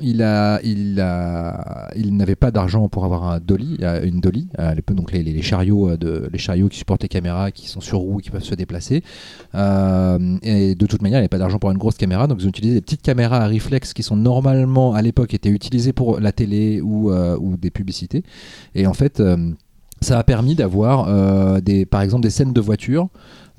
Il 0.03 0.23
a, 0.23 0.61
il 0.63 1.01
a, 1.01 1.89
il 1.97 2.17
n'avait 2.17 2.37
pas 2.37 2.51
d'argent 2.51 2.89
pour 2.89 3.05
avoir 3.05 3.25
un 3.25 3.41
dolly, 3.41 3.79
euh, 3.83 4.05
une 4.05 4.21
dolly, 4.21 4.49
l'époque, 4.75 4.97
donc 4.97 5.13
les, 5.13 5.43
chariots 5.43 5.91
euh, 5.91 5.97
de, 5.97 6.29
les 6.33 6.39
chariots 6.39 6.69
qui 6.69 6.79
supportent 6.79 7.03
les 7.03 7.09
caméras, 7.09 7.51
qui 7.51 7.69
sont 7.69 7.81
sur 7.81 7.99
roues, 7.99 8.19
qui 8.19 8.31
peuvent 8.31 8.43
se 8.45 8.55
déplacer. 8.55 9.03
Euh, 9.55 10.37
et 10.43 10.75
de 10.75 10.87
toute 10.87 11.03
manière, 11.03 11.19
il 11.19 11.23
n'avait 11.23 11.29
pas 11.29 11.39
d'argent 11.39 11.59
pour 11.59 11.71
une 11.71 11.79
grosse 11.79 11.97
caméra, 11.97 12.27
donc 12.27 12.39
ils 12.41 12.47
ont 12.47 12.51
utilisé 12.51 12.75
des 12.75 12.81
petites 12.81 13.03
caméras 13.03 13.39
à 13.39 13.47
réflexe 13.47 13.93
qui 13.93 14.03
sont 14.03 14.17
normalement 14.17 14.95
à 14.95 15.03
l'époque 15.03 15.35
étaient 15.35 15.51
utilisées 15.51 15.93
pour 15.93 16.21
la 16.21 16.33
télé 16.33 16.81
ou, 16.81 17.11
euh, 17.11 17.37
ou 17.39 17.57
des 17.57 17.71
publicités. 17.71 18.23
Et 18.75 18.87
en 18.87 18.95
fait. 18.95 19.21
euh, 19.21 19.53
ça 20.03 20.19
a 20.19 20.25
permis 20.25 20.55
d'avoir 20.55 21.07
euh, 21.09 21.61
des, 21.61 21.87
par 21.87 22.03
exemple 22.03 22.23
des 22.23 22.31
scènes 22.31 22.53
de 22.53 22.61
voiture 22.61 23.09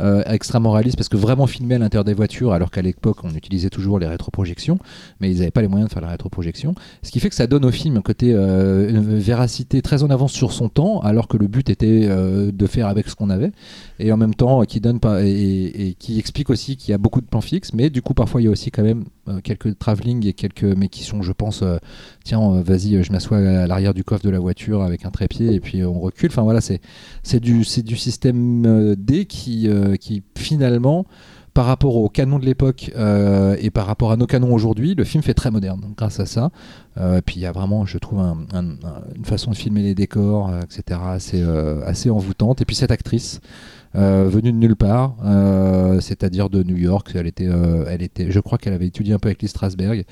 euh, 0.01 0.23
extrêmement 0.25 0.71
réalistes 0.71 0.97
parce 0.97 1.09
que 1.09 1.17
vraiment 1.17 1.47
filmer 1.47 1.75
à 1.75 1.79
l'intérieur 1.79 2.03
des 2.03 2.13
voitures 2.13 2.53
alors 2.53 2.71
qu'à 2.71 2.81
l'époque 2.81 3.17
on 3.23 3.29
utilisait 3.31 3.69
toujours 3.69 3.99
les 3.99 4.07
rétroprojections 4.07 4.79
mais 5.19 5.31
ils 5.31 5.39
n'avaient 5.39 5.51
pas 5.51 5.61
les 5.61 5.67
moyens 5.67 5.89
de 5.89 5.93
faire 5.93 6.01
la 6.01 6.09
rétroprojection. 6.09 6.75
Ce 7.01 7.11
qui 7.11 7.19
fait 7.19 7.29
que 7.29 7.35
ça 7.35 7.47
donne 7.47 7.65
au 7.65 7.71
film 7.71 7.97
un 7.97 8.01
côté 8.01 8.33
euh, 8.33 8.89
véracité 8.93 9.81
très 9.81 10.03
en 10.03 10.09
avance 10.09 10.33
sur 10.33 10.51
son 10.51 10.69
temps 10.69 10.99
alors 11.01 11.27
que 11.27 11.37
le 11.37 11.47
but 11.47 11.69
était 11.69 12.07
euh, 12.09 12.51
de 12.51 12.67
faire 12.67 12.87
avec 12.87 13.07
ce 13.07 13.15
qu'on 13.15 13.29
avait 13.29 13.51
et 13.99 14.11
en 14.11 14.17
même 14.17 14.35
temps 14.35 14.61
euh, 14.61 14.65
qui 14.65 14.79
donne 14.79 14.99
pas 14.99 15.23
et, 15.23 15.95
qui 15.99 16.19
explique 16.19 16.49
aussi 16.49 16.77
qu'il 16.77 16.91
y 16.91 16.93
a 16.93 16.97
beaucoup 16.97 17.21
de 17.21 17.25
plans 17.25 17.41
fixes 17.41 17.73
mais 17.73 17.89
du 17.89 18.01
coup 18.01 18.13
parfois 18.13 18.41
il 18.41 18.45
y 18.45 18.47
a 18.47 18.51
aussi 18.51 18.71
quand 18.71 18.83
même 18.83 19.05
quelques 19.43 19.77
travelling 19.79 20.25
et 20.27 20.33
quelques 20.33 20.63
mais 20.63 20.89
qui 20.89 21.03
sont 21.03 21.21
je 21.21 21.31
pense 21.31 21.61
euh, 21.63 21.77
tiens 22.23 22.41
euh, 22.41 22.61
vas-y 22.61 22.95
euh, 22.95 23.03
je 23.03 23.11
m'assois 23.11 23.37
à 23.37 23.67
l'arrière 23.67 23.93
du 23.93 24.03
coffre 24.03 24.23
de 24.23 24.29
la 24.29 24.39
voiture 24.39 24.81
avec 24.81 25.05
un 25.05 25.11
trépied 25.11 25.53
et 25.53 25.59
puis 25.59 25.81
euh, 25.81 25.87
on 25.87 25.99
recule 25.99 26.29
enfin 26.29 26.41
voilà 26.41 26.59
c'est 26.61 26.81
c'est 27.23 27.39
du 27.39 27.63
c'est 27.63 27.83
du 27.83 27.95
système 27.95 28.65
euh, 28.65 28.95
D 28.97 29.25
qui 29.25 29.67
euh, 29.69 29.95
qui 29.95 30.23
finalement 30.37 31.05
par 31.53 31.65
rapport 31.65 31.95
aux 31.97 32.09
canons 32.09 32.39
de 32.39 32.45
l'époque 32.45 32.91
euh, 32.95 33.55
et 33.59 33.69
par 33.69 33.85
rapport 33.85 34.11
à 34.11 34.17
nos 34.17 34.25
canons 34.25 34.51
aujourd'hui, 34.55 34.95
le 34.95 35.03
film 35.03 35.21
fait 35.21 35.35
très 35.35 35.51
moderne 35.51 35.93
grâce 35.95 36.19
à 36.19 36.25
ça. 36.25 36.49
Euh, 36.97 37.21
puis 37.23 37.35
il 37.35 37.41
y 37.41 37.45
a 37.45 37.51
vraiment, 37.51 37.85
je 37.85 37.99
trouve, 37.99 38.21
un- 38.21 38.39
un- 38.53 38.71
un- 38.71 39.03
une 39.15 39.23
façon 39.23 39.51
de 39.51 39.55
filmer 39.55 39.83
les 39.83 39.93
décors, 39.93 40.49
euh, 40.49 40.61
etc., 40.61 40.99
assez, 41.05 41.43
euh, 41.43 41.85
assez 41.85 42.09
envoûtante. 42.09 42.59
Et 42.61 42.65
puis 42.65 42.75
cette 42.75 42.89
actrice, 42.89 43.39
euh, 43.39 43.47
venue 43.95 44.51
de 44.51 44.57
nulle 44.57 44.75
part, 44.75 45.15
euh, 45.23 45.99
c'est-à-dire 45.99 46.49
de 46.49 46.63
New 46.63 46.77
York, 46.77 47.11
elle 47.15 47.27
était, 47.27 47.47
euh, 47.47 47.85
elle 47.89 48.01
était, 48.01 48.31
je 48.31 48.39
crois 48.39 48.57
qu'elle 48.57 48.73
avait 48.73 48.87
étudié 48.87 49.13
un 49.13 49.19
peu 49.19 49.27
avec 49.29 49.41
Lee 49.41 49.47
Strasberg, 49.47 50.05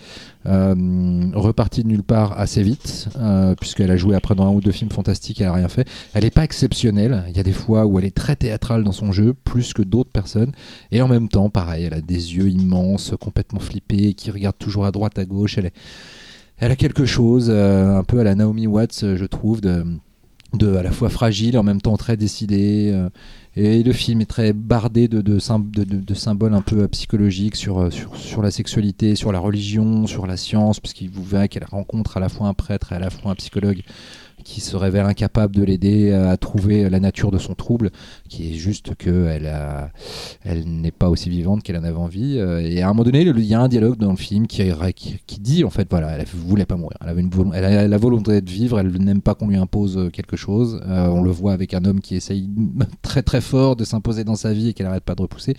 euh, 0.46 0.76
repartie 1.34 1.84
de 1.84 1.88
nulle 1.88 2.04
part 2.04 2.40
assez 2.40 2.64
vite, 2.64 3.08
euh, 3.18 3.56
puisqu'elle 3.60 3.92
a 3.92 3.98
joué 3.98 4.16
après 4.16 4.36
dans 4.36 4.46
un 4.46 4.52
ou 4.54 4.62
deux 4.62 4.72
films 4.72 4.92
fantastiques, 4.92 5.42
elle 5.42 5.48
a 5.48 5.54
rien 5.54 5.68
fait. 5.68 5.88
Elle 6.14 6.24
n'est 6.24 6.30
pas 6.30 6.44
exceptionnelle. 6.44 7.24
Il 7.30 7.38
y 7.38 7.40
a 7.40 7.44
des 7.44 7.52
fois 7.54 7.86
où 7.86 7.98
elle 8.00 8.06
est 8.06 8.16
très 8.16 8.36
théâtrale 8.36 8.84
dans 8.84 8.92
son 8.92 9.12
jeu, 9.12 9.34
plus 9.34 9.74
que 9.74 9.82
d'autres 9.82 10.12
personnes. 10.12 10.52
Et 10.92 11.02
en 11.02 11.08
même 11.08 11.28
temps, 11.30 11.50
pareil, 11.50 11.86
elle 11.86 11.94
a 11.94 12.02
des 12.02 12.36
yeux 12.36 12.50
immenses, 12.50 13.14
complètement 13.20 13.60
flippés, 13.60 14.14
qui 14.14 14.32
regardent 14.32 14.58
toujours 14.60 14.86
à 14.86 14.92
droite, 14.92 15.18
à 15.18 15.26
gauche. 15.26 15.58
Elle, 15.58 15.68
est- 15.68 15.74
elle 16.60 16.72
a 16.72 16.76
quelque 16.76 17.06
chose, 17.06 17.48
euh, 17.50 17.98
un 17.98 18.04
peu 18.04 18.20
à 18.20 18.24
la 18.24 18.36
Naomi 18.36 18.68
Watts, 18.68 19.02
euh, 19.04 19.18
je 19.18 19.26
trouve, 19.26 19.62
de, 19.62 19.84
de 20.54 20.76
à 20.76 20.84
la 20.84 20.92
fois 20.92 21.10
fragile 21.10 21.58
en 21.58 21.64
même 21.64 21.82
temps 21.82 21.98
très 21.98 22.18
décidée. 22.18 22.92
euh, 22.94 23.10
et 23.56 23.84
le 23.84 23.92
film 23.92 24.22
est 24.22 24.26
très 24.26 24.54
bardé 24.54 25.08
de, 25.08 25.22
de, 25.22 25.38
sym- 25.40 25.70
de- 25.72 25.84
de- 25.84 25.98
de 26.00 26.14
symboles 26.14 26.54
un 26.54 26.62
peu 26.62 26.80
euh, 26.84 26.88
psychologiques 26.88 27.56
sur, 27.58 27.80
euh, 27.80 27.90
sur 28.16 28.42
la 28.42 28.50
sexualité, 28.52 29.16
sur 29.16 29.32
la 29.32 29.40
religion, 29.40 30.08
sur 30.08 30.26
la 30.26 30.38
science, 30.38 30.80
puisqu'il 30.80 31.10
vous 31.10 31.24
verrez 31.24 31.50
qu'elle 31.50 31.66
rencontre 31.66 32.18
à 32.18 32.20
la 32.22 32.30
fois 32.30 32.48
un 32.48 32.54
prêtre 32.54 32.94
et 32.94 32.96
à 32.96 33.00
la 33.00 33.10
fois 33.10 33.32
un 33.32 33.36
psychologue 33.36 33.82
qui 34.44 34.62
se 34.62 34.76
révèle 34.76 35.06
incapable 35.06 35.56
de 35.56 35.64
l'aider 35.64 36.12
à 36.12 36.38
trouver 36.38 36.90
la 36.90 37.00
nature 37.00 37.32
de 37.32 37.38
son 37.38 37.56
trouble, 37.56 37.92
qui 38.30 38.52
est 38.52 38.54
juste 38.54 38.96
qu'elle 38.96 39.52
n'est 40.66 40.92
pas 40.92 41.10
aussi 41.10 41.30
vivante 41.30 41.64
qu'elle 41.64 41.78
en 41.78 41.84
avait 41.84 41.98
envie. 41.98 42.38
euh, 42.38 42.60
Et 42.62 42.82
à 42.82 42.86
un 42.86 42.90
moment 42.90 43.04
donné, 43.04 43.22
il 43.22 43.46
y 43.46 43.54
a 43.54 43.62
un 43.62 43.68
dialogue 43.68 43.98
dans 43.98 44.12
le 44.12 44.18
film 44.18 44.48
qui, 44.48 44.64
dit 45.40 45.64
en 45.64 45.70
fait, 45.70 45.88
voilà, 45.90 46.12
elle 46.12 46.26
voulait 46.26 46.66
pas 46.66 46.76
mourir. 46.76 46.98
Elle 47.02 47.10
avait 47.10 47.22
une 47.22 47.54
a 47.54 47.88
la 47.88 47.98
volonté 47.98 48.42
de 48.42 48.50
vivre. 48.50 48.80
Elle 48.80 48.92
n'aime 48.92 49.22
pas 49.22 49.36
qu'on 49.36 49.48
lui 49.48 49.58
impose 49.58 49.98
euh, 49.98 50.10
quelque 50.10 50.38
chose. 50.38 50.82
Euh, 50.88 51.08
on 51.08 51.22
le 51.22 51.32
voit 51.32 51.54
avec 51.54 51.74
un 51.74 51.84
homme 51.86 52.02
qui 52.02 52.16
essaye 52.16 52.50
très 53.02 53.24
très 53.24 53.42
fort 53.42 53.76
de 53.76 53.84
s'imposer 53.84 54.24
dans 54.24 54.36
sa 54.36 54.54
vie 54.54 54.70
et 54.70 54.74
qu'elle 54.74 54.88
n'arrête 54.88 55.04
pas 55.04 55.16
de 55.16 55.22
repousser. 55.22 55.56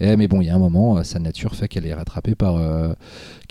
Et, 0.00 0.16
mais 0.16 0.28
bon, 0.28 0.40
il 0.40 0.46
y 0.46 0.50
a 0.50 0.54
un 0.54 0.58
moment, 0.58 1.02
sa 1.04 1.18
nature 1.18 1.54
fait 1.54 1.68
qu'elle 1.68 1.86
est 1.86 1.94
rattrapée 1.94 2.34
par, 2.34 2.58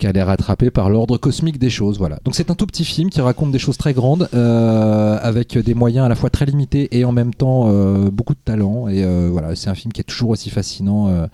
qu'elle 0.00 0.16
est 0.16 0.22
rattrapée 0.22 0.70
par 0.70 0.88
l'ordre 0.88 1.18
cosmique 1.18 1.58
des 1.58 1.68
choses. 1.68 1.98
Voilà. 1.98 2.18
Donc 2.24 2.34
c'est 2.34 2.50
un 2.50 2.54
tout 2.54 2.66
petit 2.66 2.86
film 2.86 3.10
qui 3.10 3.20
raconte 3.20 3.52
des 3.52 3.58
choses 3.58 3.76
très 3.76 3.92
grandes 3.92 4.28
euh, 4.32 5.18
avec 5.22 5.58
des 5.58 5.74
moyens 5.74 6.06
à 6.06 6.08
la 6.08 6.14
fois 6.14 6.30
très 6.30 6.46
limités 6.46 6.88
et 6.98 7.04
en 7.04 7.12
même 7.12 7.34
temps 7.34 7.66
euh, 7.66 8.10
beaucoup 8.10 8.32
de 8.32 8.40
talent. 8.42 8.88
Et 8.88 9.04
euh, 9.04 9.28
voilà, 9.30 9.54
c'est 9.54 9.68
un 9.68 9.74
film 9.74 9.92
qui 9.92 10.00
est 10.00 10.04
toujours 10.04 10.30
aussi 10.30 10.48
fascinant. 10.48 11.28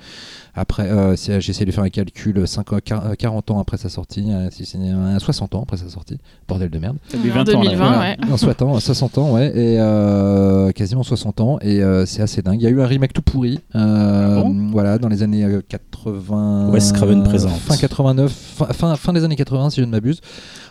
Euh, 0.57 0.61
après, 0.61 0.89
euh, 0.91 1.15
j'essaie 1.41 1.65
de 1.65 1.71
faire 1.71 1.85
un 1.85 1.89
calcul 1.89 2.47
5, 2.47 2.73
ans- 2.73 2.79
quar- 2.85 3.17
40 3.17 3.51
ans 3.51 3.61
après 3.61 3.77
sa 3.77 3.89
sortie, 3.89 4.25
euh, 4.31 4.49
si 4.51 4.65
c'est 4.67 4.79
euh, 4.79 5.19
60 5.19 5.55
ans 5.55 5.63
après 5.63 5.77
sa 5.77 5.89
sortie, 5.89 6.19
bordel 6.49 6.71
de 6.71 6.79
merde. 6.79 6.97
Ça 7.09 7.19
fait 7.19 7.31
En 7.31 7.35
20 7.35 7.41
ans, 7.41 7.63
là. 7.63 7.65
2020, 7.71 7.77
Voilà. 7.87 8.01
ouais. 8.01 8.17
Non, 8.29 8.37
60 8.37 8.63
ans, 8.63 8.81
60 8.81 9.19
ans, 9.19 9.33
ouais, 9.35 9.47
et 9.57 9.77
euh, 9.81 10.73
quasiment 10.73 11.03
60 11.03 11.41
ans, 11.41 11.59
et 11.61 11.83
euh, 11.83 12.07
c'est 12.07 12.23
assez 12.23 12.43
dingue. 12.43 12.61
Il 12.61 12.65
y 12.65 12.67
a 12.67 12.71
eu 12.71 12.81
un 12.81 12.87
remake 12.87 13.13
tout 13.13 13.23
pourri, 13.23 13.61
euh, 13.75 14.37
Ah 14.39 14.43
bon? 14.43 14.69
voilà, 14.71 14.99
dans 14.99 15.09
les 15.09 15.23
années 15.23 15.45
euh, 15.45 15.61
80. 15.69 16.71
Wes 16.71 16.93
Craven 16.93 17.23
présente. 17.23 17.53
Fin 17.59 17.77
89, 17.77 18.31
fin, 18.33 18.67
fin, 18.67 18.97
fin 18.97 19.13
des 19.13 19.25
années 19.25 19.37
80, 19.37 19.71
si 19.71 19.81
je 19.81 19.87
ne 19.87 19.91
m'abuse. 19.91 20.21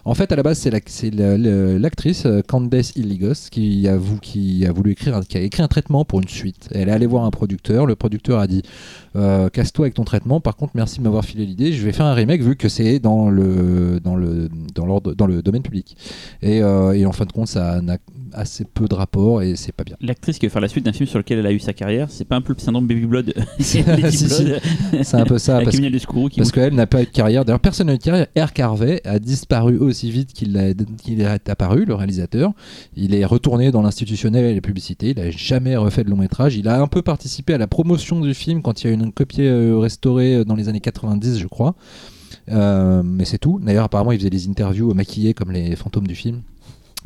En 0.07 0.13
fait, 0.13 0.31
à 0.31 0.35
la 0.35 0.43
base, 0.43 0.59
c'est 0.59 0.69
la- 0.69 0.79
c'est 0.85 1.09
la- 1.09 1.35
la- 1.37 1.79
l'actrice 1.79 2.25
euh, 2.27 2.41
Candace 2.47 2.93
Illigos 2.95 3.49
qui 3.49 3.87
a, 3.87 3.97
vou- 3.97 4.19
qui 4.21 4.65
a 4.67 4.71
voulu 4.71 4.91
écrire, 4.91 5.19
qui 5.27 5.37
a 5.37 5.41
écrit 5.41 5.63
un 5.63 5.67
traitement 5.67 6.05
pour 6.05 6.19
une 6.21 6.27
suite. 6.27 6.69
Elle 6.71 6.89
est 6.89 6.91
allée 6.91 7.07
voir 7.07 7.25
un 7.25 7.31
producteur. 7.31 7.87
Le 7.87 7.95
producteur 7.95 8.39
a 8.39 8.45
dit 8.45 8.61
euh, 9.15 9.49
Casse-toi 9.49 9.85
avec 9.85 9.93
ton 9.93 10.03
traitement. 10.03 10.39
Par 10.39 10.55
contre, 10.55 10.73
merci 10.75 10.99
de 10.99 11.03
m'avoir 11.03 11.23
filé 11.25 11.45
l'idée. 11.45 11.73
Je 11.73 11.83
vais 11.85 11.91
faire 11.91 12.05
un 12.05 12.13
remake 12.13 12.41
vu 12.41 12.55
que 12.55 12.69
c'est 12.69 12.99
dans 12.99 13.29
le, 13.29 13.99
dans, 14.03 14.15
le, 14.15 14.49
dans, 14.73 14.85
l'ordre- 14.85 15.13
dans 15.15 15.27
le 15.27 15.41
domaine 15.41 15.61
public. 15.63 15.95
Et, 16.41 16.61
euh, 16.61 16.93
et 16.93 17.05
en 17.05 17.11
fin 17.11 17.25
de 17.25 17.31
compte, 17.31 17.47
ça 17.47 17.81
n'a 17.81 17.97
assez 18.33 18.65
peu 18.65 18.87
de 18.87 18.95
rapport 18.95 19.41
et 19.41 19.55
c'est 19.55 19.71
pas 19.71 19.83
bien. 19.83 19.95
L'actrice 20.01 20.39
qui 20.39 20.45
veut 20.45 20.51
faire 20.51 20.61
la 20.61 20.67
suite 20.67 20.85
d'un 20.85 20.91
film 20.93 21.07
sur 21.07 21.17
lequel 21.19 21.39
elle 21.39 21.45
a 21.47 21.51
eu 21.53 21.59
sa 21.59 21.73
carrière, 21.73 22.07
c'est 22.09 22.25
pas 22.25 22.35
un 22.35 22.41
peu 22.41 22.53
le 22.53 22.59
syndrome 22.61 22.85
Baby 22.87 23.05
Blood 23.05 23.33
C'est 25.03 25.15
un 25.17 25.25
peu 25.25 25.37
ça. 25.37 25.59
Parce 25.63 25.75
Parce 26.37 26.51
qu'elle 26.51 26.73
n'a 26.75 26.87
pas 26.87 27.01
eu 27.01 27.05
de 27.05 27.11
carrière. 27.11 27.45
D'ailleurs, 27.45 27.59
personne 27.59 27.87
n'a 27.87 27.93
eu 27.93 27.97
de 27.97 28.03
carrière. 28.03 28.27
Eric 28.35 28.59
Harvey 28.59 29.01
a 29.05 29.19
disparu 29.19 29.77
aussi 29.77 30.11
vite 30.11 30.33
qu'il 30.33 30.75
qu'il 31.01 31.21
est 31.21 31.49
apparu, 31.49 31.85
le 31.85 31.93
réalisateur. 31.95 32.51
Il 32.95 33.13
est 33.15 33.25
retourné 33.25 33.71
dans 33.71 33.81
l'institutionnel 33.81 34.45
et 34.45 34.55
la 34.55 34.61
publicité. 34.61 35.13
Il 35.15 35.17
n'a 35.23 35.31
jamais 35.31 35.75
refait 35.75 36.03
de 36.03 36.09
long 36.09 36.17
métrage. 36.17 36.55
Il 36.55 36.67
a 36.67 36.81
un 36.81 36.87
peu 36.87 37.01
participé 37.01 37.53
à 37.53 37.57
la 37.57 37.67
promotion 37.67 38.19
du 38.19 38.33
film 38.33 38.61
quand 38.61 38.83
il 38.83 38.87
y 38.87 38.89
a 38.89 38.93
une 38.93 39.04
copie 39.11 39.41
euh, 39.43 39.77
restaurée 39.77 40.45
dans 40.45 40.55
les 40.55 40.69
années 40.69 40.79
90, 40.81 41.39
je 41.39 41.47
crois. 41.47 41.75
Euh, 42.51 43.01
mais 43.03 43.25
c'est 43.25 43.37
tout. 43.39 43.59
D'ailleurs, 43.63 43.85
apparemment, 43.85 44.11
il 44.11 44.19
faisait 44.19 44.29
des 44.29 44.47
interviews 44.47 44.93
maquillées 44.93 45.33
comme 45.33 45.51
les 45.51 45.75
fantômes 45.75 46.07
du 46.07 46.15
film. 46.15 46.41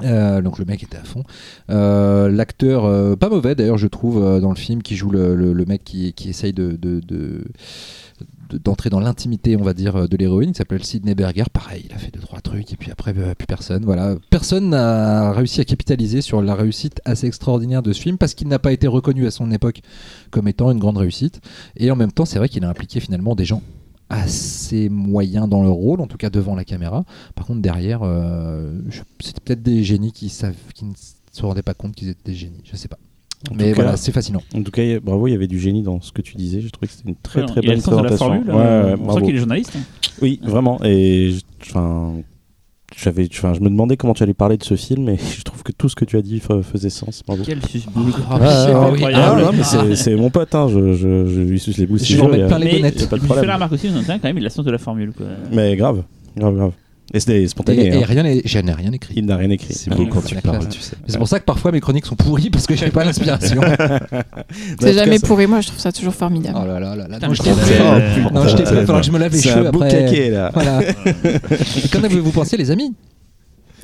Euh, 0.03 0.41
donc 0.41 0.59
le 0.59 0.65
mec 0.65 0.81
était 0.81 0.97
à 0.97 1.03
fond. 1.03 1.23
Euh, 1.69 2.29
L'acteur, 2.29 2.85
euh, 2.85 3.15
pas 3.17 3.29
mauvais 3.29 3.53
d'ailleurs, 3.55 3.77
je 3.77 3.87
trouve, 3.87 4.23
euh, 4.23 4.39
dans 4.39 4.49
le 4.49 4.55
film, 4.55 4.81
qui 4.81 4.95
joue 4.95 5.09
le, 5.09 5.35
le- 5.35 5.65
mec 5.65 5.83
qui, 5.83 6.13
essaye 6.29 6.53
de- 6.53 7.43
d'entrer 8.63 8.89
dans 8.89 8.99
l'intimité, 8.99 9.55
on 9.55 9.63
va 9.63 9.73
dire, 9.73 10.07
de 10.07 10.17
l'héroïne, 10.17 10.51
il 10.51 10.55
s'appelle 10.55 10.83
Sidney 10.83 11.15
Berger. 11.15 11.43
Pareil, 11.51 11.85
il 11.87 11.93
a 11.93 11.97
fait 11.97 12.11
deux 12.11 12.19
trois 12.19 12.41
trucs 12.41 12.71
et 12.73 12.77
puis 12.77 12.91
après 12.91 13.13
euh, 13.17 13.35
plus 13.35 13.47
personne. 13.47 13.85
Voilà, 13.85 14.15
personne 14.29 14.69
n'a 14.69 15.31
réussi 15.31 15.61
à 15.61 15.65
capitaliser 15.65 16.21
sur 16.21 16.41
la 16.41 16.55
réussite 16.55 17.01
assez 17.05 17.27
extraordinaire 17.27 17.81
de 17.81 17.93
ce 17.93 18.01
film 18.01 18.17
parce 18.17 18.33
qu'il 18.33 18.47
n'a 18.47 18.59
pas 18.59 18.71
été 18.71 18.87
reconnu 18.87 19.27
à 19.27 19.31
son 19.31 19.51
époque 19.51 19.81
comme 20.31 20.47
étant 20.47 20.71
une 20.71 20.79
grande 20.79 20.97
réussite. 20.97 21.41
Et 21.77 21.91
en 21.91 21.95
même 21.95 22.11
temps, 22.11 22.25
c'est 22.25 22.39
vrai 22.39 22.49
qu'il 22.49 22.63
a 22.65 22.69
impliqué 22.69 22.99
finalement 22.99 23.35
des 23.35 23.45
gens 23.45 23.61
assez 24.09 24.89
moyens 24.89 25.47
dans 25.47 25.61
leur 25.61 25.73
rôle, 25.73 26.01
en 26.01 26.07
tout 26.07 26.17
cas 26.17 26.29
devant 26.29 26.55
la 26.55 26.65
caméra. 26.65 27.05
Par 27.35 27.45
contre, 27.45 27.61
derrière, 27.61 28.01
euh, 28.03 28.73
c'était 29.19 29.41
peut-être 29.41 29.61
des 29.61 29.83
génies 29.83 30.11
qui, 30.11 30.29
savent, 30.29 30.55
qui 30.73 30.85
ne 30.85 30.93
se 31.31 31.45
rendaient 31.45 31.61
pas 31.61 31.75
compte 31.75 31.95
qu'ils 31.95 32.09
étaient 32.09 32.31
des 32.31 32.37
génies. 32.37 32.61
Je 32.63 32.75
sais 32.75 32.87
pas. 32.87 32.97
En 33.49 33.55
Mais 33.55 33.71
voilà, 33.73 33.95
c'est 33.95 34.11
fascinant. 34.11 34.41
En 34.53 34.61
tout 34.63 34.71
cas, 34.71 34.81
bravo, 35.01 35.27
il 35.27 35.31
y 35.31 35.35
avait 35.35 35.47
du 35.47 35.59
génie 35.59 35.81
dans 35.81 36.01
ce 36.01 36.11
que 36.11 36.21
tu 36.21 36.35
disais. 36.35 36.59
J'ai 36.59 36.69
trouvé 36.69 36.87
que 36.87 36.93
c'était 36.93 37.07
une 37.09 37.15
très 37.15 37.41
Ouais, 37.41 37.47
très 37.47 37.61
la 37.61 37.71
présentation. 37.73 38.17
formule. 38.17 38.43
Ouais, 38.51 38.95
bravo. 38.97 39.19
sent 39.19 39.25
qu'il 39.25 39.35
est 39.35 39.39
journaliste. 39.39 39.73
hein. 39.77 39.81
Oui, 40.21 40.39
vraiment. 40.43 40.77
Et 40.83 41.31
je- 41.31 41.69
enfin, 41.69 42.15
j'avais, 42.97 43.29
enfin, 43.31 43.53
je 43.53 43.61
me 43.61 43.69
demandais 43.69 43.95
comment 43.95 44.13
tu 44.13 44.23
allais 44.23 44.33
parler 44.33 44.57
de 44.57 44.63
ce 44.65 44.75
film, 44.75 45.07
et 45.07 45.17
je 45.17 45.41
trouve 45.43 45.63
que 45.63 45.71
tout 45.71 45.87
ce 45.87 45.95
que 45.95 46.03
tu 46.03 46.17
as 46.17 46.21
dit 46.21 46.41
fa- 46.41 46.61
faisait 46.61 46.89
sens. 46.89 47.23
Bravo. 47.25 47.43
Quel 47.45 47.65
susboule. 47.65 48.11
Ah, 48.29 48.39
Ah, 48.41 48.65
c'est 48.67 48.73
ah, 48.73 48.85
incroyable. 48.87 49.41
non, 49.41 49.51
mais 49.53 49.63
c'est, 49.63 49.95
c'est 49.95 50.15
mon 50.15 50.29
pote, 50.29 50.53
hein. 50.53 50.67
je, 50.67 50.93
je, 50.93 51.25
je 51.27 51.39
lui 51.39 51.59
suce 51.59 51.77
les 51.77 51.87
boules 51.87 51.99
Je 51.99 52.13
vais 52.15 52.19
je 52.19 52.21
en 52.21 52.25
veux, 52.25 52.31
mettre 52.31 52.41
y 52.41 52.43
a- 52.43 52.47
plein 52.57 52.59
les 52.59 52.71
bonnettes. 52.73 52.99
je 52.99 53.33
fais 53.33 53.45
la 53.45 53.53
remarque 53.53 53.71
aussi, 53.71 53.87
on 53.95 54.03
quand 54.03 54.21
même, 54.23 54.37
il 54.37 54.41
a 54.41 54.43
le 54.43 54.49
sens 54.49 54.65
de 54.65 54.71
la 54.71 54.77
formule. 54.77 55.13
Quoi. 55.13 55.27
Mais 55.53 55.77
grave, 55.77 56.03
grave, 56.35 56.55
grave. 56.55 56.71
Et 57.13 57.19
c'était 57.19 57.47
spontané. 57.47 57.87
et 57.87 57.93
hein. 57.93 58.05
rien 58.05 58.23
je 58.45 58.59
n'ai 58.59 58.73
rien 58.73 58.91
écrit. 58.91 59.13
Il 59.17 59.25
n'a 59.25 59.35
rien 59.37 59.49
écrit. 59.49 59.73
C'est 59.73 59.89
beau 59.89 60.05
quand 60.05 60.21
c'est 60.21 60.35
tu 60.35 60.41
parles, 60.41 60.59
classe. 60.59 60.69
tu 60.73 60.79
sais. 60.81 60.95
C'est 61.07 61.17
pour 61.17 61.27
ça 61.27 61.39
que 61.39 61.45
parfois 61.45 61.71
mes 61.71 61.79
chroniques 61.79 62.05
sont 62.05 62.15
pourries 62.15 62.49
parce 62.49 62.67
que 62.67 62.75
j'ai 62.75 62.89
pas 62.91 63.03
l'inspiration. 63.03 63.61
C'est 64.79 64.93
jamais 64.93 65.19
pourri, 65.19 65.47
moi 65.47 65.61
je 65.61 65.67
trouve 65.67 65.79
ça 65.79 65.91
toujours 65.91 66.13
formidable. 66.13 66.57
oh 66.61 66.67
là 66.67 66.79
là 66.79 66.95
là 66.95 67.07
là. 67.07 67.19
Non, 67.19 67.33
je 67.33 67.41
c'est 67.41 67.51
t'ai. 67.51 67.81
Euh, 67.81 68.29
Non, 68.31 68.47
je 68.47 68.55
t'ai 68.55 68.65
falloir 68.65 68.99
que 69.01 69.05
je 69.07 69.11
me 69.11 69.17
lave 69.17 69.31
les 69.31 69.37
C'est 69.39 69.49
cheveux 69.49 69.67
un 69.67 69.71
beau 69.71 69.81
après. 69.83 70.05
caquet, 70.05 70.29
là. 70.29 70.51
Voilà. 70.53 70.81
Qu'en 71.91 72.03
avez-vous 72.03 72.31
pensé, 72.31 72.57
les 72.57 72.69
amis? 72.71 72.93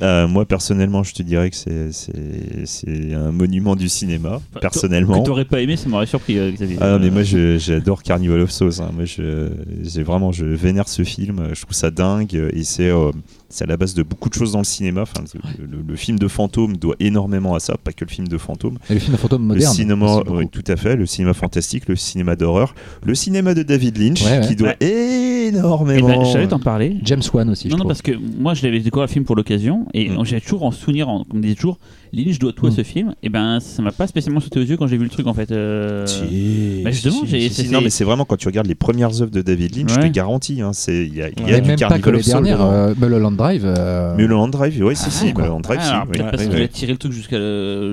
Euh, 0.02 0.28
moi, 0.28 0.44
personnellement, 0.44 1.02
je 1.02 1.14
te 1.14 1.22
dirais 1.22 1.50
que 1.50 1.56
c'est- 1.56 3.14
un 3.14 3.32
monument 3.32 3.76
du 3.76 3.88
cinéma. 3.88 4.40
Enfin, 4.50 4.60
personnellement. 4.60 5.20
Que 5.20 5.26
t'aurais 5.26 5.44
pas 5.44 5.60
aimé, 5.60 5.76
ça 5.76 5.88
m'aurait 5.88 6.06
surpris, 6.06 6.38
euh, 6.38 6.50
Xavier. 6.52 6.76
Ah 6.80 6.90
non, 6.92 6.98
mais 6.98 7.10
moi 7.10 7.22
j'adore 7.22 8.02
Carnival 8.02 8.40
of 8.40 8.50
Souls. 8.50 8.80
hein. 8.80 8.90
Moi 8.94 9.04
je, 9.04 9.48
j'ai 9.82 10.02
vraiment 10.02 10.32
je 10.32 10.44
vénère 10.44 10.88
ce 10.88 11.02
film. 11.02 11.48
Je 11.54 11.60
trouve 11.62 11.74
ça 11.74 11.90
dingue 11.90 12.34
et 12.52 12.64
c'est 12.64 12.90
euh, 12.90 13.10
c'est 13.48 13.64
à 13.64 13.66
la 13.66 13.76
base 13.76 13.94
de 13.94 14.02
beaucoup 14.02 14.28
de 14.28 14.34
choses 14.34 14.52
dans 14.52 14.58
le 14.58 14.64
cinéma. 14.64 15.02
Enfin, 15.02 15.22
le, 15.58 15.66
le- 15.66 15.82
le 15.86 15.96
film 15.96 16.18
de 16.18 16.28
fantôme 16.28 16.76
doit 16.76 16.96
énormément 17.00 17.54
à 17.54 17.60
ça, 17.60 17.76
pas 17.82 17.92
que 17.92 18.04
le 18.04 18.10
film 18.10 18.28
de 18.28 18.38
fantôme. 18.38 18.78
Et 18.90 18.94
le 18.94 19.00
film 19.00 19.12
de 19.14 19.18
fantôme 19.18 19.42
Le 19.42 19.48
moderne. 19.48 19.74
cinéma, 19.74 20.20
oui, 20.28 20.48
tout 20.50 20.64
à 20.66 20.76
fait. 20.76 20.96
Le 20.96 21.06
cinéma 21.06 21.32
fantastique, 21.34 21.88
le 21.88 21.96
cinéma 21.96 22.36
d'horreur, 22.36 22.74
le 23.04 23.14
cinéma 23.14 23.54
de 23.54 23.62
David 23.62 23.98
Lynch 23.98 24.22
Ouais, 24.24 24.40
ouais. 24.40 24.46
qui 24.46 24.56
doit 24.56 24.74
Eh 24.80 25.46
énormément. 25.48 26.08
ben, 26.08 26.24
J'allais 26.24 26.48
t'en 26.48 26.58
parler. 26.58 26.96
James 27.04 27.22
Wan 27.32 27.48
aussi. 27.50 27.68
Non, 27.68 27.70
je 27.70 27.76
non, 27.76 27.78
trouve. 27.84 27.88
parce 27.88 28.02
que 28.02 28.12
moi 28.40 28.54
je 28.54 28.62
l'avais 28.64 28.80
découvert 28.80 29.06
le 29.06 29.12
film 29.12 29.24
pour 29.24 29.36
l'occasion 29.36 29.85
et 29.94 30.08
Mm. 30.08 30.24
j'ai 30.24 30.40
toujours 30.40 30.64
en 30.64 30.70
souvenir, 30.70 31.08
en, 31.08 31.24
comme 31.24 31.40
disait 31.40 31.54
toujours, 31.54 31.78
Lynch 32.12 32.38
doit 32.38 32.52
tout 32.52 32.66
à 32.66 32.70
Mm. 32.70 32.72
ce 32.72 32.82
film. 32.82 33.14
Et 33.22 33.28
ben 33.28 33.60
ça 33.60 33.82
m'a 33.82 33.92
pas 33.92 34.06
spécialement 34.06 34.40
sauté 34.40 34.60
aux 34.60 34.64
yeux 34.64 34.76
quand 34.76 34.86
j'ai 34.86 34.96
vu 34.96 35.04
le 35.04 35.10
truc 35.10 35.26
en 35.26 35.34
fait. 35.34 35.50
euh, 35.52 36.06
Si, 36.06 36.82
Bah, 36.84 36.90
justement, 36.90 37.20
si, 37.24 37.26
j'ai- 37.28 37.48
si, 37.48 37.68
non 37.70 37.80
mais 37.80 37.90
c'est 37.90 38.04
vraiment 38.04 38.24
quand 38.24 38.36
tu 38.36 38.48
regardes 38.48 38.66
les 38.66 38.74
premières 38.74 39.20
œuvres 39.22 39.30
de 39.30 39.42
David 39.42 39.76
Lynch, 39.76 39.90
je 39.90 39.96
Ouais. 40.00 40.08
te 40.08 40.12
garantis, 40.14 40.60
hein, 40.60 40.72
c'est 40.72 41.06
il 41.06 41.14
y 41.14 41.22
a, 41.22 41.28
y 41.28 41.30
a 41.30 41.32
Mais 41.46 41.60
du 41.60 41.68
même 41.68 41.78
pas 41.78 41.98
que 41.98 42.10
Carnival 42.10 42.14
les 42.16 42.22
dernières. 42.22 42.58
dedans. 42.58 42.72
euh, 42.72 42.94
Mulholland 43.00 43.36
Drive. 43.36 43.62
euh, 43.64 44.16
Mulholland 44.16 44.50
Drive, 44.50 44.82
oui, 44.84 44.96
si, 44.96 45.04
Ah, 45.06 45.10
si, 45.10 45.24
ouais. 45.26 45.32
Mulholland 45.34 45.62
Drive, 45.62 45.78
Ah, 45.80 45.84
si, 45.84 45.90
alors, 45.90 46.04
oui. 46.06 46.12
peut-être 46.12 46.30
parce 46.30 46.42
Oui, 46.44 46.48
que 46.50 46.56
j'ai 46.58 46.68
tiré 46.68 46.92
le 46.92 46.98
truc 46.98 47.12
jusqu'à 47.12 47.38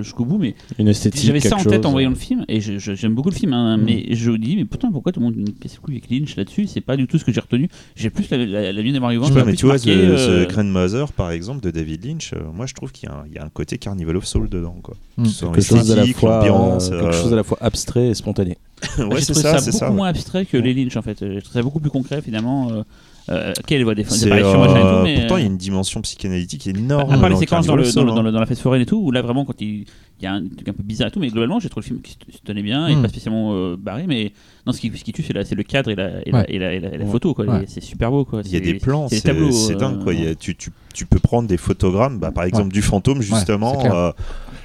jusqu'au 0.01 0.25
bout, 0.25 0.37
mais 0.37 0.55
Une 0.79 0.87
esthétique. 0.87 1.25
j'avais 1.25 1.39
ça 1.39 1.55
en 1.57 1.63
tête 1.63 1.85
en 1.85 1.91
voyant 1.91 2.09
le 2.09 2.15
film 2.15 2.45
et 2.47 2.61
je- 2.61 2.77
je- 2.77 2.93
j'aime 2.93 3.13
beaucoup 3.15 3.29
le 3.29 3.35
film, 3.35 3.53
hein, 3.53 3.77
Mm. 3.77 3.83
mais 3.85 4.05
je 4.11 4.31
me 4.31 4.37
dis, 4.37 4.55
mais 4.55 4.65
putain, 4.65 4.91
pourquoi 4.91 5.11
tout 5.11 5.19
le 5.19 5.25
monde 5.25 5.35
me 5.37 5.47
casse 5.51 5.75
le 5.75 5.81
couille 5.81 5.95
avec 5.95 6.09
Lynch 6.09 6.35
là-dessus? 6.35 6.67
C'est 6.67 6.81
pas 6.81 6.97
du 6.97 7.07
tout 7.07 7.17
ce 7.17 7.25
que 7.25 7.31
j'ai 7.31 7.41
retenu. 7.41 7.67
J'ai 7.95 8.09
plus 8.09 8.29
la, 8.29 8.37
Je 8.37 9.27
sais 9.27 9.33
pas, 9.33 9.45
mais 9.45 9.53
tu 9.55 9.65
vois, 9.65 9.79
The, 9.79 9.87
euh, 9.87 10.45
The 10.45 10.49
Grandmother, 10.49 11.11
par 11.13 11.31
exemple, 11.31 11.61
de 11.61 11.71
David 11.71 12.05
Lynch, 12.05 12.33
euh, 12.33 12.39
moi 12.53 12.65
je 12.65 12.73
trouve 12.73 12.91
qu'il 12.91 13.09
y, 13.09 13.11
a 13.11 13.15
un- 13.15 13.23
il 13.27 13.33
y 13.33 13.37
a 13.37 13.43
un 13.43 13.49
côté 13.49 13.77
Carnival 13.77 14.02
of 14.09 14.25
Soul 14.25 14.49
dedans. 14.49 14.75
Quoi. 14.81 14.95
Mm. 15.17 15.25
Soit 15.25 15.51
Quelque 15.51 15.63
chose, 15.63 15.91
à 15.91 15.95
la 15.95 16.05
fois, 16.07 16.43
euh, 16.43 16.79
euh, 16.79 17.01
quelque 17.01 17.15
chose 17.15 17.33
à 17.33 17.35
la 17.35 17.43
fois 17.43 17.57
abstrait 17.61 18.07
et 18.07 18.13
spontané. 18.13 18.57
ouais, 18.97 19.07
j'ai 19.15 19.21
c'est 19.21 19.33
trouvé 19.33 19.41
ça, 19.43 19.57
ça, 19.59 19.65
beaucoup 19.71 19.77
ça. 19.77 19.89
moins 19.89 20.07
abstrait 20.09 20.45
que 20.45 20.57
les 20.57 20.73
Lynch 20.73 20.95
en 20.97 21.01
fait. 21.01 21.17
J'ai 21.19 21.41
trouvé 21.41 21.59
ça 21.59 21.61
beaucoup 21.61 21.79
plus 21.79 21.91
concret 21.91 22.21
finalement. 22.21 22.83
Euh, 23.29 23.33
euh, 23.35 23.53
quelle 23.65 23.85
machin 23.85 24.13
et 24.15 24.41
tout, 24.41 24.47
euh, 24.47 25.03
mais, 25.03 25.15
pourtant, 25.19 25.37
il 25.37 25.41
y 25.41 25.43
a 25.43 25.45
euh, 25.45 25.51
une 25.51 25.57
dimension 25.57 26.01
psychanalytique 26.01 26.67
énorme. 26.67 27.09
À 27.11 27.17
part 27.17 27.29
les 27.29 27.37
séquences 27.37 27.65
dans, 27.65 27.75
le, 27.77 27.83
dans, 27.83 27.89
Soul, 27.89 28.05
le- 28.07 28.11
dans 28.11 28.21
le- 28.21 28.31
dans 28.33 28.39
la 28.41 28.45
fête 28.45 28.59
foraine 28.59 28.81
et 28.81 28.85
tout, 28.85 28.97
où 29.01 29.11
là 29.11 29.21
vraiment 29.21 29.45
quand 29.45 29.61
il, 29.61 29.85
il 30.19 30.23
y 30.23 30.25
a 30.27 30.33
un 30.33 30.45
truc 30.45 30.67
un 30.67 30.73
peu 30.73 30.83
bizarre 30.83 31.07
et 31.07 31.11
tout, 31.11 31.19
mais 31.21 31.29
globalement 31.29 31.59
j'ai 31.61 31.69
trouvé 31.69 31.83
le 31.83 31.87
film 31.87 32.01
qui 32.01 32.11
se, 32.35 32.39
tenait 32.43 32.61
bien 32.63 32.87
et 32.87 32.95
Mm. 32.97 33.01
pas 33.01 33.07
spécialement 33.07 33.53
euh, 33.53 33.77
barré, 33.79 34.05
mais 34.07 34.33
non, 34.67 34.73
ce 34.73 34.81
qui, 34.81 34.91
ce 34.93 35.03
qui 35.05 35.13
tue 35.13 35.23
c'est, 35.23 35.55
le 35.55 35.63
cadre 35.63 35.89
et 35.91 35.95
la, 35.95 36.09
et 36.27 36.31
Ouais. 36.33 36.43
la, 36.43 36.49
et 36.49 36.59
la, 36.59 36.73
et 36.73 36.79
la- 36.81 36.93
et 36.93 36.97
la 36.97 37.05
Ouais. 37.05 37.11
photo, 37.11 37.33
quoi. 37.33 37.45
Ouais. 37.45 37.63
C'est 37.67 37.81
super 37.81 38.11
beau. 38.11 38.25
Quoi. 38.25 38.41
Il 38.43 38.51
y 38.51 38.57
a 38.57 38.59
des 38.59 38.73
plans, 38.73 39.07
c'est 39.07 39.25
euh, 39.29 39.75
dingue. 39.75 40.03
Quoi. 40.03 40.13
Il 40.13 40.23
y 40.23 40.27
a- 40.27 40.35
tu, 40.35 40.55
tu, 40.57 40.71
tu 40.93 41.05
peux 41.05 41.19
prendre 41.19 41.47
des 41.47 41.57
photogrammes, 41.57 42.19
bah, 42.19 42.31
par 42.31 42.43
exemple 42.43 42.73
du 42.73 42.81
fantôme, 42.81 43.21
justement. 43.21 43.81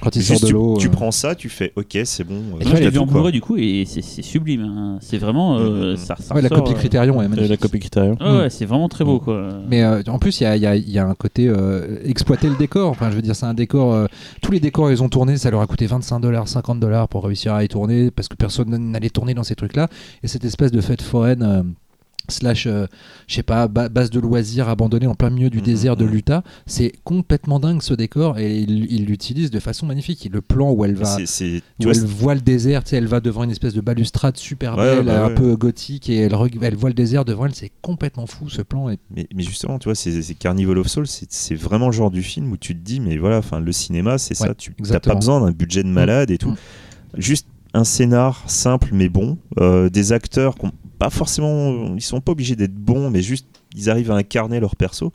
Quand 0.01 0.15
il 0.15 0.23
sort 0.23 0.39
de 0.41 0.49
l'eau. 0.49 0.77
tu 0.79 0.87
euh, 0.87 0.91
prends 0.91 1.11
ça, 1.11 1.35
tu 1.35 1.49
fais 1.49 1.73
OK, 1.75 1.99
c'est 2.05 2.23
bon. 2.25 2.35
euh, 2.37 2.51
Moi, 2.51 2.59
t'as 2.63 2.71
je 2.71 2.77
l'ai 2.77 2.91
vu 2.91 2.99
en. 2.99 3.07
Blu-ray 3.07 3.33
du 3.33 3.41
coup 3.41 3.57
et 3.57 3.85
c'est, 3.87 4.01
sublime. 4.23 4.63
hein. 4.63 4.99
C'est 5.01 5.19
vraiment. 5.19 5.59
euh, 5.59 5.95
Mm. 5.95 5.97
ça, 5.97 6.15
ça 6.21 6.35
Ouais, 6.35 6.43
la 6.43 6.49
copie 6.49 6.71
euh, 6.73 6.75
Criterion 6.75 7.21
est 7.21 7.25
Et 7.25 7.29
magnifique. 7.29 7.51
la 7.51 7.57
copie 7.57 7.79
Criterion. 7.81 8.17
Ouais, 8.21 8.39
ouais, 8.43 8.51
c'est 8.51 8.65
vraiment 8.65 8.89
très 8.89 9.05
beau 9.05 9.19
quoi. 9.19 9.49
Mais 9.69 9.83
euh, 9.83 10.03
en 10.09 10.19
plus, 10.19 10.41
il 10.41 10.45
y 10.45 10.47
a, 10.47 10.57
il 10.57 10.63
y 10.63 10.67
a- 10.67 10.77
il 10.77 10.89
y 10.91 10.99
a 10.99 11.07
un 11.07 11.15
côté 11.15 11.49
euh, 11.49 11.99
exploiter 12.05 12.49
le 12.49 12.57
décor. 12.57 12.91
Enfin, 12.91 13.11
je 13.11 13.17
veux 13.17 13.23
dire, 13.23 13.35
c'est 13.37 13.47
un 13.47 13.55
décor. 13.55 13.93
euh, 13.93 14.07
tous 14.41 14.53
les 14.53 14.61
décors 14.61 14.91
ils 14.93 15.03
ont 15.03 15.09
tourné, 15.09 15.37
ça 15.37 15.51
leur 15.51 15.61
a 15.61 15.67
coûté 15.67 15.87
25 15.87 16.21
dollars, 16.21 16.47
50 16.49 16.79
dollars 16.81 17.09
pour 17.09 17.25
réussir 17.25 17.55
à 17.55 17.65
y 17.65 17.69
tourner 17.69 18.11
parce 18.11 18.29
que 18.29 18.37
personne 18.37 18.71
n'allait 18.93 19.11
tourner 19.11 19.35
dans 19.35 19.43
ces 19.45 19.57
trucs-là. 19.57 19.89
Et 20.23 20.29
cette 20.29 20.45
espèce 20.45 20.71
de 20.73 20.81
fête 20.81 21.03
foraine. 21.03 21.75
Slash, 22.29 22.67
euh, 22.67 22.87
je 23.27 23.35
sais 23.37 23.43
pas, 23.43 23.69
ba- 23.69 23.89
base 23.89 24.11
de 24.11 24.21
loisirs 24.21 24.69
abandonnée 24.69 25.07
en 25.07 25.15
plein 25.15 25.31
milieu 25.31 25.51
du 25.51 25.59
Mhm, 25.59 25.65
désert 25.65 25.97
de 25.97 26.05
mhm. 26.05 26.11
l'Utah. 26.11 26.43
C'est 26.67 26.93
complètement 27.05 27.61
dingue 27.61 27.83
ce 27.83 27.95
décor 27.95 28.39
et 28.39 28.59
il 28.59 28.91
il 28.93 29.05
l'utilise 29.07 29.51
de 29.51 29.61
façon 29.61 29.87
magnifique. 29.87 30.25
Et 30.27 30.29
le 30.29 30.41
plan 30.41 30.71
où 30.73 30.85
elle 30.85 30.95
va, 30.95 31.17
tu 31.17 31.63
où 31.85 31.91
elle 31.91 32.05
voit 32.05 32.35
le 32.35 32.41
désert, 32.41 32.85
tu 32.85 32.91
sais, 32.91 32.97
elle 32.97 33.07
va 33.07 33.21
devant 33.21 33.45
une 33.45 33.51
espèce 33.51 33.75
de 33.75 33.81
balustrade 33.81 34.37
super 34.37 34.77
Ouais, 34.77 34.97
belle, 34.97 35.07
bah 35.07 35.25
un 35.25 35.29
ouais. 35.29 35.35
peu 35.35 35.57
gothique, 35.57 36.09
et 36.11 36.17
elle, 36.17 36.35
elle 36.63 36.75
voit 36.77 36.91
le 36.91 36.95
désert 36.95 37.25
devant 37.25 37.47
elle. 37.47 37.55
C'est 37.55 37.73
complètement 37.83 38.27
fou 38.27 38.49
ce 38.49 38.63
plan. 38.63 38.89
Et 38.91 38.99
Mais, 39.15 39.27
mais 39.35 39.43
justement, 39.43 39.79
tu 39.79 39.85
vois, 39.89 39.95
c'est 39.95 40.35
Carnival 40.35 40.79
of 40.79 40.89
Souls, 40.89 41.07
c'est 41.07 41.55
vraiment 41.55 41.87
le 41.87 41.93
genre 41.93 42.11
du 42.11 42.23
film 42.23 42.53
où 42.53 42.57
tu 42.57 42.75
te 42.75 42.81
dis, 42.85 43.01
mais 43.01 43.17
voilà, 43.17 43.39
enfin, 43.39 43.61
le 43.61 43.73
cinéma, 43.73 44.19
c'est 44.19 44.39
Ouais, 44.41 44.49
ça. 44.49 44.55
Tu 44.55 44.75
n'as 44.79 45.01
pas 45.01 45.15
besoin 45.15 45.41
d'un 45.41 45.51
budget 45.53 45.83
de 45.83 45.89
malade 45.89 46.31
et 46.31 46.39
tout. 46.39 46.51
Mm. 46.51 46.57
Juste 47.17 47.47
un 47.75 47.85
scénar 47.85 48.43
simple 48.47 48.89
mais 48.93 49.09
bon, 49.09 49.39
euh, 49.61 49.89
des 49.91 50.13
acteurs 50.13 50.57
qui 50.57 50.67
pas 50.99 51.11
forcément, 51.11 51.95
ils 51.95 52.01
sont 52.03 52.21
pas 52.21 52.33
obligés 52.33 52.57
d'être 52.57 52.75
bons, 52.75 53.09
mais 53.11 53.23
juste 53.23 53.47
ils 53.77 53.89
arrivent 53.89 54.11
à 54.11 54.17
incarner 54.17 54.59
leur 54.59 54.75
perso. 54.75 55.13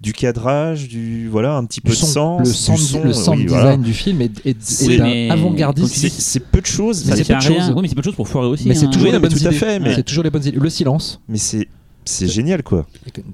Du 0.00 0.12
cadrage, 0.14 0.88
du 0.88 1.28
voilà, 1.28 1.56
un 1.56 1.64
petit 1.66 1.80
peu 1.82 1.88
le 1.90 1.94
de 1.94 1.98
son, 2.00 2.06
sens, 2.06 2.38
le 2.40 2.44
du 2.46 2.52
sound, 2.54 2.78
son, 2.78 3.04
le 3.04 3.12
sound 3.12 3.36
oui, 3.38 3.44
design 3.44 3.60
voilà. 3.62 3.76
du 3.76 3.92
film 3.92 4.22
est, 4.22 4.46
est- 4.46 4.62
C'est- 4.62 4.94
est 4.94 5.30
avant-gardiste. 5.30 5.94
C'est 5.94 6.08
c'est 6.08 6.40
peu 6.40 6.60
de 6.62 6.66
choses, 6.66 7.02
c'est 7.04 7.10
mais, 7.16 7.20
à 7.20 7.24
peu 7.24 7.34
de 7.34 7.40
choses. 7.54 7.72
Oui, 7.74 7.82
mais 7.82 7.88
c'est 7.88 7.94
peu 7.96 8.00
de 8.00 8.06
choses 8.06 8.14
pour 8.14 8.26
foirer 8.28 8.46
aussi. 8.46 8.66
Mais 8.68 8.74
c'est 8.74 8.86
hein. 8.86 8.90
toujours 8.90 9.08
Oui, 9.08 9.12
les 9.12 9.18
bonnes 9.18 9.30
tout 9.30 9.38
à 9.46 9.48
idées. 9.50 9.56
fait, 9.58 9.78
mais- 9.80 9.94
C'est 9.96 10.02
toujours 10.04 10.24
les 10.24 10.30
bonnes 10.30 10.46
idées. 10.46 10.58
Le 10.58 10.70
silence. 10.70 11.20
mais 11.28 11.36
c'est 11.36 11.68
c'est 12.10 12.28
génial 12.28 12.62
quoi. 12.62 12.86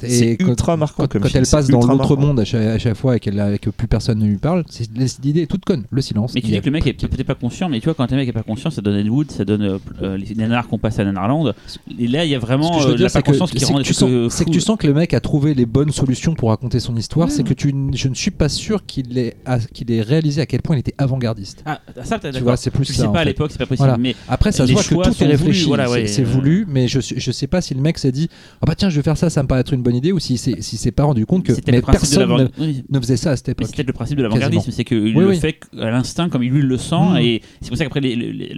Et 0.03 0.09
C'est 0.09 0.37
quand- 0.37 0.49
ultra 0.49 0.77
marquant 0.77 1.05
Quand, 1.05 1.09
comme 1.13 1.23
quand 1.23 1.29
film, 1.29 1.45
elle 1.45 1.51
passe 1.51 1.69
dans 1.69 1.79
l'autre 1.81 1.97
marquant. 1.97 2.17
monde 2.17 2.41
à 2.41 2.45
chaque, 2.45 2.63
à 2.67 2.79
chaque 2.79 2.95
fois 2.97 3.17
et, 3.17 3.21
qu'elle 3.21 3.39
a- 3.41 3.53
et 3.55 3.59
que 3.59 3.71
plus 3.71 3.89
personne 3.89 4.19
ne 4.19 4.27
lui 4.27 4.37
parle, 4.39 4.65
c'est 4.69 4.89
l'idée 5.23 5.43
est 5.43 5.47
toute 5.47 5.65
conne. 5.65 5.85
Le 5.91 6.01
silence. 6.03 6.33
Mais 6.35 6.41
tu 6.41 6.47
Il 6.47 6.51
y 6.51 6.53
dis 6.53 6.59
a- 6.59 6.61
que 6.61 6.67
le 6.67 6.73
mec 6.73 6.87
est 6.87 6.93
peut-être 6.95 7.27
pas 7.27 7.35
conscient, 7.35 7.69
mais 7.69 7.81
tu 7.81 7.85
vois, 7.87 7.95
quand 7.95 8.11
un 8.13 8.17
mec 8.17 8.29
est 8.29 8.33
pas 8.33 8.43
conscient, 8.43 8.71
ça 8.71 8.83
donne 8.83 8.97
Ed 8.97 9.09
Wood, 9.09 9.31
ça 9.31 9.45
donne 9.45 9.63
euh, 9.63 9.79
euh, 10.03 10.17
les 10.17 10.35
nanars 10.35 10.69
qu'on 10.69 10.79
passe 10.79 10.99
à 10.99 11.05
Nanarland. 11.05 11.53
Et 11.99 12.07
là, 12.07 12.25
il 12.25 12.31
y 12.31 12.35
a 12.35 12.41
Ce 12.41 12.45
vraiment 12.47 12.77
que 12.77 12.83
je 12.83 12.89
veux 12.89 12.95
euh, 12.95 12.97
dire, 12.97 13.07
la 13.07 13.11
pas 13.11 13.23
que, 13.23 13.27
conscience 13.31 13.51
qui 13.51 13.59
c'est 13.61 13.67
rend 13.67 13.79
que 13.79 13.85
c'est 13.85 14.45
que 14.45 14.51
fous. 14.51 14.55
tu 14.55 14.61
sens 14.61 14.77
que 14.79 14.87
le 14.87 14.95
mec 14.95 15.15
a 15.15 15.21
trouvé 15.21 15.55
les 15.55 15.67
bonnes 15.67 15.91
solutions 15.93 16.35
pour 16.35 16.51
raconter 16.51 16.81
son 16.81 16.97
histoire. 16.97 17.31
C'est 17.31 17.43
que 17.45 17.55
tu, 17.55 17.75
je 17.95 18.09
ne 18.09 18.15
suis 18.15 18.31
pas 18.31 18.49
sûr 18.49 18.85
qu'il 18.87 19.17
ait, 19.19 19.35
qu'il 19.73 19.91
ait 19.91 20.03
réalisé 20.03 20.41
à 20.41 20.47
quel 20.47 20.63
point 20.63 20.77
il 20.77 20.81
était 20.81 20.95
avant-gardiste. 20.99 21.63
Ah, 21.67 21.81
ça, 22.05 22.19
t'as 22.19 22.29
Tu 22.29 22.35
d'accord. 22.35 22.43
vois, 22.43 22.57
c'est 22.57 22.71
plus 22.71 22.85
ça. 22.85 23.05
sais 23.05 23.09
pas 23.13 23.21
à 23.21 23.25
l'époque, 23.25 23.51
c'est 23.53 23.59
pas 23.59 23.67
possible. 23.67 23.95
Mais 23.99 24.15
Après, 24.29 24.53
ça 24.53 24.67
se 24.67 24.73
voit 24.73 24.83
que 24.83 24.89
tout 25.11 25.23
est 25.25 25.27
réfléchi. 25.27 25.69
c'est- 26.07 26.23
voulu, 26.27 26.67
mais 26.69 26.89
je, 26.89 27.01
sais 27.01 27.47
pas 27.47 27.61
si 27.61 27.75
le 27.75 27.81
mec 27.81 27.99
s'est 27.99 28.13
dit 28.13 28.29
bah 28.67 28.75
tiens, 28.75 28.91
je 28.91 28.97
vais 28.97 29.03
faire 29.03 29.17
ça, 29.17 29.31
ça 29.31 29.43
me 29.43 29.49
paraît 29.49 29.61
être 29.63 29.73
une 29.73 29.83
bonne 29.83 29.95
idée, 29.95 30.13
ou 30.13 30.19
si 30.19 30.37
c'est 30.37 30.61
si 30.61 30.77
s'est 30.77 30.91
pas 30.93 31.05
rendu 31.05 31.25
compte 31.25 31.45
que 31.45 31.55
c'était 31.55 31.73
mais 31.73 31.81
personne 31.81 32.29
ne, 32.29 32.49
oui. 32.59 32.85
ne 32.91 33.01
faisait 33.01 33.17
ça 33.17 33.31
à 33.31 33.37
cette 33.37 33.49
époque. 33.51 33.67
c'est 33.69 33.77
peut-être 33.77 33.87
le 33.87 33.93
principe 33.93 34.19
de 34.19 34.25
l'avant-gardisme, 34.25 34.71
c'est 34.71 34.85
qu'il 34.85 34.99
Oui, 34.99 35.13
le 35.15 35.29
oui. 35.29 35.39
fait 35.39 35.61
à 35.81 35.91
l'instinct 35.91 36.29
comme 36.29 36.43
il 36.43 36.51
lui 36.51 36.63
le 36.63 36.77
sent, 36.77 36.97
Mm. 36.97 37.17
et 37.19 37.43
c'est 37.61 37.69
pour 37.69 37.79
ça 37.79 37.85
qu'après 37.85 38.01
la 38.01 38.09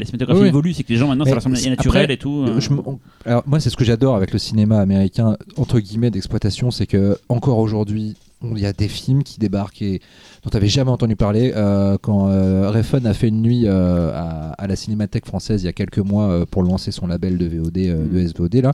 cinématographie 0.04 0.46
évolue, 0.48 0.72
c'est 0.72 0.82
que 0.82 0.92
les 0.92 0.98
gens 0.98 1.08
maintenant 1.08 1.24
Mais 1.24 1.30
ça 1.30 1.34
leur 1.36 1.42
semble 1.42 1.56
naturel 1.56 2.02
après, 2.04 2.14
et 2.14 2.16
tout. 2.16 2.44
euh. 2.48 2.58
Je 2.60 2.70
on- 2.72 2.98
alors 3.26 3.42
moi, 3.46 3.60
c'est 3.60 3.70
ce 3.70 3.76
que 3.76 3.84
j'adore 3.84 4.16
avec 4.16 4.32
le 4.32 4.38
cinéma 4.38 4.80
américain 4.80 5.36
entre 5.56 5.78
guillemets 5.80 6.10
d'exploitation, 6.10 6.70
c'est 6.70 6.86
que 6.86 7.18
encore 7.28 7.58
aujourd'hui, 7.58 8.16
il 8.42 8.58
y 8.60 8.66
a 8.66 8.72
des 8.72 8.86
films 8.88 9.24
qui 9.24 9.38
débarquent 9.40 9.82
et 9.82 10.00
dont 10.44 10.50
tu 10.50 10.56
n'avais 10.56 10.68
jamais 10.68 10.90
entendu 10.90 11.16
parler. 11.16 11.52
Euh, 11.56 11.96
quand 12.00 12.28
euh, 12.28 12.70
Refn 12.70 13.04
a 13.06 13.12
fait 13.14 13.28
une 13.28 13.42
nuit 13.42 13.62
euh, 13.66 14.12
à, 14.14 14.50
à 14.52 14.66
la 14.68 14.76
Cinémathèque 14.76 15.26
française 15.26 15.62
il 15.62 15.66
y 15.66 15.68
a 15.68 15.72
quelques 15.72 15.98
mois 15.98 16.28
euh, 16.30 16.44
pour 16.48 16.62
lancer 16.62 16.92
son 16.92 17.06
label 17.08 17.36
de 17.36 17.46
VOD, 17.46 17.78
euh, 17.78 18.06
de 18.06 18.26
SVOD 18.26 18.54
là. 18.56 18.72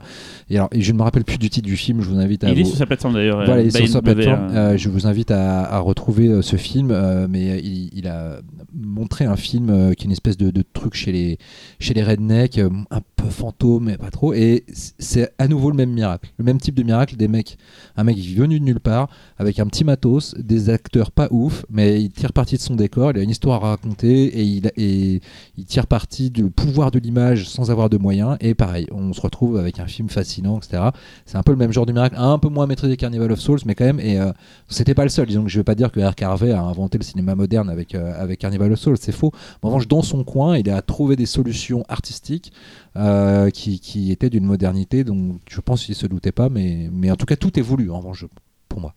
Et 0.49 0.57
alors, 0.57 0.69
et 0.71 0.81
je 0.81 0.91
ne 0.91 0.97
me 0.97 1.03
rappelle 1.03 1.23
plus 1.23 1.37
du 1.39 1.49
titre 1.49 1.65
du 1.67 1.77
film. 1.77 2.01
Je 2.01 2.09
vous 2.09 2.19
invite 2.19 2.43
à 2.43 2.51
Il 2.51 2.59
est 2.59 2.65
sur 2.65 2.77
sa 2.77 2.85
plateforme 2.85 3.15
d'ailleurs. 3.15 3.43
voilà, 3.43 3.61
il 3.61 3.67
est 3.67 3.71
sur 3.87 4.01
Bain 4.03 4.11
sa 4.11 4.15
W, 4.15 4.23
plateforme. 4.25 4.77
je 4.77 4.89
vous 4.89 5.07
invite 5.07 5.31
à, 5.31 5.63
à 5.63 5.79
retrouver 5.79 6.41
ce 6.43 6.55
film, 6.57 7.27
mais 7.29 7.59
il, 7.63 7.89
il 7.93 8.07
a 8.07 8.41
montré 8.73 9.25
un 9.25 9.35
film 9.35 9.95
qui 9.95 10.03
est 10.03 10.05
une 10.05 10.11
espèce 10.11 10.37
de, 10.37 10.51
de 10.51 10.61
truc 10.73 10.93
chez 10.93 11.11
les, 11.11 11.37
chez 11.79 11.93
les 11.93 12.03
rednecks, 12.03 12.59
un 12.59 13.01
peu 13.15 13.29
fantôme, 13.29 13.85
mais 13.85 13.97
pas 13.97 14.11
trop. 14.11 14.33
Et 14.33 14.63
c'est 14.99 15.31
à 15.39 15.47
nouveau 15.47 15.71
le 15.71 15.75
même 15.77 15.91
miracle, 15.91 16.29
le 16.37 16.43
même 16.45 16.59
type 16.59 16.75
de 16.75 16.83
miracle 16.83 17.15
des 17.15 17.27
mecs. 17.27 17.57
Un 17.97 18.03
mec 18.03 18.17
venu 18.17 18.59
de 18.59 18.65
nulle 18.65 18.79
part, 18.79 19.09
avec 19.37 19.54
un 19.59 19.67
petit 19.67 19.83
matos, 19.83 20.35
des 20.37 20.69
acteurs 20.69 21.11
pas 21.11 21.27
ouf, 21.31 21.65
mais 21.69 22.01
il 22.01 22.11
tire 22.11 22.33
parti 22.33 22.55
de 22.55 22.61
son 22.61 22.75
décor, 22.75 23.11
il 23.11 23.19
a 23.19 23.21
une 23.21 23.29
histoire 23.29 23.63
à 23.63 23.69
raconter 23.69 24.25
et 24.25 24.43
il, 24.43 25.21
tire 25.65 25.87
parti 25.87 26.29
du 26.29 26.49
pouvoir 26.49 26.91
de 26.91 26.99
l'image 26.99 27.47
sans 27.49 27.71
avoir 27.71 27.89
de 27.89 27.97
moyens. 27.97 28.37
Et 28.39 28.53
pareil, 28.53 28.87
on 28.91 29.13
se 29.13 29.21
retrouve 29.21 29.57
avec 29.57 29.79
un 29.79 29.87
film 29.87 30.09
fascinant, 30.09 30.57
etc. 30.57 30.83
C'est 31.25 31.37
un 31.37 31.43
peu 31.43 31.51
le 31.51 31.57
même 31.57 31.71
genre 31.71 31.85
de 31.85 31.93
miracle, 31.93 32.15
un 32.17 32.37
peu 32.39 32.49
moins 32.49 32.67
maîtrisé 32.67 32.97
qu'Carnival 32.97 33.31
of 33.31 33.39
Souls, 33.39 33.59
mais 33.65 33.75
quand 33.75 33.85
même, 33.85 33.99
et 33.99 34.19
euh, 34.19 34.31
c'était 34.67 34.93
pas 34.93 35.03
le 35.03 35.09
seul. 35.09 35.27
Disons 35.27 35.43
que 35.43 35.49
je 35.49 35.59
vais 35.59 35.63
pas 35.63 35.75
dire 35.75 35.91
que 35.91 35.99
R. 35.99 36.13
Harvey 36.21 36.51
a 36.51 36.61
inventé 36.61 36.97
le 36.97 37.03
cinéma 37.03 37.35
moderne 37.35 37.69
avec, 37.69 37.95
euh, 37.95 38.13
avec 38.21 38.39
Carnival 38.39 38.71
of 38.71 38.79
Souls, 38.79 38.97
c'est 38.99 39.11
faux. 39.11 39.31
En 39.61 39.67
revanche, 39.67 39.87
dans 39.87 40.01
son 40.01 40.23
coin, 40.23 40.57
il 40.57 40.69
a 40.69 40.81
trouvé 40.81 41.15
des 41.15 41.25
solutions 41.25 41.83
artistiques 41.87 42.51
euh, 42.95 43.49
qui, 43.49 43.79
qui 43.79 44.11
étaient 44.11 44.29
d'une 44.29 44.45
modernité 44.45 45.03
dont 45.03 45.39
je 45.49 45.61
pense 45.61 45.85
qu'il 45.85 45.95
se 45.95 46.07
doutait 46.07 46.31
pas, 46.31 46.49
mais, 46.49 46.89
mais 46.91 47.11
en 47.11 47.15
tout 47.15 47.25
cas, 47.25 47.35
tout 47.35 47.59
est 47.59 47.63
voulu, 47.63 47.91
en 47.91 47.99
revanche, 47.99 48.25
pour 48.69 48.79
moi. 48.79 48.93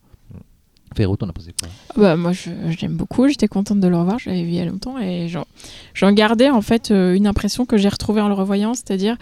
Ferro, 0.95 1.15
t'en 1.15 1.29
as 1.29 1.33
posé 1.33 1.53
quoi 1.59 1.69
Bah, 1.95 2.15
moi, 2.15 2.31
l'aime 2.81 2.95
beaucoup. 2.95 3.27
J'étais 3.27 3.47
contente 3.47 3.79
de 3.79 3.87
le 3.87 3.97
revoir. 3.97 4.19
Je 4.19 4.29
l'avais 4.29 4.43
vu 4.43 4.49
il 4.49 4.55
y 4.55 4.59
a 4.59 4.65
longtemps 4.65 4.97
et 4.99 5.27
j'en, 5.29 6.11
gardais 6.11 6.49
en 6.49 6.61
fait 6.61 6.91
euh, 6.91 7.15
une 7.15 7.27
impression 7.27 7.65
que 7.65 7.77
j'ai 7.77 7.89
retrouvée 7.89 8.21
en 8.21 8.27
le 8.27 8.33
revoyant, 8.33 8.73
c'est-à-dire 8.73 9.15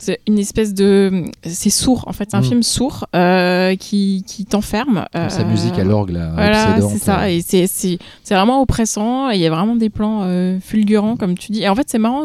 c'est 0.00 0.18
une 0.26 0.38
espèce 0.38 0.72
de, 0.72 1.24
c'est 1.44 1.68
sourd 1.68 2.04
en 2.06 2.12
fait, 2.14 2.30
c'est 2.30 2.36
un 2.36 2.40
Mm. 2.40 2.44
film 2.44 2.62
sourd 2.62 3.06
euh, 3.14 3.76
qui, 3.76 4.24
qui 4.26 4.46
t'enferme. 4.46 5.04
Sa 5.12 5.42
euh, 5.42 5.44
musique 5.44 5.78
à 5.78 5.84
l'orgue, 5.84 6.10
là, 6.10 6.30
Voilà, 6.32 6.80
c'est 6.80 6.96
ça. 6.98 7.20
euh. 7.24 7.26
Et 7.26 7.42
c'est, 7.42 7.98
vraiment 8.30 8.62
oppressant. 8.62 9.28
Il 9.28 9.40
y 9.40 9.46
a 9.46 9.50
vraiment 9.50 9.76
des 9.76 9.90
plans 9.90 10.22
euh, 10.22 10.58
fulgurants, 10.58 11.16
comme 11.16 11.36
tu 11.36 11.52
dis. 11.52 11.62
Et 11.62 11.68
en 11.68 11.74
fait, 11.74 11.88
c'est 11.90 11.98
marrant. 11.98 12.24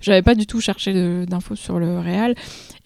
j'avais 0.00 0.22
pas 0.22 0.36
du 0.36 0.46
tout 0.46 0.60
cherché 0.60 1.26
d'infos 1.26 1.56
sur 1.56 1.80
le 1.80 1.98
réal. 1.98 2.36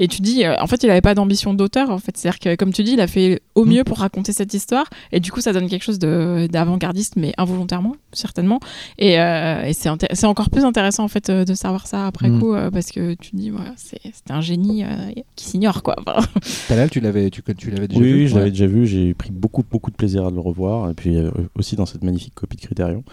Et 0.02 0.08
tu 0.08 0.22
dis, 0.22 0.44
euh, 0.44 0.56
en 0.58 0.66
fait, 0.66 0.82
il 0.82 0.90
avait 0.90 1.02
pas 1.02 1.14
d'ambition 1.14 1.52
d'auteur. 1.52 1.90
En 1.90 1.98
fait, 1.98 2.16
c'est-à-dire 2.16 2.38
que, 2.38 2.54
comme 2.56 2.72
tu 2.72 2.82
dis, 2.82 2.92
il 2.94 3.00
a 3.00 3.06
fait 3.06 3.42
au 3.54 3.66
mieux 3.66 3.84
pour 3.84 3.98
raconter 3.98 4.32
cette 4.32 4.54
histoire. 4.54 4.86
Et 5.12 5.20
du 5.20 5.30
coup, 5.30 5.42
ça 5.42 5.52
donne 5.52 5.68
quelque 5.68 5.82
chose 5.84 5.98
de, 5.98 6.48
d'avant-gardiste, 6.50 7.16
mais 7.16 7.34
involontairement, 7.36 7.94
certainement. 8.14 8.60
Et, 8.98 9.20
euh, 9.20 9.62
et 9.64 9.74
c'est, 9.74 10.24
encore 10.26 10.48
plus 10.50 10.64
intéressant 10.64 11.04
en 11.04 11.08
fait 11.08 11.28
euh, 11.28 11.44
de 11.44 11.52
savoir 11.54 11.86
ça 11.86 12.06
après 12.06 12.28
Mm. 12.30 12.40
coup, 12.40 12.54
euh, 12.54 12.70
parce 12.70 12.90
que 12.92 13.12
tu 13.14 13.36
dis, 13.36 13.50
voilà, 13.50 13.72
c'est, 13.76 14.00
c'est 14.04 14.30
un 14.30 14.40
génie 14.40 14.84
euh, 14.84 14.88
qui 15.36 15.44
s'ignore, 15.44 15.82
quoi. 15.82 15.96
Enfin, 16.06 16.26
Talal, 16.68 16.88
tu 16.88 17.00
l'avais, 17.00 17.28
tu, 17.28 17.42
tu 17.56 17.70
l'avais 17.70 17.86
déjà 17.88 18.00
Oui, 18.00 18.06
vu? 18.12 18.14
oui, 18.20 18.26
je 18.28 18.34
l'avais 18.34 18.44
Ouais. 18.46 18.50
déjà 18.52 18.66
vu. 18.66 18.86
J'ai 18.86 19.12
pris 19.12 19.30
beaucoup, 19.30 19.62
beaucoup 19.70 19.90
de 19.90 19.96
plaisir 19.96 20.24
à 20.26 20.30
le 20.30 20.40
revoir. 20.40 20.88
Et 20.90 20.94
puis 20.94 21.16
euh, 21.18 21.30
aussi 21.58 21.76
dans 21.76 21.84
cette 21.86 22.02
magnifique 22.04 22.34
copie 22.34 22.56
de 22.56 22.62
Criterion. 22.62 23.04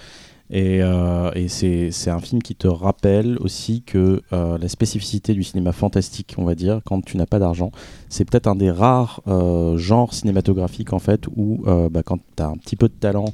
Et, 0.49 0.79
euh, 0.81 1.29
et 1.35 1.49
c'est 1.49 2.09
un 2.09 2.19
film 2.19 2.41
qui 2.41 2.55
te 2.55 2.67
rappelle 2.69 3.37
aussi 3.41 3.81
que 3.81 4.21
euh, 4.31 4.57
la 4.57 4.69
spécificité 4.69 5.33
du 5.33 5.43
cinéma 5.43 5.73
fantastique, 5.73 6.35
on 6.37 6.45
va 6.45 6.55
dire, 6.55 6.79
quand 6.85 7.03
tu 7.03 7.17
n'as 7.17 7.25
pas 7.25 7.39
d'argent, 7.39 7.71
c'est 8.07 8.23
peut-être 8.23 8.47
un 8.47 8.55
des 8.55 8.71
rares 8.71 9.21
euh, 9.27 9.75
genres 9.77 10.13
cinématographiques 10.13 10.93
en 10.93 10.99
fait 10.99 11.25
où 11.35 11.63
euh, 11.67 11.89
bah, 11.89 12.01
quand 12.03 12.19
tu 12.37 12.43
as 12.43 12.47
un 12.47 12.55
petit 12.55 12.77
peu 12.77 12.87
de 12.87 12.93
talent, 12.93 13.25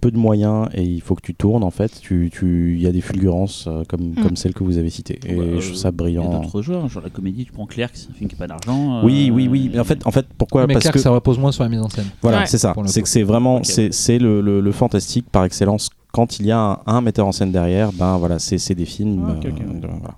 peu 0.00 0.10
de 0.10 0.16
moyens 0.18 0.68
et 0.74 0.82
il 0.84 1.00
faut 1.02 1.14
que 1.14 1.20
tu 1.22 1.34
tournes 1.34 1.64
en 1.64 1.70
fait, 1.70 1.98
tu 2.00 2.30
tu- 2.32 2.74
il 2.76 2.82
y 2.82 2.86
a 2.86 2.92
des 2.92 3.00
fulgurances 3.02 3.66
euh, 3.68 3.84
comme, 3.86 4.12
Mm. 4.12 4.22
comme 4.22 4.36
celles 4.36 4.54
que 4.54 4.64
vous 4.64 4.78
avez 4.78 4.88
citées. 4.90 5.18
Et 5.26 5.34
bah, 5.34 5.42
je 5.60 5.66
trouve 5.66 5.76
ça 5.76 5.80
Il 5.80 5.84
y 5.84 5.88
a 5.88 5.92
brillant. 5.92 6.40
d'autres 6.40 6.62
genres, 6.62 6.88
genre 6.88 7.02
la 7.02 7.10
comédie, 7.10 7.44
tu 7.44 7.52
prends 7.52 7.66
Clerks, 7.66 7.96
c'est 7.96 8.10
un 8.10 8.14
film 8.14 8.28
qui 8.30 8.36
n'a 8.36 8.38
pas 8.38 8.46
d'argent. 8.46 9.02
Oui, 9.04 9.28
euh, 9.30 9.34
oui, 9.34 9.48
oui. 9.48 9.70
Mais 9.72 9.80
en 9.80 9.84
fait, 9.84 10.06
en 10.06 10.10
fait 10.10 10.26
pourquoi? 10.38 10.66
Mais 10.66 10.72
Parce 10.74 10.84
Clark, 10.84 10.94
que 10.96 11.00
ça 11.02 11.10
repose 11.10 11.38
moins 11.38 11.52
sur 11.52 11.62
la 11.62 11.68
mise 11.68 11.80
en 11.80 11.88
scène. 11.90 12.06
Voilà, 12.22 12.40
Ouais. 12.40 12.46
c'est 12.46 12.56
ça. 12.58 12.74
C'est 12.86 13.02
que 13.02 13.08
c'est 13.08 13.22
vraiment, 13.22 13.62
c'est 13.64 13.92
c'est 13.92 14.18
le, 14.18 14.40
le, 14.40 14.60
le 14.62 14.72
fantastique 14.72 15.26
par 15.30 15.44
excellence. 15.44 15.90
Quand 16.14 16.38
il 16.38 16.46
y 16.46 16.52
a 16.52 16.58
un, 16.60 16.78
un 16.86 17.00
metteur 17.00 17.26
en 17.26 17.32
scène 17.32 17.50
derrière, 17.50 17.90
ben 17.92 18.16
voilà, 18.18 18.38
c'est 18.38 18.74
des 18.76 18.84
films 18.84 19.20
Ah, 19.28 19.32
ok, 19.32 19.46
ok. 19.52 19.60
euh, 19.60 19.80
de, 19.80 19.86
voilà, 19.88 20.14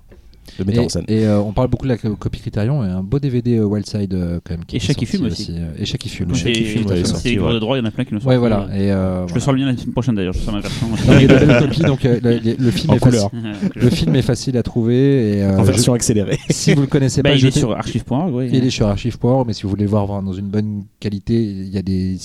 de 0.59 0.63
metteur 0.63 0.85
en 0.85 0.89
scène. 0.89 1.05
Et, 1.07 1.21
et, 1.21 1.25
euh, 1.25 1.39
on 1.39 1.53
parle 1.53 1.69
beaucoup 1.69 1.85
de 1.85 1.89
la 1.91 1.97
co- 1.97 2.15
copie 2.15 2.39
Criterion 2.39 2.83
et 2.85 2.87
un 2.87 3.01
beau 3.01 3.17
DVD 3.17 3.57
euh, 3.57 3.65
Wildside 3.65 4.13
euh, 4.13 4.39
quand 4.43 4.53
même. 4.53 4.65
Qui 4.65 4.75
Et 4.75 4.77
est 4.77 4.79
Chat 4.79 4.93
qui 4.93 5.07
fume 5.07 5.25
aussi. 5.25 5.55
euh, 5.57 5.71
et 5.79 5.85
Chat 5.85 5.97
qui 5.97 6.09
fume. 6.09 6.29
Et- 6.33 6.35
fume, 6.35 6.83
et- 6.83 6.85
ouais, 6.91 7.03
sorti, 7.03 7.31
les 7.31 7.39
ouais. 7.39 7.51
de 7.51 7.57
droit, 7.57 7.77
il 7.77 7.81
y 7.81 7.83
en 7.83 7.87
a 7.87 7.91
plein 7.91 8.05
qui 8.05 8.13
le 8.13 8.19
sont. 8.19 8.27
Ouais, 8.27 8.37
voilà. 8.37 8.67
Et, 8.75 8.91
euh, 8.91 9.27
Je 9.27 9.33
le 9.33 9.39
sors 9.39 9.53
le 9.53 9.59
mien 9.59 9.65
la 9.71 9.75
semaine 9.75 9.91
prochaine 9.91 10.13
d'ailleurs, 10.13 10.33
je 10.33 10.39
sors 10.39 10.53
ma 10.53 10.59
version. 10.61 10.87
Non, 10.87 10.95
il 11.19 11.21
y 11.21 11.25
a 11.25 11.39
de 11.39 11.45
belles 11.45 11.59
copies, 11.61 11.81
donc 11.81 12.05
euh, 12.05 12.19
le, 12.21 12.37
le- 12.37 12.55
le 12.59 12.71
film 12.71 12.91
En 12.91 12.95
est 12.95 12.99
couleur. 12.99 13.31
facile. 13.31 13.71
Le 13.75 13.89
film 13.89 14.15
est 14.15 14.21
facile 14.21 14.57
à 14.57 14.61
trouver 14.63 15.37
et 15.39 15.43
euh, 15.43 15.57
en 15.57 15.61
je- 15.65 15.71
version 15.71 15.93
accélérée. 15.93 16.37
si 16.51 16.75
vous 16.75 16.81
le 16.81 16.87
connaissez 16.87 17.23
Bah, 17.23 17.31
pas, 17.31 17.35
il 17.35 17.43
est 17.45 17.49
sur 17.51 17.71
archive.org, 17.71 18.49
il 18.53 18.63
est 18.65 18.69
sur 18.69 18.87
archive.org, 18.87 19.47
mais 19.47 19.53
si 19.53 19.63
vous 19.63 19.69
voulez 19.69 19.85
le 19.85 19.89
voir 19.89 20.05
voir 20.05 20.21
dans 20.21 20.33
une 20.33 20.47
bonne 20.47 20.83
qualité, 20.99 21.33
il 21.41 21.69
y 21.69 21.77
a 21.79 21.81
des 21.81 22.17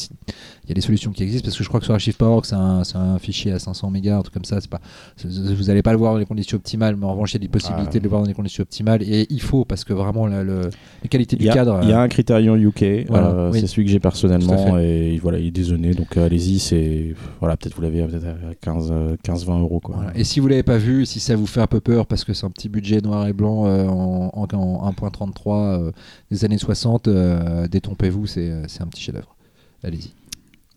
il 0.64 0.68
y 0.68 0.72
a 0.72 0.74
des 0.74 0.80
solutions 0.80 1.10
qui 1.10 1.22
existent 1.24 1.46
parce 1.46 1.56
que 1.58 1.64
je 1.64 1.68
crois 1.68 1.80
que 1.80 1.86
sur 1.86 1.94
archive.org 1.94 2.44
c'est 2.44 2.54
un, 2.54 2.82
un 2.94 3.18
fichier 3.18 3.50
à 3.52 3.58
500 3.58 3.90
mégas, 3.90 4.18
un 4.18 4.22
truc 4.22 4.34
comme 4.34 4.44
ça. 4.44 4.60
C'est 4.60 4.70
pas, 4.70 4.80
vous 5.24 5.64
n'allez 5.64 5.82
pas 5.82 5.90
le 5.92 5.98
voir 5.98 6.12
dans 6.12 6.18
les 6.18 6.24
conditions 6.26 6.56
optimales, 6.56 6.94
mais 6.96 7.04
en 7.06 7.10
revanche 7.12 7.32
il 7.32 7.34
y 7.34 7.36
a 7.36 7.40
des 7.40 7.48
possibilités 7.48 7.90
Ah. 7.96 7.98
de 7.98 8.02
le 8.04 8.08
voir 8.08 8.22
dans 8.22 8.28
des 8.28 8.34
conditions 8.34 8.62
optimales 8.62 9.02
et 9.02 9.26
il 9.28 9.40
faut 9.42 9.64
parce 9.64 9.82
que 9.84 9.92
vraiment 9.92 10.26
la, 10.26 10.44
le, 10.44 10.60
la 11.02 11.08
qualité 11.08 11.36
du 11.36 11.48
a, 11.48 11.52
cadre. 11.52 11.80
il 11.82 11.88
y 11.88 11.92
a 11.92 12.00
euh, 12.00 12.04
un 12.04 12.08
Criterion 12.08 12.54
UK, 12.56 13.06
Voilà, 13.08 13.26
euh, 13.30 13.50
oui. 13.52 13.60
c'est 13.60 13.66
celui 13.66 13.84
que 13.86 13.90
j'ai 13.90 13.98
personnellement 14.00 14.78
et 14.78 15.18
voilà, 15.20 15.38
il 15.38 15.48
est 15.48 15.50
dézonné, 15.50 15.94
donc 15.94 16.16
euh, 16.16 16.26
allez-y, 16.26 16.58
c'est 16.60 17.14
voilà, 17.40 17.56
peut-être 17.56 17.74
vous 17.74 17.82
l'avez 17.82 18.06
peut-être 18.06 18.26
à 18.26 18.54
15 18.60 18.88
euh, 18.92 19.16
15-20 19.24 19.60
euros 19.60 19.80
quoi. 19.80 19.96
Voilà. 19.96 20.16
Et 20.16 20.22
si 20.24 20.38
vous 20.40 20.46
l'avez 20.46 20.62
pas 20.62 20.78
vu, 20.78 21.06
si 21.06 21.18
ça 21.20 21.34
vous 21.34 21.46
fait 21.46 21.60
un 21.60 21.66
peu 21.66 21.80
peur 21.80 22.06
parce 22.06 22.24
que 22.24 22.32
c'est 22.34 22.46
un 22.46 22.50
petit 22.50 22.68
budget 22.68 23.00
noir 23.00 23.26
et 23.26 23.32
blanc 23.32 23.66
euh, 23.66 23.86
en, 23.88 24.30
en- 24.32 24.56
en 24.56 24.92
1.33 24.92 25.50
euh, 25.88 25.92
des 26.30 26.44
années 26.44 26.58
60, 26.58 27.08
euh, 27.08 27.66
détrompez-vous, 27.66 28.26
c'est 28.26 28.48
euh, 28.50 28.64
c'est 28.68 28.82
un 28.82 28.86
petit 28.86 29.02
chef-d'œuvre. 29.02 29.34
Allez-y. 29.82 30.12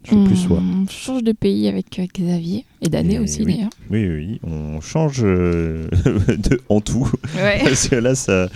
Je 0.05 0.11
fais 0.11 0.23
plus 0.23 0.35
soin. 0.37 0.61
on 0.83 0.87
change 0.89 1.23
de 1.23 1.31
pays 1.31 1.67
avec 1.67 1.97
euh, 1.99 2.05
Xavier 2.13 2.65
et 2.81 2.89
d'année 2.89 3.15
Et 3.15 3.19
aussi 3.19 3.43
oui. 3.43 3.55
d'ailleurs. 3.55 3.69
Oui, 3.89 4.07
oui, 4.07 4.39
on 4.43 4.79
change 4.81 5.21
euh, 5.23 5.87
de, 6.27 6.61
en 6.69 6.79
tout. 6.81 7.09
Ouais. 7.35 7.61
Parce 7.63 7.87
que 7.87 7.95
là, 7.95 8.15
ça. 8.15 8.47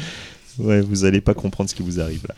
Ouais, 0.58 0.82
vous 0.82 1.06
allez 1.06 1.22
pas 1.22 1.34
comprendre 1.34 1.70
ce 1.70 1.76
qui 1.76 1.84
vous 1.84 2.02
arrive 2.02 2.26
là. 2.28 2.36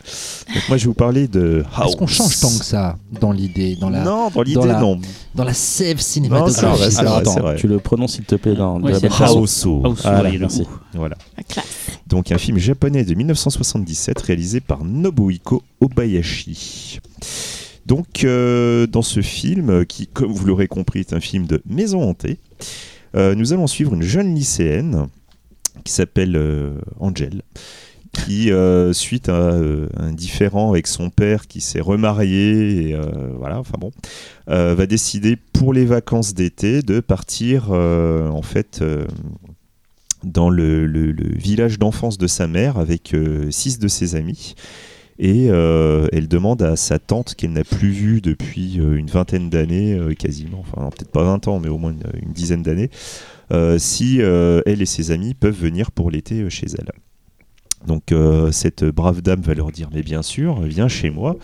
Donc 0.54 0.70
moi, 0.70 0.78
je 0.78 0.84
vais 0.84 0.88
vous 0.90 0.94
parler 0.94 1.28
de 1.28 1.64
House. 1.76 1.88
Est-ce 1.88 1.98
qu'on 1.98 2.06
change 2.06 2.40
tant 2.40 2.50
que 2.50 2.64
ça 2.64 2.96
dans 3.20 3.32
l'idée, 3.32 3.76
dans 3.78 3.90
la, 3.90 4.04
Non, 4.04 4.30
dans 4.30 4.44
l'idée, 4.44 4.60
dans 4.60 4.66
la- 4.66 4.80
non. 4.80 5.00
dans 5.34 5.44
la 5.44 5.56
sève 5.56 5.98
Non, 5.98 6.04
cinématographique? 6.04 6.60
c'est 6.60 6.68
vrai, 6.68 6.92
c'est 6.92 7.00
Alors 7.00 7.14
vrai, 7.14 7.22
attends, 7.22 7.40
vrai. 7.42 7.56
tu 7.56 7.68
le 7.68 7.80
prononces 7.80 8.14
s'il 8.14 8.26
te 8.26 8.36
plaît 8.36 8.54
dans 8.54 8.80
Ouais. 8.80 8.94
House. 8.94 9.66
Ouais, 9.66 10.32
le 10.34 10.38
merci. 10.40 10.64
Voilà. 10.94 11.18
Donc 12.06 12.32
un 12.32 12.38
film 12.38 12.60
japonais 12.60 13.04
de 13.04 13.16
1977 13.16 14.22
réalisé 14.22 14.60
par 14.60 14.84
Nobuhiko 14.84 15.64
Obayashi. 15.80 17.00
Donc 17.92 18.24
euh, 18.24 18.88
dans 18.88 19.02
ce 19.02 19.20
film, 19.22 19.86
qui 19.86 20.08
comme 20.08 20.32
vous 20.32 20.46
l'aurez 20.46 20.70
compris 20.70 21.02
est 21.02 21.12
un 21.12 21.20
film 21.20 21.46
de 21.46 21.62
maison 21.66 22.02
hantée, 22.02 22.40
euh, 23.18 23.36
nous 23.36 23.52
allons 23.52 23.68
suivre 23.68 23.94
une 23.94 24.02
jeune 24.02 24.34
lycéenne 24.34 25.08
qui 25.84 25.92
s'appelle 25.92 26.38
euh, 26.38 26.80
Angel, 27.02 27.42
qui 28.14 28.50
euh, 28.50 28.94
suite 28.94 29.28
à 29.28 29.34
euh, 29.34 29.90
un 29.98 30.14
différend 30.14 30.72
avec 30.72 30.88
son 30.88 31.10
père 31.10 31.48
qui 31.48 31.60
s'est 31.60 31.82
remarié 31.82 32.94
euh, 32.94 33.34
voilà, 33.38 33.60
enfin 33.60 33.76
bon, 33.78 33.92
euh, 34.48 34.74
va 34.74 34.86
décider 34.86 35.36
pour 35.36 35.74
les 35.74 35.84
vacances 35.84 36.34
d'été 36.34 36.82
de 36.84 37.02
partir 37.02 37.72
euh, 37.74 38.30
en 38.30 38.42
fait 38.42 38.80
euh, 38.82 39.06
dans 40.24 40.50
le, 40.50 40.86
village 41.36 41.78
d'enfance 41.78 42.18
de 42.18 42.28
sa 42.28 42.48
mère 42.48 42.78
avec 42.78 43.14
euh, 43.14 43.52
six 43.52 43.80
de 43.80 43.90
ses 43.90 44.16
amis. 44.16 44.56
Et 45.24 45.52
euh, 45.52 46.08
elle 46.12 46.28
demande 46.28 46.64
à 46.64 46.76
sa 46.76 46.98
tante 46.98 47.36
qu'elle 47.36 47.54
n'a 47.54 47.64
plus 47.64 47.92
vue 47.92 48.22
depuis 48.22 48.80
euh, 48.80 48.96
une 48.96 49.06
vingtaine 49.06 49.52
d'années, 49.52 49.94
euh, 49.94 50.16
quasiment, 50.16 50.62
enfin 50.62 50.90
peut-être 50.90 51.12
pas 51.12 51.24
20 51.24 51.48
ans, 51.48 51.60
mais 51.60 51.70
au 51.70 51.78
moins 51.78 51.94
une, 52.24 52.34
dizaine 52.34 52.64
d'années, 52.64 52.90
si 53.78 54.20
elle 54.20 54.82
et 54.82 54.86
ses 54.86 55.12
amis 55.12 55.36
peuvent 55.36 55.58
venir 55.58 55.92
pour 55.92 56.10
l'été 56.10 56.50
chez 56.50 56.68
elle. 56.78 56.90
Donc 57.86 58.14
cette 58.52 58.86
brave 58.86 59.22
dame 59.22 59.42
va 59.42 59.54
leur 59.54 59.72
dire 59.72 59.90
mais 59.94 60.02
bien 60.02 60.22
sûr, 60.22 60.62
viens 60.62 60.88
chez 60.88 61.10
moi. 61.10 61.36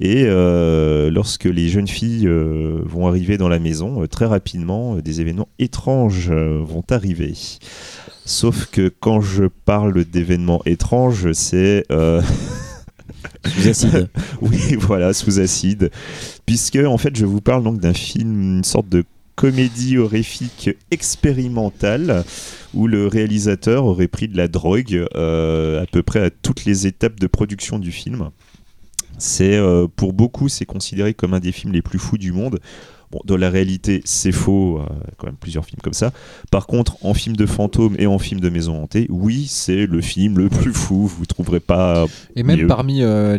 Et 0.00 0.24
lorsque 0.24 1.44
les 1.44 1.68
jeunes 1.68 1.86
filles 1.86 2.26
vont 2.26 3.06
arriver 3.06 3.38
dans 3.38 3.48
la 3.48 3.60
maison, 3.60 4.04
très 4.08 4.26
rapidement, 4.26 4.96
des 4.96 5.20
événements 5.20 5.48
étranges 5.60 6.30
vont 6.30 6.84
arriver. 6.90 7.34
Sauf 8.24 8.66
que 8.66 8.88
quand 8.88 9.20
je 9.20 9.44
parle 9.44 10.04
d'événements 10.04 10.62
étranges, 10.66 11.30
c'est 11.30 11.84
Sous 13.44 13.68
acide. 13.68 14.08
oui, 14.40 14.76
voilà, 14.78 15.12
sous 15.12 15.40
acide, 15.40 15.90
puisque 16.44 16.76
en 16.76 16.98
fait, 16.98 17.16
je 17.16 17.26
vous 17.26 17.40
parle 17.40 17.62
donc 17.62 17.80
d'un 17.80 17.94
film, 17.94 18.56
une 18.58 18.64
sorte 18.64 18.88
de 18.88 19.04
comédie 19.36 19.98
horrifique 19.98 20.70
expérimentale 20.90 22.24
où 22.74 22.88
le 22.88 23.06
réalisateur 23.06 23.84
aurait 23.84 24.08
pris 24.08 24.28
de 24.28 24.36
la 24.36 24.48
drogue 24.48 25.06
euh, 25.14 25.82
à 25.82 25.86
peu 25.86 26.02
près 26.02 26.20
à 26.20 26.30
toutes 26.30 26.64
les 26.64 26.86
étapes 26.86 27.20
de 27.20 27.26
production 27.26 27.78
du 27.78 27.92
film 27.92 28.30
C'est 29.18 29.56
euh, 29.56 29.86
pour 29.94 30.14
beaucoup, 30.14 30.48
c'est 30.48 30.64
considéré 30.64 31.14
comme 31.14 31.34
un 31.34 31.40
des 31.40 31.52
films 31.52 31.74
les 31.74 31.82
plus 31.82 31.98
fous 31.98 32.18
du 32.18 32.32
monde. 32.32 32.60
Bon, 33.12 33.20
dans 33.24 33.36
la 33.36 33.50
réalité, 33.50 34.02
c'est 34.04 34.32
faux, 34.32 34.78
euh, 34.78 34.82
quand 35.16 35.26
même 35.28 35.36
plusieurs 35.40 35.64
films 35.64 35.80
comme 35.82 35.92
ça. 35.92 36.10
Par 36.50 36.66
contre, 36.66 36.96
en 37.02 37.14
film 37.14 37.36
de 37.36 37.46
fantôme 37.46 37.94
et 37.98 38.06
en 38.06 38.18
film 38.18 38.40
de 38.40 38.48
maison 38.48 38.82
hantée, 38.82 39.06
oui, 39.10 39.46
c'est 39.48 39.86
le 39.86 40.00
film 40.00 40.38
le 40.38 40.48
plus 40.48 40.72
fou. 40.72 41.06
Vous 41.06 41.24
trouverez 41.26 41.60
pas. 41.60 42.06
Et 42.34 42.42
même 42.42 42.60
mieux. 42.62 42.66
parmi 42.66 43.02
euh, 43.02 43.38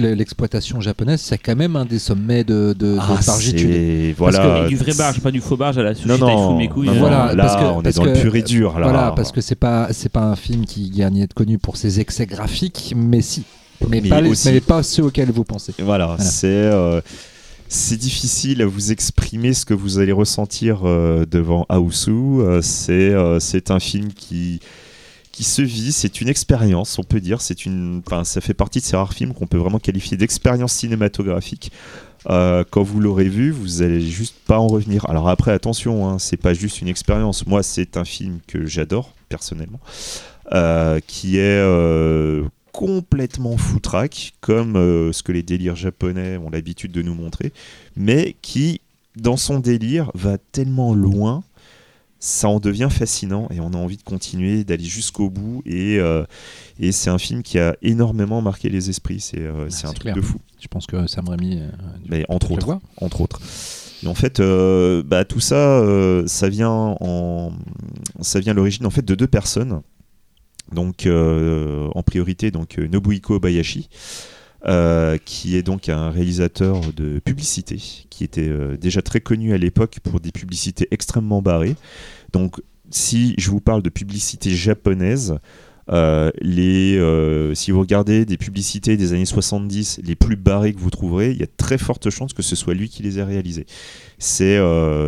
l'exploitation 0.00 0.80
japonaise, 0.80 1.20
c'est 1.20 1.38
quand 1.38 1.56
même 1.56 1.76
un 1.76 1.84
des 1.84 1.98
sommets 1.98 2.44
de, 2.44 2.74
de, 2.78 2.94
de 2.94 2.98
Ah, 3.00 3.18
bargitude. 3.26 3.58
c'est- 3.72 4.14
Parce 4.18 4.34
voilà. 4.36 4.64
Et 4.64 4.68
du 4.68 4.76
vrai 4.76 4.92
barge, 4.94 5.20
pas 5.20 5.30
du 5.30 5.40
faux 5.40 5.56
barge 5.56 5.78
à 5.78 5.82
la 5.82 5.94
sushi 5.94 6.08
Non, 6.08 6.18
non, 6.18 6.56
mes 6.56 6.68
couilles. 6.68 6.86
non, 6.86 6.94
non, 6.94 7.00
Voilà, 7.00 7.34
là, 7.34 7.44
parce 7.44 7.56
que- 7.56 7.64
on 7.66 7.80
est 7.80 7.82
parce 7.84 7.96
dans 7.96 8.04
le 8.04 8.12
que- 8.12 8.20
pur 8.20 8.36
et 8.36 8.42
dur. 8.42 8.78
Là. 8.78 8.88
Voilà, 8.88 9.12
parce 9.14 9.32
que 9.32 9.40
c'est 9.40 9.54
pas 9.54 9.88
c'est 9.92 10.08
pas 10.10 10.22
un 10.24 10.36
film 10.36 10.64
qui 10.64 10.90
gagne 10.90 11.20
à 11.20 11.24
être 11.24 11.34
connu 11.34 11.58
pour 11.58 11.76
ses 11.76 12.00
excès 12.00 12.26
graphiques, 12.26 12.94
mais 12.96 13.20
si, 13.20 13.44
mais, 13.88 14.00
Mais 14.00 14.08
pas, 14.08 14.20
les- 14.20 14.30
aussi- 14.30 14.50
mais 14.50 14.60
pas 14.60 14.82
ceux 14.82 15.04
auxquels 15.04 15.30
vous 15.30 15.44
pensez. 15.44 15.72
Voilà, 15.78 16.06
Voilà. 16.06 16.22
c'est 16.24 16.46
euh, 16.48 17.00
c'est 17.68 17.96
difficile 17.96 18.62
à 18.62 18.66
vous 18.66 18.92
exprimer 18.92 19.52
ce 19.52 19.64
que 19.64 19.74
vous 19.74 19.98
allez 19.98 20.12
ressentir 20.12 20.82
euh, 20.84 21.24
devant 21.26 21.66
Aosu. 21.68 22.10
Euh, 22.10 22.62
c'est 22.62 22.92
euh, 22.92 23.40
c'est 23.40 23.70
un 23.70 23.80
film 23.80 24.12
qui 24.12 24.60
se 25.40 25.62
vit, 25.62 25.92
c'est 25.92 26.20
une 26.20 26.28
expérience, 26.28 26.98
on 26.98 27.02
peut 27.02 27.20
dire. 27.20 27.40
C'est 27.40 27.66
une, 27.66 28.02
ça 28.24 28.40
fait 28.40 28.54
partie 28.54 28.80
de 28.80 28.84
ces 28.84 28.96
rares 28.96 29.12
films 29.12 29.34
qu'on 29.34 29.46
peut 29.46 29.58
vraiment 29.58 29.78
qualifier 29.78 30.16
d'expérience 30.16 30.72
cinématographique. 30.72 31.72
Quand 32.28 32.82
vous 32.82 32.98
l'aurez 33.00 33.28
vu, 33.28 33.52
vous 33.52 33.82
allez 33.82 34.00
juste 34.00 34.34
pas 34.46 34.58
en 34.58 34.66
revenir. 34.66 35.08
Alors 35.08 35.28
après, 35.28 35.52
attention, 35.52 36.08
hein, 36.08 36.18
c'est 36.18 36.36
pas 36.36 36.54
juste 36.54 36.80
une 36.80 36.88
expérience. 36.88 37.46
Moi, 37.46 37.62
c'est 37.62 37.96
un 37.96 38.04
film 38.04 38.40
que 38.48 38.66
j'adore 38.66 39.12
personnellement, 39.28 39.78
qui 41.06 41.38
est 41.38 41.62
complètement 42.76 43.56
foutraque, 43.56 44.34
comme 44.42 44.76
euh, 44.76 45.10
ce 45.10 45.22
que 45.22 45.32
les 45.32 45.42
délires 45.42 45.76
japonais 45.76 46.36
ont 46.36 46.50
l'habitude 46.50 46.92
de 46.92 47.00
nous 47.00 47.14
montrer, 47.14 47.54
mais 47.96 48.36
qui, 48.42 48.82
dans 49.16 49.38
son 49.38 49.60
délire, 49.60 50.10
va 50.14 50.36
tellement 50.36 50.92
loin, 50.92 51.42
ça 52.18 52.50
en 52.50 52.60
devient 52.60 52.88
fascinant 52.90 53.48
et 53.50 53.60
on 53.60 53.72
a 53.72 53.78
envie 53.78 53.96
de 53.96 54.02
continuer, 54.02 54.62
d'aller 54.62 54.84
jusqu'au 54.84 55.30
bout. 55.30 55.62
Et, 55.64 55.98
euh, 55.98 56.24
et 56.78 56.92
c'est 56.92 57.08
un 57.08 57.16
film 57.16 57.42
qui 57.42 57.58
a 57.58 57.76
énormément 57.80 58.42
marqué 58.42 58.68
les 58.68 58.90
esprits. 58.90 59.20
C'est 59.20 59.40
euh, 59.40 59.70
c'est 59.70 59.86
un 59.86 59.92
truc 59.92 60.02
clair. 60.02 60.14
de 60.14 60.20
fou. 60.20 60.38
Je 60.60 60.68
pense 60.68 60.86
que 60.86 61.06
Sam 61.06 61.30
Raimi 61.30 61.62
Mais 62.10 62.26
entre 62.28 62.52
autres 62.52 62.78
entre 62.98 63.22
autres. 63.22 63.40
Et 64.02 64.06
en 64.06 64.14
fait, 64.14 64.42
bah, 65.06 65.24
tout 65.24 65.40
ça, 65.40 65.82
ça 66.26 66.48
vient 66.50 66.96
en, 67.00 67.52
ça 68.20 68.38
vient 68.38 68.52
à 68.52 68.54
l'origine 68.54 68.84
en 68.84 68.90
fait 68.90 69.04
de 69.04 69.14
deux 69.14 69.26
personnes. 69.26 69.80
Donc, 70.72 71.06
euh, 71.06 71.88
en 71.94 72.02
priorité, 72.02 72.50
donc 72.50 72.78
euh, 72.78 72.88
Nobuhiko 72.88 73.38
Bayashi, 73.38 73.88
euh, 74.66 75.16
qui 75.24 75.56
est 75.56 75.62
donc 75.62 75.88
un 75.88 76.10
réalisateur 76.10 76.80
de 76.94 77.20
publicité, 77.20 77.76
qui 78.10 78.24
était 78.24 78.50
déjà 78.78 79.02
très 79.02 79.20
connu 79.20 79.52
à 79.52 79.58
l'époque 79.58 79.98
pour 80.02 80.20
des 80.20 80.32
publicités 80.32 80.88
extrêmement 80.90 81.40
barrées. 81.40 81.76
Donc, 82.32 82.60
si 82.90 83.34
je 83.38 83.50
vous 83.50 83.60
parle 83.60 83.82
de 83.82 83.90
publicité 83.90 84.50
japonaise, 84.50 85.38
les, 85.88 87.52
si 87.54 87.70
vous 87.70 87.80
regardez 87.80 88.24
des 88.24 88.36
publicités 88.36 88.96
des 88.96 89.12
années 89.12 89.24
70, 89.24 90.00
les 90.02 90.16
plus 90.16 90.34
barrées 90.34 90.72
que 90.72 90.80
vous 90.80 90.90
trouverez, 90.90 91.30
il 91.30 91.36
y 91.36 91.44
a 91.44 91.48
très 91.56 91.78
forte 91.78 92.10
chance 92.10 92.32
que 92.32 92.42
ce 92.42 92.56
soit 92.56 92.74
lui 92.74 92.88
qui 92.88 93.04
les 93.04 93.20
ait 93.20 93.24
réalisées. 93.24 93.66
C'est, 94.18 94.58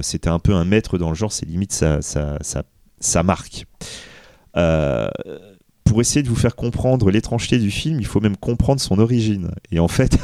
c'était 0.03 0.31
un 0.31 0.39
peu 0.39 0.55
un 0.55 0.65
maître 0.65 0.99
dans 0.99 1.09
le 1.09 1.17
genre, 1.17 1.33
c'est 1.33 1.47
limite 1.47 1.73
sa 1.73 3.23
marque. 3.25 3.67
Euh, 4.57 5.09
pour 5.85 6.01
essayer 6.01 6.23
de 6.23 6.29
vous 6.29 6.37
faire 6.37 6.55
comprendre 6.55 7.11
l'étrangeté 7.11 7.59
du 7.59 7.71
film, 7.71 7.99
il 8.01 8.07
faut 8.07 8.21
même 8.21 8.37
comprendre 8.37 8.81
son 8.81 8.99
origine. 8.99 9.51
Et 9.71 9.79
en 9.79 9.89
fait, 9.89 10.19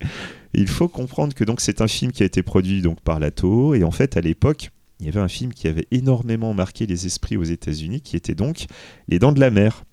il 0.54 0.68
faut 0.68 0.88
comprendre 0.88 1.34
que 1.34 1.44
donc 1.44 1.60
c'est 1.60 1.80
un 1.80 1.88
film 1.88 2.12
qui 2.12 2.22
a 2.22 2.26
été 2.26 2.42
produit 2.42 2.82
donc 2.82 3.00
par 3.00 3.18
la 3.18 3.30
Toho, 3.30 3.74
et 3.74 3.82
en 3.82 3.90
fait 3.90 4.16
à 4.16 4.20
l'époque, 4.20 4.70
il 5.00 5.06
y 5.06 5.08
avait 5.08 5.20
un 5.20 5.28
film 5.28 5.52
qui 5.52 5.66
avait 5.66 5.86
énormément 5.90 6.52
marqué 6.52 6.86
les 6.86 7.06
esprits 7.06 7.38
aux 7.38 7.42
États-Unis, 7.44 8.02
qui 8.02 8.16
était 8.16 8.34
donc 8.34 8.66
Les 9.08 9.18
Dents 9.18 9.32
de 9.32 9.40
la 9.40 9.50
Mer. 9.50 9.84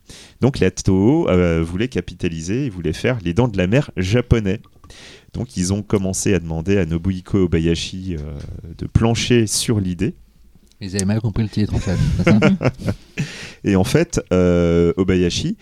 Donc 0.41 0.59
la 0.59 0.69
Toho 0.69 1.29
euh, 1.29 1.63
voulait 1.63 1.87
capitaliser 1.87 2.65
et 2.65 2.69
voulait 2.69 2.93
faire 2.93 3.17
Les 3.23 3.33
Dents 3.33 3.47
de 3.47 3.57
la 3.57 3.67
Mer 3.67 3.89
japonais. 3.95 4.59
Donc 5.33 5.55
ils 5.55 5.71
ont 5.71 5.81
commencé 5.81 6.33
à 6.33 6.39
demander 6.39 6.77
à 6.77 6.85
Nobuhiko 6.85 7.45
Obayashi 7.45 8.17
euh, 8.17 8.37
de 8.77 8.85
plancher 8.85 9.47
sur 9.47 9.79
l'idée. 9.79 10.15
Ils 10.79 10.95
avaient 10.95 11.05
mal 11.05 11.21
compris 11.21 11.43
le 11.43 11.49
titre 11.49 11.73
en 11.73 11.79
fait. 11.79 11.97
Et 13.63 13.75
en 13.75 13.83
fait, 13.83 14.21
euh, 14.31 14.93
Obayashi 14.97 15.57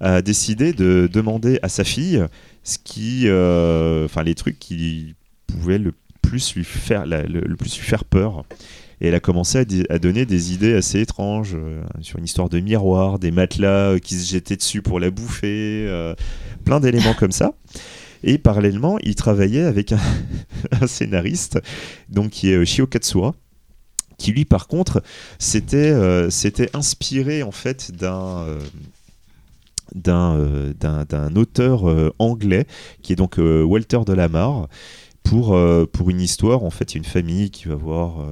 a 0.00 0.22
décidé 0.22 0.72
de 0.72 1.08
demander 1.12 1.58
à 1.62 1.68
sa 1.68 1.84
fille 1.84 2.24
ce 2.62 2.78
qui, 2.82 3.24
euh, 3.26 4.04
enfin 4.04 4.22
les 4.22 4.34
trucs 4.34 4.58
qui 4.58 5.14
pouvaient 5.46 5.78
le 5.78 5.92
plus 6.22 6.54
lui 6.54 6.64
faire, 6.64 7.04
le, 7.06 7.56
plus 7.56 7.76
lui 7.76 7.84
faire 7.84 8.04
peur. 8.04 8.44
Et 9.00 9.08
elle 9.08 9.14
a 9.14 9.20
commencé 9.20 9.58
à, 9.88 9.98
donner 9.98 10.26
des 10.26 10.52
idées 10.52 10.74
assez 10.74 11.00
étranges 11.00 11.54
euh, 11.54 11.82
sur 12.02 12.18
une 12.18 12.24
histoire 12.24 12.48
de 12.50 12.60
miroir, 12.60 13.18
des 13.18 13.30
matelas 13.30 13.98
qui 13.98 14.14
se 14.14 14.32
jetaient 14.32 14.56
dessus 14.56 14.82
pour 14.82 15.00
la 15.00 15.10
bouffer, 15.10 16.14
plein 16.64 16.80
d'éléments 16.80 17.14
comme 17.14 17.32
ça. 17.32 17.54
Et 18.22 18.36
parallèlement, 18.36 18.98
il 19.02 19.14
travaillait 19.14 19.64
avec 19.64 19.92
un, 19.92 20.00
un 20.80 20.86
scénariste, 20.86 21.58
donc 22.10 22.30
qui 22.30 22.50
est 22.50 22.64
Shio 22.66 22.86
Katsura, 22.86 23.34
qui 24.20 24.32
lui, 24.32 24.44
par 24.44 24.68
contre, 24.68 25.02
s'était 25.38 25.90
euh, 25.90 26.28
inspiré 26.74 27.42
en 27.42 27.50
fait 27.52 27.90
d'un 27.90 28.44
euh, 28.46 28.60
euh, 30.06 30.72
d'un- 30.74 31.34
auteur 31.36 31.84
anglais 32.18 32.66
qui 33.02 33.12
est 33.12 33.16
donc 33.16 33.38
Walter 33.38 34.00
Delamare 34.06 34.68
pour, 35.22 35.54
euh, 35.54 35.86
pour 35.90 36.10
une 36.10 36.20
histoire 36.20 36.62
en 36.64 36.70
fait 36.70 36.94
une 36.94 37.04
famille 37.04 37.50
qui 37.50 37.66
va 37.66 37.74
voir 37.74 38.24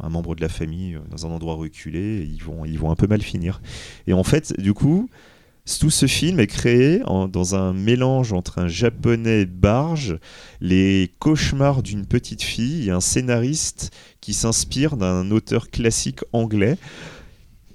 un 0.00 0.08
membre 0.08 0.34
de 0.34 0.40
la 0.40 0.48
famille 0.48 0.98
dans 1.10 1.26
un 1.26 1.30
endroit 1.30 1.54
reculé 1.54 2.22
et 2.22 2.24
ils 2.24 2.42
vont 2.42 2.64
ils 2.64 2.78
vont 2.78 2.90
un 2.90 2.96
peu 2.96 3.06
mal 3.06 3.22
finir. 3.22 3.60
Et 4.06 4.12
en 4.14 4.24
fait 4.24 4.58
du 4.58 4.72
coup 4.72 5.08
tout 5.80 5.90
ce 5.90 6.06
film 6.06 6.40
est 6.40 6.46
créé 6.46 7.00
dans 7.32 7.54
un 7.54 7.72
mélange 7.72 8.32
entre 8.32 8.58
un 8.58 8.68
japonais 8.68 9.46
barge, 9.46 10.18
les 10.60 11.10
cauchemars 11.18 11.82
d'une 11.82 12.04
petite 12.04 12.42
fille 12.42 12.88
et 12.88 12.90
un 12.90 13.00
scénariste 13.00 13.90
qui 14.20 14.34
s'inspire 14.34 14.96
d'un 14.96 15.30
auteur 15.30 15.70
classique 15.70 16.20
anglais 16.32 16.76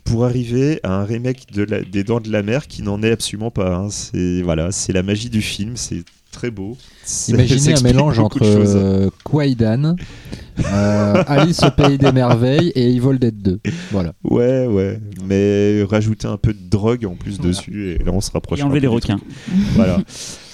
pour 0.03 0.25
arriver 0.25 0.79
à 0.83 0.93
un 0.93 1.03
remake 1.03 1.47
des 1.51 2.03
Dents 2.03 2.19
de 2.19 2.31
la 2.31 2.43
Mer 2.43 2.67
qui 2.67 2.83
n'en 2.83 3.01
est 3.01 3.11
absolument 3.11 3.51
pas. 3.51 3.75
un. 3.75 3.89
C'est 3.89 4.43
c'est 4.71 4.93
la 4.93 5.03
magie 5.03 5.29
du 5.29 5.41
film, 5.41 5.75
très 6.31 6.51
beau. 6.51 6.77
Imaginez 7.27 7.73
un 7.77 7.81
mélange 7.81 8.19
entre 8.19 8.39
euh, 8.43 9.09
Kwaidan, 9.23 9.95
euh, 10.65 11.23
Alice 11.27 11.61
au 11.63 11.71
pays 11.71 11.97
des 11.97 12.11
merveilles 12.11 12.69
et 12.75 12.95
Evil 12.95 13.17
Dead 13.19 13.41
2. 13.41 13.59
Voilà. 13.91 14.13
Ouais, 14.23 14.67
ouais, 14.67 14.99
mais 15.25 15.83
rajouter 15.83 16.27
un 16.27 16.37
peu 16.37 16.53
de 16.53 16.69
drogue 16.69 17.05
en 17.05 17.15
plus 17.15 17.39
dessus 17.39 17.91
et 17.91 17.97
là 18.03 18.11
on 18.13 18.21
se 18.21 18.31
rapproche. 18.31 18.59
Et 18.59 18.63
enlever 18.63 18.79
les 18.81 18.87
requins. 18.87 19.19
Voilà. 19.75 19.97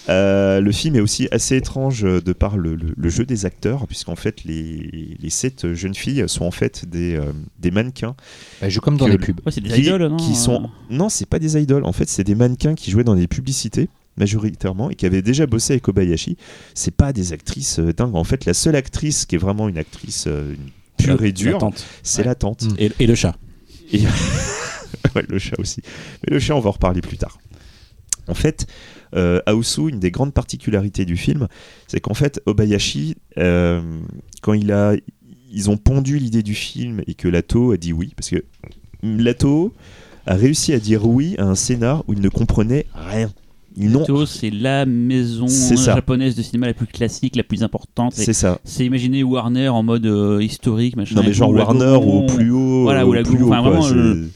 Euh, 0.07 0.61
le 0.61 0.71
film 0.71 0.95
est 0.95 0.99
aussi 0.99 1.27
assez 1.31 1.55
étrange 1.55 2.05
euh, 2.05 2.21
de 2.21 2.31
par 2.31 2.57
le, 2.57 2.75
le- 2.75 2.93
le 2.95 3.09
jeu 3.09 3.25
des 3.25 3.47
acteurs, 3.47 3.87
puisqu'en 3.87 4.15
fait 4.15 4.43
les, 4.43 5.17
les 5.19 5.29
sept 5.31 5.73
jeunes 5.73 5.95
filles 5.95 6.25
sont 6.27 6.45
en 6.45 6.51
fait 6.51 6.87
des, 6.87 7.15
euh, 7.15 7.31
des 7.59 7.71
mannequins 7.71 8.15
Bah, 8.61 8.69
je 8.69 8.79
comme 8.79 8.97
dans 8.97 9.07
les 9.07 9.13
le- 9.13 9.17
pubs. 9.17 9.39
Ouais, 9.43 9.51
c'est 9.51 9.61
des 9.61 9.69
qui, 9.71 9.81
idoles, 9.81 10.05
non 10.05 10.17
qui 10.17 10.33
euh, 10.33 10.35
sont 10.35 10.69
non 10.91 11.09
c'est 11.09 11.25
pas 11.27 11.39
des 11.39 11.57
idoles 11.59 11.85
en 11.85 11.91
fait 11.91 12.07
c'est 12.07 12.23
des 12.23 12.35
mannequins 12.35 12.75
qui 12.75 12.91
jouaient 12.91 13.03
dans 13.03 13.15
des 13.15 13.25
publicités 13.25 13.89
majoritairement 14.17 14.89
et 14.89 14.95
qui 14.95 15.05
avaient 15.05 15.21
déjà 15.21 15.45
bossé 15.45 15.73
avec 15.73 15.83
Kobayashi 15.83 16.37
c'est 16.73 16.95
pas 16.95 17.11
des 17.13 17.33
actrices 17.33 17.79
euh, 17.79 17.91
dingues 17.93 18.15
en 18.15 18.23
fait 18.23 18.45
la 18.45 18.53
seule 18.53 18.75
actrice 18.75 19.25
qui 19.25 19.35
est 19.35 19.39
vraiment 19.39 19.67
une 19.69 19.77
actrice 19.77 20.25
euh, 20.27 20.53
une 20.53 20.71
pure 21.05 21.19
La- 21.21 21.27
et 21.27 21.31
dure 21.33 21.53
la 21.53 21.59
tante. 21.59 21.85
c'est 22.03 22.21
Ouais. 22.21 22.25
la 22.27 22.35
tante 22.35 22.63
Mm. 22.63 22.75
Et, 22.79 22.91
et 22.99 23.07
le 23.07 23.15
chat. 23.15 23.35
Ouais, 25.15 25.23
le 25.29 25.39
chat 25.39 25.57
aussi. 25.59 25.81
Mais 26.23 26.33
le 26.33 26.39
chat, 26.39 26.55
on 26.55 26.59
va 26.59 26.69
en 26.69 26.73
reparler 26.73 27.01
plus 27.01 27.17
tard. 27.17 27.37
En 28.27 28.33
fait, 28.33 28.65
euh, 29.15 29.39
Aosu, 29.45 29.89
une 29.89 29.99
des 29.99 30.11
grandes 30.11 30.33
particularités 30.33 31.05
du 31.05 31.15
film, 31.15 31.47
c'est 31.87 31.99
qu'en 32.01 32.13
fait, 32.13 32.41
Obayashi, 32.45 33.15
euh, 33.37 33.81
quand 34.41 34.53
il 34.53 34.71
a, 34.71 34.93
ils 35.51 35.69
ont 35.69 35.77
pondu 35.77 36.17
l'idée 36.17 36.43
du 36.43 36.55
film 36.55 37.01
et 37.07 37.13
que 37.13 37.27
Lato 37.27 37.71
a 37.71 37.77
dit 37.77 37.93
oui, 37.93 38.13
parce 38.15 38.29
que 38.29 38.43
Lato 39.03 39.73
a 40.25 40.33
réussi 40.35 40.73
à 40.73 40.79
dire 40.79 41.05
oui 41.05 41.35
à 41.37 41.43
un 41.43 41.55
scénar 41.55 42.03
où 42.07 42.13
il 42.13 42.19
ne 42.21 42.29
comprenait 42.29 42.85
rien. 42.93 43.31
Toho, 44.05 44.25
c'est 44.25 44.49
la 44.49 44.85
maison 44.85 45.47
japonaise 45.75 46.35
de 46.35 46.41
cinéma 46.41 46.67
la 46.67 46.73
plus 46.73 46.87
classique, 46.87 47.35
la 47.35 47.43
plus 47.43 47.63
importante. 47.63 48.13
C'est 48.15 48.33
ça. 48.33 48.59
C'est 48.63 48.85
imaginer 48.85 49.23
Warner 49.23 49.69
en 49.69 49.83
mode 49.83 50.05
euh, 50.05 50.41
historique, 50.41 50.95
machin. 50.95 51.15
Non 51.15 51.23
mais 51.23 51.33
genre 51.33 51.51
Warner 51.51 51.97
au 52.01 52.25
plus 52.25 52.51
haut. 52.51 52.83
Voilà, 52.83 53.05
ou 53.05 53.13
la 53.13 53.23
plus 53.23 53.41
haut, 53.43 53.47
enfin, 53.51 53.61
vraiment, 53.61 53.87
le- 53.89 54.29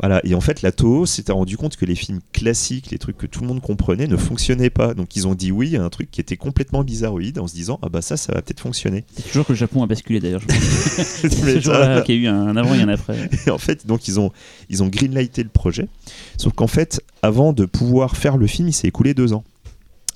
Voilà, 0.00 0.20
et 0.24 0.34
en 0.34 0.40
fait 0.40 0.62
la 0.62 0.72
Toho 0.72 1.06
s'était 1.06 1.32
rendu 1.32 1.56
compte 1.56 1.76
que 1.76 1.86
les 1.86 1.94
films 1.94 2.20
classiques, 2.32 2.90
les 2.90 2.98
trucs 2.98 3.16
que 3.16 3.26
tout 3.26 3.40
le 3.40 3.46
monde 3.46 3.60
comprenait, 3.60 4.06
ne 4.06 4.16
fonctionnaient 4.16 4.70
pas. 4.70 4.94
Donc 4.94 5.16
ils 5.16 5.26
ont 5.26 5.34
dit 5.34 5.50
oui 5.50 5.76
à 5.76 5.82
un 5.82 5.88
truc 5.88 6.10
qui 6.10 6.20
était 6.20 6.36
complètement 6.36 6.84
bizarroïde 6.84 7.38
en 7.38 7.46
se 7.46 7.54
disant 7.54 7.78
ah 7.82 7.88
bah 7.88 8.02
ça 8.02 8.16
ça 8.16 8.32
va 8.32 8.42
peut-être 8.42 8.60
fonctionner. 8.60 9.04
C'est 9.14 9.26
toujours 9.28 9.46
que 9.46 9.52
le 9.52 9.58
Japon 9.58 9.82
a 9.82 9.86
basculé 9.86 10.20
d'ailleurs. 10.20 10.42
C'est 10.48 11.32
ce 11.32 11.60
jour-là 11.60 12.02
qu'il 12.02 12.16
y 12.16 12.18
a 12.18 12.22
eu 12.22 12.26
un 12.26 12.56
avant 12.56 12.74
et 12.74 12.82
un 12.82 12.88
après. 12.88 13.30
Et 13.46 13.50
en 13.50 13.58
fait 13.58 13.86
donc 13.86 14.06
ils 14.08 14.20
ont 14.20 14.32
ils 14.68 14.82
ont 14.82 14.88
greenlighté 14.88 15.42
le 15.42 15.48
projet. 15.48 15.88
Sauf 16.36 16.52
qu'en 16.52 16.66
fait 16.66 17.00
avant 17.22 17.52
de 17.52 17.64
pouvoir 17.64 18.16
faire 18.16 18.36
le 18.36 18.46
film, 18.46 18.68
il 18.68 18.72
s'est 18.72 18.88
écoulé 18.88 19.14
deux 19.14 19.32
ans. 19.32 19.44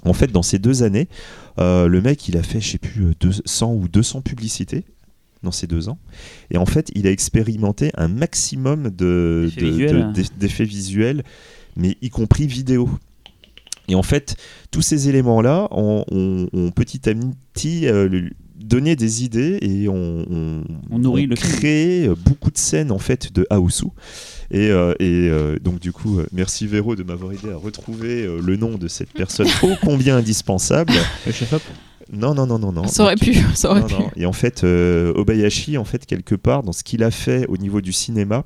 En 0.04 0.14
fait, 0.14 0.32
dans 0.32 0.42
ces 0.42 0.58
deux 0.58 0.82
années, 0.82 1.08
euh, 1.58 1.86
le 1.86 2.00
mec, 2.00 2.26
il 2.28 2.36
a 2.36 2.42
fait, 2.42 2.60
je 2.60 2.70
sais 2.70 2.78
plus, 2.78 3.08
euh, 3.08 3.14
200 3.20 3.74
ou 3.74 3.88
200 3.88 4.22
publicités 4.22 4.84
dans 5.42 5.52
ces 5.52 5.66
deux 5.66 5.88
ans. 5.88 5.98
Et 6.50 6.58
en 6.58 6.66
fait, 6.66 6.90
il 6.94 7.06
a 7.06 7.10
expérimenté 7.10 7.90
un 7.96 8.08
maximum 8.08 8.90
de- 8.90 9.44
D'effets 9.54 9.60
de- 9.60 9.66
visuels. 9.70 10.06
de- 10.08 10.12
d'eff- 10.12 10.38
d'effets 10.38 10.64
visuels, 10.64 11.22
mais 11.76 11.96
y 12.02 12.10
compris 12.10 12.46
vidéo. 12.46 12.88
Et 13.88 13.94
en 13.94 14.02
fait, 14.02 14.36
tous 14.70 14.82
ces 14.82 15.08
éléments-là 15.08 15.68
ont, 15.72 16.04
ont- 16.10 16.48
ont 16.52 16.70
petit 16.70 17.08
à 17.08 17.14
petit 17.54 17.86
euh, 17.88 18.28
donné 18.56 18.94
des 18.94 19.24
idées 19.24 19.58
et 19.62 19.88
on, 19.88 20.24
on, 20.30 20.64
On 20.90 20.98
nourrit 20.98 21.26
le 21.26 21.34
film. 21.34 21.52
créé 21.54 22.06
euh, 22.06 22.14
beaucoup 22.14 22.50
de 22.52 22.58
scènes 22.58 22.92
en 22.92 22.98
fait 22.98 23.32
de 23.32 23.46
Aosu. 23.50 23.86
Et, 24.52 24.68
euh, 24.70 24.92
et, 25.00 25.28
euh, 25.28 25.56
donc 25.58 25.80
du 25.80 25.90
coup, 25.92 26.20
merci 26.32 26.66
Véro 26.66 26.94
de 26.94 27.02
m'avoir 27.02 27.32
aidé 27.32 27.50
à 27.50 27.56
retrouver 27.56 28.26
le 28.26 28.56
nom 28.56 28.76
de 28.78 28.86
cette 28.86 29.12
personne 29.12 29.48
ô 29.62 29.70
combien 29.82 30.16
indispensable. 30.18 30.92
Le 31.26 31.32
chef-op 31.32 31.62
Non, 32.12 32.34
non, 32.34 32.46
non, 32.46 32.58
non, 32.58 32.72
non. 32.72 32.86
Ça 32.88 33.04
aurait 33.04 33.14
Donc, 33.14 33.24
pu, 33.24 33.34
ça 33.54 33.70
aurait 33.70 33.80
non, 33.82 33.86
pu. 33.86 33.94
non. 33.94 34.10
Et 34.16 34.26
en 34.26 34.32
fait, 34.32 34.64
euh, 34.64 35.12
Obayashi, 35.14 35.78
en 35.78 35.84
fait, 35.84 36.06
quelque 36.06 36.34
part, 36.34 36.62
dans 36.62 36.72
ce 36.72 36.82
qu'il 36.82 37.02
a 37.04 37.10
fait 37.10 37.46
au 37.48 37.56
niveau 37.56 37.80
du 37.80 37.92
cinéma, 37.92 38.44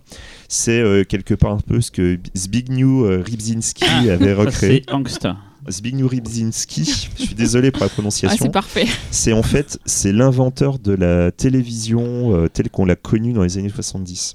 c'est 0.49 0.79
euh, 0.81 1.05
quelque 1.05 1.35
part 1.35 1.53
un 1.53 1.61
peu 1.61 1.81
ce 1.81 1.91
que 1.91 2.19
Zbigniew 2.37 3.05
euh, 3.07 3.23
Rybczynski 3.25 3.85
Ah, 3.89 4.13
avait 4.13 4.35
recréé. 4.35 4.83
C'est 4.87 4.93
Angst. 4.95 5.27
Zbigniew 5.71 6.07
Rybczynski, 6.07 6.85
je 7.17 7.23
suis 7.25 7.35
désolé 7.35 7.71
pour 7.71 7.81
la 7.81 7.87
Ah, 7.87 7.95
prononciation, 7.95 8.37
c'est 8.45 8.53
parfait. 8.53 8.85
c'est 9.11 9.33
en 9.33 9.43
fait 9.43 9.79
c'est 9.87 10.13
l'inventeur 10.13 10.79
de 10.79 10.93
la 10.93 11.31
télévision 11.31 12.37
euh, 12.37 12.49
telle 12.49 12.69
qu'on 12.69 12.85
l'a 12.85 12.97
connue 12.97 13.33
dans 13.33 13.43
les 13.45 13.57
années 13.57 13.71
70. 13.71 14.35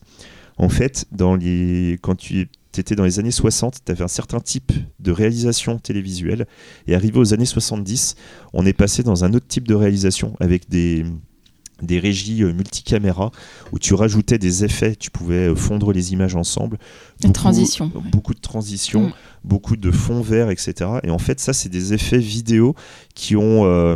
En 0.58 0.70
fait, 0.70 1.06
dans 1.12 1.36
les... 1.36 2.00
quand 2.02 2.16
tu 2.16 2.50
étais 2.78 2.96
dans 2.96 3.04
les 3.04 3.20
années 3.20 3.32
60, 3.32 3.80
tu 3.86 3.92
avais 3.92 4.04
un 4.04 4.10
certain 4.10 4.40
type 4.40 4.72
de 5.00 5.12
réalisation 5.12 5.80
télévisuelle. 5.80 6.48
Et 6.88 6.96
arrivé 6.96 7.18
aux 7.20 7.34
années 7.34 7.46
70, 7.46 8.16
on 8.54 8.66
est 8.66 8.74
passé 8.74 9.04
dans 9.04 9.24
un 9.24 9.34
autre 9.34 9.48
type 9.48 9.68
de 9.68 9.76
réalisation 9.76 10.36
avec 10.40 10.70
des, 10.70 11.06
des 11.82 12.00
régies 12.00 12.44
euh, 12.44 12.54
multicaméra 12.54 13.32
où 13.72 13.80
tu 13.80 13.94
rajoutais 13.94 14.38
des 14.38 14.64
effets, 14.64 14.96
tu 14.96 15.12
pouvais 15.12 15.50
euh, 15.50 15.56
fondre 15.56 15.92
les 15.92 16.14
images 16.14 16.36
ensemble. 16.36 16.78
Une 17.24 17.34
transition. 17.34 17.92
Beaucoup 18.12 18.34
de 18.34 18.40
transitions, 18.40 19.10
Mm. 19.10 19.14
beaucoup 19.44 19.76
de 19.78 19.92
fonds 19.92 20.22
verts, 20.22 20.50
etc. 20.50 20.90
Et 21.04 21.12
en 21.12 21.18
fait, 21.18 21.40
ça, 21.40 21.54
c'est 21.54 21.70
des 21.70 21.94
effets 21.94 22.18
vidéo 22.18 22.76
qui 23.16 23.36
ont, 23.36 23.66
euh, 23.66 23.96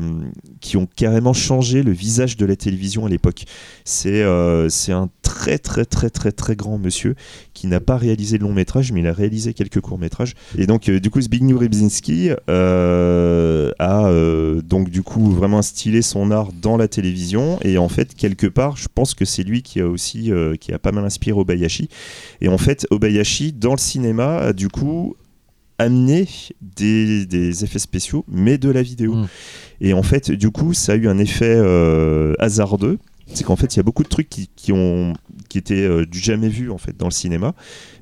qui 0.62 0.78
ont 0.78 0.88
carrément 0.96 1.34
changé 1.34 1.84
le 1.84 1.92
visage 1.92 2.38
de 2.38 2.46
la 2.46 2.56
télévision 2.56 3.06
à 3.06 3.10
l'époque. 3.10 3.46
C'est 3.86 4.22
euh, 4.24 4.70
un 4.90 5.10
très, 5.22 5.58
très, 5.58 5.86
très, 5.86 6.10
très, 6.10 6.32
très 6.32 6.56
grand 6.56 6.78
monsieur 6.78 7.16
qui 7.54 7.68
n'a 7.68 7.80
pas 7.80 7.98
réalisé 7.98 8.38
de 8.38 8.44
long 8.44 8.54
métrage, 8.54 8.92
mais 8.92 9.00
il 9.02 9.08
a 9.08 9.14
réalisé 9.14 9.54
quelques 9.54 9.80
courts 9.82 10.00
métrages. 10.00 10.34
Et 10.58 10.66
donc, 10.66 10.90
euh, 10.90 11.00
du 11.00 11.10
coup, 11.10 11.22
Zbigniew 11.22 11.58
Rybczynski 11.58 12.32
euh, 12.50 13.72
a 13.80 14.10
donc, 14.64 14.90
du 14.90 15.04
coup, 15.04 15.32
vraiment 15.32 15.60
instillé 15.60 16.02
son 16.02 16.32
art 16.32 16.52
dans 16.54 16.78
la 16.78 16.88
télévision. 16.88 17.60
Et 17.62 17.78
en 17.78 17.90
fait, 17.90 18.14
quelque 18.16 18.48
part, 18.48 18.78
je 18.78 18.88
pense 18.94 19.14
que 19.14 19.26
c'est 19.26 19.44
lui 19.44 19.62
qui 19.62 19.80
a 19.80 19.88
aussi, 19.88 20.32
qui 20.60 20.74
a 20.74 20.80
pas 20.80 20.92
mal 20.92 21.06
inspiré 21.06 21.38
Obayashi. 21.40 21.90
Et 22.42 22.48
en 22.48 22.58
fait, 22.58 22.86
Obayashi, 22.92 23.13
dans 23.54 23.72
le 23.72 23.80
cinéma, 23.80 24.38
a 24.38 24.54
du 24.54 24.68
coup 24.70 25.16
amené 25.78 26.28
des, 26.62 27.26
des 27.26 27.64
effets 27.64 27.80
spéciaux, 27.80 28.26
mais 28.28 28.58
de 28.58 28.70
la 28.70 28.82
vidéo. 28.82 29.16
Mm. 29.16 29.28
Et 29.82 29.94
en 29.94 30.04
fait, 30.04 30.32
du 30.32 30.50
coup, 30.50 30.74
ça 30.74 30.94
a 30.94 30.96
eu 30.96 31.08
un 31.08 31.18
effet 31.18 31.56
euh, 31.58 32.34
hasardeux. 32.40 33.00
C'est 33.34 33.44
qu'en 33.44 33.56
fait, 33.56 33.74
il 33.74 33.78
y 33.78 33.80
a 33.80 33.84
beaucoup 33.84 34.04
de 34.04 34.10
trucs 34.10 34.30
qui, 34.30 34.50
qui 34.56 34.72
ont, 34.72 35.14
qui 35.50 35.58
étaient 35.58 35.82
euh, 35.82 36.06
du 36.06 36.20
jamais 36.20 36.50
vu 36.50 36.70
en 36.70 36.78
fait 36.78 36.96
dans 36.98 37.08
le 37.08 37.12
cinéma, 37.12 37.56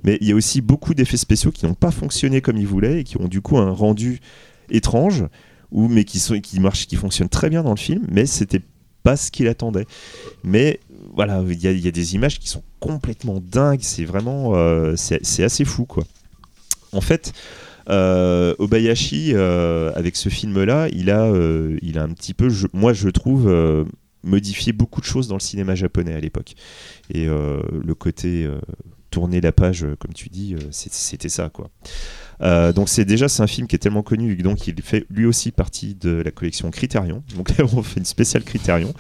mais 0.04 0.18
il 0.20 0.28
y 0.28 0.32
a 0.32 0.36
aussi 0.36 0.62
beaucoup 0.62 0.94
d'effets 0.94 1.18
spéciaux 1.18 1.52
qui 1.52 1.66
n'ont 1.66 1.76
pas 1.76 1.92
fonctionné 1.92 2.42
comme 2.42 2.58
ils 2.58 2.68
voulaient 2.68 3.02
et 3.02 3.04
qui 3.04 3.18
ont 3.18 3.28
du 3.28 3.40
coup 3.40 3.58
un 3.58 3.70
rendu 3.70 4.20
étrange, 4.72 5.24
ou 5.72 5.88
mais 5.88 6.06
qui 6.06 6.20
sont, 6.20 6.40
qui 6.40 6.60
marchent, 6.60 6.88
qui 6.88 6.96
fonctionnent 6.96 7.30
très 7.30 7.50
bien 7.50 7.62
dans 7.64 7.72
le 7.72 7.78
film, 7.78 8.06
mais 8.12 8.26
c'était 8.26 8.62
pas 9.04 9.16
ce 9.16 9.32
qu'il 9.32 9.48
attendait. 9.48 9.86
Mais 10.44 10.80
voilà, 11.14 11.44
il 11.48 11.54
y, 11.54 11.82
y 11.82 11.88
a 11.88 11.92
des 11.92 12.16
images 12.16 12.40
qui 12.40 12.50
sont 12.50 12.64
complètement 12.82 13.40
dingues. 13.40 13.84
C'est 13.84 14.03
vraiment, 14.03 14.56
euh, 14.56 14.95
c'est 14.98 15.44
assez 15.44 15.64
fou 15.64 15.86
quoi. 15.86 16.03
En 16.91 16.99
fait, 16.99 17.32
euh, 17.90 18.53
Obayashi, 18.60 19.32
euh, 19.34 19.94
avec 19.95 20.18
ce 20.18 20.28
film-là, 20.28 20.90
il 20.91 21.10
a, 21.10 21.24
un 21.28 22.10
petit 22.10 22.34
peu, 22.34 22.49
moi 22.74 22.91
je 22.91 23.08
trouve, 23.08 23.49
modifié 24.24 24.74
beaucoup 24.74 24.99
de 24.99 25.06
choses 25.06 25.30
dans 25.30 25.36
le 25.36 25.40
cinéma 25.40 25.76
japonais 25.76 26.14
à 26.14 26.20
l'époque. 26.20 26.56
Et 27.14 27.28
le 27.28 27.94
côté 27.94 28.49
tourner 29.10 29.40
la 29.40 29.53
page, 29.53 29.86
comme 29.99 30.14
tu 30.14 30.28
dis, 30.28 30.56
c'était 30.72 31.30
ça 31.30 31.49
quoi. 31.49 31.70
Euh, 32.42 32.74
donc 32.74 32.90
c'est 32.90 33.06
déjà 33.06 33.30
c'est 33.30 33.44
un 33.44 33.48
film 33.48 33.68
qui 33.68 33.76
est 33.76 33.80
tellement 33.80 34.02
connu 34.02 34.36
donc 34.38 34.68
il 34.68 34.82
fait 34.82 35.06
lui 35.10 35.26
aussi 35.26 35.52
partie 35.52 35.96
de 35.96 36.22
la 36.24 36.32
collection 36.32 36.72
Criterion. 36.72 37.24
Donc 37.36 37.56
là 37.58 37.66
on 37.74 37.84
fait 37.84 38.00
une 38.00 38.06
spéciale 38.06 38.44
Criterion. 38.44 38.94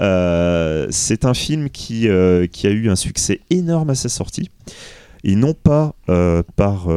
Euh, 0.00 0.86
c'est 0.90 1.24
un 1.24 1.34
film 1.34 1.70
qui, 1.70 2.08
euh, 2.08 2.46
qui 2.46 2.66
a 2.66 2.70
eu 2.70 2.90
un 2.90 2.96
succès 2.96 3.40
énorme 3.50 3.90
à 3.90 3.94
sa 3.94 4.08
sortie 4.08 4.50
et 5.24 5.36
non 5.36 5.54
pas 5.54 5.94
par 6.56 6.88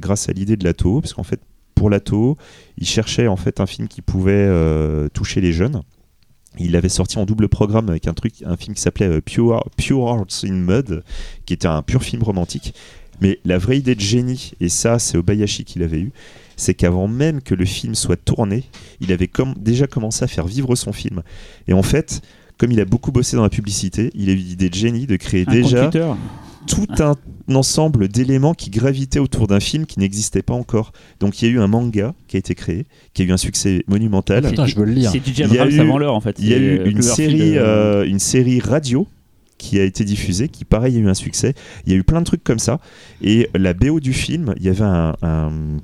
grâce 0.00 0.28
à 0.28 0.32
l'idée 0.32 0.56
de 0.56 0.64
la 0.64 0.72
Toho 0.72 1.02
parce 1.02 1.12
qu'en 1.12 1.22
fait 1.22 1.40
pour 1.74 1.90
la 1.90 2.00
Toho 2.00 2.38
il 2.78 2.86
cherchait 2.86 3.26
en 3.26 3.36
fait 3.36 3.60
un 3.60 3.66
film 3.66 3.86
qui 3.86 4.00
pouvait 4.00 4.48
toucher 5.12 5.40
les 5.40 5.52
jeunes. 5.52 5.82
Il 6.58 6.74
avait 6.74 6.88
sorti 6.88 7.18
en 7.18 7.26
double 7.26 7.50
programme 7.50 7.90
avec 7.90 8.08
un 8.08 8.14
truc, 8.14 8.42
un 8.46 8.56
film 8.56 8.74
qui 8.74 8.80
s'appelait 8.80 9.20
Pure, 9.20 9.62
Pure 9.76 10.08
Hearts 10.08 10.44
in 10.44 10.54
Mud, 10.54 11.02
qui 11.44 11.52
était 11.52 11.68
un 11.68 11.82
pur 11.82 12.02
film 12.02 12.22
romantique. 12.22 12.72
Mais 13.20 13.38
la 13.44 13.58
vraie 13.58 13.78
idée 13.78 13.94
de 13.94 14.00
génie, 14.00 14.52
et 14.60 14.68
ça 14.68 14.98
c'est 14.98 15.16
Obayashi 15.16 15.64
qui 15.64 15.78
l'avait 15.78 16.00
eu, 16.00 16.12
c'est 16.56 16.74
qu'avant 16.74 17.08
même 17.08 17.42
que 17.42 17.54
le 17.54 17.64
film 17.64 17.94
soit 17.94 18.16
tourné, 18.16 18.64
il 19.00 19.12
avait 19.12 19.30
déjà 19.58 19.86
commencé 19.86 20.24
à 20.24 20.26
faire 20.26 20.46
vivre 20.46 20.74
son 20.74 20.92
film. 20.92 21.22
Et 21.68 21.72
en 21.72 21.82
fait, 21.82 22.22
comme 22.58 22.72
il 22.72 22.80
a 22.80 22.84
beaucoup 22.86 23.12
bossé 23.12 23.36
dans 23.36 23.42
la 23.42 23.50
publicité, 23.50 24.10
il 24.14 24.30
a 24.30 24.32
eu 24.32 24.36
l'idée 24.36 24.70
de 24.70 24.74
génie 24.74 25.06
de 25.06 25.16
créer 25.16 25.44
Un 25.46 25.52
déjà 25.52 25.90
tout 26.66 26.86
un 26.98 27.14
ensemble 27.54 28.08
d'éléments 28.08 28.54
qui 28.54 28.70
gravitaient 28.70 29.20
autour 29.20 29.46
d'un 29.46 29.60
film 29.60 29.86
qui 29.86 30.00
n'existait 30.00 30.42
pas 30.42 30.54
encore. 30.54 30.92
Donc 31.20 31.40
il 31.40 31.46
y 31.46 31.48
a 31.48 31.52
eu 31.54 31.60
un 31.60 31.68
manga 31.68 32.12
qui 32.26 32.36
a 32.36 32.38
été 32.40 32.54
créé, 32.56 32.86
qui 33.14 33.22
a 33.22 33.24
eu 33.24 33.30
un 33.32 33.36
succès 33.36 33.84
monumental. 33.86 34.42
Putain, 34.48 34.66
je 34.66 34.74
veux 34.74 34.84
le 34.84 34.92
lire. 34.92 35.10
C'est 35.12 35.18
DJ 35.24 35.40
Il 35.40 35.54
y 35.54 35.58
a 35.58 35.62
Abrams 35.62 35.70
eu- 35.70 35.80
avant 35.80 35.98
l'heure 35.98 36.14
en 36.14 36.20
fait. 36.20 36.36
Il 36.40 36.48
y 36.48 36.54
a 36.54 36.56
eu 36.56 36.76
une 36.88 36.98
Cloverfield, 36.98 37.14
série, 37.38 37.56
euh, 37.58 37.62
euh, 38.02 38.04
une 38.04 38.18
série 38.18 38.58
radio 38.60 39.06
qui 39.58 39.78
a 39.78 39.84
été 39.84 40.04
diffusée, 40.04 40.48
qui 40.48 40.64
pareil 40.64 40.96
a 40.96 41.00
eu 41.00 41.08
un 41.08 41.14
succès. 41.14 41.54
Il 41.86 41.92
y 41.92 41.96
a 41.96 41.98
eu 41.98 42.04
plein 42.04 42.20
de 42.20 42.26
trucs 42.26 42.44
comme 42.44 42.58
ça. 42.58 42.80
Et 43.22 43.48
la 43.54 43.74
BO 43.74 44.00
du 44.00 44.12
film, 44.12 44.54
il 44.56 44.64
y 44.64 44.68
avait 44.68 44.82
un, 44.84 45.78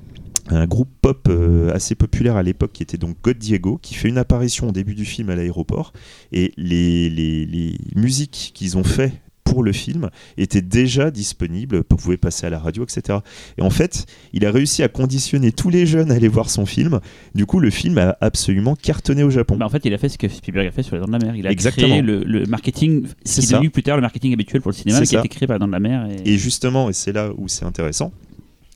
groupe 0.66 0.90
pop 1.00 1.28
euh, 1.30 1.72
assez 1.72 1.94
populaire 1.94 2.36
à 2.36 2.42
l'époque 2.42 2.72
qui 2.72 2.82
était 2.82 2.98
donc 2.98 3.16
God 3.22 3.38
Diego, 3.38 3.78
qui 3.80 3.94
fait 3.94 4.08
une 4.08 4.18
apparition 4.18 4.68
au 4.68 4.72
début 4.72 4.94
du 4.94 5.04
film 5.04 5.30
à 5.30 5.36
l'aéroport. 5.36 5.92
Et 6.32 6.52
les- 6.56 7.08
les 7.08 7.76
musiques 7.94 8.50
qu'ils 8.54 8.76
ont 8.76 8.84
fait 8.84 9.21
pour 9.44 9.62
le 9.62 9.72
film 9.72 10.08
étaient 10.38 10.62
déjà 10.62 11.10
disponibles, 11.10 11.78
vous 11.90 11.96
pouvez 11.96 12.16
passer 12.16 12.46
à 12.46 12.50
la 12.50 12.58
radio, 12.58 12.84
etc. 12.84 13.18
Et 13.58 13.62
en 13.62 13.70
fait, 13.70 14.06
il 14.32 14.46
a 14.46 14.50
réussi 14.50 14.82
à 14.82 14.88
conditionner 14.88 15.52
tous 15.52 15.68
les 15.68 15.84
jeunes 15.84 16.10
à 16.10 16.14
aller 16.14 16.28
voir 16.28 16.48
son 16.48 16.64
film. 16.64 17.00
Du 17.34 17.44
coup, 17.44 17.60
le 17.60 17.70
film 17.70 17.98
a 17.98 18.16
absolument 18.20 18.76
cartonné 18.76 19.22
au 19.22 19.30
Japon. 19.30 19.56
Bah, 19.56 19.66
en 19.66 19.68
fait, 19.68 19.84
il 19.84 19.92
a 19.92 19.98
fait 19.98 20.08
ce 20.08 20.16
que 20.16 20.28
Spielberg 20.28 20.66
a 20.68 20.70
fait 20.70 20.82
sur 20.82 20.94
les 20.96 21.00
Dents 21.00 21.06
de 21.08 21.12
la 21.12 21.18
Mer. 21.18 21.36
Il 21.36 21.46
a 21.46 21.50
Exactement. 21.50 21.88
créé 21.88 22.02
le, 22.02 22.22
le 22.24 22.46
marketing, 22.46 23.04
ce 23.06 23.12
C'est 23.24 23.40
qui 23.40 23.46
est 23.46 23.50
ça. 23.50 23.56
devenu 23.56 23.70
plus 23.70 23.82
tard 23.82 23.96
le 23.96 24.02
marketing 24.02 24.32
habituel 24.32 24.62
pour 24.62 24.70
le 24.70 24.76
cinéma, 24.76 25.02
qui 25.02 25.16
a 25.16 25.18
été 25.18 25.28
créé 25.28 25.46
par 25.46 25.56
les 25.56 25.60
Dents 25.60 25.66
de 25.66 25.72
la 25.72 25.80
Mer. 25.80 26.08
Et... 26.24 26.34
Et 26.34 26.38
justement, 26.38 26.88
et 26.88 26.92
c'est 26.92 27.12
là 27.12 27.30
où 27.36 27.48
c'est 27.48 27.64
intéressant, 27.64 28.12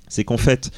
c'est 0.09 0.25
qu'en 0.25 0.37
fait, 0.37 0.71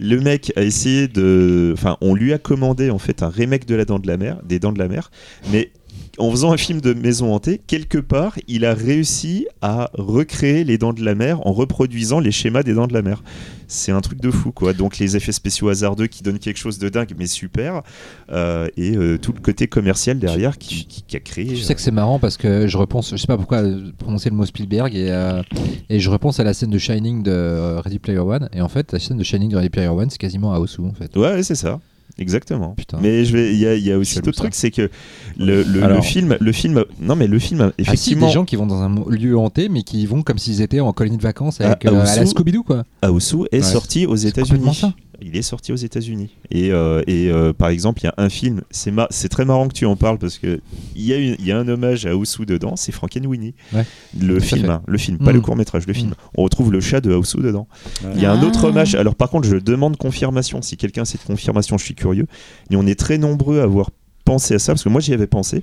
le 0.00 0.20
mec 0.20 0.52
a 0.56 0.62
essayé 0.62 1.06
de, 1.06 1.70
enfin, 1.74 1.96
on 2.00 2.14
lui 2.14 2.32
a 2.32 2.38
commandé 2.38 2.90
en 2.90 2.98
fait 2.98 3.22
un 3.22 3.28
remake 3.28 3.66
de 3.66 3.74
la 3.76 3.84
Dent 3.84 3.98
de 4.00 4.06
la 4.08 4.16
Mer, 4.16 4.40
des 4.44 4.58
Dents 4.58 4.72
de 4.72 4.78
la 4.78 4.88
Mer, 4.88 5.10
mais 5.52 5.70
en 6.18 6.30
faisant 6.30 6.52
un 6.52 6.56
film 6.56 6.80
de 6.80 6.94
maison 6.94 7.34
hantée, 7.34 7.60
quelque 7.66 7.98
part, 7.98 8.36
il 8.48 8.64
a 8.64 8.74
réussi 8.74 9.46
à 9.62 9.90
recréer 9.94 10.64
les 10.64 10.78
Dents 10.78 10.92
de 10.92 11.04
la 11.04 11.14
Mer 11.14 11.46
en 11.46 11.52
reproduisant 11.52 12.20
les 12.20 12.30
schémas 12.30 12.62
des 12.62 12.74
Dents 12.74 12.86
de 12.86 12.92
la 12.92 13.02
Mer. 13.02 13.22
C'est 13.66 13.92
un 13.92 14.00
truc 14.02 14.20
de 14.20 14.30
fou, 14.30 14.52
quoi. 14.52 14.72
Donc 14.74 14.98
les 14.98 15.16
effets 15.16 15.32
spéciaux 15.32 15.68
hasardeux 15.70 16.06
qui 16.06 16.22
donnent 16.22 16.38
quelque 16.38 16.58
chose 16.58 16.78
de 16.78 16.88
dingue, 16.88 17.14
mais 17.18 17.26
super, 17.26 17.82
euh, 18.30 18.68
et 18.76 18.94
euh, 18.96 19.18
tout 19.18 19.32
le 19.32 19.40
côté 19.40 19.66
commercial 19.66 20.18
derrière 20.18 20.58
qui, 20.58 20.86
qui- 20.86 21.02
qui 21.02 21.16
a 21.16 21.20
créé. 21.20 21.46
Tu 21.46 21.56
sais 21.56 21.74
que 21.74 21.80
c'est 21.80 21.90
marrant 21.90 22.18
parce 22.18 22.36
que 22.36 22.66
je 22.66 22.76
repense, 22.76 23.10
je 23.10 23.16
sais 23.16 23.26
pas 23.26 23.36
pourquoi 23.38 23.62
prononcer 23.98 24.30
le 24.30 24.36
mot 24.36 24.44
Spielberg 24.46 24.94
et, 24.94 25.10
euh, 25.10 25.42
et 25.88 25.98
je 25.98 26.10
repense 26.10 26.38
à 26.40 26.44
la 26.44 26.52
scène 26.54 26.70
de 26.70 26.78
Shining 26.78 27.22
de 27.22 27.76
Ready 27.82 27.98
Player 27.98 28.18
One 28.18 28.48
et 28.52 28.60
en 28.60 28.68
fait 28.68 28.92
la 28.92 28.98
scène 28.98 29.16
de 29.16 29.24
Shining 29.24 29.50
de 29.50 29.56
Ready 29.56 29.70
Player 29.70 29.88
One 29.88 30.10
c'est 30.10 30.18
quasiment 30.18 30.52
à 30.52 30.58
Osu 30.60 30.82
en 30.82 30.92
fait. 30.92 31.16
Ouais, 31.16 31.42
c'est 31.42 31.54
ça. 31.54 31.80
Exactement. 32.18 32.74
Putain. 32.76 32.98
Mais 33.02 33.24
je 33.24 33.36
vais, 33.36 33.52
il 33.52 33.58
y 33.58 33.66
a, 33.66 33.74
y 33.74 33.90
a 33.90 33.98
aussi 33.98 34.20
d'autres 34.20 34.36
trucs, 34.38 34.54
c'est 34.54 34.70
que 34.70 34.88
le, 35.36 35.62
le- 35.62 35.80
le 35.80 35.82
Alors. 35.82 36.04
film, 36.04 36.36
le 36.40 36.52
film, 36.52 36.84
non 37.00 37.16
mais 37.16 37.26
le 37.26 37.38
film, 37.38 37.60
Ah 37.60 37.72
si, 37.76 37.82
effectivement, 37.82 38.26
des 38.28 38.32
gens 38.32 38.44
qui 38.44 38.54
vont 38.56 38.66
dans 38.66 38.82
un 38.82 38.94
lieu 39.10 39.36
hanté 39.36 39.68
mais 39.68 39.82
qui 39.82 40.06
vont 40.06 40.22
comme 40.22 40.38
s'ils 40.38 40.60
étaient 40.62 40.80
en 40.80 40.92
colonie 40.92 41.16
de 41.16 41.22
vacances 41.22 41.60
avec, 41.60 41.84
À- 41.84 41.88
à 41.88 41.92
euh, 41.92 42.00
à 42.06 42.16
la. 42.16 42.26
Scooby-Doo 42.26 42.62
quoi. 42.62 42.84
Aosu 43.02 43.38
est 43.50 43.56
Ouais. 43.56 43.62
sorti 43.62 44.06
aux 44.06 44.14
États-Unis. 44.16 44.80
Il 45.22 45.36
est 45.36 45.42
sorti 45.42 45.72
aux 45.72 45.76
États-Unis. 45.76 46.30
Et, 46.50 46.72
euh, 46.72 47.02
et 47.06 47.30
euh, 47.30 47.52
par 47.52 47.68
exemple, 47.68 48.00
il 48.02 48.04
y 48.04 48.08
a 48.08 48.14
un 48.16 48.28
film, 48.28 48.62
c'est 48.70 48.90
ma- 48.90 49.06
c'est 49.10 49.28
très 49.28 49.44
marrant 49.44 49.68
que 49.68 49.72
tu 49.74 49.86
en 49.86 49.96
parles 49.96 50.18
parce 50.18 50.38
que 50.38 50.60
il 50.94 51.02
y, 51.02 51.12
a 51.12 51.16
une- 51.18 51.36
il 51.38 51.46
y 51.46 51.52
a 51.52 51.58
un 51.58 51.66
hommage 51.68 52.06
à 52.06 52.16
Osu 52.16 52.46
dedans, 52.46 52.76
c'est 52.76 52.92
Frankenweenie. 52.92 53.54
Ouais. 53.72 53.84
Le 54.20 54.40
film, 54.40 54.68
hein, 54.70 54.82
le 54.86 54.98
film, 54.98 55.18
pas 55.18 55.32
Mm. 55.32 55.34
le 55.36 55.40
court 55.40 55.56
métrage, 55.56 55.86
le 55.86 55.92
film. 55.94 56.10
Mm. 56.10 56.14
On 56.38 56.42
retrouve 56.44 56.72
le 56.72 56.80
chat 56.80 57.00
de 57.00 57.12
Osu 57.12 57.38
dedans. 57.38 57.66
Il 58.14 58.20
y 58.20 58.26
a 58.26 58.32
un 58.32 58.40
Ah. 58.40 58.46
autre 58.46 58.64
hommage. 58.64 58.94
Alors 58.94 59.14
par 59.14 59.30
contre, 59.30 59.48
je 59.48 59.56
demande 59.56 59.96
confirmation. 59.96 60.62
Si 60.62 60.76
quelqu'un 60.76 61.02
a 61.02 61.04
cette 61.04 61.24
confirmation, 61.24 61.78
je 61.78 61.84
suis 61.84 61.94
curieux. 61.94 62.26
Et 62.70 62.76
on 62.76 62.86
est 62.86 62.98
très 62.98 63.18
nombreux 63.18 63.60
à 63.60 63.64
avoir 63.64 63.90
pensé 64.24 64.54
à 64.54 64.58
ça 64.58 64.72
parce 64.72 64.82
que 64.82 64.88
moi 64.88 65.00
j'y 65.02 65.12
avais 65.12 65.26
pensé. 65.26 65.62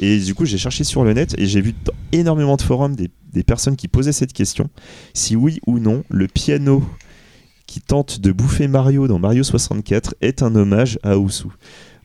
Et 0.00 0.18
du 0.20 0.32
coup, 0.34 0.44
j'ai 0.44 0.58
cherché 0.58 0.84
sur 0.84 1.02
le 1.02 1.12
net 1.12 1.34
et 1.38 1.46
j'ai 1.46 1.60
vu 1.60 1.74
dans 1.84 1.92
énormément 2.12 2.54
de 2.56 2.62
forums 2.62 2.94
des, 2.94 3.10
des 3.32 3.42
personnes 3.42 3.74
qui 3.74 3.88
posaient 3.88 4.12
cette 4.12 4.32
question. 4.32 4.70
Si 5.12 5.34
oui 5.34 5.58
ou 5.66 5.80
non, 5.80 6.04
le 6.08 6.28
piano 6.28 6.84
qui 7.68 7.80
tente 7.80 8.18
de 8.20 8.32
bouffer 8.32 8.66
Mario 8.66 9.06
dans 9.06 9.20
Mario 9.20 9.44
64 9.44 10.16
est 10.22 10.42
un 10.42 10.52
hommage 10.56 10.98
à 11.04 11.18
Osu. 11.18 11.44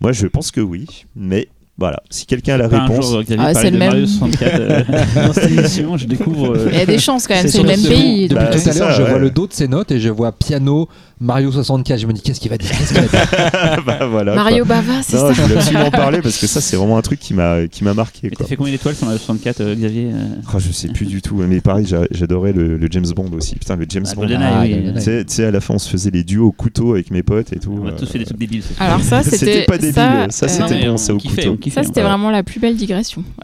Moi, 0.02 0.12
je 0.12 0.28
pense 0.28 0.52
que 0.52 0.60
oui, 0.62 1.06
mais 1.16 1.48
voilà. 1.78 2.04
Si 2.10 2.26
quelqu'un 2.28 2.56
a 2.56 2.58
la 2.58 2.68
réponse, 2.68 3.16
Ah, 3.40 3.54
c'est 3.56 3.72
le 3.72 3.78
Mario 3.80 4.02
même. 4.02 4.06
64 4.08 4.54
euh, 4.60 4.84
dans 5.28 5.34
cette 5.34 5.50
émission, 5.52 5.98
je 5.98 6.06
découvre. 6.06 6.56
euh, 6.58 6.70
Il 6.72 6.78
y 6.78 6.82
a 6.82 6.86
des 6.86 7.00
chances 7.00 7.26
quand 7.28 7.34
même, 7.34 7.48
C'est 7.48 7.62
le 7.62 7.68
même 7.68 7.80
sur- 7.80 7.90
pays. 7.90 8.28
Bah, 8.28 8.52
donc, 8.52 8.62
Tout 8.62 8.70
à 8.70 8.74
l'heure, 8.74 8.92
je 8.92 9.02
ouais. 9.04 9.10
vois 9.10 9.20
le 9.20 9.32
dos 9.32 9.48
de 9.48 9.54
ses 9.54 9.68
notes 9.70 9.92
et 9.92 10.00
je 10.00 10.10
vois 10.10 10.34
piano 10.34 10.88
Mario 11.24 11.52
64. 11.52 12.00
Je 12.00 12.06
me 12.08 12.14
dis, 12.14 12.22
qu'est-ce 12.22 12.40
qu'il 12.40 12.52
va 12.52 12.58
dire 12.58 12.70
Qu'est-ce 12.70 12.94
qu'il 12.94 13.02
va 13.02 13.08
dire 13.08 13.84
bah, 13.86 14.06
voilà. 14.08 14.36
Mario 14.36 14.66
Bava, 14.66 15.02
c'est 15.02 15.16
Non, 15.18 15.28
ça. 15.30 15.34
je 15.34 15.42
voulais 15.42 15.56
absolument 15.58 15.86
en 15.88 15.92
parler 15.92 16.22
parce 16.22 16.38
que 16.38 16.48
ça, 16.48 16.62
c'est 16.62 16.76
vraiment 16.76 16.98
un 16.98 17.02
truc 17.02 17.20
qui 17.20 17.34
m'a 17.34 17.68
qui 17.68 17.84
m'a 17.84 17.94
marqué. 17.94 18.20
Mais 18.24 18.30
Quoi. 18.32 18.46
t'as 18.46 18.50
fait 18.50 18.56
combien 18.56 18.74
d'étoiles 18.74 18.96
sur 18.96 19.06
Mario 19.06 19.20
64, 19.20 19.62
euh, 19.62 19.76
Xavier 19.76 20.10
euh 20.14 20.36
Oh, 20.54 20.60
je 20.60 20.72
sais 20.72 20.90
plus 20.90 21.06
du 21.06 21.22
tout, 21.22 21.36
mais 21.36 21.62
pareil, 21.62 21.86
j'a- 21.88 22.06
j'adorais 22.12 22.52
le, 22.54 22.78
le 22.78 22.88
James 22.92 23.06
Bond 23.16 23.32
aussi. 23.34 23.56
Putain, 23.56 23.76
le 23.76 23.86
James 23.90 24.06
Ah, 24.10 24.16
Bond. 24.16 24.28
Ah, 24.40 24.62
oui. 24.64 24.94
Tu 24.96 25.24
sais- 25.28 25.46
à 25.46 25.52
la 25.52 25.62
fin, 25.62 25.76
on 25.76 25.80
se 25.80 25.90
faisait 25.90 26.12
les 26.12 26.24
duos 26.24 26.48
au 26.48 26.52
couteau 26.52 26.94
avec 26.94 27.10
mes 27.12 27.24
potes 27.24 27.54
et 27.54 27.60
tout. 27.60 27.80
On 27.82 27.88
a 27.88 27.92
euh, 27.92 27.96
tous 27.98 28.06
fait 28.12 28.20
des 28.20 28.26
trucs 28.26 28.38
débiles. 28.38 28.64
Alors 28.80 29.02
ça, 29.02 29.24
C'était 29.24 29.38
c'était 29.38 29.64
pas 29.66 29.78
débile, 29.78 29.94
ça, 29.94 30.28
ça, 30.30 30.46
euh, 30.46 30.50
c'était 30.68 30.86
bon, 30.86 30.94
on 30.94 30.98
c'est 30.98 31.12
au 31.14 31.18
kiffait, 31.18 31.46
couteau. 31.48 31.70
ça, 31.72 31.84
c'était 31.84 32.02
vraiment 32.02 32.30
la 32.32 32.44
plus 32.44 32.60
belle 32.60 32.76
digression. 32.76 33.24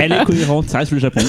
Elle 0.00 0.12
est 0.12 0.24
cohérente, 0.24 0.68
ça 0.68 0.78
reste 0.78 0.92
le 0.92 0.98
Japon. 0.98 1.20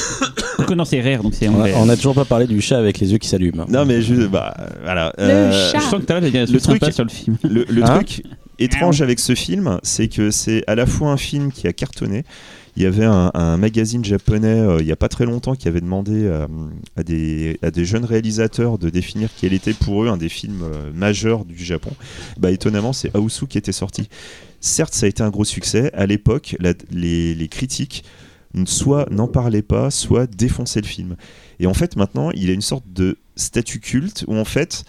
Non, 0.76 0.86
c'est 0.86 1.02
rare, 1.02 1.22
donc 1.24 1.34
c'est 1.36 1.48
On 1.48 1.56
a- 1.56 1.58
anglais. 1.60 1.74
on 1.78 1.86
n'a 1.86 1.96
toujours 1.96 2.16
pas 2.16 2.26
parlé 2.26 2.48
du 2.48 2.60
chat 2.62 2.78
avec 2.78 3.00
les 3.00 3.12
yeux 3.12 3.18
qui 3.18 3.28
s'allument. 3.28 3.66
Non, 3.70 3.86
mais 3.86 4.02
je, 4.02 4.26
bah, 4.28 4.56
voilà. 4.84 5.14
chat. 5.18 5.80
Je 5.80 5.84
sens 5.84 6.00
que 6.02 6.06
t'as 6.06 6.20
l'air 6.20 6.46
Le 6.48 6.52
le 6.54 6.60
truc 6.60 6.84
sur 6.94 7.04
le 7.04 7.10
film. 7.10 7.38
Le, 7.44 7.66
le 7.70 7.84
Hein 7.84 7.96
truc 7.96 8.24
étrange 8.60 9.02
avec 9.02 9.20
ce 9.20 9.36
film, 9.36 9.80
c'est 9.84 10.08
que 10.08 10.32
c'est 10.32 10.64
à 10.68 10.76
la 10.76 10.86
fois 10.86 11.10
un 11.12 11.18
film 11.18 11.52
qui 11.52 11.68
a 11.68 11.74
cartonné. 11.74 12.24
Il 12.76 12.82
y 12.82 12.88
avait 12.88 13.06
un, 13.06 13.30
un 13.36 13.56
magazine 13.58 14.04
japonais 14.04 14.48
euh, 14.48 14.78
il 14.80 14.86
n'y 14.88 14.92
a 14.92 14.96
pas 14.96 15.08
très 15.08 15.26
longtemps 15.26 15.54
qui 15.54 15.68
avait 15.68 15.80
demandé 15.80 16.12
euh, 16.24 16.48
à, 16.98 17.04
des, 17.04 17.60
à 17.62 17.70
des 17.70 17.86
jeunes 17.86 18.04
réalisateurs 18.06 18.80
de 18.80 18.90
définir 18.90 19.30
quel 19.40 19.54
était 19.54 19.74
pour 19.74 20.04
eux 20.04 20.08
un 20.08 20.18
des 20.18 20.28
films 20.30 20.64
euh, 20.64 20.92
majeurs 20.92 21.46
du 21.46 21.64
Japon. 21.64 21.92
Bah, 22.40 22.50
étonnamment, 22.50 22.92
c'est 22.92 23.16
Aosu 23.16 23.46
qui 23.46 23.60
était 23.60 23.72
sorti. 23.72 24.10
Certes, 24.60 24.96
ça 24.96 25.06
a 25.06 25.10
été 25.10 25.22
un 25.22 25.30
gros 25.30 25.46
succès. 25.46 25.92
À 25.94 26.08
l'époque, 26.08 26.56
les 26.92 27.48
critiques 27.48 28.04
soit 28.66 29.08
n'en 29.10 29.28
parlaient 29.28 29.62
pas, 29.62 29.92
soit 29.92 30.28
défonçaient 30.28 30.82
le 30.82 30.88
film. 30.88 31.16
Et 31.60 31.68
en 31.68 31.74
fait, 31.74 31.96
maintenant, 31.96 32.32
il 32.32 32.50
a 32.50 32.54
une 32.54 32.62
sorte 32.62 32.86
de 32.92 33.18
statut 33.36 33.80
culte 33.80 34.26
où 34.28 34.36
en 34.36 34.46
fait, 34.46 34.84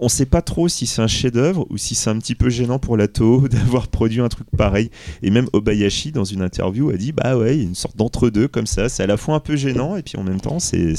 on 0.00 0.08
sait 0.08 0.26
pas 0.26 0.42
trop 0.42 0.68
si 0.68 0.86
c'est 0.86 1.02
un 1.02 1.06
chef-d'œuvre 1.06 1.66
ou 1.70 1.76
si 1.76 1.94
c'est 1.94 2.10
un 2.10 2.18
petit 2.18 2.34
peu 2.34 2.48
gênant 2.50 2.78
pour 2.78 2.96
la 2.96 3.06
Toho 3.08 3.48
d'avoir 3.48 3.88
produit 3.88 4.20
un 4.20 4.28
truc 4.28 4.46
pareil. 4.56 4.90
Et 5.22 5.30
même 5.30 5.46
Obayashi, 5.52 6.12
dans 6.12 6.24
une 6.24 6.42
interview, 6.42 6.90
a 6.90 6.96
dit 6.96 7.12
Bah 7.12 7.36
ouais, 7.36 7.56
il 7.56 7.62
y 7.62 7.64
a 7.64 7.68
une 7.68 7.74
sorte 7.74 7.96
d'entre-deux 7.96 8.48
comme 8.48 8.66
ça. 8.66 8.88
C'est 8.88 9.02
à 9.02 9.06
la 9.06 9.16
fois 9.16 9.34
un 9.36 9.40
peu 9.40 9.56
gênant 9.56 9.96
et 9.96 10.02
puis 10.02 10.16
en 10.18 10.22
même 10.22 10.40
temps, 10.40 10.58
c'est 10.58 10.94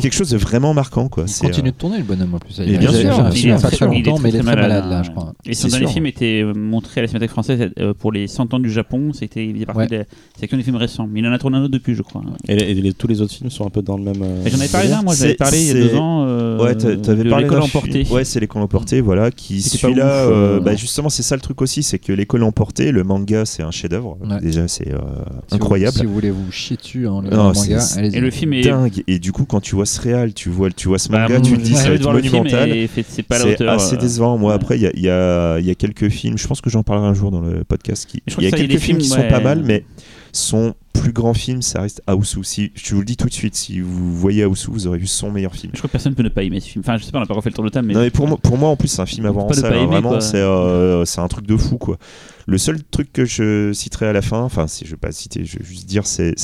quelque 0.00 0.14
chose 0.14 0.30
de 0.30 0.36
vraiment 0.36 0.74
marquant. 0.74 1.08
Quoi. 1.08 1.24
il 1.28 1.34
continue 1.46 1.68
euh, 1.68 1.72
de 1.72 1.76
tourner 1.76 1.98
le 1.98 2.04
bonhomme 2.04 2.34
en 2.34 2.38
plus. 2.38 2.58
Mais 2.58 2.66
Il 2.66 2.74
a 2.76 2.78
bien 2.78 2.92
fait 2.92 3.00
sûr, 3.02 3.10
un 3.20 3.30
il 3.30 3.50
a 3.52 3.56
est 3.56 3.62
pas 3.62 3.70
très- 3.70 3.86
longtemps, 3.86 4.18
mais 4.18 4.28
il 4.30 4.36
est 4.36 4.40
très 4.42 4.56
malade 4.56 4.84
là, 4.88 5.02
je 5.02 5.10
crois. 5.10 5.32
Et 5.46 5.54
son 5.54 5.68
dernier 5.68 5.86
film 5.86 6.06
était 6.06 6.42
euh, 6.42 6.52
montré 6.54 7.00
à 7.00 7.02
la 7.02 7.08
Cinémathèque 7.08 7.30
française 7.30 7.70
euh, 7.78 7.94
pour 7.94 8.12
les 8.12 8.26
100 8.26 8.54
ans 8.54 8.58
du 8.58 8.70
Japon. 8.70 9.12
C'était 9.12 9.44
il 9.46 9.58
de 9.58 9.66
la 9.96 10.04
section 10.38 10.56
des 10.56 10.62
films 10.64 10.76
récents. 10.76 11.06
Mais 11.10 11.20
il 11.20 11.26
en 11.26 11.32
a 11.32 11.38
tourné 11.38 11.56
un 11.58 11.62
autre 11.62 11.72
depuis, 11.72 11.94
je 11.94 12.02
crois. 12.02 12.22
Et, 12.48 12.56
les- 12.56 12.64
et 12.70 12.74
les- 12.74 12.92
tous 12.92 13.06
les 13.06 13.20
autres 13.20 13.32
films 13.34 13.50
sont 13.50 13.66
un 13.66 13.70
peu 13.70 13.82
dans 13.82 13.96
le 13.96 14.04
même. 14.04 14.22
J'en 14.46 14.58
avais 14.58 14.68
parlé 14.68 14.88
là, 14.88 15.02
moi 15.02 15.14
j'avais 15.14 15.34
parlé 15.34 15.60
il 15.60 15.66
y 15.66 15.70
a 15.70 15.74
deux 15.74 15.94
ans. 15.96 16.58
Ouais, 16.58 16.74
t'a- 16.74 16.96
t'avais 16.96 17.28
parlé 17.28 17.44
l'école 17.44 17.62
emportée. 17.62 18.04
Ouais, 18.10 18.24
c'est 18.24 18.40
l'école 18.40 18.62
emportée, 18.62 19.00
voilà, 19.00 19.30
qui 19.30 19.60
celui-là, 19.62 20.26
ouf, 20.26 20.32
euh, 20.32 20.56
euh, 20.56 20.60
bah, 20.60 20.74
justement, 20.74 21.08
c'est 21.08 21.22
ça 21.22 21.34
le 21.34 21.40
truc 21.42 21.60
aussi, 21.62 21.82
c'est 21.82 21.98
que 21.98 22.12
l'école 22.12 22.42
emportée, 22.42 22.90
le 22.92 23.04
manga, 23.04 23.44
c'est 23.44 23.62
un 23.62 23.70
chef-d'œuvre. 23.70 24.16
Ouais. 24.22 24.40
Déjà, 24.40 24.66
c'est 24.68 24.88
euh, 24.88 24.98
Si 24.98 25.02
vous- 25.50 25.54
incroyable. 25.56 25.96
Si 25.98 26.06
vous 26.06 26.12
voulez 26.14 26.30
vous 26.30 26.50
chier 26.50 26.76
dessus 26.76 27.06
en 27.06 27.20
lisant 27.20 27.36
Non, 27.36 27.48
le 27.50 27.54
manga. 27.54 27.84
Et 28.16 28.20
le 28.20 28.30
film 28.30 28.52
est. 28.54 28.62
dingue. 28.62 29.02
Et 29.06 29.18
du 29.18 29.32
coup, 29.32 29.44
quand 29.44 29.60
tu 29.60 29.74
vois 29.74 29.86
ce 29.86 30.00
réal, 30.00 30.32
tu 30.34 30.48
vois, 30.48 30.70
tu 30.70 30.88
vois 30.88 30.98
ce 30.98 31.08
Bah, 31.08 31.28
manga, 31.28 31.40
tu 31.40 31.56
te 31.56 31.60
dis 31.62 31.74
ça 31.74 31.88
va 31.88 31.94
être 31.94 32.06
le 32.06 32.12
monumental. 32.14 32.70
C'est 33.04 33.22
pas 33.24 33.36
assez 33.74 33.96
décevant. 33.96 34.38
Moi, 34.38 34.54
après, 34.54 34.76
il 34.78 34.82
y 34.82 34.86
a, 34.86 34.90
il 34.94 35.02
y 35.02 35.08
a- 35.10 35.58
il 35.58 35.66
y 35.66 35.70
a 35.70 35.74
quelques 35.74 36.08
films, 36.08 36.38
je 36.38 36.46
pense 36.46 36.60
que 36.60 36.70
j'en 36.70 36.82
parlerai 36.82 37.08
un 37.08 37.14
jour 37.14 37.30
dans 37.30 37.40
le 37.40 37.64
podcast. 37.64 38.08
Il 38.38 38.44
y 38.44 38.46
a 38.46 38.50
quelques 38.50 38.78
films 38.78 38.98
qui 38.98 39.08
sont 39.08 39.28
pas 39.28 39.40
mal, 39.40 39.62
mais 39.64 39.84
son 40.32 40.74
plus 41.00 41.12
grand 41.12 41.34
film, 41.34 41.62
ça 41.62 41.82
reste 41.82 42.02
Aosu. 42.06 42.44
Si, 42.44 42.72
je 42.74 42.94
vous 42.94 43.00
le 43.00 43.04
dis 43.06 43.16
tout 43.16 43.28
de 43.28 43.32
suite, 43.32 43.54
si 43.54 43.80
vous 43.80 44.14
voyez 44.16 44.42
Aosu, 44.42 44.70
vous 44.70 44.86
aurez 44.86 44.98
vu 44.98 45.06
son 45.06 45.30
meilleur 45.30 45.54
film. 45.54 45.72
Je 45.74 45.78
crois 45.78 45.88
que 45.88 45.92
personne 45.92 46.14
peut 46.14 46.22
ne 46.22 46.28
pas 46.28 46.42
aimer 46.42 46.60
ce 46.60 46.68
film. 46.68 46.82
Enfin, 46.84 46.96
je 46.98 47.04
sais 47.04 47.12
pas, 47.12 47.18
on 47.18 47.22
n'a 47.22 47.26
pas 47.26 47.34
refait 47.34 47.50
le 47.50 47.54
tour 47.54 47.64
de 47.64 47.70
table, 47.70 47.88
mais. 47.88 47.94
Non, 47.94 48.00
mais 48.00 48.10
pour, 48.10 48.26
moi, 48.28 48.38
pour 48.42 48.58
moi, 48.58 48.68
en 48.68 48.76
plus, 48.76 48.88
c'est 48.88 49.00
un 49.02 49.06
film 49.06 49.26
à 49.26 49.30
voir 49.30 49.46
en 49.46 49.52
salle. 49.52 49.72
hein. 49.72 49.76
aimer, 49.76 49.86
Vraiment, 49.86 50.20
c'est 50.20 50.36
euh, 50.40 51.04
un 51.16 51.28
truc 51.28 51.46
de 51.46 51.56
fou, 51.56 51.78
quoi. 51.78 51.98
Le 52.46 52.58
seul 52.58 52.82
truc 52.82 53.12
que 53.12 53.24
je 53.24 53.72
citerai 53.72 54.06
à 54.08 54.12
la 54.12 54.22
fin, 54.22 54.40
enfin, 54.40 54.66
si 54.66 54.84
je 54.84 54.90
vais 54.92 54.96
pas 54.96 55.12
citer, 55.12 55.44
je 55.44 55.58
vais 55.58 55.64
juste 55.64 55.86
dire, 55.86 56.04
c'est 56.06 56.34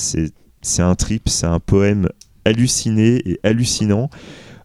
un 0.79 0.95
trip, 0.95 1.29
c'est 1.29 1.47
un 1.47 1.61
poème 1.61 2.09
halluciné 2.45 3.23
et 3.29 3.41
hallucinant. 3.43 4.11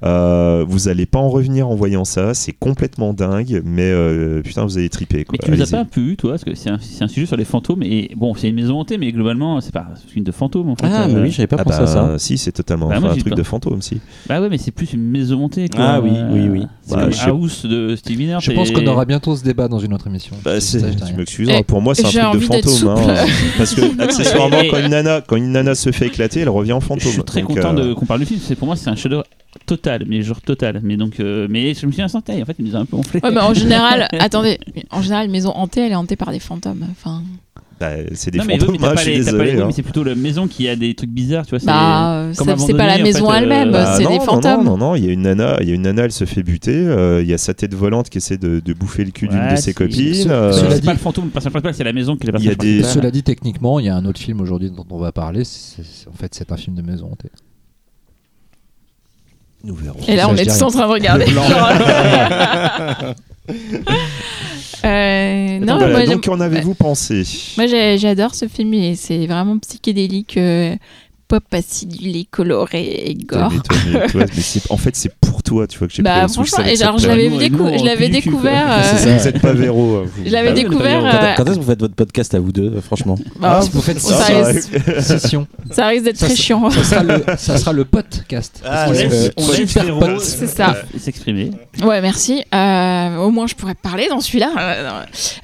Euh, 0.04 0.64
vous 0.68 0.88
allez 0.88 1.06
pas 1.06 1.20
en 1.20 1.28
revenir 1.30 1.68
en 1.68 1.76
voyant 1.76 2.06
ça, 2.06 2.34
c'est 2.34 2.54
complètement 2.54 3.14
dingue, 3.14 3.62
mais 3.66 3.92
euh, 3.92 4.42
putain, 4.42 4.64
vous 4.64 4.78
allez 4.78 4.88
triper. 4.88 5.26
Quoi. 5.26 5.38
Mais 5.42 5.46
tu 5.46 5.52
nous 5.52 5.62
as 5.62 5.84
pas 5.84 5.86
eu, 6.00 6.16
toi, 6.16 6.32
parce 6.32 6.46
que 6.46 6.56
c'est 6.56 6.70
un, 6.70 6.78
c'est 6.80 7.04
un 7.04 7.10
sujet 7.10 7.26
sur 7.26 7.36
les 7.36 7.44
fantômes. 7.44 7.84
Et 7.84 8.12
bon, 8.16 8.34
c'est 8.34 8.48
une 8.48 8.56
maison 8.56 8.80
hantée, 8.80 8.98
mais 8.98 9.12
globalement, 9.12 9.60
c'est 9.60 9.74
pas 9.74 9.88
un 9.92 9.96
film 10.10 10.24
de 10.24 10.32
fantômes 10.32 10.70
en 10.70 10.76
fait. 10.78 10.86
Ah, 10.90 11.04
Euh, 11.04 11.08
mais 11.14 11.22
oui, 11.22 11.32
j'avais 11.32 11.48
pas 11.48 11.58
Ah 11.60 11.64
pensé 11.66 11.78
bah, 11.80 11.84
à 11.84 11.88
ça. 11.88 12.18
Si, 12.18 12.38
c'est 12.38 12.54
totalement 12.54 12.88
Bah, 12.88 12.94
enfin, 12.94 13.02
moi, 13.02 13.10
un 13.12 13.18
truc 13.18 13.30
pas. 13.30 13.36
de 13.36 13.44
fantôme, 13.44 13.82
si. 13.82 14.00
Bah 14.30 14.40
ouais, 14.40 14.48
mais 14.50 14.58
c'est 14.58 14.72
plus 14.72 14.94
une 14.94 15.04
maison 15.04 15.44
hantée. 15.44 15.68
Quoi. 15.68 15.80
Ah 15.84 16.00
oui, 16.02 16.12
oui, 16.32 16.48
oui. 16.50 16.64
C'est 16.84 16.96
Bah, 16.96 17.10
je 17.10 17.30
House 17.30 17.66
de 17.66 17.96
Steve 17.98 18.18
Miller. 18.18 18.40
Je 18.40 18.52
pense 18.54 18.72
qu'on 18.72 18.88
aura 18.88 19.04
bientôt 19.04 19.36
ce 19.36 19.44
débat 19.44 19.68
dans 19.68 19.80
une 19.80 19.94
autre 19.94 20.08
émission. 20.08 20.36
Bah, 20.46 20.60
Je- 20.60 20.80
je 20.80 20.86
dis 20.86 21.04
tu 21.08 21.14
m'excuseras, 21.14 21.58
Eh, 21.60 21.64
pour 21.64 21.82
moi 21.82 21.94
c'est 21.94 22.06
un 22.06 22.30
truc 22.32 22.42
de 22.42 22.46
fantôme. 22.46 22.88
hein. 22.88 23.26
parce 23.58 23.76
que 23.76 23.82
accessoirement, 24.02 24.62
quand 24.72 24.78
une, 24.80 24.88
nana, 24.92 25.22
quand 25.28 25.36
une 25.36 25.52
nana 25.52 25.76
se 25.76 25.92
fait 25.92 26.08
éclater, 26.08 26.40
elle 26.40 26.50
revient 26.50 26.72
en 26.74 26.80
Je 26.80 26.86
fantôme. 26.86 27.12
suis 27.12 27.24
très 27.24 27.42
content 27.42 27.76
euh, 27.78 27.94
qu'on 27.96 28.06
parle 28.06 28.22
du 28.22 28.26
film. 28.26 28.40
C'est 28.42 28.56
pour 28.56 28.66
moi, 28.68 28.76
c'est 28.78 28.90
un 28.90 28.96
chef-d'œuvre 28.96 29.24
total, 29.66 30.04
mais 30.08 30.22
genre 30.22 30.42
total. 30.42 30.80
Mais 30.84 30.98
donc, 30.98 31.20
euh, 31.20 31.48
mais 31.50 31.74
je 31.74 31.86
me 31.86 31.92
suis 31.92 32.02
instantané. 32.02 32.42
En 32.42 32.46
fait, 32.46 32.56
il 32.60 32.66
nous 32.66 32.76
a 32.76 32.80
un 32.80 32.86
peu 32.86 32.98
enflé. 32.98 33.20
Ouais, 33.24 33.32
mais 33.32 33.42
en 33.42 33.54
général, 33.54 34.08
attendez, 34.20 34.60
en 34.92 35.02
général, 35.02 35.26
une 35.26 35.32
maison 35.32 35.52
hantée, 35.56 35.82
elle 35.82 35.92
est 35.92 35.96
hantée 35.96 36.16
par 36.16 36.32
des 36.32 36.40
fantômes. 36.40 36.86
Enfin, 36.92 37.22
bah, 37.80 37.92
c'est 38.14 38.30
des 38.30 38.40
non, 38.40 38.44
mais, 38.46 38.56
oui, 38.56 38.60
fantômes, 38.60 38.76
mais 38.82 38.88
hein, 38.88 38.94
pas 38.94 39.04
les, 39.06 39.24
pas 39.24 39.32
les- 39.32 39.56
oui, 39.56 39.62
hein. 39.62 39.64
mais 39.68 39.72
c'est 39.72 39.84
plutôt 39.84 40.04
la 40.04 40.14
maison 40.14 40.48
qui 40.50 40.68
a 40.68 40.76
des 40.76 40.94
trucs 40.96 41.12
bizarres, 41.12 41.46
tu 41.46 41.52
vois. 41.52 41.60
c'est- 41.60 41.66
bah, 41.66 42.26
pas 42.34 42.88
la 42.88 42.96
en 42.96 43.04
maison 43.04 43.30
fait, 43.30 43.34
euh, 43.34 43.38
elle-même, 43.38 43.72
Bah, 43.72 43.96
c'est 43.96 44.04
non, 44.04 44.10
des 44.10 44.18
non, 44.18 44.26
fantômes. 44.26 44.64
Non, 44.66 44.72
non, 44.72 44.78
non, 44.90 44.96
il 44.96 45.06
y 45.06 45.10
a 45.10 45.14
une 45.14 45.22
nana, 45.22 45.58
il 45.62 45.70
y 45.70 45.72
a 45.72 45.76
une 45.76 45.84
nana, 45.84 46.04
elle 46.04 46.12
se 46.12 46.26
fait 46.26 46.44
buter. 46.44 46.76
euh, 46.76 47.22
Il 47.22 47.30
y 47.30 47.34
a 47.34 47.38
sa 47.38 47.54
tête 47.54 47.74
volante 47.74 48.10
qui 48.10 48.18
essaie 48.18 48.38
de, 48.38 48.60
de 48.60 48.74
bouffer 48.74 49.06
le 49.06 49.12
cul 49.12 49.30
d'une 49.30 49.50
de 49.52 49.56
ses 49.56 49.74
copines. 49.74 50.30
euh, 50.30 50.52
c'est 50.52 50.80
dit- 50.82 50.86
pas 50.86 50.92
le 50.92 51.00
fantôme, 51.00 51.26
le 51.26 51.32
personnage 51.32 51.54
principal, 51.54 51.74
c'est 51.74 51.84
la 51.86 51.94
maison 51.94 52.18
qui 52.18 52.28
est 52.28 52.32
le 52.32 52.38
Il 52.40 52.44
y 52.44 52.48
a 52.50 52.52
personnage 52.52 52.76
des- 52.76 52.82
principal. 52.82 53.02
Cela 53.02 53.12
dit, 53.12 53.24
techniquement, 53.24 53.80
il 53.80 53.86
y 53.86 53.90
a 53.90 53.96
un 53.96 54.04
autre 54.06 54.20
film 54.20 54.42
aujourd'hui 54.42 54.70
dont 54.72 54.86
on 54.90 54.98
va 54.98 55.14
parler. 55.14 55.42
en 55.44 56.18
fait, 56.18 56.36
c'est 56.36 56.52
un 56.52 56.58
film 56.58 56.76
de 56.76 56.82
maison 56.82 57.10
hantée. 57.14 57.30
Nous 59.64 59.76
verrons. 59.76 60.00
Et 60.08 60.16
là, 60.16 60.24
Ça, 60.24 60.30
on 60.30 60.36
est 60.36 60.46
tous 60.46 60.62
en 60.62 60.70
train 60.70 60.88
de 60.88 60.92
regarder. 60.92 61.26
Euh, 64.86 65.60
non, 65.60 65.78
Voilà, 65.78 65.88
moi, 65.90 66.06
donc, 66.06 66.24
qu'en 66.24 66.40
avez-vous 66.40 66.74
pensé? 66.74 67.24
Moi, 67.58 67.66
j'adore 67.98 68.34
ce 68.34 68.48
film 68.48 68.74
et 68.74 68.96
c'est 68.96 69.28
vraiment 69.28 69.58
psychédélique, 69.58 70.38
euh, 70.38 70.76
pop 71.30 71.44
acidulé, 71.54 72.26
coloré 72.30 72.82
et 73.06 73.14
gore. 73.16 73.54
Toi, 74.12 74.24
en 74.72 74.78
fait, 74.78 74.96
c'est 74.96 75.14
pour 75.22 75.44
toi, 75.44 75.68
tu 75.68 75.78
vois, 75.78 75.88
que 75.88 75.94
j'ai 75.94 76.02
Bah, 76.02 76.24
pris 76.26 76.34
franchement, 76.34 76.66
et 76.66 76.76
genre, 76.76 76.96
te 76.96 77.04
je 77.04 77.08
l'avais 77.08 77.30
décou- 77.30 78.10
découvert. 78.10 78.66
euh, 78.72 78.84
ça, 78.98 79.16
Vous 79.18 79.28
êtes 79.28 79.40
pas 79.40 79.54
Véro. 79.54 79.98
hein, 79.98 80.04
vous. 80.12 80.26
Je 80.26 80.32
l'avais 80.32 80.50
oui, 80.54 80.64
découvert. 80.64 81.02
Quand, 81.02 81.08
euh, 81.24 81.34
quand 81.38 81.46
est-ce 81.46 81.56
que 81.56 81.62
vous 81.62 81.70
faites 81.70 81.80
votre 81.80 81.94
podcast 81.96 82.34
à 82.34 82.40
vous 82.40 82.52
deux, 82.52 82.74
euh, 82.78 82.82
franchement 82.82 83.16
bah, 83.40 83.60
Ah, 83.62 83.66
vous 83.72 83.82
faites 83.82 84.00
ça, 84.00 84.16
ça, 84.16 84.48
risque, 84.48 84.72
Session. 85.02 85.48
ça 85.72 85.88
risque 85.88 86.06
d'être 86.06 86.18
très 86.18 86.36
chiant. 86.36 86.70
Ça 86.72 86.84
sera 86.84 87.04
le, 87.04 87.24
ça 87.38 87.58
sera 87.58 87.74
le 87.74 87.86
podcast. 87.86 88.62
Ah, 88.66 88.86
On 88.90 88.92
laisse, 88.92 89.14
euh, 89.14 89.30
on 89.38 89.48
laisse 89.50 89.56
super 89.58 89.86
Véro, 89.86 90.00
pote. 90.00 90.22
C'est 90.22 90.48
ça. 90.48 90.72
euh, 90.72 90.98
s'exprimer. 91.00 91.52
Ouais, 91.84 92.02
merci. 92.02 92.44
Euh, 92.54 93.18
au 93.18 93.30
moins, 93.30 93.46
je 93.48 93.54
pourrais 93.56 93.76
parler 93.76 94.08
dans 94.10 94.20
celui-là. 94.20 94.52
Euh, 94.58 94.90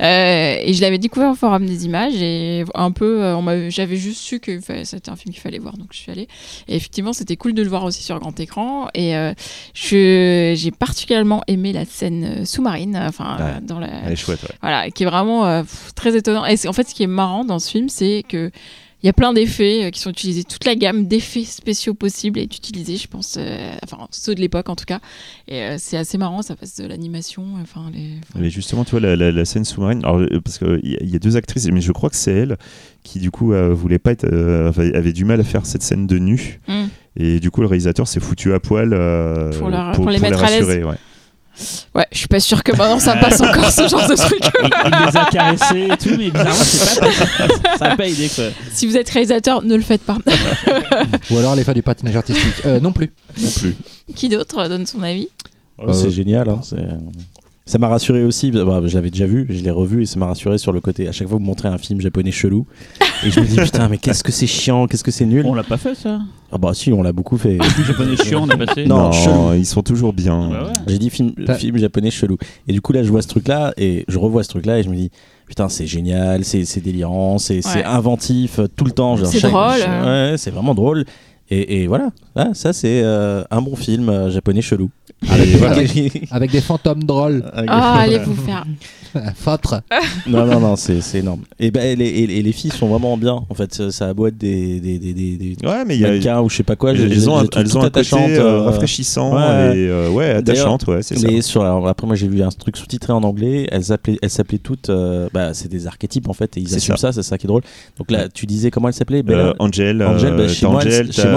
euh, 0.01 0.55
et 0.65 0.73
je 0.73 0.81
l'avais 0.81 0.97
découvert 0.97 1.29
au 1.31 1.35
Forum 1.35 1.65
des 1.67 1.85
images 1.85 2.13
et 2.19 2.65
un 2.73 2.91
peu, 2.91 3.23
euh, 3.23 3.69
j'avais 3.69 3.97
juste 3.97 4.21
su 4.21 4.39
que 4.39 4.59
c'était 4.83 5.09
un 5.11 5.15
film 5.15 5.31
qu'il 5.33 5.41
fallait 5.41 5.59
voir, 5.59 5.74
donc 5.77 5.87
je 5.91 5.97
suis 5.97 6.11
allée. 6.11 6.27
Et 6.67 6.75
effectivement, 6.75 7.13
c'était 7.13 7.35
cool 7.35 7.53
de 7.53 7.61
le 7.61 7.69
voir 7.69 7.83
aussi 7.83 8.03
sur 8.03 8.19
grand 8.19 8.37
écran. 8.39 8.87
Et 8.93 9.15
euh, 9.15 9.33
j'ai 9.73 10.71
particulièrement 10.71 11.43
aimé 11.47 11.73
la 11.73 11.85
scène 11.85 12.23
euh, 12.41 12.45
sous-marine, 12.45 12.97
enfin 12.97 13.37
Ouais. 13.39 13.61
dans 13.61 13.79
la, 13.79 13.87
Elle 14.05 14.13
est 14.13 14.15
chouette, 14.15 14.41
ouais. 14.43 14.55
voilà, 14.61 14.89
qui 14.91 15.03
est 15.03 15.05
vraiment 15.05 15.45
euh, 15.45 15.63
très 15.95 16.15
étonnant. 16.15 16.45
Et 16.45 16.55
en 16.67 16.73
fait, 16.73 16.87
ce 16.87 16.95
qui 16.95 17.03
est 17.03 17.07
marrant 17.07 17.45
dans 17.45 17.59
ce 17.59 17.69
film, 17.69 17.89
c'est 17.89 18.23
que 18.27 18.51
y 19.05 19.09
a 19.09 19.13
plein 19.13 19.33
d'effets 19.33 19.85
euh, 19.85 19.89
qui 19.89 19.99
sont 19.99 20.09
utilisés, 20.09 20.43
toute 20.43 20.65
la 20.65 20.75
gamme 20.75 21.07
d'effets 21.07 21.43
spéciaux 21.43 21.93
possibles 21.93 22.39
est 22.39 22.57
utilisée, 22.57 22.97
je 22.97 23.07
pense, 23.07 23.35
euh, 23.37 23.71
enfin 23.83 24.07
ceux 24.11 24.35
de 24.35 24.39
l'époque 24.41 24.69
en 24.69 24.75
tout 24.75 24.85
cas. 24.85 24.99
Et 25.47 25.61
euh, 25.61 25.75
c'est 25.77 25.97
assez 25.97 26.17
marrant, 26.17 26.41
ça 26.41 26.55
passe 26.55 26.75
de 26.77 26.85
l'animation, 26.87 27.43
enfin 27.61 27.89
les. 27.93 28.11
Mais 28.39 28.49
justement, 28.49 28.83
tu 28.83 28.91
vois, 28.91 28.99
la, 28.99 29.15
la- 29.15 29.31
la 29.31 29.45
scène 29.45 29.65
sous-marine, 29.65 30.01
parce 30.43 30.57
qu'il 30.57 30.79
y, 30.89 30.95
a- 30.95 30.99
il 31.01 31.09
y 31.09 31.15
a 31.15 31.19
deux 31.19 31.35
actrices, 31.37 31.67
mais 31.71 31.81
je 31.81 31.91
crois 31.91 32.09
que 32.09 32.15
c'est 32.15 32.33
elle 32.33 32.57
qui, 33.03 33.19
du 33.19 33.31
coup, 33.31 33.53
voulait 33.71 33.99
pas 33.99 34.11
être, 34.11 34.25
avait 34.95 35.13
du 35.13 35.25
mal 35.25 35.39
à 35.39 35.43
faire 35.43 35.65
cette 35.65 35.83
scène 35.83 36.07
de 36.07 36.17
nu. 36.17 36.59
Mm. 36.67 36.85
Et 37.17 37.39
du 37.39 37.51
coup, 37.51 37.61
le 37.61 37.67
réalisateur 37.67 38.07
s'est 38.07 38.19
foutu 38.19 38.53
à 38.53 38.59
poil 38.59 38.93
euh, 38.93 39.51
Pour 39.93 40.09
les 40.09 40.19
mettre 40.19 40.43
à 40.43 40.49
l'aise. 40.49 40.61
rassurer. 40.65 40.83
ouais. 40.83 40.95
Ouais, 41.93 42.05
je 42.11 42.17
suis 42.17 42.27
pas 42.27 42.39
sûre 42.39 42.63
que 42.63 42.71
maintenant 42.73 42.99
ça 42.99 43.15
passe 43.15 43.39
encore 43.41 43.71
ce 43.71 43.87
genre 43.87 44.07
de 44.07 44.15
truc. 44.15 44.39
Il, 44.63 44.69
il 44.85 45.05
les 45.05 45.17
a 45.17 45.25
caressés 45.25 45.87
et 45.91 45.97
tout, 45.97 46.15
mais 46.17 46.29
bizarrement, 46.29 46.53
c'est 46.53 46.99
pas 46.99 47.77
ça 47.77 47.85
a 47.91 47.95
pas 47.97 48.07
aidé 48.07 48.29
quoi. 48.33 48.45
si 48.73 48.85
vous 48.87 48.97
êtes 48.97 49.09
réalisateur, 49.09 49.61
ne 49.61 49.75
le 49.75 49.81
faites 49.81 50.01
pas. 50.03 50.17
Ou 51.31 51.37
alors 51.37 51.55
les 51.55 51.63
faire 51.63 51.73
du 51.73 51.81
patinage 51.83 52.15
artistique. 52.15 52.65
Euh, 52.65 52.79
non 52.79 52.91
plus. 52.91 53.13
Non 53.41 53.49
plus. 53.49 53.75
Qui 54.15 54.29
d'autre 54.29 54.67
donne 54.67 54.85
son 54.85 55.01
avis? 55.03 55.29
Oh, 55.77 55.91
c'est 55.93 56.11
génial. 56.11 56.49
hein, 56.49 56.61
Ça 57.67 57.79
m'a 57.79 57.87
rassuré 57.87 58.23
aussi. 58.23 58.51
bah, 58.51 58.81
je 58.85 58.93
l'avais 58.95 59.09
déjà 59.09 59.25
vu, 59.25 59.47
je 59.49 59.63
l'ai 59.63 59.71
revu 59.71 60.03
et 60.03 60.05
ça 60.05 60.19
m'a 60.19 60.27
rassuré 60.27 60.59
sur 60.59 60.71
le 60.71 60.81
côté. 60.81 61.07
À 61.07 61.11
chaque 61.11 61.27
fois 61.27 61.37
que 61.37 61.41
vous 61.41 61.47
montrez 61.47 61.67
un 61.67 61.79
film 61.79 61.99
japonais 61.99 62.29
chelou, 62.31 62.67
et 63.25 63.31
je 63.31 63.39
me 63.39 63.45
dis 63.45 63.55
putain, 63.55 63.89
mais 63.89 63.97
qu'est-ce 63.97 64.23
que 64.23 64.31
c'est 64.31 64.45
chiant, 64.45 64.85
qu'est-ce 64.85 65.03
que 65.03 65.09
c'est 65.09 65.25
nul. 65.25 65.43
On 65.47 65.55
l'a 65.55 65.63
pas 65.63 65.77
fait 65.77 65.95
ça? 65.95 66.19
Ah 66.51 66.59
bah 66.59 66.71
si, 66.75 66.93
on 66.93 67.01
l'a 67.01 67.11
beaucoup 67.11 67.37
fait. 67.39 67.57
Le 67.57 67.83
japonais 67.83 68.15
chiant, 68.17 68.43
on 68.47 68.49
a 68.49 68.57
passé. 68.57 68.85
Non, 68.85 69.11
chelou. 69.11 69.53
ils 69.55 69.65
sont 69.65 69.81
toujours 69.81 70.13
bien. 70.13 70.49
Bah 70.51 70.63
ouais. 70.65 70.73
J'ai 70.87 70.99
dit 70.99 71.09
film, 71.09 71.33
film 71.57 71.77
japonais 71.77 72.11
chelou. 72.11 72.37
Et 72.67 72.73
du 72.73 72.81
coup 72.81 72.93
là, 72.93 73.01
je 73.03 73.09
vois 73.09 73.23
ce 73.23 73.27
truc-là 73.29 73.73
et 73.77 74.05
je 74.07 74.19
revois 74.19 74.43
ce 74.43 74.49
truc-là 74.49 74.77
et 74.79 74.83
je 74.83 74.89
me 74.89 74.95
dis. 74.95 75.09
Putain, 75.47 75.69
c'est 75.69 75.85
génial, 75.85 76.43
c'est 76.43 76.65
c'est 76.65 76.81
délirant, 76.81 77.37
c'est 77.37 77.61
c'est 77.61 77.77
Ouais. 77.79 77.83
inventif 77.83 78.57
euh, 78.57 78.67
tout 78.67 78.83
le 78.83 78.89
temps. 78.91 79.15
C'est 79.25 79.41
drôle. 79.41 79.61
Ouais, 79.79 80.33
c'est 80.37 80.49
vraiment 80.49 80.73
drôle. 80.73 81.05
Et, 81.49 81.83
et 81.83 81.87
voilà, 81.87 82.09
Ah, 82.35 82.49
ça 82.53 82.73
c'est 82.73 83.01
euh, 83.03 83.43
un 83.51 83.61
bon 83.61 83.75
film 83.75 84.09
euh, 84.09 84.29
japonais 84.31 84.61
chelou. 84.61 84.89
Avec- 86.31 86.51
des 86.51 86.61
fantômes 86.61 87.03
drôles. 87.03 87.43
Avec- 87.53 87.69
Ah, 87.71 87.99
allez 87.99 88.17
vous 88.19 88.35
faire. 88.35 88.65
Fâtre. 89.35 89.81
Non, 90.27 90.45
non, 90.45 90.59
non, 90.59 90.75
c'est 90.75 91.01
c'est 91.01 91.19
énorme. 91.19 91.41
Et, 91.59 91.69
ben 91.71 91.97
les, 91.97 92.05
et 92.07 92.27
les- 92.27 92.35
et 92.37 92.41
les 92.41 92.51
filles 92.51 92.71
sont 92.71 92.87
vraiment 92.87 93.15
bien. 93.17 93.43
En 93.49 93.53
fait, 93.53 93.73
ça, 93.73 93.91
ça 93.91 94.07
a 94.07 94.13
beau 94.13 94.27
être 94.27 94.37
des, 94.37 94.79
des, 94.79 94.97
des, 94.97 95.13
des, 95.13 95.37
des 95.37 95.55
Ouais, 95.67 95.85
mais 95.85 95.95
il 95.95 96.01
y 96.01 96.05
a. 96.05 96.09
mannequins 96.09 96.41
ou 96.41 96.49
je 96.49 96.57
sais 96.57 96.63
pas 96.63 96.75
quoi. 96.75 96.91
elles, 96.91 97.29
ont, 97.29 97.41
elles 97.55 97.77
ont 97.77 97.81
un 97.81 97.83
côté 97.85 97.99
attachantes, 97.99 98.29
euh, 98.31 98.39
euh, 98.41 98.61
rafraîchissant 98.63 99.33
ouais. 99.35 99.77
et 99.77 99.87
euh, 99.89 100.09
ouais, 100.09 100.29
attachante, 100.31 100.87
ouais, 100.87 101.01
c'est 101.03 101.17
ça. 101.17 101.27
Mais 101.27 101.41
sur 101.41 101.63
la- 101.63 101.75
après 101.89 102.07
moi 102.07 102.15
j'ai 102.15 102.27
vu 102.27 102.41
un 102.41 102.49
truc 102.49 102.75
sous-titré 102.77 103.13
en 103.13 103.23
anglais, 103.23 103.67
elles 103.71 103.83
s'appelaient 103.85 104.17
elles 104.21 104.29
s'appelaient 104.29 104.57
toutes 104.57 104.89
euh, 104.89 105.27
bah 105.33 105.53
c'est 105.53 105.69
des 105.69 105.85
archétypes 105.87 106.27
en 106.29 106.33
fait 106.33 106.57
et 106.57 106.61
ils 106.61 106.69
C'est 106.69 106.77
assument 106.77 106.97
ça, 106.97 107.11
c'est 107.11 107.23
ça 107.23 107.37
qui 107.37 107.45
est 107.45 107.49
drôle. 107.49 107.63
Donc 107.97 108.09
là 108.11 108.27
tu 108.29 108.45
disais 108.45 108.71
comment 108.71 108.87
elle 108.87 108.93
s'appelait 108.93 109.23
Bella 109.23 109.47
Euh, 109.49 109.53
Angel, 109.59 110.01
Angel, 110.03 110.33
bah, 110.35 110.41
euh, 110.43 110.47
chez, 110.47 110.67
moi 110.67 110.81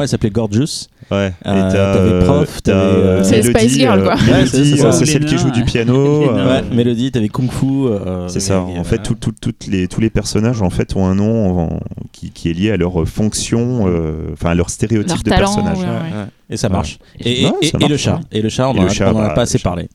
elle 0.02 0.08
s'appelait 0.08 0.30
Gorgeous. 0.30 0.88
Ouais, 1.10 1.28
et 1.28 1.48
Euh, 1.48 1.70
t'as, 1.72 1.94
t'avais 1.94 2.10
euh, 2.10 2.24
Prof, 2.26 2.62
t'as, 2.62 2.72
t'avais, 2.72 2.82
euh, 2.82 3.22
C'est 3.24 3.42
Spice 3.42 3.72
Girl, 3.78 4.02
quoi. 4.02 4.14
Ouais, 4.14 4.46
c'est- 4.46 4.58
Mélodie, 4.58 5.06
celle 5.06 5.24
qui 5.24 5.38
joue 5.38 5.50
du 5.50 5.64
piano. 5.64 6.30
Euh, 6.36 6.62
Mélodie, 6.70 7.10
t'avais 7.10 7.28
Kung 7.30 7.50
Fu. 7.50 7.64
euh, 7.86 8.28
C'est 8.28 8.40
ça. 8.40 8.60
En 8.60 8.84
fait, 8.84 8.96
voilà. 8.96 9.02
tout- 9.04 9.14
tout- 9.14 9.32
toutes 9.40 9.66
les, 9.68 9.88
tous 9.88 10.00
les 10.02 10.10
personnages 10.10 10.60
en 10.60 10.68
fait 10.70 10.94
ont 10.96 11.06
un 11.06 11.14
nom 11.14 11.58
en- 11.60 11.80
qui, 12.12 12.30
qui 12.30 12.50
est 12.50 12.52
lié 12.52 12.70
à 12.72 12.76
leur 12.76 13.08
fonction, 13.08 13.84
euh, 13.88 14.30
enfin 14.34 14.50
à 14.50 14.54
leur 14.54 14.68
stéréotype 14.68 15.08
Leur 15.10 15.22
de 15.22 15.30
personnage. 15.42 15.78
ouais, 15.78 15.84
ouais. 15.84 15.90
Ouais. 15.90 16.24
Et 16.50 16.56
ça 16.58 16.68
Ouais. 16.68 16.72
marche. 16.74 16.98
Et, 17.20 17.44
Ouais, 17.46 17.52
et- 17.62 17.66
ça 17.66 17.78
et 17.78 17.82
le 17.84 17.88
marche, 17.88 18.02
chat. 18.02 18.20
Et 18.32 18.42
le 18.42 18.48
chat, 18.50 18.68
on 18.68 18.74
Et 18.74 18.78
en 18.78 18.82
le 18.82 18.88
a, 18.88 18.92
chat, 18.92 19.12
on 19.12 19.16
en 19.16 19.20
a 19.20 19.28
bah, 19.28 19.34
pas 19.34 19.42
assez 19.42 19.58
parlé. 19.58 19.88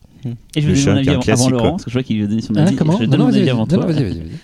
Et 0.56 0.60
je 0.62 0.68
vais 0.68 0.72
donner 0.74 1.02
mon 1.04 1.18
avis 1.20 1.30
avant 1.32 1.48
Laurent, 1.50 1.70
parce 1.72 1.84
que 1.84 1.90
je 1.90 1.94
vois 1.94 2.02
qu'il 2.02 2.20
veut 2.22 2.26
donner 2.28 2.40
son 2.42 2.56
Hein, 2.56 2.66
avis. 2.66 2.76
comment 2.76 2.96
Je 2.98 3.04
Non, 3.04 3.10
donne 3.10 3.18
non, 3.20 3.24
mon 3.26 3.30
vas-y, 3.30 3.40
avis 3.42 3.50
avant 3.50 3.60
non, 3.60 3.66
toi. 3.66 3.76
non, 3.86 3.94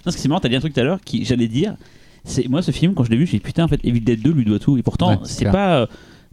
parce 0.05 0.15
que 0.17 0.23
c'est 0.23 0.29
marrant, 0.29 0.41
t'as 0.41 0.49
dit 0.51 0.57
un 0.57 0.61
truc 0.61 0.75
tout 0.75 0.81
à 0.81 0.85
l'heure 0.85 0.99
qui, 1.05 1.25
j'allais 1.25 1.49
dire, 1.49 1.75
c'est 2.25 2.47
moi 2.49 2.61
ce 2.61 2.71
film 2.71 2.93
quand 2.95 3.03
je 3.05 3.11
l'ai 3.11 3.17
vu, 3.17 3.25
j'ai 3.27 3.39
dit 3.39 3.41
putain 3.41 3.65
en 3.65 3.69
fait 3.69 3.81
Evil 3.83 4.01
Dead 4.03 4.21
2 4.23 4.31
lui 4.33 4.45
doit 4.45 4.59
tout 4.59 4.77
et 4.77 4.83
pourtant 4.83 5.13
Ouais, 5.13 5.19
c'est 5.25 5.47
pas 5.51 5.79
euh, 5.81 5.87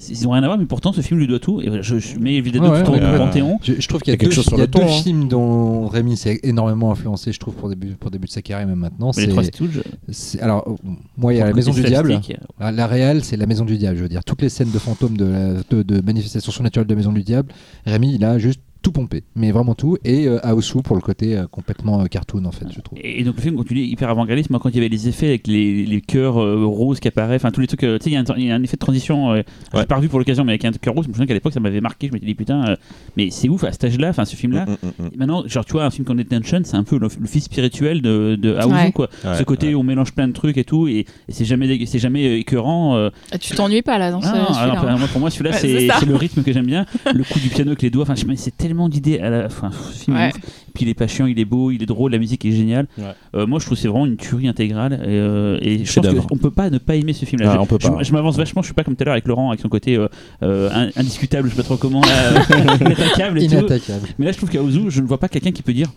ils 0.09 0.27
ont 0.27 0.31
rien 0.31 0.43
à 0.43 0.45
voir 0.45 0.57
mais 0.59 0.65
pourtant 0.65 0.93
ce 0.93 1.01
film 1.01 1.19
lui 1.19 1.27
doit 1.27 1.39
tout 1.39 1.59
et 1.61 1.81
je, 1.81 1.97
je 1.97 2.19
mets 2.19 2.39
2 2.41 2.59
Ouais, 2.59 2.83
tout 2.83 2.91
ouais, 2.91 2.99
ouais. 3.01 3.17
panthéon. 3.17 3.59
Je, 3.63 3.73
je 3.79 3.87
trouve 3.87 4.01
qu'il 4.01 4.13
y 4.13 4.15
a, 4.15 4.17
Il 4.17 4.21
y 4.21 4.25
a 4.25 4.29
quelque 4.29 4.29
deux, 4.29 4.35
chose 4.35 4.45
sur 4.45 4.53
il 4.57 4.59
y 4.59 4.61
a 4.61 4.65
le 4.65 4.71
ton, 4.71 4.79
deux 4.79 4.85
hein. 4.85 5.01
films 5.03 5.27
dont 5.27 5.87
Rémi 5.87 6.15
s'est 6.15 6.39
énormément 6.43 6.91
influencé, 6.91 7.31
je 7.33 7.39
trouve, 7.39 7.55
pour 7.55 7.69
début, 7.69 7.95
pour 7.95 8.11
début 8.11 8.27
de 8.27 8.31
sa 8.31 8.41
carrière, 8.43 8.67
même 8.67 8.77
maintenant. 8.79 9.11
Mais 9.15 9.21
les 9.23 9.27
C'est, 9.27 9.31
trois 9.31 9.43
Stooges. 9.43 9.81
c'est- 10.09 10.39
alors, 10.41 10.75
moi, 11.17 11.33
il 11.33 11.37
y 11.37 11.41
a 11.41 11.47
La 11.47 11.53
Maison 11.53 11.71
du 11.71 11.81
Diable. 11.83 12.19
La, 12.59 12.71
la 12.71 12.87
réelle, 12.87 13.23
c'est 13.23 13.37
La 13.37 13.47
Maison 13.47 13.65
du 13.65 13.77
Diable, 13.77 13.97
je 13.97 14.03
veux 14.03 14.09
dire. 14.09 14.23
Toutes 14.23 14.41
les 14.43 14.49
scènes 14.49 14.71
de 14.71 14.79
fantômes, 14.79 15.17
de, 15.17 15.25
la- 15.25 15.53
de, 15.69 15.81
de 15.83 16.01
manifestations 16.05 16.51
surnaturelles 16.51 16.87
de 16.87 16.95
Maison 16.95 17.11
du 17.11 17.23
Diable, 17.23 17.51
Rémi, 17.85 18.13
il 18.15 18.23
a 18.23 18.37
juste 18.37 18.59
tout 18.81 18.91
pompé, 18.91 19.23
mais 19.35 19.51
vraiment 19.51 19.75
tout. 19.75 19.97
Et 20.05 20.27
euh, 20.27 20.39
Aosu 20.45 20.81
pour 20.83 20.95
le 20.95 21.01
côté 21.01 21.37
euh, 21.37 21.47
complètement 21.47 22.01
euh, 22.01 22.05
cartoon, 22.05 22.45
en 22.45 22.51
fait, 22.51 22.65
je 22.73 22.79
trouve. 22.81 22.97
Et 23.01 23.23
donc 23.23 23.35
le 23.35 23.41
film 23.41 23.55
continue 23.55 23.81
hyper 23.81 24.09
avant-gardiste. 24.09 24.49
Moi, 24.49 24.59
quand 24.59 24.69
il 24.69 24.75
y 24.75 24.79
avait 24.79 24.89
les 24.89 25.07
effets 25.07 25.27
avec 25.27 25.47
les, 25.47 25.85
les 25.85 26.01
cœurs 26.01 26.41
euh, 26.41 26.65
roses 26.65 26.99
qui 26.99 27.07
apparaissent, 27.07 27.41
enfin 27.41 27.51
tous 27.51 27.61
les 27.61 27.67
trucs, 27.67 27.83
euh, 27.83 27.97
tu 27.97 28.05
sais, 28.05 28.09
il 28.09 28.13
y, 28.13 28.17
a 28.17 28.19
un- 28.21 28.37
il 28.37 28.45
y 28.45 28.51
a 28.51 28.55
un 28.55 28.63
effet 28.63 28.75
de 28.77 28.79
transition. 28.79 29.31
Euh, 29.31 29.41
J'ai 29.75 29.85
pas 29.85 29.95
revu 29.95 30.07
pour 30.09 30.19
l'occasion, 30.19 30.43
mais 30.43 30.51
avec 30.53 30.65
un 30.65 30.71
cœur 30.71 30.93
rose, 30.93 31.05
je 31.05 31.09
me 31.09 31.13
souviens 31.13 31.27
qu'à 31.27 31.33
l'époque 31.33 31.53
ça 31.53 31.59
m'avait 31.59 31.81
marqué. 31.81 32.07
Je 32.07 32.13
m'étais 32.13 32.25
dit 32.25 32.35
putain, 32.35 32.63
euh, 32.69 32.75
mais 33.15 33.29
c'est 33.31 33.49
ouf 33.49 33.63
à 33.63 33.71
cet 33.71 33.83
âge-là, 33.85 34.09
enfin 34.09 34.25
ce 34.25 34.35
film-là. 34.35 34.65
Mm, 34.65 34.71
mm, 34.71 35.03
mm. 35.05 35.09
Et 35.13 35.17
Maintenant, 35.17 35.43
genre 35.47 35.65
tu 35.65 35.73
vois, 35.73 35.85
un 35.85 35.89
film 35.91 36.05
comme 36.05 36.17
Detention, 36.17 36.61
c'est 36.63 36.75
un 36.77 36.83
peu 36.83 36.97
le, 36.99 37.07
le 37.19 37.27
fils 37.27 37.45
spirituel 37.45 38.01
de, 38.01 38.35
de 38.39 38.53
Ouais. 38.67 38.91
quoi. 38.91 39.07
Ouais, 39.23 39.35
Ce 39.37 39.43
côté 39.43 39.67
ouais. 39.67 39.73
où 39.75 39.79
on 39.79 39.83
mélange 39.83 40.13
plein 40.13 40.27
de 40.27 40.33
trucs 40.33 40.57
et 40.57 40.63
tout, 40.65 40.87
et, 40.87 40.99
et 40.99 41.05
c'est 41.31 41.45
jamais, 41.45 41.85
c'est 41.85 41.99
jamais 41.99 42.39
écœurant. 42.39 42.95
euh. 42.97 43.09
Ah, 43.31 43.37
tu 43.37 43.55
t'ennuies 43.55 43.81
pas 43.81 43.97
là 43.97 44.11
dans 44.11 44.21
ce 44.21 44.27
Ah, 44.27 44.31
non, 44.37 44.45
celui-là, 44.53 44.79
alors, 44.81 45.07
pour 45.09 45.19
moi, 45.21 45.29
celui-là, 45.29 45.51
Ouais, 45.51 45.57
c'est 45.57 46.05
le 46.05 46.15
rythme 46.15 46.43
que 46.43 46.51
j'aime 46.51 46.65
bien. 46.65 46.85
Le 47.13 47.23
coup 47.23 47.39
du 47.39 47.49
piano 47.49 47.69
avec 47.71 47.81
les 47.81 47.89
doigts, 47.89 48.03
enfin, 48.03 48.15
c'est 48.35 48.55
tellement 48.67 48.89
d'idées. 48.89 49.19
à 49.19 49.29
la- 49.29 49.49
film 49.49 50.17
est 50.17 50.33
Ouais. 50.33 50.41
Il 50.81 50.89
est 50.89 50.93
pas 50.93 51.07
chiant, 51.07 51.25
il 51.25 51.39
est 51.39 51.45
beau, 51.45 51.71
il 51.71 51.81
est 51.83 51.85
drôle, 51.85 52.11
la 52.11 52.17
musique 52.17 52.45
est 52.45 52.51
géniale. 52.51 52.87
Ouais. 52.97 53.03
Euh, 53.35 53.47
moi, 53.47 53.59
je 53.59 53.65
trouve 53.65 53.77
que 53.77 53.81
c'est 53.81 53.87
vraiment 53.87 54.05
une 54.05 54.17
tuerie 54.17 54.47
intégrale. 54.47 54.93
Et, 54.93 55.07
euh, 55.07 55.57
et 55.61 55.85
je 55.85 55.99
pense 55.99 56.25
qu'on 56.25 56.37
peut 56.37 56.51
pas 56.51 56.69
ne 56.69 56.77
pas 56.77 56.95
aimer 56.95 57.13
ce 57.13 57.25
film-là. 57.25 57.57
Ah, 57.59 58.01
Je- 58.03 58.11
m'avance 58.11 58.37
vachement, 58.37 58.61
je 58.61 58.67
suis 58.67 58.73
pas 58.73 58.83
comme 58.83 58.95
tout 58.95 59.03
à 59.03 59.05
l'heure 59.05 59.13
avec 59.13 59.27
Laurent, 59.27 59.49
avec 59.49 59.61
son 59.61 59.69
côté 59.69 59.95
euh, 59.95 60.07
euh, 60.43 60.69
in- 60.73 60.89
indiscutable, 60.99 61.49
je 61.49 61.55
sais 61.55 61.57
pas 61.57 61.63
trop 61.63 61.77
comment, 61.77 62.01
inattaquable 62.81 63.39
et 63.41 63.47
tout. 63.47 63.53
Inattaquable. 63.53 64.07
Mais 64.19 64.25
là, 64.25 64.31
je 64.31 64.37
trouve 64.37 64.49
qu'à 64.49 64.61
Ozu, 64.61 64.85
je 64.89 65.01
ne 65.01 65.07
vois 65.07 65.19
pas 65.19 65.27
quelqu'un 65.27 65.51
qui 65.51 65.61
peut 65.61 65.73
dire 65.73 65.87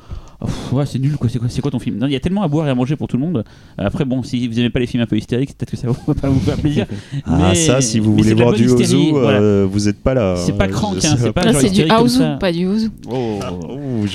Oh, 0.42 0.76
ouais, 0.76 0.86
c'est 0.86 0.98
nul, 0.98 1.18
quoi, 1.18 1.28
c'est 1.28 1.38
quoi, 1.38 1.48
c'est 1.50 1.60
quoi 1.60 1.70
ton 1.70 1.78
film? 1.78 1.98
Non, 1.98 2.06
il 2.06 2.14
y 2.14 2.16
a 2.16 2.20
tellement 2.20 2.42
à 2.42 2.48
boire 2.48 2.66
et 2.66 2.70
à 2.70 2.74
manger 2.74 2.96
pour 2.96 3.08
tout 3.08 3.18
le 3.18 3.22
monde. 3.22 3.44
Après, 3.76 4.06
bon, 4.06 4.22
si 4.22 4.48
vous 4.48 4.58
aimez 4.58 4.70
pas 4.70 4.78
les 4.80 4.86
films 4.86 5.02
un 5.02 5.06
peu 5.06 5.18
hystériques, 5.18 5.50
peut-être 5.54 5.70
que 5.72 5.76
ça 5.76 5.88
va 6.06 6.14
pas 6.14 6.30
vous 6.30 6.40
faire 6.40 6.56
plaisir. 6.56 6.86
Ah 7.26 7.48
Mais- 7.50 7.54
ça, 7.54 7.82
si 7.82 7.98
vous 7.98 8.16
voulez 8.16 8.32
voir 8.32 8.54
du 8.54 8.66
Ozu, 8.70 9.10
voilà. 9.10 9.66
vous 9.66 9.88
êtes 9.88 10.02
pas 10.02 10.14
là. 10.14 10.36
C'est 10.36 10.56
pas 10.56 10.66
crank, 10.68 10.96
hein, 10.96 11.16
c'est 11.18 11.32
pas 11.32 11.52
c'est 11.52 11.68
du 11.68 11.82
Aozu, 11.90 12.22
pas 12.40 12.52
du 12.52 12.66
Ozu. 12.66 12.88
Oh. 13.10 13.38
Oh, 13.68 14.06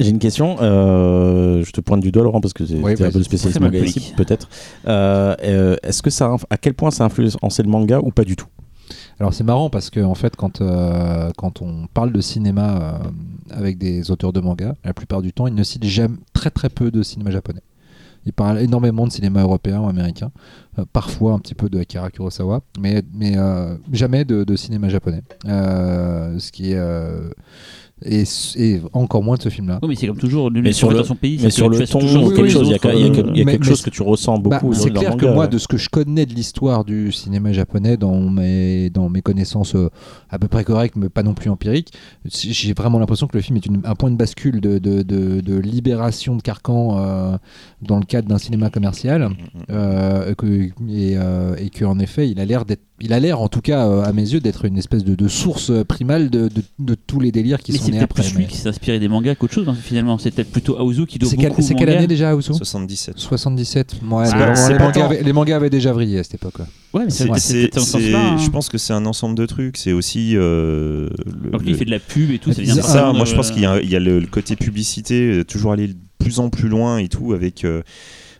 J'ai 0.00 0.10
une 0.10 0.18
question. 0.18 0.56
euh, 0.60 1.62
je 1.64 1.70
te 1.70 1.80
pointe 1.80 2.00
du 2.00 2.10
doigt, 2.10 2.24
Laurent, 2.24 2.40
parce 2.40 2.52
que 2.52 2.66
c'est 2.66 2.74
Oui, 2.82 2.94
t'es 2.94 3.04
un 3.04 3.10
peu 3.12 3.18
le 3.18 3.24
spécialiste 3.24 3.60
manga 3.60 3.78
ici, 3.78 4.12
peut-être. 4.16 4.48
Euh, 4.88 5.34
euh, 5.44 5.76
Est-ce 5.82 6.02
que 6.02 6.10
ça, 6.10 6.34
à 6.50 6.56
quel 6.56 6.74
point 6.74 6.90
ça 6.90 7.04
influence 7.04 7.60
le 7.60 7.68
manga 7.70 8.00
ou 8.00 8.10
pas 8.10 8.24
du 8.24 8.34
tout? 8.36 8.46
Alors 9.20 9.32
c'est 9.32 9.44
marrant 9.44 9.70
parce 9.70 9.90
que 9.90 10.00
en 10.00 10.14
fait 10.16 10.34
quand, 10.36 10.60
euh, 10.60 11.30
quand 11.38 11.62
on 11.62 11.86
parle 11.94 12.12
de 12.12 12.20
cinéma 12.20 12.76
euh, 12.76 13.56
avec 13.56 13.78
des 13.78 14.10
auteurs 14.10 14.32
de 14.32 14.40
manga, 14.40 14.74
la 14.84 14.92
plupart 14.92 15.22
du 15.22 15.32
temps 15.32 15.46
ils 15.46 15.54
ne 15.54 15.62
citent 15.62 15.84
jamais 15.84 16.16
très 16.32 16.50
très 16.50 16.68
peu 16.68 16.90
de 16.90 17.02
cinéma 17.02 17.30
japonais. 17.30 17.62
Ils 18.26 18.32
parlent 18.32 18.58
énormément 18.58 19.06
de 19.06 19.12
cinéma 19.12 19.42
européen 19.42 19.80
ou 19.80 19.88
américain, 19.88 20.30
euh, 20.78 20.84
parfois 20.92 21.32
un 21.34 21.38
petit 21.38 21.54
peu 21.54 21.68
de 21.68 21.78
Akira 21.78 22.10
Kurosawa, 22.10 22.62
mais, 22.80 23.02
mais 23.14 23.36
euh, 23.36 23.76
jamais 23.92 24.24
de, 24.24 24.42
de 24.44 24.56
cinéma 24.56 24.88
japonais. 24.88 25.22
Euh, 25.46 26.38
ce 26.38 26.50
qui 26.50 26.72
est 26.72 26.76
euh, 26.78 27.30
et, 28.04 28.24
et 28.56 28.80
encore 28.92 29.22
moins 29.22 29.36
de 29.36 29.42
ce 29.42 29.48
film-là. 29.48 29.78
Oui, 29.82 29.90
mais 29.90 29.94
c'est 29.94 30.06
comme 30.08 30.18
toujours, 30.18 30.50
lui, 30.50 30.60
Mais 30.62 30.72
sur 30.72 30.90
le- 30.90 31.02
son 31.04 31.14
pays, 31.14 31.38
Mais 31.42 31.50
sur 31.50 31.68
le 31.68 31.78
ton, 31.86 32.00
ou 32.00 32.30
quelque 32.30 32.48
chose, 32.48 32.66
il 32.66 32.70
y 32.70 32.72
a, 32.72 32.76
autres, 32.76 32.90
il 32.92 33.00
y 33.00 33.04
a- 33.04 33.06
il 33.06 33.06
y 33.06 33.10
a 33.10 33.44
quelque 33.44 33.60
mais- 33.60 33.64
chose 33.64 33.82
mais- 33.84 33.90
que 33.90 33.94
tu 33.96 34.02
ressens 34.02 34.38
Bah, 34.38 34.58
beaucoup. 34.60 34.74
c'est 34.74 34.90
clair 34.90 35.16
que 35.16 35.26
moi, 35.26 35.46
de 35.46 35.58
ce 35.58 35.68
que 35.68 35.76
je 35.76 35.88
connais 35.88 36.26
de 36.26 36.34
l'histoire 36.34 36.84
du 36.84 37.12
cinéma 37.12 37.52
japonais, 37.52 37.96
dans 37.96 38.18
mes, 38.20 38.90
dans 38.90 39.08
mes 39.08 39.22
connaissances 39.22 39.74
euh, 39.76 39.88
à 40.28 40.38
peu 40.38 40.48
près 40.48 40.64
correctes, 40.64 40.96
mais 40.96 41.08
pas 41.08 41.22
non 41.22 41.34
plus 41.34 41.50
empiriques, 41.50 41.92
j'ai 42.26 42.72
vraiment 42.74 42.98
l'impression 42.98 43.26
que 43.26 43.36
le 43.36 43.42
film 43.42 43.56
est 43.56 43.66
une- 43.66 43.80
un 43.84 43.94
point 43.94 44.10
de 44.10 44.16
bascule 44.16 44.60
de, 44.60 44.78
de, 44.78 45.02
de- 45.02 45.40
de 45.40 45.54
libération 45.58 46.36
de 46.36 46.42
carcan 46.42 46.98
euh, 46.98 47.36
dans 47.80 47.98
le 47.98 48.04
cadre 48.04 48.28
d'un 48.28 48.38
cinéma 48.38 48.70
commercial, 48.70 49.30
euh, 49.70 50.34
que, 50.34 50.46
et, 50.46 50.70
euh, 51.16 51.54
et 51.58 51.70
qu'en 51.70 51.98
effet, 52.00 52.28
il 52.28 52.40
a 52.40 52.44
l'air 52.44 52.64
d'être, 52.64 52.82
il 53.00 53.12
a 53.12 53.18
l'air, 53.20 53.40
en 53.40 53.48
tout 53.48 53.60
cas 53.60 53.86
euh, 53.88 54.02
à 54.04 54.12
mes 54.12 54.22
yeux, 54.22 54.40
d'être 54.40 54.64
une 54.64 54.78
espèce 54.78 55.02
de, 55.04 55.14
de 55.14 55.28
source 55.28 55.72
primale 55.88 56.30
de, 56.30 56.48
de- 56.48 56.62
de 56.78 56.94
tous 56.94 57.18
les 57.20 57.32
délires 57.32 57.60
qui 57.60 57.72
Mais 57.72 57.78
sont 57.78 57.86
c'est 57.86 57.90
nés 57.90 57.98
peut-être 57.98 58.10
après. 58.12 58.22
plus 58.22 58.34
lui 58.36 58.42
mais- 58.44 58.48
qui 58.48 58.56
s'est 58.56 58.68
inspiré 58.68 58.98
des 59.00 59.08
mangas 59.08 59.34
qu'autre 59.34 59.52
chose, 59.54 59.68
hein, 59.68 59.74
finalement. 59.80 60.16
C'est 60.18 60.30
peut-être 60.30 60.52
plutôt 60.52 60.78
Aozu 60.78 61.06
qui 61.06 61.18
doit 61.18 61.28
C'est 61.28 61.36
beaucoup 61.36 61.60
c'est 61.62 61.74
quelle 61.74 61.90
année 61.90 62.06
déjà, 62.06 62.34
Osu 62.36 62.52
77. 62.54 63.18
77. 63.18 63.96
Ouais, 64.08 64.24
C'est 64.26 64.32
c'est 64.54 64.72
les, 64.72 64.78
mangas 64.78 65.04
avaient, 65.06 65.22
les 65.22 65.32
mangas 65.32 65.56
avaient 65.56 65.70
déjà 65.70 65.92
vrillé 65.92 66.18
à 66.20 66.22
cette 66.22 66.34
époque. 66.34 66.58
ouais. 66.60 66.64
Ouais, 66.94 67.04
mais 67.06 67.10
c'est 67.10 67.24
C'est- 67.24 67.32
c'est- 67.34 67.40
c'est 67.40 67.68
peut-être 67.68 67.84
c'est- 67.84 68.14
hein. 68.14 68.36
Je 68.38 68.48
pense 68.50 68.68
que 68.68 68.78
c'est 68.78 68.92
un 68.92 69.06
ensemble 69.06 69.34
de 69.36 69.46
trucs. 69.46 69.76
C'est 69.76 69.92
aussi. 69.92 70.36
euh, 70.36 71.08
le- 71.42 71.50
Donc 71.50 71.62
lui, 71.62 71.70
il 71.70 71.76
fait 71.76 71.84
de 71.84 71.90
la 71.90 71.98
pub 71.98 72.30
et 72.30 72.38
tout. 72.38 72.50
ça 72.50 72.56
C'est 72.56 72.62
vient 72.62 72.74
C'est 72.76 72.82
ça, 72.82 73.12
moi 73.12 73.24
je 73.24 73.34
pense 73.34 73.50
euh, 73.50 73.54
qu'il 73.54 73.62
y 73.62 73.66
a, 73.66 73.80
il 73.80 73.90
y 73.90 73.96
a 73.96 74.00
le, 74.00 74.20
le 74.20 74.26
côté 74.26 74.54
publicité, 74.56 75.38
euh, 75.38 75.44
toujours 75.44 75.72
aller 75.72 75.88
de 75.88 75.96
plus 76.18 76.38
en 76.38 76.48
plus 76.48 76.68
loin 76.68 76.98
et 76.98 77.08
tout, 77.08 77.32
avec, 77.32 77.64
euh, 77.64 77.82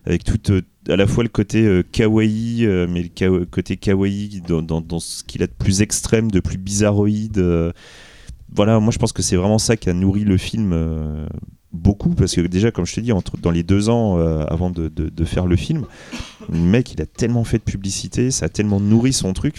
avec 0.06 0.22
tout, 0.24 0.38
euh, 0.52 0.62
à 0.88 0.96
la 0.96 1.06
fois 1.06 1.22
le 1.22 1.28
côté 1.28 1.62
euh, 1.62 1.82
kawaii, 1.82 2.66
euh, 2.66 2.86
mais 2.88 3.02
le 3.02 3.44
côté 3.46 3.76
kawaii 3.76 4.42
dans, 4.46 5.00
ce 5.00 5.24
qu'il 5.24 5.42
a 5.42 5.46
de 5.46 5.52
plus 5.52 5.82
extrême, 5.82 6.30
de 6.30 6.40
plus 6.40 6.58
bizarroïde. 6.58 7.38
euh. 7.38 7.72
voilà, 8.54 8.80
moi 8.80 8.92
je 8.92 8.98
pense 8.98 9.12
que 9.12 9.22
c'est 9.22 9.36
vraiment 9.36 9.58
ça 9.58 9.76
qui 9.76 9.88
a 9.88 9.94
nourri 9.94 10.24
le 10.24 10.36
film. 10.36 10.74
beaucoup 11.72 12.10
parce 12.10 12.34
que 12.34 12.42
déjà, 12.42 12.70
comme 12.70 12.86
je 12.86 12.94
te 12.94 13.00
dis, 13.00 13.12
entre, 13.12 13.36
dans 13.38 13.50
les 13.50 13.62
deux 13.62 13.88
ans 13.88 14.18
avant 14.18 14.70
de, 14.70 15.24
faire 15.24 15.46
le 15.46 15.56
film, 15.56 15.84
le 16.50 16.58
mec, 16.58 16.92
il 16.92 17.02
a 17.02 17.06
tellement 17.06 17.44
fait 17.44 17.58
de 17.58 17.64
publicité, 17.64 18.30
ça 18.30 18.46
a 18.46 18.48
tellement 18.48 18.80
nourri 18.80 19.12
son 19.12 19.32
truc. 19.32 19.56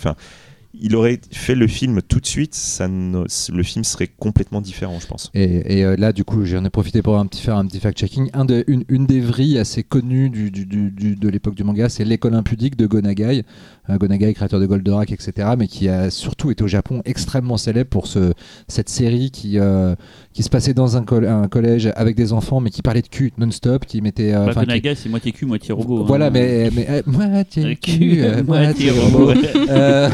Il 0.81 0.95
aurait 0.95 1.19
fait 1.31 1.56
le 1.56 1.68
film 1.68 2.02
tout 2.02 2.19
de 2.19 2.26
suite, 2.26 2.56
le 2.80 3.64
film 3.64 3.84
serait 3.84 4.07
complètement 4.07 4.61
différent, 4.61 4.99
je 4.99 5.07
pense. 5.07 5.31
Et, 5.34 5.84
euh, 5.84 5.95
là, 5.97 6.11
du 6.11 6.23
coup, 6.23 6.45
j'en 6.45 6.64
ai 6.65 6.69
profité 6.69 7.02
pour 7.02 7.18
un 7.18 7.26
petit, 7.26 7.41
faire 7.41 7.57
un 7.57 7.65
petit 7.65 7.80
fact-checking. 7.80 8.30
Une, 8.68 9.06
des 9.06 9.19
vrilles 9.19 9.60
assez 9.60 9.84
connues 9.84 10.30
de 10.30 11.30
l'époque 11.30 11.56
du 11.56 11.64
manga, 11.64 11.89
c'est 11.89 12.06
l'école 12.06 12.35
impudique 12.35 12.76
de 12.76 12.88
Gonagai. 12.88 13.43
Euh, 13.89 13.97
Gonagai, 13.97 14.34
créateur 14.34 14.60
de 14.60 14.65
Goldorak, 14.65 15.11
etc., 15.11 15.49
mais 15.57 15.68
qui 15.68 15.89
a 15.89 16.10
surtout 16.10 16.52
été 16.52 16.64
au 16.64 16.68
Japon 16.68 17.02
extrêmement 17.06 17.57
célèbre 17.57 17.89
pour 17.89 18.07
ce, 18.07 18.34
cette 18.68 18.89
série 18.89 19.31
qui, 19.31 19.60
euh, 19.60 19.95
qui 20.36 20.44
se 20.44 20.49
passait 20.49 20.74
dans 20.74 20.98
un, 20.98 21.03
col- 21.06 21.26
un 21.26 21.48
collège 21.48 21.90
avec 21.95 22.18
des 22.18 22.34
enfants, 22.34 22.60
mais 22.60 22.70
qui 22.70 22.82
parlait 22.82 23.02
de 23.02 23.07
cul 23.07 23.32
non-stop, 23.38 23.86
qui 23.86 24.02
mettait. 24.02 24.34
euh, 24.34 24.52
Bah, 24.53 24.66
qui- 24.66 24.95
c'est 24.95 25.07
moitié 25.07 25.32
cul, 25.32 25.45
moitié 25.45 25.74
robot. 25.74 26.02
hein. 26.02 26.06
Voilà, 26.06 26.30
mais, 26.30 26.70
mais 26.76 26.86
euh, 26.90 27.02
moitié 27.07 27.64
Euh, 27.66 27.74
cul, 27.82 28.22
euh, 28.22 28.44
moitié 28.44 28.91
robot. 28.91 29.32
Euh, 29.70 30.10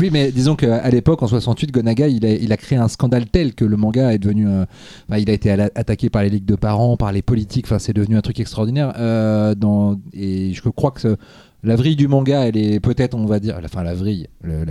oui, 0.00 0.10
mais 0.12 0.30
disons 0.30 0.54
qu'à 0.54 0.88
l'époque, 0.90 1.22
en 1.22 1.26
68, 1.26 1.72
Gonaga, 1.72 2.06
il 2.08 2.24
a, 2.26 2.30
il 2.34 2.52
a 2.52 2.56
créé 2.58 2.78
un 2.78 2.88
scandale 2.88 3.24
tel 3.26 3.54
que 3.54 3.64
le 3.64 3.76
manga 3.78 4.12
est 4.12 4.18
devenu. 4.18 4.46
euh, 4.46 4.66
enfin, 5.08 5.18
il 5.18 5.28
a 5.30 5.32
été 5.32 5.50
attaqué 5.50 6.10
par 6.10 6.22
les 6.22 6.28
ligues 6.30 6.44
de 6.44 6.54
parents, 6.54 6.96
par 6.98 7.10
les 7.12 7.22
politiques. 7.22 7.64
Enfin, 7.66 7.78
c'est 7.78 7.94
devenu 7.94 8.16
un 8.16 8.20
truc 8.20 8.38
extraordinaire. 8.40 8.92
euh, 8.98 9.54
dans, 9.54 9.98
et 10.12 10.52
je 10.52 10.68
crois 10.68 10.90
que 10.90 11.00
ce- 11.00 11.16
la 11.64 11.74
vrille 11.74 11.96
du 11.96 12.06
manga, 12.06 12.46
elle 12.46 12.56
est 12.56 12.80
peut-être, 12.80 13.14
on 13.16 13.24
va 13.26 13.40
dire, 13.40 13.58
enfin 13.64 13.82
la 13.82 13.94
vrille, 13.94 14.28
le- 14.42 14.64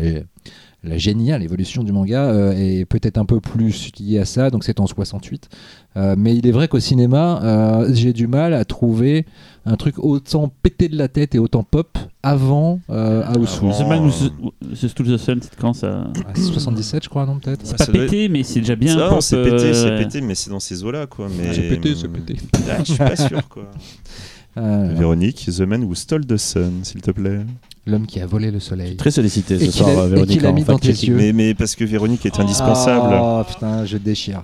la 0.84 0.98
géniale 0.98 1.44
évolution 1.44 1.84
du 1.84 1.91
manga 1.91 2.26
euh, 2.26 2.52
est 2.54 2.86
peut-être 2.86 3.18
un 3.18 3.26
peu 3.26 3.40
plus 3.41 3.91
liée 3.99 4.20
à 4.20 4.26
ça. 4.26 4.49
Donc 4.49 4.64
c'est 4.64 4.80
en 4.80 4.88
68. 4.88 5.49
Euh, 5.98 6.16
mais 6.18 6.36
il 6.36 6.45
est 6.48 6.52
vrai 6.52 6.68
qu'au 6.68 6.80
cinéma, 6.80 7.41
euh, 7.44 7.90
j'ai 7.94 8.14
du 8.14 8.28
mal 8.28 8.54
à 8.54 8.64
trouver 8.64 9.26
un 9.66 9.76
truc 9.76 9.95
autant 9.98 10.52
pété 10.62 10.88
de 10.88 10.95
la 10.98 11.08
tête 11.08 11.34
et 11.36 11.40
autant 11.40 11.64
pop 11.64 11.98
avant 12.22 12.80
euh, 12.90 13.24
House 13.26 13.58
Avant. 13.58 13.72
Rules. 13.72 13.86
The 13.86 13.90
Man 13.90 14.04
Who 14.06 14.54
S- 14.72 14.94
The 14.94 15.18
Sun, 15.18 15.40
c'est 15.41 15.56
quand 15.60 15.74
ça 15.74 16.08
Ah, 16.26 16.32
c'est 16.36 16.41
77, 16.44 17.04
je 17.04 17.10
crois, 17.10 17.26
non, 17.26 17.40
peut-être 17.40 17.62
C'est 17.66 17.72
Ouais, 17.72 17.78
pas 17.78 17.86
ça 17.86 17.91
doit 17.91 18.04
pété, 18.06 18.30
mais 18.30 18.44
c'est 18.44 18.60
déjà 18.60 18.76
bien. 18.76 18.94
Ça, 18.94 18.99
non, 19.06 19.10
pop, 19.10 19.22
c'est 19.22 19.44
pété, 19.44 19.74
c'est 19.74 19.98
pété, 19.98 20.22
mais 20.22 20.36
c'est 20.36 20.52
dans 20.52 20.60
ces 20.60 20.84
eaux-là, 20.84 21.08
quoi. 21.08 21.28
Mais... 21.36 21.54
C'est 21.54 21.68
pété, 21.68 21.95
c'est 21.95 22.08
pété. 22.08 22.36
Ah, 22.70 22.78
je 22.80 22.84
suis 22.94 22.98
pas 22.98 23.16
sûr, 23.16 23.48
quoi. 23.49 23.64
Euh, 24.57 24.93
Véronique, 24.97 25.49
The 25.55 25.61
Man 25.61 25.84
Who 25.84 25.93
Stole 25.95 26.25
the 26.25 26.38
Sun, 26.38 26.79
s'il 26.84 27.01
te 27.01 27.11
plaît. 27.11 27.39
L'homme 27.85 28.05
qui 28.05 28.19
a 28.19 28.25
volé 28.25 28.51
le 28.51 28.59
soleil. 28.59 28.97
Très 28.97 29.11
sollicité 29.11 29.55
Et 29.55 29.59
ce 29.67 29.71
soir, 29.71 29.89
a- 29.89 30.05
et 30.07 30.09
Véronique. 30.09 30.38
qu'il 30.39 30.45
a 30.45 30.49
en 30.49 30.53
mis 30.53 30.63
dans 30.63 30.77
tes 30.79 30.89
yeux. 30.89 31.15
Mais, 31.15 31.31
mais 31.31 31.53
parce 31.53 31.75
que 31.75 31.85
Véronique 31.85 32.25
est 32.25 32.39
indispensable. 32.39 33.15
Oh 33.21 33.43
putain, 33.47 33.85
je 33.85 33.97
déchire. 33.97 34.41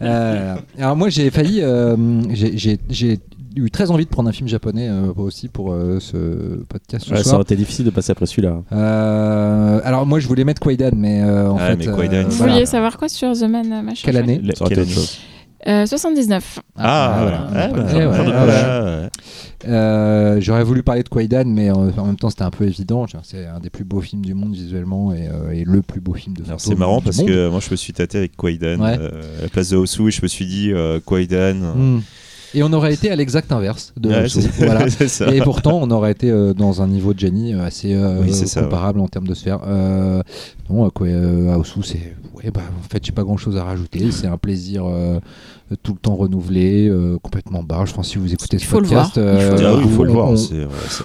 Euh, 0.00 0.54
alors 0.78 0.96
moi 0.96 1.08
j'ai 1.10 1.30
failli, 1.30 1.60
euh, 1.62 1.96
j'ai- 2.32 3.18
eu 3.58 3.70
très 3.70 3.90
envie 3.90 4.04
de 4.04 4.10
prendre 4.10 4.28
un 4.28 4.32
film 4.32 4.48
japonais 4.48 4.86
euh, 4.90 5.12
aussi 5.16 5.48
pour 5.48 5.72
euh, 5.72 5.98
ce 5.98 6.62
podcast 6.68 7.06
ce 7.06 7.14
Ouais, 7.14 7.22
ça 7.24 7.34
aurait 7.34 7.42
été 7.42 7.56
difficile 7.56 7.86
de 7.86 7.90
passer 7.90 8.12
après 8.12 8.26
celui-là. 8.26 8.62
Euh, 8.72 9.80
alors 9.82 10.04
moi 10.06 10.18
je 10.20 10.28
voulais 10.28 10.44
mettre 10.44 10.60
Kwaidan, 10.60 10.90
mais 10.94 11.22
euh, 11.22 11.50
en 11.50 11.56
Ah, 11.58 11.68
fait, 11.68 11.76
mais 11.76 11.86
Vous 11.86 12.30
Voilà. 12.32 12.52
vouliez 12.52 12.66
savoir 12.66 12.98
quoi 12.98 13.08
sur 13.08 13.32
The 13.32 13.44
Man 13.44 13.82
machin 13.82 14.02
Quelle 14.04 14.18
année 14.18 14.40
autre 14.60 14.74
chose. 14.74 15.18
Euh, 15.66 15.84
79. 15.86 16.60
Ah, 16.76 17.18
voilà. 17.20 17.68
ouais, 17.68 17.72
bah, 17.74 17.86
Eh 17.90 18.04
quoi, 18.04 18.10
ouais. 18.10 18.46
là, 18.46 19.10
Euh, 19.66 20.36
J'aurais 20.40 20.62
voulu 20.64 20.82
parler 20.82 21.02
de 21.02 21.08
Kwaidan, 21.08 21.44
mais 21.46 21.70
en, 21.70 21.88
en 21.98 22.06
même 22.06 22.16
temps 22.16 22.30
c'était 22.30 22.42
un 22.44 22.50
peu 22.50 22.64
évident. 22.64 23.06
C'est 23.22 23.46
un 23.46 23.58
des 23.58 23.70
plus 23.70 23.84
beaux 23.84 24.00
films 24.00 24.22
du 24.24 24.34
monde 24.34 24.52
visuellement 24.54 25.12
et, 25.12 25.28
euh, 25.28 25.50
et 25.52 25.64
le 25.64 25.82
plus 25.82 26.00
beau 26.00 26.14
film 26.14 26.36
de 26.36 26.44
c'est 26.58 26.74
marrant 26.78 27.00
parce 27.00 27.18
monde. 27.18 27.28
que 27.28 27.48
moi 27.48 27.60
je 27.60 27.70
me 27.70 27.76
suis 27.76 27.92
tâté 27.92 28.18
avec 28.18 28.36
Kwaidan 28.36 28.78
Ouais. 28.80 28.96
euh, 29.00 29.22
à 29.40 29.42
la 29.42 29.48
place 29.48 29.70
de 29.70 29.76
Osu 29.76 30.08
et 30.08 30.10
je 30.10 30.20
me 30.22 30.28
suis 30.28 30.46
dit 30.46 30.72
euh, 30.72 31.00
Kwaidan. 31.04 31.54
Hmm. 31.74 32.00
Et 32.54 32.62
on 32.62 32.72
aurait 32.72 32.94
été 32.94 33.10
à 33.10 33.16
l'exact 33.16 33.50
inverse 33.52 33.92
de 33.98 34.08
Ouais, 34.08 34.26
Voilà. 34.58 34.86
Et 35.34 35.40
pourtant, 35.40 35.78
on 35.82 35.90
aurait 35.90 36.12
été 36.12 36.30
euh, 36.30 36.54
dans 36.54 36.80
un 36.80 36.86
niveau 36.86 37.12
de 37.12 37.18
génie 37.18 37.52
assez 37.54 37.92
euh, 37.92 38.20
Oui, 38.22 38.32
c'est 38.32 38.46
ça, 38.46 38.62
comparable 38.62 39.00
en 39.00 39.08
termes 39.08 39.26
de 39.26 39.34
sphère. 39.34 39.58
Euh, 39.66 40.22
non, 40.70 40.88
quoi, 40.90 41.08
Aosu, 41.08 41.82
c'est. 41.82 42.14
Ouais, 42.34 42.50
bah, 42.50 42.62
en 42.78 42.88
fait, 42.88 43.04
j'ai 43.04 43.12
pas 43.12 43.24
grand 43.24 43.36
chose 43.36 43.56
à 43.58 43.64
rajouter. 43.64 44.10
C'est 44.10 44.28
un 44.28 44.38
plaisir 44.38 44.84
euh, 44.86 45.18
tout 45.82 45.92
le 45.94 45.98
temps 45.98 46.14
renouvelé, 46.14 46.88
euh, 46.88 47.18
complètement 47.22 47.62
barge. 47.62 47.90
Enfin, 47.92 48.02
si 48.02 48.18
vous 48.18 48.32
écoutez 48.32 48.58
ce 48.58 48.68
podcast, 48.68 49.18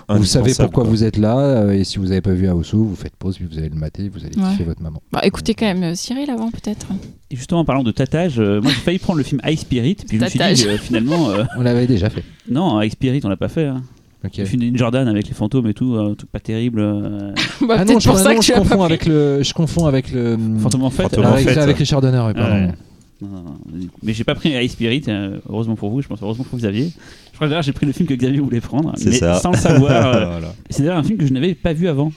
vous 0.09 0.25
savez 0.25 0.53
pourquoi 0.53 0.83
quoi. 0.83 0.91
vous 0.91 1.03
êtes 1.03 1.17
là. 1.17 1.37
euh, 1.39 1.71
et 1.71 1.83
si 1.83 1.99
vous 1.99 2.11
avez 2.11 2.21
pas 2.21 2.31
vu 2.33 2.47
Aosu, 2.47 2.75
vous 2.77 2.95
faites 2.95 3.15
pause, 3.15 3.37
puis 3.37 3.47
vous 3.49 3.57
allez 3.57 3.69
le 3.69 3.75
mater, 3.75 4.09
vous 4.09 4.19
allez 4.25 4.37
Ouais. 4.37 4.51
kiffer 4.51 4.63
votre 4.63 4.81
maman. 4.81 5.01
Bah, 5.11 5.21
écoutez 5.23 5.53
quand 5.53 5.65
même 5.65 5.83
euh, 5.83 5.95
Cyril 5.95 6.29
avant 6.29 6.51
peut-être. 6.51 6.87
Et 7.29 7.35
justement, 7.35 7.61
en 7.61 7.65
parlant 7.65 7.83
de 7.83 7.91
tatage, 7.91 8.39
euh, 8.39 8.61
moi 8.61 8.71
j'ai 8.71 8.79
failli 8.81 8.99
prendre 8.99 9.17
le 9.17 9.23
film 9.23 9.41
High 9.45 9.57
Spirit, 9.57 9.95
puis 10.07 10.17
je 10.17 10.23
me 10.23 10.29
suis 10.29 10.37
dit 10.39 10.43
Tatage. 10.43 10.65
euh, 10.67 10.77
finalement, 10.77 11.29
euh, 11.29 11.43
On 11.57 11.61
l'avait 11.61 11.87
déjà 11.87 12.09
fait. 12.09 12.23
non, 12.49 12.81
High 12.81 12.91
Spirit, 12.91 13.21
on 13.23 13.29
l'a 13.29 13.37
pas 13.37 13.49
fait. 13.49 13.65
hein. 13.65 13.81
Ok. 14.23 14.37
Le 14.37 14.45
film 14.45 14.71
de 14.71 14.77
Jordan 14.77 15.07
avec 15.07 15.27
les 15.27 15.33
fantômes 15.33 15.65
et 15.67 15.73
tout, 15.73 15.95
un 15.97 16.13
truc 16.13 16.31
pas 16.31 16.39
terrible. 16.39 16.79
bah, 17.67 17.75
Ah 17.79 17.85
non, 17.85 17.97
je, 17.99 18.07
pour 18.07 18.17
ça 18.19 18.33
non, 18.33 18.39
que 18.39 18.45
je 18.45 18.53
confonds 18.53 18.83
avec 18.83 19.07
le. 19.07 19.41
Je 19.41 19.53
confonds 19.53 19.87
avec 19.87 20.11
le. 20.11 20.37
Fantôme 20.59 20.83
en 20.83 20.89
fait. 20.91 21.03
Fantôme 21.03 21.25
en 21.25 21.29
avec, 21.33 21.49
fait. 21.49 21.57
avec 21.57 21.77
Richard 21.77 22.01
Donner, 22.01 22.21
oui, 22.27 22.33
pardon. 22.35 22.53
Ouais. 22.67 22.71
Non. 23.21 23.43
Mais 24.01 24.13
j'ai 24.13 24.23
pas 24.23 24.35
pris 24.35 24.49
High 24.49 24.69
Spirit, 24.69 25.03
euh, 25.07 25.37
heureusement 25.47 25.75
pour 25.75 25.89
vous, 25.91 26.01
je 26.01 26.07
pense 26.07 26.21
heureusement 26.23 26.43
pour 26.43 26.57
Xavier. 26.57 26.91
Je 27.31 27.35
crois 27.35 27.47
que 27.47 27.51
d'ailleurs 27.51 27.63
j'ai 27.63 27.71
pris 27.73 27.85
le 27.85 27.91
film 27.91 28.07
que 28.07 28.13
Xavier 28.15 28.39
voulait 28.39 28.61
prendre, 28.61 28.93
mais 29.03 29.11
ça. 29.11 29.39
sans 29.39 29.51
le 29.51 29.57
savoir. 29.57 30.07
euh, 30.15 30.25
Voilà. 30.31 30.55
C'est 30.69 30.83
d'ailleurs 30.83 30.97
un 30.97 31.03
film 31.03 31.17
que 31.19 31.25
je 31.27 31.33
n'avais 31.33 31.53
pas 31.53 31.73
vu 31.73 31.87
avant, 31.87 32.11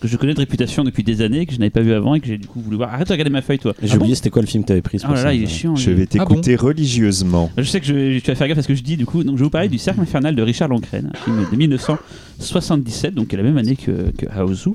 que 0.00 0.08
je 0.08 0.16
connais 0.16 0.34
de 0.34 0.38
réputation 0.38 0.84
depuis 0.84 1.02
des 1.02 1.22
années, 1.22 1.46
que 1.46 1.52
je 1.52 1.58
n'avais 1.58 1.70
pas 1.70 1.80
vu 1.80 1.92
avant 1.92 2.14
et 2.14 2.20
que 2.20 2.26
j'ai 2.26 2.38
du 2.38 2.46
coup 2.46 2.60
voulu 2.60 2.76
voir. 2.76 2.92
Arrête 2.94 3.08
de 3.08 3.12
regarder 3.12 3.30
ma 3.30 3.42
feuille 3.42 3.58
toi. 3.58 3.74
J'ai 3.82 3.88
Ah 3.92 3.94
bon 3.96 4.02
oublié 4.02 4.14
c'était 4.14 4.30
quoi 4.30 4.42
le 4.42 4.46
film 4.48 4.62
que 4.62 4.68
t'avais 4.68 4.82
pris. 4.82 4.98
c'est 4.98 5.06
Oh 5.06 5.14
pour 5.14 5.16
là 5.22 5.32
il 5.34 5.42
est 5.42 5.46
chiant. 5.46 5.74
Je 5.74 5.90
vais 5.90 6.06
t'écouter 6.06 6.54
religieusement. 6.54 7.50
Je 7.56 7.62
sais 7.64 7.80
que 7.80 7.86
je, 7.86 8.18
tu 8.20 8.30
vas 8.30 8.34
faire 8.36 8.46
gaffe 8.48 8.58
à 8.58 8.62
ce 8.62 8.68
que 8.68 8.74
je 8.74 8.82
dis 8.82 8.96
du 8.96 9.06
coup. 9.06 9.24
Donc 9.24 9.34
je 9.36 9.40
vais 9.40 9.44
vous 9.44 9.50
parler 9.50 9.68
du 9.68 9.78
Cercle 9.78 10.00
infernal 10.00 10.36
de 10.36 10.42
Richard 10.42 10.68
Lancren, 10.68 11.10
un 11.12 11.18
film 11.24 11.44
de 11.50 11.56
1977, 11.56 13.14
donc 13.14 13.28
qui 13.28 13.34
est 13.34 13.38
la 13.38 13.44
même 13.44 13.56
année 13.58 13.76
que, 13.76 14.10
que 14.16 14.26
Haozu. 14.30 14.70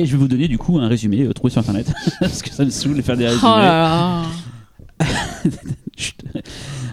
Et 0.00 0.06
je 0.06 0.12
vais 0.12 0.18
vous 0.18 0.28
donner 0.28 0.48
du 0.48 0.56
coup 0.56 0.78
un 0.78 0.88
résumé 0.88 1.22
euh, 1.24 1.32
trouvé 1.34 1.50
sur 1.50 1.60
internet 1.60 1.92
parce 2.20 2.40
que 2.42 2.50
ça 2.50 2.64
me 2.64 2.70
saoule 2.70 2.96
de 2.96 3.02
faire 3.02 3.16
des 3.18 3.26
Oh 3.26 3.30
résumés. 3.30 3.50
là 3.50 4.22
là. 4.98 5.06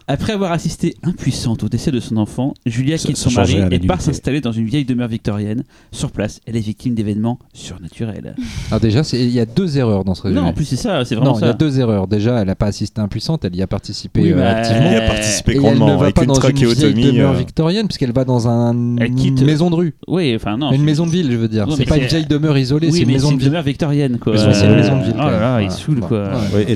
Après 0.08 0.34
avoir 0.34 0.52
assisté 0.52 0.96
impuissante 1.04 1.64
au 1.64 1.70
décès 1.70 1.92
de 1.92 2.00
son 2.00 2.18
enfant, 2.18 2.54
Julia 2.66 2.98
Ça- 2.98 3.08
quitte 3.08 3.18
ça 3.18 3.30
son 3.30 3.36
mari 3.36 3.58
et 3.72 3.80
part 3.80 4.02
s'installer 4.02 4.40
dans 4.42 4.52
une 4.54 4.66
vieille 4.66 4.86
demeure 4.86 5.08
victorienne. 5.10 5.64
Sur 5.92 6.12
place, 6.12 6.40
elle 6.46 6.56
est 6.56 6.62
victime 6.62 6.96
d'événements 6.96 7.40
surnaturels. 7.54 8.36
Alors 8.70 8.80
déjà, 8.82 9.04
c'est- 9.04 9.20
il 9.20 9.32
y 9.32 9.40
a 9.40 9.46
deux 9.46 9.78
erreurs 9.78 10.06
dans 10.06 10.16
ce 10.16 10.22
résumé. 10.24 10.42
Non, 10.42 10.48
en 10.48 10.54
plus 10.54 10.66
c'est 10.66 10.76
ça, 10.78 11.04
c'est 11.04 11.16
vraiment 11.16 11.32
Non, 11.34 11.38
il 11.40 11.42
y 11.42 11.46
a 11.46 11.48
ça. 11.50 11.54
deux 11.54 11.80
erreurs. 11.80 12.08
Déjà, 12.08 12.40
elle 12.40 12.48
n'a 12.48 12.56
pas 12.56 12.68
assisté 12.68 13.02
impuissante, 13.02 13.44
elle 13.46 13.56
y 13.56 13.62
a 13.62 13.68
participé 13.68 14.22
Oui, 14.22 14.32
euh, 14.32 14.36
bah, 14.38 14.50
activement. 14.58 14.90
Il 14.92 14.96
a 14.96 15.02
Euh, 15.04 15.08
participé 15.08 15.52
Et 15.52 15.56
elle 15.56 15.62
grandement 15.62 15.88
ne 15.88 15.96
va 15.96 16.04
avec 16.04 16.16
pas 16.16 16.22
une 16.22 16.28
dans 16.28 16.40
une 16.40 16.56
vieille 16.74 17.12
demeure 17.12 17.32
euh, 17.34 17.38
victorienne 17.38 17.88
puisqu'elle 17.88 18.14
va 18.14 18.24
dans 18.24 18.48
un- 18.48 18.98
Elle 18.98 19.14
quitte- 19.16 19.40
une 19.42 19.46
maison 19.46 19.70
de 19.70 19.76
rue, 19.76 19.96
Oui, 20.08 20.34
enfin 20.36 20.58
non. 20.58 20.72
une 20.72 20.84
maison 20.84 21.06
de 21.06 21.12
ville, 21.12 21.32
je 21.32 21.38
veux 21.38 21.48
dire. 21.50 21.68
C'est 21.76 21.86
pas 21.86 21.98
une 21.98 22.06
vieille 22.06 22.26
demeure 22.26 22.58
isolée, 22.58 22.88
Oui, 22.88 22.94
c'est 22.94 23.00
une 23.02 23.08
mais 23.08 23.14
maison 23.14 23.28
c'est 23.28 23.32
de 23.32 23.34
une 23.36 23.40
ville. 23.42 23.50
demeure 23.50 23.64
victorienne 23.64 24.18
quoi. 24.20 24.38
C'est 24.38 24.66
une 24.66 24.76
maison 24.76 24.98
de 25.00 25.04
ville, 25.04 25.14
Oh 25.18 25.22
là 25.22 25.40
là, 25.40 25.62
il 25.62 25.72
saoule 25.72 26.00
quoi. 26.00 26.30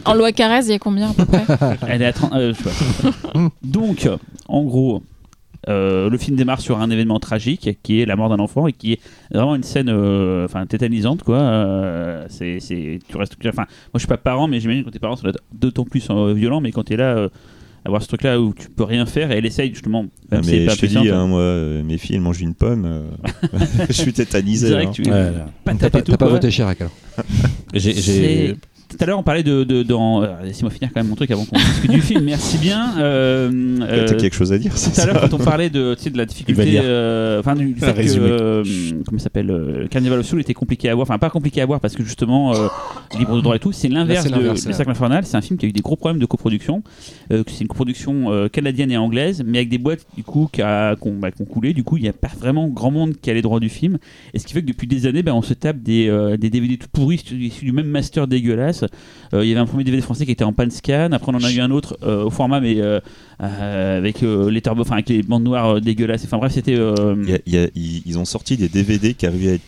En 0.05 0.13
loi 0.13 0.31
Carrez, 0.33 0.65
il 0.65 0.71
y 0.71 0.73
a 0.73 0.79
combien 0.79 1.09
à 1.09 1.13
peu 1.13 1.25
près? 1.25 1.43
Elle 1.87 2.01
est 2.01 2.05
à 2.05 2.13
30. 2.13 2.20
Euh. 2.33 2.53
Donc, 3.63 4.07
en 4.47 4.63
gros, 4.63 5.03
euh, 5.69 6.09
le 6.09 6.17
film 6.17 6.35
démarre 6.37 6.59
sur 6.61 6.79
un 6.79 6.89
événement 6.89 7.19
tragique 7.19 7.77
qui 7.83 8.01
est 8.01 8.05
la 8.05 8.15
mort 8.15 8.29
d'un 8.29 8.39
enfant 8.39 8.67
et 8.67 8.73
qui 8.73 8.93
est 8.93 8.99
vraiment 9.31 9.55
une 9.55 9.63
scène 9.63 9.89
euh, 9.89 10.45
enfin 10.45 10.65
tétanisante 10.65 11.21
quoi. 11.23 11.37
Euh, 11.39 12.25
c'est, 12.29 12.59
c'est- 12.59 12.99
tu 13.07 13.17
restes. 13.17 13.35
Enfin, 13.45 13.63
moi 13.63 13.67
je 13.95 13.99
suis 13.99 14.07
pas 14.07 14.17
parent, 14.17 14.47
mais 14.47 14.59
j'imagine 14.59 14.81
que 14.81 14.85
quand 14.87 14.91
t'es 14.91 14.99
parent, 14.99 15.15
ça 15.15 15.21
doit 15.23 15.31
être 15.31 15.43
d'autant 15.53 15.83
plus 15.85 16.05
euh, 16.09 16.33
violent. 16.33 16.61
Mais 16.61 16.71
quand 16.71 16.83
t'es 16.83 16.97
là. 16.97 17.15
euh, 17.15 17.29
avoir 17.83 18.03
ce 18.03 18.07
truc 18.07 18.21
là 18.21 18.39
où 18.39 18.53
tu 18.53 18.69
peux 18.69 18.83
rien 18.83 19.07
faire 19.07 19.31
et 19.31 19.37
elle 19.39 19.45
essaye 19.47 19.71
justement 19.73 20.05
Ah, 20.31 20.35
même 20.35 20.43
si 20.43 20.51
mais 20.51 20.65
pas 20.67 20.75
je 20.75 20.81
te 20.81 20.85
dis, 20.85 21.09
hein, 21.09 21.25
moi, 21.25 21.41
mes 21.83 21.97
filles 21.97 22.15
elles 22.17 22.21
mangent 22.21 22.39
une 22.41 22.53
pomme. 22.53 22.85
euh, 22.85 23.01
je 23.87 23.93
suis 23.93 24.13
tétanisé. 24.13 24.75
hein. 24.75 24.91
tu 24.93 25.01
Ouais, 25.01 25.09
là. 25.09 25.47
pas 25.63 25.73
T'as 25.73 25.89
pas, 25.89 26.01
pas 26.17 26.27
voté 26.27 26.49
Chirac 26.49 26.79
alors 26.79 26.91
J'ai- 27.73 28.55
Tout 28.91 28.97
à 28.99 29.05
l'heure, 29.05 29.19
on 29.19 29.23
parlait 29.23 29.43
de. 29.43 29.63
de 29.63 29.83
dans... 29.83 30.21
euh, 30.23 30.27
Laissez-moi 30.43 30.69
finir 30.71 30.89
quand 30.93 30.99
même 31.01 31.09
mon 31.09 31.15
truc 31.15 31.31
avant 31.31 31.45
qu'on 31.45 31.57
discute 31.57 31.91
du 31.91 32.01
film. 32.01 32.23
Merci 32.25 32.57
bien. 32.57 32.97
Euh, 32.99 33.77
T'as 33.79 33.85
euh, 33.85 34.17
quelque 34.17 34.33
chose 34.35 34.51
à 34.53 34.57
dire 34.57 34.77
c'est 34.77 34.91
Tout 34.93 35.01
à 35.01 35.05
l'heure, 35.05 35.21
quand 35.21 35.33
on 35.33 35.37
parlait 35.43 35.69
de, 35.69 35.95
tu 35.95 36.03
sais, 36.03 36.09
de 36.09 36.17
la 36.17 36.25
difficulté, 36.25 36.79
euh, 36.83 37.39
enfin 37.39 37.55
du, 37.55 37.73
fait 37.75 37.93
que, 37.93 38.19
euh, 38.19 38.63
comment 39.05 39.17
il 39.17 39.21
s'appelle, 39.21 39.49
euh, 39.49 39.87
Carnival 39.87 40.19
of 40.19 40.25
Soul 40.25 40.41
était 40.41 40.53
compliqué 40.53 40.89
à 40.89 40.95
voir, 40.95 41.03
enfin 41.05 41.17
pas 41.17 41.29
compliqué 41.29 41.61
à 41.61 41.65
voir 41.65 41.79
parce 41.79 41.95
que 41.95 42.03
justement 42.03 42.53
euh, 42.55 42.67
libre 43.17 43.35
de 43.35 43.41
droit 43.41 43.55
et 43.55 43.59
tout, 43.59 43.71
c'est 43.71 43.87
l'inverse 43.87 44.25
de 44.25 44.31
l'inverse, 44.31 44.63
Le 44.63 44.69
ouais. 44.69 44.73
Cercle 44.73 44.91
Infernal. 44.91 45.25
C'est 45.25 45.37
un 45.37 45.41
film 45.41 45.57
qui 45.57 45.65
a 45.65 45.69
eu 45.69 45.73
des 45.73 45.81
gros 45.81 45.95
problèmes 45.95 46.19
de 46.19 46.25
coproduction. 46.25 46.83
Euh, 47.31 47.43
c'est 47.47 47.61
une 47.61 47.67
coproduction 47.67 48.31
euh, 48.31 48.47
canadienne 48.49 48.91
et 48.91 48.97
anglaise, 48.97 49.43
mais 49.45 49.59
avec 49.59 49.69
des 49.69 49.77
boîtes 49.77 50.05
du 50.15 50.23
coup 50.23 50.49
qui, 50.51 50.61
a- 50.61 50.95
qui 50.95 51.07
ont, 51.07 51.15
bah, 51.17 51.29
ont 51.39 51.45
coulé. 51.45 51.73
Du 51.73 51.83
coup, 51.83 51.97
il 51.97 52.03
n'y 52.03 52.09
a 52.09 52.13
pas 52.13 52.31
vraiment 52.39 52.67
grand 52.67 52.91
monde 52.91 53.13
qui 53.21 53.29
a 53.29 53.33
les 53.33 53.41
droits 53.41 53.59
du 53.59 53.69
film, 53.69 53.97
et 54.33 54.39
ce 54.39 54.45
qui 54.47 54.53
fait 54.53 54.61
que 54.61 54.67
depuis 54.67 54.87
des 54.87 55.05
années, 55.05 55.23
bah, 55.23 55.33
on 55.35 55.41
se 55.41 55.53
tape 55.53 55.81
des, 55.81 56.07
euh, 56.09 56.37
des 56.37 56.49
DVD 56.49 56.77
tout 56.77 56.87
pourris 56.91 57.23
issus 57.31 57.65
du 57.65 57.71
même 57.71 57.87
master 57.87 58.27
dégueulasse. 58.27 58.80
Euh, 59.33 59.43
Il 59.43 59.49
y 59.49 59.51
avait 59.51 59.59
un 59.61 59.65
premier 59.65 59.83
DVD 59.83 60.01
français 60.01 60.25
qui 60.25 60.31
était 60.31 60.43
en 60.43 60.53
pan 60.53 60.69
scan, 60.69 61.09
après 61.11 61.31
on 61.31 61.35
en 61.35 61.43
a 61.43 61.51
eu 61.51 61.59
un 61.59 61.71
autre 61.71 61.97
euh, 62.03 62.23
au 62.25 62.29
format 62.29 62.59
mais 62.59 62.75
euh, 62.79 62.99
avec 63.39 64.21
les 64.21 64.61
turbo, 64.61 64.81
enfin 64.81 64.93
avec 64.95 65.09
les 65.09 65.23
bandes 65.23 65.43
noires 65.43 65.81
dégueulasses. 65.81 66.23
Enfin 66.25 66.37
bref, 66.37 66.53
c'était. 66.53 66.73
Il 66.73 67.29
y 67.29 67.33
a- 67.33 67.39
il 67.45 67.53
y 67.53 67.57
a- 67.57 67.67
ils, 67.75 68.01
ils 68.05 68.19
ont 68.19 68.25
sorti 68.25 68.57
des 68.57 68.69
DVD 68.69 69.13
qui 69.13 69.25
arrivaient 69.25 69.51
à 69.51 69.53
être 69.55 69.61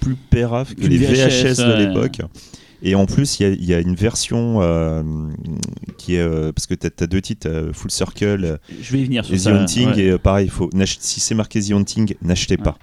plus 0.00 0.14
péraves 0.16 0.74
que 0.74 0.86
les 0.86 0.98
VHS, 0.98 1.54
VHS 1.54 1.56
de 1.58 1.72
ouais. 1.72 1.86
l'époque. 1.86 2.20
Et 2.82 2.94
en 2.94 3.06
plus, 3.06 3.40
il 3.40 3.42
y 3.42 3.46
a- 3.46 3.52
il 3.54 3.64
y, 3.64 3.74
a 3.74 3.80
une 3.80 3.94
version 3.94 4.58
euh, 4.60 5.02
qui 5.96 6.14
est. 6.16 6.20
euh, 6.20 6.52
parce 6.52 6.66
que 6.66 6.74
tu 6.74 6.86
as, 6.86 7.06
deux 7.06 7.22
titres, 7.22 7.48
euh, 7.48 7.72
Full 7.72 7.90
Circle 7.90 8.58
Je 8.82 8.92
vais 8.92 9.02
venir 9.02 9.24
sur 9.24 9.34
et 9.34 9.38
The 9.38 9.40
ça. 9.40 9.58
Haunting. 9.60 9.88
ouais. 9.94 10.04
Et 10.04 10.18
pareil, 10.18 10.48
faut, 10.48 10.68
si 11.00 11.20
c'est 11.20 11.34
marqué 11.34 11.60
The 11.60 11.72
Haunting, 11.72 12.14
n'achetez 12.22 12.58
pas. 12.58 12.76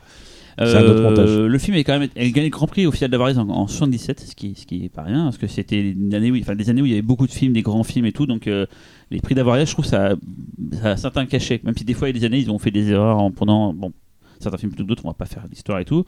C'est 0.58 0.76
un 0.76 0.82
autre 0.84 1.00
Euh, 1.00 1.10
montage. 1.10 1.38
le 1.52 1.58
film 1.60 1.76
est 1.78 1.84
quand 1.84 1.98
même 1.98 2.10
elle 2.16 2.28
a 2.28 2.30
gagné 2.30 2.48
le 2.48 2.52
Grand 2.52 2.68
Prix 2.68 2.86
au 2.86 2.92
Festival 2.92 3.12
d'Avarice 3.12 3.38
en, 3.38 3.50
en 3.50 3.68
77, 3.68 4.20
ce 4.20 4.36
qui, 4.36 4.56
ce 4.56 4.66
qui 4.66 4.86
est 4.86 4.90
pas 4.90 5.04
rien, 5.04 5.24
parce 5.26 5.38
que 5.38 5.48
c'était 5.48 5.82
une 5.92 6.14
année 6.14 6.32
où, 6.32 6.38
enfin, 6.40 6.56
des 6.56 6.70
années 6.70 6.82
où 6.82 6.86
il 6.86 6.92
y 6.92 6.94
avait 6.94 7.02
beaucoup 7.02 7.28
de 7.28 7.32
films, 7.32 7.54
des 7.54 7.62
grands 7.62 7.84
films 7.84 8.06
et 8.06 8.12
tout, 8.12 8.26
donc 8.26 8.48
euh, 8.48 8.66
les 9.12 9.20
prix 9.20 9.36
d'Avarice, 9.36 9.70
je 9.70 9.74
trouve 9.74 9.86
ça, 9.86 10.16
ça 10.82 10.92
a 10.92 10.98
certains 10.98 11.26
cachets, 11.26 11.62
même 11.64 11.76
si 11.78 11.84
des 11.86 11.94
fois 11.94 12.10
il 12.10 12.16
y 12.16 12.18
a 12.18 12.20
des 12.20 12.26
années 12.26 12.40
ils 12.40 12.52
ont 12.52 12.60
fait 12.60 12.72
des 12.72 12.90
erreurs 12.92 13.18
en 13.20 13.32
prenant, 13.32 13.74
bon, 13.74 13.92
certains 14.40 14.58
films 14.58 14.72
plutôt 14.72 14.84
que 14.84 14.90
d'autres, 14.90 15.06
on 15.06 15.10
va 15.10 15.14
pas 15.14 15.26
faire 15.26 15.46
l'histoire 15.50 15.80
et 15.80 15.86
tout. 15.86 16.04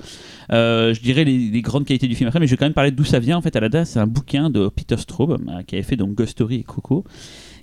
Euh, 0.51 0.93
je 0.93 1.01
dirais 1.01 1.23
les, 1.23 1.37
les 1.37 1.61
grandes 1.61 1.85
qualités 1.85 2.07
du 2.07 2.15
film 2.15 2.27
après, 2.27 2.39
mais 2.39 2.47
je 2.47 2.51
vais 2.51 2.57
quand 2.57 2.65
même 2.65 2.73
parler 2.73 2.91
d'où 2.91 3.05
ça 3.05 3.19
vient. 3.19 3.37
En 3.37 3.41
fait, 3.41 3.55
à 3.55 3.61
la 3.61 3.69
base, 3.69 3.89
c'est 3.91 3.99
un 3.99 4.07
bouquin 4.07 4.49
de 4.49 4.67
Peter 4.67 4.97
Straub 4.97 5.31
euh, 5.31 5.61
qui 5.63 5.75
avait 5.75 5.83
fait 5.83 5.95
donc 5.95 6.15
Ghost 6.15 6.31
Story 6.31 6.55
et 6.57 6.63
Coco. 6.63 7.05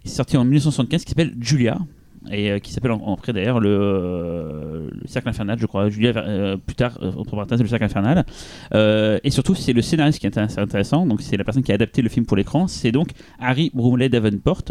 Il 0.05 0.11
est 0.11 0.15
sorti 0.15 0.37
en 0.39 0.45
1975 0.45 1.05
qui 1.05 1.11
s'appelle 1.11 1.35
Julia 1.41 1.79
et 2.31 2.51
euh, 2.51 2.59
qui 2.59 2.73
s'appelle 2.73 2.93
en, 2.93 3.15
après 3.15 3.33
d'ailleurs 3.33 3.61
le, 3.61 3.69
euh, 3.71 4.89
le 4.91 5.07
Cercle 5.09 5.29
Infernal, 5.29 5.59
je 5.59 5.67
crois. 5.67 5.89
Julia, 5.91 6.13
euh, 6.17 6.57
plus 6.57 6.77
tard, 6.77 6.99
euh, 7.03 7.13
entre 7.17 7.31
parenthèses, 7.33 7.61
le 7.61 7.69
Cercle 7.69 7.85
Infernal. 7.85 8.25
Euh, 8.75 9.19
et 9.25 9.31
surtout, 9.31 9.55
c'est 9.55 9.73
le 9.73 9.83
scénariste 9.83 10.19
qui 10.21 10.27
est 10.27 10.37
intér- 10.37 10.59
intéressant. 10.61 11.07
Donc, 11.07 11.23
c'est 11.23 11.37
la 11.37 11.45
personne 11.45 11.63
qui 11.63 11.73
a 11.73 11.75
adapté 11.75 12.03
le 12.03 12.09
film 12.09 12.27
pour 12.27 12.37
l'écran. 12.37 12.67
C'est 12.69 12.93
donc 12.93 13.09
Harry 13.41 13.71
Bromley 13.75 14.09
Davenport 14.09 14.63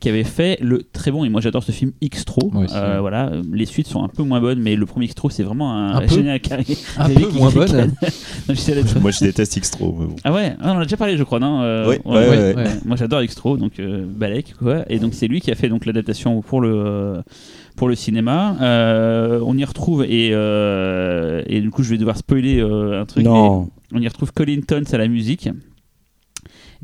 qui 0.00 0.08
avait 0.08 0.24
fait 0.24 0.58
le 0.60 0.82
très 0.82 1.10
bon. 1.10 1.24
Et 1.24 1.28
moi, 1.28 1.40
j'adore 1.40 1.62
ce 1.62 1.72
film 1.72 1.92
Xtro. 2.04 2.52
Euh, 2.74 2.98
voilà, 3.00 3.32
les 3.52 3.66
suites 3.66 3.86
sont 3.86 4.02
un 4.04 4.08
peu 4.08 4.22
moins 4.22 4.40
bonnes, 4.40 4.60
mais 4.60 4.76
le 4.76 4.86
premier 4.86 5.06
Xtro, 5.08 5.30
c'est 5.30 5.42
vraiment 5.42 5.72
un, 5.72 5.96
Un 5.96 6.00
peu 6.02 6.08
génial 6.08 6.40
carré. 6.40 6.64
Un 6.98 7.08
peu 7.14 7.28
moins 7.30 7.50
bonne. 7.50 7.92
Non, 8.48 8.54
Moi, 9.00 9.10
je 9.10 9.24
déteste 9.24 9.58
Xtro. 9.58 9.96
mais 9.98 10.06
bon. 10.06 10.16
ah 10.24 10.32
ouais, 10.32 10.54
ah, 10.60 10.72
on 10.72 10.76
en 10.76 10.80
a 10.80 10.82
déjà 10.84 10.96
parlé, 10.98 11.16
je 11.16 11.22
crois, 11.24 11.40
non 11.40 11.62
Euh, 11.62 11.86
Ouais, 11.88 12.00
ouais, 12.04 12.28
ouais. 12.28 12.54
ouais. 12.54 12.64
Moi, 12.84 12.96
j'adore 12.96 13.22
Xtro, 13.24 13.56
donc 13.56 13.78
euh, 13.80 14.04
Balek, 14.06 14.54
quoi. 14.58 14.84
Et 14.90 14.98
donc, 14.98 15.14
c'est 15.14 15.26
lui 15.28 15.40
qui 15.40 15.50
a 15.50 15.54
fait 15.54 15.68
donc 15.68 15.86
l'adaptation 15.86 16.42
pour 16.42 16.60
le 16.60 16.74
euh, 16.74 16.83
pour 17.76 17.88
le 17.88 17.94
cinéma. 17.94 18.56
Euh, 18.60 19.40
on 19.44 19.56
y 19.56 19.64
retrouve 19.64 20.04
et 20.04 20.30
euh, 20.32 21.42
et 21.46 21.60
du 21.60 21.70
coup, 21.70 21.82
je 21.82 21.90
vais 21.90 21.98
devoir 21.98 22.16
spoiler 22.16 22.60
euh, 22.60 23.00
un 23.00 23.06
truc. 23.06 23.24
Non. 23.24 23.70
On 23.92 24.00
y 24.00 24.08
retrouve 24.08 24.32
Colin 24.32 24.60
Tons 24.66 24.92
à 24.92 24.98
la 24.98 25.08
musique. 25.08 25.48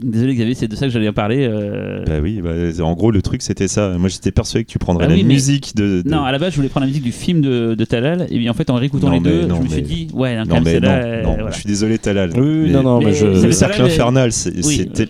Désolé 0.03 0.35
Xavier, 0.35 0.55
c'est 0.55 0.69
de 0.69 0.77
ça 0.77 0.87
que 0.87 0.93
j'allais 0.93 1.09
en 1.09 1.13
parler. 1.13 1.47
euh. 1.51 2.05
Bah 2.07 2.15
oui, 2.23 2.41
bah, 2.43 2.51
en 2.85 2.95
gros, 2.95 3.11
le 3.11 3.23
truc, 3.23 3.43
c'était 3.43 3.69
ça. 3.69 3.91
Moi, 3.99 4.09
j'étais 4.09 4.31
persuadé 4.31 4.65
que 4.65 4.71
tu 4.71 4.79
prendrais 4.79 5.05
Ah 5.07 5.09
la 5.09 5.17
mais- 5.17 5.23
musique 5.23 5.75
de. 5.77 6.03
de- 6.03 6.09
Non, 6.09 6.23
à 6.25 6.33
la 6.33 6.39
base, 6.39 6.53
je 6.53 6.57
voulais 6.57 6.69
prendre 6.69 6.85
la 6.87 6.89
musique 6.89 7.03
du 7.05 7.13
film 7.13 7.41
de, 7.41 7.75
de 7.75 7.85
Talal, 7.85 8.23
et 8.31 8.37
puis 8.37 8.49
en 8.49 8.55
fait, 8.55 8.71
en 8.71 8.77
réécoutant 8.77 9.09
Non, 9.09 9.13
les 9.15 9.21
mais 9.21 9.31
deux, 9.31 9.47
non, 9.47 9.57
je 9.57 9.63
me 9.63 9.67
suis 9.69 9.77
mais- 9.77 9.83
dit, 9.83 10.09
ouais, 10.15 10.37
un 10.37 10.45
Non, 10.45 10.55
calme, 10.55 10.65
mais 10.65 10.73
c'est 10.75 10.81
non, 10.81 10.89
là, 10.89 10.95
euh, 11.05 11.23
non, 11.23 11.35
voilà. 11.35 11.51
je 11.51 11.57
suis 11.57 11.67
désolé, 11.69 11.99
Talal. 11.99 12.31
Oui, 12.35 12.41
oui, 12.65 12.71
non, 12.71 12.83
non, 12.83 13.01
mais 13.01 13.13
je- 13.13 13.27
Le 13.27 13.53
cercle 13.53 13.77
Talal, 13.77 13.91
infernal, 13.91 14.31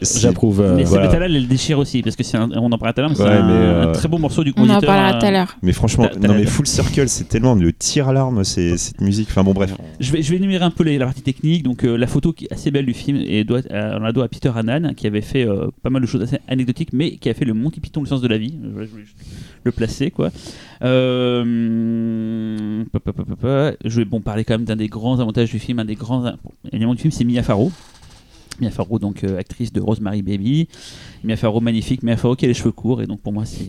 J'approuve. 0.03 0.61
euh, 0.61 0.77
Mais 0.77 0.85
voilà. 0.85 1.07
c'est 1.07 1.13
Talal, 1.13 1.37
elle 1.37 1.47
déchire 1.49 1.79
aussi, 1.79 2.03
parce 2.03 2.17
que 2.17 2.23
c'est 2.25 2.37
un- 2.37 2.51
on 2.57 2.71
en 2.73 2.79
parlait 2.79 2.93
tout 2.95 3.01
à 3.01 3.03
l'heure, 3.03 3.11
mais 3.11 3.17
c'est 3.17 3.23
Ouais, 3.23 3.31
un, 3.31 3.47
mais, 3.47 3.53
euh, 3.53 3.89
un 3.89 3.93
très 3.93 4.09
beau 4.09 4.19
morceau 4.19 4.45
du 4.45 4.53
On 4.57 4.69
en 4.69 4.81
parlera 4.81 5.19
tout 5.19 5.27
à 5.27 5.31
l'heure. 5.31 5.57
Mais 5.63 5.73
franchement, 5.73 6.09
non 6.21 6.35
mais 6.35 6.45
Full 6.47 6.67
Circle, 6.67 7.09
c'est 7.09 7.29
tellement 7.29 7.55
le 7.55 7.73
tir 7.73 8.09
à 8.09 8.13
l'arme, 8.13 8.45
c'est 8.45 8.77
cette 8.77 9.01
musique. 9.01 9.29
Enfin 9.31 9.43
bon, 9.45 9.53
bref. 9.53 9.75
Je 10.01 10.13
vais, 10.13 10.23
je 10.23 10.31
vais 10.31 10.37
énumérer 10.37 10.65
un 10.65 10.71
peu 10.71 10.85
les- 10.85 10.99
la 10.99 11.07
partie 11.07 11.23
technique. 11.23 11.63
Donc, 11.63 11.85
euh, 11.85 11.97
la 11.97 12.07
photo 12.07 12.33
qui 12.33 12.45
est 12.47 12.53
assez 12.53 12.71
belle 12.71 12.87
du 12.87 12.95
film, 12.95 13.17
et 13.19 13.45
on 13.51 14.01
la 14.01 14.13
doit 14.13 14.25
à 14.25 14.29
Peter 14.29 14.51
Qui 14.97 15.07
avait 15.07 15.21
fait 15.21 15.47
euh, 15.47 15.69
pas 15.83 15.91
mal 15.91 16.03
de 16.03 16.07
choses 16.07 16.23
assez 16.23 16.39
anecdotiques, 16.49 16.93
mais 16.93 17.17
qui 17.17 17.29
a 17.29 17.35
fait 17.35 17.45
le 17.45 17.55
Monty 17.55 17.81
Python, 17.81 18.01
le 18.01 18.07
sens 18.07 18.21
de 18.21 18.29
la 18.29 18.39
vie. 18.39 18.55
Je 18.63 18.69
voulais 18.69 19.05
juste 19.05 19.17
le 19.65 19.73
placer, 19.73 20.11
quoi. 20.11 20.31
Euh. 20.83 21.45
Je 23.85 23.97
vais 23.97 24.05
bon, 24.05 24.21
parler 24.21 24.45
quand 24.45 24.55
même 24.55 24.65
d'un 24.65 24.77
des 24.77 24.89
grands 24.89 25.21
avantages 25.21 25.51
du 25.51 25.59
film, 25.59 25.79
un 25.79 25.85
des 25.85 25.95
grands 25.95 26.33
éléments 26.73 26.95
du 26.95 27.01
film, 27.01 27.13
c'est 27.13 27.25
Mia 27.25 27.43
Farrow. 27.43 27.71
Mia 28.61 28.71
Farrow, 28.71 28.99
donc 28.99 29.25
euh, 29.25 29.39
actrice 29.39 29.73
de 29.73 29.81
Rosemary 29.81 30.21
Baby. 30.23 30.69
Mia 31.25 31.37
Farrow, 31.37 31.61
magnifique. 31.61 32.03
Mia 32.03 32.17
Farrow 32.17 32.37
qui 32.37 32.45
a 32.45 32.49
les 32.49 32.55
cheveux 32.55 32.73
courts, 32.73 33.01
et 33.01 33.07
donc 33.07 33.21
pour 33.21 33.33
moi, 33.33 33.45
c'est 33.47 33.65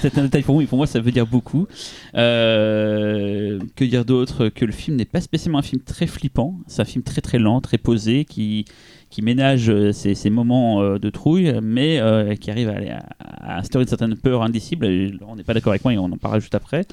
peut-être 0.00 0.18
un 0.18 0.22
détail 0.22 0.42
pour 0.42 0.54
vous, 0.54 0.62
mais 0.62 0.66
pour 0.66 0.78
moi, 0.78 0.86
ça 0.86 1.00
veut 1.00 1.12
dire 1.12 1.26
beaucoup. 1.26 1.66
Que 2.14 3.84
dire 3.84 4.04
d'autre? 4.04 4.48
Que 4.48 4.64
le 4.64 4.72
film 4.72 4.96
n'est 4.96 5.04
pas 5.04 5.20
spécialement 5.20 5.58
un 5.58 5.62
film 5.62 5.82
très 5.82 6.06
flippant. 6.06 6.58
C'est 6.66 6.80
un 6.80 6.86
film 6.86 7.04
très 7.04 7.20
très 7.20 7.38
lent, 7.38 7.60
très 7.60 7.78
posé, 7.78 8.24
qui, 8.24 8.64
qui 9.10 9.22
ménage 9.22 9.68
euh, 9.68 9.92
ses 9.92 10.30
moments 10.30 10.80
euh, 10.80 10.98
de 10.98 11.10
trouille, 11.10 11.52
mais 11.60 11.98
euh, 11.98 12.36
qui 12.36 12.50
arrive 12.50 12.68
à, 12.68 12.76
à, 13.18 13.58
instaurer 13.58 13.82
une 13.82 13.88
certaine 13.88 14.16
peur 14.16 14.42
indicible. 14.42 14.86
On 15.26 15.36
n'est 15.36 15.42
pas 15.42 15.52
d'accord 15.52 15.72
avec 15.72 15.84
moi 15.84 15.92
et 15.92 15.98
on 15.98 16.04
en 16.04 16.16
parlera 16.16 16.38
juste 16.38 16.54
après. 16.54 16.86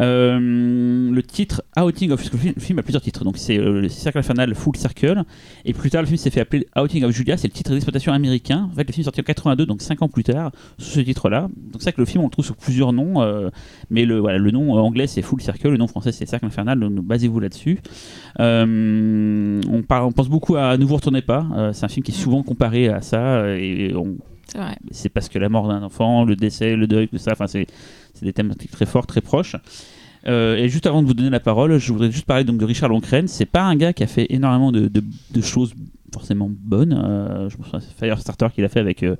Euh, 0.00 1.10
le 1.10 1.22
titre 1.22 1.62
Outing 1.76 2.10
of 2.10 2.32
le 2.32 2.38
film, 2.38 2.52
le 2.56 2.60
film 2.62 2.78
a 2.78 2.82
plusieurs 2.82 3.02
titres. 3.02 3.24
Donc 3.24 3.36
c'est 3.38 3.58
euh, 3.58 3.80
le 3.82 3.88
Cercle 3.88 4.18
Infernal 4.18 4.54
Full 4.54 4.76
Circle. 4.76 5.24
Et 5.64 5.72
plus 5.72 5.90
tard, 5.90 6.02
le 6.02 6.06
film 6.06 6.16
s'est 6.18 6.30
fait 6.30 6.40
appeler 6.40 6.66
Outing 6.76 7.04
of 7.04 7.12
Julia. 7.12 7.36
C'est 7.36 7.48
le 7.48 7.52
titre 7.52 7.72
d'exploitation 7.72 8.12
américain. 8.12 8.68
En 8.72 8.74
fait, 8.74 8.84
le 8.86 8.92
film 8.92 9.02
est 9.02 9.04
sorti 9.04 9.20
en 9.20 9.24
82, 9.24 9.66
donc 9.66 9.82
5 9.82 10.02
ans 10.02 10.08
plus 10.08 10.24
tard, 10.24 10.52
sous 10.78 10.90
ce 10.90 11.00
titre-là. 11.00 11.42
Donc 11.42 11.74
c'est 11.80 11.84
vrai 11.84 11.92
que 11.92 12.00
le 12.00 12.06
film, 12.06 12.22
on 12.22 12.26
le 12.26 12.30
trouve 12.30 12.44
sur 12.44 12.56
plusieurs 12.56 12.92
noms. 12.92 13.22
euh, 13.22 13.50
mais 13.90 14.04
le, 14.04 14.18
voilà, 14.18 14.38
le 14.38 14.50
nom 14.50 14.72
anglais, 14.72 15.06
c'est 15.06 15.22
Full 15.22 15.40
Circle. 15.40 15.68
Le 15.70 15.76
nom 15.76 15.86
français, 15.86 16.12
c'est 16.12 16.26
Cercle 16.26 16.46
Infernal. 16.46 16.78
Donc 16.80 17.04
basez-vous 17.04 17.40
là-dessus. 17.40 17.78
Euh, 18.40 19.60
on, 19.68 19.82
on 19.88 20.12
pense 20.12 20.28
beaucoup 20.28 20.56
à 20.56 20.76
Ne 20.76 20.84
vous 20.84 20.96
retournez 20.96 21.22
pas. 21.22 21.46
Euh, 21.56 21.72
c'est 21.72 21.84
un 21.84 21.88
film 21.88 22.04
qui 22.04 22.12
est 22.12 22.14
souvent 22.14 22.42
comparé 22.42 22.88
à 22.88 23.00
ça. 23.00 23.56
Et 23.56 23.92
on, 23.94 24.16
c'est 24.90 25.08
parce 25.08 25.28
que 25.28 25.38
la 25.38 25.48
mort 25.48 25.68
d'un 25.68 25.82
enfant, 25.82 26.24
le 26.24 26.36
décès, 26.36 26.74
le 26.76 26.86
deuil, 26.86 27.08
tout 27.08 27.18
ça, 27.18 27.32
enfin 27.32 27.46
c'est 27.46 27.66
c'est 28.18 28.26
des 28.26 28.32
thématiques 28.32 28.70
très 28.70 28.86
forts, 28.86 29.06
très 29.06 29.20
proches. 29.20 29.56
Euh, 30.26 30.56
et 30.56 30.68
juste 30.68 30.86
avant 30.86 31.02
de 31.02 31.06
vous 31.06 31.14
donner 31.14 31.30
la 31.30 31.40
parole, 31.40 31.78
je 31.78 31.92
voudrais 31.92 32.10
juste 32.10 32.26
parler 32.26 32.44
donc 32.44 32.58
de 32.58 32.64
Richard 32.64 32.88
Loncren. 32.88 33.28
C'est 33.28 33.46
pas 33.46 33.62
un 33.62 33.76
gars 33.76 33.92
qui 33.92 34.02
a 34.02 34.06
fait 34.06 34.26
énormément 34.30 34.72
de, 34.72 34.90
choses 35.42 35.74
forcément 36.12 36.50
bonnes. 36.50 36.92
Euh, 36.92 37.48
je 37.48 37.56
souviens, 37.56 37.80
c'est 37.80 37.96
Firestarter 37.96 38.48
qu'il 38.54 38.64
a 38.64 38.68
fait 38.68 38.80
avec 38.80 39.02
euh, 39.02 39.16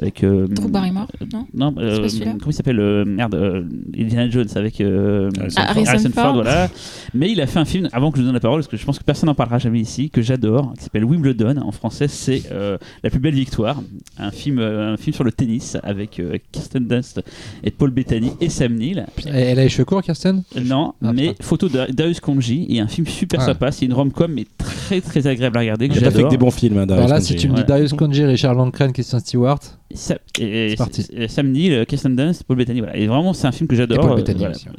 avec 0.00 0.22
euh, 0.24 0.46
Drew 0.48 0.68
Barrymore, 0.68 1.08
non 1.32 1.46
non, 1.54 1.74
euh, 1.78 1.94
C'est 1.96 2.02
pas 2.02 2.08
celui-là 2.08 2.30
comment 2.38 2.50
il 2.50 2.52
s'appelle 2.52 2.78
euh, 2.80 3.04
Merde, 3.04 3.34
euh, 3.34 3.64
Indiana 3.98 4.30
Jones 4.30 4.46
avec 4.54 4.80
euh, 4.80 5.28
Harrison 5.38 5.60
Ah, 5.66 5.74
Ford. 5.74 5.88
Harrison 5.88 6.10
Ford. 6.14 6.34
voilà. 6.34 6.68
Mais 7.14 7.30
il 7.32 7.40
a 7.40 7.46
fait 7.46 7.58
un 7.58 7.64
film 7.64 7.88
avant 7.92 8.10
que 8.10 8.18
je 8.18 8.22
vous 8.22 8.26
donne 8.26 8.34
la 8.34 8.40
parole, 8.40 8.60
parce 8.60 8.68
que 8.68 8.76
je 8.76 8.84
pense 8.84 8.98
que 8.98 9.04
personne 9.04 9.26
n'en 9.28 9.34
parlera 9.34 9.58
jamais 9.58 9.80
ici, 9.80 10.10
que 10.10 10.22
j'adore, 10.22 10.72
qui 10.76 10.84
s'appelle 10.84 11.04
Wimbledon. 11.04 11.56
En 11.62 11.72
français, 11.72 12.06
c'est 12.08 12.42
euh, 12.52 12.78
La 13.02 13.10
plus 13.10 13.18
belle 13.20 13.34
victoire, 13.34 13.82
un 14.18 14.30
film, 14.30 14.58
euh, 14.58 14.92
un 14.92 14.96
film 14.96 15.14
sur 15.14 15.24
le 15.24 15.32
tennis 15.32 15.76
avec 15.82 16.20
euh, 16.20 16.36
Kirsten 16.52 16.86
Dunst 16.86 17.20
et 17.64 17.70
Paul 17.70 17.90
Bettany 17.90 18.30
et 18.40 18.48
Sam 18.50 18.74
Neill. 18.74 19.06
Elle 19.26 19.58
a 19.58 19.62
les 19.64 19.68
cheveux 19.68 19.84
courts, 19.84 20.02
Kirsten? 20.02 20.42
Non, 20.64 20.94
Ah, 21.02 21.12
mais 21.12 21.28
putain. 21.30 21.44
photo 21.44 21.68
de 21.68 21.90
Darius 21.92 22.20
Konji 22.20 22.66
et 22.68 22.80
un 22.80 22.86
film 22.88 23.06
super 23.06 23.40
Ah. 23.40 23.46
sympa. 23.46 23.72
C'est 23.72 23.86
une 23.86 23.94
rom-com, 23.94 24.30
mais 24.32 24.46
très 24.58 25.00
très 25.00 25.26
agréable 25.26 25.56
à 25.56 25.60
regarder. 25.60 25.88
Que 25.88 25.94
Il 25.94 25.98
a 25.98 26.00
fait 26.02 26.06
que 26.10 26.14
j'adore. 26.16 26.30
des 26.30 26.36
bons 26.38 26.50
films. 26.50 26.78
hein, 26.78 26.82
Alors 26.84 27.00
là, 27.00 27.06
Darius 27.08 27.26
si 27.26 27.36
tu 27.36 27.48
me 27.48 27.54
dis 27.54 27.60
Ouais. 27.62 27.66
Darius 27.66 27.92
Konji, 27.94 28.24
Richard 28.24 28.54
Lancren, 28.54 28.92
Christian 28.92 29.18
Stewart, 29.18 29.58
Sa- 29.94 30.18
et- 30.38 30.72
et- 30.72 30.76
parti. 30.76 31.06
et 31.12 31.28
Sam 31.28 31.50
Neill, 31.50 31.72
euh, 31.72 31.84
Kirsten 31.84 32.14
Dunst, 32.14 32.44
Paul 32.44 32.56
Bettany, 32.58 32.80
voilà. 32.80 32.96
Et 32.96 33.06
vraiment, 33.06 33.32
c'est 33.32 33.46
un 33.46 33.52
film 33.52 33.66
que 33.68 33.74
j'adore. 33.76 33.98
Et 33.98 34.00
Paul 34.02 34.10
euh, 34.12 34.16
Bettany 34.16 34.38
voilà. 34.38 34.54
aussi, 34.54 34.68
ouais. 34.68 34.74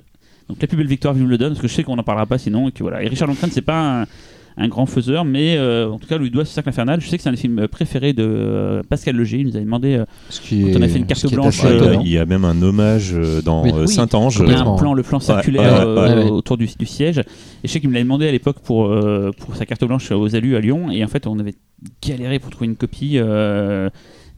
Donc 0.48 0.62
la 0.62 0.68
plus 0.68 0.78
belle 0.78 0.88
victoire, 0.88 1.16
je 1.18 1.24
le 1.24 1.38
donne, 1.38 1.50
parce 1.50 1.62
que 1.62 1.68
je 1.68 1.74
sais 1.74 1.84
qu'on 1.84 1.96
n'en 1.96 2.04
parlera 2.04 2.26
pas 2.26 2.38
sinon. 2.38 2.68
Et, 2.70 2.72
que, 2.72 2.82
voilà. 2.84 3.04
et 3.04 3.08
Richard 3.08 3.30
c'est 3.52 3.62
pas 3.62 4.02
un, 4.02 4.06
un 4.58 4.68
grand 4.68 4.86
faiseur, 4.88 5.24
mais 5.26 5.58
euh, 5.58 5.90
en 5.90 6.00
tout 6.00 6.08
cas, 6.08 6.18
lui 6.18 6.32
doit 6.32 6.44
ce 6.46 6.54
cercle 6.54 6.70
infernal. 6.70 7.00
Je 7.02 7.08
sais 7.08 7.18
que 7.18 7.24
c'est 7.24 7.30
un 7.30 7.34
des 7.34 7.38
films 7.38 7.68
préférés 7.68 8.14
de 8.14 8.24
euh, 8.24 8.82
Pascal 8.90 9.16
Leger. 9.16 9.38
Il 9.40 9.46
nous 9.48 9.56
avait 9.56 9.66
demandé. 9.66 9.96
euh, 9.96 10.06
ce 10.30 10.42
qui 10.42 10.62
Quand 10.64 10.70
est, 10.70 10.78
on 10.78 10.82
a 10.82 10.88
fait 10.88 10.98
une 11.00 11.06
carte 11.06 11.32
blanche, 11.32 11.62
euh, 11.66 11.96
il 12.02 12.10
y 12.10 12.18
a 12.18 12.26
même 12.26 12.46
un 12.46 12.60
hommage 12.64 13.14
euh, 13.16 13.42
dans 13.44 13.64
Oui. 13.64 13.72
euh. 13.76 13.86
Saint-Ange. 13.86 14.42
il 14.44 14.52
y 14.52 14.56
a 14.56 14.62
un 14.62 14.76
plan, 14.76 14.94
le 14.96 15.04
plan 15.04 15.20
Ouais, 15.20 15.24
circulaire 15.24 15.72
ouais, 15.72 15.86
euh, 15.86 16.16
ouais, 16.18 16.24
ouais. 16.26 16.30
autour 16.32 16.58
du, 16.58 16.68
du 16.78 16.86
siège. 16.88 17.20
Et 17.20 17.24
je 17.66 17.68
sais 17.68 17.80
qu'il 17.80 17.90
me 17.90 17.94
l'avait 17.94 18.04
demandé 18.06 18.28
à 18.28 18.32
l'époque 18.32 18.58
pour, 18.64 18.88
euh, 18.88 19.32
pour 19.40 19.56
sa 19.56 19.66
carte 19.68 19.84
blanche 19.86 20.12
aux 20.12 20.36
Alus 20.36 20.56
à 20.56 20.60
Lyon. 20.62 20.90
Et 20.92 21.04
en 21.04 21.08
fait, 21.08 21.26
on 21.28 21.38
avait 21.40 21.54
galéré 22.06 22.40
pour 22.40 22.50
trouver 22.50 22.68
une 22.68 22.76
copie. 22.76 23.20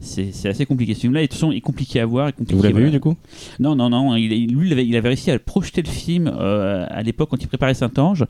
C'est 0.02 0.48
assez 0.48 0.66
compliqué. 0.66 0.94
Ce 0.94 1.00
film-là, 1.00 1.20
de 1.20 1.26
toute 1.26 1.34
façon, 1.34 1.52
est 1.52 1.60
compliqué 1.60 2.00
à 2.00 2.06
voir. 2.06 2.28
est 2.28 2.32
compliqué, 2.32 2.54
Vous 2.54 2.62
l'avez 2.62 2.72
voilà. 2.72 2.86
vu 2.86 2.92
du 2.92 3.00
coup? 3.00 3.16
Non, 3.60 3.74
non, 3.74 3.88
non. 3.88 4.14
Il, 4.16 4.28
lui, 4.54 4.66
il 4.68 4.72
avait, 4.72 4.86
il 4.86 4.94
avait 4.96 5.08
réussi 5.08 5.30
à 5.30 5.38
projeter 5.38 5.82
le 5.82 5.88
film 5.88 6.26
euh, 6.26 6.86
à 6.90 7.02
l'époque 7.02 7.30
quand 7.30 7.42
il 7.42 7.46
préparait 7.48 7.74
Saint-Ange. 7.74 8.26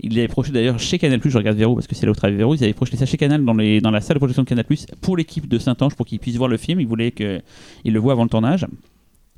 Il 0.00 0.14
l'avait 0.14 0.28
projeté 0.28 0.52
d'ailleurs 0.52 0.78
chez 0.78 0.98
Canal+, 0.98 1.20
je 1.24 1.36
regarde 1.38 1.56
Véro 1.56 1.74
parce 1.74 1.86
que 1.86 1.94
c'est 1.94 2.04
là 2.04 2.12
où 2.12 2.14
travaille 2.14 2.36
Véro, 2.36 2.54
ils 2.54 2.62
avaient 2.62 2.74
projeté 2.74 2.96
ça 2.98 3.06
chez 3.06 3.16
Canal 3.16 3.44
dans, 3.44 3.54
les, 3.54 3.80
dans 3.80 3.90
la 3.90 4.00
salle 4.00 4.14
de 4.16 4.18
projection 4.18 4.42
de 4.42 4.48
Canal+, 4.48 4.64
pour 5.00 5.16
l'équipe 5.16 5.48
de 5.48 5.58
Saint-Ange, 5.58 5.94
pour 5.94 6.06
qu'ils 6.06 6.18
puissent 6.18 6.36
voir 6.36 6.48
le 6.50 6.58
film. 6.58 6.80
Ils 6.80 6.86
voulaient 6.86 7.12
qu'il 7.12 7.42
le 7.84 7.98
voit 7.98 8.12
avant 8.12 8.24
le 8.24 8.28
tournage. 8.28 8.66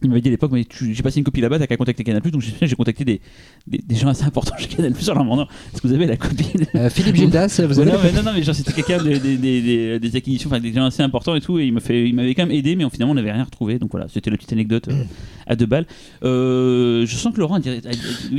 Il 0.03 0.09
m'avait 0.09 0.21
dit 0.21 0.29
à 0.29 0.31
l'époque, 0.31 0.53
mais 0.53 0.65
j'ai 0.71 1.03
passé 1.03 1.19
une 1.19 1.25
copie 1.25 1.41
là-bas, 1.41 1.59
t'as 1.59 1.67
qu'à 1.67 1.77
contacter 1.77 2.05
Canal+, 2.05 2.23
donc 2.23 2.41
j'ai 2.63 2.77
contacté 2.77 3.05
des, 3.05 3.21
des, 3.67 3.79
des 3.79 3.95
gens 3.97 4.07
assez 4.09 4.23
importants 4.23 4.55
chez 4.57 4.69
Canal+, 4.69 4.93
en 4.93 5.15
leur 5.15 5.25
demandant, 5.25 5.49
est-ce 5.75 5.83
que 5.83 5.89
vous 5.89 5.95
avez 5.95 6.07
la 6.07 6.17
copie 6.17 6.57
de- 6.57 6.67
Euh, 6.79 6.89
Philippe 6.89 7.17
Gildas, 7.17 7.61
vous 7.67 7.81
avez 7.81 7.91
non, 7.91 7.99
mais, 8.05 8.13
non, 8.13 8.23
non, 8.23 8.31
mais 8.33 8.43
genre 8.45 8.55
c'était 8.55 8.73
quelqu'un 8.73 9.03
des, 9.03 10.17
acquisitions, 10.17 10.49
enfin 10.51 10.61
des 10.61 10.73
gens 10.73 10.85
assez 10.85 11.03
importants 11.03 11.35
et 11.35 11.41
tout, 11.41 11.59
et 11.59 11.67
il 11.67 11.73
m'avait 11.73 12.35
quand 12.35 12.47
même 12.47 12.57
aidé, 12.57 12.77
mais 12.77 12.89
finalement 12.91 13.11
on 13.13 13.17
n'avait 13.17 13.33
rien 13.33 13.43
retrouvé, 13.43 13.81
donc 13.81 13.91
voilà, 13.91 14.07
c'était 14.09 14.31
la 14.31 14.37
petite 14.37 14.53
anecdote 14.53 14.87
euh, 14.89 15.03
à 15.49 15.57
deux 15.57 15.67
balles. 15.67 15.87
Euh, 16.23 17.05
je 17.05 17.17
sens 17.17 17.35
que 17.35 17.41
Laurent 17.41 17.59
il 17.59 17.81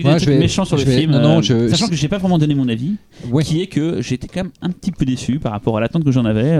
Moi, 0.04 0.14
a 0.14 0.18
je 0.18 0.26
vais- 0.28 0.40
méchant 0.40 0.64
sur 0.64 0.78
je 0.78 0.86
le 0.86 0.92
vais- 0.92 1.00
film, 1.00 1.12
non, 1.12 1.22
non, 1.22 1.42
je- 1.42 1.68
sachant 1.68 1.88
que 1.90 1.96
j'ai 1.96 2.08
pas 2.08 2.20
vraiment 2.20 2.38
donné 2.38 2.56
mon 2.56 2.70
avis, 2.70 2.94
Ouais. 3.32 3.44
qui 3.44 3.62
est 3.62 3.68
que 3.68 4.02
j'étais 4.02 4.28
quand 4.28 4.44
même 4.44 4.52
un 4.62 4.70
petit 4.70 4.92
peu 4.92 5.04
déçu 5.06 5.40
par 5.40 5.52
rapport 5.52 5.78
à 5.78 5.82
l'attente 5.82 6.06
que 6.06 6.12
j'en 6.12 6.24
avais. 6.24 6.58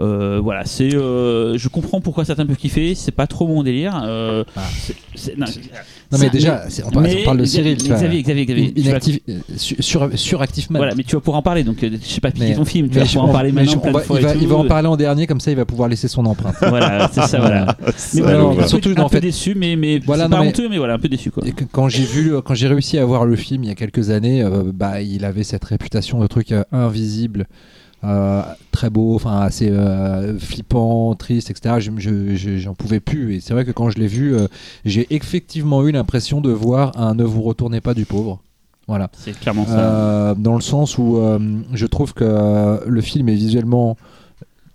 Euh, 0.00 0.40
voilà, 0.42 0.64
c'est. 0.64 0.94
euh, 0.94 1.56
je 1.58 1.68
comprends 1.68 2.00
pourquoi 2.00 2.24
certains 2.24 2.46
peuvent 2.46 2.56
kiffer. 2.56 2.94
C'est 2.94 3.12
pas 3.12 3.26
trop 3.26 3.46
mon 3.46 3.62
délire. 3.62 4.00
euh, 4.04 4.44
Ah. 4.56 4.60
c'est- 4.78 4.94
c'est- 5.14 5.36
non, 5.38 5.46
Non, 6.12 6.18
mais 6.20 6.30
déjà, 6.30 6.64
c'est- 6.68 6.84
on 6.84 6.90
parle, 6.90 7.06
mais- 7.06 7.20
on 7.22 7.24
parle 7.24 7.38
de 7.38 7.44
Cyril. 7.44 7.76
Xavier, 7.76 8.22
Xavier, 8.22 8.44
Xavier, 8.46 8.72
tu 8.72 8.80
Inactif, 8.80 9.18
sur, 9.56 9.76
sur, 9.80 10.10
suractif 10.18 10.70
man. 10.70 10.78
Voilà, 10.80 10.94
mais 10.94 11.02
tu 11.02 11.14
vas 11.16 11.20
pouvoir 11.20 11.38
en 11.38 11.42
parler. 11.42 11.64
Donc, 11.64 11.76
je 11.80 11.96
sais 12.06 12.20
pas 12.20 12.30
piquer 12.30 12.48
Mais- 12.50 12.54
ton 12.54 12.64
film. 12.64 12.88
Tu 12.88 12.98
vas 12.98 13.04
pouvoir 13.04 13.24
en 13.26 13.32
parler 13.32 13.52
mais 13.52 13.62
maintenant 13.64 13.82
je- 13.84 13.88
de 13.92 13.98
fois. 14.00 14.16
il, 14.18 14.24
va, 14.24 14.32
tout. 14.32 14.38
il 14.42 14.48
va 14.48 14.56
en 14.56 14.64
parler 14.66 14.88
en 14.88 14.96
dernier, 14.96 15.26
comme 15.26 15.40
ça 15.40 15.50
il 15.50 15.56
va 15.56 15.64
pouvoir 15.64 15.88
laisser 15.88 16.08
son 16.08 16.24
empreinte. 16.26 16.54
Voilà, 16.60 17.10
c'est 17.12 17.22
ça, 17.26 17.38
voilà. 17.40 17.76
Mais 18.14 18.20
voilà, 18.20 18.38
non, 18.38 18.50
un 18.52 18.54
peu- 18.54 19.00
en 19.02 19.08
fait- 19.08 19.20
déçu, 19.20 19.54
mais, 19.56 19.76
mais 19.76 19.98
Voilà, 20.04 20.24
c'est 20.24 20.30
non, 20.30 20.36
pas 20.36 20.42
mais- 20.42 20.48
honteux, 20.48 20.68
mais 20.68 20.78
voilà, 20.78 20.94
un 20.94 20.98
peu 20.98 21.08
déçu 21.08 21.30
quoi. 21.30 21.42
Quand 21.72 21.88
j'ai 21.88 22.04
vu, 22.04 22.32
quand 22.44 22.54
j'ai 22.54 22.68
réussi 22.68 22.98
à 22.98 23.04
voir 23.04 23.24
le 23.24 23.36
film 23.36 23.64
il 23.64 23.68
y 23.68 23.72
a 23.72 23.74
quelques 23.74 24.10
années, 24.10 24.44
bah, 24.74 25.00
il 25.00 25.24
avait 25.24 25.44
cette 25.44 25.64
réputation 25.64 26.20
de 26.20 26.26
truc 26.26 26.52
invisible, 26.72 27.46
euh, 28.04 28.42
très 28.70 28.90
beau, 28.90 29.14
enfin 29.14 29.40
assez 29.40 29.70
euh, 29.70 30.38
flippant, 30.38 31.14
triste, 31.14 31.50
etc. 31.50 31.76
Je- 31.78 31.90
je- 31.98 32.34
je- 32.36 32.58
J'en 32.58 32.74
pouvais 32.74 33.00
plus. 33.00 33.34
Et 33.34 33.40
c'est 33.40 33.54
vrai 33.54 33.64
que 33.64 33.70
quand 33.70 33.90
je 33.90 33.98
l'ai 33.98 34.06
vu, 34.06 34.34
euh, 34.34 34.46
j'ai 34.84 35.06
effectivement 35.14 35.86
eu 35.86 35.92
l'impression 35.92 36.40
de 36.40 36.50
voir 36.50 36.98
un 37.00 37.14
Ne 37.14 37.24
vous 37.24 37.42
retournez 37.42 37.80
pas 37.80 37.94
du 37.94 38.04
pauvre. 38.04 38.40
Voilà. 38.86 39.10
C'est 39.16 39.38
clairement 39.38 39.66
ça. 39.66 40.34
Dans 40.36 40.54
le 40.54 40.60
sens 40.60 40.98
où 40.98 41.18
je 41.72 41.86
trouve 41.86 42.12
que 42.12 42.80
le 42.86 43.00
film 43.00 43.28
est 43.30 43.34
visuellement 43.34 43.96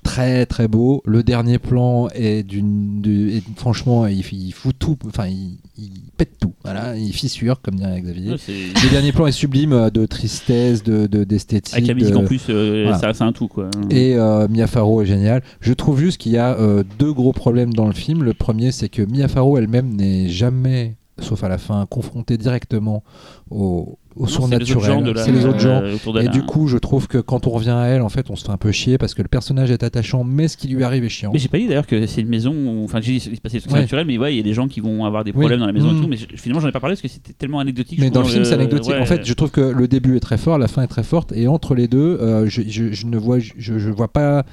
très 0.04 0.46
très 0.48 0.68
beau. 0.68 1.04
Le 1.06 1.22
dernier 1.24 1.60
plan 1.60 2.08
est 2.16 2.42
d'une, 2.42 3.42
franchement, 3.58 4.08
il, 4.08 4.20
il 4.32 4.52
fout 4.54 4.74
tout, 4.80 4.98
enfin, 5.06 5.28
il, 5.28 5.58
il 5.80 5.92
pète 6.18 6.32
tout. 6.40 6.54
Voilà, 6.64 6.96
il 6.98 7.14
fissure, 7.14 7.62
comme 7.62 7.76
dirait 7.76 8.02
Xavier. 8.02 8.32
Ouais, 8.32 8.38
Le 8.48 8.90
dernier 8.92 9.12
plan 9.12 9.26
est 9.28 9.32
sublime 9.32 9.74
euh, 9.74 9.90
de 9.90 10.06
tristesse, 10.06 10.84
de, 10.84 11.08
de- 11.08 11.24
d'esthétique. 11.24 11.74
Avec 11.76 11.88
la 11.88 11.94
musique 11.94 12.12
de- 12.12 12.18
en 12.18 12.26
plus, 12.26 12.42
euh, 12.50 12.84
voilà. 12.84 12.98
ça 13.00 13.14
c'est 13.14 13.24
un 13.24 13.32
tout 13.32 13.48
quoi. 13.48 13.70
et 13.90 14.16
euh, 14.16 14.48
Mia 14.50 14.68
Farrow 14.68 15.02
est 15.02 15.06
géniale. 15.06 15.42
Je 15.62 15.74
trouve 15.74 16.00
juste 16.00 16.18
qu'il 16.18 16.32
y 16.34 16.38
a 16.38 16.58
euh, 16.60 16.84
deux 17.00 17.14
gros 17.14 17.32
problèmes 17.34 17.74
dans 17.74 17.88
le 17.88 17.94
film. 17.94 18.24
Le 18.24 18.34
premier, 18.34 18.72
c'est 18.72 18.90
que 18.90 19.02
Mia 19.02 19.28
Farrow 19.28 19.58
elle-même 19.58 19.96
n'est 19.96 20.28
jamais, 20.30 20.96
sauf 21.20 21.44
à 21.44 21.50
la 21.50 21.58
fin, 21.58 21.86
confrontée 21.86 22.38
directement 22.38 23.04
au, 23.50 23.98
au 24.20 24.28
c'est 24.28 24.34
surnaturel. 24.34 25.14
C'est 25.16 25.32
les 25.32 25.46
autres 25.46 25.60
gens. 25.60 25.82
euh, 25.82 26.22
Et 26.22 26.28
du 26.28 26.44
coup, 26.44 26.68
je 26.68 26.78
trouve 26.78 27.08
que 27.08 27.18
quand 27.18 27.48
on 27.48 27.50
revient 27.50 27.70
à 27.72 27.86
elle, 27.88 28.02
en 28.02 28.10
fait, 28.10 28.30
on 28.30 28.36
se 28.36 28.46
fait 28.46 28.52
un 28.52 28.58
peu 28.58 28.72
chier 28.72 28.98
parce 29.00 29.14
que 29.16 29.22
le 29.24 29.28
personnage 29.28 29.72
est 29.72 29.82
attachant, 29.82 30.24
mais 30.24 30.48
ce 30.48 30.58
qui 30.58 30.68
lui 30.68 30.84
arrive 30.84 31.04
est 31.04 31.10
chiant. 31.10 31.32
Mais 31.34 31.40
j'ai 31.40 31.48
pas 31.48 31.58
dit 31.58 31.68
d'ailleurs 31.68 31.88
que 31.88 32.06
c'est 32.06 32.22
une 32.22 32.28
maison 32.30 32.54
où, 32.54 32.84
enfin, 32.84 33.00
j'ai 33.02 33.14
dit 33.18 33.28
il 33.32 33.36
se 33.38 33.42
passait 33.42 33.58
des 33.58 33.62
trucs 33.62 33.74
Ouais. 33.74 33.80
naturels, 33.82 34.06
mais 34.06 34.18
ouais, 34.18 34.34
il 34.34 34.38
y 34.38 34.40
a 34.40 34.44
des 34.44 34.54
gens 34.54 34.68
qui 34.68 34.80
vont 34.82 35.06
avoir 35.06 35.24
des 35.24 35.32
problèmes 35.34 35.60
dans 35.60 35.66
la 35.66 35.74
maison 35.74 35.90
et 35.90 35.94
Mm. 35.94 36.02
tout, 36.02 36.08
mais 36.08 36.18
je- 36.18 36.26
finalement, 36.36 36.60
j'en 36.62 36.68
ai 36.68 36.72
pas 36.72 36.80
parlé 36.80 36.94
parce 36.96 37.02
que 37.02 37.08
c'était 37.08 37.34
tellement 37.34 37.60
anecdotique. 37.60 37.98
Mais 38.00 38.10
dans 38.12 38.22
le 38.22 38.28
film, 38.28 38.46
c'est 38.46 38.54
anecdotique. 38.54 38.94
En 39.00 39.06
fait, 39.06 39.26
je 39.26 39.34
trouve 39.34 39.52
que 39.52 39.62
le 39.62 39.88
début 39.88 40.16
est 40.18 40.20
très 40.22 40.38
fort, 40.38 40.58
la 40.58 40.68
fin 40.68 40.84
est 40.84 40.88
très 40.88 41.04
forte, 41.04 41.32
et 41.32 41.48
entre 41.48 41.74
les 41.74 41.88
deux, 41.88 42.18
euh, 42.22 42.46
je, 42.48 43.06
ne 43.06 43.18
vois, 43.18 43.40
je, 43.40 43.54
je 43.58 43.90
vois 43.90 44.08
pas, 44.10 44.44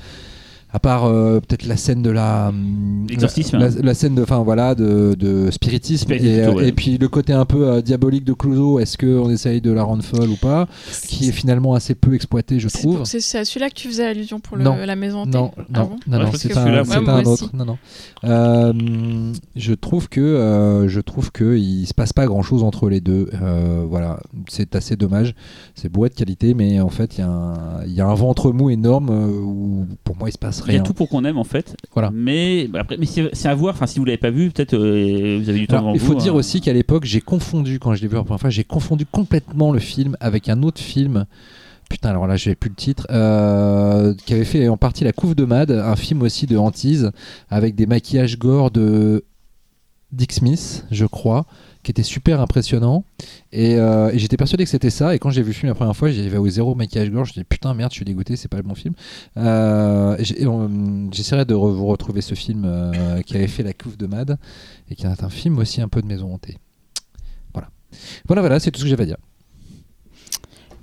à 0.72 0.78
part 0.78 1.04
euh, 1.06 1.40
peut-être 1.40 1.64
la 1.66 1.76
scène 1.76 2.02
de 2.02 2.10
la, 2.10 2.48
hum, 2.48 3.06
L'exorcisme. 3.08 3.56
la, 3.58 3.68
la 3.70 3.94
scène 3.94 4.14
de, 4.14 4.22
enfin 4.22 4.42
voilà, 4.42 4.74
de, 4.74 5.14
de 5.18 5.50
spiritisme, 5.50 6.04
Spiritisme 6.04 6.12
et, 6.12 6.42
plutôt, 6.42 6.58
euh, 6.58 6.62
ouais. 6.62 6.68
et 6.68 6.72
puis 6.72 6.98
le 6.98 7.08
côté 7.08 7.32
un 7.32 7.44
peu 7.44 7.68
euh, 7.68 7.80
diabolique 7.82 8.24
de 8.24 8.32
Clouseau. 8.32 8.78
Est-ce 8.78 8.98
qu'on 8.98 9.30
essaye 9.30 9.60
de 9.60 9.70
la 9.72 9.84
rendre 9.84 10.02
folle 10.02 10.28
ou 10.28 10.36
pas 10.36 10.66
Qui 11.08 11.28
est 11.28 11.32
finalement 11.32 11.74
assez 11.74 11.94
peu 11.94 12.14
exploité, 12.14 12.58
je 12.60 12.68
trouve. 12.68 13.04
C'est 13.04 13.38
à 13.38 13.44
celui-là 13.44 13.70
que 13.70 13.74
tu 13.74 13.88
faisais 13.88 14.04
allusion 14.06 14.40
pour 14.40 14.56
le- 14.56 14.64
Non. 14.64 14.76
la 14.76 14.96
maison 14.96 15.20
hantée 15.20 15.30
Non, 15.38 15.50
Ah 15.56 15.62
non, 15.70 15.84
bon 15.84 15.96
non, 16.08 16.18
Ouais, 16.18 16.24
non, 16.24 16.30
je 16.32 16.36
c'est 16.36 16.56
un, 16.56 16.82
ouais, 16.84 17.26
autre. 17.26 17.50
Non, 17.54 17.64
non. 17.64 17.78
Euh, 18.24 19.32
je 19.54 19.72
trouve 19.74 20.08
que 20.08 20.20
euh, 20.20 20.88
je 20.88 21.00
trouve 21.00 21.30
que 21.32 21.56
il 21.56 21.86
se 21.86 21.94
passe 21.94 22.12
pas 22.12 22.26
grand 22.26 22.42
chose 22.42 22.62
entre 22.62 22.88
les 22.88 23.00
deux. 23.00 23.28
Euh, 23.40 23.84
voilà, 23.88 24.20
c'est 24.48 24.74
assez 24.76 24.96
dommage. 24.96 25.34
C'est 25.74 25.88
beau 25.90 26.06
de 26.08 26.12
qualité, 26.14 26.54
mais 26.54 26.80
en 26.80 26.88
fait, 26.90 27.16
il 27.18 27.20
y, 27.20 27.24
a 27.24 27.28
un- 27.28 27.84
il 27.86 27.92
y 27.92 28.00
a 28.00 28.06
un 28.06 28.14
ventre 28.14 28.50
mou 28.52 28.70
énorme 28.70 29.10
où 29.10 29.86
pour 30.04 30.16
moi 30.16 30.28
il 30.28 30.32
se 30.32 30.38
passe 30.38 30.55
Il 30.66 30.68
y 30.68 30.70
a 30.70 30.72
rien. 30.74 30.82
tout 30.82 30.94
pour 30.94 31.08
qu'on 31.08 31.24
aime 31.24 31.38
en 31.38 31.44
fait. 31.44 31.76
Voilà. 31.92 32.10
Mais 32.12 32.68
bah, 32.68 32.80
après, 32.80 32.96
mais 32.98 33.06
c'est 33.06 33.28
c'est 33.32 33.48
à 33.48 33.54
voir. 33.54 33.74
Enfin, 33.74 33.86
si 33.86 33.98
vous 33.98 34.04
l'avez 34.04 34.18
pas 34.18 34.30
vu, 34.30 34.50
peut-être 34.50 34.74
euh, 34.74 35.38
vous 35.40 35.48
avez 35.48 35.58
du 35.58 35.66
temps 35.66 35.78
Alors, 35.78 35.92
devant 35.92 35.94
il 35.94 36.00
faut 36.00 36.12
vous, 36.12 36.18
dire 36.18 36.34
hein. 36.34 36.36
aussi 36.36 36.60
qu'à 36.60 36.72
l'époque, 36.72 37.04
j'ai 37.04 37.20
confondu, 37.20 37.78
quand 37.78 37.94
je 37.94 38.02
l'ai 38.02 38.08
vu 38.08 38.14
la 38.16 38.22
première 38.22 38.40
fois, 38.40 38.50
j'ai 38.50 38.64
confondu 38.64 39.06
complètement 39.06 39.72
le 39.72 39.78
film 39.78 40.16
avec 40.20 40.48
un 40.48 40.62
autre 40.62 40.80
film. 40.80 41.26
Putain, 41.88 42.10
alors 42.10 42.26
là, 42.26 42.36
j'ai 42.36 42.54
plus 42.54 42.70
le 42.70 42.74
titre. 42.74 43.06
euh, 43.10 44.12
qui 44.26 44.34
avait 44.34 44.44
fait 44.44 44.68
en 44.68 44.76
partie 44.76 45.04
La 45.04 45.12
Couve 45.12 45.34
de 45.34 45.44
Mad, 45.44 45.70
un 45.70 45.96
film 45.96 46.22
aussi 46.22 46.46
de 46.46 46.56
hantise, 46.56 47.12
avec 47.48 47.74
des 47.76 47.86
maquillages 47.86 48.38
gore 48.38 48.70
de 48.70 49.24
Dick 50.12 50.32
Smith, 50.32 50.84
je 50.90 51.04
crois, 51.04 51.46
qui 51.86 51.92
était 51.92 52.02
super 52.02 52.40
impressionnant. 52.40 53.04
Et, 53.52 53.76
euh, 53.76 54.10
et 54.12 54.18
j'étais 54.18 54.36
persuadé 54.36 54.64
que 54.64 54.70
c'était 54.70 54.90
ça. 54.90 55.14
Et 55.14 55.20
quand 55.20 55.30
j'ai 55.30 55.42
vu 55.42 55.50
le 55.50 55.54
film 55.54 55.68
la 55.68 55.76
première 55.76 55.94
fois, 55.94 56.10
vu 56.10 56.36
au 56.36 56.48
zéro 56.48 56.74
maquillage 56.74 57.10
gore. 57.12 57.24
Je 57.24 57.38
me 57.38 57.44
putain, 57.44 57.74
merde, 57.74 57.92
je 57.92 57.96
suis 57.96 58.04
dégoûté, 58.04 58.34
c'est 58.34 58.48
pas 58.48 58.56
le 58.56 58.64
bon 58.64 58.74
film. 58.74 58.94
Euh, 59.36 60.16
J'essaierai 61.12 61.44
de 61.44 61.54
vous 61.54 61.86
retrouver 61.86 62.22
ce 62.22 62.34
film 62.34 62.64
euh, 62.64 63.22
qui 63.22 63.36
avait 63.36 63.46
fait 63.46 63.62
La 63.62 63.72
Couve 63.72 63.96
de 63.96 64.06
Mad 64.06 64.36
et 64.90 64.96
qui 64.96 65.06
est 65.06 65.22
un 65.22 65.30
film 65.30 65.58
aussi 65.58 65.80
un 65.80 65.86
peu 65.86 66.02
de 66.02 66.08
maison 66.08 66.34
hantée. 66.34 66.58
Voilà. 67.54 67.68
Voilà, 68.26 68.42
voilà, 68.42 68.58
c'est 68.58 68.72
tout 68.72 68.80
ce 68.80 68.84
que 68.84 68.90
j'avais 68.90 69.04
à 69.04 69.06
dire. 69.06 69.18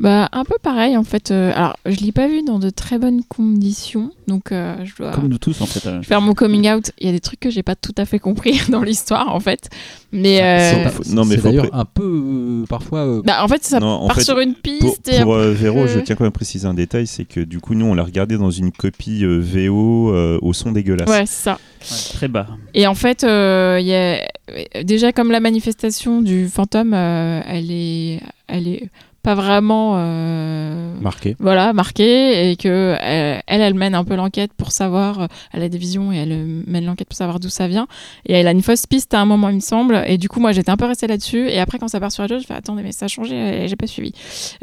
Bah, 0.03 0.27
un 0.33 0.43
peu 0.43 0.55
pareil 0.61 0.97
en 0.97 1.05
fait. 1.05 1.31
euh, 1.31 1.53
alors, 1.55 1.77
je 1.85 1.95
l'ai 2.01 2.11
pas 2.11 2.27
vu 2.27 2.43
dans 2.43 2.59
de 2.59 2.69
très 2.69 2.99
bonnes 2.99 3.23
conditions, 3.23 4.11
donc 4.27 4.51
euh, 4.51 4.75
je 4.83 4.93
dois 4.97 5.11
Comme 5.11 5.29
nous 5.29 5.37
tous 5.37 5.61
en 5.61 5.65
fait. 5.65 5.87
euh. 5.87 6.01
faire 6.03 6.19
mon 6.19 6.33
coming 6.33 6.69
out. 6.69 6.91
Il 6.99 7.05
y 7.05 7.09
a 7.09 7.13
des 7.13 7.21
trucs 7.21 7.39
que 7.39 7.49
j'ai 7.49 7.63
pas 7.63 7.75
tout 7.77 7.93
à 7.97 8.03
fait 8.05 8.19
compris 8.19 8.59
dans 8.69 8.81
l'histoire 8.81 9.33
en 9.33 9.39
fait. 9.39 9.69
Mais 10.11 10.41
euh, 10.43 10.89
non, 11.09 11.23
mais 11.23 11.37
d'ailleurs 11.37 11.69
pré- 11.69 11.79
un 11.79 11.85
peu 11.85 12.03
euh, 12.03 12.65
parfois. 12.67 12.99
euh, 13.07 13.21
bah, 13.23 13.45
en 13.45 13.47
fait, 13.47 13.63
ça 13.63 13.79
Non, 13.79 13.87
en 13.87 14.07
part 14.07 14.17
fait, 14.17 14.23
sur 14.25 14.39
une 14.39 14.55
Pour, 14.55 14.61
piste. 14.61 15.07
et 15.07 15.21
pour, 15.21 15.35
euh, 15.35 15.53
Véro, 15.53 15.87
je 15.87 15.99
tiens 16.01 16.15
quand 16.15 16.25
même 16.25 16.29
à 16.29 16.31
préciser 16.31 16.67
un 16.67 16.73
détail, 16.73 17.07
c'est 17.07 17.23
que 17.23 17.39
du 17.39 17.61
coup, 17.61 17.73
nous, 17.73 17.85
on 17.85 17.93
l'a 17.93 18.03
regardé 18.03 18.37
dans 18.37 18.51
une 18.51 18.73
copie 18.73 19.23
euh, 19.23 19.39
VO 19.39 20.13
euh, 20.13 20.37
au 20.41 20.51
son 20.51 20.73
dégueulasse. 20.73 21.07
Ouais, 21.09 21.25
c'est 21.25 21.43
ça. 21.43 21.53
Ouais, 21.53 22.13
très 22.13 22.27
bas. 22.27 22.47
Et 22.73 22.87
en 22.87 22.93
fait, 22.95 23.23
euh, 23.23 23.77
il 23.79 23.87
y 23.87 23.95
a... 23.95 24.83
déjà 24.83 25.13
comme 25.13 25.31
la 25.31 25.39
manifestation 25.39 26.21
du 26.21 26.49
fantôme, 26.49 26.93
euh, 26.93 27.41
elle 27.47 27.71
est, 27.71 28.19
elle 28.47 28.67
est 28.67 28.89
pas 29.23 29.35
vraiment, 29.35 29.93
euh, 29.95 30.93
Marqué. 31.01 31.35
voilà, 31.39 31.71
marquée 31.73 32.51
et 32.51 32.55
que 32.57 32.67
euh, 32.67 33.39
elle, 33.47 33.61
elle 33.61 33.73
mène 33.73 33.95
un 33.95 34.03
peu 34.03 34.15
l'enquête 34.15 34.51
pour 34.55 34.71
savoir, 34.71 35.21
euh, 35.21 35.27
elle 35.53 35.63
a 35.63 35.69
des 35.69 35.77
visions 35.77 36.11
et 36.11 36.17
elle 36.17 36.31
euh, 36.33 36.61
mène 36.67 36.85
l'enquête 36.85 37.07
pour 37.07 37.15
savoir 37.17 37.39
d'où 37.39 37.49
ça 37.49 37.67
vient. 37.67 37.87
Et 38.25 38.33
elle 38.33 38.47
a 38.47 38.51
une 38.51 38.61
fausse 38.61 38.85
piste 38.85 39.13
à 39.13 39.21
un 39.21 39.25
moment, 39.25 39.49
il 39.49 39.55
me 39.55 39.59
semble. 39.61 40.03
Et 40.07 40.17
du 40.17 40.29
coup, 40.29 40.39
moi, 40.39 40.51
j'étais 40.51 40.69
un 40.69 40.77
peu 40.77 40.85
restée 40.85 41.07
là-dessus. 41.07 41.47
Et 41.49 41.59
après, 41.59 41.79
quand 41.79 41.87
ça 41.87 41.99
part 41.99 42.11
sur 42.11 42.21
la 42.23 42.27
chose, 42.29 42.41
je 42.41 42.47
fais 42.47 42.53
attendez, 42.53 42.83
mais 42.83 42.91
ça 42.91 43.05
a 43.05 43.07
changé, 43.07 43.35
et 43.63 43.67
j'ai 43.67 43.75
pas 43.75 43.87
suivi. 43.87 44.11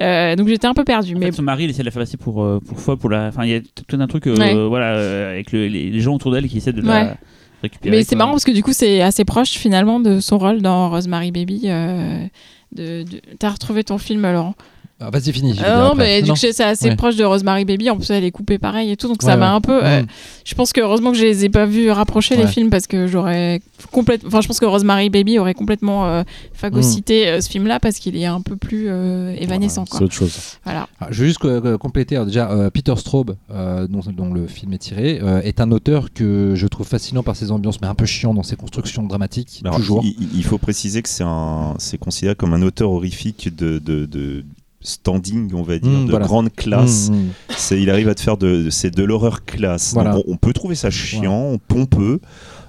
Euh, 0.00 0.36
donc 0.36 0.48
j'étais 0.48 0.66
un 0.66 0.74
peu 0.74 0.84
perdue. 0.84 1.16
En 1.16 1.18
Mais 1.18 1.26
fait, 1.26 1.32
son 1.32 1.42
mari, 1.42 1.64
il 1.64 1.70
essaie 1.70 1.80
de 1.80 1.86
la 1.86 1.90
faire 1.90 2.02
passer 2.02 2.16
pour, 2.18 2.42
euh, 2.42 2.60
pour 2.60 2.78
folle, 2.78 2.98
pour 2.98 3.10
la. 3.10 3.28
Enfin, 3.28 3.44
il 3.44 3.50
y 3.50 3.54
a 3.54 3.60
tout 3.60 3.96
un 3.98 4.06
truc, 4.06 4.26
euh, 4.26 4.36
Ouais. 4.36 4.68
voilà, 4.68 4.92
euh, 4.96 5.32
avec 5.32 5.52
le- 5.52 5.66
les, 5.68 5.90
les 5.90 6.00
gens 6.00 6.14
autour 6.14 6.30
d'elle 6.32 6.46
qui 6.48 6.58
essaient 6.58 6.72
de 6.72 6.82
Ouais. 6.82 6.86
la 6.88 7.16
récupérer. 7.62 7.96
Mais 7.96 8.04
c'est 8.04 8.16
marrant 8.16 8.32
parce 8.32 8.44
que 8.44 8.50
du 8.52 8.62
coup, 8.62 8.72
c'est 8.72 9.00
assez 9.00 9.24
proche 9.24 9.50
finalement 9.50 10.00
de 10.00 10.20
son 10.20 10.38
rôle 10.38 10.60
dans 10.62 10.90
Rosemary 10.90 11.30
Baby. 11.32 11.62
euh, 11.66 12.24
de, 12.72 13.04
T'as 13.38 13.50
retrouvé 13.50 13.84
ton 13.84 13.98
film, 13.98 14.22
Laurent? 14.22 14.54
Ah, 15.00 15.10
Vas-y, 15.10 15.30
vais 15.32 15.40
Ah 15.64 15.78
Non, 15.88 15.94
mais 15.94 16.22
du 16.22 16.28
Non. 16.28 16.34
coup, 16.34 16.40
c'est 16.40 16.60
assez 16.62 16.88
Ouais. 16.90 16.96
proche 16.96 17.16
de 17.16 17.24
Rosemary 17.24 17.64
Baby. 17.64 17.90
En 17.90 17.96
plus, 17.96 18.10
elle 18.10 18.24
est 18.24 18.30
coupée 18.30 18.58
pareil 18.58 18.90
et 18.90 18.96
tout. 18.96 19.08
Donc, 19.08 19.22
Ouais, 19.22 19.30
ça 19.30 19.36
m'a 19.36 19.50
ouais. 19.50 19.56
un 19.56 19.60
peu. 19.60 19.84
euh, 19.84 20.02
Mm. 20.02 20.06
je 20.44 20.54
pense 20.54 20.72
que 20.72 20.80
heureusement 20.80 21.10
que 21.12 21.16
je 21.18 21.24
les 21.24 21.44
ai 21.44 21.48
pas 21.48 21.66
vus 21.66 21.90
rapprocher 21.90 22.36
les 22.36 22.46
films 22.46 22.70
parce 22.70 22.86
que 22.86 23.06
j'aurais 23.06 23.60
complètement. 23.92 24.28
Enfin, 24.28 24.40
je 24.40 24.46
pense 24.48 24.60
que 24.60 24.66
Rosemary 24.66 25.10
Baby 25.10 25.38
aurait 25.38 25.54
complètement 25.54 26.06
euh, 26.06 26.22
phagocyté 26.52 27.28
euh, 27.28 27.40
ce 27.40 27.48
film-là 27.50 27.80
parce 27.80 27.98
qu'il 27.98 28.16
est 28.16 28.26
un 28.26 28.40
peu 28.40 28.56
plus 28.56 28.86
euh, 28.88 29.34
évanescent. 29.38 29.84
C'est 29.86 29.90
quoi. 29.98 30.02
autre 30.02 30.14
chose. 30.14 30.36
Voilà. 30.64 30.88
Ah, 31.00 31.08
je 31.10 31.20
veux 31.22 31.26
juste 31.28 31.44
euh, 31.44 31.78
compléter. 31.78 32.16
Alors, 32.16 32.26
déjà, 32.26 32.50
euh, 32.50 32.70
Peter 32.70 32.94
Straub, 32.96 33.34
euh, 33.50 33.86
dont, 33.86 34.00
dont 34.14 34.32
le 34.32 34.46
film 34.46 34.72
est 34.72 34.78
tiré, 34.78 35.20
euh, 35.22 35.40
est 35.42 35.60
un 35.60 35.70
auteur 35.72 36.12
que 36.12 36.52
je 36.54 36.66
trouve 36.66 36.86
fascinant 36.86 37.22
par 37.22 37.36
ses 37.36 37.50
ambiances, 37.50 37.80
mais 37.80 37.88
un 37.88 37.94
peu 37.94 38.06
chiant 38.06 38.34
dans 38.34 38.42
ses 38.42 38.56
constructions 38.56 39.02
dramatiques. 39.04 39.60
Alors, 39.64 39.76
toujours. 39.76 40.02
il, 40.04 40.14
il- 40.20 40.28
il 40.36 40.44
faut 40.44 40.58
préciser 40.58 41.02
que 41.02 41.08
c'est 41.08 41.24
un- 41.24 41.74
c'est 41.78 41.98
considéré 41.98 42.34
comme 42.34 42.52
un 42.54 42.62
auteur 42.62 42.90
horrifique 42.90 43.54
de, 43.54 43.78
de- 43.78 44.06
de 44.06 44.44
standing, 44.82 45.52
on 45.54 45.62
va 45.62 45.78
dire, 45.78 45.90
Mm, 45.90 46.04
de 46.06 46.10
voilà. 46.10 46.26
grande 46.26 46.52
classe. 46.54 47.10
Mm, 47.10 47.14
mm. 47.14 47.28
C'est, 47.56 47.80
il 47.80 47.90
arrive 47.90 48.08
à 48.08 48.14
te 48.14 48.20
faire 48.20 48.36
de, 48.36 48.68
c'est 48.70 48.90
de 48.90 49.02
l'horreur 49.04 49.44
classe. 49.44 49.92
Voilà. 49.94 50.12
Donc, 50.12 50.24
on, 50.26 50.32
on 50.32 50.36
peut 50.36 50.52
trouver 50.52 50.74
ça 50.74 50.90
chiant, 50.90 51.56
pompeux, 51.68 52.20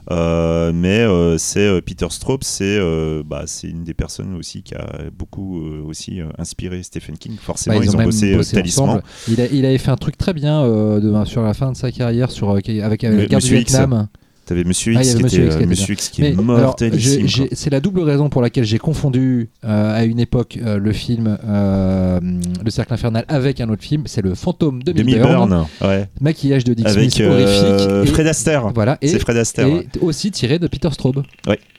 euh, 0.09 0.71
mais 0.73 0.99
euh, 0.99 1.38
c'est 1.38 1.59
euh, 1.65 1.79
Peter 1.79 2.07
Straub, 2.09 2.43
c'est 2.43 2.79
bah, 3.25 3.43
c'est 3.45 3.67
une 3.69 3.83
des 3.83 3.93
personnes 3.93 4.35
aussi 4.35 4.61
qui 4.63 4.75
a 4.75 4.85
beaucoup 5.17 5.61
aussi 5.88 6.19
inspiré 6.38 6.83
Stephen 6.83 7.17
King. 7.17 7.35
Forcément, 7.39 7.77
Bah, 7.77 7.83
ils, 7.85 7.95
ont, 7.95 8.03
bossé, 8.03 8.35
bossé 8.35 8.55
Talisman. 8.57 9.01
Il, 9.27 9.39
a, 9.39 9.45
il 9.47 9.65
avait 9.65 9.77
fait 9.77 9.91
un 9.91 9.97
truc 9.97 10.17
très 10.17 10.33
bien 10.33 10.67
de- 10.67 11.25
sur 11.25 11.43
la 11.43 11.53
fin 11.53 11.71
de 11.71 11.77
sa 11.77 11.91
carrière 11.91 12.31
sur, 12.31 12.49
avec, 12.51 12.67
avec 12.69 13.03
Le- 13.03 13.25
guerre 13.25 13.39
du 13.39 13.57
X. 13.57 13.75
T'avais 14.52 14.65
Monsieur 14.65 14.94
Ah, 14.98 15.02
X, 15.02 15.15
qui, 15.15 15.23
Monsieur 15.23 15.40
était, 15.45 15.48
X 15.48 15.53
qui 15.56 15.56
euh, 15.56 15.60
était 15.61 15.65
Monsieur 15.69 15.94
X 15.94 16.10
qui 16.10 16.26
est 16.26 16.34
mortelissime. 16.34 17.48
c'est 17.53 17.69
la 17.69 17.80
double 17.80 18.02
raison 18.02 18.28
pour 18.28 18.41
laquelle 18.41 18.65
j'ai 18.65 18.80
confondu 18.80 19.49
euh, 19.64 19.98
à 19.98 20.03
une 20.03 20.19
époque 20.19 20.60
euh, 20.61 20.78
le 20.78 20.91
film 20.91 21.38
euh, 21.48 22.19
Le 22.65 22.69
Cercle 22.69 22.94
Infernal 22.94 23.23
avec 23.30 23.61
un 23.61 23.69
autre 23.69 23.82
film, 23.84 24.03
c'est 24.07 24.22
le 24.22 24.36
Fantôme 24.36 24.84
de 24.84 24.91
quoi. 24.91 25.03
Bill 25.03 25.15
Demi 25.15 25.26
Burn, 25.26 25.49
Burn, 25.49 25.65
ouais. 25.90 26.10
maquillage 26.19 26.65
de 26.65 26.73
Dick 26.73 26.86
Avec 26.86 27.11
Smith 27.11 27.26
horrifique. 27.30 27.90
et- 28.03 28.06
Fred 28.07 28.28
Astaire. 28.28 28.68
Voilà, 28.73 28.98
C'est 29.02 29.19
Fred 29.19 29.38
Astaire. 29.38 29.68
et 29.68 29.72
ouais. 29.72 29.88
aussi 30.02 30.32
tiré 30.32 30.60
de 30.60 30.68
Peter 30.68 30.90
Straub. 30.91 31.23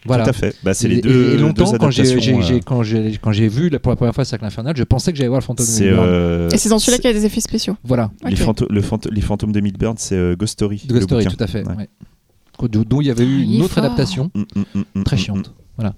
Voilà. 0.07 0.25
Tout 0.25 0.31
à 0.31 0.33
fait. 0.33 0.57
Bah, 0.65 0.73
c'est 0.75 0.89
les 0.89 1.01
deux, 1.01 1.35
et 1.35 1.39
longtemps, 1.39 1.71
deux 1.71 1.79
quand 1.79 1.91
j'ai 1.91 2.03
adaptations, 2.03 2.41
j'ai- 2.41 2.55
j'ai- 2.55 2.61
quand 2.61 2.83
j'ai 2.83 3.19
quand 3.23 3.31
j'ai 3.33 3.47
vu 3.49 3.69
la- 3.69 3.79
pour 3.79 3.91
la 3.93 3.97
première 3.97 4.15
fois 4.15 4.25
Cercle 4.25 4.45
Infernal, 4.47 4.75
je 4.77 4.83
pensais 4.83 5.13
que 5.13 5.19
j'allais 5.19 5.29
voir 5.29 5.41
le 5.41 5.45
fantôme 5.45 5.65
de 5.67 5.71
C'est 5.71 5.85
Bill 5.85 5.95
Burn. 5.95 6.07
euh, 6.09 6.49
Et 6.51 6.57
c'est 6.57 6.69
dans 6.71 6.79
celui-là 6.79 6.97
qu'il 6.99 7.07
y 7.11 7.15
a 7.15 7.17
des 7.17 7.27
effets 7.27 7.41
spéciaux. 7.41 7.77
Voilà, 7.85 8.11
les, 8.27 8.33
Ok. 8.33 8.39
fanto- 8.41 8.67
le 8.69 8.81
fanto- 8.81 9.11
les 9.13 9.21
fantômes 9.21 9.53
de 9.53 9.61
Midburn, 9.61 9.95
c'est 9.99 10.17
euh, 10.17 10.35
Ghost 10.35 10.55
Story. 10.55 10.79
Ghost 10.89 10.93
le 10.93 11.01
Story, 11.03 11.27
tout 11.27 11.37
à 11.39 11.47
fait. 11.47 11.67
Ouais. 11.69 11.89
Ouais. 12.63 12.85
Dont 12.85 13.01
il 13.01 13.07
y 13.07 13.11
avait 13.11 13.25
eu 13.25 13.43
une 13.43 13.63
autre 13.63 13.75
fort. 13.75 13.85
adaptation 13.85 14.31
Mm, 14.35 14.41
mm, 14.57 14.83
mm, 14.95 15.03
très 15.05 15.17
chiante. 15.17 15.49
mm. 15.49 15.53
Voilà. 15.77 15.95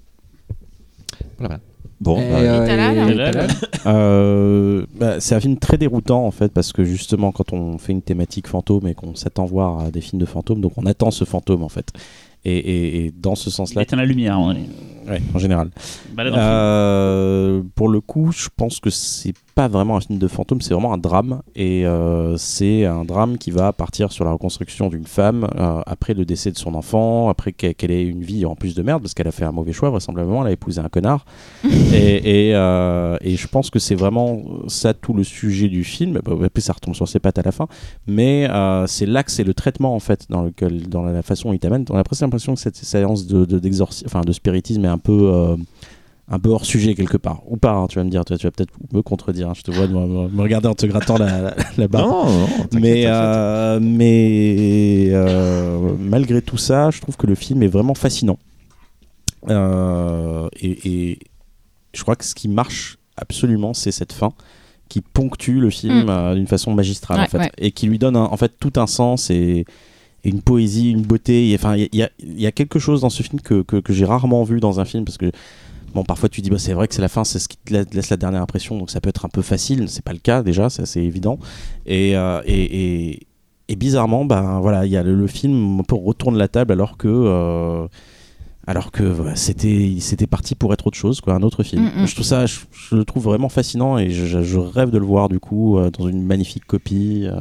Voilà. 1.39 1.61
Bon, 2.01 2.16
bah, 2.16 2.39
euh, 2.39 2.66
hein. 2.69 3.47
Euh, 3.86 4.85
bah, 4.99 5.20
c'est 5.20 5.35
un 5.35 5.41
film 5.41 5.59
très 5.59 5.78
déroutant 5.78 6.27
en 6.27 6.31
fait 6.31 6.53
parce 6.53 6.73
que 6.73 6.85
justement 6.85 7.32
quand 7.32 7.53
on 7.53 7.78
fait 7.78 7.93
une 7.93 8.03
thématique 8.03 8.47
fantôme 8.49 8.86
et 8.89 8.95
qu'on 8.95 9.15
s'attend 9.15 9.45
voir 9.45 9.78
à 9.81 9.91
des 9.91 10.01
films 10.01 10.20
de 10.20 10.27
fantômes 10.27 10.61
donc 10.61 10.73
on 10.77 10.86
attend 10.86 11.11
ce 11.11 11.24
fantôme 11.24 11.62
en 11.62 11.69
fait 11.69 11.91
et, 12.45 12.57
et- 12.57 13.07
et 13.07 13.11
dans 13.16 13.35
ce 13.35 13.51
sens-là 13.51 13.82
Éteins 13.82 13.97
la 13.97 14.07
lumière. 14.07 14.39
on 14.41 14.53
est- 14.53 14.69
ouais, 15.09 15.20
en 15.35 15.39
général. 15.39 15.70
Euh, 16.19 17.62
pour 17.74 17.89
le 17.89 18.01
coup 18.01 18.32
je 18.32 18.49
pense 18.55 18.81
que 18.81 18.91
c'est 18.91 19.35
pas 19.55 19.68
vraiment 19.68 19.97
un 19.97 20.01
film 20.01 20.18
de 20.18 20.28
fantôme 20.28 20.60
c'est 20.60 20.74
vraiment 20.74 20.93
un 20.93 20.98
drame 20.98 21.43
et 21.55 21.86
euh, 21.86 22.36
c'est 22.36 22.85
un 22.85 23.05
drame 23.05 23.39
qui 23.39 23.51
va 23.51 23.72
partir 23.72 24.10
sur 24.10 24.24
la 24.24 24.32
reconstruction 24.32 24.89
d'une 24.89 25.06
femme 25.06 25.48
euh, 25.56 25.81
après 25.86 26.14
le 26.14 26.24
décès 26.24 26.51
de 26.51 26.59
son 26.59 26.74
enfant 26.74 27.28
après 27.28 27.52
qu'elle 27.52 27.90
ait 27.90 28.05
une 28.05 28.22
vie 28.22 28.47
en 28.47 28.56
plus 28.56 28.74
de 28.74 28.82
merde 28.82 29.02
parce 29.02 29.14
qu'elle 29.14 29.28
a 29.28 29.32
fait 29.32 29.44
un 29.44 29.52
mauvais 29.52 29.72
choix 29.72 29.90
vraisemblablement 29.90 30.43
elle 30.43 30.48
a 30.48 30.52
épousé 30.52 30.81
un 30.81 30.89
connard 30.89 31.24
et, 31.64 32.48
et, 32.48 32.55
euh, 32.55 33.16
et 33.20 33.36
je 33.36 33.47
pense 33.47 33.70
que 33.70 33.78
c'est 33.78 33.94
vraiment 33.94 34.43
ça 34.66 34.94
tout 34.94 35.12
le 35.12 35.24
sujet 35.24 35.68
du 35.68 35.85
film. 35.85 36.20
Bon, 36.24 36.43
après, 36.43 36.60
ça 36.60 36.72
retombe 36.72 36.94
sur 36.94 37.09
ses 37.09 37.18
pattes 37.18 37.39
à 37.39 37.43
la 37.43 37.52
fin, 37.52 37.68
mais 38.06 38.48
c'est 38.86 39.06
l'axe 39.06 39.39
et 39.39 39.44
le 39.44 39.55
traitement 39.55 39.94
en 39.94 40.01
fait 40.01 40.26
dans 40.28 40.43
lequel, 40.43 40.89
dans 40.89 41.02
la 41.02 41.22
façon 41.22 41.51
où 41.51 41.52
il 41.52 41.59
t'amène. 41.59 41.85
On 41.90 41.97
a 41.97 42.05
presque 42.05 42.22
l'impression 42.22 42.55
que 42.55 42.60
cette 42.60 42.76
séance 42.76 43.26
de, 43.26 43.44
de, 43.44 43.82
enfin, 44.05 44.22
de 44.22 44.32
spiritisme 44.32 44.85
est 44.85 44.89
un 44.89 44.98
peu 44.98 45.56
un 46.29 46.39
peu 46.39 46.49
hors 46.51 46.65
sujet 46.65 46.95
quelque 46.95 47.17
part 47.19 47.43
ou 47.47 47.57
pas. 47.57 47.73
hein, 47.73 47.87
tu 47.87 47.99
vas 47.99 48.05
me 48.05 48.11
dire, 48.11 48.25
tu, 48.25 48.33
vas- 48.33 48.39
tu 48.39 48.47
vas 48.47 48.51
peut-être 48.51 48.73
me 48.93 49.03
contredire. 49.03 49.51
hein, 49.51 49.55
je 49.55 49.63
te 49.63 49.71
vois 49.71 49.87
me, 49.87 50.41
regarder 50.41 50.69
en 50.69 50.75
te 50.75 50.87
grattant 50.87 51.19
la, 51.19 51.41
la, 51.43 51.55
la 51.77 51.89
barbe. 51.89 52.11
non, 52.11 52.25
non, 52.27 52.47
Mais, 52.81 53.05
euh, 53.07 53.79
mais 53.81 55.09
euh, 55.13 55.95
malgré 55.99 56.41
tout 56.43 56.57
ça, 56.57 56.91
je 56.91 57.01
trouve 57.01 57.17
que 57.17 57.27
le 57.27 57.35
film 57.35 57.63
est 57.63 57.69
vraiment 57.69 57.95
fascinant. 57.95 58.39
Euh, 59.51 60.49
et, 60.61 61.11
et 61.11 61.19
je 61.93 62.03
crois 62.03 62.17
que 62.17 62.25
ce 62.25 62.35
qui 62.35 62.49
marche 62.49 62.99
absolument, 63.17 63.75
c'est 63.75 63.93
cette 63.93 64.13
fin 64.13 64.33
qui 64.89 65.01
ponctue 65.01 65.59
le 65.61 65.71
film 65.71 66.05
Mm. 66.05 66.09
euh, 66.09 66.35
d'une 66.35 66.47
façon 66.47 66.73
magistrale 66.75 67.21
en 67.21 67.27
fait, 67.27 67.39
ouais. 67.39 67.51
et 67.59 67.71
qui 67.73 67.87
lui 67.87 67.99
donne 67.99 68.17
un- 68.17 68.25
en 68.25 68.37
fait 68.37 68.53
tout 68.59 68.73
un 68.77 68.87
sens 68.87 69.31
et, 69.31 69.65
une 70.27 70.41
poésie, 70.41 70.91
une 70.91 71.03
beauté. 71.03 71.53
Enfin, 71.55 71.77
il 71.77 71.89
y, 71.93 72.03
a- 72.03 72.09
il 72.19 72.41
y 72.41 72.47
a 72.47 72.53
quelque 72.53 72.79
chose 72.79 73.03
dans 73.03 73.11
ce 73.11 73.23
film 73.23 73.43
que, 73.43 73.61
que, 73.61 73.77
que 73.77 73.93
j'ai 73.93 74.07
rarement 74.07 74.43
vu 74.43 74.59
dans 74.59 74.81
un 74.81 74.87
film 74.87 75.05
parce 75.05 75.19
que 75.19 75.31
Bon, 75.95 76.03
parfois 76.05 76.29
tu 76.29 76.41
dis, 76.41 76.51
bah, 76.51 76.59
c'est 76.59 76.73
vrai 76.73 76.89
que 76.89 76.95
c'est 76.95 77.03
la 77.03 77.09
fin, 77.09 77.25
c'est 77.25 77.39
ce 77.39 77.49
qui 77.49 77.57
te 77.57 77.73
la- 77.73 77.85
laisse 77.93 78.11
la 78.11 78.16
dernière 78.16 78.43
impression, 78.43 78.77
donc 78.79 78.91
ça 78.91 79.01
peut 79.01 79.09
être 79.11 79.25
un 79.25 79.29
peu 79.29 79.43
facile. 79.43 79.89
C'est 79.89 80.05
pas 80.05 80.12
le 80.12 80.19
cas 80.19 80.43
déjà, 80.43 80.69
c'est 80.71 80.83
assez 80.83 81.01
évident. 81.01 81.39
Et, 81.87 82.16
euh, 82.16 82.41
et, 82.47 83.11
et, 83.11 83.27
et 83.69 83.77
bizarrement, 83.77 84.25
ben 84.25 84.61
voilà, 84.61 84.85
il 84.87 84.93
y 84.93 84.97
a 84.97 85.03
le, 85.03 85.15
le 85.15 85.27
film 85.27 85.81
un 85.81 85.85
peu 85.85 85.95
retourne 85.95 86.37
la 86.37 86.49
table 86.49 86.73
alors 86.73 86.97
que. 86.97 87.09
euh, 87.09 87.87
alors 88.66 88.91
que 88.93 89.03
voilà, 89.03 89.37
c'était 89.37 89.97
c'était 90.01 90.27
parti 90.27 90.55
pour 90.55 90.73
être 90.73 90.87
autre 90.87 90.97
chose 90.97 91.21
quoi 91.21 91.35
un 91.35 91.43
autre 91.43 91.62
film 91.62 91.83
Mm, 91.85 92.03
mm. 92.05 92.07
je 92.07 92.15
trouve 92.15 92.25
ça 92.25 92.47
je, 92.47 92.61
je 92.73 92.95
le 92.97 93.05
trouve 93.05 93.25
vraiment 93.25 93.51
fascinant 93.51 93.99
et 93.99 94.09
je, 94.09 94.43
je 94.43 94.59
rêve 94.59 94.89
de 94.89 94.97
le 94.97 95.05
voir 95.05 95.29
du 95.29 95.39
coup 95.39 95.77
euh, 95.77 95.91
dans 95.91 96.09
une 96.09 96.23
magnifique 96.25 96.65
copie 96.65 97.25
euh, 97.27 97.39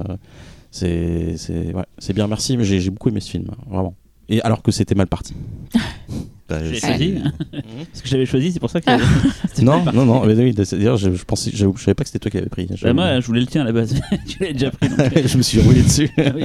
c'est 0.70 1.38
c'est 1.38 1.74
ouais, 1.74 1.86
bien 2.14 2.28
merci 2.28 2.58
mais 2.58 2.66
j'ai 2.66 2.82
j'ai 2.82 2.90
beaucoup 2.90 3.08
aimé 3.08 3.22
ce 3.22 3.30
film 3.32 3.46
vraiment 3.70 3.96
et 4.28 4.42
alors 4.42 4.62
que 4.62 4.72
c'était 4.74 4.96
mal 4.96 5.08
parti 5.08 5.34
Bah, 6.50 6.60
J'ai 6.64 6.80
c'est- 6.80 6.88
choisi. 6.88 7.16
Parce 7.52 8.02
que 8.04 8.08
j'avais 8.10 8.26
choisi, 8.26 8.52
c'est 8.52 8.60
pour 8.60 8.70
ça 8.70 8.82
que. 8.82 8.90
non 9.64 9.84
non 9.94 10.06
non 10.06 10.26
mais 10.26 10.34
oui 10.36 10.54
d'ailleurs 10.54 10.98
je, 10.98 11.14
je 11.14 11.24
pensais 11.24 11.52
je, 11.54 11.66
je 11.76 11.82
savais 11.82 11.96
pas 11.96 12.04
que 12.04 12.10
c'était 12.10 12.20
toi 12.20 12.30
qui 12.32 12.38
avais 12.38 12.50
pris 12.50 12.68
Bah, 12.82 12.94
moi, 12.94 13.20
je 13.22 13.26
voulais 13.28 13.40
le 13.42 13.48
tien 13.48 13.62
à 13.62 13.66
la 13.66 13.72
base. 13.72 13.96
tu 14.28 14.40
l'avais 14.40 14.54
déjà 14.54 14.72
pris. 14.72 14.90
donc, 14.90 15.00
euh, 15.00 15.22
je 15.26 15.38
me 15.38 15.42
suis 15.42 15.62
roulé 15.62 15.82
dessus 15.82 16.10
oui. 16.18 16.44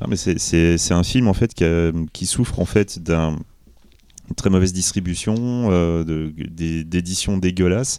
Non, 0.00 0.06
mais 0.08 0.16
c'est- 0.16 0.38
c'est 0.38 0.76
c'est 0.78 0.94
un 0.94 1.02
film 1.02 1.28
en 1.28 1.34
fait 1.34 1.52
qui, 1.54 1.64
a- 1.64 1.92
qui 2.12 2.26
souffre 2.26 2.60
en 2.60 2.64
fait 2.66 2.98
d'un 3.02 3.36
une 4.30 4.36
très 4.36 4.48
mauvaise 4.50 4.72
distribution, 4.72 5.34
euh, 5.70 6.04
d'éditions 6.84 7.36
dégueulasses 7.38 7.98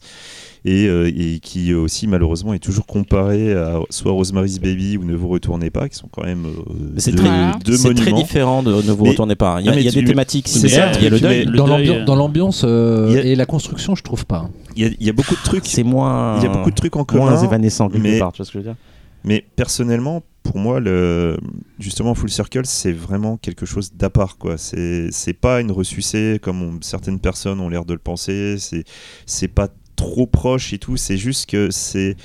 et, 0.63 0.87
euh, 0.87 1.11
et 1.15 1.39
qui 1.39 1.73
aussi 1.73 2.07
malheureusement 2.07 2.53
est 2.53 2.59
toujours 2.59 2.85
comparé 2.85 3.53
à 3.53 3.79
soit 3.89 4.11
Rosemary's 4.11 4.59
Baby 4.59 4.97
ou 4.97 5.03
Ne 5.03 5.15
vous 5.15 5.27
retournez 5.27 5.69
pas, 5.69 5.89
qui 5.89 5.97
sont 5.97 6.07
quand 6.11 6.23
même 6.23 6.45
euh, 6.45 6.93
c'est 6.97 7.11
deux, 7.11 7.17
très- 7.23 7.51
deux 7.65 7.75
c'est 7.77 7.93
très 7.93 8.13
différent 8.13 8.63
de 8.63 8.71
ne 8.71 8.91
vous 8.91 9.03
Mais- 9.03 9.09
retournez 9.09 9.35
pas 9.35 9.57
il 9.59 9.65
y 9.65 9.69
a, 9.69 9.75
il 9.77 9.83
y 9.83 9.87
a 9.87 9.91
des 9.91 10.03
thématiques 10.05 10.47
c'est 10.47 10.59
similaires. 10.59 10.93
ça, 10.93 10.99
il 10.99 11.03
y 11.03 11.07
a 11.07 11.09
le 11.09 11.17
tu 11.17 11.23
deuil 11.23 11.39
mets- 11.39 11.51
le 11.51 11.57
dans 11.57 11.67
l'ambiance- 11.67 11.97
euh, 11.97 12.05
dans 12.05 12.15
l'ambiance 12.15 12.61
euh, 12.65 13.21
et 13.23 13.35
la 13.35 13.45
construction, 13.45 13.95
je 13.95 14.03
trouve 14.03 14.25
pas. 14.25 14.49
Il 14.77 14.83
y, 14.83 14.85
a, 14.85 14.89
il 14.99 15.05
y 15.05 15.09
a 15.09 15.13
beaucoup 15.13 15.35
de 15.35 15.41
trucs, 15.43 15.65
c'est 15.65 15.83
moins 15.83 16.37
il 16.37 16.43
y 16.43 16.45
a 16.45 16.49
beaucoup 16.49 16.69
de 16.71 16.75
trucs 16.75 16.95
en 16.95 17.05
moins 17.13 17.37
évanescent 17.43 17.89
quelque 17.89 18.01
mais- 18.03 18.19
part 18.19 18.31
tu 18.31 18.37
vois 18.37 18.45
ce 18.45 18.51
que 18.51 18.59
je 18.59 18.63
veux 18.63 18.69
dire? 18.69 18.75
Mais 19.23 19.45
personnellement, 19.55 20.23
pour 20.43 20.57
moi, 20.57 20.79
le, 20.79 21.37
justement, 21.79 22.15
Full 22.15 22.29
Circle, 22.29 22.65
c'est 22.65 22.91
vraiment 22.91 23.37
quelque 23.37 23.65
chose 23.65 23.93
d'à 23.93 24.09
part. 24.09 24.37
quoi. 24.37 24.57
C'est 24.57 25.37
pas 25.39 25.61
une 25.61 25.71
ressucée 25.71 26.39
comme 26.41 26.81
certaines 26.81 27.19
personnes 27.19 27.59
ont 27.59 27.69
l'air 27.69 27.85
de 27.85 27.93
le 27.93 27.99
penser. 27.99 28.55
C'est 28.57 28.83
c'est 29.25 29.47
pas 29.47 29.69
trop 29.95 30.25
proche 30.25 30.73
et 30.73 30.79
tout. 30.79 30.97
C'est 30.97 31.17
juste 31.17 31.49
que 31.49 31.69
c'est 31.69 32.15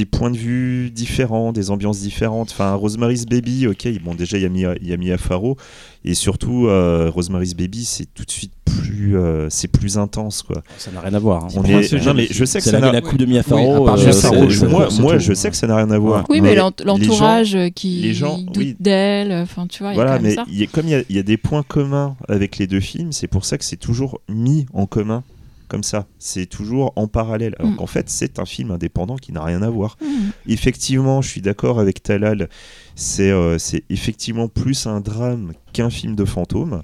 des 0.00 0.06
points 0.06 0.30
de 0.30 0.36
vue 0.38 0.90
différents, 0.90 1.52
des 1.52 1.70
ambiances 1.70 2.00
différentes. 2.00 2.52
Enfin, 2.52 2.72
Rosemary's 2.72 3.26
Baby, 3.26 3.66
ok, 3.66 3.86
bon, 4.02 4.14
déjà, 4.14 4.38
il 4.38 4.42
y 4.44 4.46
a 4.46 4.48
Mia, 4.48 4.74
il 4.80 4.88
y 4.88 4.94
a 4.94 4.96
Mia 4.96 5.18
Farrow. 5.18 5.58
Et 6.06 6.14
surtout, 6.14 6.68
euh, 6.68 7.10
Rosemary's 7.14 7.54
Baby, 7.54 7.84
c'est 7.84 8.06
tout 8.14 8.24
de 8.24 8.30
suite 8.30 8.52
plus, 8.64 9.18
euh, 9.18 9.48
c'est 9.50 9.68
plus 9.68 9.98
intense. 9.98 10.42
quoi. 10.42 10.62
ça 10.78 10.90
n'a 10.90 11.00
rien 11.02 11.12
à 11.12 11.18
voir 11.18 11.44
hein. 11.44 11.48
On 11.54 11.64
est, 11.64 11.82
c'est 11.82 12.02
non, 12.02 12.14
mais 12.14 12.28
je 12.30 12.46
sais 12.46 12.60
que 12.60 12.64
c'est 12.64 12.70
ça 12.70 12.80
la, 12.80 12.86
n'a 12.86 12.92
la 12.92 13.00
coupe 13.02 13.18
de 13.18 13.26
Mia 13.26 13.40
Oui, 13.40 13.42
Farrow 13.46 13.82
à 13.82 13.90
part 13.90 13.98
euh, 13.98 14.06
je 14.06 14.10
Farrow, 14.12 14.70
moi, 14.70 14.88
c'est 14.90 15.02
moi, 15.02 15.14
tout. 15.14 15.18
je 15.20 15.34
sais 15.34 15.50
que 15.50 15.56
ça 15.56 15.66
n'a 15.66 15.76
rien 15.76 15.90
à 15.90 15.98
voir. 15.98 16.24
Oui, 16.30 16.40
mais, 16.40 16.54
l'entourage 16.54 17.58
qui 17.74 17.96
les 18.00 18.14
gens, 18.14 18.38
doute 18.38 18.56
oui. 18.56 18.76
d'elle, 18.80 19.32
enfin 19.32 19.66
tu 19.66 19.82
vois, 19.82 19.92
il 19.92 19.96
y 19.98 20.00
a 20.00 20.02
Voilà, 20.02 20.16
quand 20.16 20.22
même 20.22 20.30
mais 20.30 20.36
ça. 20.36 20.44
il 20.50 20.58
y 20.58 20.62
a- 20.62 20.66
comme 20.66 20.86
il 20.86 20.92
y 20.92 20.94
a, 20.94 21.02
il 21.10 21.16
y 21.16 21.18
a 21.18 21.22
des 21.22 21.36
points 21.36 21.62
communs 21.62 22.16
avec 22.26 22.56
les 22.56 22.66
deux 22.66 22.80
films, 22.80 23.12
c'est 23.12 23.26
pour 23.28 23.44
ça 23.44 23.58
que 23.58 23.64
c'est 23.66 23.76
toujours 23.76 24.22
mis 24.30 24.64
en 24.72 24.86
commun 24.86 25.22
comme 25.70 25.82
ça. 25.84 26.06
C'est 26.18 26.46
toujours 26.46 26.92
en 26.96 27.06
parallèle. 27.06 27.54
Alors 27.58 27.72
Mm. 27.72 27.76
qu'en 27.76 27.86
fait, 27.86 28.10
c'est 28.10 28.38
un 28.38 28.44
film 28.44 28.70
indépendant 28.72 29.16
qui 29.16 29.32
n'a 29.32 29.42
rien 29.42 29.62
à 29.62 29.70
voir. 29.70 29.96
Mhm. 30.02 30.32
Effectivement, 30.48 31.22
je 31.22 31.28
suis 31.30 31.40
d'accord 31.40 31.78
avec 31.80 32.02
Talal, 32.02 32.48
c'est 32.96 33.30
euh, 33.30 33.56
c'est 33.58 33.84
effectivement 33.88 34.48
plus 34.48 34.86
un 34.86 35.00
drame 35.00 35.52
qu'un 35.72 35.88
film 35.90 36.14
de 36.16 36.24
fantôme. 36.24 36.82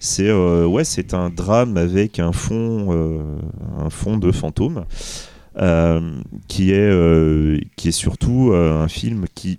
C'est 0.00 0.28
euh, 0.28 0.64
ouais, 0.64 0.84
c'est 0.84 1.12
un 1.12 1.28
drame 1.28 1.76
avec 1.76 2.20
un 2.20 2.32
fond, 2.32 2.86
euh, 2.90 3.36
un 3.78 3.90
fond 3.90 4.16
de 4.16 4.30
fantôme, 4.30 4.84
qui 6.46 6.70
est 6.72 6.90
qui 7.76 7.88
est 7.88 7.92
surtout 7.92 8.52
un 8.54 8.88
film 8.88 9.26
qui 9.34 9.58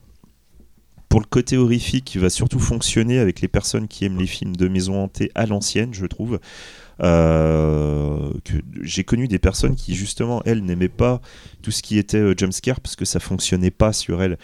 pour 1.09 1.19
le 1.19 1.25
côté 1.25 1.57
horrifique, 1.57 2.05
qui 2.05 2.19
va 2.19 2.29
surtout 2.29 2.59
fonctionner 2.59 3.17
avec 3.17 3.41
les 3.41 3.47
personnes 3.47 3.87
qui 3.87 4.05
aiment 4.05 4.19
les 4.19 4.27
films 4.27 4.55
de 4.55 4.67
maison 4.67 5.03
hantée 5.03 5.31
à 5.33 5.47
l'ancienne, 5.47 5.91
je 5.91 6.05
trouve. 6.05 6.39
Euh, 7.01 8.31
que 8.43 8.53
j'ai 8.81 9.03
connu 9.03 9.27
des 9.27 9.39
personnes 9.39 9.75
qui 9.75 9.95
justement 9.95 10.41
elles 10.45 10.63
n'aimaient 10.63 10.89
pas 10.89 11.21
tout 11.61 11.71
ce 11.71 11.81
qui 11.81 11.97
était 11.97 12.17
euh, 12.17 12.33
jumpscare 12.37 12.81
parce 12.81 12.95
que 12.95 13.05
ça 13.05 13.19
fonctionnait 13.19 13.71
pas 13.71 13.93
sur 13.93 14.21
elles. 14.21 14.37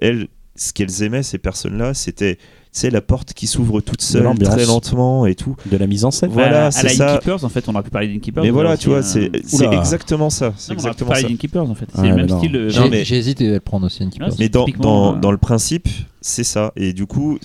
Elles, 0.00 0.28
ce 0.54 0.72
qu'elles 0.74 1.02
aimaient 1.02 1.22
ces 1.22 1.38
personnes-là, 1.38 1.94
c'était 1.94 2.38
c'est 2.74 2.90
la 2.90 3.00
porte 3.02 3.32
qui 3.34 3.46
s'ouvre 3.46 3.80
toute 3.82 4.00
seule 4.02 4.26
très 4.38 4.64
lentement 4.64 5.26
et 5.26 5.34
tout. 5.34 5.56
de 5.70 5.76
la 5.76 5.86
mise 5.86 6.04
en 6.06 6.10
scène 6.10 6.30
Voilà, 6.30 6.66
à, 6.66 6.82
la 6.82 6.88
ça. 6.90 7.14
Innkeepers, 7.14 7.44
en 7.44 7.48
fait, 7.50 7.68
on 7.68 7.74
aurait 7.74 7.82
pu 7.82 7.90
parler 7.90 8.08
d'Inkeepers. 8.08 8.42
Mais 8.42 8.50
voilà, 8.50 8.78
tu 8.78 8.88
vois, 8.88 8.98
euh, 8.98 9.02
c'est 9.02 9.30
c'est 9.44 9.66
Oula. 9.66 9.78
exactement 9.78 10.30
ça. 10.30 10.54
C'est 10.56 10.72
Non, 10.74 10.78
on 10.80 10.84
aurait 10.84 10.94
pu 10.94 11.02
exactement 11.04 11.08
parler 11.10 11.38
ça. 11.52 11.60
en 11.60 11.74
fait. 11.74 11.86
C'est 11.94 12.00
Ouais, 12.00 12.08
le 12.08 12.16
même 12.16 12.26
non. 12.26 12.38
style. 12.38 12.56
euh, 12.56 12.68
J'ai 12.70 12.88
mais- 12.88 13.00
hésité 13.02 13.48
à 13.48 13.52
le 13.54 13.60
prendre 13.60 13.86
aussi. 13.86 14.02
Ouais, 14.04 14.28
Mais 14.38 14.48
dans, 14.48 14.64
dans, 14.78 15.14
euh, 15.16 15.18
dans 15.18 15.30
le 15.32 15.36
principe, 15.38 15.86
c'est 16.22 16.44
ça. 16.44 16.72
Et 16.76 16.92
du 16.94 17.04
coup, 17.06 17.38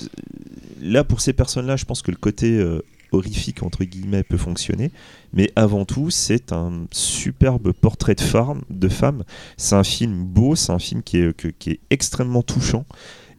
là, 0.82 1.04
pour 1.04 1.20
ces 1.20 1.34
personnes-là, 1.34 1.76
je 1.76 1.84
pense 1.86 2.02
que 2.02 2.12
le 2.12 2.18
côté 2.18 2.52
euh, 2.58 2.82
horrifique, 3.12 3.64
entre 3.64 3.84
guillemets, 3.84 4.24
peut 4.24 4.38
fonctionner. 4.38 4.92
Mais 5.34 5.52
avant 5.56 5.86
tout, 5.86 6.10
c'est 6.10 6.52
un 6.52 6.86
superbe 6.92 7.72
portrait 7.74 8.16
de 8.16 8.22
femme. 8.22 8.62
De 8.70 8.88
femme. 8.88 9.24
C'est 9.58 9.76
un 9.76 9.84
film 9.84 10.24
beau, 10.24 10.56
c'est 10.56 10.72
un 10.72 10.80
film 10.80 11.04
qui 11.04 11.18
est, 11.18 11.36
que- 11.36 11.48
qui 11.50 11.72
est 11.72 11.80
extrêmement 11.90 12.42
touchant. 12.44 12.86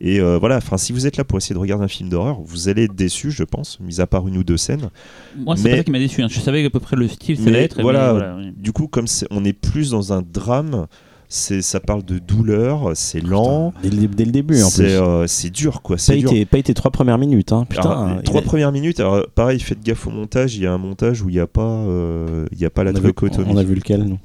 Et 0.01 0.21
euh, 0.21 0.39
voilà, 0.39 0.59
enfin, 0.59 0.77
si 0.77 0.93
vous 0.93 1.09
êtes 1.09 1.17
là 1.17 1.25
pour 1.25 1.39
essayer 1.39 1.55
de 1.55 1.59
regarder 1.59 1.85
un 1.85 1.89
film 1.89 2.09
d'horreur, 2.09 2.41
vous 2.41 2.69
allez 2.69 2.85
être 2.85 2.95
déçu, 2.95 3.33
je 3.33 3.43
pense, 3.43 3.81
mis 3.81 4.01
à 4.01 4.07
part 4.07 4.29
une 4.29 4.37
ou 4.39 4.45
deux 4.45 4.57
scènes. 4.57 4.91
Moi, 5.37 5.57
c'est 5.57 5.65
mais- 5.65 5.71
pas 5.71 5.77
ça 5.79 5.85
qui 5.85 5.91
m'a 5.91 5.99
déçu. 5.99 6.23
hein. 6.23 6.29
Je 6.31 6.39
savais 6.39 6.65
à 6.65 6.71
peu 6.71 6.79
près 6.79 6.95
le 6.95 7.09
style, 7.09 7.37
c'est 7.37 7.45
Mais 7.47 7.51
lettre. 7.51 7.83
voilà. 7.83 8.37
Du 8.57 8.71
coup, 8.73 8.87
comme 8.87 9.07
on 9.31 9.45
est 9.45 9.53
plus 9.53 9.91
dans 9.91 10.13
un 10.13 10.23
drame, 10.23 10.87
ça 11.29 11.81
parle 11.81 12.03
de 12.05 12.19
douleur, 12.19 12.93
c'est 12.95 13.21
lent, 13.21 13.73
Dès 13.83 13.91
le, 13.91 14.09
dès 14.09 14.25
le 14.25 14.33
début, 14.33 14.63
en 14.63 14.71
plus. 14.71 14.85
euh, 14.85 15.27
c'est 15.27 15.51
dur 15.51 15.83
quoi. 15.83 15.99
C'est 15.99 16.17
dur. 16.17 16.31
été, 16.33 16.47
pas 16.47 16.59
été 16.59 16.73
trois 16.75 16.91
premières 16.91 17.19
minutes, 17.19 17.53
hein. 17.53 17.67
Putain. 17.69 17.83
Alors, 17.91 18.07
les 18.09 18.15
il 18.17 18.23
trois 18.23 18.41
premières 18.43 18.73
minutes, 18.73 18.99
alors, 19.01 19.27
pareil, 19.35 19.61
faites 19.61 19.83
gaffe 19.83 20.07
au 20.07 20.11
montage. 20.11 20.57
Il 20.57 20.63
y 20.63 20.67
a 20.67 20.73
un 20.73 20.79
montage 20.79 21.21
où 21.23 21.29
il 21.29 21.35
n'y 21.35 21.41
a 21.41 21.47
pas, 21.47 21.61
euh, 21.63 22.47
il 22.53 22.59
y 22.59 22.65
a 22.65 22.71
pas 22.71 22.83
la 22.85 22.93
on, 22.93 22.95
a 22.97 23.01
vu, 23.01 23.13
trichotomie. 23.13 23.49
on 23.53 23.57
a 23.57 23.63
vu 23.63 23.75
lequel, 23.75 24.05
nous? 24.05 24.19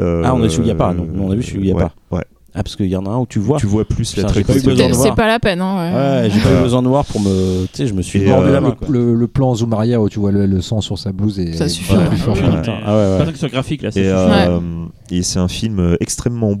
Euh, 0.00 0.22
Ah, 0.24 0.34
on 0.34 0.40
a 0.40 0.44
vu 0.44 0.50
celui 0.50 0.62
où 0.62 0.64
il 0.64 0.68
y 0.68 0.72
a 0.72 0.74
pas, 0.74 0.92
non. 0.94 1.06
On 1.18 1.30
a 1.30 1.34
vu 1.34 1.42
celui 1.42 1.58
où 1.58 1.62
il 1.62 1.68
y 1.68 1.72
a 1.72 1.74
ouais, 1.74 1.82
pas. 1.82 2.16
Ouais. 2.16 2.24
Ah, 2.58 2.62
parce 2.62 2.74
qu'il 2.74 2.86
y 2.86 2.96
en 2.96 3.04
a 3.04 3.10
un 3.10 3.18
où 3.18 3.26
tu 3.26 3.38
vois. 3.38 3.58
Tu 3.58 3.66
vois 3.66 3.84
plus 3.84 4.16
la 4.16 4.28
C'est 4.28 5.14
pas 5.14 5.26
la 5.26 5.38
peine, 5.38 5.60
hein. 5.60 5.76
ouais. 5.76 6.22
Ouais, 6.24 6.30
j'ai 6.30 6.40
pas 6.40 6.58
eu 6.58 6.62
besoin 6.62 6.82
de 6.82 6.88
voir 6.88 7.04
pour 7.04 7.20
me. 7.20 7.66
Tu 7.66 7.70
sais, 7.74 7.86
je 7.86 7.92
me 7.92 8.00
suis 8.00 8.24
mordu 8.24 8.48
euh, 8.48 8.52
la 8.52 8.60
main. 8.62 8.74
le, 8.88 9.26
plan 9.26 9.54
zoom 9.54 9.74
arrière 9.74 10.00
où 10.00 10.08
tu 10.08 10.18
vois 10.18 10.32
le, 10.32 10.46
le 10.46 10.62
sang 10.62 10.80
sur 10.80 10.98
sa 10.98 11.12
blouse 11.12 11.38
et 11.38 11.52
Ça 11.52 11.68
suffit, 11.68 11.94
ouais. 11.94 12.06
plus 12.06 12.16
fort. 12.16 12.34
Ouais, 12.34 12.42
ah. 12.66 13.18
Pas 13.24 13.30
que 13.30 13.46
graphique 13.48 13.82
là. 13.82 13.90
c'est- 13.90 14.00
Et, 14.00 14.08
euh, 14.08 14.58
et 15.10 15.22
c'est 15.22 15.38
un 15.38 15.48
film 15.48 15.80
euh, 15.80 15.96
extrêmement 16.00 16.54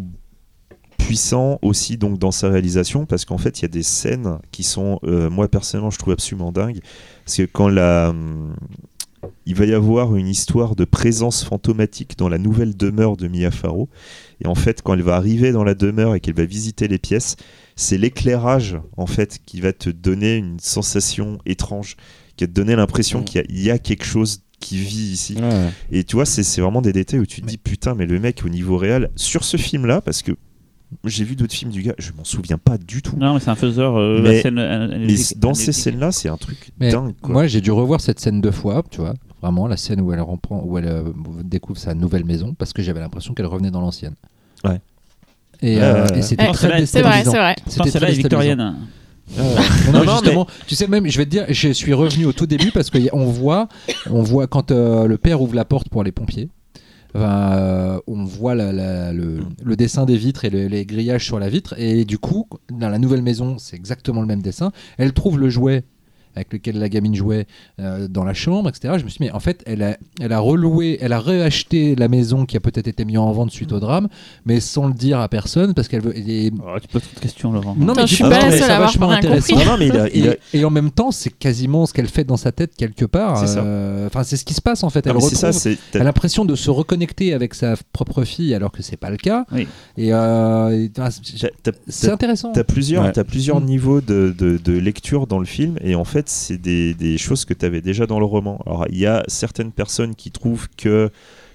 puissant 0.98 1.58
aussi 1.62 1.96
donc 1.96 2.18
dans 2.18 2.30
sa 2.32 2.48
réalisation 2.48 3.06
parce 3.06 3.24
qu'en 3.24 3.38
fait 3.38 3.60
il 3.60 3.62
y 3.62 3.64
a 3.66 3.68
des 3.68 3.84
scènes 3.84 4.38
qui 4.50 4.64
sont 4.64 4.98
euh, 5.04 5.30
moi 5.30 5.46
personnellement 5.46 5.90
je 5.90 5.98
trouve 5.98 6.12
absolument 6.12 6.50
dingues 6.52 6.80
parce 7.24 7.36
que 7.36 7.42
quand 7.44 7.68
la 7.68 8.08
hum, 8.10 8.54
il 9.46 9.54
va 9.54 9.64
y 9.66 9.72
avoir 9.74 10.16
une 10.16 10.28
histoire 10.28 10.76
de 10.76 10.84
présence 10.84 11.44
fantomatique 11.44 12.16
dans 12.18 12.28
la 12.28 12.38
nouvelle 12.38 12.76
demeure 12.76 13.16
de 13.16 13.28
Mia 13.28 13.50
Farrow. 13.50 13.88
Et 14.42 14.46
en 14.46 14.54
fait 14.54 14.82
quand 14.82 14.94
elle 14.94 15.02
va 15.02 15.16
arriver 15.16 15.52
dans 15.52 15.64
la 15.64 15.74
demeure 15.74 16.14
et 16.14 16.20
qu'elle 16.20 16.34
va 16.36 16.44
visiter 16.44 16.88
les 16.88 16.98
pièces 16.98 17.36
c'est 17.76 17.98
l'éclairage 17.98 18.78
en 18.96 19.06
fait 19.06 19.38
qui 19.44 19.60
va 19.60 19.72
te 19.72 19.90
donner 19.90 20.36
une 20.36 20.58
sensation 20.60 21.38
étrange 21.46 21.96
qui 22.36 22.44
va 22.44 22.48
te 22.48 22.52
donner 22.52 22.76
l'impression 22.76 23.22
qu'il 23.22 23.40
y 23.40 23.44
a- 23.44 23.46
il 23.48 23.62
y 23.62 23.70
a 23.70 23.78
quelque 23.78 24.04
chose 24.04 24.42
qui 24.60 24.78
vit 24.78 25.12
ici. 25.12 25.36
Ouais. 25.36 25.70
et 25.92 26.02
tu 26.04 26.16
vois, 26.16 26.24
c'est 26.24 26.60
vraiment 26.62 26.80
des 26.80 26.92
détails 26.94 27.20
où 27.20 27.26
tu 27.26 27.42
te 27.42 27.46
dis 27.46 27.58
putain, 27.58 27.94
mais 27.94 28.06
le 28.06 28.18
mec 28.18 28.42
au 28.44 28.48
niveau 28.48 28.78
réel, 28.78 29.10
sur 29.14 29.44
ce 29.44 29.58
film-là, 29.58 30.00
parce 30.00 30.22
que 30.22 30.32
j'ai 31.04 31.24
vu 31.24 31.36
d'autres 31.36 31.54
films 31.54 31.70
du 31.70 31.82
gars, 31.82 31.94
je 31.98 32.12
m'en 32.16 32.24
souviens 32.24 32.58
pas 32.58 32.78
du 32.78 33.02
tout. 33.02 33.16
Non, 33.16 33.34
mais 33.34 33.40
c'est 33.40 33.50
un 33.50 33.54
faiseur. 33.56 33.96
euh, 33.96 34.20
Mais- 34.22 34.42
scène, 34.42 34.58
euh, 34.58 34.88
Mais 35.06 35.14
dans 35.36 35.54
ces 35.54 35.72
scènes-là, 35.72 36.12
c'est 36.12 36.28
un 36.28 36.36
truc 36.36 36.70
Mais 36.80 36.90
dingue. 36.90 37.14
Quoi. 37.22 37.32
moi, 37.32 37.46
j'ai 37.46 37.60
dû 37.60 37.70
revoir 37.70 38.00
cette 38.00 38.20
scène 38.20 38.40
deux 38.40 38.50
fois, 38.50 38.82
tu 38.90 39.00
vois. 39.00 39.14
Vraiment, 39.42 39.66
la 39.68 39.76
scène 39.76 40.00
où 40.00 40.12
elle 40.12 40.20
reprend, 40.20 40.62
où 40.64 40.78
elle 40.78 40.88
euh, 40.88 41.02
découvre 41.44 41.78
sa 41.78 41.94
nouvelle 41.94 42.24
maison, 42.24 42.54
parce 42.58 42.72
que 42.72 42.82
j'avais 42.82 43.00
l'impression 43.00 43.34
qu'elle 43.34 43.46
revenait 43.46 43.70
dans 43.70 43.80
l'ancienne. 43.80 44.14
Ouais. 44.64 44.80
Et, 45.62 45.80
euh, 45.80 46.06
et 46.14 46.22
c'était 46.22 46.44
Ouais, 46.46 46.52
très 46.52 46.68
c'est 46.80 46.86
C'est 46.86 47.02
vrai, 47.02 47.22
déstabilisant. 47.22 47.30
c'est 47.32 47.38
vrai. 47.38 47.56
C'était 47.66 47.90
celle-là 47.90 48.06
très 48.08 48.14
est 48.18 48.22
déstabilisant. 48.22 48.54
victorienne. 48.56 48.76
Non, 49.36 49.42
non, 49.42 49.92
Non, 49.92 50.04
non, 50.04 50.12
justement, 50.20 50.46
tu 50.68 50.76
sais 50.76 50.86
même, 50.86 51.08
je 51.08 51.18
vais 51.18 51.24
te 51.24 51.30
dire, 51.30 51.46
je 51.48 51.70
suis 51.70 51.92
revenu 51.92 52.26
au 52.26 52.32
tout 52.32 52.46
début 52.46 52.70
parce 52.70 52.90
qu'on 52.90 53.24
voit, 53.24 53.68
on 54.08 54.22
voit 54.22 54.46
quand 54.46 54.70
euh, 54.70 55.08
le 55.08 55.18
père 55.18 55.42
ouvre 55.42 55.56
la 55.56 55.64
porte 55.64 55.88
pour 55.88 56.04
les 56.04 56.12
pompiers. 56.12 56.48
Euh, 57.22 57.98
on 58.06 58.24
voit 58.24 58.54
le, 58.54 59.76
dessin 59.76 60.04
des 60.04 60.16
vitres 60.16 60.44
et 60.44 60.50
le- 60.50 60.66
les 60.66 60.84
grillages 60.86 61.24
sur 61.24 61.38
la 61.38 61.48
vitre. 61.48 61.74
Et 61.78 62.04
du 62.04 62.18
coup 62.18 62.48
dans 62.70 62.88
la 62.88 62.98
nouvelle 62.98 63.22
maison 63.22 63.58
c'est 63.58 63.76
exactement 63.76 64.20
le 64.20 64.26
même 64.26 64.42
dessin. 64.42 64.72
Elle 64.98 65.12
trouve 65.12 65.38
le 65.38 65.50
jouet 65.50 65.84
avec 66.36 66.52
lequel 66.52 66.78
la 66.78 66.88
gamine 66.88 67.14
jouait 67.14 67.46
euh, 67.80 68.06
dans 68.08 68.22
la 68.24 68.34
chambre, 68.34 68.68
etc. 68.68 68.94
Je 68.98 69.04
me 69.04 69.08
suis 69.08 69.18
dit, 69.18 69.24
mais 69.24 69.32
en 69.32 69.40
fait, 69.40 69.62
elle 69.66 69.82
a, 69.82 69.96
elle 70.20 70.32
a 70.32 70.38
reloué, 70.38 70.98
elle 71.00 71.12
a 71.12 71.18
réacheté 71.18 71.96
la 71.96 72.06
maison 72.08 72.46
qui 72.46 72.56
a 72.56 72.60
peut-être 72.60 72.86
été 72.86 73.04
mise 73.04 73.18
en 73.18 73.32
vente 73.32 73.50
suite 73.50 73.72
au 73.72 73.80
drame, 73.80 74.08
mais 74.44 74.60
sans 74.60 74.86
le 74.86 74.92
dire 74.94 75.18
à 75.18 75.28
personne 75.28 75.74
parce 75.74 75.88
qu'elle 75.88 76.02
veut. 76.02 76.16
et- 76.16 76.52
Oh, 76.58 76.78
tu 76.80 76.88
poses 76.88 77.02
trop 77.02 77.14
de 77.16 77.20
questions, 77.20 77.52
Laurent. 77.52 77.74
Non, 77.78 77.94
mais 77.96 78.06
je 78.06 78.14
suis 78.14 78.22
pas 78.24 78.30
la 78.48 78.50
seule 78.56 78.70
à 78.70 78.76
avoir 78.86 79.10
intéressant. 79.10 79.56
Non, 79.56 79.64
non, 79.64 79.76
mais 79.78 79.86
il 79.88 79.96
a- 79.96 80.08
il 80.14 80.28
a- 80.28 80.32
Et, 80.52 80.60
et 80.60 80.64
en 80.64 80.70
même 80.70 80.90
temps, 80.90 81.10
c'est 81.10 81.30
quasiment 81.30 81.86
ce 81.86 81.92
qu'elle 81.92 82.08
fait 82.08 82.24
dans 82.24 82.36
sa 82.36 82.52
tête 82.52 82.74
quelque 82.76 83.04
part. 83.06 83.38
C'est 83.38 83.46
ça. 83.48 83.60
Euh, 83.64 84.06
Enfin, 84.06 84.22
c'est 84.22 84.36
ce 84.36 84.44
qui 84.44 84.54
se 84.54 84.60
passe 84.60 84.84
en 84.84 84.90
fait. 84.90 85.04
Non, 85.06 85.12
Elle 85.12 85.16
retrouve. 85.18 85.52
ça, 85.52 85.70
Elle 85.94 86.00
a 86.00 86.04
l'impression 86.04 86.44
de 86.44 86.54
se 86.54 86.70
reconnecter 86.70 87.32
avec 87.34 87.54
sa 87.54 87.74
propre 87.92 88.24
fille 88.24 88.54
alors 88.54 88.70
que 88.70 88.82
c'est 88.82 88.96
pas 88.96 89.10
le 89.10 89.16
cas. 89.16 89.44
Oui. 89.52 89.66
Et, 89.96 90.12
euh, 90.12 90.86
c'est 91.88 92.10
intéressant. 92.10 92.52
T'as 92.52 92.64
plusieurs, 92.64 93.04
Ouais. 93.04 93.12
t'as 93.12 93.24
plusieurs 93.24 93.60
Mm. 93.60 93.64
niveaux 93.64 94.00
de, 94.00 94.34
de- 94.36 94.58
de 94.62 94.72
lecture 94.78 95.26
dans 95.26 95.38
le 95.38 95.44
film, 95.44 95.76
et 95.82 95.94
en 95.94 96.04
fait, 96.04 96.25
c'est 96.28 96.58
des, 96.58 96.94
des 96.94 97.18
choses 97.18 97.44
que 97.44 97.54
tu 97.54 97.64
avais 97.64 97.80
déjà 97.80 98.06
dans 98.06 98.18
le 98.18 98.24
roman. 98.24 98.60
Alors, 98.66 98.86
il 98.88 98.98
y 98.98 99.06
a 99.06 99.22
certaines 99.28 99.72
personnes 99.72 100.14
qui 100.14 100.30
trouvent 100.30 100.68
que 100.76 101.10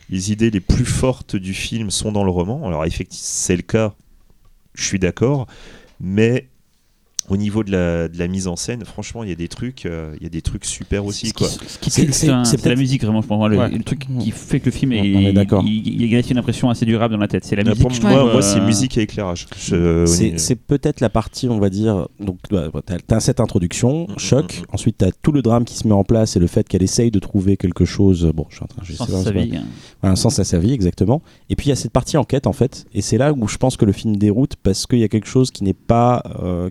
les 0.09 0.31
idées 0.31 0.51
les 0.51 0.59
plus 0.59 0.85
fortes 0.85 1.35
du 1.35 1.53
film 1.53 1.89
sont 1.89 2.11
dans 2.11 2.23
le 2.23 2.31
roman. 2.31 2.67
Alors, 2.67 2.85
effectivement, 2.85 3.23
c'est 3.23 3.55
le 3.55 3.61
cas, 3.61 3.93
je 4.73 4.83
suis 4.83 4.99
d'accord, 4.99 5.47
mais 5.99 6.47
au 7.29 7.37
niveau 7.37 7.63
de 7.63 7.71
la, 7.71 8.07
de 8.07 8.17
la 8.17 8.27
mise 8.27 8.47
en 8.47 8.55
scène, 8.55 8.83
franchement, 8.85 9.23
il 9.23 9.29
y 9.29 9.31
a 9.31 9.35
des 9.35 9.47
trucs, 9.47 9.85
euh, 9.85 10.13
il 10.17 10.23
y 10.23 10.25
a 10.25 10.29
des 10.29 10.41
trucs 10.41 10.65
super 10.65 11.05
aussi, 11.05 11.31
C'est- 11.87 12.65
la 12.65 12.75
musique 12.75 13.03
vraiment 13.03 13.21
pour 13.21 13.37
moi 13.37 13.49
le, 13.49 13.57
Ouais. 13.57 13.69
le 13.69 13.83
truc 13.83 14.05
qui 14.19 14.31
fait 14.31 14.59
que 14.59 14.65
le 14.65 14.71
film 14.71 14.91
est, 14.93 14.99
il, 14.99 15.37
il, 15.65 16.01
il 16.03 16.09
laisse 16.11 16.29
une 16.29 16.37
impression 16.37 16.69
assez 16.69 16.85
durable 16.85 17.13
dans 17.13 17.19
la 17.19 17.27
tête 17.27 17.43
c'est 17.45 17.55
la 17.55 17.63
Là, 17.63 17.71
musique 17.71 18.01
pour 18.01 18.09
moi, 18.09 18.31
moi, 18.31 18.41
c'est 18.41 18.59
euh, 18.59 18.65
musique 18.65 18.97
et 18.97 19.01
éclairage. 19.01 19.47
Au 19.71 20.05
C'est 20.05 20.55
peut-être 20.55 20.99
la 21.01 21.09
partie, 21.09 21.47
on 21.49 21.59
va 21.59 21.69
dire. 21.69 22.07
Donc, 22.19 22.37
bah, 22.49 22.69
t'as 22.85 23.15
as 23.17 23.19
cette 23.19 23.39
introduction, 23.39 24.07
Mm, 24.07 24.17
choc. 24.17 24.57
mm, 24.57 24.61
mm. 24.61 24.65
Ensuite, 24.73 24.97
t'as 24.99 25.11
tout 25.21 25.31
le 25.31 25.41
drame 25.41 25.65
qui 25.65 25.75
se 25.75 25.87
met 25.87 25.93
en 25.93 26.03
place 26.03 26.35
et 26.35 26.39
le 26.39 26.47
fait 26.47 26.67
qu'elle 26.67 26.83
essaye 26.83 27.11
de 27.11 27.19
trouver 27.19 27.57
quelque 27.57 27.85
chose. 27.85 28.31
Bon, 28.33 28.45
je 28.49 28.55
suis 28.55 28.63
en 28.63 28.67
train. 28.67 28.81
Je 28.83 28.93
sans 28.93 29.05
sais 29.05 29.11
pas, 29.11 29.23
sa 29.23 29.31
vie 29.31 29.55
hein. 29.55 29.63
un 30.03 30.15
sens 30.15 30.39
à 30.39 30.43
sa 30.43 30.57
vie, 30.59 30.71
exactement. 30.73 31.21
Et 31.49 31.55
puis 31.55 31.67
il 31.67 31.69
y 31.69 31.73
a 31.73 31.75
cette 31.75 31.91
partie 31.91 32.17
enquête, 32.17 32.47
en 32.47 32.53
fait. 32.53 32.85
Et 32.93 33.01
c'est 33.01 33.17
là 33.17 33.33
où 33.33 33.47
je 33.47 33.57
pense 33.57 33.77
que 33.77 33.85
le 33.85 33.91
film 33.91 34.15
déroute 34.17 34.55
parce 34.63 34.85
qu'il 34.87 34.99
y 34.99 35.03
a 35.03 35.07
quelque 35.09 35.27
chose 35.27 35.51
qui 35.51 35.63
n'est 35.63 35.73
pas. 35.73 36.23
euh, 36.41 36.69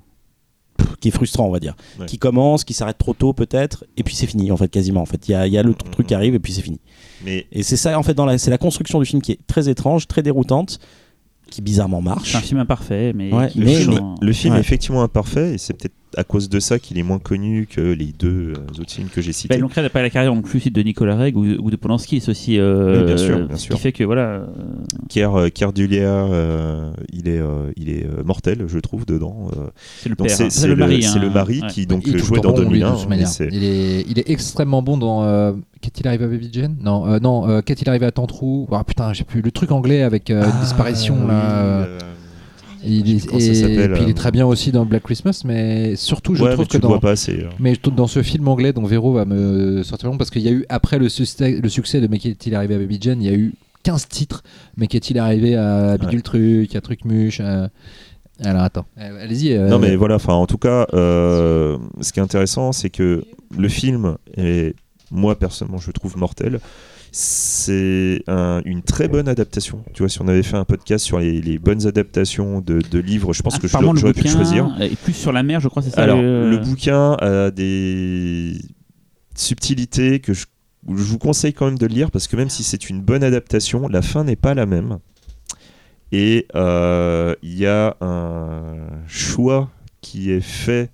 qui 1.01 1.09
est 1.09 1.11
frustrant, 1.11 1.47
on 1.47 1.51
va 1.51 1.61
dire. 1.61 1.77
Ouais. 1.98 2.07
Qui 2.07 2.19
commence, 2.19 2.65
qui 2.65 2.74
s'arrête 2.74 2.98
trop 2.98 3.15
tôt, 3.15 3.32
peut-être. 3.32 3.85
Et 3.97 4.02
puis 4.02 4.15
c'est 4.15 4.27
fini, 4.27 4.51
en 4.51 4.57
fait, 4.57 4.69
quasiment. 4.69 5.01
En 5.01 5.07
fait, 5.07 5.28
il 5.28 5.32
y 5.32 5.35
a, 5.35 5.47
il 5.47 5.52
y 5.52 5.59
a 5.59 5.62
le 5.62 5.74
truc 5.74 6.07
qui 6.07 6.15
arrive 6.15 6.35
et 6.35 6.39
puis 6.39 6.52
c'est 6.52 6.62
fini. 6.62 6.81
Mais 7.24 7.47
Et 7.52 7.62
c'est 7.62 7.77
ça, 7.77 7.98
en 7.98 8.02
fait, 8.02 8.15
dans 8.15 8.27
la, 8.27 8.39
c'est 8.39 8.51
la 8.51 8.59
construction 8.59 8.98
du 8.98 9.07
film 9.07 9.23
qui 9.23 9.32
est 9.32 9.39
très 9.47 9.69
étrange, 9.69 10.07
très 10.07 10.23
déroutante, 10.23 10.78
qui 11.51 11.62
bizarrement 11.62 12.01
marche. 12.01 12.32
c'est 12.32 12.39
un 12.39 12.40
film 12.40 12.60
imparfait 12.60 13.12
mais, 13.14 13.32
Ouais, 13.32 13.48
qui 13.48 13.59
Le 13.60 13.66
film, 13.66 13.98
en- 13.98 14.14
le 14.20 14.32
film 14.32 14.52
Ouais. 14.55 14.59
est 14.59 14.62
effectivement 14.62 15.02
imparfait 15.02 15.55
et 15.55 15.59
c'est 15.59 15.74
peut-être 15.74 15.94
à 16.16 16.24
cause 16.24 16.48
de 16.48 16.59
ça 16.59 16.81
qu'il 16.81 16.98
est 16.98 17.05
moins 17.05 17.20
connu 17.20 17.68
que 17.70 17.81
les 17.81 18.12
deux 18.18 18.52
euh, 18.56 18.81
autres 18.81 18.90
films 18.90 19.09
que 19.09 19.20
j'ai 19.20 19.31
Bah, 19.31 19.32
cités. 19.32 19.55
ils 19.56 19.60
l'ont 19.60 19.68
créé 19.68 19.85
d'après 19.85 20.02
la 20.02 20.10
carrière 20.10 20.35
non 20.35 20.43
plus 20.43 20.68
de 20.68 20.82
Nicolas 20.82 21.14
Reg 21.16 21.36
ou, 21.36 21.44
ou 21.44 21.70
de 21.70 21.77
Polanski 21.77 22.20
c'est 22.20 22.31
aussi 22.32 22.59
euh, 22.59 23.01
Oui, 23.01 23.06
bien 23.06 23.16
sûr, 23.16 23.47
bien 23.47 23.56
ce 23.56 23.62
sûr. 23.62 23.77
qui 23.77 23.81
fait 23.81 23.93
que 23.93 24.02
voilà 24.02 24.22
euh, 24.22 24.47
Kier, 25.09 25.28
Kier 25.55 25.66
euh, 25.77 26.90
il 27.12 27.28
est, 27.28 27.39
euh, 27.39 27.70
il 27.77 27.90
est 27.90 28.06
mortel, 28.24 28.64
je 28.66 28.78
trouve, 28.81 29.06
dedans. 29.06 29.48
euh. 29.56 29.66
c'est 29.98 30.09
le 30.09 30.16
Donc 30.16 30.27
père 30.27 30.36
c'est 30.36 30.44
hein. 30.47 30.51
c'est 30.51 30.66
le 30.66 30.74
le, 30.74 30.81
mari 30.81 31.02
c'est 31.02 31.18
hein. 31.18 31.22
le 31.22 31.31
mari 31.31 31.60
Ouais. 31.62 31.68
qui 31.68 31.86
donc 31.86 32.05
jouait 32.06 32.36
le 32.39 32.43
dans 32.43 32.52
temps 32.55 32.62
bon, 32.62 32.70
lui, 32.70 32.81
de 32.81 32.85
2001. 32.86 32.90
toute 32.93 33.02
mais 33.05 33.09
manière. 33.10 33.28
c'est- 33.28 33.48
Il 33.52 33.62
est, 33.64 34.05
il 34.09 34.18
est 34.18 34.28
extrêmement 34.31 34.82
bon 34.82 34.97
dans. 34.98 35.22
Qu'est-il 35.81 36.07
arrivé 36.09 36.24
à 36.24 36.28
Baby 36.28 36.48
Jane? 36.52 36.77
Non, 36.81 37.07
euh, 37.07 37.19
non. 37.20 37.48
euh, 37.48 37.61
Qu'est-il 37.62 37.89
arrivé 37.89 38.07
à 38.07 38.11
Tantrou 38.12 38.69
Ah 38.73 38.85
putain, 38.85 39.12
j'ai 39.12 39.24
plus 39.24 39.40
le 39.43 39.51
truc 39.51 39.70
anglais 39.73 40.02
avec 40.02 40.31
euh, 40.31 40.44
une 40.44 40.52
Ah, 40.55 40.61
disparition 40.61 41.16
oui, 41.23 41.28
là. 41.28 41.43
euh, 41.85 41.98
il 42.85 43.11
est, 43.15 43.24
et, 43.27 43.89
puis 43.89 44.02
il 44.05 44.09
est 44.09 44.16
très 44.16 44.31
bien 44.31 44.47
aussi 44.47 44.73
dans 44.73 44.86
Black 44.86 45.02
Christmas, 45.02 45.43
mais 45.44 45.97
surtout 45.97 46.35
je 46.35 46.43
ouais, 46.44 46.52
trouve 46.52 46.65
mais 46.65 46.69
tu 46.69 46.78
que 46.78 46.82
dans. 46.82 46.98
pas 46.98 47.11
assez. 47.11 47.40
euh. 47.44 47.48
Mais 47.59 47.74
dans 47.94 48.07
ce 48.07 48.23
film 48.23 48.48
anglais 48.48 48.73
dont 48.73 48.85
Véro 48.85 49.12
va 49.12 49.24
me 49.27 49.82
sortir 49.82 50.09
le 50.09 50.12
nom, 50.12 50.19
parce 50.19 50.31
qu'il 50.31 50.40
y 50.43 50.48
a 50.48 50.52
eu, 50.52 50.65
après 50.70 50.98
le 50.98 51.09
succès, 51.11 51.61
le 51.62 51.69
succès 51.69 52.01
de 52.01 52.07
Mais 52.07 52.19
qu'est-il 52.19 52.55
arrivé 52.55 52.74
à 52.74 52.78
Baby 52.78 52.98
Jane, 53.01 53.20
il 53.23 53.31
y 53.31 53.32
a 53.35 53.36
eu 53.36 53.52
15 53.82 54.09
titres. 54.09 54.43
Mais 54.78 54.86
qu'est-il 54.86 55.19
arrivé 55.19 55.57
à 55.57 55.97
Bidule 55.98 56.23
Truc, 56.23 56.74
à 56.74 56.81
Truc 56.81 57.05
Muche 57.05 57.40
à- 57.40 57.69
Alors 58.43 58.62
attends, 58.62 58.86
allez-y. 58.98 59.52
euh, 59.52 59.69
Non, 59.69 59.78
mais 59.78 59.94
voilà, 59.97 60.15
enfin, 60.15 60.32
en 60.35 60.47
tout 60.47 60.57
cas, 60.59 60.86
euh, 60.94 61.77
ce 62.01 62.12
qui 62.12 62.20
est 62.20 62.23
intéressant, 62.23 62.73
c'est 62.73 62.89
que 62.90 63.24
le 63.59 63.69
film 63.69 64.16
est, 64.39 64.74
moi 65.11 65.39
personnellement, 65.39 65.78
je 65.78 65.91
trouve 65.91 66.16
mortel. 66.16 66.61
C'est 67.12 68.23
un- 68.28 68.62
une 68.65 68.82
très 68.82 69.09
bonne 69.09 69.27
adaptation. 69.28 69.82
Tu 69.95 70.03
vois, 70.03 70.09
si 70.09 70.23
on 70.23 70.28
avait 70.28 70.43
fait 70.45 70.57
un 70.57 70.65
podcast 70.65 71.05
sur 71.05 71.19
les, 71.19 71.41
les 71.41 71.59
bonnes 71.59 71.87
adaptations 71.87 72.61
de, 72.61 72.81
de 72.81 72.99
livres, 73.01 73.32
je 73.32 73.43
pense 73.43 73.59
que 73.59 73.66
l'aurais- 73.66 73.95
le 73.95 73.99
j'aurais 74.01 74.12
pu 74.12 74.28
choisir. 74.28 74.70
est 74.81 74.97
plus 74.97 75.12
sur 75.12 75.32
la 75.32 75.43
mer 75.43 75.59
je 75.61 75.69
crois 75.69 75.82
c'est 75.82 75.91
ça 75.91 76.03
Alors, 76.03 76.20
le, 76.23 76.49
le 76.51 76.57
bouquin 76.59 77.12
a 77.20 77.51
des 77.51 78.55
subtilités 79.35 80.20
que 80.20 80.32
je, 80.35 80.47
je 80.89 80.93
vous 81.03 81.19
conseille 81.19 81.53
quand 81.53 81.66
même 81.66 81.78
de 81.78 81.87
lire 81.87 82.11
parce 82.11 82.28
que 82.28 82.37
même 82.37 82.49
si 82.51 82.62
c'est 82.62 82.89
une 82.91 83.01
bonne 83.01 83.24
adaptation, 83.24 83.89
la 83.89 84.03
fin 84.03 84.23
n'est 84.24 84.37
pas 84.37 84.55
la 84.55 84.66
même. 84.66 84.99
Et 86.12 86.47
euh, 86.57 87.35
il 87.43 87.57
y 87.57 87.66
a 87.66 87.97
un 88.01 88.87
choix 89.07 89.70
qui 90.01 90.31
est 90.32 90.41
fait 90.41 90.91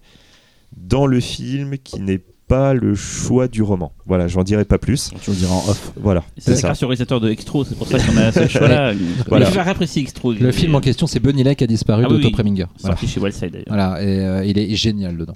dans 0.76 1.06
le 1.06 1.20
film 1.20 1.78
qui 1.78 2.00
n'est 2.00 2.20
pas 2.48 2.74
le 2.74 2.94
choix 2.94 3.48
du 3.48 3.62
roman. 3.62 3.92
Voilà, 4.06 4.28
j'en 4.28 4.42
dirai 4.42 4.64
pas 4.64 4.78
plus. 4.78 5.10
Tu 5.20 5.30
le 5.30 5.36
diras 5.36 5.54
en 5.54 5.68
off. 5.68 5.92
Voilà, 5.96 6.22
c'est 6.38 6.54
ça. 6.56 6.72
au 6.72 6.86
réalisateur 6.88 7.20
de 7.20 7.28
Extro 7.30 7.64
c'est 7.64 7.76
pour 7.76 7.86
ça 7.86 7.98
qu'on 7.98 8.16
a 8.16 8.30
ce 8.32 8.46
choix 8.48 8.68
là 8.68 8.92
Voilà. 9.28 9.50
je 9.50 9.58
apprécié 9.58 10.02
Extro 10.02 10.32
Le 10.32 10.52
film 10.52 10.74
en 10.74 10.80
question, 10.80 11.06
c'est 11.06 11.20
Bunny 11.20 11.42
Lake 11.42 11.62
a 11.62 11.66
disparu 11.66 12.04
Ah 12.04 12.08
oui, 12.08 12.16
d'Otto 12.16 12.28
oui. 12.28 12.32
Preminger. 12.32 12.66
Voilà. 12.80 12.96
sorti 12.96 13.08
chez 13.08 13.20
Wildside 13.20 13.50
d'ailleurs 13.50 13.64
Voilà, 13.68 14.02
et 14.02 14.20
euh, 14.20 14.44
il 14.44 14.58
est 14.58 14.74
génial 14.76 15.16
dedans. 15.16 15.34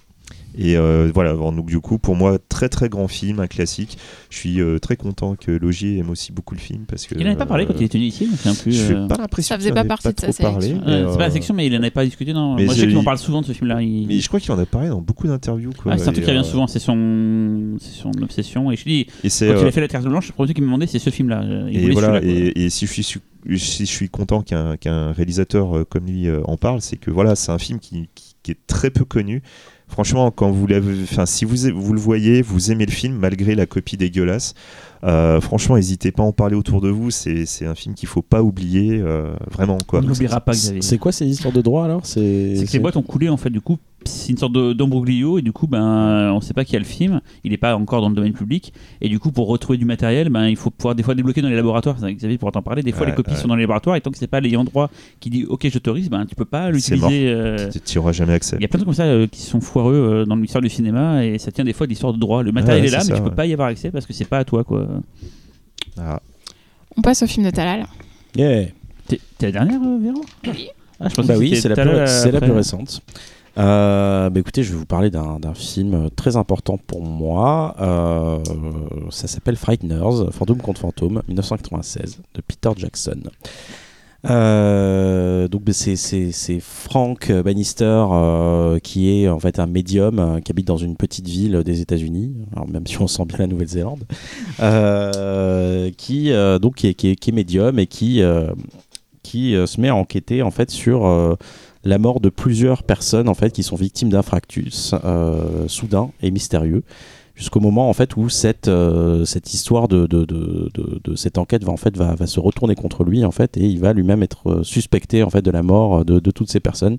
Et 0.63 0.77
euh, 0.77 1.11
voilà, 1.15 1.33
donc 1.33 1.65
du 1.67 1.81
coup, 1.81 1.99
pour 1.99 2.15
moi, 2.17 2.39
très 2.51 2.69
très 2.69 2.91
grand 2.91 3.09
film, 3.09 3.41
un 3.41 3.47
classique. 3.47 3.97
Je 4.29 4.37
suis 4.37 4.61
euh, 4.61 4.79
très 4.79 4.97
content 4.97 5.35
que 5.35 5.51
Logier 5.51 5.97
aime 5.99 6.11
aussi 6.11 6.33
beaucoup 6.33 6.55
le 6.55 6.61
film 6.61 6.85
parce 6.87 7.07
que. 7.07 7.15
il 7.15 7.23
n'en 7.23 7.29
avait 7.29 7.37
pas 7.39 7.47
parlé 7.47 7.65
quand 7.65 7.73
il 7.79 7.83
euh, 7.83 7.87
était 7.87 7.97
venu 7.97 8.09
ici 8.09 8.29
c'est 8.37 8.49
un 8.51 8.55
plus 8.55 8.73
Je 8.73 8.93
n'ai 8.93 9.09
pas 9.09 9.17
l'impression 9.17 9.55
Ça 9.55 9.59
faisait 9.59 9.73
pas 9.73 9.85
partie 9.85 10.09
de 10.09 10.13
trop 10.13 10.27
sa 10.33 10.61
sélection. 10.61 10.83
c'est 10.85 11.17
pas 11.19 11.25
la 11.27 11.31
section, 11.31 11.55
mais 11.55 11.67
il 11.67 11.75
en 11.75 11.79
avait 11.79 11.91
pas 11.91 12.05
discuté. 12.05 12.35
Non. 12.35 12.57
mais 12.57 12.67
Moi, 12.67 12.75
je 12.75 12.81
sais 12.81 12.87
qu'il 12.89 12.97
en 12.99 13.03
parle 13.05 13.17
souvent 13.19 13.41
de 13.41 13.47
ce 13.47 13.53
film-là. 13.53 13.81
Il... 13.81 14.07
Mais 14.07 14.21
je 14.21 14.29
crois 14.29 14.39
qu'il 14.39 14.53
en 14.53 14.59
a 14.59 14.67
parlé 14.67 14.89
dans 14.91 15.01
beaucoup 15.01 15.27
d'interviews. 15.27 15.73
quoi. 15.83 15.93
Ouais, 15.93 15.99
c'est 15.99 16.09
un 16.09 16.13
truc 16.13 16.25
qui 16.25 16.31
revient 16.31 16.41
euh, 16.41 16.51
souvent, 16.51 16.67
c'est 16.67 16.79
son... 16.79 17.77
c'est 17.81 17.95
son 17.99 18.11
obsession. 18.23 18.71
Et 18.71 18.77
je 18.77 18.85
dis, 18.85 19.07
Et 19.25 19.31
c'est 19.31 19.49
quand 19.49 19.61
il 19.63 19.67
a 19.67 19.73
fait 19.73 19.81
La 19.81 19.89
Terre 19.89 20.03
Blanche, 20.03 20.29
le 20.29 20.35
premier 20.35 20.49
truc 20.49 20.57
qu'il 20.57 20.65
me 20.65 20.69
demandait, 20.69 20.87
c'est 20.87 20.99
ce 20.99 21.09
film-là. 21.11 21.43
Il 21.71 21.85
et 21.85 21.91
voilà. 21.91 22.21
Et, 22.23 22.65
et 22.67 22.71
si 22.71 22.87
je 22.87 22.93
suis 22.93 23.03
su- 23.03 23.21
si 23.57 23.87
je 23.87 23.91
suis 23.91 24.11
content 24.11 24.43
qu'un 24.43 24.77
qu'un 24.77 25.13
réalisateur 25.13 25.87
comme 25.89 26.05
lui 26.07 26.27
en 26.45 26.59
parle, 26.59 26.83
c'est 26.83 26.99
que 26.99 27.11
voilà, 27.11 27.35
c'est 27.35 27.51
un 27.53 27.59
film 27.59 27.79
qui, 27.79 28.09
qui- 28.15 28.35
qui 28.43 28.51
est 28.53 28.59
très 28.67 28.91
peu 28.91 29.05
connu. 29.05 29.43
Franchement, 29.91 30.31
quand 30.31 30.51
vous 30.51 30.67
l'avez, 30.69 31.03
enfin, 31.03 31.27
si 31.27 31.45
vous, 31.45 31.57
vous 31.75 31.93
le 31.93 32.01
voyez, 32.01 32.43
vous 32.43 32.71
aimez 32.71 32.87
le 32.87 32.93
film 32.93 33.15
malgré 33.15 33.57
la 33.57 33.67
copie 33.67 33.97
dégueulasse. 33.97 34.55
Euh, 35.05 35.41
franchement, 35.41 35.77
n'hésitez 35.77 36.13
pas 36.13 36.23
à 36.23 36.27
en 36.27 36.33
parler 36.33 36.57
autour 36.57 36.81
de 36.81 36.89
vous. 36.89 37.11
C'est 37.11 37.47
c'est 37.47 37.67
un 37.67 37.75
film 37.75 37.95
qu'il 37.95 38.09
faut 38.09 38.23
pas 38.23 38.43
oublier, 38.43 39.01
euh, 39.01 39.33
vraiment 39.51 39.79
quoi. 39.87 40.01
On 40.01 40.03
n'oubliera 40.03 40.41
pas 40.41 40.53
Xavier. 40.53 40.83
C'est 40.83 40.99
quoi 40.99 41.13
ces 41.13 41.27
histoires 41.27 41.53
de 41.55 41.63
droit 41.63 41.85
alors? 41.85 42.05
C'est 42.05 42.21
que 42.67 42.73
les 42.73 42.79
boîtes 42.79 42.97
ont 42.97 43.03
coulé 43.03 43.29
en 43.29 43.37
fait 43.37 43.51
du 43.51 43.61
coup 43.61 43.79
c'est 44.07 44.31
une 44.33 44.39
sorte 44.39 44.55
de- 44.55 44.73
d'embroglio 44.73 45.37
et 45.39 45.43
du 45.43 45.53
coup 45.53 45.67
ben 45.67 46.33
on 46.33 46.41
sait 46.41 46.55
pas 46.55 46.65
qui 46.65 46.75
a 46.75 46.79
le 46.79 46.87
film 46.87 47.21
il 47.45 47.53
est 47.53 47.59
pas 47.59 47.77
encore 47.77 48.01
dans 48.01 48.09
le 48.09 48.15
domaine 48.15 48.33
public 48.33 48.73
et 49.03 49.11
du 49.11 49.19
coup 49.19 49.31
pour 49.31 49.47
retrouver 49.47 49.77
du 49.77 49.85
matériel 49.85 50.31
ben 50.31 50.47
il 50.47 50.57
faut 50.57 50.71
pouvoir 50.71 50.95
des 50.95 51.03
fois 51.03 51.15
débloquer 51.15 51.43
dans 51.43 51.51
les 51.51 51.55
laboratoires 51.57 51.97
C'est- 52.01 52.15
Xavier 52.15 52.39
pourra 52.39 52.51
t'en 52.51 52.63
parler 52.63 52.83
des 52.83 52.93
fois 52.93 53.03
Ouais, 53.03 53.09
les 53.11 53.15
copies 53.15 53.33
ouais. 53.33 53.37
sont 53.37 53.49
dans 53.49 53.57
les 53.57 53.65
laboratoires 53.65 53.97
et 53.97 54.01
tant 54.01 54.11
que 54.11 54.17
c'est 54.17 54.27
pas 54.27 54.41
l'ayant 54.41 54.65
droit 54.65 54.89
qui 55.21 55.29
dit 55.29 55.45
ok 55.47 55.69
j'autorise 55.71 56.09
ben 56.09 56.25
tu 56.25 56.35
peux 56.35 56.47
pas 56.47 56.71
l'utiliser 56.71 57.29
euh, 57.29 57.69
Tu 57.85 57.93
n'y 57.93 57.99
auras 57.99 58.13
jamais 58.13 58.33
accès. 58.33 58.57
il 58.59 58.63
y 58.63 58.65
a 58.65 58.69
plein 58.69 58.79
de 58.79 58.85
trucs 58.85 58.97
comme 58.97 59.05
ça 59.05 59.11
euh, 59.11 59.27
qui 59.27 59.43
sont 59.43 59.61
foireux 59.61 59.93
euh, 59.95 60.25
dans 60.25 60.37
l'histoire 60.37 60.63
du 60.63 60.71
cinéma 60.71 61.23
et 61.27 61.37
ça 61.37 61.53
tient 61.53 61.65
des 61.65 61.75
fois 61.75 61.87
de 61.87 61.91
l'histoire 61.91 62.15
de 62.15 62.19
droit 62.19 62.43
le 62.43 62.53
matériel 62.53 62.83
Ouais, 62.85 62.89
est 62.89 62.93
là 62.93 62.99
mais 63.01 63.05
ça, 63.05 63.15
tu 63.17 63.21
peux 63.23 63.29
ouais. 63.29 63.35
pas 63.35 63.45
y 63.45 63.53
avoir 63.53 63.69
accès 63.69 63.91
parce 63.91 64.07
que 64.07 64.15
c'est 64.15 64.25
pas 64.25 64.39
à 64.39 64.45
toi 64.45 64.65
quoi 64.65 64.87
Ah. 65.99 66.21
On 66.97 67.03
passe 67.03 67.23
au 67.23 67.27
film 67.27 67.47
de 67.47 67.51
Talal. 67.51 67.87
Yeah. 68.37 68.67
t'es 69.07 69.19
la 69.41 69.53
dernière 69.53 69.81
euh, 69.83 69.99
Véro? 70.01 70.25
Oui. 70.47 70.69
ah, 71.01 71.09
je 71.09 71.15
pensais 71.15 71.29
Bah 71.29 71.35
que 71.35 71.39
oui, 71.39 71.57
c'est 71.61 71.69
la, 71.69 71.75
plus, 71.77 72.07
c'est 72.07 72.33
la 72.33 72.41
plus 72.41 72.53
récente. 72.53 73.03
Euh, 73.59 74.31
bah 74.31 74.41
écoutez, 74.41 74.63
je 74.63 74.73
vais 74.73 74.79
vous 74.79 74.87
parler 74.87 75.11
d'un 75.11 75.41
d'un 75.41 75.55
film 75.55 76.09
très 76.15 76.37
important 76.37 76.79
pour 76.79 77.03
moi. 77.03 77.75
Euh, 77.81 78.39
ça 79.11 79.27
s'appelle 79.27 79.57
Frighteners, 79.57 80.31
Fantôme 80.31 80.59
contre 80.59 80.81
Fantôme, 80.81 81.23
1996, 81.27 82.19
de 82.35 82.41
Peter 82.43 82.71
Jackson. 82.77 83.21
Euh, 84.29 85.49
donc 85.49 85.63
bah, 85.65 85.73
c'est- 85.73 86.61
Frank 86.61 87.33
Bannister 87.33 88.05
euh, 88.13 88.79
qui 88.79 89.11
est 89.11 89.29
en 89.29 89.41
fait 89.41 89.59
un 89.59 89.67
médium 89.67 90.19
euh, 90.19 90.41
qui 90.41 90.53
habite 90.53 90.67
dans 90.67 90.77
une 90.77 90.97
petite 90.97 91.27
ville 91.27 91.63
des 91.65 91.81
États-Unis, 91.81 92.35
même 92.69 92.87
si 92.87 93.01
on 93.01 93.07
sent 93.07 93.25
bien 93.25 93.39
la 93.39 93.47
Nouvelle-Zélande, 93.47 94.05
qui 95.97 96.31
donc 96.61 96.75
qui 96.75 96.87
est, 96.89 97.33
médium 97.33 97.79
et 97.79 97.87
qui 97.87 98.23
qui 99.23 99.53
se 99.67 99.81
met 99.81 99.89
à 99.89 99.95
enquêter 99.95 100.43
en 100.43 100.51
fait 100.51 100.71
sur 100.71 101.37
la 101.85 101.99
mort 101.99 102.21
de 102.21 102.29
plusieurs 102.29 102.83
personnes 102.83 103.29
en 103.29 103.35
fait 103.35 103.51
qui 103.53 103.63
sont 103.63 103.77
victimes 103.77 104.11
d'un 104.11 104.23
fractus 104.23 104.95
soudain 105.67 106.11
et 106.23 106.31
mystérieux 106.31 106.83
jusqu'au 107.41 107.59
moment 107.61 107.89
en 107.89 107.95
fait 107.95 108.17
où 108.19 108.29
cette 108.29 108.69
euh, 108.69 109.25
cette 109.25 109.55
histoire 109.55 109.89
de, 109.89 110.07
de, 110.07 110.25
de, 110.27 111.17
cette 111.17 111.39
enquête 111.39 111.65
va 111.65 111.73
en 111.73 111.79
fait 111.79 111.97
va, 111.97 112.15
va 112.15 112.27
se 112.27 112.39
retourner 112.39 112.75
contre 112.75 113.03
lui 113.03 113.25
en 113.25 113.31
fait 113.31 113.57
et 113.57 113.65
il 113.67 113.81
va 113.81 113.95
lui-même 113.95 114.23
être 114.23 114.51
euh, 114.51 114.63
suspecté 114.63 115.23
en 115.23 115.31
fait 115.31 115.41
de 115.41 115.51
la 115.51 115.63
mort 115.63 116.05
de, 116.05 116.21
de 116.21 116.31
toutes 116.31 116.51
ces 116.51 116.61
personnes 116.61 116.99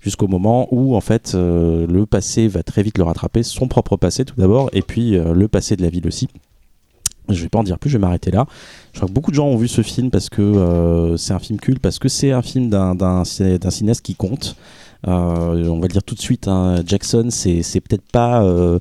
jusqu'au 0.00 0.26
moment 0.26 0.66
où 0.72 0.96
en 0.96 1.00
fait 1.00 1.32
euh, 1.34 1.86
le 1.86 2.06
passé 2.06 2.48
va 2.48 2.64
très 2.64 2.82
vite 2.82 2.98
le 2.98 3.04
rattraper 3.04 3.44
son 3.44 3.68
propre 3.68 3.96
passé 3.96 4.24
tout 4.24 4.34
d'abord 4.36 4.68
et 4.72 4.82
puis 4.82 5.16
euh, 5.16 5.32
le 5.32 5.46
passé 5.46 5.76
de 5.76 5.82
la 5.82 5.90
ville 5.90 6.08
aussi 6.08 6.28
je 7.30 7.42
vais 7.42 7.50
pas 7.50 7.58
en 7.58 7.62
dire 7.62 7.78
plus, 7.78 7.90
je 7.90 7.98
vais 7.98 8.00
m'arrêter 8.00 8.30
là. 8.30 8.46
Je 8.94 9.00
crois 9.00 9.06
que 9.08 9.12
beaucoup 9.12 9.30
de 9.30 9.36
gens 9.36 9.48
ont 9.48 9.58
vu 9.58 9.68
ce 9.68 9.82
film 9.82 10.10
parce 10.10 10.30
que 10.30 10.40
euh, 10.40 11.18
c'est 11.18 11.34
un 11.34 11.38
film 11.38 11.60
culte, 11.60 11.78
parce 11.78 11.98
que 11.98 12.08
c'est 12.08 12.32
un 12.32 12.40
film 12.40 12.70
d'un- 12.70 12.94
d'un 12.94 13.22
ciné- 13.24 13.58
d'un 13.58 13.68
cinéaste 13.68 14.00
qui 14.00 14.14
compte. 14.14 14.56
Euh, 15.06 15.68
on 15.68 15.78
va 15.78 15.88
le 15.88 15.92
dire 15.92 16.02
tout 16.02 16.14
de 16.14 16.22
suite, 16.22 16.48
hein, 16.48 16.76
Jackson, 16.86 17.26
c'est 17.30 17.60
peut-être 17.82 18.10
pas 18.10 18.42
euh, 18.44 18.78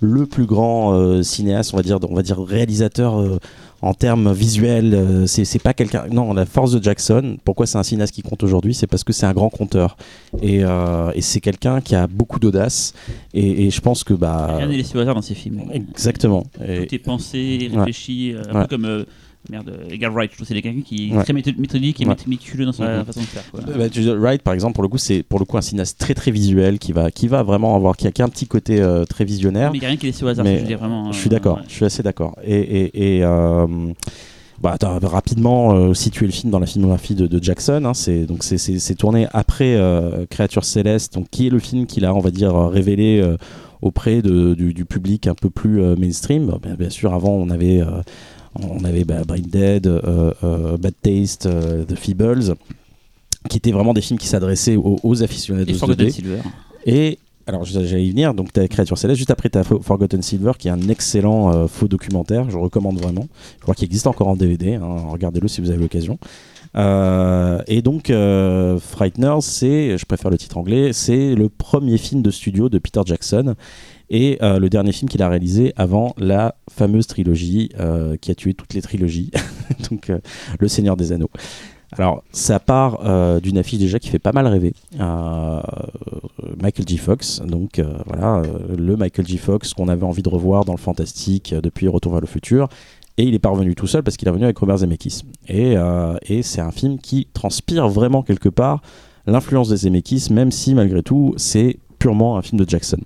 le 0.00 0.26
plus 0.26 0.46
grand 0.46 0.94
euh, 0.94 1.22
cinéaste, 1.22 1.74
on 1.74 1.76
va 1.76 1.82
dire, 1.82 1.98
on 2.08 2.14
va 2.14 2.22
dire 2.22 2.40
réalisateur 2.42 3.20
euh, 3.20 3.38
en 3.82 3.92
termes 3.94 4.32
visuels. 4.32 4.94
euh, 4.94 5.26
c'est 5.26 5.62
pas 5.62 5.74
quelqu'un. 5.74 6.04
Non, 6.10 6.32
la 6.32 6.46
force 6.46 6.72
de 6.72 6.82
Jackson. 6.82 7.36
Pourquoi 7.44 7.66
c'est 7.66 7.78
un 7.78 7.82
cinéaste 7.82 8.14
qui 8.14 8.22
compte 8.22 8.42
aujourd'hui? 8.42 8.72
C'est 8.74 8.86
parce 8.86 9.04
que 9.04 9.12
c'est 9.12 9.26
un 9.26 9.32
grand 9.32 9.50
conteur 9.50 9.96
et, 10.42 10.64
euh, 10.64 11.10
et 11.14 11.20
c'est 11.20 11.40
quelqu'un 11.40 11.80
qui 11.80 11.94
a 11.94 12.06
beaucoup 12.06 12.38
d'audace. 12.38 12.94
Et, 13.34 13.66
et 13.66 13.70
je 13.70 13.80
pense 13.80 14.02
que 14.04 14.14
bah 14.14 14.56
rien 14.56 14.66
n'est 14.68 14.76
laissé 14.78 14.96
au 14.96 15.00
hasard 15.00 15.14
dans 15.14 15.22
ces 15.22 15.34
films 15.34 15.62
exactement. 15.72 16.44
Et- 16.66 16.86
tout 16.86 16.94
est 16.94 16.98
pensé, 16.98 17.70
réfléchi, 17.74 18.34
un 18.50 18.54
Ouais. 18.54 18.62
peu 18.62 18.68
comme 18.68 18.84
euh, 18.86 19.04
merde, 19.48 19.72
Edgar 19.90 20.12
Wright. 20.12 20.30
Je 20.30 20.36
trouve 20.36 20.46
que 20.48 20.54
c'est 20.54 20.60
quelqu'un 20.60 20.80
qui 20.82 21.10
est 21.10 21.16
Ouais. 21.16 21.22
très 21.24 21.32
méthod- 21.32 21.58
méthodique 21.58 22.00
et 22.00 22.06
Ouais. 22.06 22.14
méticuleux 22.26 22.64
dans 22.66 22.72
sa 22.72 23.04
façon 23.04 23.20
de 23.20 23.26
faire. 23.26 23.42
Quoi. 23.50 23.60
Bah, 23.76 23.88
tu 23.88 24.00
dis, 24.00 24.10
Wright, 24.10 24.42
par 24.42 24.54
exemple, 24.54 24.74
pour 24.74 24.82
le 24.82 24.88
coup, 24.88 24.98
c'est 24.98 25.22
pour 25.22 25.38
le 25.38 25.44
coup 25.44 25.56
un 25.56 25.62
cinéaste 25.62 25.98
très 25.98 26.14
très 26.14 26.30
visuel 26.30 26.78
qui 26.78 26.92
va, 26.92 27.10
qui 27.10 27.26
va 27.28 27.42
vraiment 27.42 27.74
avoir, 27.74 27.96
qui 27.96 28.06
a, 28.06 28.12
qui 28.12 28.20
a 28.22 28.24
un 28.24 28.28
petit 28.28 28.46
côté 28.46 28.80
euh, 28.80 29.04
très 29.04 29.24
visionnaire. 29.24 29.70
mais 29.72 29.78
il 29.78 29.80
n'y 29.80 29.86
a 29.86 29.88
rien 29.88 29.96
qui 29.96 30.06
est 30.06 30.10
laissé 30.10 30.24
au 30.24 30.28
hasard. 30.28 30.44
Mais 30.44 30.56
je 30.56 30.60
veux 30.60 30.66
dire, 30.66 30.78
vraiment, 30.78 31.10
Je 31.12 31.18
suis 31.18 31.28
euh, 31.28 31.32
d'accord, 31.32 31.56
ouais. 31.58 31.62
je 31.68 31.72
suis 31.72 31.84
assez 31.84 32.02
d'accord. 32.02 32.36
Et, 32.44 32.58
et, 32.58 33.16
et, 33.18 33.24
euh, 33.24 33.66
bah, 34.60 34.72
attends, 34.72 34.98
rapidement 34.98 35.72
euh, 35.72 35.94
situer 35.94 36.26
le 36.26 36.32
film 36.32 36.50
dans 36.52 36.58
la 36.58 36.66
filmographie 36.66 37.14
de, 37.14 37.26
de 37.26 37.42
Jackson. 37.42 37.82
hein, 37.86 37.94
c'est 37.94 38.26
donc 38.26 38.42
c'est- 38.44 38.58
c'est 38.58 38.78
c'est 38.78 38.94
tourné 38.94 39.26
après 39.32 39.74
euh, 39.76 40.26
Créature 40.28 40.64
céleste, 40.66 41.14
donc 41.14 41.28
qui 41.30 41.46
est 41.46 41.50
le 41.50 41.58
film 41.58 41.86
qu'il 41.86 42.04
a, 42.04 42.14
on 42.14 42.20
va 42.20 42.30
dire, 42.30 42.54
révélé 42.68 43.20
euh, 43.22 43.38
auprès 43.80 44.20
de- 44.20 44.52
du, 44.52 44.74
du 44.74 44.84
public 44.84 45.26
un 45.26 45.34
peu 45.34 45.48
plus 45.48 45.80
euh, 45.82 45.96
mainstream. 45.96 46.44
Bon, 46.46 46.58
Bien, 46.62 46.74
bien 46.74 46.90
sûr, 46.90 47.14
avant 47.14 47.30
on 47.30 47.48
avait 47.48 47.80
euh, 47.80 48.02
on 48.54 48.84
avait 48.84 49.04
bah, 49.04 49.22
Brain 49.26 49.40
Dead, 49.40 49.86
euh, 49.86 50.32
euh, 50.42 50.76
Bad 50.76 50.94
Taste, 51.02 51.46
euh, 51.46 51.84
The 51.84 51.94
Feebles, 51.94 52.54
qui 53.48 53.58
étaient 53.58 53.72
vraiment 53.72 53.94
des 53.94 54.00
films 54.00 54.18
qui 54.18 54.26
s'adressaient 54.26 54.76
aux, 54.76 54.98
aux 55.02 55.22
aficionados 55.22 55.72
de 55.72 55.76
Forgotten 55.76 56.08
2D. 56.08 56.10
Silver. 56.10 56.40
Et 56.86 57.18
alors 57.46 57.64
j'allais 57.64 58.04
y 58.04 58.10
venir, 58.10 58.34
donc 58.34 58.52
tu 58.52 58.60
as 58.60 58.68
Créature 58.68 58.96
Céleste, 58.96 59.18
juste 59.18 59.30
après 59.30 59.48
tu 59.48 59.58
as 59.58 59.64
Forgotten 59.64 60.22
Silver 60.22 60.52
qui 60.58 60.68
est 60.68 60.70
un 60.70 60.88
excellent 60.88 61.52
euh, 61.52 61.66
faux 61.66 61.88
documentaire, 61.88 62.48
je 62.50 62.56
recommande 62.56 63.00
vraiment. 63.00 63.26
Je 63.58 63.62
crois 63.62 63.74
qu'il 63.74 63.86
existe 63.86 64.06
encore 64.06 64.28
en 64.28 64.36
DVD, 64.36 64.74
hein, 64.74 65.06
regardez-le 65.08 65.48
si 65.48 65.60
vous 65.60 65.70
avez 65.70 65.80
l'occasion. 65.80 66.18
Euh, 66.76 67.60
et 67.66 67.82
donc 67.82 68.10
euh, 68.10 68.78
Frighteners, 68.78 69.40
c'est, 69.40 69.98
je 69.98 70.06
préfère 70.06 70.30
le 70.30 70.38
titre 70.38 70.58
anglais, 70.58 70.92
c'est 70.92 71.34
le 71.34 71.48
premier 71.48 71.98
film 71.98 72.22
de 72.22 72.30
studio 72.30 72.68
de 72.68 72.78
Peter 72.78 73.00
Jackson 73.04 73.56
et 74.10 74.38
euh, 74.42 74.58
le 74.58 74.68
dernier 74.68 74.92
film 74.92 75.08
qu'il 75.08 75.22
a 75.22 75.28
réalisé 75.28 75.72
avant 75.76 76.14
la 76.18 76.56
fameuse 76.68 77.06
trilogie 77.06 77.70
euh, 77.78 78.16
qui 78.16 78.30
a 78.30 78.34
tué 78.34 78.54
toutes 78.54 78.74
les 78.74 78.82
trilogies, 78.82 79.30
donc 79.90 80.10
euh, 80.10 80.18
Le 80.58 80.68
Seigneur 80.68 80.96
des 80.96 81.12
Anneaux. 81.12 81.30
Alors, 81.92 82.22
ça 82.30 82.60
part 82.60 83.00
d'une 83.40 83.58
affiche 83.58 83.80
déjà 83.80 83.98
qui 83.98 84.10
fait 84.10 84.20
pas 84.20 84.30
mal 84.30 84.46
rêver. 84.46 84.74
Michael 86.62 86.86
J. 86.86 86.98
Fox, 86.98 87.42
donc 87.44 87.82
voilà, 88.06 88.42
le 88.78 88.96
Michael 88.96 89.26
J. 89.26 89.38
Fox 89.38 89.74
qu'on 89.74 89.88
avait 89.88 90.04
envie 90.04 90.22
de 90.22 90.28
revoir 90.28 90.64
dans 90.64 90.72
le 90.72 90.78
fantastique 90.78 91.52
depuis 91.52 91.88
Retour 91.88 92.12
vers 92.12 92.20
le 92.20 92.28
futur. 92.28 92.68
Et 93.18 93.24
il 93.24 93.34
est 93.34 93.40
pas 93.40 93.48
revenu 93.48 93.74
tout 93.74 93.88
seul 93.88 94.04
parce 94.04 94.16
qu'il 94.16 94.28
est 94.28 94.30
revenu 94.30 94.44
avec 94.44 94.56
Robert 94.58 94.78
Zemeckis. 94.78 95.22
Et, 95.48 95.74
et 96.28 96.42
c'est 96.44 96.60
un 96.60 96.70
film 96.70 96.96
qui 97.00 97.26
transpire 97.34 97.88
vraiment 97.88 98.22
quelque 98.22 98.48
part 98.48 98.82
l'influence 99.26 99.68
de 99.68 99.74
Zemeckis, 99.74 100.28
même 100.30 100.52
si 100.52 100.76
malgré 100.76 101.02
tout 101.02 101.34
c'est 101.38 101.80
purement 101.98 102.36
un 102.36 102.42
film 102.42 102.60
de 102.60 102.70
Jackson. 102.70 102.98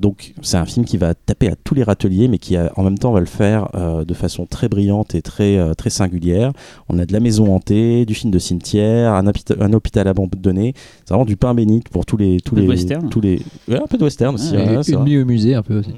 Donc 0.00 0.32
c'est 0.40 0.56
un 0.56 0.64
film 0.64 0.86
qui 0.86 0.96
va 0.96 1.12
taper 1.14 1.48
à 1.50 1.56
tous 1.56 1.74
les 1.74 1.82
râteliers, 1.82 2.26
mais 2.26 2.38
qui 2.38 2.56
a- 2.56 2.72
en 2.76 2.82
même 2.84 2.98
temps 2.98 3.12
va 3.12 3.20
le 3.20 3.26
faire 3.26 3.68
euh, 3.74 4.04
de 4.04 4.14
façon 4.14 4.46
très 4.46 4.68
brillante 4.68 5.14
et 5.14 5.20
très, 5.20 5.58
euh, 5.58 5.74
très 5.74 5.90
singulière. 5.90 6.52
On 6.88 6.98
a 6.98 7.04
de 7.04 7.12
la 7.12 7.20
maison 7.20 7.54
hantée, 7.54 8.06
du 8.06 8.14
film 8.14 8.30
de 8.32 8.38
cimetière, 8.38 9.12
un, 9.12 9.26
hôpital- 9.26 9.58
un 9.60 9.72
hôpital 9.74 10.08
abandonné. 10.08 10.72
C'est 11.04 11.10
vraiment 11.10 11.26
du 11.26 11.36
pain 11.36 11.52
béni 11.54 11.82
pour 11.90 12.06
tous 12.06 12.16
les 12.16 12.40
tous 12.40 12.54
Un 12.54 12.56
peu 12.56 12.60
les 12.62 12.66
de 12.66 12.72
western. 12.72 13.08
tous 13.10 13.20
les 13.20 13.42
ouais, 13.68 13.76
un 13.82 13.86
peu 13.86 13.98
de 13.98 14.04
western 14.04 14.34
aussi. 14.34 14.54
Ah, 14.54 14.64
ouais, 14.64 14.74
Et 14.80 14.82
c'est 14.82 14.92
une 14.94 15.04
nuit 15.04 15.18
au 15.20 15.26
musée 15.26 15.54
un 15.54 15.62
peu 15.62 15.78
aussi. 15.80 15.92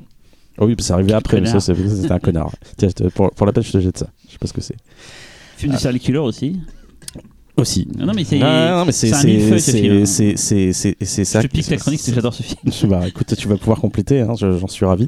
Ah 0.59 0.65
oui, 0.67 0.75
c'est 0.81 0.93
arrivé 0.93 1.13
après, 1.13 1.41
mais 1.41 1.47
ça 1.47 1.61
c'est- 1.61 1.75
c'était 1.75 2.13
un 2.13 2.19
connard. 2.19 2.51
Tiens, 2.77 2.89
pour, 3.15 3.31
pour 3.31 3.47
la 3.47 3.53
peine, 3.53 3.63
je 3.63 3.71
te 3.73 3.81
jette 3.81 3.99
ça. 3.99 4.09
Je 4.27 4.33
sais 4.33 4.39
pas 4.39 4.49
ce 4.49 4.53
que 4.53 4.61
c'est. 4.61 4.77
Film 5.57 5.73
de 5.75 5.79
serial 5.79 6.01
killer 6.01 6.19
aussi. 6.19 6.59
Aussi. 7.59 7.87
Non, 7.99 8.07
non, 8.07 8.13
mais 8.15 8.25
c'est. 8.25 8.39
Non, 8.39 8.79
non, 8.79 8.85
mais 8.87 8.93
c'est 8.93 9.09
c'est 10.07 11.25
ça. 11.25 11.41
Je 11.43 11.47
pique 11.49 11.69
la 11.69 11.77
chronique 11.77 12.01
j'adore 12.15 12.33
ce 12.33 12.43
film. 12.43 12.59
Bah, 12.91 13.07
écoute, 13.07 13.35
tu 13.37 13.47
vas 13.47 13.57
pouvoir 13.59 13.79
compléter, 13.81 14.21
hein, 14.23 14.33
je- 14.39 14.59
j'en 14.59 14.69
suis 14.69 14.87
ravi. 14.87 15.07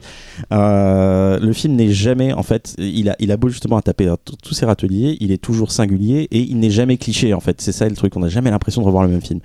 Euh, 0.53 1.39
le 1.41 1.53
film 1.55 1.75
n'est 1.75 1.91
jamais, 1.93 2.33
en 2.35 2.43
fait, 2.43 2.75
il 2.79 3.09
a, 3.09 3.17
il 3.19 3.33
a 3.33 3.37
beau 3.39 3.49
justement 3.49 3.79
à 3.79 3.83
taper 3.83 4.07
dans 4.07 4.17
t- 4.19 4.35
tous 4.43 4.53
ses 4.55 4.67
râteliers, 4.67 5.17
il 5.21 5.33
est 5.33 5.39
toujours 5.43 5.73
singulier 5.73 6.29
et 6.31 6.41
il 6.41 6.59
n'est 6.59 6.71
jamais 6.71 6.99
cliché, 6.99 7.33
en 7.33 7.41
fait. 7.41 7.61
C'est 7.63 7.73
ça 7.73 7.89
le 7.89 7.97
truc, 7.97 8.15
on 8.17 8.21
n'a 8.21 8.29
jamais 8.29 8.51
l'impression 8.51 8.83
de 8.83 8.87
revoir 8.87 9.05
le 9.05 9.11
même 9.11 9.23
film. 9.23 9.41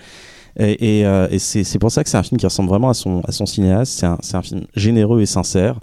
Et, 0.60 1.00
et, 1.00 1.06
euh, 1.06 1.28
et 1.32 1.40
c'est 1.40 1.80
pour 1.80 1.92
ça 1.92 2.04
que 2.04 2.10
c'est 2.10 2.18
un 2.18 2.24
film 2.24 2.38
qui 2.38 2.46
ressemble 2.46 2.68
vraiment 2.70 2.90
à 2.90 2.94
son, 2.94 3.22
à 3.22 3.32
son 3.32 3.46
cinéaste. 3.46 3.94
C'est 3.94 4.08
un, 4.08 4.18
un 4.34 4.42
film 4.42 4.66
généreux 4.76 5.22
et 5.22 5.26
sincère. 5.26 5.80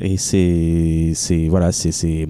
Et 0.00 0.16
c'est, 0.18 1.12
c'est 1.14 1.48
voilà, 1.48 1.72
c'est, 1.72 2.28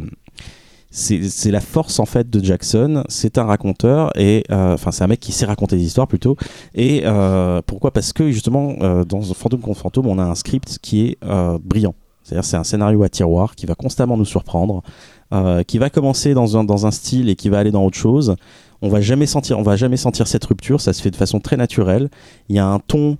c'est, 0.91 1.51
la 1.51 1.61
force 1.61 2.01
en 2.01 2.07
fait 2.07 2.29
de 2.29 2.45
Jackson. 2.45 3.05
C'est 3.09 3.39
un 3.39 3.45
raconteur 3.45 4.11
et 4.17 4.45
euh, 4.51 4.75
enfin 4.75 4.91
c'est 4.91 5.05
un 5.05 5.07
mec 5.07 5.21
qui 5.21 5.33
sait 5.33 5.47
raconter 5.47 5.77
des 5.77 5.85
histoires 5.85 6.09
plutôt. 6.09 6.37
Et 6.75 7.03
euh, 7.05 7.63
pourquoi? 7.65 7.93
Parce 7.93 8.13
que 8.13 8.31
justement 8.31 8.75
euh, 8.81 9.05
dans 9.05 9.23
Fantôme 9.23 9.61
contre 9.61 9.81
Fantôme, 9.81 10.07
on 10.09 10.19
a 10.19 10.25
un 10.25 10.35
script 10.35 10.79
qui 10.83 11.03
est 11.03 11.19
brillant. 11.63 11.95
C'est-à-dire 12.23 12.45
c'est 12.45 12.57
un 12.57 12.65
scénario 12.65 13.03
à 13.03 13.09
tiroir 13.09 13.55
qui 13.55 13.67
va 13.67 13.75
constamment 13.75 14.17
nous 14.17 14.25
surprendre, 14.25 14.83
qui 15.67 15.79
va 15.79 15.91
commencer 15.91 16.35
dans 16.35 16.57
un, 16.57 16.65
dans 16.65 16.87
un 16.87 16.91
style 16.91 17.29
et 17.29 17.35
qui 17.35 17.49
va 17.49 17.59
aller 17.59 17.73
dans 17.73 17.85
autre 17.85 17.97
chose. 17.97 18.37
on 18.83 18.89
va 18.89 19.01
jamais 19.01 19.27
sentir, 19.27 19.59
on 19.59 19.63
va 19.63 19.75
jamais 19.75 19.97
sentir 19.97 20.29
cette 20.29 20.45
rupture. 20.45 20.81
Ça 20.81 20.93
se 20.93 21.03
fait 21.03 21.11
de 21.11 21.17
façon 21.17 21.41
très 21.41 21.57
naturelle. 21.57 22.09
Il 22.49 22.55
y 22.55 22.59
a 22.59 22.67
un 22.67 22.79
ton 22.79 23.17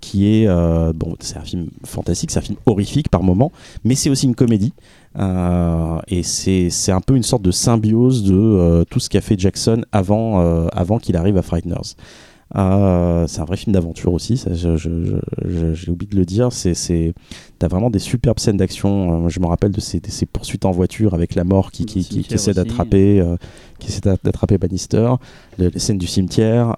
qui 0.00 0.26
est 0.28 0.46
bon, 0.94 1.16
c'est 1.20 1.36
un 1.36 1.42
film 1.42 1.68
fantastique, 1.84 2.30
c'est 2.30 2.38
un 2.38 2.42
film 2.42 2.58
horrifique 2.64 3.10
par 3.10 3.22
moment, 3.22 3.50
mais 3.84 3.94
c'est 3.94 4.08
aussi 4.08 4.26
une 4.26 4.36
comédie. 4.36 4.72
Euh, 5.18 5.98
et 6.08 6.22
c'est 6.22 6.68
c'est 6.70 6.92
un 6.92 7.00
peu 7.00 7.16
une 7.16 7.22
sorte 7.22 7.42
de 7.42 7.50
symbiose 7.50 8.22
de 8.24 8.34
euh, 8.34 8.84
tout 8.84 9.00
ce 9.00 9.08
qu'a 9.08 9.20
fait 9.22 9.38
Jackson 9.38 9.82
avant 9.92 10.40
euh, 10.40 10.66
avant 10.72 10.98
qu'il 10.98 11.16
arrive 11.16 11.36
à 11.38 11.42
Frighteners. 11.42 11.94
Euh, 12.54 13.26
c'est 13.26 13.40
un 13.40 13.44
vrai 13.44 13.56
film 13.56 13.72
d'aventure 13.72 14.12
aussi, 14.12 14.36
j'ai 14.54 15.90
oublié 15.90 16.10
de 16.12 16.16
le 16.16 16.24
dire. 16.24 16.52
C'est, 16.52 16.74
c'est, 16.74 17.12
t'as 17.58 17.66
vraiment 17.66 17.90
des 17.90 17.98
superbes 17.98 18.38
scènes 18.38 18.56
d'action. 18.56 19.24
Euh, 19.26 19.28
je 19.28 19.40
me 19.40 19.46
rappelle 19.46 19.72
de 19.72 19.80
ces, 19.80 19.98
de 19.98 20.06
ces 20.08 20.26
poursuites 20.26 20.64
en 20.64 20.70
voiture 20.70 21.12
avec 21.14 21.34
la 21.34 21.42
mort 21.42 21.72
qui, 21.72 21.84
qui, 21.86 22.04
qui, 22.04 22.22
qui 22.22 22.34
essaie 22.34 22.52
d'attraper, 22.54 23.20
euh, 23.20 23.36
qui 23.80 23.88
essaie 23.88 24.00
d'a- 24.00 24.16
d'attraper 24.22 24.58
Bannister. 24.58 25.10
Le- 25.58 25.70
les 25.70 25.78
scènes 25.80 25.98
du 25.98 26.06
cimetière. 26.06 26.76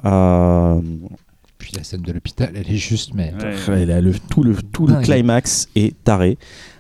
Puis 1.59 1.73
la 1.77 1.83
scène 1.83 2.03
de 2.03 2.13
l'hôpital, 2.13 2.53
elle 2.55 2.71
est 2.73 2.77
juste, 2.77 3.15
mais. 3.15 3.35
Ouais. 3.43 3.73
Ouais, 3.75 3.87
là, 3.87 4.01
le, 4.01 4.13
tout 4.31 4.43
le, 4.45 4.55
tout 4.55 4.87
le 4.87 4.95
climax 5.03 5.69
est 5.75 5.95
taré. 6.05 6.39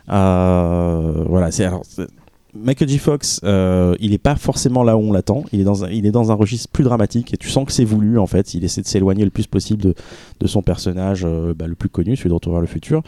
Euh, 0.09 1.25
voilà, 1.29 1.51
c'est 1.51 1.65
alors. 1.65 1.83
c'est- 1.89 2.07
Michael 2.55 2.89
J. 2.89 2.99
Fox, 2.99 3.41
euh, 3.45 3.95
il 4.01 4.11
n'est 4.13 4.19
pas 4.19 4.35
forcément 4.35 4.83
là 4.83 4.97
où 4.97 5.01
on 5.01 5.13
l'attend. 5.13 5.45
Il 5.53 5.61
est 5.61 5.65
dans 5.65 5.85
un, 5.85 5.91
il 5.91 6.07
est 6.07 6.11
dans 6.11 6.33
un 6.33 6.35
registre 6.35 6.69
plus 6.73 6.83
dramatique 6.83 7.33
et 7.35 7.37
tu 7.37 7.49
sens 7.51 7.67
que 7.67 7.73
c'est 7.73 7.85
voulu 7.85 8.19
en 8.19 8.27
fait. 8.27 8.55
Il 8.55 8.65
essaie 8.65 8.81
de 8.81 8.87
s'éloigner 8.87 9.23
le 9.25 9.31
plus 9.31 9.47
possible 9.47 9.83
de, 9.83 9.95
de 10.41 10.47
son 10.47 10.63
personnage 10.63 11.23
euh, 11.25 11.55
bah, 11.55 11.67
le 11.67 11.75
plus 11.75 11.89
connu, 11.89 12.17
celui 12.17 12.29
de 12.31 12.35
Retour 12.35 12.53
vers 12.53 12.61
le 12.61 12.67
futur. 12.67 13.03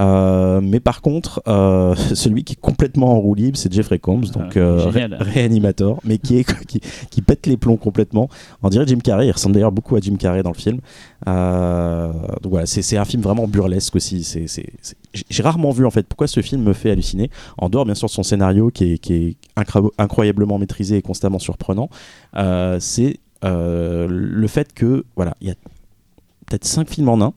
Euh, 0.00 0.60
mais 0.62 0.80
par 0.80 1.00
contre, 1.02 1.42
euh, 1.48 1.94
celui 2.14 2.44
qui 2.44 2.54
est 2.54 2.60
complètement 2.60 3.12
en 3.12 3.20
roue 3.20 3.34
libre, 3.34 3.56
c'est 3.56 3.72
Jeffrey 3.72 3.98
Combs, 3.98 4.30
donc 4.32 4.56
Ah, 4.56 4.88
ré- 4.88 5.08
réanimateur, 5.10 5.98
mais 6.04 6.18
qui, 6.18 6.38
est, 6.38 6.44
qui, 6.66 6.80
qui 7.10 7.22
pète 7.22 7.46
les 7.46 7.56
plombs 7.56 7.76
complètement. 7.76 8.28
On 8.62 8.68
dirait 8.68 8.86
Jim 8.86 8.98
Carrey. 9.02 9.26
Il 9.26 9.32
ressemble 9.32 9.54
d'ailleurs 9.54 9.72
beaucoup 9.72 9.96
à 9.96 10.00
Jim 10.00 10.16
Carrey 10.16 10.42
dans 10.42 10.50
le 10.50 10.56
film. 10.56 10.78
Donc 11.26 12.50
voilà, 12.50 12.66
c'est 12.66 12.96
un 12.96 13.04
film 13.04 13.22
vraiment 13.22 13.46
burlesque 13.46 13.96
aussi. 13.96 14.26
J'ai 15.30 15.42
rarement 15.42 15.70
vu 15.70 15.84
en 15.86 15.90
fait 15.90 16.06
pourquoi 16.06 16.26
ce 16.26 16.40
film 16.40 16.62
me 16.62 16.72
fait 16.72 16.90
halluciner. 16.90 17.30
En 17.58 17.68
dehors 17.68 17.84
bien 17.84 17.94
sûr 17.94 18.08
de 18.08 18.12
son 18.12 18.22
scénario 18.22 18.70
qui 18.70 18.94
est, 18.94 18.98
qui 18.98 19.14
est 19.14 19.36
incroyablement 19.98 20.58
maîtrisé 20.58 20.96
et 20.96 21.02
constamment 21.02 21.38
surprenant, 21.38 21.88
euh, 22.36 22.78
c'est 22.80 23.18
euh, 23.44 24.06
le 24.10 24.46
fait 24.46 24.72
que 24.72 25.04
voilà, 25.16 25.34
il 25.40 25.48
y 25.48 25.50
a 25.50 25.54
peut-être 26.52 26.64
cinq 26.66 26.88
films 26.88 27.08
en 27.08 27.20
un 27.22 27.32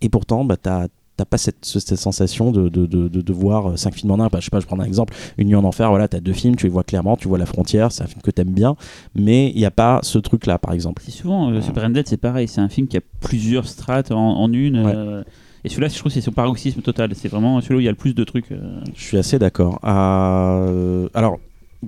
et 0.00 0.08
pourtant 0.08 0.44
bah, 0.44 0.56
t'as 0.60 0.86
T'as 1.16 1.24
pas 1.24 1.38
cette, 1.38 1.64
ce- 1.64 1.78
cette 1.78 2.00
sensation 2.00 2.50
de, 2.50 2.68
de, 2.68 2.86
de, 2.86 3.06
de, 3.06 3.32
voir 3.32 3.70
euh, 3.70 3.76
cinq 3.76 3.94
films 3.94 4.10
en 4.10 4.18
un. 4.18 4.26
Bah, 4.26 4.38
je 4.40 4.46
sais 4.46 4.50
pas, 4.50 4.58
je 4.58 4.66
prends 4.66 4.80
un 4.80 4.84
exemple. 4.84 5.14
Une 5.38 5.46
nuit 5.46 5.54
en 5.54 5.62
enfer, 5.62 5.88
voilà, 5.88 6.08
t'as 6.08 6.18
deux 6.18 6.32
films, 6.32 6.56
tu 6.56 6.66
les 6.66 6.70
vois 6.72 6.82
clairement, 6.82 7.16
tu 7.16 7.28
vois 7.28 7.38
la 7.38 7.46
frontière, 7.46 7.92
c'est 7.92 8.02
un 8.02 8.08
film 8.08 8.20
que 8.20 8.32
t'aimes 8.32 8.50
bien, 8.52 8.74
mais 9.14 9.50
il 9.50 9.56
n'y 9.58 9.64
a 9.64 9.70
pas 9.70 10.00
ce 10.02 10.18
truc-là, 10.18 10.58
par 10.58 10.72
exemple. 10.72 11.02
C'est 11.04 11.12
souvent, 11.12 11.52
euh, 11.52 11.60
Super 11.60 11.88
Dead, 11.90 12.08
c'est 12.08 12.16
pareil. 12.16 12.48
C'est 12.48 12.60
un 12.60 12.68
film 12.68 12.88
qui 12.88 12.96
a 12.96 13.00
plusieurs 13.20 13.68
strates 13.68 14.10
en, 14.10 14.18
en 14.40 14.52
une. 14.52 14.84
Ouais. 14.84 14.92
euh, 14.92 15.22
et 15.62 15.68
celui-là, 15.68 15.86
je 15.86 15.94
trouve 15.96 16.10
que 16.10 16.14
c'est 16.14 16.20
son 16.20 16.32
paroxysme 16.32 16.80
total. 16.82 17.12
C'est 17.14 17.28
vraiment 17.28 17.60
celui 17.60 17.76
où 17.76 17.80
il 17.80 17.84
y 17.84 17.88
a 17.88 17.92
le 17.92 17.96
plus 17.96 18.14
de 18.14 18.24
trucs. 18.24 18.50
euh, 18.50 18.80
Je 18.96 19.00
suis 19.04 19.16
assez 19.16 19.38
d'accord. 19.38 19.78
Alors, 19.84 21.38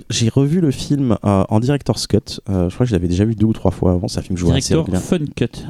j'ai 0.09 0.29
revu 0.29 0.61
le 0.61 0.71
film 0.71 1.17
en 1.23 1.59
director's 1.59 2.07
cut. 2.07 2.19
Je 2.47 2.53
crois 2.73 2.79
que 2.79 2.85
je 2.85 2.93
l'avais 2.93 3.09
déjà 3.09 3.25
vu 3.25 3.35
deux 3.35 3.47
ou 3.47 3.53
trois 3.53 3.73
fois 3.73 3.91
avant. 3.95 4.07
C'est 4.07 4.21
un 4.21 4.23
film 4.23 4.37
que 4.37 4.41
je 4.41 4.47
vois 4.47 4.55
Director. 4.55 4.87
Fun 5.01 5.19
Cut. 5.35 5.65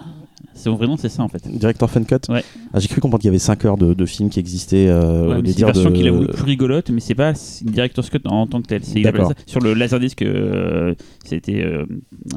C'est 0.56 0.70
vraiment 0.70 0.96
c'est 0.96 1.08
ça 1.10 1.22
en 1.22 1.28
fait. 1.28 1.46
Director 1.46 1.88
Fun 1.90 2.02
Cut 2.04 2.16
Ouais. 2.30 2.42
Ah, 2.72 2.80
J'ai 2.80 2.88
cru 2.88 3.00
comprendre 3.00 3.20
qu'il 3.20 3.28
y 3.28 3.30
avait 3.30 3.38
5 3.38 3.64
heures 3.66 3.76
de, 3.76 3.94
de 3.94 4.06
films 4.06 4.30
qui 4.30 4.40
existaient. 4.40 4.88
Euh, 4.88 5.28
Ouais, 5.28 5.42
c'est 5.44 5.60
une 5.60 5.66
version 5.66 5.90
de- 5.90 5.96
qu'il 5.96 6.08
a 6.08 6.10
voulu 6.10 6.28
plus 6.28 6.42
rigolote, 6.44 6.90
mais 6.90 7.00
c'est 7.00 7.14
pas 7.14 7.32
une 7.64 7.70
director's 7.72 8.10
cut 8.10 8.18
en 8.24 8.46
tant 8.46 8.60
que 8.62 8.66
tel. 8.66 8.82
C'est- 8.82 9.02
Sur 9.46 9.60
le 9.60 9.74
Laserdisc, 9.74 10.22
euh, 10.22 10.94
c'était 11.24 11.62
euh, 11.62 11.84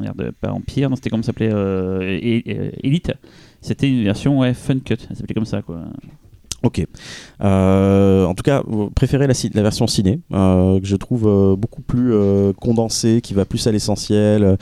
merde, 0.00 0.32
pas 0.40 0.52
Empire, 0.52 0.90
non, 0.90 0.96
c'était 0.96 1.10
comment 1.10 1.22
ça 1.22 1.28
s'appelait 1.28 1.50
euh, 1.52 2.02
et- 2.02 2.50
et- 2.50 2.70
Elite. 2.86 3.12
C'était 3.62 3.88
une 3.88 4.04
version 4.04 4.38
ouais, 4.38 4.54
Fun 4.54 4.78
Cut, 4.78 4.96
ça 5.08 5.14
s'appelait 5.14 5.34
comme 5.34 5.44
ça 5.46 5.62
quoi. 5.62 5.80
Ok. 6.62 6.84
Euh, 7.42 8.26
en 8.26 8.34
tout 8.34 8.42
cas, 8.42 8.62
préférez 8.94 9.26
la, 9.26 9.62
version 9.62 9.86
ciné, 9.86 10.20
euh, 10.32 10.78
que 10.78 10.86
je 10.86 10.96
trouve 10.96 11.26
euh, 11.26 11.56
beaucoup 11.56 11.80
plus 11.80 12.12
condensée, 12.60 13.20
qui 13.22 13.32
va 13.34 13.44
plus 13.46 13.66
à 13.66 13.72
l'essentiel. 13.72 14.58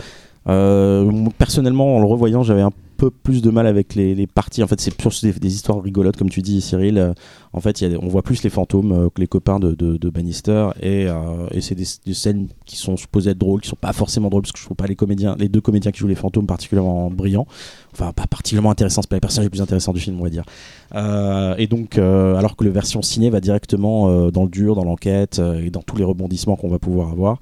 Personnellement, 1.39 1.97
en 1.97 2.01
le 2.01 2.07
revoyant, 2.07 2.43
j'avais 2.43 2.63
un 2.63 2.71
peu 2.99 3.11
plus 3.11 3.43
de 3.43 3.51
mal 3.51 3.67
avec 3.67 3.95
les, 3.95 4.27
parties. 4.27 4.63
En 4.63 4.67
fait, 4.67 4.81
c'est 4.81 4.95
plus 4.95 5.25
des, 5.25 5.33
des 5.33 5.55
histoires 5.55 5.81
rigolotes, 5.81 6.17
comme 6.17 6.29
tu 6.29 6.43
dis, 6.43 6.61
Cyril. 6.61 6.99
Euh, 6.99 7.15
en 7.53 7.61
fait, 7.61 7.83
on 8.03 8.09
voit 8.09 8.23
plus 8.23 8.43
les 8.43 8.51
fantômes 8.51 8.93
euh, 8.93 9.09
que 9.09 9.21
les 9.21 9.29
copains 9.29 9.59
de, 9.61 10.11
Bannister, 10.11 10.69
et, 10.83 11.07
euh, 11.09 11.49
c'est 11.61 11.77
des, 11.77 12.15
scènes 12.15 12.49
qui 12.67 12.77
sont 12.77 12.97
supposées 12.97 13.31
être 13.31 13.39
drôles, 13.39 13.61
qui 13.61 13.69
sont 13.69 13.77
pas 13.77 13.93
forcément 13.93 14.29
drôles, 14.29 14.43
parce 14.43 14.53
que 14.53 14.59
je 14.59 14.65
trouve 14.65 14.77
pas 14.77 14.89
les 14.89 14.97
comédiens, 14.97 15.37
les 15.39 15.49
deux 15.49 15.61
comédiens 15.61 15.93
qui 15.93 16.01
jouent 16.01 16.09
les 16.09 16.17
fantômes 16.17 16.47
particulièrement 16.47 17.09
brillants. 17.11 17.47
Enfin, 17.93 18.13
pas 18.13 18.27
particulièrement 18.27 18.73
intéressants, 18.73 19.03
c'est 19.03 19.09
pas 19.09 19.17
les 19.17 19.21
personnages 19.21 19.47
les 19.47 19.51
plus 19.51 19.63
intéressants 19.63 19.93
du 19.93 20.01
film, 20.01 20.21
on 20.21 20.25
va 20.25 20.31
dire. 20.31 20.45
Et 21.59 21.67
donc, 21.69 21.99
alors 21.99 22.57
que 22.57 22.65
la 22.65 22.71
version 22.71 23.01
ciné 23.01 23.31
va 23.31 23.41
directement 23.41 24.31
dans 24.31 24.43
le 24.43 24.51
dur, 24.51 24.75
dans 24.75 24.85
l'enquête 24.85 25.41
et 25.63 25.71
dans 25.71 25.83
tous 25.83 25.97
les 25.97 26.05
rebondissements 26.05 26.57
qu'on 26.57 26.69
va 26.69 26.79
pouvoir 26.79 27.11
avoir. 27.11 27.39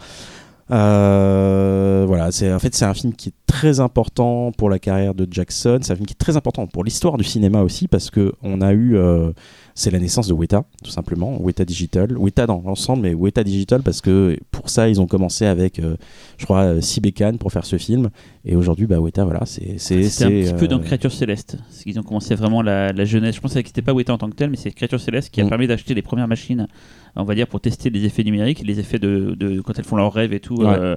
Voilà, 0.69 2.29
en 2.29 2.59
fait 2.59 2.75
c'est 2.75 2.85
un 2.85 2.95
film 2.95 3.15
qui 3.15 3.31
est 3.31 3.46
très 3.57 3.81
important 3.81 4.53
pour 4.53 4.69
la 4.69 4.79
carrière 4.79 5.15
de 5.15 5.27
Jackson. 5.31 5.79
C'est 5.83 5.93
un 5.93 5.97
film 5.97 6.07
qui 6.07 6.13
est 6.13 6.17
très 6.27 6.37
important 6.37 6.67
pour 6.67 6.85
l'histoire 6.85 7.17
du 7.17 7.25
cinéma 7.25 7.63
aussi 7.63 7.89
parce 7.89 8.11
que 8.11 8.33
on 8.43 8.61
a 8.61 8.73
eu 8.73 8.97
euh, 8.97 9.33
c'est 9.75 9.91
la 9.91 9.99
naissance 9.99 10.29
de 10.29 10.35
Weta 10.35 10.65
tout 10.85 10.91
simplement, 10.91 11.41
Weta 11.43 11.65
Digital, 11.65 12.17
Weta 12.19 12.47
dans 12.47 12.63
l'ensemble, 12.65 13.03
mais 13.03 13.15
Weta 13.15 13.43
Digital 13.45 13.83
parce 13.83 14.01
que 14.03 14.37
pour 14.51 14.69
ça 14.69 14.89
ils 14.89 15.01
ont 15.01 15.07
commencé 15.07 15.47
avec 15.47 15.79
euh, 15.79 15.97
je 16.37 16.45
crois 16.45 16.63
euh, 16.65 16.81
Sibekan 16.83 17.37
pour 17.39 17.51
faire 17.51 17.65
ce 17.65 17.79
film 17.79 18.11
et 18.45 18.57
aujourd'hui 18.57 18.87
bah 18.87 19.01
Weta 19.01 19.25
voilà 19.25 19.41
c'est 19.47 19.79
c'est 19.79 19.97
un 20.25 20.29
petit 20.29 20.55
peu 20.55 20.69
dans 20.69 20.79
Créature 20.81 21.13
Céleste. 21.13 21.57
Qu'ils 21.83 21.99
ont 21.99 22.03
commencé 22.03 22.35
vraiment 22.35 22.63
la, 22.63 22.93
la 22.93 23.05
jeunesse. 23.05 23.37
Je 23.37 23.41
pensais 23.41 23.63
que 23.63 23.69
c'était 23.69 23.81
pas 23.83 23.93
Weta 23.95 24.13
en 24.13 24.19
tant 24.19 24.29
que 24.29 24.35
tel, 24.35 24.51
mais 24.51 24.57
c'est 24.57 24.73
Créature 24.73 25.01
Céleste 25.01 25.31
qui 25.33 25.41
a 25.41 25.45
Mm. 25.45 25.49
permis 25.49 25.67
d'acheter 25.69 25.95
les 25.95 26.03
premières 26.03 26.27
machines, 26.29 26.67
on 27.15 27.23
va 27.25 27.35
dire, 27.37 27.47
pour 27.47 27.61
tester 27.61 27.89
les 27.91 28.05
effets 28.05 28.25
numériques, 28.25 28.61
les 28.67 28.81
effets 28.81 28.99
de, 28.99 29.37
de- 29.39 29.61
quand 29.61 29.79
elles 29.79 29.85
font 29.85 29.97
leurs 29.97 30.13
rêves 30.13 30.33
et 30.33 30.41
tout. 30.41 30.57
Ouais. 30.57 30.97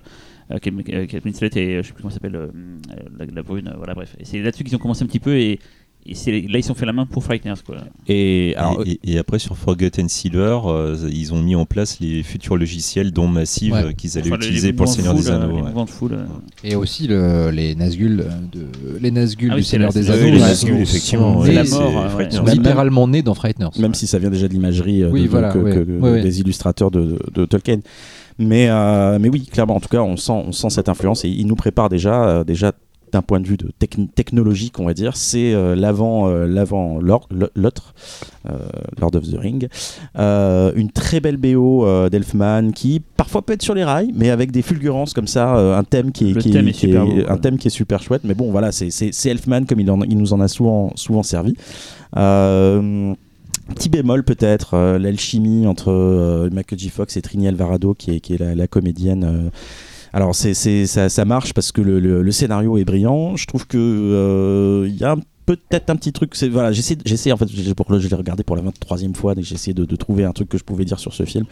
Euh, 0.52 0.56
euh, 0.56 1.06
Kate 1.06 1.14
euh, 1.14 1.20
Winslet 1.26 1.50
et 1.56 1.76
euh, 1.78 1.82
je 1.82 1.88
sais 1.88 1.94
plus 1.94 2.02
comment 2.02 2.10
elle 2.10 2.14
s'appelle, 2.14 2.36
euh, 2.36 2.48
euh, 2.92 3.10
la, 3.18 3.26
la 3.26 3.44
brune, 3.44 3.68
euh, 3.68 3.78
voilà, 3.78 3.94
bref. 3.94 4.16
C'est 4.24 4.40
là-dessus 4.42 4.64
qu'ils 4.64 4.76
ont 4.76 4.80
commencé 4.80 5.04
un 5.04 5.08
petit 5.08 5.20
peu 5.20 5.38
et, 5.38 5.60
et 6.06 6.14
là 6.48 6.58
ils 6.58 6.64
se 6.64 6.70
sont 6.70 6.74
fait 6.74 6.86
la 6.86 6.94
main 6.94 7.06
pour 7.06 7.24
Frighteners 7.24 7.62
quoi. 7.66 7.78
et 8.08 8.54
alors 8.58 8.82
et, 8.86 9.00
et- 9.04 9.14
et 9.14 9.18
après 9.20 9.38
sur 9.38 9.56
Forgotten 9.58 10.10
Silver, 10.10 10.60
euh, 10.66 10.98
ils 11.12 11.34
ont 11.34 11.42
mis 11.42 11.56
en 11.56 11.66
place 11.66 12.00
les 12.00 12.24
futurs 12.24 12.58
logiciels 12.58 13.12
dont 13.12 13.28
Massive 13.28 13.74
Ouais. 13.74 13.94
qu'ils 13.94 14.18
allaient 14.18 14.28
Enfin, 14.32 14.38
utiliser 14.38 14.68
les 14.68 14.74
pour 14.74 14.86
le 14.88 14.92
Seigneur 14.92 15.14
de 15.14 15.20
des 15.20 15.26
foule, 15.26 15.34
euh, 15.34 15.38
Anneaux. 15.38 15.48
les 15.50 15.56
ouais. 15.58 15.62
mouvements 15.68 15.86
de 15.86 15.90
foule, 15.90 16.14
euh. 16.14 16.26
Et 16.64 16.76
aussi 16.76 17.08
le- 17.08 17.52
les 17.52 17.76
Nazgûl 17.76 18.26
de 18.52 18.66
les 19.00 19.12
Nazgûl 19.12 19.52
Ah 19.54 19.56
du 19.58 19.64
Seigneur 19.64 19.92
la- 19.94 20.02
des 20.02 20.10
Anneaux. 20.10 20.24
Les 20.32 20.40
Nazgûl, 20.40 20.76
sont- 20.76 20.82
effectivement. 20.82 21.44
C'est 21.46 21.52
la 21.54 21.64
mort, 21.66 22.12
sont 22.32 22.44
Même- 22.44 22.56
littéralement 22.56 23.08
nés 23.08 23.22
dans 23.22 23.34
Frighteners. 23.36 23.70
même 23.80 23.94
si 23.94 24.08
ça 24.08 24.18
vient 24.20 24.30
déjà 24.32 24.48
de 24.48 24.54
l'imagerie 24.54 25.06
Oui, 25.06 25.24
de- 25.24 25.28
voilà, 25.28 25.52
que- 25.52 25.60
ouais. 25.60 25.74
que- 25.74 26.00
Ouais, 26.00 26.12
ouais. 26.12 26.22
des 26.22 26.40
illustrateurs 26.40 26.90
de, 26.92 27.02
de- 27.02 27.20
de 27.34 27.46
Tolkien. 27.46 27.80
Mais, 28.42 28.70
euh, 28.70 29.20
mais 29.20 29.28
oui, 29.28 29.46
clairement, 29.46 29.76
en 29.76 29.80
tout 29.82 29.90
cas, 29.90 30.00
on 30.02 30.16
sent, 30.16 30.32
on 30.32 30.54
sent 30.54 30.70
cette 30.70 30.88
influence 30.88 31.26
et 31.26 31.30
il 31.30 31.46
nous 31.46 31.58
prépare 31.58 31.90
déjà, 31.90 32.24
euh, 32.24 32.44
déjà 32.46 32.72
d'un 33.14 33.22
point 33.22 33.40
de 33.40 33.48
vue 33.48 33.58
de 33.58 33.72
techn- 33.82 34.08
technologique, 34.10 34.80
on 34.80 34.86
va 34.86 34.94
dire, 34.94 35.16
c'est 35.18 35.54
euh, 35.54 35.76
l'avant, 35.76 36.28
euh, 36.30 36.46
l'avant, 36.48 37.00
l'autre, 37.00 37.94
euh, 38.50 38.58
Lord 39.00 39.16
of 39.16 39.24
the 39.30 39.38
Ring, 39.38 39.68
une 40.16 40.92
très 40.94 41.20
belle 41.20 41.38
BO 41.38 41.86
d'Elfman 42.10 42.72
qui 42.74 43.02
parfois 43.18 43.42
peut 43.42 43.54
être 43.54 43.62
sur 43.64 43.74
les 43.76 43.84
rails, 43.84 44.12
mais 44.16 44.30
avec 44.30 44.52
des 44.52 44.62
fulgurances 44.62 45.14
comme 45.14 45.28
ça, 45.28 45.54
un 45.78 45.84
thème 45.84 46.12
qui 46.12 46.30
est, 46.30 46.34
Le 46.34 46.42
qui 46.42 46.52
thème 46.52 46.68
est 46.68 46.72
qui 46.72 46.80
super 46.88 47.06
beau, 47.06 47.12
un 47.28 47.38
thème 47.38 47.58
qui 47.58 47.68
est 47.68 47.72
super 47.72 48.02
chouette. 48.02 48.22
Mais 48.24 48.34
bon, 48.34 48.52
voilà, 48.52 48.72
c'est, 48.72 48.90
Elfman 49.26 49.66
comme 49.66 49.80
il, 49.80 49.90
en- 49.92 50.02
il 50.04 50.18
nous 50.18 50.34
en 50.34 50.40
a 50.42 50.48
souvent, 50.48 50.92
souvent 50.96 51.24
servi. 51.24 51.56
Petit 53.76 53.90
bémol 53.90 54.24
peut-être, 54.24 54.74
euh, 54.74 54.98
l'alchimie 54.98 55.68
entre 55.68 55.92
euh, 55.92 56.50
Michael 56.52 56.80
J. 56.80 56.90
Fox 56.90 57.16
et 57.18 57.22
Trini 57.22 57.48
Alvarado, 57.48 57.94
qui 57.94 58.16
est, 58.16 58.20
qui 58.20 58.34
est 58.34 58.40
la, 58.40 58.56
la 58.56 58.68
comédienne. 58.68 59.24
Euh. 60.14 60.18
alors 60.18 60.36
c'est, 60.36 60.54
c'est- 60.54 60.86
ça, 60.86 61.26
marche 61.26 61.54
parce 61.54 61.72
que 61.72 61.82
le, 61.82 62.00
le- 62.00 62.32
scénario 62.32 62.78
est 62.78 62.86
brillant. 62.86 63.36
Je 63.36 63.46
trouve 63.48 63.68
que 63.68 63.78
euh, 63.78 64.88
il 64.88 64.96
y 64.98 65.04
a 65.04 65.16
peut-être 65.46 65.90
un 65.90 65.96
petit 65.96 66.12
truc. 66.14 66.36
C'est, 66.36 66.48
voilà, 66.50 66.72
j'essaie, 66.72 66.98
j'essaie 67.06 67.32
en 67.32 67.38
fait, 67.38 67.48
pour 67.76 67.92
le- 67.92 68.00
je 68.00 68.08
l'ai 68.08 68.16
regardé 68.16 68.44
pour 68.44 68.56
la 68.56 68.62
23e 68.62 69.16
fois, 69.16 69.36
donc 69.36 69.44
j'ai 69.44 69.56
essayé 69.56 69.74
de, 69.74 69.86
de 69.86 69.96
trouver 69.96 70.24
un 70.26 70.32
truc 70.32 70.50
que 70.50 70.58
je 70.58 70.64
pouvais 70.64 70.86
dire 70.86 71.00
sur 71.00 71.14
ce 71.14 71.24
film. 71.26 71.46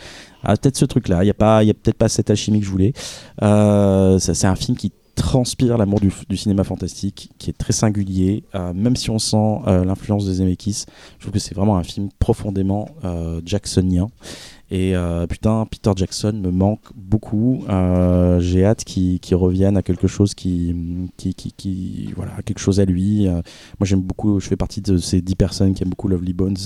Ah, 0.44 0.56
peut-être 0.56 0.78
ce 0.78 0.86
truc-là. 0.86 1.24
Il 1.24 1.28
y 1.28 1.32
a 1.32 1.34
pas, 1.34 1.60
a 1.60 1.64
peut-être 1.66 1.98
pas 1.98 2.10
cette 2.10 2.30
alchimie 2.30 2.60
que 2.60 2.66
je 2.66 2.72
voulais. 2.72 2.94
Euh, 3.42 4.20
c'est 4.20 4.46
un 4.48 4.56
film 4.56 4.78
qui 4.78 4.92
transpire 5.16 5.80
l'amour 5.80 6.00
du, 6.00 6.12
du 6.30 6.38
cinéma 6.38 6.64
fantastique, 6.64 7.32
qui 7.40 7.50
est 7.50 7.58
très 7.58 7.74
singulier, 7.74 8.44
euh, 8.54 8.72
même 8.76 8.96
si 8.96 9.10
on 9.10 9.18
sent 9.18 9.62
euh, 9.66 9.84
l'influence 9.84 10.26
de 10.28 10.34
Zemeckis. 10.34 10.86
Je 11.18 11.24
trouve 11.24 11.34
que 11.34 11.40
c'est 11.40 11.56
vraiment 11.56 11.76
un 11.78 11.84
film 11.84 12.10
profondément 12.20 12.88
euh, 13.04 13.42
jacksonien. 13.44 14.10
Et 14.70 14.96
euh, 14.98 15.26
putain, 15.28 15.66
Peter 15.70 15.92
Jackson 15.96 16.34
me 16.44 16.52
manque 16.52 16.82
beaucoup. 16.96 17.64
Euh, 17.70 18.40
J'ai 18.42 18.66
hâte 18.66 18.84
qu'il 18.84 19.20
qu'il 19.22 19.36
revienne 19.38 19.78
à 19.78 19.82
quelque 19.82 20.08
chose 20.08 20.34
qui, 20.34 20.76
qui, 21.16 21.34
qui, 21.34 21.54
qui- 21.56 22.10
voilà, 22.18 22.34
quelque 22.46 22.60
chose 22.60 22.80
à 22.82 22.86
lui. 22.86 23.28
Euh, 23.28 23.32
moi, 23.80 23.84
j'aime 23.84 24.02
beaucoup. 24.02 24.40
Je 24.42 24.48
fais 24.48 24.58
partie 24.58 24.82
de 24.82 24.98
ces 24.98 25.22
10 25.22 25.36
personnes 25.36 25.74
qui 25.74 25.84
aiment 25.84 25.90
beaucoup 25.92 26.10
Lovely 26.10 26.34
Bones. 26.34 26.58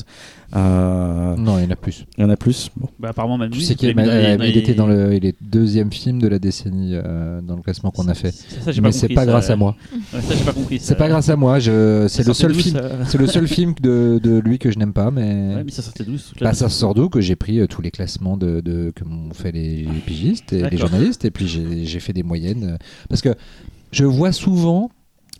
Euh, 0.55 1.35
Non, 1.37 1.59
il 1.59 1.65
y 1.65 1.67
en 1.67 1.71
a 1.71 1.75
plus. 1.75 2.05
il 2.17 2.21
y 2.21 2.25
en 2.25 2.29
a 2.29 2.35
plus. 2.35 2.69
Bon. 2.75 2.87
Bah, 2.99 3.09
apparemment, 3.09 3.37
même 3.37 3.51
Tu 3.51 3.61
sais 3.61 3.75
qu'il 3.75 3.89
il 3.89 3.99
est- 3.99 4.49
il 4.49 4.57
était 4.57 4.73
dans 4.73 4.87
le, 4.87 5.13
il 5.13 5.25
est 5.25 5.35
deuxième 5.41 5.91
film 5.91 6.19
de 6.19 6.27
la 6.27 6.39
décennie 6.39 6.91
euh, 6.93 7.39
dans 7.41 7.55
le 7.55 7.61
classement 7.61 7.91
qu'on 7.91 8.07
a 8.07 8.13
fait. 8.13 8.31
Ça, 8.31 8.73
ça, 8.73 8.81
Mais 8.81 8.91
c'est 8.91 9.09
pas 9.09 9.21
ça. 9.25 9.31
grâce 9.31 9.49
à 9.49 9.55
moi. 9.55 9.75
Ouais, 10.13 10.21
ça, 10.21 10.35
j'ai 10.35 10.43
pas 10.43 10.53
compris. 10.53 10.79
C'est 10.79 10.95
pas 10.95 11.07
grâce 11.07 11.29
à 11.29 11.35
moi. 11.35 11.59
Je, 11.59 12.05
c'est 12.09 12.25
le 12.25 12.33
seul 12.33 12.53
film. 12.53 12.81
C'est 13.07 13.17
le 13.17 13.27
seul 13.27 13.47
film 13.47 13.73
de, 13.81 14.19
de 14.21 14.39
lui 14.39 14.57
que 14.59 14.71
je 14.71 14.79
n'aime 14.79 14.93
pas, 14.93 15.11
mais. 15.11 15.55
Ouais, 15.55 15.63
mais 15.63 15.71
ça 15.71 15.81
sortait 15.81 16.03
d'où 16.03 16.15
Bah, 16.41 16.53
ça 16.53 16.67
sort 16.69 16.95
d'où 16.95 17.09
que 17.09 17.21
j'ai 17.21 17.35
pris 17.35 17.59
euh, 17.59 17.67
tous 17.67 17.81
les 17.81 17.90
classements 17.91 18.37
de, 18.37 18.61
de 18.61 18.91
que 18.95 19.03
m'ont 19.03 19.33
fait 19.33 19.51
les 19.51 19.87
pigistes 20.05 20.53
et 20.53 20.69
les 20.69 20.77
journalistes 20.77 21.25
et 21.25 21.31
puis 21.31 21.47
j'ai 21.47 21.85
j'ai 21.85 21.99
fait 21.99 22.13
des 22.13 22.23
moyennes 22.23 22.63
euh, 22.63 22.77
parce 23.09 23.21
que 23.21 23.35
je 23.91 24.05
vois 24.05 24.31
souvent 24.31 24.89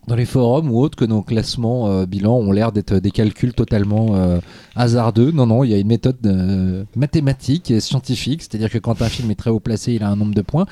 dans 0.08 0.16
les 0.16 0.26
forums 0.26 0.72
ou 0.72 0.80
autres 0.80 0.98
que 0.98 1.06
nos 1.06 1.22
classements 1.22 1.88
euh, 1.88 2.06
bilans 2.06 2.38
ont 2.38 2.52
l'air 2.52 2.72
d'être 2.72 2.96
des 2.96 3.12
calculs 3.12 3.54
totalement 3.54 4.16
euh, 4.16 4.40
hasardeux. 4.76 5.32
Non, 5.32 5.46
non, 5.46 5.64
il 5.64 5.72
y 5.72 5.74
a 5.74 5.78
une 5.78 5.88
méthode 5.88 6.18
euh, 6.26 6.84
mathématique 6.96 7.72
et 7.72 7.80
scientifique, 7.80 8.42
c'est-à-dire 8.42 8.70
que 8.70 8.80
quand 8.80 9.02
un 9.02 9.10
film 9.10 9.30
est 9.32 9.36
très 9.36 9.50
haut 9.50 9.60
placé, 9.60 9.94
il 9.94 10.04
a 10.04 10.10
un 10.10 10.16
nombre 10.16 10.34
de 10.34 10.42
points. 10.42 10.66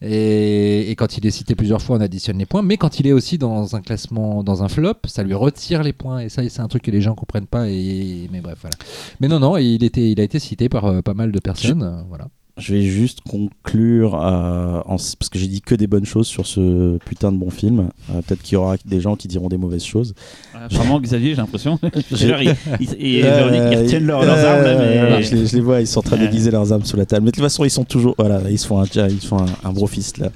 Et, 0.00 0.90
et 0.90 0.94
quand 0.96 1.18
il 1.18 1.26
est 1.26 1.30
cité 1.30 1.54
plusieurs 1.54 1.82
fois, 1.82 1.96
on 1.96 2.00
additionne 2.00 2.38
les 2.38 2.46
points. 2.46 2.62
Mais 2.62 2.76
quand 2.76 3.00
il 3.00 3.06
est 3.06 3.12
aussi 3.12 3.36
dans 3.38 3.74
un 3.74 3.80
classement, 3.80 4.44
dans 4.44 4.62
un 4.62 4.68
flop, 4.68 4.94
ça 5.06 5.22
lui 5.22 5.34
retire 5.34 5.82
les 5.82 5.92
points. 5.92 6.20
Et 6.20 6.28
ça, 6.28 6.48
c'est 6.48 6.60
un 6.60 6.68
truc 6.68 6.82
que 6.82 6.90
les 6.90 7.00
gens 7.00 7.14
comprennent 7.14 7.46
pas. 7.46 7.68
Et, 7.68 8.28
mais 8.30 8.40
bref, 8.40 8.58
voilà. 8.60 8.76
Mais 9.20 9.28
non, 9.28 9.40
non, 9.40 9.56
il, 9.56 9.82
était, 9.82 10.10
il 10.10 10.20
a 10.20 10.22
été 10.22 10.38
cité 10.38 10.68
par 10.68 10.84
euh, 10.84 11.02
pas 11.02 11.14
mal 11.14 11.32
de 11.32 11.38
personnes. 11.40 11.82
euh, 11.82 12.02
voilà. 12.08 12.28
Je 12.58 12.74
vais 12.74 12.82
juste 12.82 13.20
conclure 13.28 14.14
euh, 14.20 14.80
en- 14.86 14.96
parce 14.96 15.28
que 15.30 15.38
j'ai 15.38 15.46
dit 15.46 15.60
que 15.60 15.74
des 15.74 15.86
bonnes 15.86 16.04
choses 16.04 16.26
sur 16.26 16.46
ce 16.46 16.98
putain 17.04 17.30
de 17.32 17.36
bon 17.36 17.50
film. 17.50 17.88
Euh, 18.10 18.20
Peut-être 18.26 18.42
qu'il 18.42 18.54
y 18.54 18.56
aura 18.56 18.76
des 18.84 19.00
gens 19.00 19.14
qui 19.16 19.28
diront 19.28 19.48
des 19.48 19.56
mauvaises 19.58 19.84
choses. 19.84 20.14
Apparemment, 20.54 21.00
Xavier, 21.00 21.30
j'ai 21.30 21.36
l'impression. 21.36 21.78
Ils- 22.80 23.22
Euh, 23.24 23.80
retiennent 23.82 24.06
leurs 24.06 24.24
leurs 24.24 24.44
armes, 24.44 24.64
euh, 24.64 25.22
je, 25.22 25.34
les, 25.36 25.46
je 25.46 25.54
les 25.56 25.60
vois, 25.62 25.80
ils 25.80 25.86
sont 25.86 26.00
en 26.00 26.02
train 26.02 26.16
d'aiguiser 26.16 26.50
leurs 26.50 26.72
armes 26.72 26.84
sous 26.84 26.96
la 26.96 27.06
table. 27.06 27.24
Mais 27.24 27.30
de 27.30 27.36
toute 27.36 27.44
façon, 27.44 27.64
ils 27.64 27.70
sont 27.70 27.84
toujours. 27.84 28.14
Voilà, 28.18 28.40
ils 28.50 28.58
se 28.58 28.66
font 28.66 28.80
un, 28.80 28.86
ils 29.08 29.20
font 29.20 29.38
un, 29.38 29.46
un 29.68 29.72
gros 29.72 29.86
fist 29.86 30.18
là. 30.18 30.30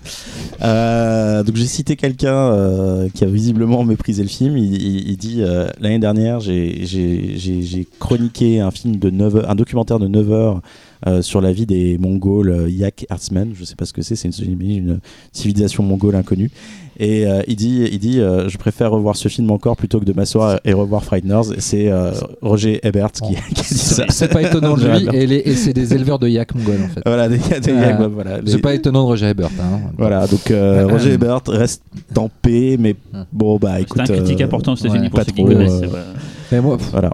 Euh, 0.62 1.42
donc 1.42 1.56
j'ai 1.56 1.66
cité 1.66 1.96
quelqu'un 1.96 2.34
euh, 2.34 3.08
qui 3.12 3.24
a 3.24 3.26
visiblement 3.26 3.84
méprisé 3.84 4.22
le 4.22 4.28
film. 4.28 4.56
Il, 4.56 4.74
il- 4.80 5.10
il 5.10 5.16
dit 5.16 5.38
euh, 5.40 5.68
l'année 5.80 5.98
dernière, 5.98 6.40
j'ai 6.40 7.86
chroniqué 7.98 8.60
un 8.60 8.70
film 8.70 8.96
de 8.96 9.10
9 9.10 9.36
heures, 9.36 9.50
un 9.50 9.54
documentaire 9.54 9.98
de 9.98 10.06
9 10.08 10.30
heures. 10.32 10.60
Euh, 11.06 11.22
sur 11.22 11.40
la 11.40 11.52
vie 11.52 11.66
des 11.66 11.98
Mongols 11.98 12.50
euh, 12.50 12.70
Yak 12.70 13.06
Hertzmen, 13.10 13.52
je 13.54 13.64
sais 13.64 13.74
pas 13.76 13.84
ce 13.84 13.92
que 13.92 14.02
c'est, 14.02 14.16
c'est 14.16 14.28
une, 14.28 14.60
une 14.62 14.98
civilisation 15.32 15.82
mongole 15.82 16.14
inconnue. 16.16 16.50
Et 16.98 17.26
euh, 17.26 17.42
il 17.48 17.56
dit, 17.56 17.88
il 17.90 17.98
dit 17.98 18.20
euh, 18.20 18.48
je 18.50 18.58
préfère 18.58 18.90
revoir 18.92 19.16
ce 19.16 19.28
film 19.28 19.50
encore 19.50 19.76
plutôt 19.76 19.98
que 19.98 20.04
de 20.04 20.12
m'asseoir 20.12 20.60
et 20.64 20.72
revoir 20.74 21.02
Frighteners. 21.02 21.52
Et 21.56 21.60
c'est 21.60 21.88
euh, 21.90 22.12
Roger 22.42 22.80
Ebert 22.86 23.10
qui, 23.12 23.20
qui 23.34 23.36
a 23.36 23.40
dit 23.54 23.64
ça. 23.78 24.04
C'est 24.10 24.28
pas 24.28 24.42
étonnant 24.42 24.76
de 24.76 24.86
lui. 24.86 25.08
Et, 25.16 25.54
c'est 25.54 25.72
des 25.72 25.94
éleveurs 25.94 26.18
de 26.18 26.28
yak 26.28 26.54
mongols 26.54 26.82
en 26.84 26.88
fait. 26.88 27.02
Voilà, 27.06 27.28
des, 27.28 27.38
des- 27.38 27.70
Euh, 27.72 28.08
voilà, 28.08 28.40
C'est 28.46 28.58
pas 28.58 28.74
étonnant 28.74 29.02
de 29.02 29.06
Roger 29.06 29.28
Ebert. 29.30 29.48
Hein. 29.60 29.80
voilà, 29.96 30.26
donc 30.26 30.50
euh, 30.50 30.86
Roger 30.86 31.12
Ebert 31.14 31.40
reste 31.48 31.82
en 32.16 32.28
paix, 32.28 32.76
mais 32.78 32.94
bon, 33.32 33.58
bah 33.58 33.72
C'est 33.76 33.82
écoute. 33.82 34.00
un 34.02 34.04
critique 34.04 34.40
euh, 34.40 34.44
important 34.44 34.72
aux 34.74 34.76
États-Unis 34.76 35.04
ouais, 35.04 35.08
pour 35.10 35.18
pas 35.18 35.24
ceux 35.24 35.32
qui 35.32 35.42
trop, 35.42 35.50
connaissent. 35.52 35.72
euh, 35.72 35.80
c'est 35.82 35.90
pas- 35.90 36.04
Mais 36.52 36.60
moi, 36.60 36.76
pff, 36.76 36.90
Voilà. 36.90 37.10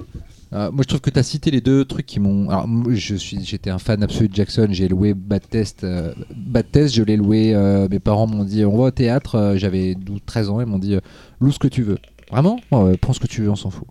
Euh, 0.53 0.71
moi, 0.71 0.83
je 0.83 0.89
trouve 0.89 1.01
que 1.01 1.11
tu 1.11 1.19
as 1.19 1.23
cité 1.23 1.51
les 1.51 1.61
deux 1.61 1.85
trucs 1.85 2.07
qui 2.07 2.21
m'ont. 2.21 2.49
Alors, 2.49 2.67
je 2.89 3.15
suis, 3.17 3.45
j'étais 3.45 3.71
un 3.71 3.79
fan 3.79 4.03
absolu 4.03 4.29
de 4.29 4.35
Jackson. 4.35 4.69
J'ai 4.71 4.89
loué 4.89 5.15
Bad 5.15 5.47
Test. 5.49 5.85
euh, 5.85 6.15
je 6.55 7.03
l'ai 7.03 7.17
loué. 7.17 7.55
euh, 7.55 7.89
mes 7.91 7.99
parents 7.99 8.27
m'ont 8.27 8.45
dit 8.45 8.65
on 8.65 8.77
va 8.77 8.85
au 8.85 8.91
théâtre. 8.91 9.55
J'avais 9.57 9.95
12, 9.95 10.21
13 10.25 10.51
ans. 10.51 10.61
Ils 10.61 10.67
m'ont 10.67 10.79
dit 10.79 10.97
loue 11.41 11.53
ce 11.53 11.59
que 11.59 11.69
tu 11.69 11.83
veux. 11.83 11.99
Vraiment? 12.31 12.61
Prends 13.01 13.13
ce 13.13 13.21
que 13.21 13.27
tu 13.27 13.43
veux, 13.43 13.51
on 13.51 13.57
s'en 13.57 13.71
fout. 13.71 13.89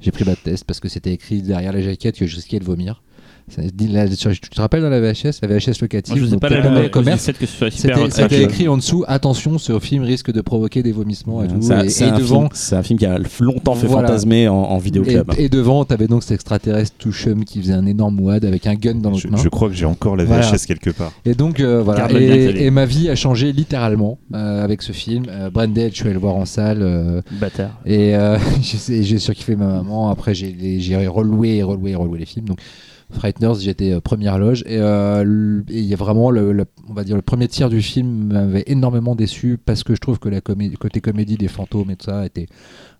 J'ai 0.00 0.10
pris 0.10 0.24
Bad 0.24 0.38
Test 0.42 0.64
parce 0.64 0.80
que 0.80 0.88
c'était 0.88 1.12
écrit 1.12 1.42
derrière 1.42 1.72
la 1.72 1.82
jaquette 1.82 2.16
que 2.18 2.26
je 2.26 2.34
risquais 2.36 2.58
de 2.58 2.64
vomir. 2.64 3.02
Tu 3.50 4.50
te 4.50 4.60
rappelles 4.60 4.82
dans 4.82 4.88
la 4.90 5.00
VHS, 5.00 5.40
la 5.42 5.48
VHS 5.48 5.80
locative, 5.80 6.16
Moi, 6.16 6.28
je 6.30 6.36
pas 6.36 6.48
peut-être 6.48 6.64
la 6.64 6.70
le 6.78 6.84
du 6.84 6.90
commerce. 6.90 7.30
C'était 7.70 8.42
écrit 8.42 8.68
en 8.68 8.76
dessous 8.76 9.04
attention, 9.08 9.58
ce 9.58 9.78
film 9.80 10.04
risque 10.04 10.32
de 10.32 10.40
provoquer 10.40 10.82
des 10.82 10.92
vomissements 10.92 11.42
et 11.42 11.48
tout. 11.48 11.56
C'est 11.60 11.72
un- 12.04 12.16
film- 12.18 12.48
c'est 12.52 12.76
un 12.76 12.82
film 12.82 12.98
qui 12.98 13.06
a 13.06 13.18
longtemps 13.40 13.74
fait 13.74 13.86
Voilà. 13.86 14.08
fantasmer 14.08 14.48
en, 14.48 14.54
en 14.56 14.78
vidéoclub. 14.78 15.32
et, 15.38 15.44
et 15.44 15.48
devant, 15.48 15.84
t'avais 15.84 16.06
donc 16.06 16.22
cet 16.22 16.32
extraterrestre 16.32 16.94
tout 16.98 17.12
chum 17.12 17.44
qui 17.44 17.60
faisait 17.60 17.72
un 17.72 17.86
énorme 17.86 18.20
wad 18.20 18.44
avec 18.44 18.66
un 18.66 18.74
gun 18.74 18.94
dans 18.94 19.10
l'autre 19.10 19.22
Je, 19.22 19.28
main. 19.28 19.36
je 19.38 19.48
crois 19.48 19.68
que 19.68 19.74
j'ai 19.74 19.86
encore 19.86 20.16
la 20.16 20.24
VHS 20.24 20.28
Voilà. 20.28 20.58
quelque 20.66 20.90
part. 20.90 21.12
Et 21.24 21.34
donc 21.34 21.60
euh, 21.60 21.82
voilà. 21.82 22.08
Et, 22.12 22.70
ma 22.70 22.86
vie 22.86 23.08
a 23.08 23.14
changé 23.16 23.52
littéralement 23.52 24.18
euh, 24.34 24.64
avec 24.64 24.82
ce 24.82 24.92
film. 24.92 25.24
Euh, 25.28 25.50
je 25.54 25.94
suis 25.94 26.04
allé 26.04 26.12
le 26.14 26.18
voir 26.20 26.36
en 26.36 26.44
salle. 26.44 26.78
euh, 26.82 27.20
Bâtard. 27.40 27.80
et 27.84 28.14
euh, 28.16 28.38
j'ai 28.62 29.18
surkiffé 29.18 29.56
ma 29.56 29.66
maman. 29.66 30.10
Après, 30.10 30.34
j'ai 30.34 31.06
reloué 31.06 31.56
et 31.56 31.62
reloué 31.62 31.90
et 31.92 31.94
reloué 31.94 32.18
les 32.18 32.26
films. 32.26 32.46
Donc, 32.46 32.58
Frighteners, 33.12 33.54
j'étais 33.60 33.92
euh, 33.92 34.00
première 34.00 34.38
loge. 34.38 34.62
Et 34.66 34.78
euh, 34.78 35.60
et 35.68 35.78
il 35.80 35.84
y 35.84 35.92
a 35.92 35.96
vraiment, 35.96 36.30
le, 36.30 36.52
le- 36.52 36.64
on 36.88 36.94
va 36.94 37.04
dire, 37.04 37.16
le 37.16 37.22
premier 37.22 37.48
tiers 37.48 37.68
du 37.68 37.82
film 37.82 38.32
m'avait 38.32 38.64
énormément 38.66 39.14
déçu 39.14 39.58
parce 39.64 39.82
que 39.84 39.94
je 39.94 40.00
trouve 40.00 40.18
que 40.18 40.28
la 40.28 40.40
comédie, 40.40 40.76
côté 40.76 41.00
comédie 41.00 41.36
des 41.36 41.48
fantômes 41.48 41.90
et 41.90 41.96
tout 41.96 42.06
ça 42.06 42.24
était 42.24 42.46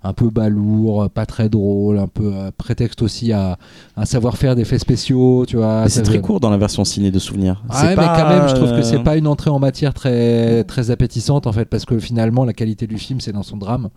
un 0.02 0.12
peu 0.12 0.30
balourd, 0.30 1.10
pas 1.10 1.26
très 1.26 1.48
drôle, 1.48 1.98
un 1.98 2.06
peu 2.08 2.32
euh, 2.34 2.50
prétexte 2.56 3.02
aussi 3.02 3.32
à 3.32 3.58
un 3.96 4.04
savoir-faire 4.04 4.56
d'effets 4.56 4.78
spéciaux, 4.78 5.44
tu 5.46 5.56
vois. 5.56 5.84
C'est 5.88 6.02
très 6.02 6.20
court 6.22 6.40
dans 6.40 6.50
la 6.50 6.56
version 6.58 6.84
ciné 6.84 7.10
de 7.10 7.18
Souvenir. 7.18 7.62
ah 7.68 7.86
ouais, 7.86 7.94
pas, 7.94 8.02
mais 8.14 8.22
quand 8.22 8.28
même, 8.28 8.48
je 8.48 8.54
trouve 8.54 8.70
que 8.72 8.82
c'est 8.82 9.02
pas 9.02 9.16
une 9.16 9.26
entrée 9.26 9.50
en 9.50 9.58
matière 9.58 9.92
très, 9.94 10.64
très 10.64 10.90
appétissante 10.90 11.46
en 11.46 11.52
fait, 11.52 11.66
parce 11.66 11.84
que 11.84 11.98
finalement, 11.98 12.44
la 12.44 12.52
qualité 12.54 12.86
du 12.86 12.98
film, 12.98 13.20
c'est 13.20 13.32
dans 13.32 13.42
son 13.42 13.56
drame. 13.58 13.88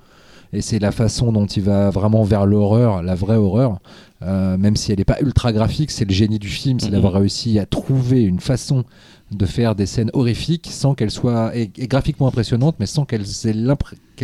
Et 0.53 0.61
c'est 0.61 0.79
la 0.79 0.91
façon 0.91 1.31
dont 1.31 1.45
il 1.47 1.63
va 1.63 1.89
vraiment 1.89 2.23
vers 2.23 2.45
l'horreur, 2.45 3.01
la 3.01 3.15
vraie 3.15 3.37
horreur. 3.37 3.79
Euh, 4.21 4.55
même 4.57 4.75
si 4.75 4.91
elle 4.91 4.99
n'est 4.99 5.03
pas 5.03 5.19
ultra 5.19 5.51
graphique, 5.51 5.91
c'est 5.91 6.05
le 6.05 6.13
génie 6.13 6.39
du 6.39 6.47
film, 6.47 6.79
c'est 6.79 6.87
Mhm. 6.87 6.93
d'avoir 6.93 7.13
réussi 7.13 7.57
à 7.59 7.65
trouver 7.65 8.21
une 8.23 8.39
façon 8.39 8.83
de 9.31 9.45
faire 9.47 9.73
des 9.75 9.87
scènes 9.87 10.11
horrifiques 10.13 10.67
sans 10.69 10.93
qu'elles 10.93 11.09
soient 11.11 11.57
et, 11.57 11.71
et 11.77 11.87
graphiquement 11.87 12.27
impressionnantes, 12.27 12.75
mais 12.79 12.85
sans 12.85 13.03
qu'elles 13.03 13.23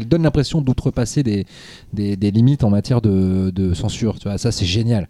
donnent 0.07 0.21
l'impression 0.23 0.61
d'outrepasser 0.61 1.23
des, 1.23 1.45
des, 1.93 2.15
des 2.15 2.31
limites 2.31 2.63
en 2.63 2.69
matière 2.69 3.01
de, 3.01 3.49
de 3.49 3.73
censure. 3.73 4.19
Tu 4.19 4.27
vois, 4.29 4.37
ça 4.37 4.51
c'est 4.51 4.65
génial. 4.65 5.09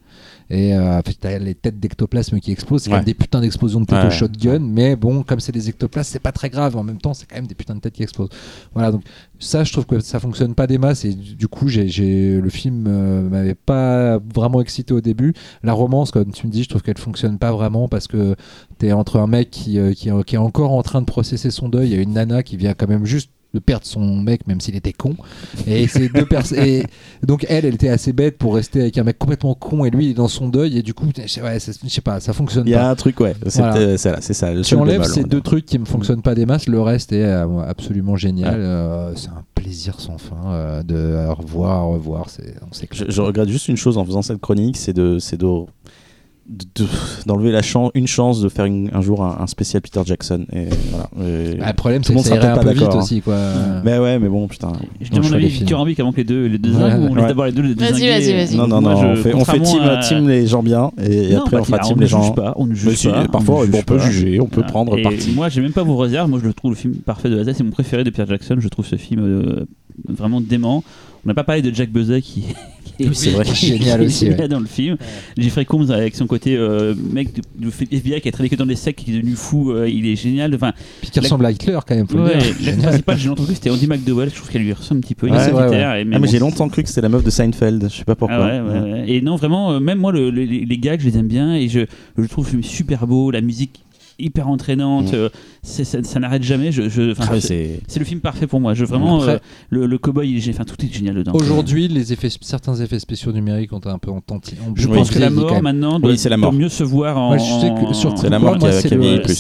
Et 0.52 0.74
euh, 0.74 1.00
t'as 1.20 1.38
les 1.38 1.54
têtes 1.54 1.80
d'ectoplasme 1.80 2.40
qui 2.40 2.52
explosent, 2.52 2.82
c'est 2.84 2.90
quand 2.90 2.96
Ouais. 2.96 3.00
même 3.02 3.06
des 3.06 3.14
putains 3.14 3.40
d'explosions 3.40 3.82
de 3.82 3.86
têtes 3.86 4.04
Ouais, 4.04 4.10
shotgun, 4.10 4.60
mais 4.60 4.96
bon, 4.96 5.22
comme 5.22 5.40
c'est 5.40 5.52
des 5.52 5.70
ectoplasmes, 5.70 6.10
c'est 6.12 6.20
pas 6.22 6.32
très 6.32 6.50
grave. 6.50 6.76
En 6.76 6.84
même 6.84 6.98
temps, 7.00 7.14
c'est 7.14 7.28
quand 7.28 7.36
même 7.36 7.46
des 7.46 7.54
putains 7.54 7.76
de 7.76 7.80
têtes 7.82 7.94
qui 7.94 8.02
explosent. 8.04 8.30
Voilà, 8.74 8.92
donc 8.92 9.04
ça, 9.38 9.64
je 9.64 9.72
trouve 9.72 9.86
que 9.86 10.00
ça 10.00 10.20
fonctionne 10.20 10.56
pas 10.56 10.66
des 10.66 10.80
masses. 10.80 11.06
Et 11.06 11.14
du 11.14 11.48
coup, 11.48 11.68
j'ai, 11.68 12.40
le 12.42 12.50
film 12.50 12.86
euh, 12.88 13.30
m'avait 13.30 13.54
pas 13.56 14.18
vraiment 14.34 14.60
excité 14.62 14.94
au 14.94 15.02
début. 15.02 15.34
La 15.62 15.74
romance, 15.74 16.10
comme 16.12 16.32
tu 16.32 16.48
me 16.48 16.52
dis, 16.52 16.64
je 16.64 16.70
trouve 16.70 16.82
qu'elle 16.82 16.98
fonctionne 16.98 17.38
pas 17.38 17.52
vraiment 17.52 17.88
parce 17.88 18.08
que 18.08 18.36
t'es 18.80 18.92
entre 18.92 19.18
un 19.20 19.28
mec 19.28 19.52
qui, 19.52 19.78
euh, 19.78 19.94
qui, 19.94 20.10
est- 20.10 20.24
qui 20.24 20.36
est 20.36 20.40
encore 20.40 20.72
en 20.72 20.82
train 20.82 21.02
de 21.02 21.06
processer 21.06 21.52
son 21.52 21.70
deuil 21.70 21.94
et 21.94 22.02
une 22.02 22.14
nana 22.14 22.42
qui 22.42 22.58
vient 22.58 22.74
quand 22.74 22.88
même 22.88 23.06
juste 23.06 23.30
de 23.54 23.60
perdre 23.60 23.86
son 23.86 24.22
mec 24.22 24.46
même 24.48 24.62
s'il 24.62 24.76
était 24.76 24.94
con 24.94 25.16
et 25.66 25.88
c'est 25.88 26.10
deux 26.10 26.26
personnes 26.26 26.60
et 26.64 26.84
donc 27.26 27.46
elle 27.50 27.66
elle 27.66 27.74
était 27.74 27.90
assez 27.90 28.14
bête 28.14 28.38
pour 28.38 28.54
rester 28.56 28.82
avec 28.82 28.98
un 29.00 29.04
mec 29.04 29.18
complètement 29.18 29.56
con 29.56 29.86
et 29.86 29.90
lui 29.90 30.06
il 30.06 30.12
est 30.12 30.14
dans 30.14 30.28
son 30.28 30.50
deuil 30.50 30.78
et 30.78 30.84
du 30.84 30.94
coup 30.94 31.08
je 31.18 31.26
sais- 31.28 31.42
ouais, 31.42 31.58
je 31.60 31.90
sais 31.90 32.02
pas 32.02 32.20
ça 32.20 32.34
fonctionne 32.34 32.68
Il 32.68 32.72
y 32.72 32.74
pas 32.76 32.88
a 32.88 32.92
un 32.92 32.96
truc, 32.96 33.20
ouais. 33.20 33.34
C'est 33.48 33.60
Voilà. 33.62 33.78
euh, 33.78 33.98
ça. 33.98 34.16
le 34.54 34.62
tu 34.62 34.76
enlèves 34.76 35.04
ces 35.04 35.24
deux 35.24 35.42
trucs 35.42 35.66
qui 35.66 35.80
ne 35.80 35.86
fonctionnent 35.86 36.22
pas 36.22 36.36
des 36.36 36.46
masses, 36.46 36.68
le 36.68 36.80
reste 36.82 37.12
est 37.12 37.24
euh, 37.24 37.60
absolument 37.62 38.16
génial. 38.16 38.54
Ouais. 38.56 38.60
Euh, 38.66 39.16
c'est 39.16 39.30
un 39.30 39.44
plaisir 39.56 40.00
sans 40.00 40.18
fin 40.18 40.36
euh, 40.48 40.84
de 40.84 41.28
revoir, 41.30 41.88
revoir. 41.88 42.30
C'est. 42.30 42.54
Je, 42.92 43.06
je 43.10 43.22
regrette 43.22 43.50
juste 43.50 43.68
une 43.68 43.78
chose 43.78 43.98
en 43.98 44.06
faisant 44.06 44.22
cette 44.22 44.40
chronique, 44.42 44.78
c'est 44.78 44.94
de, 44.94 45.18
c'est 45.20 45.38
de, 45.38 45.48
de- 46.50 46.86
d'enlever 47.28 47.52
la 47.52 47.62
chance, 47.62 47.92
une 47.94 48.08
chance 48.08 48.42
de 48.42 48.50
faire 48.50 48.66
une- 48.66 48.90
un 48.94 49.02
jour 49.02 49.24
un, 49.24 49.38
un 49.40 49.48
spécial 49.48 49.82
Peter 49.82 50.02
Jackson. 50.04 50.46
Et 50.52 50.66
voilà. 50.92 51.08
Et- 51.30 51.58
Ah, 51.62 51.68
le 51.68 51.74
problème, 51.74 52.02
tout 52.02 52.08
c'est 52.08 52.14
le 52.14 52.16
que 52.16 52.18
monde 52.20 52.24
ça 52.26 52.30
sera 52.36 52.38
irait 52.38 52.48
un 52.48 52.58
peu 52.58 52.66
pas 52.66 52.74
vite 52.74 52.82
d'accord, 52.84 53.04
aussi. 53.04 53.22
Quoi. 53.22 53.38
Mais 53.86 54.00
ouais, 54.00 54.18
mais 54.20 54.28
bon, 54.30 54.48
putain. 54.48 54.72
Je 55.00 55.12
demande 55.12 55.32
l'avis. 55.32 55.48
Victor 55.48 55.80
Henry 55.82 55.96
avant 56.00 56.12
que 56.12 56.18
les 56.18 56.24
deux, 56.24 56.48
les 56.48 56.58
deux 56.58 56.72
Ouais, 56.74 56.84
uns, 56.84 57.00
ou 57.00 57.08
on 57.12 57.16
ouais. 57.16 57.28
d'abord 57.28 57.46
les 57.46 57.52
deux 57.52 57.62
les 57.62 57.74
Vas-y, 57.76 58.08
vas-y, 58.10 58.34
vas-y. 58.34 58.56
Non, 58.58 58.68
non, 58.68 58.82
moi, 58.82 58.94
non, 58.96 59.02
je- 59.02 59.06
on 59.08 59.16
fait, 59.16 59.34
on 59.36 59.46
fait 59.46 59.60
contrairement 59.60 59.64
team, 59.66 59.82
à- 59.84 59.98
team 59.98 60.28
les 60.28 60.48
gens 60.48 60.64
bien 60.64 60.92
et, 61.02 61.32
et 61.32 61.34
Non, 61.36 61.42
après 61.42 61.58
bah, 61.58 61.62
on 61.62 61.66
fera 61.66 61.78
on 61.84 61.88
team 61.88 61.98
ne 61.98 62.02
les 62.02 62.08
gens. 62.08 62.24
juge 62.24 62.36
pas, 62.36 62.54
on 62.58 62.66
ne 62.66 62.70
Mais 62.72 62.76
juge 62.76 62.96
si, 62.96 63.08
pas. 63.08 63.28
parfois 63.28 63.66
on 63.72 63.82
peut 63.84 64.00
juger, 64.00 64.40
on 64.42 64.46
peut 64.46 64.56
Voilà. 64.56 64.70
prendre 64.72 65.02
parti. 65.02 65.32
Moi, 65.36 65.50
j'ai 65.50 65.62
même 65.62 65.72
pas 65.74 65.84
vos 65.84 65.98
réserves. 65.98 66.30
Moi, 66.30 66.40
je 66.42 66.48
le 66.48 66.54
trouve 66.54 66.72
le 66.72 66.78
film 66.78 66.96
parfait 66.96 67.30
de 67.30 67.40
hasard. 67.40 67.54
C'est 67.56 67.64
mon 67.64 67.72
préféré 67.72 68.04
de 68.04 68.10
Pierre 68.10 68.28
Jackson. 68.28 68.56
Je 68.60 68.68
trouve 68.70 68.86
ce 68.88 68.96
film 68.96 69.22
euh, 69.24 69.66
vraiment 70.08 70.42
dément. 70.42 70.84
On 71.26 71.28
n'a 71.28 71.34
pas 71.34 71.44
parlé 71.44 71.62
de 71.62 71.74
Jack 71.74 71.90
Buzet 71.90 72.22
qui, 72.22 72.44
qui 72.98 73.10
c'est 73.14 73.32
vrai. 73.32 73.44
qui 73.46 73.52
est 73.74 73.78
Génial 73.78 74.02
aussi, 74.02 74.30
ouais. 74.30 74.48
dans 74.48 74.60
le 74.60 74.66
film. 74.66 74.98
Jeffrey 75.38 75.66
Combs 75.66 75.90
avec 75.90 76.16
son 76.16 76.28
côté 76.28 76.56
euh, 76.56 76.94
mec 77.12 77.34
du 77.34 77.42
du 77.58 77.68
FBI 77.70 78.22
qui 78.22 78.30
a 78.30 78.32
travaillé 78.32 78.50
que 78.50 78.56
dans 78.56 78.66
les 78.66 78.76
sectes, 78.76 79.04
qui 79.04 79.12
est 79.12 79.18
devenu 79.18 79.34
fou, 79.36 79.72
euh, 79.72 79.88
il 79.90 80.06
est 80.08 80.16
génial. 80.16 80.56
Enfin, 80.56 80.72
Puis 81.02 81.10
qui 81.12 81.20
La- 81.20 81.24
ressemble 81.24 81.46
à 81.46 81.52
Hitler 81.52 81.78
quand 81.88 81.96
même, 81.96 82.06
ouais, 82.14 82.38
dire. 82.38 82.56
l'acteur 82.66 82.84
principal, 82.90 83.18
j'ai 83.18 83.28
longtemps 83.28 83.44
cru 83.44 83.52
que 83.54 83.58
c'était 83.58 83.70
Andy 83.70 83.88
McDowell. 83.88 84.30
Je 84.30 84.36
trouve 84.36 84.50
qu'elle 84.50 84.62
lui 84.64 84.74
ressemble 84.74 85.00
un 85.00 85.02
petit 85.02 85.16
peu. 85.16 85.28
Il 85.28 85.34
Ouais, 85.34 85.40
est 85.40 85.50
et- 85.50 85.84
Ah, 85.84 86.04
mais 86.06 86.20
bon, 86.20 86.26
j'ai 86.28 86.40
longtemps 86.40 86.70
cru 86.70 86.84
que 86.84 86.90
c'était 86.90 87.02
la 87.02 87.10
meuf 87.10 87.24
de 87.24 87.30
Seinfeld, 87.30 87.88
je 87.92 87.96
sais 87.98 88.06
pas 88.06 88.16
pourquoi. 88.16 88.38
ah 88.38 88.64
ouais, 88.64 88.72
ouais, 88.80 88.92
ouais. 88.92 89.04
Et 89.08 89.22
non, 89.22 89.36
vraiment, 89.36 89.74
euh, 89.74 89.80
même 89.80 90.00
moi, 90.00 90.12
le- 90.12 90.30
le- 90.30 90.44
les, 90.46 90.66
les 90.66 90.78
gags, 90.78 91.00
je 91.02 91.06
les 91.10 91.18
aime 91.18 91.28
bien 91.28 91.54
et 91.56 91.68
je, 91.68 91.82
je 92.18 92.24
trouve 92.28 92.46
le 92.46 92.50
film 92.52 92.64
super 92.64 93.08
beau, 93.08 93.30
la 93.32 93.42
musique 93.42 93.82
hyper 94.20 94.48
entraînante, 94.50 95.12
Mm. 95.12 95.16
euh, 95.16 95.30
ça, 95.64 95.84
ça 96.04 96.20
n'arrête 96.20 96.44
jamais. 96.44 96.72
Je, 96.72 96.90
je- 96.90 97.12
enfin, 97.12 97.26
Ah 97.30 97.34
ouais, 97.34 97.42
c'est 97.42 97.80
le 97.98 98.06
film 98.06 98.20
parfait 98.22 98.48
pour 98.48 98.60
moi. 98.60 98.74
Je 98.74 98.86
vraiment 98.86 99.20
Après- 99.22 99.34
euh, 99.36 99.40
le, 99.70 99.86
le 99.86 99.98
cowboy, 99.98 100.40
j'ai- 100.40 100.52
enfin 100.52 100.64
tout 100.66 100.76
est 100.86 100.94
génial 100.94 101.16
dedans. 101.16 101.32
Aujourd'hui, 101.34 101.88
les 101.88 102.14
effets, 102.14 102.30
certains 102.42 102.76
effets 102.76 103.00
spéciaux 103.00 103.32
numériques 103.32 103.74
ont 103.74 103.82
un 103.86 103.98
peu 103.98 104.12
en 104.12 104.22
tanti- 104.22 104.56
ont 104.68 104.74
Je 104.76 104.88
pense 104.88 105.10
que 105.12 105.20
la 105.20 105.30
mort 105.30 105.62
maintenant 105.62 106.00
doit, 106.00 106.12
Oui, 106.12 106.18
c'est 106.18 106.30
la 106.30 106.36
doit 106.38 106.46
mort. 106.52 106.54
mieux 106.54 106.70
se 106.70 106.84
voir 106.84 107.18
en. 107.18 107.28
Moi, 107.30 107.38
je 107.38 107.44
sais 107.62 107.74
que 107.88 107.94
sur 107.94 108.18
C'est 108.18 108.30
la 108.30 108.40
mort 108.40 108.58
qui 108.58 108.66
a- 108.66 108.70
le- 108.96 109.22
plus. 109.22 109.34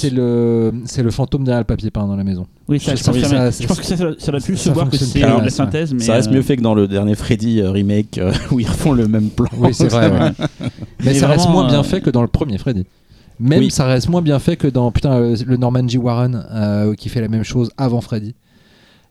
C'est 0.85 1.03
le, 1.03 1.11
fantôme 1.11 1.43
derrière 1.43 1.61
le 1.61 1.65
papier 1.65 1.89
peint 1.91 2.05
dans 2.07 2.15
la 2.15 2.23
maison. 2.23 2.45
Oui, 2.67 2.79
ça, 2.79 2.93
Je 2.95 2.99
je, 2.99 3.03
pense 3.03 3.15
que 3.17 3.23
ça- 3.25 3.51
Je 3.51 3.67
pense 3.67 3.79
que 3.79 3.85
ça, 3.85 3.97
ça, 3.97 4.05
ça 4.17 4.31
doit 4.31 4.41
plus 4.41 4.57
se 4.57 4.69
voir 4.69 4.89
que 4.89 4.97
c'est 4.97 5.19
la 5.19 5.43
ça. 5.45 5.49
synthèse. 5.49 5.93
Mais 5.93 6.01
Ça 6.03 6.13
reste 6.13 6.29
euh, 6.29 6.33
mieux 6.35 6.41
fait 6.43 6.55
que 6.57 6.61
dans 6.61 6.75
le 6.75 6.87
dernier 6.87 7.15
Freddy 7.15 7.61
remake 7.63 8.19
où 8.51 8.59
ils 8.59 8.67
refont 8.67 8.93
le 8.93 9.07
même 9.07 9.29
plan. 9.29 9.47
Oui, 9.57 9.73
c'est 9.73 9.87
vrai. 9.87 10.11
Mais 11.03 11.13
ça 11.13 11.27
reste 11.27 11.49
moins 11.49 11.67
bien 11.67 11.83
fait 11.83 12.01
que 12.01 12.09
dans 12.09 12.21
le 12.21 12.27
premier 12.27 12.57
Freddy. 12.57 12.85
Même 13.39 13.59
Oui. 13.59 13.71
ça 13.71 13.85
reste 13.85 14.09
moins 14.09 14.21
bien 14.21 14.39
fait 14.39 14.57
que 14.57 14.67
dans 14.67 14.91
putain 14.91 15.13
euh, 15.13 15.35
le 15.45 15.57
Norman 15.57 15.87
G. 15.87 15.97
Warren 15.97 16.45
euh, 16.51 16.93
qui 16.95 17.07
fait 17.09 17.21
la 17.21 17.27
même 17.29 17.43
chose 17.43 17.69
avant 17.77 18.01
Freddy. 18.01 18.35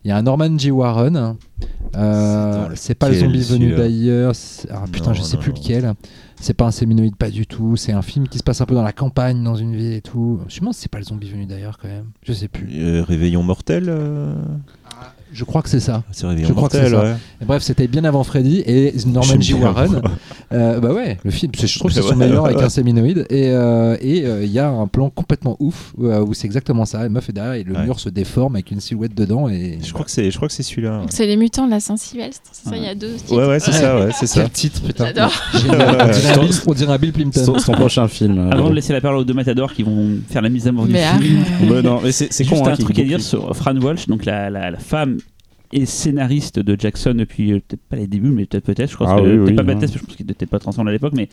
Il 0.05 0.09
y 0.09 0.11
a 0.13 0.17
un 0.17 0.23
Norman 0.23 0.57
G. 0.59 0.71
Warren. 0.71 1.37
euh, 1.97 2.69
C'est 2.75 2.95
pas 2.95 3.09
le 3.09 3.17
zombie 3.17 3.41
venu 3.43 3.75
d'ailleurs. 3.75 4.33
Ah 4.71 4.85
putain, 4.91 5.09
Non, 5.09 5.15
je 5.15 5.23
sais 5.23 5.37
non, 5.37 5.43
plus 5.43 5.53
non. 5.53 5.59
lequel. 5.61 5.93
C'est 6.41 6.55
pas 6.55 6.67
un 6.67 6.71
séminoïde, 6.71 7.17
pas 7.17 7.31
du 7.31 7.47
tout. 7.49 7.75
C'est 7.77 7.93
un 7.93 8.03
film 8.03 8.29
qui 8.29 8.39
se 8.39 8.45
passe 8.45 8.61
un 8.61 8.65
peu 8.67 8.75
dans 8.77 8.83
la 8.85 8.93
campagne, 8.93 9.43
dans 9.43 9.57
une 9.57 9.75
ville 9.75 9.95
et 9.95 10.01
tout. 10.01 10.39
Je 10.49 10.57
me 10.57 10.61
demande 10.61 10.75
si 10.75 10.83
c'est 10.83 10.91
pas 10.91 10.99
le 10.99 11.05
zombie 11.05 11.29
venu 11.31 11.47
d'ailleurs 11.47 11.79
quand 11.79 11.89
même. 11.89 12.07
Je 12.23 12.33
sais 12.33 12.47
plus. 12.49 12.69
Euh, 12.75 13.03
Réveillon 13.03 13.43
mortel 13.43 13.93
Je 15.33 15.45
crois 15.45 15.63
que 15.63 15.69
c'est 15.69 15.81
ça. 15.81 16.03
C'est 16.11 16.27
Réveillon 16.27 16.49
Je 16.49 16.53
crois 16.53 16.69
que 16.69 16.77
mortel, 16.79 16.91
c'est 16.91 16.97
ça. 16.97 17.03
ouais. 17.13 17.17
Et 17.43 17.45
bref, 17.45 17.63
c'était 17.63 17.87
bien 17.87 18.05
avant 18.05 18.25
Freddy 18.25 18.63
et 18.67 18.93
Norman 19.07 19.37
bien, 19.37 19.57
Warren. 19.57 20.03
Euh, 20.53 20.81
bah 20.81 20.93
ouais, 20.93 21.19
le 21.25 21.31
film, 21.31 21.53
je 21.55 21.79
trouve 21.79 21.91
que 21.91 21.95
c'est 21.95 22.03
Ouais, 22.03 22.09
son 22.11 22.17
meilleur 22.17 22.45
ouais, 22.45 22.51
avec 22.51 22.63
un 22.63 22.69
séminoïde. 22.69 23.27
Et 23.31 23.51
euh, 23.51 23.97
et, 24.01 24.25
euh, 24.25 24.45
il 24.45 24.51
y 24.51 24.59
a 24.59 24.69
un 24.69 24.87
plan 24.87 25.11
complètement 25.11 25.57
ouf 25.61 25.93
euh, 26.01 26.21
où 26.25 26.33
c'est 26.35 26.47
exactement 26.47 26.85
ça. 26.87 27.03
La 27.03 27.09
meuf 27.11 27.29
est 27.29 27.33
derrière 27.33 27.53
et 27.55 27.65
le 27.65 27.75
Ouais. 27.75 27.85
mur 27.85 28.01
se 28.01 28.09
déforme 28.09 28.57
avec 28.57 28.71
une 28.71 28.81
silhouette 28.81 29.15
dedans. 29.15 29.49
Et 29.49 29.79
Je 29.83 29.93
crois 29.93 30.05
que 30.05 30.11
c'est, 30.11 30.31
je 30.31 30.37
crois 30.37 30.49
que 30.49 30.55
c'est 30.55 30.63
celui-là. 30.63 31.03
C'est 31.11 31.27
les 31.27 31.37
mutants 31.37 31.67
de 31.67 31.71
la 31.71 31.81
Saint-Sylvestre, 31.81 32.43
c'est 32.53 32.71
ça, 32.71 32.77
il 32.77 32.83
y 32.83 32.87
a 32.89 32.95
deux 32.95 33.13
titres. 33.15 33.37
Ouais, 33.37 33.47
ouais, 33.47 33.61
c'est 33.61 33.73
ça, 33.73 33.99
ouais, 33.99 34.11
c'est 34.19 34.27
ça. 34.27 34.41
Quel 34.43 34.51
titre, 34.51 34.81
putain. 34.83 35.07
J'adore. 35.07 35.33
On 36.67 36.73
dirait 36.75 36.93
un 36.93 36.99
Bill- 36.99 37.13
Plimpton. 37.13 37.45
Son, 37.45 37.59
son 37.59 37.73
prochain 37.73 38.09
film. 38.09 38.39
euh, 38.39 38.51
Avant 38.51 38.71
de 38.71 38.75
laisser 38.75 38.93
la 38.93 39.01
parole 39.01 39.19
aux 39.19 39.25
deux 39.25 39.35
matadors 39.35 39.73
qui 39.73 39.83
vont 39.83 40.19
faire 40.29 40.43
la 40.43 40.49
mise 40.49 40.67
à 40.67 40.73
mort 40.73 40.87
du 40.87 40.93
Mais 40.93 41.05
film. 41.21 41.45
Ouais, 41.71 41.83
non, 41.83 42.01
mais 42.03 42.13
c'est 42.13 42.45
con. 42.47 42.65
hein, 42.67 42.73
un 42.73 42.77
truc 42.77 42.99
à 42.99 43.03
dire 43.03 43.21
sur 43.21 43.55
Fran 43.57 43.77
Walsh, 43.77 44.07
donc 44.07 44.25
la 44.25 44.51
femme 44.79 45.18
et 45.73 45.87
scénariste 45.87 46.59
de 46.59 46.77
Jackson 46.79 47.15
depuis 47.15 47.53
euh, 47.53 47.61
peut-être 47.67 47.83
pas 47.89 47.97
les 47.97 48.07
débuts, 48.07 48.31
mais 48.31 48.47
peut-être 48.47 48.65
peut-être. 48.65 48.91
Je 48.91 48.95
crois 48.95 49.11
Ah 49.11 49.17
que 49.17 49.23
oui, 49.23 49.51
oui, 49.51 49.55
pas 49.55 49.63
que 49.75 49.87
je 49.87 49.99
pense 49.99 50.17
qu'il 50.17 50.27
n'était 50.27 50.47
pas 50.47 50.59
transcendant 50.59 50.89
à 50.89 50.93
l'époque, 50.93 51.13
mais 51.15 51.29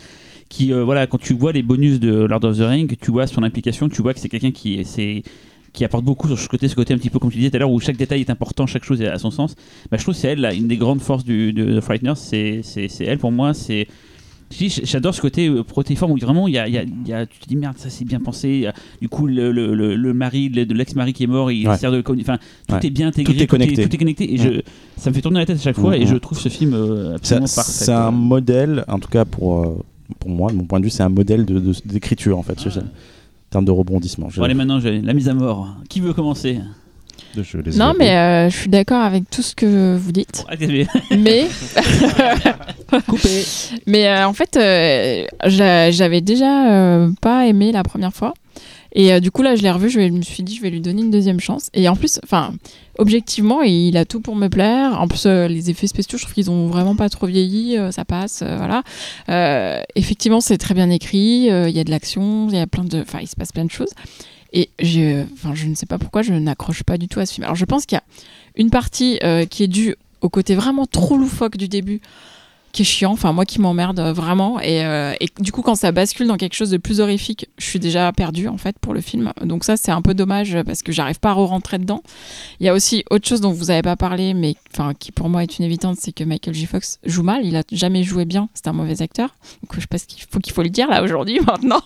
qui 0.49 0.73
euh, 0.73 0.83
voilà 0.83 1.07
quand 1.07 1.17
tu 1.17 1.33
vois 1.33 1.51
les 1.51 1.63
bonus 1.63 1.99
de 1.99 2.11
Lord 2.25 2.43
of 2.43 2.57
the 2.57 2.61
Ring, 2.61 2.95
tu 2.99 3.11
vois 3.11 3.27
son 3.27 3.43
implication, 3.43 3.89
tu 3.89 4.01
vois 4.01 4.13
que 4.13 4.19
c'est 4.19 4.29
quelqu'un 4.29 4.51
qui 4.51 4.75
est 4.75 4.83
c'est 4.83 5.23
qui 5.73 5.83
apporte 5.83 6.05
beaucoup 6.05 6.27
sur 6.27 6.39
ce 6.39 6.47
côté, 6.47 6.67
ce 6.69 6.75
côté 6.75 6.93
un 6.93 6.97
petit 6.97 7.09
peu 7.09 7.19
comme 7.19 7.31
tu 7.31 7.37
disais 7.37 7.49
tout 7.49 7.57
à 7.57 7.59
l'heure, 7.59 7.71
où 7.71 7.79
chaque 7.79 7.97
détail 7.97 8.21
est 8.21 8.29
important, 8.29 8.65
chaque 8.65 8.85
chose 8.85 9.01
à 9.01 9.17
son 9.19 9.29
sens. 9.29 9.55
Bah, 9.91 9.97
je 9.97 10.03
trouve 10.03 10.15
c'est 10.15 10.29
elle, 10.29 10.39
là, 10.39 10.53
une 10.53 10.69
des 10.69 10.77
grandes 10.77 11.01
forces 11.01 11.25
du, 11.25 11.51
de, 11.51 11.65
de 11.65 11.81
Frighteners, 11.81 12.15
c'est 12.15 12.61
elle 13.01 13.17
pour 13.17 13.31
moi, 13.31 13.53
c'est... 13.53 13.87
J'adore 14.51 15.13
ce 15.15 15.21
côté 15.21 15.47
euh, 15.47 15.63
protéiforme 15.63 16.11
où 16.11 16.17
vraiment 16.17 16.47
y 16.47 16.57
a, 16.57 16.67
y 16.67 16.77
a- 16.77 16.83
y 17.05 17.13
a- 17.13 17.25
tu 17.25 17.39
te 17.39 17.47
dis 17.47 17.55
merde 17.55 17.77
ça 17.77 17.89
c'est 17.89 18.05
bien 18.05 18.19
pensé 18.19 18.67
du 19.01 19.09
coup 19.09 19.25
le, 19.25 19.51
le, 19.51 19.73
le- 19.73 19.95
le 19.95 20.13
mari 20.13 20.49
de 20.49 20.71
l'ex-mari 20.73 21.13
qui 21.13 21.23
est 21.23 21.27
mort 21.27 21.51
il 21.51 21.67
Ouais. 21.67 21.77
sert 21.77 21.91
de 21.91 22.03
enfin 22.21 22.37
tout 22.67 22.75
Ouais. 22.75 22.85
est 22.85 22.89
bien 22.91 23.07
intégré 23.07 23.33
Tout 23.33 23.41
est 23.41 23.47
connecté. 23.47 23.83
tout 23.87 23.95
est, 23.95 23.97
connecté 23.97 24.33
et 24.33 24.37
je, 24.37 24.61
ça 24.97 25.09
me 25.09 25.15
fait 25.15 25.21
tourner 25.21 25.39
la 25.39 25.45
tête 25.47 25.57
à 25.57 25.61
chaque 25.61 25.75
fois 25.77 25.97
et 25.97 26.05
je 26.05 26.15
trouve 26.15 26.37
ce 26.39 26.49
film 26.49 26.73
euh, 26.73 27.15
absolument 27.15 27.47
parfait 27.53 27.71
c'est 27.85 27.91
un 27.91 28.11
modèle, 28.11 28.85
en 28.87 28.99
tout 28.99 29.09
cas 29.09 29.25
pour, 29.25 29.63
euh, 29.63 29.83
pour 30.19 30.29
moi, 30.29 30.51
de 30.51 30.55
mon 30.57 30.65
point 30.65 30.79
de 30.79 30.85
vue, 30.85 30.91
c'est 30.91 31.03
un 31.03 31.09
modèle 31.09 31.45
de- 31.45 31.59
de- 31.59 31.73
d'écriture 31.85 32.37
en 32.37 32.43
fait, 32.43 32.59
ce- 32.59 32.69
en 32.79 32.83
termes 33.49 33.65
de 33.65 33.71
rebondissement. 33.71 34.29
Bon, 34.35 34.43
allez 34.43 34.53
maintenant 34.53 34.79
la 34.79 35.13
mise 35.13 35.27
à 35.27 35.33
mort 35.33 35.75
qui 35.89 35.99
veut 36.01 36.13
commencer? 36.13 36.59
Je 37.43 37.57
les 37.57 37.75
Non, 37.77 37.93
mais 37.97 38.11
euh, 38.15 38.49
je 38.49 38.55
suis 38.57 38.69
d'accord 38.69 39.03
avec 39.03 39.29
tout 39.29 39.41
ce 39.41 39.53
que 39.55 39.95
vous 39.97 40.11
dites. 40.11 40.45
Mais, 41.17 41.47
Coupé. 43.07 43.43
mais 43.87 44.07
euh, 44.07 44.27
en 44.27 44.33
fait, 44.33 44.55
euh, 44.57 45.25
j'a- 45.45 45.91
j'avais 45.91 46.21
déjà 46.21 46.71
euh, 46.71 47.09
pas 47.21 47.45
aimé 47.47 47.71
la 47.71 47.83
première 47.83 48.13
fois. 48.13 48.33
Et 48.97 49.11
euh, 49.11 49.19
du 49.19 49.29
coup, 49.31 49.41
là, 49.41 49.55
je 49.57 49.61
l'ai 49.61 49.71
revu, 49.71 49.89
je, 49.89 49.99
me 49.99 50.21
suis 50.21 50.41
dit, 50.43 50.55
je 50.55 50.61
vais 50.61 50.69
lui 50.69 50.79
donner 50.79 51.01
une 51.01 51.11
deuxième 51.11 51.41
chance. 51.41 51.69
Et 51.73 51.89
en 51.89 51.97
plus, 51.97 52.19
enfin, 52.23 52.53
objectivement, 52.97 53.61
il 53.61 53.97
a 53.97 54.05
tout 54.05 54.21
pour 54.21 54.37
me 54.37 54.47
plaire. 54.47 55.01
En 55.01 55.07
plus, 55.09 55.25
euh, 55.25 55.49
les 55.49 55.69
effets 55.69 55.87
spéciaux, 55.87 56.17
je 56.17 56.23
trouve 56.23 56.33
qu'ils 56.33 56.49
ont 56.49 56.67
vraiment 56.67 56.95
pas 56.95 57.09
trop 57.09 57.27
vieilli, 57.27 57.77
euh, 57.77 57.91
ça 57.91 58.05
passe, 58.05 58.41
euh, 58.41 58.55
voilà. 58.55 58.83
Euh, 59.27 59.81
effectivement, 59.95 60.39
c'est 60.39 60.57
très 60.57 60.73
bien 60.73 60.89
écrit, 60.89 61.51
euh, 61.51 61.67
il 61.67 61.75
y 61.75 61.79
a 61.79 61.83
de 61.83 61.91
l'action, 61.91 62.47
il 62.49 62.55
y 62.55 62.59
a 62.59 62.67
plein 62.67 62.85
de, 62.85 63.01
enfin, 63.01 63.19
il 63.21 63.27
se 63.27 63.35
passe 63.35 63.51
plein 63.51 63.65
de 63.65 63.71
choses. 63.71 63.91
Et 64.55 64.69
je, 64.79 65.25
ne 65.67 65.75
sais 65.75 65.85
pas 65.85 65.97
pourquoi 65.97 66.21
je 66.21 66.33
n'accroche 66.33 66.83
pas 66.83 66.97
du 66.97 67.09
tout 67.09 67.19
à 67.19 67.25
ce 67.25 67.33
film. 67.33 67.43
Alors, 67.43 67.57
je 67.57 67.65
pense 67.65 67.85
qu'il 67.85 67.97
y 67.97 67.99
a 67.99 68.03
une 68.55 68.69
partie 68.69 69.19
euh, 69.21 69.45
qui 69.45 69.63
est 69.63 69.67
due 69.67 69.95
au 70.21 70.29
côté 70.29 70.55
vraiment 70.55 70.85
trop 70.85 71.17
loufoque 71.17 71.57
du 71.57 71.67
début, 71.67 71.99
qui 72.75 72.81
est 72.81 72.85
chiant, 72.85 73.13
enfin 73.13 73.31
moi 73.31 73.45
qui 73.45 73.61
m'emmerde 73.61 73.99
euh, 74.01 74.11
vraiment. 74.11 74.59
Et, 74.59 74.83
euh, 74.85 75.13
et 75.21 75.29
du 75.39 75.53
coup, 75.53 75.61
quand 75.61 75.75
ça 75.75 75.93
bascule 75.93 76.27
dans 76.27 76.35
quelque 76.35 76.55
chose 76.55 76.71
de 76.71 76.75
plus 76.77 76.99
horrifique, 76.99 77.47
je 77.57 77.65
suis 77.65 77.79
déjà 77.79 78.11
perdue 78.11 78.49
en 78.49 78.57
fait 78.57 78.77
pour 78.79 78.93
le 78.93 78.99
film. 78.99 79.31
Donc 79.43 79.63
ça, 79.63 79.77
c'est 79.77 79.91
un 79.91 80.01
peu 80.01 80.13
dommage 80.13 80.57
parce 80.65 80.83
que 80.83 80.91
j'arrive 80.91 81.19
pas 81.21 81.29
à 81.29 81.33
rentrer 81.33 81.77
dedans. 81.77 82.03
Il 82.59 82.65
y 82.65 82.69
a 82.69 82.73
aussi 82.73 83.05
autre 83.09 83.25
chose 83.27 83.39
dont 83.39 83.53
vous 83.53 83.71
avez 83.71 83.81
pas 83.81 83.95
parlé, 83.95 84.33
mais 84.33 84.55
enfin 84.73 84.93
qui 84.93 85.13
pour 85.13 85.29
moi 85.29 85.41
est 85.43 85.57
une 85.57 85.63
évidence, 85.63 85.99
c'est 86.01 86.11
que 86.11 86.25
Michael 86.25 86.53
J. 86.53 86.65
Fox 86.65 86.99
joue 87.05 87.23
mal. 87.23 87.45
Il 87.45 87.55
a 87.55 87.63
jamais 87.71 88.03
joué 88.03 88.25
bien. 88.25 88.49
C'est 88.53 88.67
un 88.67 88.73
mauvais 88.73 89.01
acteur. 89.01 89.29
Donc 89.63 89.79
je 89.79 89.87
pense 89.87 90.03
qu'il 90.03 90.23
faut 90.29 90.39
qu'il 90.39 90.51
faut 90.51 90.63
le 90.63 90.69
dire 90.69 90.89
là 90.89 91.01
aujourd'hui, 91.01 91.39
maintenant. 91.47 91.81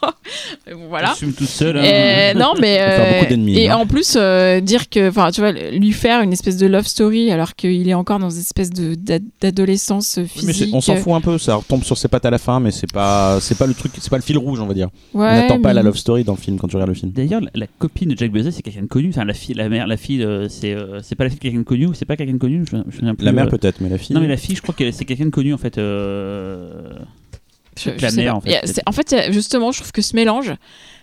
Voilà. 0.90 1.11
Je 1.11 1.26
suis 1.26 1.34
toute 1.34 1.48
seule. 1.48 1.78
hein. 1.78 1.84
Et 1.84 2.34
non, 2.34 2.53
mais 2.60 2.80
euh, 2.82 3.36
et 3.48 3.70
hein. 3.70 3.78
en 3.78 3.86
plus 3.86 4.14
euh, 4.16 4.60
dire 4.60 4.90
que, 4.90 5.10
enfin, 5.10 5.30
tu 5.30 5.41
vois, 5.41 5.52
lui 5.52 5.91
faire 5.91 6.22
une 6.22 6.34
espèce 6.34 6.57
de 6.57 6.66
love 6.66 6.88
story 6.88 7.32
alors 7.32 7.56
qu'il 7.56 7.88
est 7.88 7.94
encore 7.94 8.18
dans 8.18 8.32
une 8.32 8.40
espèce 8.41 8.72
de 8.72 8.98
d'adolescence 9.40 10.20
physique. 10.26 10.78
On 10.80 10.81
s'en 10.81 10.95
fout 10.97 11.14
un 11.14 11.22
peu, 11.22 11.38
ça 11.38 11.56
retombe 11.56 11.84
sur 11.84 11.97
ses 11.97 12.07
pattes 12.07 12.26
à 12.26 12.30
la 12.30 12.38
fin, 12.39 12.60
mais 12.60 12.72
c'est 12.72 12.91
pas, 12.91 13.39
c'est 13.41 13.57
pas 13.57 13.68
le 13.68 13.73
truc, 13.73 13.91
c'est 13.99 14.10
pas 14.10 14.18
le 14.18 14.23
fil 14.23 14.38
rouge, 14.38 14.60
on 14.60 14.65
va 14.65 14.73
dire. 14.73 14.88
Ouais, 15.14 15.27
on 15.27 15.31
n'attend 15.31 15.61
pas 15.61 15.69
mais- 15.69 15.73
la 15.76 15.84
love 15.84 15.95
story 15.97 16.23
dans 16.23 16.34
le 16.34 16.39
film 16.39 16.57
quand 16.57 16.68
tu 16.68 16.76
regardes 16.76 16.89
le 16.89 16.95
film. 16.95 17.11
D'ailleurs, 17.11 17.41
la, 17.41 17.49
la 17.53 17.68
copine 17.68 18.10
de 18.10 18.18
Jack 18.18 18.31
Bezos, 18.31 18.51
c'est 18.51 18.61
quelqu'un 18.61 18.81
de 18.81 18.88
connu. 18.88 19.10
Enfin, 19.10 19.26
la 19.26 19.34
fille, 19.34 19.56
la 19.56 19.69
mère, 19.69 19.88
la 19.88 19.97
fille, 19.97 20.23
euh, 20.23 20.47
c'est 20.49 20.76
c'est 20.76 20.77
c'est 21.03 21.15
pas 21.15 21.23
la 21.26 21.30
fille 21.30 21.39
de 21.39 21.43
quelqu'un 21.43 21.60
de 21.60 21.64
connu 21.64 21.85
ou 21.88 21.93
c'est 21.93 22.06
pas 22.06 22.15
quelqu'un 22.18 22.34
de 22.34 22.38
connu 22.39 22.65
je, 22.69 22.77
je 22.89 22.99
plus, 23.11 23.26
La 23.26 23.31
mère 23.31 23.45
euh, 23.45 23.49
peut-être, 23.49 23.81
mais 23.81 23.89
la 23.89 23.97
fille. 23.97 24.15
Non, 24.15 24.22
mais 24.22 24.27
la 24.27 24.38
fille, 24.38 24.56
je 24.56 24.61
crois 24.61 24.76
que 24.76 24.91
c'est 24.91 25.06
quelqu'un 25.06 25.26
de 25.26 25.30
connu 25.30 25.53
en 25.53 25.57
fait. 25.57 25.77
euh, 25.77 26.91
Je- 27.77 27.89
la 28.01 28.11
mère, 28.11 28.35
en 28.35 28.41
fait, 28.41 28.56
euh, 28.64 28.81
en 28.85 28.91
fait, 28.91 29.14
euh, 29.14 29.31
justement, 29.31 29.72
je 29.72 29.80
trouve 29.80 29.91
que 29.91 30.01
ce 30.01 30.15
mélange, 30.15 30.53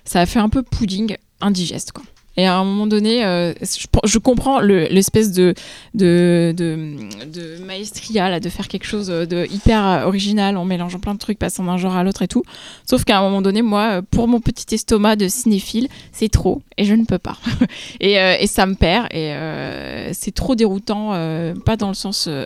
ça 0.05 0.21
a 0.21 0.27
fait 0.27 0.39
un 0.41 0.49
peu 0.51 0.63
pudding 0.63 1.17
indigeste, 1.41 1.93
quoi. 1.93 2.05
Et 2.37 2.47
à 2.47 2.57
un 2.57 2.65
moment 2.65 2.87
donné, 2.87 3.25
euh, 3.25 3.53
je, 3.63 3.87
je 4.05 4.19
comprends 4.19 4.61
le- 4.61 4.89
l'espèce 4.89 5.33
de, 5.33 5.55
de, 5.95 6.53
de, 6.57 6.97
de 7.33 7.65
maestria, 7.65 8.29
là, 8.29 8.41
de 8.41 8.49
faire 8.49 8.69
quelque 8.69 8.87
chose 8.87 9.07
de 9.09 9.47
hyper 9.53 9.87
euh, 9.87 10.05
original 10.05 10.57
en 10.57 10.65
mélangeant 10.65 10.99
plein 10.99 11.15
de 11.15 11.19
trucs, 11.19 11.39
passant 11.39 11.65
d'un 11.65 11.77
genre 11.79 11.97
à 11.97 12.05
l'autre 12.05 12.23
et 12.23 12.29
tout. 12.29 12.43
Sauf 12.89 13.05
qu'à 13.05 13.19
un 13.19 13.23
moment 13.23 13.43
donné, 13.43 13.63
moi, 13.63 13.99
euh, 13.99 14.03
pour 14.11 14.29
mon 14.29 14.41
petit 14.41 14.75
estomac 14.75 15.17
de 15.17 15.29
cinéphile, 15.29 15.89
c'est 16.13 16.29
trop 16.31 16.63
et 16.77 16.85
je 16.85 16.95
ne 16.95 17.05
peux 17.05 17.19
pas. 17.19 17.39
et, 18.01 18.19
euh, 18.21 18.37
et 18.39 18.47
ça 18.47 18.67
me 18.67 18.75
perd 18.75 19.07
et 19.13 19.33
euh, 19.33 20.11
c'est 20.13 20.35
trop 20.35 20.55
déroutant, 20.55 21.15
euh, 21.15 21.55
pas 21.55 21.77
dans 21.77 21.89
le 21.89 21.95
sens 21.95 22.27
euh, 22.29 22.45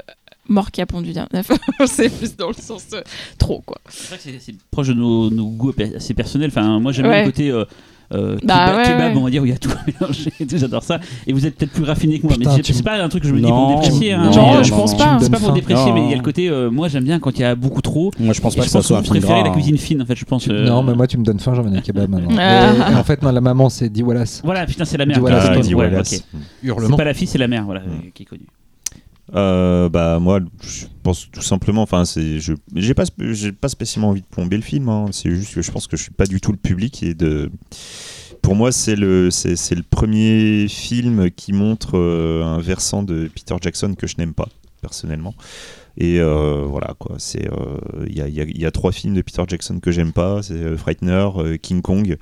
mort 0.48 0.70
qui 0.70 0.80
a 0.80 0.86
pondu 0.86 1.12
d'un 1.12 1.26
c'est 1.86 2.08
plus 2.10 2.36
dans 2.36 2.48
le 2.48 2.54
sens 2.54 2.84
euh, 2.92 3.02
trop, 3.38 3.60
quoi. 3.66 3.78
C'est 3.88 4.08
vrai 4.08 4.16
que 4.18 4.22
c'est- 4.22 4.38
c'est 4.40 4.54
proche 4.70 4.88
de 4.88 4.94
nos, 4.94 5.30
nos 5.30 5.46
goûts 5.46 5.72
assez 5.96 6.14
personnels. 6.14 6.50
Enfin, 6.50 6.78
moi, 6.80 6.92
j'aime 6.92 7.06
Ouais. 7.06 7.20
le 7.24 7.30
côté. 7.30 7.50
Euh, 7.50 7.64
euh, 8.12 8.36
Bah 8.42 8.66
kebab, 8.66 8.76
ouais, 8.76 8.82
kebab, 8.84 9.12
ouais. 9.14 9.20
on 9.20 9.24
va 9.24 9.30
dire 9.30 9.42
où 9.42 9.46
il 9.46 9.50
y 9.50 9.54
a 9.54 9.58
tout 9.58 9.70
mélangé 9.86 10.32
et 10.40 10.46
tout, 10.48 10.56
j'adore 10.58 10.82
ça 10.82 10.98
et 11.26 11.32
vous 11.32 11.46
êtes 11.46 11.56
peut-être 11.56 11.72
plus 11.72 11.84
raffiné 11.84 12.18
que 12.18 12.26
moi 12.26 12.36
Putain, 12.36 12.56
mais 12.56 12.62
c'est- 12.64 12.82
pas 12.82 13.00
un 13.02 13.08
truc 13.08 13.22
que 13.22 13.28
je 13.28 13.34
me 13.34 13.40
dis 13.40 13.46
pour 13.46 13.68
déprécier 13.80 14.12
hein, 14.12 14.30
non, 14.34 14.62
je 14.62 14.70
pense 14.70 14.96
pas. 14.96 15.18
c'est 15.20 15.30
pas 15.30 15.38
pour 15.38 15.52
déprécier 15.52 15.92
mais 15.92 16.04
il 16.04 16.10
y 16.10 16.14
a 16.14 16.16
le 16.16 16.22
côté 16.22 16.48
euh, 16.48 16.70
moi 16.70 16.88
j'aime 16.88 17.04
bien 17.04 17.18
quand 17.20 17.30
il 17.38 17.42
y 17.42 17.44
a 17.44 17.54
beaucoup 17.54 17.82
trop 17.82 18.10
Moi, 18.18 18.32
je 18.34 18.40
pense 18.40 18.54
pas 18.56 18.62
je 18.62 18.66
que 18.66 18.72
ça 18.72 18.78
pense 18.78 18.86
soit 18.88 18.98
un 18.98 19.02
film 19.02 19.20
la 19.24 19.36
hein. 19.50 19.52
cuisine 19.52 19.78
fine 19.78 20.02
en 20.02 20.06
fait 20.06 20.16
je 20.16 20.24
pense 20.24 20.48
euh, 20.48 20.66
Non, 20.66 20.82
mais 20.82 20.94
moi 20.94 21.06
tu 21.06 21.18
me 21.18 21.24
donnes 21.24 21.38
faim, 21.40 21.52
j'ai 21.54 21.60
envie 21.60 21.70
d'un 21.70 21.80
kebab 21.80 22.08
maintenant. 22.10 22.30
Ah. 22.38 22.90
Et- 22.90 22.92
et 22.92 22.96
en 22.96 23.04
fait, 23.04 23.22
non, 23.22 23.30
la 23.32 23.40
maman 23.40 23.68
c'est 23.68 23.88
Dee 23.88 24.02
Wallace. 24.02 24.40
voilà 24.44 24.66
putain 24.66 24.84
c'est 24.84 24.96
la 24.98 25.06
mère 25.06 25.16
Dis 25.16 25.22
Wallace, 25.22 25.44
Ah, 25.48 25.62
c'est 25.62 26.96
pas 26.96 27.04
la 27.04 27.14
fille 27.14 27.26
c'est 27.26 27.38
la 27.38 27.48
mère 27.48 27.64
voilà 27.64 27.80
Mm. 27.80 27.84
euh, 27.84 28.10
qui 28.14 28.22
est 28.24 28.26
connue 28.26 28.46
Euh, 29.34 29.88
bah 29.88 30.18
moi 30.18 30.40
je 30.60 30.86
pense 31.04 31.30
tout 31.30 31.42
simplement 31.42 31.82
enfin 31.82 32.04
c'est 32.04 32.40
je 32.40 32.52
j'ai 32.74 32.94
pas 32.94 33.04
j'ai 33.18 33.52
pas 33.52 33.68
spécialement 33.68 34.08
envie 34.08 34.22
de 34.22 34.26
plomber 34.26 34.56
le 34.56 34.62
film 34.62 34.88
hein. 34.88 35.06
c'est 35.12 35.30
juste 35.30 35.54
que 35.54 35.62
je 35.62 35.70
pense 35.70 35.86
que 35.86 35.96
je 35.96 36.02
suis 36.02 36.10
pas 36.10 36.26
du 36.26 36.40
tout 36.40 36.50
le 36.50 36.58
public 36.58 37.04
et 37.04 37.14
de 37.14 37.48
pour 38.42 38.56
moi 38.56 38.72
c'est 38.72 38.96
le 38.96 39.30
c'est 39.30 39.74
le 39.76 39.84
premier 39.84 40.66
film 40.68 41.30
qui 41.30 41.52
montre 41.52 41.96
euh, 41.96 42.42
un 42.42 42.58
versant 42.58 43.04
de 43.04 43.30
Peter 43.32 43.54
Jackson 43.60 43.94
que 43.96 44.08
je 44.08 44.16
n'aime 44.18 44.34
pas 44.34 44.48
personnellement 44.80 45.34
Et 46.02 46.18
euh, 46.18 46.64
voilà 46.66 46.94
quoi, 46.98 47.16
c'est 47.18 47.46
euh, 47.46 47.76
il 48.08 48.16
y, 48.16 48.22
a, 48.22 48.26
il 48.28 48.34
y 48.34 48.40
a- 48.40 48.46
y 48.46 48.64
a 48.64 48.70
trois 48.70 48.90
films 48.90 49.12
de 49.14 49.20
Peter 49.20 49.42
Jackson 49.46 49.80
que 49.80 49.90
j'aime 49.92 50.12
pas, 50.12 50.40
c'est 50.42 50.54
euh, 50.54 50.74
Frightener, 50.78 51.28
euh, 51.36 51.56
King 51.60 51.82
Kong 51.82 52.16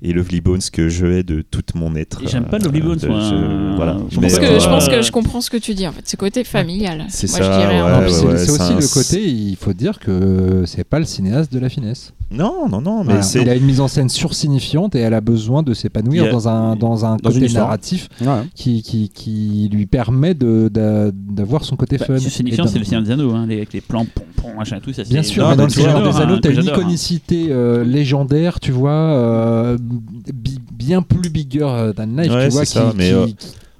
et 0.00 0.12
Lovely 0.12 0.40
Bones 0.40 0.60
que 0.72 0.88
je 0.88 1.06
hais 1.06 1.22
de 1.24 1.42
toute 1.42 1.74
mon 1.74 1.96
être. 1.96 2.20
J'aime 2.28 2.44
pas 2.44 2.58
Lovely 2.58 2.82
Bones, 2.82 2.98
de- 2.98 3.08
moi. 3.08 3.18
je- 3.20 3.74
voilà. 3.74 3.96
Je 4.10 4.20
que 4.20 4.24
euh, 4.44 4.58
pense 4.68 4.88
que 4.88 5.02
je 5.02 5.10
comprends 5.10 5.40
ce 5.40 5.50
que 5.50 5.56
tu 5.56 5.74
dis 5.74 5.88
en 5.88 5.92
fait, 5.92 6.06
ce 6.08 6.14
côté 6.14 6.44
familial. 6.44 7.04
C'est 7.08 7.26
ça, 7.26 7.40
ouais, 7.40 8.08
c'est 8.10 8.24
ouais, 8.26 8.34
aussi 8.48 8.72
un- 8.72 8.78
le 8.78 8.94
côté, 8.94 9.24
il 9.28 9.56
faut 9.56 9.72
dire 9.72 9.98
que 9.98 10.62
c'est 10.64 10.84
pas 10.84 11.00
le 11.00 11.04
cinéaste 11.04 11.52
de 11.52 11.58
la 11.58 11.68
finesse. 11.68 12.12
Non, 12.30 12.68
non, 12.68 12.80
non, 12.80 13.04
mais 13.04 13.14
Voilà. 13.20 13.42
Il 13.42 13.48
a 13.48 13.54
une 13.54 13.64
mise 13.64 13.80
en 13.80 13.86
scène 13.88 14.08
sursignifiante 14.08 14.94
et 14.96 14.98
elle 14.98 15.14
a 15.14 15.20
besoin 15.20 15.62
de 15.62 15.74
s'épanouir 15.74 16.24
a- 16.26 16.28
dans 16.30 16.48
un, 16.48 16.74
dans 16.76 17.04
un 17.04 17.16
Dans 17.16 17.30
une 17.30 17.34
côté 17.36 17.46
histoire. 17.46 17.66
narratif 17.66 18.08
Ouais. 18.20 18.42
qui, 18.54 18.82
qui, 18.82 19.08
qui 19.10 19.68
lui 19.72 19.86
permet 19.86 20.34
d'avoir 20.34 21.64
son 21.64 21.76
côté 21.76 21.96
Bah, 21.98 22.04
fun. 22.06 22.18
c'est 22.18 22.30
signifiant, 22.30 22.64
Et 22.64 22.68
c'est 22.68 22.78
le 22.78 22.84
des 22.84 23.10
Anneaux, 23.20 23.34
hein, 23.34 23.46
les- 23.46 23.56
avec 23.56 23.72
les 23.72 23.80
plans, 23.80 24.04
pom, 24.06 24.24
pom, 24.36 24.54
machin, 24.56 24.78
tout 24.80 24.92
ça. 24.92 25.02
Bien 25.04 25.22
sûr, 25.22 25.42
Non, 25.44 25.50
mais 25.50 25.56
dans 25.56 25.64
le 25.64 25.70
tu 25.70 25.76
Seigneur 25.80 26.02
des 26.02 26.16
hein, 26.16 26.20
Anneaux, 26.20 26.38
t'as 26.38 26.50
une 26.52 26.58
hein. 26.60 26.72
iconicité 26.72 27.46
euh, 27.50 27.84
légendaire, 27.84 28.60
tu 28.60 28.72
vois, 28.72 28.90
euh, 28.92 29.78
bi- 29.80 30.60
bien 30.72 31.02
plus 31.02 31.30
bigger 31.30 31.92
than 31.96 32.06
life, 32.06 32.32
Ouais, 32.32 32.44
tu 32.48 32.52
vois, 32.52 32.64
c'est 32.64 32.74
ça, 32.78 32.90
qui- 32.92 32.96
mais, 32.96 33.08
qui- 33.08 33.14
euh, 33.14 33.26
qui- 33.26 33.36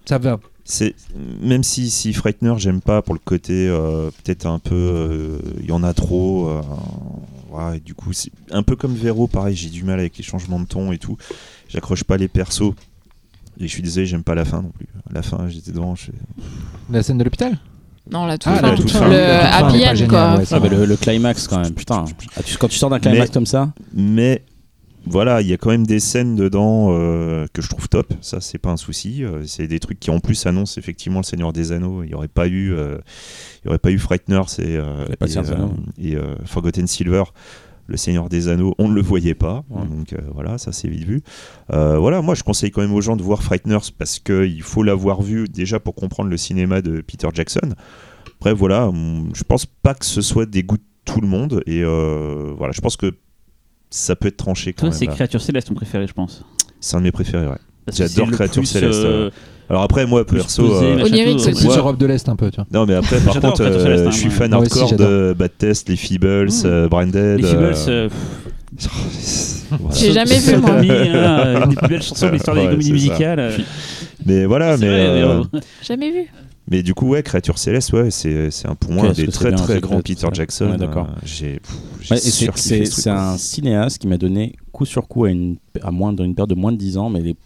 ça 0.06 0.18
va. 0.18 0.38
c'est 0.64 0.94
même 1.40 1.62
si 1.62 1.90
si 1.90 2.12
Frightener 2.12 2.54
j'aime 2.58 2.80
pas 2.80 3.00
pour 3.02 3.14
le 3.14 3.20
côté 3.24 3.68
euh, 3.68 4.10
peut-être 4.24 4.46
un 4.46 4.58
peu 4.58 4.74
euh, 4.74 5.38
il 5.60 5.66
y 5.66 5.72
en 5.72 5.82
a 5.84 5.94
trop 5.94 6.48
euh, 6.48 6.60
ouais, 7.52 7.76
et 7.76 7.80
du 7.80 7.94
coup 7.94 8.12
c'est 8.12 8.30
un 8.50 8.62
peu 8.64 8.74
comme 8.76 8.94
Vero 8.94 9.26
pareil 9.28 9.54
j'ai 9.56 9.68
du 9.68 9.84
mal 9.84 9.98
avec 10.00 10.16
les 10.18 10.24
changements 10.24 10.58
de 10.60 10.64
ton 10.66 10.90
et 10.92 10.98
tout 10.98 11.16
j'accroche 11.68 12.02
pas 12.04 12.16
les 12.16 12.26
persos 12.28 12.72
et 13.60 13.66
je 13.66 13.72
suis 13.72 13.82
désolé 13.82 14.06
j'aime 14.06 14.24
pas 14.24 14.34
la 14.34 14.44
fin 14.44 14.62
non 14.62 14.70
plus 14.70 14.86
la 15.12 15.22
fin 15.22 15.48
j'étais 15.48 15.70
devant 15.72 15.94
je... 15.94 16.10
La 16.90 17.02
scène 17.02 17.18
de 17.18 17.24
l'hôpital? 17.24 17.58
Non, 18.10 18.24
la 18.26 18.38
toute 18.38 18.52
Ah, 18.54 18.58
fin. 18.60 18.70
la 18.70 18.76
toute 18.76 18.90
fin. 18.90 19.08
Le 19.08 19.16
happy 19.16 19.84
end 19.86 20.08
quoi. 20.08 20.36
ouais, 20.38 20.44
ça 20.44 20.56
Ah, 20.56 20.60
bah, 20.60 20.68
le, 20.68 20.84
le 20.86 20.96
climax 20.96 21.48
quand 21.48 21.60
même, 21.60 21.74
putain. 21.74 22.04
Ah, 22.36 22.40
quand 22.58 22.68
tu 22.68 22.78
sors 22.78 22.90
d'un 22.90 22.98
climax 23.00 23.28
Mais- 23.28 23.34
comme 23.34 23.46
ça, 23.46 23.72
mais 23.92 24.42
voilà 25.08 25.40
il 25.40 25.46
y 25.46 25.52
a 25.52 25.56
quand 25.56 25.70
même 25.70 25.86
des 25.86 26.00
scènes 26.00 26.34
dedans 26.34 26.88
euh, 26.90 27.46
que 27.52 27.62
je 27.62 27.68
trouve 27.68 27.88
top 27.88 28.12
ça 28.22 28.40
c'est 28.40 28.58
pas 28.58 28.70
un 28.70 28.76
souci 28.76 29.22
Euh, 29.22 29.42
c'est 29.46 29.68
des 29.68 29.78
trucs 29.78 30.00
qui 30.00 30.10
en 30.10 30.18
plus 30.18 30.46
annoncent 30.46 30.80
effectivement 30.80 31.20
le 31.20 31.24
Seigneur 31.24 31.52
des 31.52 31.70
Anneaux 31.70 32.02
il 32.02 32.10
y 32.10 32.14
aurait 32.14 32.26
pas 32.26 32.48
eu 32.48 32.72
euh, 32.74 32.98
il 33.62 33.66
y 33.66 33.68
aurait 33.68 33.78
pas 33.78 33.92
eu 33.92 34.00
Frightener 34.00 34.40
c'est 34.48 34.64
euh, 34.66 35.04
Il 35.06 35.10
y 35.10 35.12
a 35.12 35.16
pas 35.16 35.26
de 35.26 35.32
et, 35.98 36.10
et, 36.10 36.16
euh, 36.16 36.34
Forgotten 36.44 36.88
Silver 36.88 37.22
le 37.88 37.96
Seigneur 37.96 38.28
des 38.28 38.48
Anneaux, 38.48 38.74
on 38.78 38.88
ne 38.88 38.94
le 38.94 39.02
voyait 39.02 39.34
pas, 39.34 39.64
hein, 39.74 39.84
Mm. 39.84 39.96
donc 39.98 40.12
euh, 40.12 40.18
voilà, 40.34 40.58
ça 40.58 40.72
c'est 40.72 40.88
vite 40.88 41.04
vu. 41.04 41.22
Euh, 41.72 41.98
voilà, 41.98 42.22
moi 42.22 42.34
je 42.34 42.42
conseille 42.42 42.70
quand 42.70 42.80
même 42.80 42.94
aux 42.94 43.00
gens 43.00 43.16
de 43.16 43.22
voir 43.22 43.42
Frighteners 43.42 43.92
parce 43.98 44.18
qu'il 44.18 44.62
faut 44.62 44.82
l'avoir 44.82 45.22
vu 45.22 45.48
déjà 45.48 45.78
pour 45.80 45.94
comprendre 45.94 46.28
le 46.30 46.36
cinéma 46.36 46.82
de 46.82 47.00
Peter 47.00 47.28
Jackson. 47.32 47.74
Après 48.40 48.52
voilà, 48.52 48.88
hum, 48.88 49.30
je 49.34 49.42
pense 49.44 49.66
pas 49.66 49.94
que 49.94 50.04
ce 50.04 50.20
soit 50.20 50.46
des 50.46 50.62
goûts 50.62 50.78
de 50.78 50.82
tout 51.04 51.20
le 51.20 51.28
monde 51.28 51.62
et 51.66 51.82
euh, 51.84 52.52
voilà, 52.56 52.72
je 52.72 52.80
pense 52.80 52.96
que 52.96 53.14
ça 53.90 54.16
peut 54.16 54.28
être 54.28 54.36
tranché 54.36 54.72
quand 54.72 54.88
Toi, 54.88 54.92
c'est. 54.92 55.06
Créature 55.06 55.40
Céleste 55.40 55.68
ton 55.68 55.74
préféré, 55.74 56.06
je 56.06 56.12
pense. 56.12 56.44
C'est 56.80 56.96
un 56.96 56.98
de 56.98 57.04
mes 57.04 57.12
préférés, 57.12 57.46
ouais. 57.46 57.58
J'adore 57.92 58.30
Créature 58.32 58.66
Céleste, 58.66 59.06
Alors 59.68 59.82
après 59.82 60.06
moi 60.06 60.24
plus 60.24 60.38
perso, 60.38 60.62
euh, 60.64 61.04
c'est 61.38 61.76
Europe 61.76 61.98
de 61.98 62.06
l'Est 62.06 62.28
un 62.28 62.36
peu, 62.36 62.50
tu 62.50 62.56
vois. 62.56 62.66
non 62.72 62.86
mais 62.86 62.94
après 62.94 63.18
par 63.20 63.40
contre, 63.40 63.62
euh, 63.62 64.06
hein, 64.06 64.10
je 64.12 64.16
suis 64.16 64.30
fan 64.30 64.52
hardcore 64.52 64.94
de 64.94 65.34
Bad 65.36 65.50
Test, 65.58 65.88
les 65.88 65.96
Feebles, 65.96 66.46
Mm. 66.50 66.66
euh, 66.66 66.88
Branded. 66.88 67.40
Les 67.40 67.46
Feebles, 67.46 67.74
euh, 67.88 68.08
voilà. 69.80 69.94
J'ai 69.96 70.12
jamais 70.12 70.38
vu, 70.38 70.56
moi. 70.58 70.70
Hein, 70.72 71.62
une 71.64 71.68
des 71.70 71.76
plus 71.76 71.88
belles 71.88 72.02
chansons 72.02 72.26
de 72.26 72.32
l'histoire 72.32 72.56
des 72.56 72.62
Ouais, 72.62 72.68
comédies 72.70 72.84
c'est 72.84 72.98
ça. 73.06 73.12
musicales. 73.12 73.38
euh, 73.40 73.56
Mais 74.24 74.44
voilà, 74.44 74.76
mais, 74.76 74.86
vrai, 74.86 75.00
euh, 75.00 75.42
mais, 75.52 75.58
euh, 75.58 75.60
Jamais 75.82 76.10
vu. 76.10 76.26
mais 76.70 76.82
du 76.82 76.94
coup, 76.94 77.08
ouais, 77.08 77.22
Créature 77.22 77.58
Céleste, 77.58 77.92
ouais, 77.92 78.10
c'est 78.10 78.50
c'est 78.50 78.68
un 78.68 78.74
pour 78.74 78.92
moi 78.92 79.06
un 79.08 79.12
des 79.12 79.26
très 79.28 79.48
bien, 79.50 79.56
très 79.56 79.80
grands 79.80 80.00
Peter. 80.00 80.28
Jackson. 80.32 80.70
Ouais, 80.72 80.76
d'accord. 80.76 81.08
J'ai 81.24 81.60
Ouais, 82.10 82.16
c'est- 82.18 82.84
ce 82.84 83.08
un 83.08 83.36
cinéaste 83.38 83.98
qui 83.98 84.06
m'a 84.06 84.18
donné 84.18 84.54
coup 84.72 84.84
sur 84.84 85.08
coup 85.08 85.24
à, 85.24 85.30
une, 85.30 85.56
à 85.82 85.90
moins 85.90 86.12
dans 86.12 86.22
une 86.24 86.34
période 86.34 86.50
de 86.50 86.54
moins 86.54 86.70
de 86.72 86.76
10 86.76 86.98
ans, 86.98 87.08
mais 87.10 87.20
les- 87.20 87.36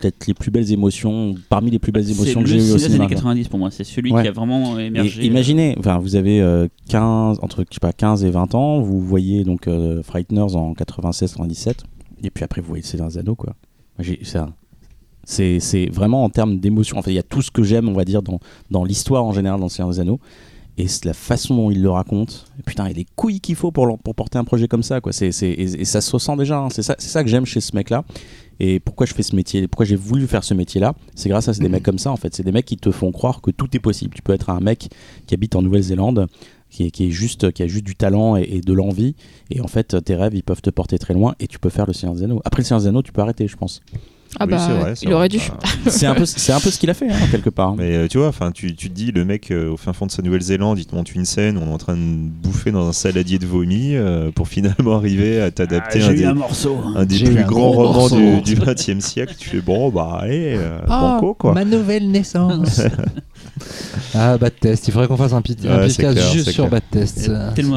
peut-être 0.00 0.26
les 0.26 0.34
plus 0.34 0.50
belles 0.50 0.72
émotions, 0.72 1.34
parmi 1.48 1.70
les 1.70 1.78
plus 1.78 1.92
belles 1.92 2.04
c'est 2.06 2.12
émotions 2.12 2.42
que 2.42 2.48
j'ai 2.48 2.56
eues 2.56 2.70
au 2.70 2.74
des 2.74 2.78
cinéma. 2.80 3.04
années 3.04 3.14
quoi. 3.14 3.16
90 3.22 3.48
pour 3.48 3.58
moi. 3.58 3.70
C'est 3.70 3.84
celui 3.84 4.12
Ouais. 4.12 4.22
qui 4.22 4.28
a 4.28 4.32
vraiment 4.32 4.78
émergé. 4.78 5.22
Et 5.22 5.26
imaginez, 5.26 5.74
enfin, 5.78 5.98
vous 5.98 6.16
avez 6.16 6.40
euh, 6.40 6.68
15, 6.88 7.38
entre 7.42 7.64
je 7.68 7.74
sais 7.74 7.80
pas, 7.80 7.92
15 7.92 8.24
et 8.24 8.30
20 8.30 8.54
ans, 8.54 8.80
vous 8.80 9.00
voyez 9.00 9.44
donc 9.44 9.68
euh, 9.68 10.02
Frighteners 10.02 10.54
en 10.56 10.72
96-97, 10.74 11.74
et 12.22 12.30
puis 12.30 12.44
après 12.44 12.60
vous 12.60 12.68
voyez 12.68 12.84
des 12.84 13.18
Anneaux, 13.18 13.34
quoi. 13.36 13.54
C'est 14.02 14.18
C'est 15.24 15.60
c'est 15.60 15.86
vraiment 15.86 16.24
en 16.24 16.30
termes 16.30 16.58
d'émotion. 16.58 16.98
Enfin, 16.98 17.10
il 17.10 17.14
y 17.14 17.18
a 17.18 17.22
tout 17.22 17.42
ce 17.42 17.50
que 17.50 17.62
j'aime, 17.62 17.88
on 17.88 17.92
va 17.92 18.04
dire, 18.04 18.22
dans, 18.22 18.40
dans 18.70 18.84
l'histoire 18.84 19.24
en 19.24 19.32
général 19.32 19.60
dans 19.60 19.66
des 19.90 20.00
Anneaux. 20.00 20.18
Et 20.78 20.88
c'est 20.88 21.04
la 21.04 21.12
façon 21.12 21.54
dont 21.56 21.70
il 21.70 21.82
le 21.82 21.90
raconte. 21.90 22.46
Putain, 22.64 22.84
il 22.86 22.88
y 22.88 22.94
a 22.94 22.96
les 22.96 23.06
couilles 23.16 23.40
qu'il 23.40 23.54
faut 23.54 23.70
pour, 23.70 23.98
porter 23.98 24.38
un 24.38 24.44
projet 24.44 24.66
comme 24.66 24.82
ça. 24.82 25.00
Quoi. 25.02 25.12
C'est, 25.12 25.30
c'est- 25.30 25.50
et, 25.50 25.80
et 25.82 25.84
ça 25.84 26.00
se 26.00 26.10
ressent 26.12 26.36
déjà. 26.36 26.58
hein. 26.58 26.68
C'est, 26.70 26.82
ça, 26.82 26.94
c'est 26.98 27.10
ça 27.10 27.22
que 27.22 27.28
j'aime 27.28 27.44
chez 27.44 27.60
ce 27.60 27.76
mec-là. 27.76 28.04
Et 28.60 28.78
pourquoi 28.78 29.06
je 29.06 29.14
fais 29.14 29.22
ce 29.22 29.34
métier 29.34 29.66
Pourquoi 29.66 29.86
j'ai 29.86 29.96
voulu 29.96 30.26
faire 30.26 30.44
ce 30.44 30.52
métier-là? 30.52 30.94
C'est 31.14 31.30
grâce 31.30 31.48
à 31.48 31.52
des 31.52 31.68
mecs 31.68 31.82
comme 31.82 31.98
ça, 31.98 32.12
en 32.12 32.16
fait. 32.16 32.34
C'est 32.34 32.42
des 32.42 32.52
mecs 32.52 32.66
qui 32.66 32.76
te 32.76 32.90
font 32.90 33.10
croire 33.10 33.40
que 33.40 33.50
tout 33.50 33.74
est 33.74 33.80
possible. 33.80 34.14
Tu 34.14 34.22
peux 34.22 34.34
être 34.34 34.50
un 34.50 34.60
mec 34.60 34.90
qui 35.26 35.34
habite 35.34 35.56
en 35.56 35.62
Nouvelle-Zélande, 35.62 36.26
qui, 36.68 36.84
est, 36.84 36.90
qui, 36.90 37.06
est 37.06 37.10
juste, 37.10 37.52
qui 37.52 37.62
a 37.62 37.66
juste 37.66 37.86
du 37.86 37.96
talent 37.96 38.36
et, 38.36 38.42
et 38.42 38.60
de 38.60 38.72
l'envie. 38.74 39.16
Et 39.50 39.62
en 39.62 39.66
fait, 39.66 40.04
tes 40.04 40.14
rêves, 40.14 40.34
ils 40.34 40.42
peuvent 40.42 40.60
te 40.60 40.70
porter 40.70 40.98
très 40.98 41.14
loin 41.14 41.34
et 41.40 41.48
tu 41.48 41.58
peux 41.58 41.70
faire 41.70 41.86
le 41.86 41.94
Seigneur 41.94 42.14
des 42.14 42.24
Anneaux. 42.24 42.42
Après 42.44 42.60
le 42.60 42.66
Seigneur 42.66 42.82
des 42.82 42.88
Anneaux, 42.88 43.02
tu 43.02 43.12
peux 43.12 43.22
arrêter, 43.22 43.48
je 43.48 43.56
pense. 43.56 43.80
Ah 44.38 44.44
Oui, 44.46 44.50
bah, 44.52 44.68
vrai, 44.80 44.94
il 45.02 45.08
vrai. 45.08 45.14
aurait 45.14 45.28
dû. 45.28 45.38
Bah, 45.38 45.68
C'est 45.90 46.06
un 46.06 46.14
peu, 46.14 46.24
c'est 46.24 46.52
un 46.52 46.60
peu 46.60 46.70
ce 46.70 46.78
qu'il 46.78 46.88
a 46.90 46.94
fait, 46.94 47.10
hein, 47.10 47.16
quelque 47.30 47.50
part. 47.50 47.74
Mais 47.74 47.94
euh, 47.96 48.06
tu 48.08 48.18
vois, 48.18 48.28
enfin, 48.28 48.52
tu, 48.52 48.74
tu 48.76 48.88
te 48.88 48.94
dis, 48.94 49.10
le 49.12 49.24
mec 49.24 49.50
euh, 49.50 49.70
au 49.70 49.76
fin 49.76 49.92
fond 49.92 50.06
de 50.06 50.10
sa 50.12 50.22
Nouvelle-Zélande, 50.22 50.78
il 50.78 50.86
te 50.86 50.94
montre 50.94 51.10
une 51.14 51.24
scène 51.24 51.58
où 51.58 51.62
on 51.62 51.70
est 51.70 51.74
en 51.74 51.78
train 51.78 51.96
de 51.96 52.00
bouffer 52.00 52.70
dans 52.70 52.88
un 52.88 52.92
saladier 52.92 53.38
de 53.38 53.46
vomi 53.46 53.96
euh, 53.96 54.30
pour 54.30 54.46
finalement 54.48 54.94
arriver 54.96 55.40
à 55.40 55.46
Ah, 55.46 55.50
t'adapter 55.50 56.00
J'ai 56.00 56.06
un, 56.08 56.12
des, 56.14 56.24
un 56.26 56.34
morceau. 56.34 56.76
un 56.94 57.04
des 57.04 57.16
J'ai 57.16 57.26
eu 57.26 57.30
plus 57.34 57.42
un 57.42 57.46
grands 57.46 57.70
romans 57.70 58.08
du, 58.40 58.54
20 58.54 59.00
siècle. 59.00 59.34
Tu 59.38 59.48
fais 59.48 59.60
bon, 59.60 59.88
bah 59.90 60.18
allez, 60.20 60.54
euh, 60.56 60.78
banco 60.86 61.34
quoi. 61.34 61.52
ma 61.54 61.64
nouvelle 61.64 62.08
naissance. 62.10 62.80
ah, 64.14 64.36
Bad 64.38 64.52
Test. 64.60 64.88
Il 64.88 64.92
faudrait 64.92 65.08
qu'on 65.08 65.16
fasse 65.16 65.32
un, 65.32 65.36
un 65.36 65.40
Ouais, 65.40 65.86
podcast 65.88 65.98
clair, 65.98 66.32
juste 66.32 66.50
sur 66.50 66.68
clair. 66.68 66.70
Bad 66.70 66.82
Test. 66.90 67.30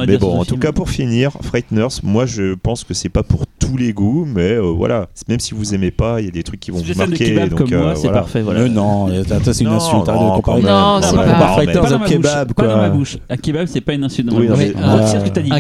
Mais 0.08 0.18
bon, 0.18 0.40
en 0.40 0.44
tout 0.46 0.52
film. 0.52 0.60
cas, 0.60 0.72
pour 0.72 0.90
finir, 0.90 1.32
Frighteners, 1.42 1.88
moi 2.04 2.26
je 2.26 2.56
pense 2.56 2.84
que 2.84 2.94
c'est 2.94 3.10
pas 3.10 3.24
pour 3.24 3.46
tous 3.60 3.78
les 3.78 3.94
goûts, 3.94 4.26
mais 4.26 4.54
euh, 4.54 4.62
voilà, 4.62 5.08
même 5.30 5.40
si 5.40 5.54
vous 5.54 5.74
aimez 5.74 5.92
pas, 5.92 6.20
il 6.20 6.26
y 6.26 6.28
a 6.28 6.32
des 6.32 6.44
trucs 6.44 6.60
qui 6.60 6.72
vont 6.72 6.80
Si 6.84 6.92
vous 6.92 6.98
marquer. 6.98 7.26
kebab 7.34 7.50
donc, 7.50 7.60
comme 7.60 7.74
euh, 7.74 7.82
moi, 7.82 7.96
c'est 7.96 8.02
voilà. 8.04 8.20
parfait. 8.20 8.42
Voilà. 8.42 8.60
Euh, 8.62 8.68
non, 8.70 9.08
c'est 9.08 9.60
une 9.62 9.68
Non, 9.70 9.76
insulte. 9.76 10.08
non, 10.08 10.42
c'est 10.42 10.42
pas- 10.42 10.52
Pas 10.54 11.96
au 11.96 12.00
ma 12.00 12.06
kebab, 12.06 12.48
bouche, 12.48 12.56
pas 12.56 12.64
dans 12.64 12.74
quoi. 12.74 12.78
ma 12.78 12.90
bouche. 12.90 13.18
Un 13.30 13.38
kebab, 13.38 13.68
c'est 13.68 13.82
pas 13.82 13.94
une 13.94 14.04
insulte 14.04 14.30
Oui, 14.34 14.48
euh, 14.48 14.54
Retire 14.54 15.20
ce 15.22 15.26
que 15.26 15.30
t'as 15.30 15.42
dit. 15.42 15.52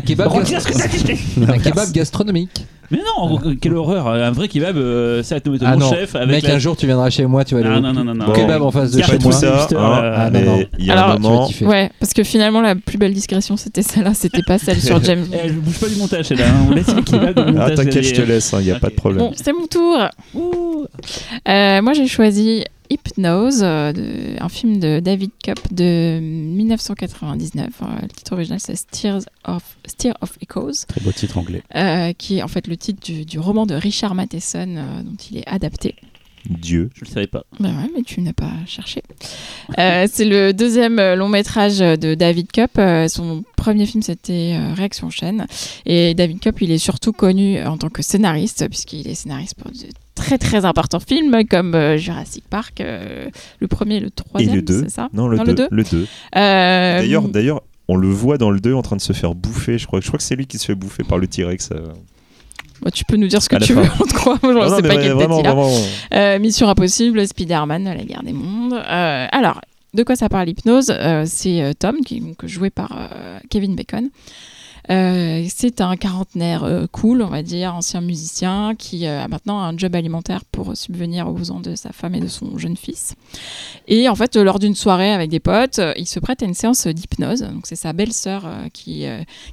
Un 1.47 1.57
kebab 1.59 1.91
gastronomique. 1.91 2.65
Mais 2.91 2.99
non, 2.99 3.39
quelle 3.61 3.73
horreur. 3.75 4.07
Un 4.07 4.31
vrai 4.31 4.47
kebab, 4.47 4.77
euh, 4.77 5.23
ça 5.23 5.35
va 5.35 5.41
te 5.41 5.49
mettre 5.49 5.63
Ah 5.67 5.73
mon 5.73 5.79
non, 5.79 5.89
chef 5.91 6.15
avec 6.15 6.29
mec, 6.29 6.43
la- 6.43 6.55
un 6.55 6.59
jour 6.59 6.75
tu 6.77 6.85
viendras 6.85 7.09
chez 7.09 7.25
moi, 7.25 7.43
tu 7.45 7.55
vas 7.55 7.61
aller 7.61 7.69
Non, 7.69 7.77
au 7.77 7.81
non, 7.81 7.93
non, 7.93 8.03
non, 8.03 8.13
non. 8.15 8.25
Bon. 8.25 8.33
kebab 8.33 8.61
en 8.61 8.71
face 8.71 8.91
de 8.91 9.01
chez 9.01 9.17
moi. 9.19 9.31
ça, 9.31 9.63
hein, 9.63 9.67
euh, 9.73 10.13
Ah, 10.17 10.29
non, 10.29 10.39
mais 10.39 10.45
non. 10.45 10.63
il 10.77 10.85
y 10.85 10.89
a 10.91 10.93
Alors, 10.93 11.15
un 11.15 11.19
moment. 11.19 11.49
Ouais, 11.61 11.89
parce 11.99 12.13
que 12.13 12.23
finalement, 12.23 12.61
la 12.61 12.75
plus 12.75 12.97
belle 12.97 13.13
discrétion, 13.13 13.57
c'était 13.57 13.81
celle-là, 13.81 14.13
c'était 14.13 14.43
pas 14.43 14.57
celle 14.57 14.79
sur 14.81 15.01
James. 15.03 15.25
Eh, 15.33 15.47
je 15.49 15.53
bouge 15.53 15.79
pas 15.79 15.87
du 15.87 15.95
montage, 15.95 16.25
c'est 16.25 16.35
là. 16.35 16.45
hein. 16.49 16.65
On 16.69 16.73
laisse 16.73 16.93
le 16.93 17.01
kebab 17.01 17.55
Ah, 17.59 17.71
t'inquiète, 17.71 18.03
je 18.03 18.13
te 18.15 18.21
laisse, 18.21 18.53
il 18.59 18.65
n'y 18.65 18.71
a 18.71 18.79
pas 18.79 18.89
de 18.89 18.95
problème. 18.95 19.19
Bon, 19.19 19.31
c'est 19.35 19.53
mon 19.53 19.65
tour. 19.67 19.97
Ouh. 20.35 20.85
Euh, 21.47 21.81
moi, 21.81 21.93
j'ai 21.93 22.07
choisi 22.07 22.63
Hypnose, 22.89 23.61
euh, 23.63 24.35
un 24.39 24.49
film 24.49 24.79
de 24.79 24.99
David 24.99 25.31
Cup 25.43 25.59
de 25.71 26.19
1999. 26.21 27.67
Euh, 27.81 27.85
le 28.01 28.07
titre 28.09 28.33
original, 28.33 28.59
c'est 28.59 28.75
Steers 28.75 29.19
of, 29.45 29.77
Steer 29.85 30.13
of 30.21 30.37
Echoes, 30.41 30.85
Très 30.87 31.01
beau 31.01 31.11
titre 31.11 31.37
anglais. 31.37 31.63
euh, 31.75 32.13
qui 32.13 32.37
est 32.39 32.43
en 32.43 32.47
fait 32.47 32.67
le 32.67 32.77
titre 32.77 33.01
du, 33.03 33.25
du 33.25 33.39
roman 33.39 33.65
de 33.65 33.75
Richard 33.75 34.15
Matheson 34.15 34.75
euh, 34.77 35.01
dont 35.03 35.15
il 35.31 35.37
est 35.37 35.47
adapté. 35.47 35.95
Dieu. 36.49 36.89
Je 36.93 37.05
le 37.05 37.09
savais 37.09 37.27
pas. 37.27 37.45
Ben 37.61 37.69
ouais, 37.69 37.89
mais 37.95 38.01
tu 38.01 38.19
n'as 38.19 38.33
pas 38.33 38.51
cherché. 38.67 39.01
Euh, 39.79 40.07
c'est 40.11 40.25
le 40.25 40.51
deuxième 40.51 40.97
long 41.13 41.29
métrage 41.29 41.79
de 41.79 42.15
David 42.15 42.51
Cup. 42.51 42.71
Euh, 42.79 43.07
son 43.07 43.45
premier 43.55 43.85
film, 43.85 44.03
c'était 44.03 44.57
euh, 44.59 44.73
Réaction 44.73 45.09
chaîne. 45.09 45.47
Et 45.85 46.13
David 46.15 46.41
Cup, 46.41 46.61
il 46.61 46.71
est 46.71 46.77
surtout 46.79 47.13
connu 47.13 47.63
en 47.63 47.77
tant 47.77 47.87
que 47.87 48.01
scénariste, 48.01 48.67
puisqu'il 48.67 49.07
est 49.07 49.15
scénariste 49.15 49.55
pour 49.55 49.71
de 49.71 49.77
très 50.23 50.37
très 50.37 50.65
importants 50.65 50.99
films 50.99 51.45
comme 51.49 51.75
euh, 51.75 51.97
Jurassic 51.97 52.43
Park, 52.49 52.81
euh, 52.81 53.29
le 53.59 53.67
premier 53.67 53.95
et 53.97 53.99
le 53.99 54.07
Et 54.07 54.11
troisième, 54.11 54.55
le 54.55 54.61
2 54.61 54.79
c'est 54.83 54.89
ça 54.89 55.09
Non, 55.13 55.27
le 55.27 55.37
Non, 55.37 55.43
2. 55.43 55.51
le 55.51 55.55
deux 55.55 55.67
Le 55.71 55.83
2. 55.83 56.07
Euh, 56.35 56.99
D'ailleurs, 56.99 57.27
d'ailleurs, 57.27 57.61
on 57.87 57.95
le 57.97 58.07
voit 58.09 58.37
dans 58.37 58.49
le 58.51 58.59
2 58.59 58.73
en 58.73 58.81
train 58.81 58.95
de 58.95 59.01
se 59.01 59.13
faire 59.13 59.35
bouffer. 59.35 59.77
Je 59.77 59.85
crois, 59.87 59.99
je 60.01 60.07
crois 60.07 60.17
que 60.17 60.23
c'est 60.23 60.35
lui 60.35 60.47
qui 60.47 60.57
se 60.57 60.65
fait 60.65 60.75
bouffer 60.75 61.03
par 61.03 61.17
le 61.17 61.27
T-Rex. 61.27 61.69
bon, 62.81 62.89
tu 62.93 63.03
peux 63.05 63.17
nous 63.17 63.27
dire 63.27 63.41
ce 63.41 63.49
que 63.49 63.57
tu 63.57 63.73
fin. 63.73 63.81
veux, 63.81 63.89
on 63.99 64.05
te 64.05 64.13
croit. 64.13 64.39
Non, 64.43 64.53
non, 64.53 64.79
mais 64.81 65.09
vraiment, 65.09 65.41
vraiment. 65.41 65.69
Euh, 66.13 66.39
Mission 66.39 66.69
Impossible, 66.69 67.27
Spider-Man, 67.27 67.83
La 67.83 67.95
guerre 68.03 68.23
des 68.23 68.33
mondes. 68.33 68.73
Euh, 68.73 69.27
alors, 69.31 69.59
de 69.93 70.03
quoi 70.03 70.15
ça 70.15 70.29
parle 70.29 70.47
l'hypnose? 70.47 70.89
Euh, 70.89 71.23
C'est 71.27 71.73
Tom, 71.77 71.97
qui 72.05 72.17
est 72.17 72.21
donc 72.21 72.45
joué 72.45 72.69
par 72.69 73.09
Kevin 73.49 73.75
Bacon. 73.75 74.09
Euh, 74.89 75.45
c'est 75.49 75.81
un 75.81 75.95
quarantenaire 75.95 76.63
euh, 76.63 76.87
cool, 76.91 77.21
on 77.21 77.29
va 77.29 77.41
dire, 77.41 77.73
ancien 77.75 78.01
musicien, 78.01 78.75
qui 78.77 79.07
euh, 79.07 79.23
a 79.23 79.27
maintenant 79.27 79.59
un 79.59 79.77
job 79.77 79.95
alimentaire 79.95 80.43
pour 80.45 80.75
subvenir 80.75 81.27
aux 81.27 81.33
besoins 81.33 81.61
de 81.61 81.75
sa 81.75 81.91
femme 81.91 82.15
et 82.15 82.19
de 82.19 82.27
son 82.27 82.57
jeune 82.57 82.75
fils. 82.75 83.15
Et 83.87 84.09
en 84.09 84.15
fait, 84.15 84.35
lors 84.35 84.59
d'une 84.59 84.75
soirée 84.75 85.13
avec 85.13 85.29
des 85.29 85.39
potes, 85.39 85.79
il 85.97 86.07
se 86.07 86.19
prête 86.19 86.43
à 86.43 86.45
une 86.45 86.53
séance 86.53 86.87
d'hypnose. 86.87 87.41
Donc 87.41 87.65
c'est 87.65 87.75
sa 87.75 87.93
belle-sœur 87.93 88.45
qui, 88.73 89.05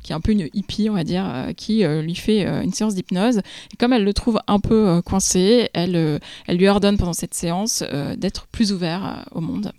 qui 0.03 0.13
est 0.13 0.15
un 0.15 0.21
peu 0.21 0.33
une 0.33 0.49
hippie, 0.53 0.89
on 0.91 0.95
va 0.95 1.05
dire, 1.05 1.27
qui 1.57 1.85
lui 1.85 2.15
fait 2.15 2.45
une 2.63 2.73
séance 2.73 2.95
d'hypnose. 2.95 3.39
Et 3.39 3.77
comme 3.79 3.93
elle 3.93 4.05
le 4.05 4.13
trouve 4.13 4.41
un 4.47 4.61
peu 4.61 5.03
coincé, 5.03 5.69
elle, 5.75 6.21
elle 6.47 6.57
lui 6.57 6.69
ordonne 6.69 6.97
pendant 6.97 7.13
cette 7.13 7.35
séance 7.35 7.83
d'être 8.17 8.47
plus 8.47 8.73
ouvert 8.73 9.25
au 9.33 9.41
monde. 9.41 9.73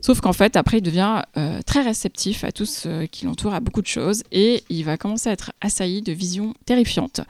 Sauf 0.00 0.20
qu'en 0.20 0.32
fait, 0.32 0.56
après, 0.56 0.78
il 0.78 0.82
devient 0.82 1.22
très 1.66 1.82
réceptif 1.82 2.44
à 2.44 2.52
tout 2.52 2.66
ce 2.66 3.06
qui 3.06 3.24
l'entoure, 3.24 3.54
à 3.54 3.60
beaucoup 3.60 3.82
de 3.82 3.86
choses, 3.86 4.24
et 4.32 4.64
il 4.68 4.84
va 4.84 4.91
commencer 4.96 5.28
à 5.28 5.32
être 5.32 5.52
assailli 5.60 6.02
de 6.02 6.12
visions 6.12 6.54
terrifiantes. 6.66 7.20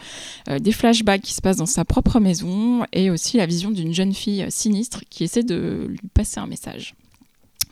Euh, 0.48 0.58
des 0.58 0.72
flashbacks 0.72 1.22
qui 1.22 1.34
se 1.34 1.40
passent 1.40 1.56
dans 1.56 1.66
sa 1.66 1.84
propre 1.84 2.20
maison, 2.20 2.84
et 2.92 3.10
aussi 3.10 3.36
la 3.36 3.46
vision 3.46 3.70
d'une 3.70 3.94
jeune 3.94 4.14
fille 4.14 4.46
sinistre 4.48 5.02
qui 5.10 5.24
essaie 5.24 5.42
de 5.42 5.86
lui 5.88 6.00
passer 6.14 6.40
un 6.40 6.46
message. 6.46 6.94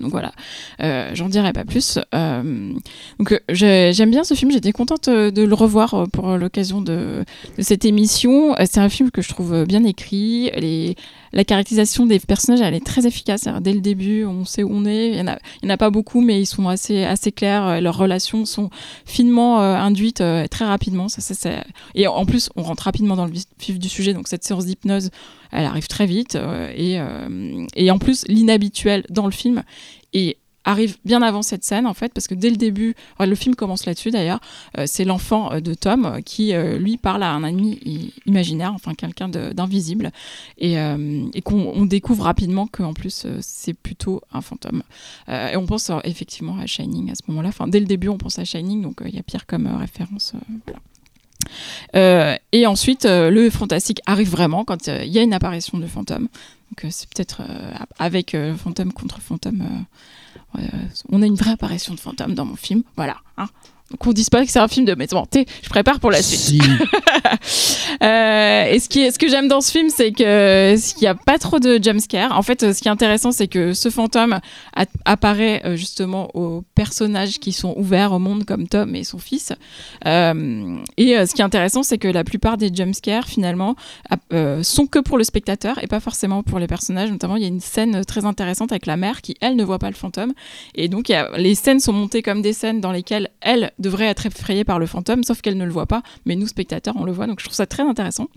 Donc 0.00 0.10
voilà, 0.10 0.32
Euh, 0.82 1.10
j'en 1.14 1.28
dirai 1.28 1.52
pas 1.52 1.64
plus. 1.64 1.98
Euh, 2.14 2.72
donc 3.18 3.32
euh, 3.32 3.38
j'ai- 3.50 3.92
j'aime 3.92 4.10
bien 4.10 4.24
ce 4.24 4.34
film, 4.34 4.50
j'étais 4.50 4.72
contente 4.72 5.08
de 5.08 5.42
le 5.42 5.54
revoir 5.54 6.06
pour 6.12 6.36
l'occasion 6.36 6.80
de, 6.80 7.24
cette 7.58 7.84
émission. 7.84 8.54
C'est 8.60 8.78
un 8.78 8.88
film 8.88 9.10
que 9.10 9.22
je 9.22 9.28
trouve 9.28 9.64
bien 9.66 9.84
écrit. 9.84 10.50
Les, 10.56 10.96
la 11.32 11.44
caractérisation 11.44 12.06
des 12.06 12.18
personnages, 12.18 12.60
elle 12.62 12.74
est 12.74 12.84
très 12.84 13.06
efficace. 13.06 13.46
Dès 13.60 13.72
le 13.72 13.80
début, 13.80 14.24
on 14.24 14.44
sait 14.44 14.62
où 14.62 14.70
on 14.72 14.84
est. 14.86 15.10
Il 15.10 15.16
y 15.16 15.66
en 15.66 15.70
a, 15.70 15.76
pas 15.76 15.90
beaucoup, 15.90 16.20
mais 16.20 16.40
ils 16.40 16.46
sont 16.46 16.68
assez, 16.68 17.04
assez 17.04 17.30
clairs. 17.32 17.80
Leurs 17.80 17.96
relations 17.96 18.44
sont 18.46 18.70
finement 19.04 19.60
induites 19.60 20.22
très 20.50 20.64
rapidement. 20.64 21.08
Ça, 21.08 21.20
Et 21.94 22.06
en 22.06 22.24
plus, 22.24 22.50
on 22.56 22.62
rentre 22.62 22.84
rapidement 22.84 23.16
dans 23.16 23.26
le 23.26 23.32
vif 23.32 23.44
vif 23.58 23.78
du 23.78 23.88
sujet. 23.88 24.14
Donc 24.14 24.28
cette 24.28 24.44
séance 24.44 24.66
d'hypnose, 24.66 25.10
elle 25.52 25.64
arrive 25.64 25.88
très 25.88 26.06
vite. 26.06 26.36
euh, 26.36 26.72
et, 26.74 27.00
euh, 27.00 27.66
et 27.74 27.90
en 27.90 27.98
plus, 27.98 28.24
l'inhabituel 28.28 29.04
dans 29.10 29.26
le 29.26 29.32
film 29.32 29.62
arrive 30.64 30.98
bien 31.06 31.22
avant 31.22 31.40
cette 31.40 31.64
scène 31.64 31.86
en 31.86 31.94
fait 31.94 32.12
parce 32.12 32.26
que 32.26 32.34
dès 32.34 32.50
le 32.50 32.56
début 32.56 32.94
le 33.18 33.34
film 33.34 33.54
commence 33.54 33.86
là-dessus 33.86 34.10
d'ailleurs 34.10 34.40
euh, 34.76 34.84
c'est 34.86 35.06
l'enfant 35.06 35.58
de 35.58 35.72
Tom 35.72 36.20
qui 36.22 36.52
lui 36.52 36.98
parle 36.98 37.22
à 37.22 37.32
un 37.32 37.42
ami 37.44 38.12
imaginaire 38.26 38.74
enfin 38.74 38.92
quelqu'un 38.92 39.30
d'invisible 39.30 40.12
et, 40.58 40.74
et 40.74 41.40
qu'on 41.42 41.72
on 41.74 41.86
découvre 41.86 42.24
rapidement 42.24 42.66
qu'en 42.66 42.92
plus 42.92 43.26
c'est 43.40 43.72
plutôt 43.72 44.20
un 44.32 44.42
fantôme 44.42 44.82
et 45.28 45.56
on 45.56 45.64
pense 45.64 45.90
effectivement 46.04 46.58
à 46.58 46.66
Shining 46.66 47.10
à 47.10 47.14
ce 47.14 47.22
moment-là 47.28 47.48
enfin 47.48 47.66
dès 47.66 47.80
le 47.80 47.86
début 47.86 48.08
on 48.08 48.18
pense 48.18 48.38
à 48.38 48.44
Shining 48.44 48.82
donc 48.82 49.00
il 49.06 49.14
y 49.14 49.18
a 49.18 49.22
pire 49.22 49.46
comme 49.46 49.66
référence. 49.66 50.34
Euh, 51.96 52.36
et 52.52 52.66
ensuite, 52.66 53.04
euh, 53.04 53.30
le 53.30 53.50
fantastique 53.50 54.00
arrive 54.06 54.30
vraiment 54.30 54.64
quand 54.64 54.88
euh, 54.88 55.02
il 55.04 55.12
y 55.12 55.18
a 55.18 55.22
une 55.22 55.34
apparition 55.34 55.78
de 55.78 55.86
fantôme. 55.86 56.28
Donc 56.70 56.92
c'est 56.92 57.08
peut-être 57.08 57.42
avec 57.98 58.36
fantôme 58.62 58.92
contre 58.92 59.20
fantôme. 59.20 59.64
on 61.08 61.20
a 61.20 61.26
une 61.26 61.34
vraie 61.34 61.50
apparition 61.50 61.94
de 61.94 62.00
fantôme 62.00 62.34
dans 62.34 62.44
mon 62.44 62.54
film. 62.54 62.84
Voilà. 62.96 63.16
hein. 63.38 63.46
Donc 63.90 64.06
on 64.06 64.12
dise 64.12 64.30
pas 64.30 64.44
que 64.44 64.50
c'est 64.50 64.58
un 64.60 64.68
film 64.68 64.86
de 64.86 64.94
maison 64.94 65.18
hantée. 65.18 65.46
Je 65.62 65.68
prépare 65.68 65.98
pour 66.00 66.10
la 66.10 66.22
suite. 66.22 66.40
Si. 66.40 66.60
Euh, 68.02 68.64
et 68.64 68.78
ce, 68.78 68.88
qui 68.88 69.00
est, 69.00 69.10
ce 69.10 69.18
que 69.18 69.28
j'aime 69.28 69.46
dans 69.48 69.60
ce 69.60 69.70
film, 69.70 69.88
c'est 69.90 70.12
que 70.12 70.74
ce 70.78 70.94
qu'il 70.94 71.02
n'y 71.02 71.08
a 71.08 71.14
pas 71.14 71.38
trop 71.38 71.58
de 71.58 71.78
jumpscare. 71.82 72.36
En 72.36 72.42
fait, 72.42 72.62
euh, 72.62 72.72
ce 72.72 72.80
qui 72.80 72.88
est 72.88 72.90
intéressant, 72.90 73.30
c'est 73.30 73.48
que 73.48 73.74
ce 73.74 73.90
fantôme 73.90 74.40
apparaît 75.04 75.60
euh, 75.66 75.76
justement 75.76 76.30
aux 76.34 76.62
personnages 76.74 77.38
qui 77.38 77.52
sont 77.52 77.74
ouverts 77.76 78.12
au 78.12 78.18
monde, 78.18 78.44
comme 78.46 78.68
Tom 78.68 78.94
et 78.94 79.04
son 79.04 79.18
fils. 79.18 79.52
Euh, 80.06 80.76
et 80.96 81.26
ce 81.26 81.34
qui 81.34 81.42
est 81.42 81.44
intéressant, 81.44 81.82
c'est 81.82 81.98
que 81.98 82.08
la 82.08 82.24
plupart 82.24 82.56
des 82.56 82.70
jumpscares, 82.72 83.26
finalement, 83.26 83.76
sont 84.62 84.86
que 84.86 84.98
pour 84.98 85.18
le 85.18 85.24
spectateur 85.24 85.82
et 85.82 85.86
pas 85.86 86.00
forcément 86.00 86.42
pour 86.42 86.58
les 86.58 86.66
personnages. 86.66 87.10
Notamment, 87.10 87.36
il 87.36 87.42
y 87.42 87.46
a 87.46 87.48
une 87.48 87.60
scène 87.60 88.04
très 88.04 88.24
intéressante 88.24 88.72
avec 88.72 88.86
la 88.86 88.96
mère 88.96 89.20
qui, 89.20 89.36
elle, 89.40 89.56
ne 89.56 89.64
voit 89.64 89.78
pas 89.78 89.90
le 89.90 89.96
fantôme. 89.96 90.32
Et 90.74 90.88
donc, 90.88 91.10
a- 91.10 91.36
les 91.36 91.54
scènes 91.54 91.80
sont 91.80 91.92
montées 91.92 92.22
comme 92.22 92.40
des 92.40 92.52
scènes 92.54 92.80
dans 92.80 92.92
lesquelles 92.92 93.28
elle 93.40 93.72
devrait 93.80 94.06
être 94.06 94.26
effrayée 94.26 94.64
par 94.64 94.78
le 94.78 94.86
fantôme, 94.86 95.24
sauf 95.24 95.40
qu'elle 95.40 95.56
ne 95.56 95.64
le 95.64 95.72
voit 95.72 95.86
pas. 95.86 96.02
Mais 96.26 96.36
nous, 96.36 96.46
spectateurs, 96.46 96.94
on 96.96 97.04
le 97.04 97.12
voit. 97.12 97.26
Donc, 97.26 97.40
je 97.40 97.44
trouve 97.44 97.56
ça 97.56 97.66
très 97.66 97.82
intéressant. 97.82 98.28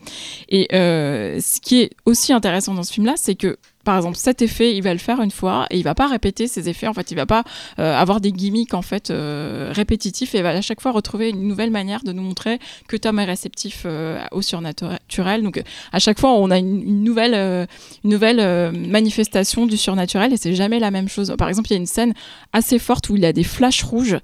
Et 0.49 0.67
euh, 0.73 1.39
ce 1.39 1.61
qui 1.61 1.81
est 1.81 1.91
aussi 2.05 2.33
intéressant 2.33 2.73
dans 2.73 2.83
ce 2.83 2.93
film-là, 2.93 3.13
c'est 3.17 3.35
que 3.35 3.57
par 3.83 3.97
exemple, 3.97 4.17
cet 4.17 4.41
effet, 4.41 4.75
il 4.75 4.81
va 4.81 4.93
le 4.93 4.99
faire 4.99 5.21
une 5.21 5.31
fois 5.31 5.65
et 5.69 5.77
il 5.77 5.83
va 5.83 5.93
pas 5.93 6.07
répéter 6.07 6.47
ces 6.47 6.69
effets. 6.69 6.87
En 6.87 6.93
fait, 6.93 7.11
il 7.11 7.15
va 7.15 7.25
pas 7.25 7.43
euh, 7.79 7.95
avoir 7.95 8.21
des 8.21 8.31
gimmicks 8.31 8.73
en 8.73 8.81
fait 8.81 9.09
euh, 9.09 9.71
répétitifs 9.73 10.35
et 10.35 10.41
va 10.41 10.49
à 10.49 10.61
chaque 10.61 10.79
fois 10.79 10.91
retrouver 10.91 11.29
une 11.29 11.47
nouvelle 11.47 11.71
manière 11.71 12.03
de 12.03 12.13
nous 12.13 12.21
montrer 12.21 12.59
que 12.87 12.95
Tom 12.95 13.19
est 13.19 13.25
réceptif 13.25 13.83
euh, 13.85 14.23
au 14.31 14.41
surnaturel. 14.41 15.43
Donc, 15.43 15.61
à 15.91 15.99
chaque 15.99 16.19
fois, 16.19 16.33
on 16.33 16.49
a 16.49 16.57
une, 16.57 16.81
une 16.81 17.03
nouvelle, 17.03 17.67
une 18.03 18.09
nouvelle 18.09 18.71
manifestation 18.71 19.65
du 19.65 19.75
surnaturel 19.75 20.31
et 20.31 20.37
c'est 20.37 20.55
jamais 20.55 20.79
la 20.79 20.91
même 20.91 21.09
chose. 21.09 21.33
Par 21.37 21.49
exemple, 21.49 21.69
il 21.69 21.73
y 21.73 21.77
a 21.77 21.79
une 21.79 21.85
scène 21.85 22.13
assez 22.53 22.79
forte 22.79 23.09
où 23.09 23.17
il 23.17 23.25
a 23.25 23.33
des 23.33 23.43
flashs 23.43 23.83
rouges 23.83 24.17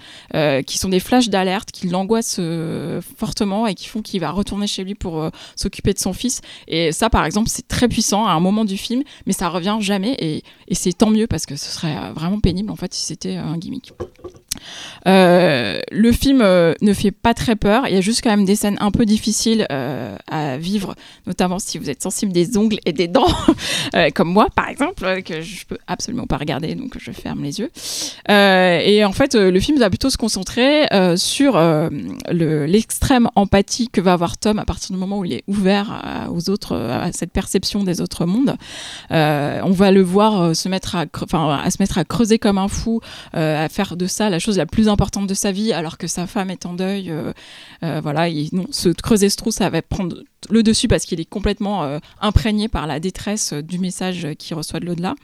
qui 0.66 0.78
sont 0.78 0.90
des 0.90 1.00
flashs 1.00 1.30
d'alerte 1.30 1.72
qui 1.72 1.88
l'angoissent 1.88 2.40
fortement 3.18 3.68
et 3.68 3.76
qui 3.76 3.88
font 3.88 4.02
qu'il 4.02 4.22
va 4.22 4.32
retourner 4.32 4.68
chez 4.68 4.84
lui 4.84 4.96
pour 4.96 5.30
s'occuper 5.56 5.94
de 5.94 6.00
son 6.00 6.14
fils. 6.14 6.42
Et 6.68 6.92
ça, 6.92 7.10
par 7.10 7.26
exemple, 7.26 7.50
c'est 7.50 7.68
très 7.68 7.88
puissant 7.88 8.26
à 8.26 8.32
un 8.32 8.40
moment 8.40 8.66
du 8.66 8.78
film, 8.78 9.04
mais 9.26 9.34
ça 9.34 9.49
revient 9.50 9.78
jamais 9.80 10.16
et, 10.20 10.44
c'est 10.72 10.94
tant 10.94 11.10
mieux 11.10 11.28
parce 11.28 11.46
que 11.46 11.56
ce 11.56 11.72
serait 11.72 11.96
euh, 11.96 12.14
vraiment 12.14 12.40
pénible 12.40 12.72
en 12.72 12.76
fait 12.76 12.94
si 12.94 13.04
c'était 13.04 13.38
euh, 13.38 13.44
un 13.44 13.58
gimmick. 13.58 13.94
Euh, 15.08 15.80
le 15.92 16.12
film 16.12 16.42
euh, 16.42 16.74
ne 16.82 16.94
fait 16.94 17.12
pas 17.12 17.34
très 17.34 17.56
peur. 17.56 17.88
Il 17.88 17.94
y 17.94 17.98
a 17.98 18.02
juste 18.02 18.22
quand 18.24 18.30
même 18.30 18.46
des 18.46 18.56
scènes 18.56 18.78
un 18.80 18.92
peu 18.92 19.06
difficiles 19.06 19.66
euh, 19.72 20.16
à 20.30 20.58
vivre, 20.58 20.96
notamment 21.28 21.60
si 21.60 21.78
vous 21.78 21.90
êtes 21.90 22.02
sensible 22.04 22.32
des 22.32 22.58
ongles 22.58 22.80
et 22.86 22.94
des 22.94 23.08
dents, 23.08 23.28
comme 24.16 24.30
moi 24.32 24.48
par 24.56 24.70
exemple, 24.70 25.22
que 25.24 25.42
je 25.42 25.66
peux 25.66 25.78
absolument 25.88 26.26
pas 26.28 26.38
regarder, 26.38 26.76
donc 26.76 26.98
je 27.00 27.12
ferme 27.12 27.44
les 27.44 27.60
yeux. 27.60 27.70
Et 28.30 29.04
en 29.06 29.12
fait, 29.12 29.36
le 29.36 29.60
film 29.60 29.80
va 29.80 29.90
plutôt 29.90 30.10
se 30.10 30.18
concentrer 30.18 30.86
sur 31.18 31.54
le- 31.58 32.66
l'extrême 32.66 33.30
empathie 33.36 33.90
que 33.90 34.02
va 34.02 34.14
avoir 34.14 34.38
Tom 34.38 34.60
à 34.60 34.66
partir 34.66 34.92
du 34.94 34.98
moment 35.00 35.20
où 35.20 35.26
il 35.26 35.34
est 35.34 35.44
ouvert 35.48 35.92
à- 35.92 36.32
aux 36.32 36.50
autres, 36.50 36.76
à 36.76 37.12
cette 37.12 37.32
perception 37.32 37.84
des 37.84 38.02
autres 38.02 38.26
mondes. 38.26 38.56
On 39.10 39.72
va 39.72 39.92
le 39.92 40.02
voir 40.02 40.56
se 40.56 40.70
mettre 40.70 40.96
à, 40.96 41.06
se 41.70 41.78
mettre 41.80 41.98
à 41.98 42.04
creuser 42.06 42.40
comme 42.40 42.58
un 42.58 42.68
fou, 42.68 43.02
à 43.34 43.68
faire 43.70 43.96
de 43.98 44.08
ça 44.08 44.30
la 44.30 44.40
chose 44.40 44.49
la 44.58 44.66
plus 44.66 44.88
importante 44.90 45.28
de 45.28 45.34
sa 45.34 45.52
vie, 45.52 45.74
alors 45.74 45.98
que 45.98 46.08
sa 46.08 46.28
femme 46.28 46.50
est 46.50 46.66
en 46.66 46.74
deuil. 46.74 47.12
euh, 47.12 47.32
euh, 47.84 48.00
voilà, 48.02 48.30
il- 48.30 48.50
non, 48.54 48.66
se 48.72 48.90
creuser 48.90 49.30
ce 49.30 49.38
trou, 49.38 49.52
ça 49.52 49.70
va 49.70 49.82
prendre 49.82 50.18
le 50.50 50.64
dessus 50.64 50.88
parce 50.88 51.06
qu'il 51.06 51.20
est 51.20 51.30
complètement 51.30 51.84
euh, 51.84 52.00
imprégné 52.22 52.68
par 52.68 52.88
la 52.88 53.00
détresse 53.00 53.54
euh, 53.54 53.62
du 53.62 53.80
message 53.80 54.28
qu'il 54.38 54.56
reçoit 54.56 54.80
de 54.80 54.86
l'au-delà. 54.86 55.16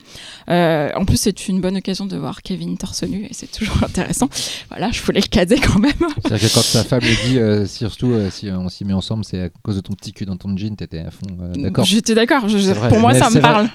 Euh, 0.50 0.90
en 0.96 1.06
plus, 1.06 1.18
c'est 1.18 1.48
une 1.48 1.62
bonne 1.62 1.78
occasion 1.78 2.06
de 2.06 2.18
voir 2.18 2.42
Kevin 2.42 2.78
torse 2.78 3.04
nu 3.04 3.26
et 3.26 3.34
c'est 3.34 3.52
toujours 3.52 3.78
intéressant. 3.84 4.30
Voilà, 4.70 4.92
je 4.92 5.02
voulais 5.02 5.22
le 5.22 5.28
caser 5.28 5.58
quand 5.60 5.80
même. 5.80 5.94
C'est-à-dire 6.26 6.50
que 6.50 6.54
quand 6.54 6.72
ta 6.72 6.84
femme 6.84 7.02
lui 7.02 7.18
dit, 7.28 7.40
euh, 7.40 7.66
surtout 7.66 8.12
euh, 8.12 8.30
si 8.30 8.50
on 8.50 8.70
s'y 8.70 8.86
met 8.86 8.94
ensemble, 8.94 9.26
c'est 9.26 9.42
à 9.42 9.50
cause 9.64 9.76
de 9.76 9.82
ton 9.82 9.94
petit 9.94 10.14
cul 10.14 10.26
dans 10.26 10.38
ton 10.38 10.56
jean, 10.58 10.76
t'étais 10.76 11.00
à 11.00 11.12
fond 11.12 11.28
euh, 11.42 11.54
d'accord. 11.56 11.86
J'étais 11.86 12.16
d'accord. 12.16 12.42
pour 12.90 13.00
moi, 13.00 13.14
mais 13.14 13.20
ça 13.20 13.30
me 13.30 13.40
vrai. 13.40 13.42
parle. 13.42 13.70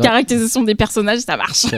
Caractérisation 0.00 0.62
des 0.62 0.74
personnages, 0.74 1.20
ça 1.20 1.36
marche. 1.36 1.66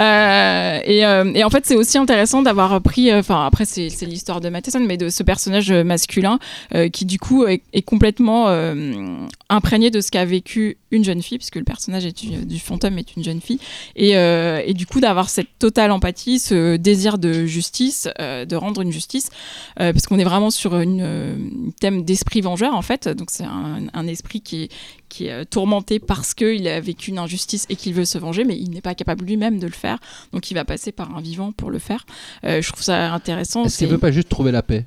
Euh, 0.00 0.80
et, 0.84 1.06
euh, 1.06 1.30
et 1.34 1.44
en 1.44 1.50
fait, 1.50 1.64
c'est 1.66 1.76
aussi 1.76 1.98
intéressant 1.98 2.42
d'avoir 2.42 2.80
pris, 2.80 3.12
euh, 3.12 3.20
enfin 3.20 3.46
après 3.46 3.64
c'est 3.64 3.88
l'histoire 4.02 4.40
de 4.40 4.48
Matheson, 4.48 4.80
mais 4.80 4.96
de 4.96 5.08
ce 5.08 5.22
personnage 5.22 5.70
euh, 5.70 5.84
masculin 5.84 6.38
euh, 6.74 6.88
qui 6.88 7.04
du 7.04 7.18
coup 7.18 7.46
est, 7.46 7.62
est 7.72 7.82
complètement 7.82 8.33
euh, 8.48 9.16
imprégné 9.48 9.90
de 9.90 10.00
ce 10.00 10.10
qu'a 10.10 10.24
vécu 10.24 10.76
une 10.90 11.04
jeune 11.04 11.22
fille, 11.22 11.38
puisque 11.38 11.56
le 11.56 11.64
personnage 11.64 12.04
est 12.06 12.16
du, 12.16 12.44
du 12.44 12.58
fantôme 12.58 12.98
est 12.98 13.16
une 13.16 13.24
jeune 13.24 13.40
fille, 13.40 13.58
et, 13.96 14.16
euh, 14.16 14.62
et 14.64 14.74
du 14.74 14.86
coup 14.86 15.00
d'avoir 15.00 15.28
cette 15.28 15.58
totale 15.58 15.90
empathie, 15.90 16.38
ce 16.38 16.76
désir 16.76 17.18
de 17.18 17.46
justice, 17.46 18.08
euh, 18.20 18.44
de 18.44 18.56
rendre 18.56 18.80
une 18.82 18.92
justice, 18.92 19.28
parce 19.76 20.06
qu'on 20.06 20.18
est 20.18 20.24
vraiment 20.24 20.50
sur 20.50 20.78
une, 20.78 21.02
un 21.02 21.70
thème 21.80 22.04
d'esprit 22.04 22.40
vengeur 22.40 22.74
en 22.74 22.82
fait, 22.82 23.08
donc 23.08 23.28
c'est 23.30 23.44
un, 23.44 23.86
un 23.92 24.06
esprit 24.06 24.40
qui 24.40 24.64
est 24.64 24.68
qui 25.10 25.26
est 25.28 25.44
tourmenté 25.44 26.00
parce 26.00 26.34
qu'il 26.34 26.66
a 26.66 26.80
vécu 26.80 27.10
une 27.12 27.18
injustice 27.18 27.66
et 27.68 27.76
qu'il 27.76 27.94
veut 27.94 28.04
se 28.04 28.18
venger, 28.18 28.42
mais 28.42 28.56
il 28.58 28.70
n'est 28.70 28.80
pas 28.80 28.96
capable 28.96 29.24
lui-même 29.24 29.60
de 29.60 29.66
le 29.68 29.72
faire. 29.72 29.98
Donc 30.32 30.50
il 30.50 30.54
va 30.54 30.64
passer 30.64 30.90
par 30.90 31.14
un 31.16 31.20
vivant 31.20 31.52
pour 31.52 31.70
le 31.70 31.78
faire. 31.78 32.04
Euh, 32.44 32.60
je 32.60 32.68
trouve 32.72 32.82
ça 32.82 33.12
intéressant. 33.14 33.64
Est-ce 33.64 33.78
qu'il 33.78 33.86
c'est- 33.86 33.92
veut 33.92 33.98
pas 33.98 34.10
juste 34.10 34.28
trouver 34.28 34.50
la 34.50 34.62
paix? 34.64 34.86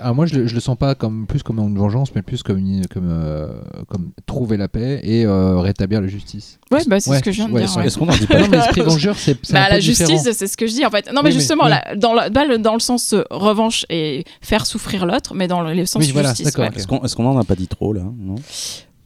Alors 0.00 0.14
moi, 0.14 0.26
je 0.26 0.34
le, 0.34 0.46
je 0.46 0.54
le 0.54 0.60
sens 0.60 0.76
pas 0.76 0.94
comme 0.94 1.26
plus 1.26 1.42
comme 1.42 1.58
une 1.58 1.78
vengeance, 1.78 2.14
mais 2.14 2.22
plus 2.22 2.42
comme 2.42 2.58
une, 2.58 2.86
comme 2.88 3.08
euh, 3.08 3.48
comme 3.88 4.12
trouver 4.26 4.56
la 4.56 4.68
paix 4.68 5.00
et 5.04 5.24
euh, 5.24 5.58
rétablir 5.60 6.00
la 6.00 6.08
justice. 6.08 6.58
Ouais, 6.70 6.80
bah, 6.86 6.98
c'est 7.00 7.10
Ouais, 7.10 7.18
ce 7.18 7.22
que 7.22 7.30
je 7.30 7.36
viens 7.36 7.48
de 7.48 7.52
ouais, 7.54 7.64
dire. 7.64 7.76
ouais. 7.76 7.86
Est-ce 7.86 7.98
qu'on 7.98 8.08
en 8.08 8.16
dit 8.16 8.26
pas 8.26 8.40
non, 8.40 8.48
mais 8.50 8.56
l'esprit 8.58 8.80
vengeur, 8.82 9.16
c'est 9.16 9.34
Bah, 9.52 9.68
la 9.68 9.78
différent. 9.78 10.10
justice, 10.10 10.32
c'est 10.36 10.46
ce 10.46 10.56
que 10.56 10.66
je 10.66 10.72
dis 10.72 10.84
en 10.86 10.90
fait. 10.90 11.06
Non, 11.12 11.20
mais 11.22 11.28
Oui, 11.30 11.34
mais- 11.34 11.40
justement, 11.40 11.64
oui. 11.64 11.70
là, 11.70 11.94
dans, 11.96 12.12
le- 12.14 12.58
dans 12.58 12.74
le 12.74 12.80
sens 12.80 13.12
euh, 13.12 13.22
revanche 13.30 13.86
et 13.90 14.24
faire 14.40 14.66
souffrir 14.66 15.06
l'autre, 15.06 15.34
mais 15.34 15.46
dans 15.48 15.62
le, 15.62 15.74
le 15.74 15.86
sens 15.86 16.02
Oui, 16.04 16.10
voilà, 16.12 16.30
justice. 16.30 16.48
Est-ce 16.48 16.86
qu'on 16.86 17.02
est-ce 17.04 17.14
qu'on 17.16 17.26
en 17.26 17.38
a 17.38 17.44
pas 17.44 17.54
dit 17.54 17.68
trop 17.68 17.92
là? 17.92 18.02
Non? 18.18 18.34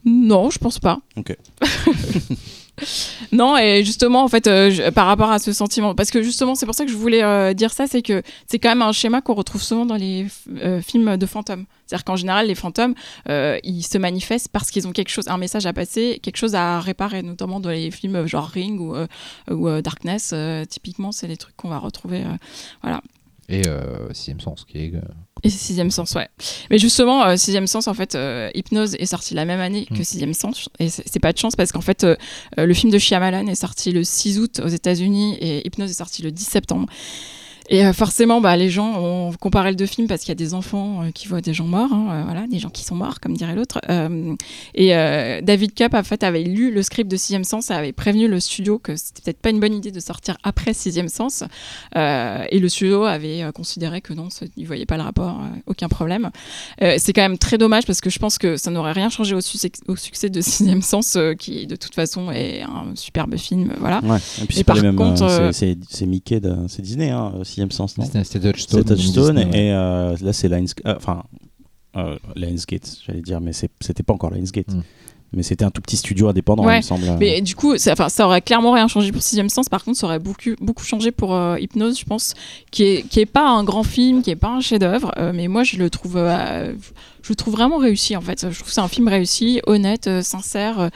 Non, 0.05 0.49
je 0.49 0.57
pense 0.57 0.79
pas. 0.79 0.99
Ok. 1.17 1.35
Non, 3.31 3.57
et 3.57 3.83
justement, 3.83 4.23
en 4.23 4.27
fait, 4.27 4.47
euh, 4.47 4.91
par 4.91 5.07
rapport 5.07 5.31
à 5.31 5.39
ce 5.39 5.51
sentiment, 5.51 5.95
parce 5.95 6.11
que 6.11 6.21
justement, 6.21 6.55
c'est 6.55 6.65
pour 6.65 6.75
ça 6.75 6.85
que 6.85 6.91
je 6.91 6.95
voulais 6.97 7.23
euh, 7.23 7.53
dire 7.53 7.71
ça, 7.71 7.87
c'est 7.87 8.01
que 8.01 8.21
c'est 8.47 8.59
quand 8.59 8.69
même 8.69 8.81
un 8.81 8.91
schéma 8.91 9.21
qu'on 9.21 9.33
retrouve 9.33 9.61
souvent 9.61 9.85
dans 9.85 9.95
les 9.95 10.27
euh, 10.63 10.81
films 10.81 11.17
de 11.17 11.25
fantômes. 11.25 11.65
C'est-à-dire 11.85 12.03
qu'en 12.05 12.15
général, 12.15 12.47
les 12.47 12.55
fantômes, 12.55 12.93
ils 13.27 13.83
se 13.83 13.97
manifestent 13.97 14.49
parce 14.49 14.71
qu'ils 14.71 14.87
ont 14.87 14.91
quelque 14.91 15.09
chose, 15.09 15.27
un 15.27 15.37
message 15.37 15.65
à 15.65 15.73
passer, 15.73 16.19
quelque 16.21 16.37
chose 16.37 16.53
à 16.53 16.79
réparer, 16.81 17.21
notamment 17.23 17.59
dans 17.59 17.69
les 17.69 17.91
films 17.91 18.25
genre 18.27 18.47
Ring 18.47 18.79
ou, 19.49 19.81
Darkness. 19.81 20.33
typiquement, 20.69 21.11
c'est 21.13 21.27
les 21.27 21.37
trucs 21.37 21.55
qu'on 21.55 21.69
va 21.69 21.79
retrouver. 21.79 22.23
euh, 22.85 22.97
Et 23.49 23.63
sixième 24.13 24.41
sens, 24.41 24.65
qui 24.65 24.79
est. 24.79 24.93
Et 25.43 25.49
Sixième 25.49 25.91
Sens, 25.91 26.13
ouais. 26.15 26.27
Mais 26.69 26.77
justement, 26.77 27.23
euh, 27.23 27.35
Sixième 27.37 27.67
Sens, 27.67 27.87
en 27.87 27.93
fait, 27.93 28.15
euh, 28.15 28.49
Hypnose 28.55 28.95
est 28.95 29.05
sorti 29.05 29.33
la 29.33 29.45
même 29.45 29.59
année 29.59 29.85
que 29.85 29.99
Mm. 29.99 30.03
Sixième 30.03 30.33
Sens. 30.33 30.69
Et 30.79 30.89
c'est 30.89 31.19
pas 31.19 31.33
de 31.33 31.37
chance 31.37 31.55
parce 31.55 31.71
qu'en 31.71 31.81
fait, 31.81 32.03
euh, 32.03 32.15
le 32.57 32.73
film 32.73 32.91
de 32.91 32.97
Shyamalan 32.97 33.47
est 33.47 33.55
sorti 33.55 33.91
le 33.91 34.03
6 34.03 34.39
août 34.39 34.61
aux 34.63 34.67
États-Unis 34.67 35.37
et 35.39 35.65
Hypnose 35.67 35.91
est 35.91 35.93
sorti 35.93 36.21
le 36.21 36.31
10 36.31 36.43
septembre. 36.43 36.87
Et 37.69 37.85
euh, 37.85 37.91
forcément, 37.91 38.39
bah, 38.39 38.55
les 38.55 38.69
gens 38.69 38.97
ont 39.01 39.33
comparé 39.39 39.71
les 39.71 39.75
deux 39.75 39.85
films 39.85 40.07
parce 40.07 40.21
qu'il 40.21 40.29
y 40.29 40.31
a 40.31 40.35
des 40.35 40.53
enfants 40.53 41.03
euh, 41.03 41.11
qui 41.11 41.27
voient 41.27 41.41
des 41.41 41.53
gens 41.53 41.65
morts, 41.65 41.91
hein, 41.91 42.07
euh, 42.11 42.23
voilà, 42.23 42.47
des 42.47 42.59
gens 42.59 42.69
qui 42.69 42.83
sont 42.85 42.95
morts, 42.95 43.19
comme 43.19 43.35
dirait 43.35 43.55
l'autre. 43.55 43.79
Euh, 43.89 44.35
et 44.73 44.95
euh, 44.95 45.41
David 45.41 45.73
Cup, 45.73 45.93
en 45.93 46.03
fait, 46.03 46.23
avait 46.23 46.43
lu 46.43 46.71
le 46.73 46.81
script 46.81 47.11
de 47.11 47.17
Sixième 47.17 47.43
Sens 47.43 47.69
et 47.69 47.73
avait 47.73 47.91
prévenu 47.91 48.29
le 48.29 48.39
studio 48.39 48.79
que 48.79 48.95
c'était 48.95 49.21
peut-être 49.21 49.39
pas 49.41 49.49
une 49.49 49.59
bonne 49.59 49.73
idée 49.73 49.91
de 49.91 49.99
sortir 49.99 50.37
après 50.43 50.73
Sixième 50.73 51.09
Sens. 51.09 51.43
Euh, 51.97 52.45
et 52.49 52.59
le 52.59 52.69
studio 52.69 53.03
avait 53.03 53.43
considéré 53.53 53.99
que 53.99 54.13
non, 54.13 54.29
il 54.55 54.65
voyait 54.65 54.85
pas 54.85 54.95
le 54.95 55.03
rapport, 55.03 55.41
aucun 55.65 55.89
problème. 55.89 56.29
Euh, 56.81 56.95
c'est 56.99 57.11
quand 57.11 57.21
même 57.23 57.37
très 57.37 57.57
dommage 57.57 57.85
parce 57.85 57.99
que 57.99 58.09
je 58.09 58.19
pense 58.19 58.37
que 58.37 58.55
ça 58.55 58.71
n'aurait 58.71 58.93
rien 58.93 59.09
changé 59.09 59.35
au, 59.35 59.41
succès- 59.41 59.71
au 59.89 59.97
succès 59.97 60.29
de 60.29 60.39
Sixième 60.39 60.81
Sens, 60.81 61.17
qui 61.37 61.67
de 61.67 61.75
toute 61.75 61.95
façon 61.95 62.31
est 62.31 62.61
un 62.61 62.95
superbe 62.95 63.35
film, 63.35 63.73
voilà. 63.79 63.99
Ouais. 64.05 64.19
Et 64.41 64.45
puis 64.45 64.59
Et 64.59 64.63
par 64.63 64.77
les 64.77 64.83
mêmes. 64.83 64.95
contre, 64.95 65.49
c'est- 65.51 65.75
Mickey, 66.05 66.39
c'est 66.69 66.81
Disney, 66.81 67.09
hein, 67.09 67.33
sixième 67.57 67.71
sens, 67.71 67.97
non? 67.97 68.05
C'était 68.83 68.95
Touchstone. 68.95 69.37
Et 69.55 69.71
euh, 69.73 70.15
là 70.21 70.31
c'est 70.33 70.47
Lionsgate. 70.47 70.85
euh, 70.85 70.95
Enfin, 70.95 71.23
euh, 71.95 72.17
Lionsgate, 72.35 72.97
j'allais 73.05 73.21
dire, 73.21 73.41
mais 73.41 73.51
c'était 73.53 74.03
pas 74.03 74.13
encore 74.13 74.29
Lionsgate. 74.31 74.67
Mm. 75.31 75.37
Mais 75.37 75.43
c'était 75.43 75.65
un 75.65 75.71
tout 75.71 75.81
petit 75.81 75.97
studio 75.97 76.29
indépendant, 76.29 76.63
Ouais, 76.65 76.75
il 76.75 76.77
me 76.77 76.81
semble. 76.81 77.05
Mais 77.19 77.41
du 77.41 77.53
coup, 77.55 77.77
ça, 77.77 77.91
enfin, 77.93 78.07
ça 78.09 78.25
aurait 78.25 78.41
clairement 78.41 78.71
rien 78.71 78.87
changé 78.87 79.11
pour 79.11 79.21
Sixième 79.21 79.49
Sens. 79.49 79.67
Par 79.69 79.83
contre, 79.83 79.97
ça 79.97 80.07
aurait 80.07 80.19
beaucoup, 80.19 80.51
beaucoup 80.61 80.83
changé 80.85 81.11
pour 81.11 81.35
euh, 81.35 81.59
Hypnose, 81.59 81.99
je 81.99 82.05
pense, 82.05 82.33
qui 82.71 82.83
est, 82.83 83.01
qui 83.09 83.19
est 83.19 83.25
pas 83.25 83.47
un 83.49 83.63
grand 83.63 83.83
film, 83.83 84.21
qui 84.21 84.29
est 84.31 84.35
pas 84.37 84.49
un 84.49 84.61
chef-d'œuvre, 84.61 85.11
euh, 85.17 85.31
mais 85.33 85.47
moi, 85.49 85.63
je 85.63 85.77
le 85.77 85.89
trouve, 85.89 86.15
euh, 86.17 86.73
je 87.23 87.29
le 87.29 87.35
trouve 87.35 87.53
vraiment 87.55 87.77
réussi. 87.77 88.15
En 88.15 88.21
fait, 88.21 88.49
je 88.49 88.55
trouve 88.55 88.67
que 88.67 88.73
c'est 88.73 88.79
un 88.81 88.87
film 88.87 89.07
réussi, 89.09 89.59
honnête, 89.67 90.07
euh, 90.07 90.21
sincère, 90.21 90.89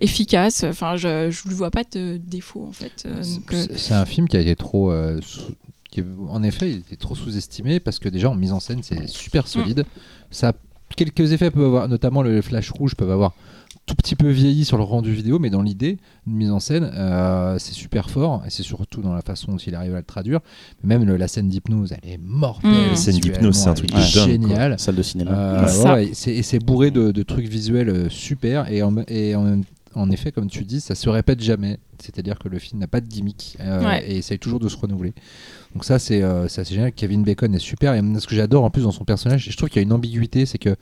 efficace. 0.00 0.64
Enfin, 0.64 0.96
je, 0.96 1.30
je 1.30 1.48
lui 1.48 1.54
vois 1.54 1.70
pas 1.70 1.82
de 1.92 2.18
défaut, 2.18 2.66
en 2.68 2.72
fait. 2.72 3.04
Euh, 3.06 3.22
euh, 3.52 3.66
C'est 3.76 3.94
un 3.94 4.04
film 4.06 4.28
qui 4.28 4.36
a 4.36 4.40
été 4.40 4.56
trop. 4.56 4.90
euh, 4.90 5.18
sous- 5.22 5.54
qui- 5.90 6.04
en 6.28 6.42
effet, 6.44 6.70
il 6.70 6.78
était 6.78 6.94
trop 6.96 7.16
sous-estimé 7.16 7.80
parce 7.80 7.98
que 7.98 8.08
déjà 8.08 8.30
en 8.30 8.36
mise 8.36 8.52
en 8.52 8.60
scène, 8.60 8.80
c'est 8.82 9.08
super 9.08 9.48
solide. 9.48 9.84
Ça 10.30 10.50
a 10.50 10.52
quelques 10.96 11.32
effets 11.32 11.50
peuvent 11.50 11.64
avoir, 11.64 11.88
notamment 11.88 12.22
le 12.22 12.40
flash 12.42 12.70
rouge, 12.70 12.94
peuvent 12.94 13.10
avoir 13.10 13.34
tout 13.86 13.94
petit 13.94 14.14
peu 14.14 14.28
vieilli 14.28 14.64
sur 14.64 14.76
le 14.76 14.84
rendu 14.84 15.12
vidéo, 15.12 15.38
mais 15.38 15.50
dans 15.50 15.62
l'idée 15.62 15.98
de 16.26 16.32
mise 16.32 16.50
en 16.50 16.60
scène, 16.60 16.90
euh, 16.94 17.56
c'est 17.58 17.72
super 17.72 18.08
fort 18.10 18.42
et 18.46 18.50
c'est 18.50 18.62
surtout 18.62 19.00
dans 19.00 19.12
la 19.14 19.22
façon 19.22 19.52
dont 19.52 19.58
il 19.58 19.74
arrive 19.74 19.94
à 19.94 19.98
le 19.98 20.04
traduire. 20.04 20.40
Même 20.84 21.04
le- 21.04 21.16
la 21.16 21.26
scène 21.28 21.48
d'hypnose, 21.48 21.92
elle 22.02 22.10
est 22.12 22.18
mortelle. 22.18 22.70
Mm. 22.70 22.90
La 22.90 22.96
scène 22.96 23.14
d'hypnose, 23.18 23.56
c'est 23.56 23.68
un 23.68 23.74
truc 23.74 23.90
génial. 23.96 24.78
Salle 24.78 24.94
de 24.96 25.02
cinéma. 25.02 25.30
Euh, 25.32 25.94
ouais, 25.94 26.10
et 26.26 26.42
c'est 26.42 26.58
bourré 26.64 26.90
de, 26.90 27.10
de 27.10 27.22
trucs 27.22 27.48
visuels 27.48 27.88
euh, 27.88 28.08
super 28.08 28.70
et, 28.70 28.82
en, 28.82 28.94
et 29.08 29.34
en, 29.34 29.42
même- 29.42 29.64
en 29.94 30.10
effet 30.10 30.30
comme 30.32 30.48
tu 30.48 30.64
dis 30.64 30.80
ça 30.80 30.94
se 30.94 31.08
répète 31.08 31.40
jamais. 31.40 31.78
C'est-à-dire 31.98 32.38
que 32.38 32.48
le 32.48 32.58
film 32.58 32.80
n'a 32.80 32.86
pas 32.86 33.00
de 33.00 33.06
gimmick 33.06 33.56
euh, 33.60 33.84
Ouais. 33.84 34.04
et 34.10 34.16
essaye 34.18 34.38
toujours 34.38 34.60
de 34.60 34.68
se 34.68 34.76
renouveler. 34.76 35.12
Donc 35.74 35.84
ça 35.84 35.98
c'est 35.98 36.22
euh, 36.22 36.48
génial. 36.48 36.92
Kevin 36.92 37.22
Bacon 37.24 37.54
est 37.54 37.58
super. 37.58 37.94
Et 37.94 38.00
ce 38.18 38.26
que 38.26 38.34
j'adore 38.34 38.64
en 38.64 38.70
plus 38.70 38.82
dans 38.82 38.92
son 38.92 39.04
personnage 39.04 39.48
je 39.50 39.56
trouve 39.56 39.68
qu'il 39.68 39.80
y 39.80 39.80
a 39.80 39.86
une 39.86 39.92
ambiguïté 39.92 40.46
c'est 40.46 40.58
que 40.58 40.76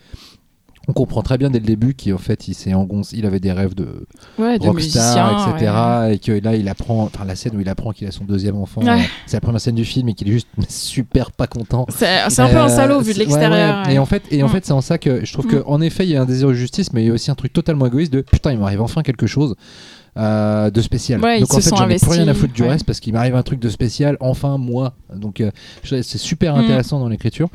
on 0.89 0.93
comprend 0.95 1.23
très 1.23 1.39
bien 1.39 1.51
dès 1.51 1.59
le 1.61 1.67
début 1.67 1.95
qu'en 1.95 2.19
fait 2.19 2.49
il 2.49 2.55
s'est 2.55 2.73
il 3.13 3.27
avait 3.27 3.41
des 3.41 3.53
rêves 3.53 3.75
de 3.75 4.07
ouais, 4.39 4.57
rockstar 4.59 5.49
etc 5.55 5.71
ouais. 5.73 6.15
et 6.15 6.19
que 6.19 6.33
là 6.43 6.57
il 6.57 6.69
apprend 6.69 7.05
enfin 7.05 7.25
la 7.25 7.37
scène 7.37 7.55
où 7.57 7.61
il 7.61 7.69
apprend 7.69 7.93
qu'il 7.93 8.09
a 8.09 8.11
son 8.11 8.25
deuxième 8.25 8.57
enfant 8.57 8.83
Ouais. 8.83 8.91
euh, 8.91 9.05
c'est 9.27 9.37
la 9.37 9.41
première 9.41 9.61
scène 9.61 9.75
du 9.75 9.85
film 9.85 10.09
et 10.09 10.15
qu'il 10.15 10.29
est 10.29 10.33
juste 10.33 10.49
super 10.69 11.31
pas 11.33 11.47
content 11.47 11.87
C'est 11.91 12.07
un 12.09 12.29
peu 12.49 12.57
un 12.57 12.67
euh, 12.67 12.69
salaud 12.69 13.01
vu 13.01 13.13
de 13.13 13.19
l'extérieur. 13.19 13.89
Et 13.89 13.99
en 13.99 14.07
fait, 14.07 14.23
et 14.31 14.43
en 14.43 14.47
Mm. 14.47 14.51
fait, 14.51 14.65
c'est 14.67 14.73
en 14.73 14.81
ça 14.81 14.97
que 14.99 15.25
je 15.25 15.33
trouve 15.33 15.47
Mm. 15.47 15.63
qu'en 15.63 15.81
effet, 15.81 16.05
il 16.05 16.11
y 16.11 16.17
a 16.17 16.23
un 16.23 16.25
désir 16.25 16.49
de 16.49 16.55
justice, 16.55 16.93
mais 16.93 17.03
il 17.03 17.09
y 17.09 17.11
a 17.11 17.13
aussi 17.13 17.31
un 17.31 17.35
truc 17.35 17.53
totalement 17.53 17.87
égoïste 17.87 18.13
de 18.13 18.23
putain, 18.23 18.53
il 18.53 18.59
m'arrive 18.59 18.81
enfin 18.81 19.03
quelque 19.03 19.27
chose. 19.27 19.55
Euh, 20.19 20.71
de 20.71 20.81
spécial. 20.81 21.21
Ouais, 21.21 21.41
Donc 21.41 21.55
en 21.55 21.61
fait, 21.61 21.71
j'en 21.77 21.89
ai 21.89 21.97
plus 21.97 22.11
rien 22.11 22.29
à 22.29 22.35
foutre 22.35 22.53
du 22.53 22.63
ouais. 22.63 22.71
reste 22.71 22.85
parce 22.85 22.99
qu'il 23.01 23.13
m'arrive 23.13 23.37
un 23.37 23.43
truc 23.43 23.61
de 23.61 23.69
spécial, 23.69 24.17
enfin 24.21 24.59
moi. 24.59 24.95
Donc 25.15 25.41
euh, 25.41 25.51
c'est 25.85 26.03
super 26.03 26.57
Mm. 26.57 26.61
intéressant 26.61 26.99
dans 26.99 27.09
l'écriture. 27.09 27.49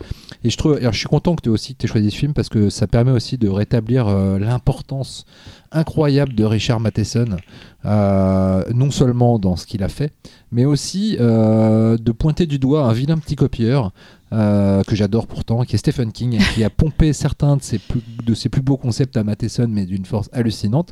Et 0.43 0.49
je 0.49 0.57
trouve, 0.57 0.77
alors, 0.77 0.93
je 0.93 0.97
suis 0.99 1.07
content 1.07 1.35
que 1.35 1.41
tu 1.41 1.49
aussi 1.49 1.75
que 1.75 1.85
aies 1.85 1.89
choisi 1.89 2.11
ce 2.11 2.15
film 2.15 2.33
parce 2.33 2.49
que 2.49 2.69
ça 2.69 2.87
permet 2.87 3.11
aussi 3.11 3.37
de 3.37 3.49
rétablir 3.49 4.07
euh, 4.07 4.39
l'importance 4.39 5.25
incroyable 5.71 6.35
de 6.35 6.43
Richard 6.45 6.79
Matheson, 6.79 7.37
non 7.83 8.91
seulement 8.91 9.39
dans 9.39 9.55
ce 9.55 9.65
qu'il 9.65 9.81
a 9.83 9.89
fait, 9.89 10.13
mais 10.51 10.65
aussi 10.65 11.17
de 11.17 12.11
pointer 12.11 12.45
du 12.45 12.59
doigt 12.59 12.85
un 12.85 12.93
vilain 12.93 13.17
petit 13.17 13.35
copieur 13.35 13.91
euh, 14.33 14.81
que 14.83 14.95
j'adore 14.95 15.27
pourtant, 15.27 15.63
qui 15.63 15.75
est 15.75 15.77
Stephen 15.77 16.11
King, 16.11 16.39
qui 16.55 16.63
a 16.63 16.69
pompé 16.71 17.13
certains 17.13 17.57
de 17.57 17.61
ses 17.61 17.77
plus, 17.77 18.01
de 18.25 18.33
ses 18.33 18.49
plus 18.49 18.61
beaux 18.63 18.77
concepts 18.77 19.15
à 19.15 19.23
Matheson, 19.23 19.67
mais 19.69 19.85
d'une 19.85 20.05
force 20.05 20.29
hallucinante. 20.33 20.91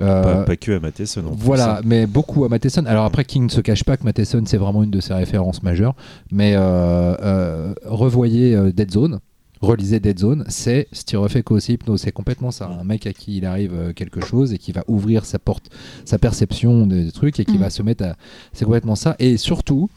Euh, 0.00 0.22
Pas, 0.22 0.42
pas 0.44 0.56
que 0.56 0.72
à 0.72 0.80
Matheson. 0.80 1.26
en 1.26 1.30
plus, 1.34 1.44
voilà, 1.44 1.78
hein. 1.78 1.82
mais 1.84 2.06
beaucoup 2.06 2.44
à 2.44 2.48
Matheson. 2.48 2.84
Alors 2.86 3.04
après, 3.04 3.24
King 3.24 3.44
ne 3.44 3.48
se 3.48 3.60
cache 3.60 3.82
pas 3.84 3.96
que 3.96 4.04
Matheson, 4.04 4.42
c'est 4.46 4.56
vraiment 4.56 4.82
une 4.84 4.90
de 4.92 5.00
ses 5.00 5.12
références 5.14 5.62
majeures. 5.62 5.94
Mais 6.30 6.52
euh, 6.54 7.14
euh, 7.20 7.74
revoyez 7.84 8.56
Dead 8.72 8.90
Zone, 8.92 9.18
relisez 9.60 9.98
Dead 9.98 10.16
Zone, 10.18 10.44
c'est 10.48 10.86
ce 10.92 11.04
qui 11.04 11.16
refait 11.16 11.42
qu'aussi 11.42 11.72
Hypnose. 11.72 12.00
C'est 12.02 12.12
complètement 12.12 12.52
ça. 12.52 12.70
Un 12.80 12.84
mec 12.84 13.08
à 13.08 13.12
qui 13.12 13.38
il 13.38 13.44
arrive 13.44 13.92
quelque 13.96 14.24
chose 14.24 14.52
et 14.52 14.58
qui 14.58 14.70
va 14.70 14.84
ouvrir 14.86 15.24
sa 15.24 15.40
porte, 15.40 15.68
sa 16.04 16.18
perception 16.18 16.86
des, 16.86 17.10
trucs 17.10 17.40
et 17.40 17.44
qui 17.44 17.54
Mhm. 17.54 17.60
va 17.60 17.70
se 17.70 17.82
mettre 17.82 18.04
à. 18.04 18.14
C'est 18.52 18.64
complètement 18.66 18.94
ça. 18.94 19.16
Et 19.18 19.36
surtout, 19.36 19.90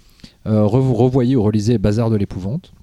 euh, 0.47 0.63
revo- 0.63 0.93
revoyez 0.95 1.35
ou 1.35 1.43
relisez 1.43 1.77
Bazar 1.77 2.09
de 2.09 2.15
l'épouvante. 2.15 2.73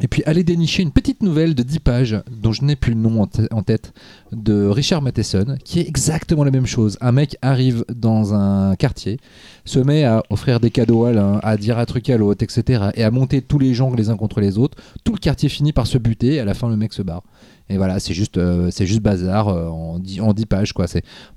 Et 0.00 0.08
puis 0.08 0.22
allez 0.26 0.44
dénicher 0.44 0.82
une 0.82 0.90
petite 0.90 1.22
nouvelle 1.22 1.54
de 1.54 1.62
10 1.62 1.78
pages, 1.80 2.22
dont 2.30 2.52
je 2.52 2.64
n'ai 2.64 2.76
plus 2.76 2.92
le 2.92 3.00
nom 3.00 3.22
en, 3.22 3.26
te- 3.26 3.52
en 3.52 3.62
tête, 3.62 3.92
de 4.32 4.66
Richard 4.66 5.00
Matheson, 5.02 5.56
qui 5.64 5.80
est 5.80 5.88
exactement 5.88 6.44
la 6.44 6.50
même 6.50 6.66
chose. 6.66 6.98
Un 7.00 7.12
mec 7.12 7.36
arrive 7.40 7.84
dans 7.94 8.34
un 8.34 8.76
quartier, 8.76 9.18
se 9.64 9.78
met 9.78 10.04
à 10.04 10.22
offrir 10.30 10.60
des 10.60 10.70
cadeaux 10.70 11.04
à 11.04 11.12
l'un, 11.12 11.38
à 11.42 11.56
dire 11.56 11.78
un 11.78 11.84
truc 11.86 12.10
à 12.10 12.16
l'autre, 12.18 12.42
etc. 12.44 12.90
Et 12.94 13.04
à 13.04 13.10
monter 13.10 13.40
tous 13.40 13.58
les 13.58 13.72
gens 13.72 13.92
les 13.94 14.10
uns 14.10 14.16
contre 14.16 14.40
les 14.40 14.58
autres. 14.58 14.76
Tout 15.04 15.12
le 15.12 15.18
quartier 15.18 15.48
finit 15.48 15.72
par 15.72 15.86
se 15.86 15.96
buter, 15.98 16.34
et 16.34 16.40
à 16.40 16.44
la 16.44 16.54
fin 16.54 16.68
le 16.68 16.76
mec 16.76 16.92
se 16.92 17.02
barre. 17.02 17.22
Et 17.68 17.78
voilà, 17.78 17.98
c'est 17.98 18.14
juste, 18.14 18.36
euh, 18.38 18.70
juste 18.70 19.00
bazar 19.00 19.48
euh, 19.48 19.66
en 19.66 19.98
10 19.98 20.20
en 20.20 20.32
10 20.32 20.46
pages, 20.46 20.72
quoi. 20.72 20.86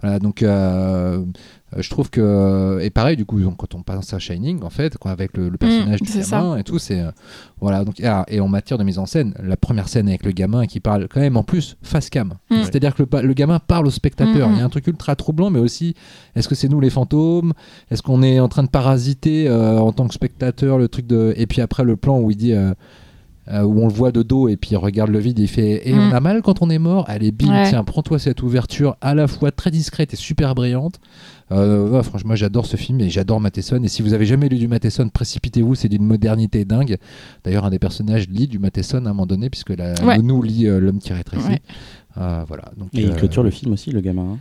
Voilà, 0.02 0.20
donc 0.20 0.44
euh, 0.44 1.24
euh, 1.76 1.82
je 1.82 1.90
trouve 1.90 2.10
que 2.10 2.80
et 2.82 2.90
pareil 2.90 3.16
du 3.18 3.26
coup 3.26 3.40
donc, 3.42 3.58
quand 3.58 3.76
on 3.76 3.84
pense 3.84 4.14
à 4.14 4.20
Shining 4.20 4.64
en 4.64 4.70
fait 4.70 4.98
quoi, 4.98 5.12
avec 5.12 5.38
le, 5.38 5.50
le 5.50 5.58
personnage 5.58 6.02
du 6.02 6.10
c'est 6.10 6.30
gamin 6.30 6.58
et 6.58 6.64
tout 6.64 6.80
c'est 6.80 7.00
euh, 7.00 7.12
voilà 7.62 7.84
donc 7.86 8.02
ah, 8.04 8.26
et 8.28 8.40
en 8.40 8.48
matière 8.48 8.78
de 8.78 8.84
mise 8.84 8.98
en 9.00 9.06
scène 9.06 9.34
la 9.44 9.58
première 9.58 9.88
scène 9.88 10.08
avec 10.10 10.26
le 10.26 10.32
gamin 10.32 10.66
qui 10.66 10.80
parle 10.80 11.08
quand 11.08 11.20
même 11.20 11.38
en 11.38 11.44
plus 11.44 11.78
face 11.82 12.10
cam 12.10 12.34
Mm. 12.52 12.56
c'est-à-dire 12.64 12.96
que 12.96 13.04
le, 13.04 13.34
gamin 13.34 13.60
parle 13.60 13.86
au 13.88 13.92
spectateur 13.92 14.48
Mm, 14.48 14.52
mm. 14.52 14.56
il 14.56 14.60
y 14.60 14.62
a 14.62 14.66
un 14.66 14.70
truc 14.70 14.88
ultra 14.88 15.16
troublant 15.16 15.50
mais 15.52 15.60
aussi 15.60 15.94
est-ce 16.36 16.48
que 16.48 16.56
c'est 16.56 16.68
nous 16.70 16.80
les 16.80 16.90
fantômes? 16.90 17.54
Est-ce 17.92 18.02
qu'on 18.02 18.24
est 18.24 18.40
en 18.40 18.48
train 18.48 18.64
de 18.64 18.70
parasiter 18.70 19.48
euh, 19.48 19.78
en 19.80 19.92
tant 19.92 20.08
que 20.08 20.14
spectateur 20.14 20.78
le 20.78 20.88
truc 20.88 21.06
de 21.08 21.34
et 21.38 21.46
puis 21.48 21.62
après 21.62 21.84
le 21.84 21.96
plan 21.96 22.20
où 22.20 22.32
il 22.32 22.38
dit 22.38 22.54
euh, 22.54 22.74
euh, 23.52 23.64
où 23.64 23.82
on 23.82 23.88
le 23.88 23.94
voit 23.94 24.12
de 24.12 24.22
dos 24.22 24.48
et 24.48 24.58
puis 24.58 24.72
il 24.72 24.78
regarde 24.78 25.10
le 25.10 25.18
vide 25.20 25.40
et 25.40 25.44
il 25.44 25.48
fait 25.48 25.88
et 25.90 25.94
Mm. 25.94 26.00
on 26.00 26.12
a 26.12 26.20
mal 26.20 26.42
quand 26.42 26.62
on 26.62 26.70
est 26.70 26.78
mort? 26.80 27.06
Allez 27.08 27.32
bim 27.32 27.50
Ouais. 27.52 27.70
tiens 27.70 27.84
prends-toi 27.84 28.20
cette 28.20 28.42
ouverture 28.44 28.96
à 29.02 29.14
la 29.16 29.28
fois 29.28 29.52
très 29.52 29.72
discrète 29.72 30.14
et 30.14 30.18
super 30.18 30.54
brillante 30.56 31.00
euh, 31.52 31.90
ouais, 31.90 32.04
franchement 32.04 32.36
j'adore 32.36 32.66
ce 32.66 32.78
film 32.78 33.00
et 33.02 33.10
j'adore 33.10 33.40
Matheson 33.40 33.82
et 33.84 33.88
si 33.88 34.02
vous 34.02 34.14
avez 34.14 34.26
jamais 34.26 34.50
lu 34.50 34.58
du 34.58 34.68
Matheson 34.68 35.10
précipitez-vous 35.10 35.76
c'est 35.76 35.90
d'une 35.90 36.06
modernité 36.06 36.64
dingue 36.66 36.98
d'ailleurs 37.44 37.66
un 37.66 37.70
des 37.72 37.80
personnages 37.80 38.28
lit 38.30 38.48
du 38.48 38.60
Matheson 38.60 38.98
à 39.06 39.10
un 39.10 39.14
moment 39.14 39.26
donné 39.26 39.50
puisque 39.50 39.72
la 39.72 39.94
Ouais. 40.04 40.20
nous 40.20 40.42
lit 40.44 40.68
euh, 40.68 40.80
l'homme 40.80 41.00
qui 41.00 41.12
rétrécit 41.14 41.48
Ouais. 41.48 41.62
Euh, 42.18 42.44
voilà 42.48 42.66
donc 42.78 42.90
Et 42.94 43.02
il 43.02 43.14
clôture 43.16 43.44
le 43.44 43.52
film 43.52 43.74
aussi, 43.74 43.92
le 43.92 44.02
gamin. 44.02 44.34
hein. 44.34 44.38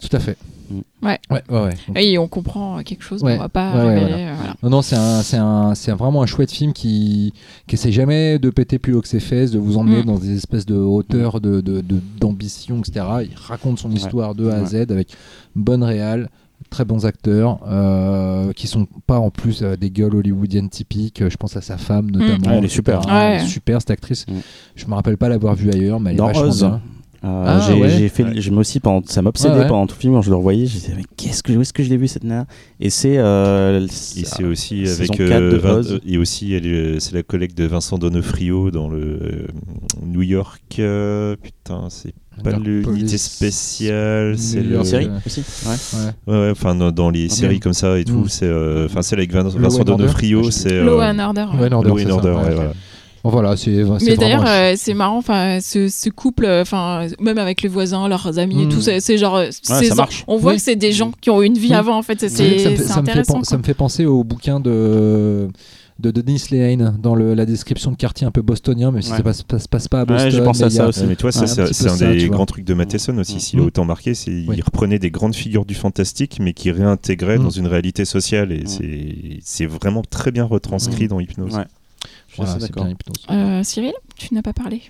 tout 0.00 0.14
à 0.16 0.20
fait 0.20 0.36
Mm. 0.70 0.76
Ouais. 1.06 1.18
ouais 1.30 1.42
ouais, 1.50 1.60
ouais. 1.64 1.74
Donc, 1.88 1.96
Et 2.00 2.16
on 2.18 2.28
comprend 2.28 2.82
quelque 2.82 3.02
chose, 3.02 3.22
mais 3.22 3.32
Ouais. 3.32 3.36
on 3.36 3.40
va 3.40 3.48
pas 3.50 3.74
Ouais, 3.74 3.84
ouais, 3.84 3.98
révéler. 3.98 4.22
euh, 4.22 4.34
voilà. 4.36 4.54
Non, 4.62 4.70
non, 4.70 4.80
c'est 4.82 4.96
un, 4.96 5.20
c'est 5.22 5.36
un, 5.36 5.74
c'est 5.74 5.90
vraiment 5.92 6.22
un 6.22 6.26
chouette 6.26 6.50
film 6.52 6.72
qui, 6.72 7.34
qui 7.66 7.74
essaie 7.74 7.92
jamais 7.92 8.38
de 8.38 8.48
péter 8.48 8.78
plus 8.78 8.94
haut 8.94 9.02
que 9.02 9.08
ses 9.08 9.20
fesses, 9.20 9.50
de 9.50 9.58
vous 9.58 9.76
emmener 9.76 10.02
Mm. 10.02 10.06
dans 10.06 10.18
des 10.18 10.34
espèces 10.34 10.64
de 10.64 10.76
hauteurs, 10.76 11.40
de, 11.42 11.60
de, 11.60 11.82
de- 11.82 12.00
d'ambition, 12.20 12.78
etc. 12.78 13.04
Il 13.24 13.30
raconte 13.36 13.80
son 13.80 13.90
histoire 13.90 14.34
de 14.34 14.48
A 14.48 14.56
à 14.56 14.60
Ouais. 14.62 14.66
Z 14.66 14.74
avec 14.90 15.12
une 15.56 15.62
bonne 15.62 15.82
réal, 15.82 16.30
très 16.70 16.84
bons 16.84 17.06
acteurs, 17.06 17.60
euh, 17.68 18.52
qui 18.52 18.66
sont 18.66 18.86
pas 19.06 19.18
en 19.18 19.30
plus 19.30 19.62
euh, 19.62 19.76
des 19.76 19.90
gueules 19.90 20.14
hollywoodiennes 20.16 20.68
typiques. 20.68 21.22
Je 21.28 21.36
pense 21.36 21.56
à 21.56 21.60
sa 21.60 21.76
femme 21.78 22.10
notamment. 22.10 22.48
Ouais, 22.52 22.58
elle 22.58 22.64
est 22.64 22.68
super. 22.68 23.00
Est 23.08 23.12
Ouais. 23.40 23.44
super 23.46 23.80
cette 23.80 23.90
actrice. 23.90 24.26
Mm. 24.28 24.32
Je 24.76 24.86
me 24.86 24.94
rappelle 24.94 25.16
pas 25.16 25.28
l'avoir 25.28 25.54
vue 25.54 25.70
ailleurs, 25.70 26.00
mais 26.00 26.10
elle 26.10 26.16
Dans 26.16 26.28
est 26.28 26.32
vachement 26.32 26.48
Oz. 26.48 26.60
bien. 26.64 26.80
Euh, 27.24 27.44
Ah, 27.46 27.60
j'ai, 27.68 27.74
ouais. 27.80 28.08
fait, 28.08 28.24
Ouais. 28.24 28.40
je 28.40 28.50
me 28.50 28.58
aussi 28.58 28.80
pendant, 28.80 29.00
ça 29.06 29.22
m'obsédait 29.22 29.54
Ouais, 29.54 29.60
ouais. 29.60 29.68
pendant 29.68 29.86
tout 29.86 29.94
le 29.96 30.00
film 30.00 30.14
quand 30.14 30.22
je 30.22 30.30
le 30.30 30.36
revoyais. 30.36 30.66
Je 30.66 30.72
disais 30.72 30.92
mais 30.96 31.04
qu'est-ce 31.16 31.44
que, 31.44 31.52
où 31.52 31.60
est-ce 31.60 31.72
que 31.72 31.84
je 31.84 31.88
l'ai 31.88 31.96
vu 31.96 32.08
cette 32.08 32.24
nana? 32.24 32.46
Et 32.80 32.90
c'est, 32.90 33.16
euh, 33.18 33.86
Et 33.86 34.24
c'est 34.24 34.42
aussi 34.42 34.84
avec 34.88 35.10
4 35.12 35.20
euh, 35.20 35.60
euh, 35.64 35.98
et 36.04 36.18
aussi 36.18 36.54
est- 36.54 36.98
c'est 36.98 37.14
la 37.14 37.22
collègue 37.22 37.54
de 37.54 37.64
Vincent 37.64 37.96
Donofrio 37.96 38.72
dans 38.72 38.88
le 38.88 38.98
euh, 39.22 39.46
New 40.04 40.22
York 40.22 40.60
euh, 40.80 41.36
putain 41.40 41.86
c'est 41.90 42.12
pas 42.42 42.50
l'unité 42.58 43.18
spéciale 43.18 44.34
c'est 44.36 44.62
le 44.62 44.80
en 44.80 44.84
série 44.84 45.06
euh, 45.06 45.18
aussi. 45.24 45.42
Ouais. 46.26 46.32
Ouais. 46.34 46.50
enfin 46.50 46.74
dans, 46.74 46.90
dans 46.90 47.10
les 47.10 47.28
séries 47.28 47.60
comme 47.60 47.72
ça 47.74 47.98
et 47.98 48.04
tout 48.04 48.22
Mm. 48.24 48.28
c'est 48.28 48.46
euh, 48.46 48.86
enfin 48.86 49.02
celle 49.02 49.20
avec 49.20 49.32
Vincent. 49.32 49.84
Donofrio 49.84 50.42
Ah, 50.46 50.50
c'est 50.50 50.82
Law 50.82 51.00
euh, 51.00 51.12
and 51.12 51.18
Order. 51.20 51.46
ouais. 51.54 51.60
Ouais, 51.68 51.72
Order, 51.72 51.88
Law 51.90 51.98
c'est 51.98 52.06
and 52.06 52.10
Order 52.16 52.30
ouais, 52.30 52.54
ouais, 52.58 52.66
ok. 52.66 52.76
Voilà. 53.30 53.56
C'est 53.56 53.70
Mais 54.04 54.16
d'ailleurs, 54.16 54.44
euh, 54.46 54.74
c'est 54.76 54.94
marrant, 54.94 55.18
enfin, 55.18 55.58
ce, 55.60 55.88
ce 55.88 56.08
couple, 56.10 56.44
euh, 56.44 56.62
enfin, 56.62 57.06
même 57.20 57.38
avec 57.38 57.62
les 57.62 57.68
voisins, 57.68 58.08
leurs 58.08 58.38
amis 58.38 58.62
et 58.62 58.66
Mm. 58.66 58.68
tout, 58.68 58.80
c'est 58.80 59.00
c'est 59.00 59.16
genre, 59.18 59.36
euh, 59.36 59.48
c'est- 59.50 59.84
ça 59.84 59.94
marche. 59.94 60.24
on 60.26 60.36
voit 60.38 60.52
Oui. 60.52 60.56
que 60.58 60.62
c'est 60.64 60.76
des 60.76 60.92
gens 60.92 61.12
qui 61.20 61.30
ont 61.30 61.40
eu 61.42 61.46
une 61.46 61.58
vie 61.58 61.68
Oui. 61.70 61.74
avant, 61.74 61.96
en 61.96 62.02
fait, 62.02 62.18
c'est 62.28 62.42
Oui, 62.42 62.58
ça, 62.60 62.70
me 62.70 62.76
fait, 62.76 62.82
ça 62.82 63.00
me 63.00 63.04
fait 63.06 63.10
intéressant. 63.10 63.34
pen- 63.34 63.44
ça 63.44 63.58
me 63.58 63.62
fait 63.62 63.74
penser 63.74 64.06
au 64.06 64.24
bouquin 64.24 64.58
de 64.60 65.48
de 65.98 66.10
Denis 66.10 66.42
Lehane 66.50 66.96
dans 67.00 67.14
le, 67.14 67.32
la 67.34 67.46
description 67.46 67.92
de 67.92 67.96
quartier 67.96 68.26
un 68.26 68.32
peu 68.32 68.42
bostonien, 68.42 68.90
même 68.90 69.02
si 69.02 69.12
Ouais. 69.12 69.18
ça 69.18 69.22
passe, 69.22 69.42
passe, 69.44 69.68
passe 69.68 69.86
pas 69.86 70.00
à 70.00 70.04
Boston. 70.04 70.30
j'ai 70.30 70.42
pensé 70.42 70.60
mais 70.62 70.66
à 70.66 70.70
ça 70.70 70.84
a- 70.84 70.88
aussi. 70.88 71.04
Mais 71.06 71.14
toi, 71.14 71.28
Ouais, 71.30 71.46
c'est 71.46 71.60
un 71.86 71.94
ça, 71.96 72.12
des 72.12 72.28
grands 72.28 72.46
trucs 72.46 72.64
de 72.64 72.74
Matheson 72.74 73.16
aussi, 73.18 73.38
s'il 73.38 73.60
Mm. 73.60 73.62
a 73.62 73.66
autant 73.66 73.84
marqué, 73.84 74.14
c'est 74.14 74.32
Oui. 74.32 74.54
il 74.56 74.62
reprenait 74.62 74.98
des 74.98 75.12
grandes 75.12 75.36
figures 75.36 75.64
du 75.64 75.74
fantastique, 75.76 76.38
mais 76.40 76.54
qui 76.54 76.72
réintégrait 76.72 77.38
dans 77.38 77.50
une 77.50 77.68
réalité 77.68 78.04
sociale, 78.04 78.50
et 78.50 78.64
c'est 78.66 79.38
c'est 79.44 79.66
vraiment 79.66 80.02
très 80.02 80.32
bien 80.32 80.42
retranscrit 80.44 81.06
dans 81.06 81.20
Hypnose. 81.20 81.52
Je 82.28 82.34
suis 82.34 82.36
Voilà, 82.42 82.52
assez 82.52 82.60
c'est 82.66 82.72
d'accord. 82.72 82.86
Euh, 83.30 83.62
Cyril, 83.62 83.92
tu 84.16 84.34
n'as 84.34 84.42
pas 84.42 84.52
parlé 84.52 84.82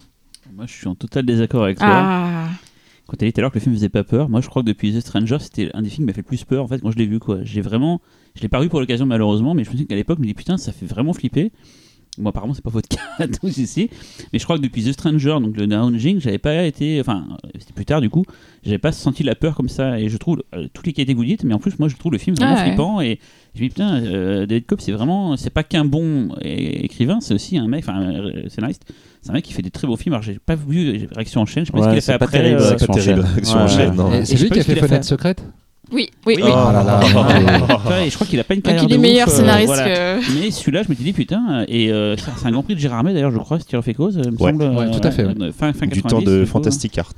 Moi, 0.53 0.67
je 0.67 0.73
suis 0.73 0.87
en 0.89 0.95
total 0.95 1.25
désaccord 1.27 1.65
avec 1.65 1.79
toi. 1.79 1.87
Ah, 1.89 2.49
Quand 3.09 3.17
tu 3.17 3.25
as 3.25 3.29
dit 3.29 3.33
tout 3.33 3.41
à 3.41 3.43
l'heure 3.43 3.51
que 3.51 3.59
le 3.59 3.63
film 3.63 3.75
faisait 3.75 3.89
pas 3.89 4.05
peur, 4.05 4.29
moi 4.29 4.41
je 4.41 4.49
crois 4.49 4.63
que 4.63 4.69
depuis 4.69 4.93
The 4.93 5.01
Stranger, 5.01 5.39
c'était 5.41 5.71
un 5.75 5.83
des 5.83 5.91
films 5.91 6.05
qui 6.05 6.11
m'a 6.11 6.13
fait 6.13 6.21
le 6.23 6.27
plus 6.27 6.45
peur 6.45 6.65
en 6.65 6.69
fait 6.69 6.79
quand 6.81 6.91
je 6.91 6.97
l'ai 6.99 7.07
vu 7.07 7.19
quoi. 7.19 7.39
J'ai 7.43 7.61
vraiment, 7.61 8.01
je 8.37 8.43
l'ai 8.43 8.49
pas 8.49 8.61
vu 8.61 8.69
pour 8.69 8.81
l'occasion 8.81 9.07
malheureusement, 9.07 9.55
mais 9.55 9.65
je 9.65 9.69
me 9.71 9.73
souviens 9.73 9.87
qu'à 9.87 9.97
l'époque, 9.97 10.19
je 10.19 10.23
me 10.23 10.27
dis 10.29 10.35
putain, 10.35 10.57
ça 10.57 10.73
fait 10.73 10.87
vraiment 10.87 11.13
flipper. 11.13 11.53
Bon, 12.19 12.29
apparemment, 12.29 12.53
c'est 12.53 12.63
pas 12.63 12.69
votre 12.71 12.89
cas 13.19 13.27
tous 13.41 13.57
ici, 13.57 13.89
mais 14.33 14.39
je 14.39 14.45
crois 14.45 14.59
que 14.59 14.63
depuis 14.63 14.85
The 14.85 14.93
Stranger, 14.93 15.39
donc 15.41 15.57
le 15.57 15.67
Downjing, 15.67 16.21
j'avais 16.21 16.37
pas 16.37 16.65
été, 16.65 17.01
enfin, 17.01 17.27
c'était 17.59 17.73
plus 17.73 17.87
tard 17.87 18.03
du 18.03 18.11
coup, 18.11 18.25
j'avais 18.65 18.77
pas 18.77 18.93
senti 18.93 19.23
la 19.23 19.35
peur 19.35 19.55
comme 19.55 19.71
ça, 19.71 19.99
et 19.99 20.11
je 20.11 20.17
trouve 20.19 20.43
euh, 20.55 20.67
toutes 20.75 20.87
les 20.87 20.93
qualités 20.93 21.15
que 21.15 21.19
vous 21.19 21.25
dites, 21.25 21.43
mais 21.45 21.55
en 21.55 21.59
plus, 21.59 21.79
moi 21.79 21.89
je 21.89 21.97
trouve 21.97 22.13
le 22.13 22.19
film 22.19 22.37
vraiment 22.37 22.55
Ah 22.55 22.61
ouais. 22.65 22.69
flippant, 22.69 23.01
et 23.01 23.19
je 23.55 23.61
me 23.63 23.65
dis 23.67 23.69
putain, 23.71 23.95
euh, 24.05 24.45
David 24.45 24.67
Cobb, 24.67 24.81
c'est 24.83 24.93
vraiment, 24.93 25.39
c'est 25.39 25.49
pas 25.49 25.63
qu'un 25.63 25.87
bon 25.87 26.35
écrivain, 26.43 27.21
c'est 27.23 27.33
aussi 27.33 27.57
un 27.57 27.67
mec, 27.67 27.85
enfin, 27.89 27.99
un 27.99 28.49
scénariste, 28.51 28.83
c'est 29.23 29.31
un 29.31 29.33
mec 29.33 29.45
qui 29.45 29.55
fait 29.55 29.63
des 29.63 29.71
très 29.71 29.87
beaux 29.87 29.97
films. 29.97 30.13
Alors, 30.15 30.23
j'ai 30.23 30.39
pas 30.45 30.55
vu 30.57 30.99
j'ai- 30.99 31.09
Réaction 31.15 31.41
en 31.41 31.47
chaîne, 31.47 31.65
je 31.65 31.69
sais 31.69 31.73
pas 31.73 31.79
Ouais, 31.79 31.85
ce 31.85 31.89
qu'il 31.91 31.99
a 31.99 32.01
c'est 32.03 32.13
fait 32.13 32.19
pas 32.19 32.25
après. 32.27 32.39
terrible, 32.43 32.61
euh, 32.61 32.77
C'est 32.79 32.87
Réaction 32.87 32.87
pas 32.89 32.93
en 32.93 33.67
terrible, 33.67 33.77
chaîne. 33.87 33.95
Non. 33.95 34.25
C'est 34.25 34.37
lui 34.39 34.49
pas 34.49 34.55
qui 34.57 34.61
a 34.61 34.65
fait. 34.65 34.75
Fenêtre 34.77 35.05
secrète? 35.07 35.45
Oui, 35.93 36.09
oui, 36.27 36.37
Oui. 36.43 36.51
Ah 36.55 36.71
là 36.73 36.83
là. 36.85 37.01
Vois, 37.85 38.01
et 38.03 38.11
je 38.11 38.15
crois 38.15 38.27
qu'il 38.27 38.41
a 38.41 38.45
pas 38.45 38.55
une 38.55 38.61
Donc, 38.61 38.67
carrière 38.73 38.85
il 38.89 38.95
est 38.95 38.99
meilleur 38.99 39.29
ouf, 39.29 39.35
euh, 39.35 39.37
scénariste 39.39 39.67
voilà. 39.75 39.85
que. 40.19 40.41
Mais 40.41 40.51
celui-là, 40.51 40.83
je 40.83 40.89
me 40.89 40.95
suis 40.95 41.05
dit 41.05 41.13
putain, 41.13 41.65
et 41.69 41.93
euh, 41.93 42.17
c'est 42.17 42.47
un 42.47 42.51
Grand 42.51 42.63
Prix 42.63 42.75
de 42.75 42.81
Gérard 42.81 42.99
Armé 42.99 43.13
d'ailleurs, 43.13 43.31
je 43.31 43.39
crois, 43.39 43.59
si 43.61 43.67
tu 43.67 43.77
refais 43.77 43.95
cause, 43.95 44.21
il 44.25 44.31
me 44.33 44.37
Ouais. 44.39 44.51
semble. 44.53 44.65
Ouais, 44.65 44.91
tout 44.91 45.07
à 45.07 45.11
fait, 45.11 45.25
ouais. 45.25 45.35
euh, 45.41 45.53
Fin, 45.53 45.73
fin 45.73 45.87
Du 45.87 46.01
90, 46.01 46.03
temps 46.03 46.21
de 46.23 46.39
du 46.41 46.45
coup. 46.45 46.51
Fantastic 46.53 46.97
Art. 46.99 47.13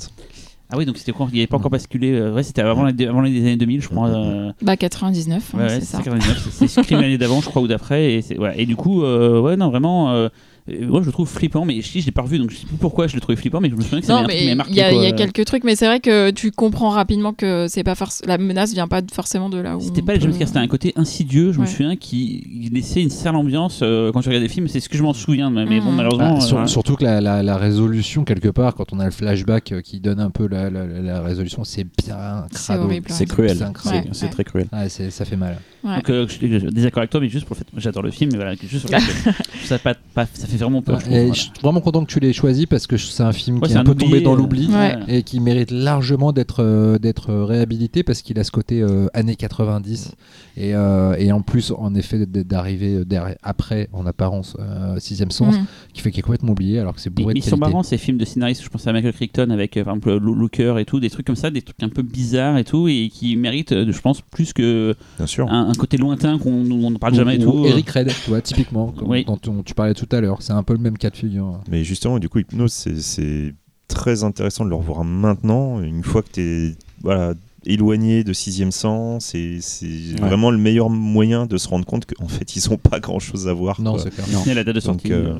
Ah 0.72 0.76
oui, 0.78 0.86
donc 0.86 0.96
c'était 0.96 1.12
quoi 1.12 1.28
Il 1.30 1.36
n'avait 1.36 1.46
pas 1.46 1.58
encore 1.58 1.70
basculé. 1.70 2.12
euh, 2.12 2.32
ouais, 2.34 2.42
c'était 2.42 2.62
avant, 2.62 2.84
les- 2.84 3.06
avant 3.06 3.20
les 3.20 3.38
années 3.38 3.56
2000, 3.56 3.82
je 3.82 3.88
crois. 3.88 4.08
euh, 4.08 4.50
Bah, 4.62 4.76
99, 4.76 5.52
hein, 5.54 5.58
Ouais, 5.58 5.68
c'est 5.68 5.84
ça. 5.84 5.98
99, 5.98 6.48
c'est 6.66 6.90
l'année 6.92 7.18
d'avant, 7.18 7.40
je 7.42 7.46
crois, 7.50 7.60
ou 7.62 7.68
d'après. 7.68 8.14
Et, 8.14 8.22
c'est- 8.22 8.38
ouais. 8.38 8.54
et 8.56 8.64
du 8.66 8.74
coup, 8.74 9.04
euh, 9.04 9.40
ouais, 9.40 9.56
non, 9.56 9.68
vraiment, 9.68 10.10
euh, 10.10 10.14
euh, 10.14 10.28
moi 10.66 11.00
je 11.02 11.06
le 11.06 11.12
trouve 11.12 11.28
flippant, 11.28 11.64
mais 11.66 11.80
je 11.82 11.98
l'ai 12.04 12.10
pas 12.10 12.22
revu, 12.22 12.38
donc 12.38 12.50
je 12.50 12.56
sais 12.56 12.66
plus 12.66 12.76
pourquoi 12.76 13.06
je 13.06 13.14
l'ai 13.14 13.20
trouvé 13.20 13.36
flippant, 13.36 13.60
mais 13.60 13.68
je 13.68 13.74
me 13.74 13.82
souviens 13.82 14.00
que 14.00 14.06
c'est 14.06 14.12
Non, 14.12 14.20
un 14.20 14.24
truc 14.24 14.36
qui 14.36 14.44
mais 14.46 14.50
m'a 14.52 14.56
marqué. 14.56 14.72
il 14.72 14.76
y, 14.76 15.06
a- 15.06 15.12
quelques 15.12 15.44
trucs, 15.44 15.62
mais 15.64 15.76
c'est 15.76 15.86
vrai 15.86 16.00
que 16.00 16.30
tu 16.30 16.50
comprends 16.52 16.88
rapidement 16.88 17.32
que 17.34 17.66
c'est 17.68 17.84
pas 17.84 17.94
la 18.26 18.38
menace 18.38 18.72
vient 18.72 18.88
pas 18.88 19.02
forcément 19.12 19.50
de 19.50 19.58
là 19.58 19.76
où. 19.76 19.80
C'était 19.80 20.00
on 20.02 20.06
pas 20.06 20.12
les 20.14 20.18
peut- 20.20 20.24
jumpscares, 20.24 20.48
c'était 20.48 20.60
un 20.60 20.66
côté 20.68 20.92
insidieux, 20.96 21.52
je 21.52 21.60
me 21.60 21.66
souviens, 21.66 21.96
qui 21.96 22.70
laissait 22.72 23.02
une 23.02 23.10
sale 23.10 23.36
ambiance 23.36 23.80
euh, 23.82 24.10
quand 24.12 24.20
tu 24.22 24.28
regardes 24.30 24.42
des 24.44 24.48
films, 24.48 24.68
c'est 24.68 24.80
ce 24.80 24.88
que 24.88 24.96
je 24.96 25.02
m'en 25.02 25.12
souviens, 25.12 25.50
mais 25.50 25.80
bon, 25.80 25.90
Mhm. 25.90 25.96
malheureusement. 25.96 26.36
Ah, 26.38 26.40
sur- 26.40 26.58
euh, 26.58 26.66
surtout 26.66 26.96
que 26.96 27.04
la, 27.04 27.20
la- 27.20 27.42
la 27.42 27.56
résolution, 27.58 28.24
quelque 28.24 28.48
part, 28.48 28.74
quand 28.74 28.92
on 28.92 29.00
a 29.00 29.04
le 29.04 29.10
flashback 29.10 29.72
euh, 29.72 29.80
qui 29.82 30.00
donne 30.00 30.20
un 30.20 30.30
peu 30.30 30.48
la, 30.48 30.70
la- 30.70 30.86
la- 30.86 31.00
la 31.00 31.22
résolution, 31.22 31.64
c'est 31.64 31.84
bien 31.84 32.46
C'est 32.52 32.64
crado. 32.74 32.88
C'est 33.08 33.26
cruel. 33.26 33.70
C'est 34.12 34.28
très 34.30 34.44
cruel. 34.44 34.66
Ouais, 34.72 34.88
ça 34.88 35.24
fait 35.26 35.36
mal. 35.36 35.58
Ouais. 35.84 35.96
Donc, 35.96 36.08
euh, 36.08 36.26
je 36.26 36.32
suis 36.32 36.48
désaccord 36.72 37.00
avec 37.02 37.10
toi, 37.10 37.20
mais 37.20 37.28
juste 37.28 37.44
pour 37.46 37.54
le 37.54 37.58
fait, 37.58 37.66
j'adore 37.76 38.02
le 38.02 38.10
film, 38.10 38.30
mais 38.32 38.38
voilà, 38.38 38.54
juste 38.54 38.86
sur 38.88 38.90
le 38.90 38.98
fait 39.02 39.30
que 39.30 39.36
ça, 39.66 39.78
pas, 39.78 39.94
pas- 40.14 40.26
ça 40.32 40.46
fait 40.46 40.53
vraiment 40.56 40.82
peur. 40.82 41.00
je 41.00 41.04
trouve, 41.04 41.14
Et 41.16 41.20
voilà. 41.20 41.32
je 41.34 41.40
suis 41.40 41.50
vraiment 41.62 41.80
content 41.80 42.04
que 42.04 42.10
tu 42.12 42.20
l'aies 42.20 42.32
choisi 42.32 42.66
parce 42.66 42.86
que 42.86 42.96
c'est 42.96 43.22
un 43.22 43.32
film 43.32 43.58
Ouais, 43.58 43.68
qui 43.68 43.74
est 43.74 43.76
un, 43.76 43.80
un 43.80 43.84
peu 43.84 43.92
oublié, 43.92 44.08
tombé 44.10 44.20
dans 44.22 44.34
euh, 44.34 44.36
l'oubli 44.36 44.68
Ouais. 44.68 44.98
et 45.08 45.22
qui 45.22 45.40
mérite 45.40 45.70
largement 45.70 46.32
d'être 46.32 46.62
euh, 46.62 46.98
d'être 46.98 47.32
réhabilité 47.34 48.02
parce 48.02 48.22
qu'il 48.22 48.38
a 48.38 48.44
ce 48.44 48.50
côté 48.50 48.80
euh, 48.82 49.06
années 49.14 49.36
90 49.36 50.12
et, 50.56 50.74
euh, 50.74 51.14
et 51.18 51.32
en 51.32 51.42
plus 51.42 51.72
en 51.76 51.94
effet 51.94 52.24
d'arriver 52.26 52.94
euh, 53.10 53.34
après 53.42 53.88
en 53.92 54.06
apparence 54.06 54.56
euh, 54.60 54.98
sixième 54.98 55.30
sens 55.30 55.54
Mhm. 55.56 55.64
qui 55.92 56.00
fait 56.00 56.10
qu'il 56.10 56.20
est 56.20 56.22
complètement 56.22 56.52
oublié 56.52 56.78
alors 56.78 56.94
que 56.94 57.00
c'est 57.00 57.10
bourré 57.10 57.34
de 57.34 57.38
ils 57.38 57.42
sont 57.44 57.56
marrants 57.56 57.82
ces 57.82 57.98
films 57.98 58.18
de 58.18 58.24
scénaristes. 58.24 58.62
Je 58.62 58.68
pense 58.68 58.86
à 58.86 58.92
Michael 58.92 59.12
Crichton 59.12 59.50
avec 59.50 59.76
euh, 59.76 59.84
par 59.84 59.94
exemple 59.94 60.16
Lou- 60.16 60.34
Looker 60.34 60.78
et 60.78 60.84
tout, 60.84 61.00
des 61.00 61.10
trucs 61.10 61.26
comme 61.26 61.36
ça, 61.36 61.50
des 61.50 61.62
trucs 61.62 61.82
un 61.82 61.88
peu 61.88 62.02
bizarres 62.02 62.56
et 62.58 62.64
tout, 62.64 62.88
et 62.88 63.08
qui 63.12 63.36
méritent, 63.36 63.72
euh, 63.72 63.90
je 63.92 64.00
pense, 64.00 64.20
plus 64.20 64.52
que 64.52 64.94
Bien 65.18 65.26
sûr. 65.26 65.48
un, 65.50 65.68
un 65.68 65.72
côté 65.74 65.96
lointain 65.96 66.38
qu'on 66.38 66.70
on 66.70 66.90
ne 66.90 66.98
parle 66.98 67.12
Ou- 67.12 67.16
jamais 67.16 67.36
et 67.36 67.44
ou 67.44 67.50
tout. 67.50 67.66
Eric 67.66 67.90
Red, 67.90 68.08
tu 68.24 68.30
vois, 68.30 68.40
typiquement, 68.40 68.88
comme- 68.96 69.08
Oui. 69.10 69.24
dont 69.24 69.38
on- 69.48 69.62
tu 69.62 69.74
parlais 69.74 69.94
tout 69.94 70.08
à 70.12 70.20
l'heure. 70.20 70.38
C'est 70.44 70.52
un 70.52 70.62
peu 70.62 70.74
le 70.74 70.78
même 70.80 70.98
cas 70.98 71.08
de 71.10 71.16
figure. 71.16 71.60
Mais 71.70 71.84
justement, 71.84 72.18
du 72.18 72.28
coup, 72.28 72.38
Hypnose, 72.38 72.72
c'est- 72.72 73.54
très 73.88 74.24
intéressant 74.24 74.64
de 74.64 74.70
le 74.70 74.74
revoir 74.76 75.04
maintenant, 75.04 75.80
une 75.80 76.02
fois 76.02 76.22
que 76.22 76.30
tu 76.32 76.40
es 76.40 76.74
voilà, 77.02 77.34
éloigné 77.64 78.24
de 78.24 78.32
Sixième 78.32 78.72
Sens. 78.72 79.26
C'est 79.26 79.58
Ouais. 80.14 80.20
vraiment 80.20 80.50
le 80.50 80.58
meilleur 80.58 80.90
moyen 80.90 81.46
de 81.46 81.56
se 81.58 81.68
rendre 81.68 81.84
compte 81.86 82.04
qu'en 82.06 82.26
fait, 82.28 82.56
ils 82.56 82.68
n'ont 82.70 82.76
pas 82.78 82.98
grand-chose 83.00 83.46
à 83.46 83.52
voir. 83.52 83.80
Non, 83.80 83.96
c'est 83.98 84.10
clair. 84.10 84.26
Non. 84.32 84.40
C'est 84.44 84.54
la 84.54 84.64
date 84.64 84.74
de 84.76 84.80
Donc, 84.80 85.00
sortie. 85.00 85.12
euh, 85.12 85.34
euh, 85.34 85.38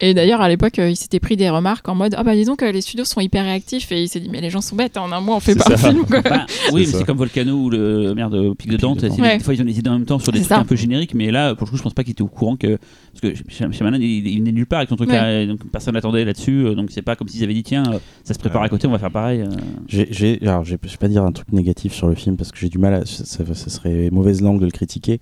Et 0.00 0.12
d'ailleurs, 0.12 0.40
à 0.42 0.48
l'époque, 0.48 0.78
euh, 0.78 0.90
il 0.90 0.96
s'était 0.96 1.20
pris 1.20 1.36
des 1.36 1.48
remarques 1.48 1.88
en 1.88 1.94
mode 1.94 2.14
Ah 2.18 2.22
bah 2.22 2.34
dis 2.34 2.44
donc, 2.44 2.62
euh, 2.62 2.70
les 2.70 2.80
studios 2.82 3.04
sont 3.04 3.20
hyper 3.20 3.44
réactifs. 3.44 3.90
Et 3.92 4.02
il 4.02 4.08
s'est 4.08 4.20
dit 4.20 4.28
Mais 4.30 4.40
les 4.40 4.50
gens 4.50 4.60
sont 4.60 4.76
bêtes, 4.76 4.96
en 4.98 5.10
un 5.10 5.20
mois 5.20 5.36
on 5.36 5.40
fait 5.40 5.54
pas 5.54 5.64
un 5.72 5.76
ça. 5.76 5.88
film. 5.90 6.04
Quoi. 6.04 6.20
Bah, 6.20 6.44
oui, 6.72 6.84
mais 6.86 6.98
c'est 6.98 7.04
comme 7.04 7.16
Volcano 7.16 7.54
ou 7.56 7.70
le 7.70 8.14
merde 8.14 8.34
au 8.34 8.54
Pic 8.54 8.70
de 8.70 8.76
Dante. 8.76 9.02
Ouais. 9.02 9.38
Des 9.38 9.44
fois, 9.44 9.54
ils 9.54 9.62
ont 9.62 9.64
des 9.64 9.78
idées 9.78 9.88
en 9.90 9.94
même 9.94 10.04
temps 10.04 10.18
sur 10.18 10.32
des 10.32 10.40
trucs 10.40 10.48
ça. 10.48 10.58
un 10.58 10.64
peu 10.64 10.76
génériques, 10.76 11.14
mais 11.14 11.30
là, 11.30 11.54
pour 11.54 11.66
le 11.66 11.70
coup, 11.70 11.76
je 11.78 11.82
pense 11.82 11.94
pas 11.94 12.04
qu'il 12.04 12.12
était 12.12 12.22
au 12.22 12.26
courant 12.28 12.56
que. 12.56 12.78
Parce 13.20 13.34
que 13.34 13.42
Shy- 13.50 13.72
Shyamalan, 13.72 13.96
il, 14.00 14.26
il 14.26 14.38
venait 14.40 14.52
nulle 14.52 14.66
part 14.66 14.80
avec 14.80 14.90
son 14.90 14.96
truc 14.96 15.08
Ouais. 15.08 15.16
là, 15.16 15.46
donc 15.46 15.60
personne 15.72 15.94
n'attendait 15.94 16.24
là-dessus. 16.26 16.66
euh, 16.66 16.74
Donc 16.74 16.90
c'est 16.90 17.00
pas 17.02 17.16
comme 17.16 17.28
s'ils 17.28 17.42
avaient 17.42 17.54
dit 17.54 17.62
Tiens, 17.62 17.84
euh, 17.92 17.98
ça 18.24 18.34
se 18.34 18.38
prépare 18.38 18.62
à 18.62 18.68
côté, 18.68 18.86
on 18.86 18.90
va 18.90 18.98
faire 18.98 19.10
pareil. 19.10 19.40
euh. 19.40 19.46
J'ai, 19.88 20.38
alors, 20.42 20.64
je 20.64 20.72
vais 20.72 20.78
pas 21.00 21.08
dire 21.08 21.22
un 21.24 21.32
truc 21.32 21.50
négatif 21.52 21.94
sur 21.94 22.08
le 22.08 22.14
film 22.14 22.36
parce 22.36 22.52
que 22.52 22.58
j'ai 22.58 22.68
du 22.68 22.78
mal 22.78 22.92
à. 22.92 23.06
Ça 23.06 23.44
serait 23.70 24.10
mauvaise 24.10 24.42
langue 24.42 24.60
de 24.60 24.66
le 24.66 24.70
critiquer. 24.70 25.20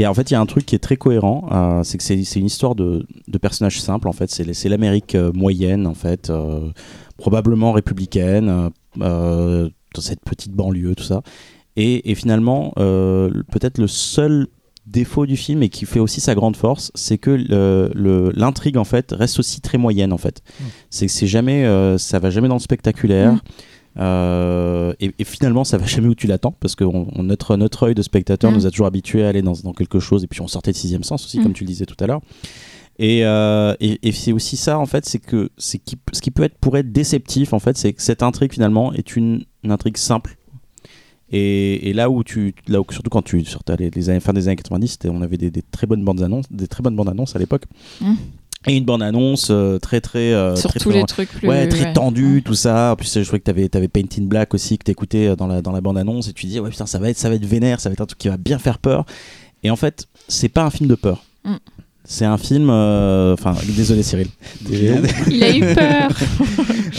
Et 0.00 0.06
en 0.06 0.14
fait, 0.14 0.30
il 0.30 0.32
y 0.34 0.36
a 0.36 0.40
un 0.40 0.46
truc 0.46 0.64
qui 0.64 0.74
est 0.74 0.78
très 0.78 0.96
cohérent, 0.96 1.46
euh, 1.52 1.82
c'est 1.82 1.98
que 1.98 2.02
c'est, 2.04 2.40
une 2.40 2.46
histoire 2.46 2.74
de, 2.74 3.06
de 3.28 3.38
personnages 3.38 3.82
simples. 3.82 4.08
En 4.08 4.12
fait, 4.12 4.30
c'est, 4.30 4.68
l'Amérique 4.70 5.14
euh, 5.14 5.30
moyenne, 5.34 5.86
en 5.86 5.92
fait, 5.92 6.30
euh, 6.30 6.70
probablement 7.18 7.72
républicaine, 7.72 8.70
euh, 9.02 9.68
dans 9.94 10.00
cette 10.00 10.22
petite 10.24 10.52
banlieue, 10.52 10.94
tout 10.94 11.04
ça. 11.04 11.20
Et, 11.76 12.10
et 12.10 12.14
finalement, 12.14 12.72
euh, 12.78 13.30
peut-être 13.52 13.76
le 13.76 13.88
seul 13.88 14.46
défaut 14.86 15.26
du 15.26 15.36
film 15.36 15.62
et 15.62 15.68
qui 15.68 15.84
fait 15.84 16.00
aussi 16.00 16.22
sa 16.22 16.34
grande 16.34 16.56
force, 16.56 16.90
c'est 16.94 17.18
que 17.18 17.30
le- 17.32 17.90
le- 17.94 18.32
l'intrigue 18.34 18.78
en 18.78 18.84
fait 18.84 19.12
reste 19.12 19.38
aussi 19.38 19.60
très 19.60 19.76
moyenne 19.76 20.14
en 20.14 20.18
fait. 20.18 20.42
C'est 20.88 21.06
que 21.06 21.12
c'est 21.12 21.26
jamais, 21.26 21.66
euh, 21.66 21.98
ça 21.98 22.18
va 22.18 22.30
jamais 22.30 22.48
dans 22.48 22.54
le 22.54 22.60
spectaculaire. 22.60 23.34
Mm. 23.34 23.40
Euh, 24.00 24.94
et, 25.00 25.12
et 25.18 25.24
finalement, 25.24 25.64
ça 25.64 25.76
va 25.76 25.86
jamais 25.86 26.08
où 26.08 26.14
tu 26.14 26.26
l'attends 26.26 26.52
parce 26.58 26.74
que 26.74 26.84
on- 26.84 27.08
on- 27.14 27.22
notre 27.22 27.56
notre 27.56 27.82
œil 27.88 27.94
de 27.94 28.02
spectateur 28.02 28.50
Mm. 28.50 28.54
nous 28.54 28.66
a 28.66 28.70
toujours 28.70 28.86
habitués 28.86 29.24
à 29.24 29.28
aller 29.28 29.42
dans, 29.42 29.52
dans 29.62 29.72
quelque 29.74 30.00
chose. 30.00 30.24
Et 30.24 30.26
puis 30.26 30.40
on 30.40 30.48
sortait 30.48 30.72
de 30.72 30.76
sixième 30.76 31.02
sens 31.04 31.24
aussi, 31.24 31.38
Mm. 31.38 31.42
comme 31.42 31.52
tu 31.52 31.64
le 31.64 31.68
disais 31.68 31.84
tout 31.86 31.96
à 32.02 32.06
l'heure. 32.06 32.20
Et, 32.98 33.24
euh, 33.24 33.74
et, 33.80 33.98
et 34.02 34.12
c'est 34.12 34.32
aussi 34.32 34.56
ça 34.56 34.78
en 34.78 34.86
fait, 34.86 35.06
c'est 35.06 35.18
que 35.18 35.50
c'est 35.58 35.80
ce 36.12 36.20
qui 36.20 36.30
peut 36.30 36.42
être 36.42 36.56
pour 36.58 36.76
être 36.76 36.92
déceptif 36.92 37.52
en 37.52 37.58
fait, 37.58 37.76
c'est 37.78 37.92
que 37.94 38.02
cette 38.02 38.22
intrigue 38.22 38.52
finalement 38.52 38.92
est 38.92 39.16
une, 39.16 39.44
une 39.64 39.70
intrigue 39.72 39.96
simple. 39.96 40.36
Et, 41.32 41.88
et 41.88 41.92
là 41.92 42.10
où 42.10 42.24
tu, 42.24 42.54
là 42.68 42.80
où, 42.80 42.84
surtout 42.90 43.08
quand 43.10 43.22
tu 43.22 43.44
sur 43.44 43.60
les, 43.78 43.88
les 43.90 44.10
années, 44.10 44.18
fin 44.20 44.32
des 44.32 44.48
années 44.48 44.56
90, 44.56 44.88
c'était- 44.88 45.08
on 45.08 45.22
avait 45.22 45.36
des, 45.36 45.50
des 45.50 45.62
très 45.62 45.86
bonnes 45.86 46.04
bandes 46.04 46.22
annonces, 46.22 46.46
des 46.50 46.66
très 46.66 46.82
bonnes 46.82 46.96
bandes 46.96 47.08
annonces 47.08 47.36
à 47.36 47.38
l'époque. 47.38 47.64
Mm. 48.00 48.14
Et 48.66 48.76
une 48.76 48.84
bande 48.84 49.02
annonce 49.02 49.48
euh, 49.50 49.78
très 49.78 50.02
très 50.02 50.34
euh, 50.34 50.54
Sur 50.54 50.68
très, 50.70 50.80
tous 50.80 50.90
très- 50.90 50.98
les 51.00 51.06
trucs 51.06 51.30
plus. 51.30 51.48
ouais, 51.48 51.66
très 51.66 51.84
ouais. 51.86 51.92
tendu, 51.94 52.42
tout 52.44 52.54
ça. 52.54 52.92
En 52.92 52.96
plus, 52.96 53.18
je 53.20 53.26
crois 53.26 53.38
que 53.38 53.44
t'avais 53.44 53.74
avais 53.74 53.88
Paint 53.88 54.02
in 54.18 54.24
Black 54.24 54.52
aussi 54.52 54.76
que 54.76 54.84
t'écoutais 54.84 55.28
euh, 55.28 55.36
dans 55.36 55.46
la 55.46 55.62
dans 55.62 55.72
la 55.72 55.80
bande 55.80 55.96
annonce 55.96 56.28
et 56.28 56.34
tu 56.34 56.44
dis 56.46 56.60
ouais 56.60 56.68
putain 56.68 56.84
ça 56.84 56.98
va 56.98 57.08
être 57.08 57.16
ça 57.18 57.30
va 57.30 57.36
être 57.36 57.46
vénère, 57.46 57.80
ça 57.80 57.88
va 57.88 57.94
être 57.94 58.02
un 58.02 58.06
truc 58.06 58.18
qui 58.18 58.28
va 58.28 58.36
bien 58.36 58.58
faire 58.58 58.78
peur. 58.78 59.06
Et 59.62 59.70
en 59.70 59.76
fait, 59.76 60.06
c'est 60.28 60.50
pas 60.50 60.62
un 60.62 60.70
film 60.70 60.88
de 60.90 60.94
peur. 60.94 61.24
Mm. 61.44 61.54
C'est 62.04 62.24
un 62.26 62.36
film. 62.38 62.68
euh, 62.70 63.32
Enfin, 63.34 63.54
désolé 63.76 64.02
Cyril. 64.02 64.26
Il 65.30 65.42
a 65.44 65.56
eu 65.56 65.74
peur. 65.74 66.10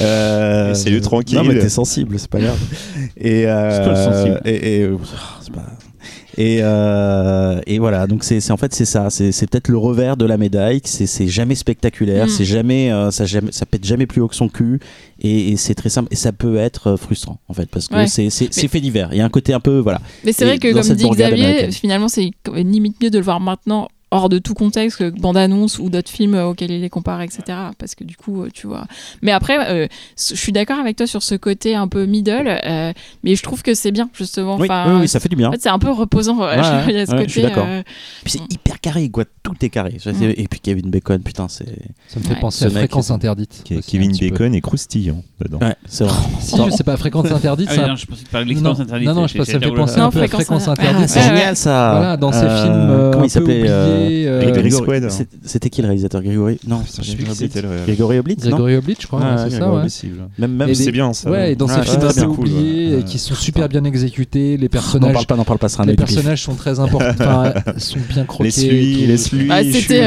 Euh, 0.02 0.70
Laissez-le 0.70 1.02
tranquille. 1.02 1.38
Non 1.38 1.44
mais 1.44 1.60
t'es 1.60 1.70
sensible, 1.70 2.18
c'est 2.18 2.30
pas 2.30 2.40
grave. 2.40 2.58
Et, 3.18 3.46
euh, 3.46 3.72
C'est 3.78 3.84
toi 3.84 3.94
le 3.94 4.14
sensible. 4.14 4.42
Et, 4.46 4.78
et, 4.80 4.84
euh, 4.84 4.98
c'est 5.42 5.52
pas- 5.54 5.62
Et, 6.38 6.60
euh, 6.62 7.60
et 7.68 7.80
voilà, 7.80 8.08
donc 8.08 8.24
c'est 8.24 8.52
en 8.52 8.58
fait 8.58 8.74
c'est 8.74 8.86
ça, 8.86 9.10
c'est 9.10 9.32
peut-être 9.50 9.68
le 9.68 9.78
revers 9.78 10.16
de 10.18 10.26
la 10.26 10.38
médaille, 10.38 10.82
c'est 10.86 11.28
jamais 11.28 11.56
spectaculaire, 11.56 12.26
Mm. 12.28 12.30
c'est 12.30 12.46
jamais, 12.46 12.92
euh, 12.92 13.12
ça 13.12 13.26
jamais, 13.26 13.52
ça 13.52 13.66
pète 13.66 13.84
jamais 13.86 14.06
plus 14.06 14.22
haut 14.22 14.28
que 14.28 14.36
son 14.36 14.48
cul, 14.48 14.80
et, 15.20 15.52
et 15.52 15.58
c'est 15.58 15.76
très 15.76 15.90
simple, 15.90 16.08
et 16.12 16.16
ça 16.16 16.32
peut 16.32 16.56
être 16.58 16.88
euh, 16.92 16.98
frustrant 16.98 17.38
en 17.50 17.54
fait, 17.54 17.70
parce 17.70 17.88
que 17.88 17.96
Ouais. 17.96 18.08
c'est 18.08 18.30
Mais- 18.64 18.68
fait 18.70 18.80
divers. 18.80 19.10
Il 19.12 19.18
y 19.18 19.22
a 19.22 19.26
un 19.26 19.30
côté 19.30 19.54
un 19.54 19.60
peu 19.60 19.80
voilà. 19.80 20.00
Mais 20.24 20.32
c'est 20.32 20.46
vrai 20.46 20.58
que, 20.58 20.72
comme 20.72 20.82
dit 20.96 21.10
Xavier, 21.10 21.72
finalement, 21.72 22.08
c'est 22.08 22.32
limite 22.56 23.02
mieux 23.02 23.10
de 23.10 23.18
le 23.18 23.24
voir 23.26 23.40
maintenant 23.40 23.88
hors 24.12 24.28
de 24.30 24.38
tout 24.40 24.54
contexte 24.54 24.98
que 24.98 25.10
bande-annonce 25.10 25.80
ou 25.80 25.90
d'autres 25.90 26.10
films 26.12 26.36
euh, 26.36 26.48
auxquels 26.48 26.72
il 26.72 26.84
est 26.84 26.90
comparé, 26.90 27.24
etc. 27.24 27.44
Parce 27.78 27.96
que 27.96 28.04
du 28.04 28.18
coup, 28.18 28.44
euh, 28.44 28.50
tu 28.54 28.68
vois. 28.68 28.86
Mais 29.22 29.32
après, 29.32 29.58
euh, 29.70 29.88
je 30.18 30.36
suis 30.36 30.52
d'accord 30.52 30.80
avec 30.80 30.98
toi 30.98 31.08
sur 31.08 31.24
ce 31.24 31.36
côté 31.36 31.76
un 31.76 31.88
peu 31.88 32.06
middle, 32.06 32.60
euh, 32.66 32.92
mais 33.24 33.36
je 33.36 33.44
trouve 33.44 33.64
que 33.64 33.74
c'est 33.74 33.92
bien, 33.92 34.10
justement. 34.14 34.58
Oui, 34.58 34.68
Enfin, 34.70 34.94
oui, 34.96 35.02
oui, 35.02 35.08
ça 35.08 35.20
fait 35.22 35.30
du 35.30 35.36
bien. 35.38 35.48
En 35.48 35.52
fait, 35.54 35.62
c'est 35.62 35.70
un 35.70 35.80
peu 35.80 35.90
reposant. 35.92 36.38
Ouais, 36.40 36.56
il 36.90 36.94
y 36.96 37.00
a 37.00 37.06
ce 37.06 37.12
ouais, 37.12 37.18
côté. 37.20 37.28
je 37.28 37.32
suis 37.32 37.42
d'accord. 37.42 37.66
euh, 37.68 37.82
Puis 38.24 38.34
c'est 38.34 38.54
hyper 38.54 38.80
carré, 38.82 39.10
quoi, 39.10 39.24
tout 39.44 39.56
est 39.62 39.70
carré. 39.70 39.96
Ça, 40.00 40.12
c'est- 40.14 40.32
Et 40.38 40.48
puis 40.50 40.60
Kevin 40.60 40.90
Bacon, 40.92 41.22
putain, 41.24 41.48
c'est. 41.48 41.66
Ça 42.08 42.20
me 42.20 42.24
fait 42.26 42.34
Ouais. 42.34 42.40
penser 42.42 42.60
Ce 42.60 42.66
à 42.66 42.68
mec, 42.70 42.78
Fréquence 42.80 43.12
Interdite. 43.12 43.64
Aussi, 43.72 43.82
Kevin 43.92 44.12
peu. 44.18 44.30
Bacon 44.30 44.54
est 44.56 44.62
croustillant 44.62 45.24
dedans. 45.40 45.60
Ouais, 45.60 45.76
c'est 45.88 46.04
vrai. 46.04 46.14
Si, 46.42 46.56
je 46.58 46.70
sais 46.72 46.84
pas, 46.84 46.98
Fréquence 46.98 47.32
Interdite, 47.32 47.70
Ah, 47.72 47.76
ça. 47.76 47.82
oui, 47.84 47.90
non, 47.90 47.96
je 47.96 48.06
pensais 48.06 48.22
que 48.22 48.26
tu 48.28 48.32
parlais 48.32 48.46
de 48.46 48.50
Non, 48.60 48.70
l'expérience 48.72 48.80
interdite. 48.82 49.08
non, 49.08 49.14
non, 49.16 49.28
je 49.28 49.38
pense 49.38 49.46
que 49.46 49.52
ça 49.54 49.58
me 49.58 49.64
fait 49.64 49.70
été 49.70 49.78
penser 49.78 50.00
Non, 50.00 50.06
un 50.08 50.12
peu 50.12 50.22
à 50.22 50.28
Fréquence 50.28 50.68
Interdite. 50.68 50.90
Interdite. 50.94 51.10
c'est 51.10 51.22
génial 51.22 51.56
ça. 51.56 51.92
Voilà, 51.96 52.18
dans 52.18 52.32
ces 52.34 52.40
films 52.50 53.10
comment 53.14 53.24
il 53.24 53.30
s'appelait 53.30 53.62
peu 54.08 54.28
euh, 54.28 54.64
euh, 54.66 54.70
Squad. 54.70 55.10
C'était 55.44 55.70
qui 55.70 55.82
le 55.82 55.88
réalisateur 55.88 56.22
Grégory? 56.22 56.60
Non, 56.68 56.82
Je 56.98 57.02
sais 57.04 57.16
plus 57.16 57.26
qui 57.26 57.36
c'était. 57.36 57.62
Grégory 57.86 58.20
Oblitz, 58.20 58.42
Grégory 58.42 58.76
Oblitz, 58.76 59.02
je 59.02 59.08
crois, 59.08 59.20
Ouais, 59.20 59.26
ouais, 59.26 59.50
c'est 59.50 59.58
ça, 59.60 59.72
ouais. 59.72 60.48
Même, 60.48 60.74
C'est 60.74 60.92
bien 60.92 61.14
ça. 61.14 61.30
Ouais, 61.30 61.54
et 61.54 61.56
dans 61.56 61.68
Ouais, 61.68 61.74
ces 61.76 61.82
c'est 61.82 61.92
films 61.92 62.08
assez 62.08 62.26
oubliés, 62.26 63.04
qui 63.06 63.20
sont 63.20 63.36
super 63.36 63.68
bien 63.70 63.84
exécutés, 63.84 64.58
les 64.58 64.64
N'en 64.64 64.70
personnages, 64.70 65.14
parle 65.14 65.26
pas, 65.26 65.36
n'en 65.36 65.44
parle 65.44 65.60
pas, 65.60 65.68
les 65.86 65.96
personnages 65.96 66.44
sont 66.44 66.56
très 66.56 66.80
importants, 66.80 67.44
sont 67.78 68.00
bien 68.10 68.26
croqués. 68.26 68.50
Laisse-lui. 69.08 69.48
Ah, 69.50 69.62
c'était, 69.64 70.04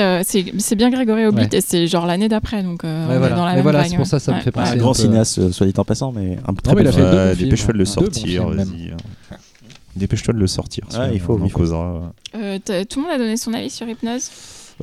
euh, 0.00 0.22
c'est, 0.24 0.74
bien 0.76 0.90
Grégory 0.90 1.26
Ouais. 1.26 1.48
et 1.52 1.60
c'est 1.60 1.86
genre 1.86 2.06
l'année 2.06 2.28
d'après, 2.28 2.62
donc 2.62 2.82
dans 2.82 3.44
la 3.44 3.54
même 3.54 3.62
voilà, 3.62 3.84
c'est 3.84 3.96
pour 3.96 4.06
ça, 4.06 4.18
ça 4.18 4.32
me 4.34 4.40
fait 4.40 4.50
penser. 4.50 4.72
Un 4.72 4.76
grand 4.76 4.92
peu- 4.92 5.00
cinéaste, 5.00 5.50
soit 5.50 5.66
dit 5.66 5.72
en 5.76 5.84
passant, 5.84 6.12
mais 6.12 6.38
un 6.46 6.54
très 6.54 6.74
films, 6.92 7.34
Dépêche-toi 7.38 7.72
de 7.72 7.78
le 7.78 7.82
hein. 7.82 7.86
Sortir, 7.86 8.48
vas-y. 8.48 8.92
Dépêche-toi 9.96 10.34
de 10.34 10.38
le 10.38 10.46
sortir. 10.46 10.84
Ouais, 10.88 10.92
celui-là, 10.94 11.12
il 11.14 11.20
faut, 11.20 11.34
On 11.34 11.42
en 11.42 11.44
il 11.46 11.50
faut. 11.50 11.58
causera. 11.58 12.12
Euh, 12.34 12.58
tout 12.88 13.00
le 13.00 13.02
monde 13.02 13.12
a 13.14 13.18
donné 13.18 13.36
son 13.36 13.52
avis 13.54 13.70
sur 13.70 13.88
Hypnose? 13.88 14.30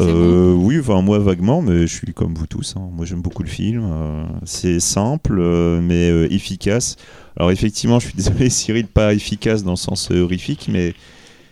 Euh, 0.01 0.53
Oui, 0.53 0.79
enfin 0.79 1.01
moi 1.03 1.19
vaguement, 1.19 1.61
mais 1.61 1.81
je 1.85 1.93
suis 1.95 2.13
comme 2.13 2.33
vous 2.33 2.47
tous. 2.47 2.73
hein. 2.77 2.89
Moi 2.93 3.05
j'aime 3.05 3.21
beaucoup 3.21 3.43
le 3.43 3.49
film. 3.49 3.83
euh, 3.85 4.25
c'est 4.43 4.79
simple, 4.79 5.37
euh, 5.39 5.79
mais 5.81 6.09
euh, 6.09 6.27
efficace. 6.33 6.95
Alors 7.37 7.51
effectivement, 7.51 7.99
je 7.99 8.07
suis 8.07 8.15
désolé, 8.17 8.49
Cyril, 8.49 8.87
pas 8.87 9.13
efficace 9.13 9.63
dans 9.63 9.71
le 9.71 9.77
sens 9.77 10.09
horrifique, 10.09 10.67
mais 10.71 10.95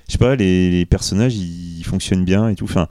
je 0.08 0.14
sais 0.14 0.18
pas, 0.18 0.36
les, 0.36 0.72
les 0.72 0.86
personnages 0.88 1.36
ils 1.36 1.84
fonctionnent 1.84 2.26
bien 2.26 2.50
et 2.50 2.56
tout. 2.56 2.66
Enfin, 2.66 2.88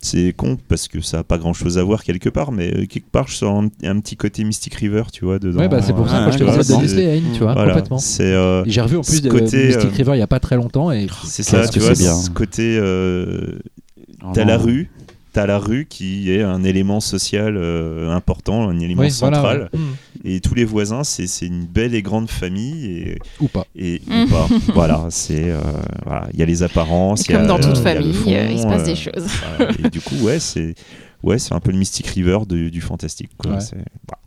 c'est 0.00 0.32
con 0.32 0.56
parce 0.68 0.86
que 0.88 1.00
ça 1.00 1.18
a 1.20 1.24
pas 1.24 1.38
grand 1.38 1.52
chose 1.52 1.76
à 1.78 1.82
voir 1.82 2.04
quelque 2.04 2.28
part, 2.28 2.52
mais 2.52 2.72
euh, 2.74 2.86
quelque 2.86 3.10
part 3.10 3.26
je 3.28 3.34
sens 3.36 3.70
un, 3.82 3.88
un 3.90 4.00
petit 4.00 4.16
côté 4.16 4.44
Mystic 4.44 4.74
River, 4.74 5.02
tu 5.12 5.24
vois, 5.24 5.38
dedans. 5.38 5.58
Ouais, 5.60 5.68
bah, 5.68 5.82
c'est 5.82 5.92
pour 5.92 6.08
ça 6.08 6.26
que 6.26 6.32
je 6.32 6.38
te 6.38 6.44
parlais 6.44 6.62
de. 6.64 6.80
Disney 6.80 7.18
Hain, 7.18 7.22
tu 7.32 7.40
vois, 7.40 7.52
Voilà, 7.54 7.72
complètement. 7.72 7.98
c'est 7.98 8.22
euh, 8.32 8.64
J'ai 8.66 8.80
revu 8.80 8.96
en 8.96 9.00
plus 9.02 9.22
de 9.22 9.30
côté, 9.30 9.66
Mystic 9.66 9.84
euh, 9.86 9.96
River 9.96 10.12
il 10.14 10.18
y 10.18 10.22
a 10.22 10.26
pas 10.26 10.40
très 10.40 10.56
longtemps 10.56 10.92
et 10.92 11.06
c'est 11.24 11.42
ça, 11.42 11.66
tu 11.68 11.78
vois, 11.80 11.94
c'est 11.94 12.02
bien. 12.04 12.14
ce 12.14 12.30
côté. 12.30 12.76
euh, 12.80 13.58
Oh 14.24 14.30
T'as 14.34 14.44
la 14.44 14.58
rue, 14.58 14.90
t'as 15.32 15.46
la 15.46 15.58
rue 15.58 15.86
qui 15.88 16.30
est 16.32 16.42
un 16.42 16.64
élément 16.64 17.00
social 17.00 17.56
euh, 17.56 18.10
important, 18.10 18.68
un 18.68 18.78
élément 18.80 19.02
Oui, 19.02 19.10
central. 19.10 19.40
voilà, 19.42 19.58
ouais. 19.64 19.78
Mm. 19.78 19.94
Et 20.24 20.40
tous 20.40 20.54
les 20.54 20.64
voisins, 20.64 21.04
c'est 21.04 21.26
c'est 21.26 21.46
une 21.46 21.64
belle 21.66 21.94
et 21.94 22.02
grande 22.02 22.28
famille. 22.30 22.86
Et, 22.86 23.18
Ou 23.40 23.48
pas. 23.48 23.66
et 23.76 24.00
Mm. 24.06 24.22
ou 24.24 24.26
pas. 24.28 24.48
voilà, 24.74 25.06
c'est 25.10 25.50
euh, 25.50 25.60
voilà, 26.04 26.28
il 26.32 26.40
y 26.40 26.42
a 26.42 26.46
les 26.46 26.62
apparences. 26.62 27.26
il 27.26 27.32
y 27.32 27.34
a- 27.34 27.38
Comme 27.38 27.46
dans 27.46 27.58
toute 27.60 27.76
le 27.76 27.82
famille, 27.82 28.14
fond, 28.14 28.30
euh, 28.32 28.48
il 28.50 28.58
se 28.58 28.64
passe 28.64 28.82
euh, 28.82 28.84
des 28.86 28.96
choses. 28.96 29.26
voilà. 29.58 29.72
Et 29.84 29.90
du 29.90 30.00
coup, 30.00 30.16
ouais, 30.22 30.38
c'est 30.40 30.74
ouais, 31.22 31.38
c'est 31.38 31.52
un 31.54 31.60
peu 31.60 31.70
le 31.72 31.78
Mystic 31.78 32.06
River 32.08 32.38
de- 32.48 32.68
du 32.68 32.80
fantastique. 32.80 33.30
Quoi. 33.38 33.52
Ouais. 33.52 33.60
C'est- 33.60 33.74
voilà. 33.76 34.20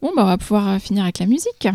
Bon, 0.00 0.10
bah, 0.16 0.22
on 0.24 0.26
va 0.26 0.38
pouvoir 0.38 0.80
finir 0.80 1.04
avec 1.04 1.18
la 1.20 1.26
musique. 1.26 1.68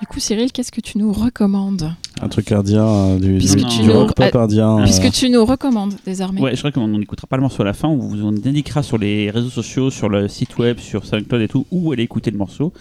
Du 0.00 0.06
coup, 0.06 0.20
Cyril, 0.20 0.50
qu'est-ce 0.52 0.72
que 0.72 0.80
tu 0.80 0.98
nous 0.98 1.12
recommandes? 1.12 1.94
Un 2.22 2.28
truc 2.28 2.52
indien, 2.52 2.86
euh, 2.86 3.18
du, 3.18 3.38
Puisque 3.38 3.58
du, 3.58 3.64
tu 3.66 3.80
du 3.82 3.88
nous- 3.88 3.94
rock 3.94 4.14
pop 4.14 4.34
indien. 4.36 4.78
euh, 4.78 4.82
Puisque 4.84 5.10
tu 5.10 5.28
nous 5.28 5.44
recommandes 5.44 5.94
désormais. 6.06 6.40
Ouais, 6.40 6.52
je 6.54 6.58
crois 6.60 6.70
qu'on 6.70 6.86
n'écoutera 6.88 7.26
pas 7.26 7.36
le 7.36 7.42
morceau 7.42 7.62
à 7.62 7.64
la 7.64 7.72
fin. 7.74 7.88
On 7.88 7.96
vous 7.96 8.24
en 8.24 8.28
indiquera 8.32 8.82
sur 8.84 8.96
les 8.96 9.28
réseaux 9.30 9.50
sociaux, 9.50 9.90
sur 9.90 10.08
le 10.08 10.28
site 10.28 10.56
web, 10.58 10.78
sur 10.78 11.04
SoundCloud 11.04 11.42
et 11.42 11.48
tout, 11.48 11.66
où 11.72 11.90
aller 11.92 12.04
écouter 12.04 12.30
le 12.30 12.38
morceau. 12.38 12.72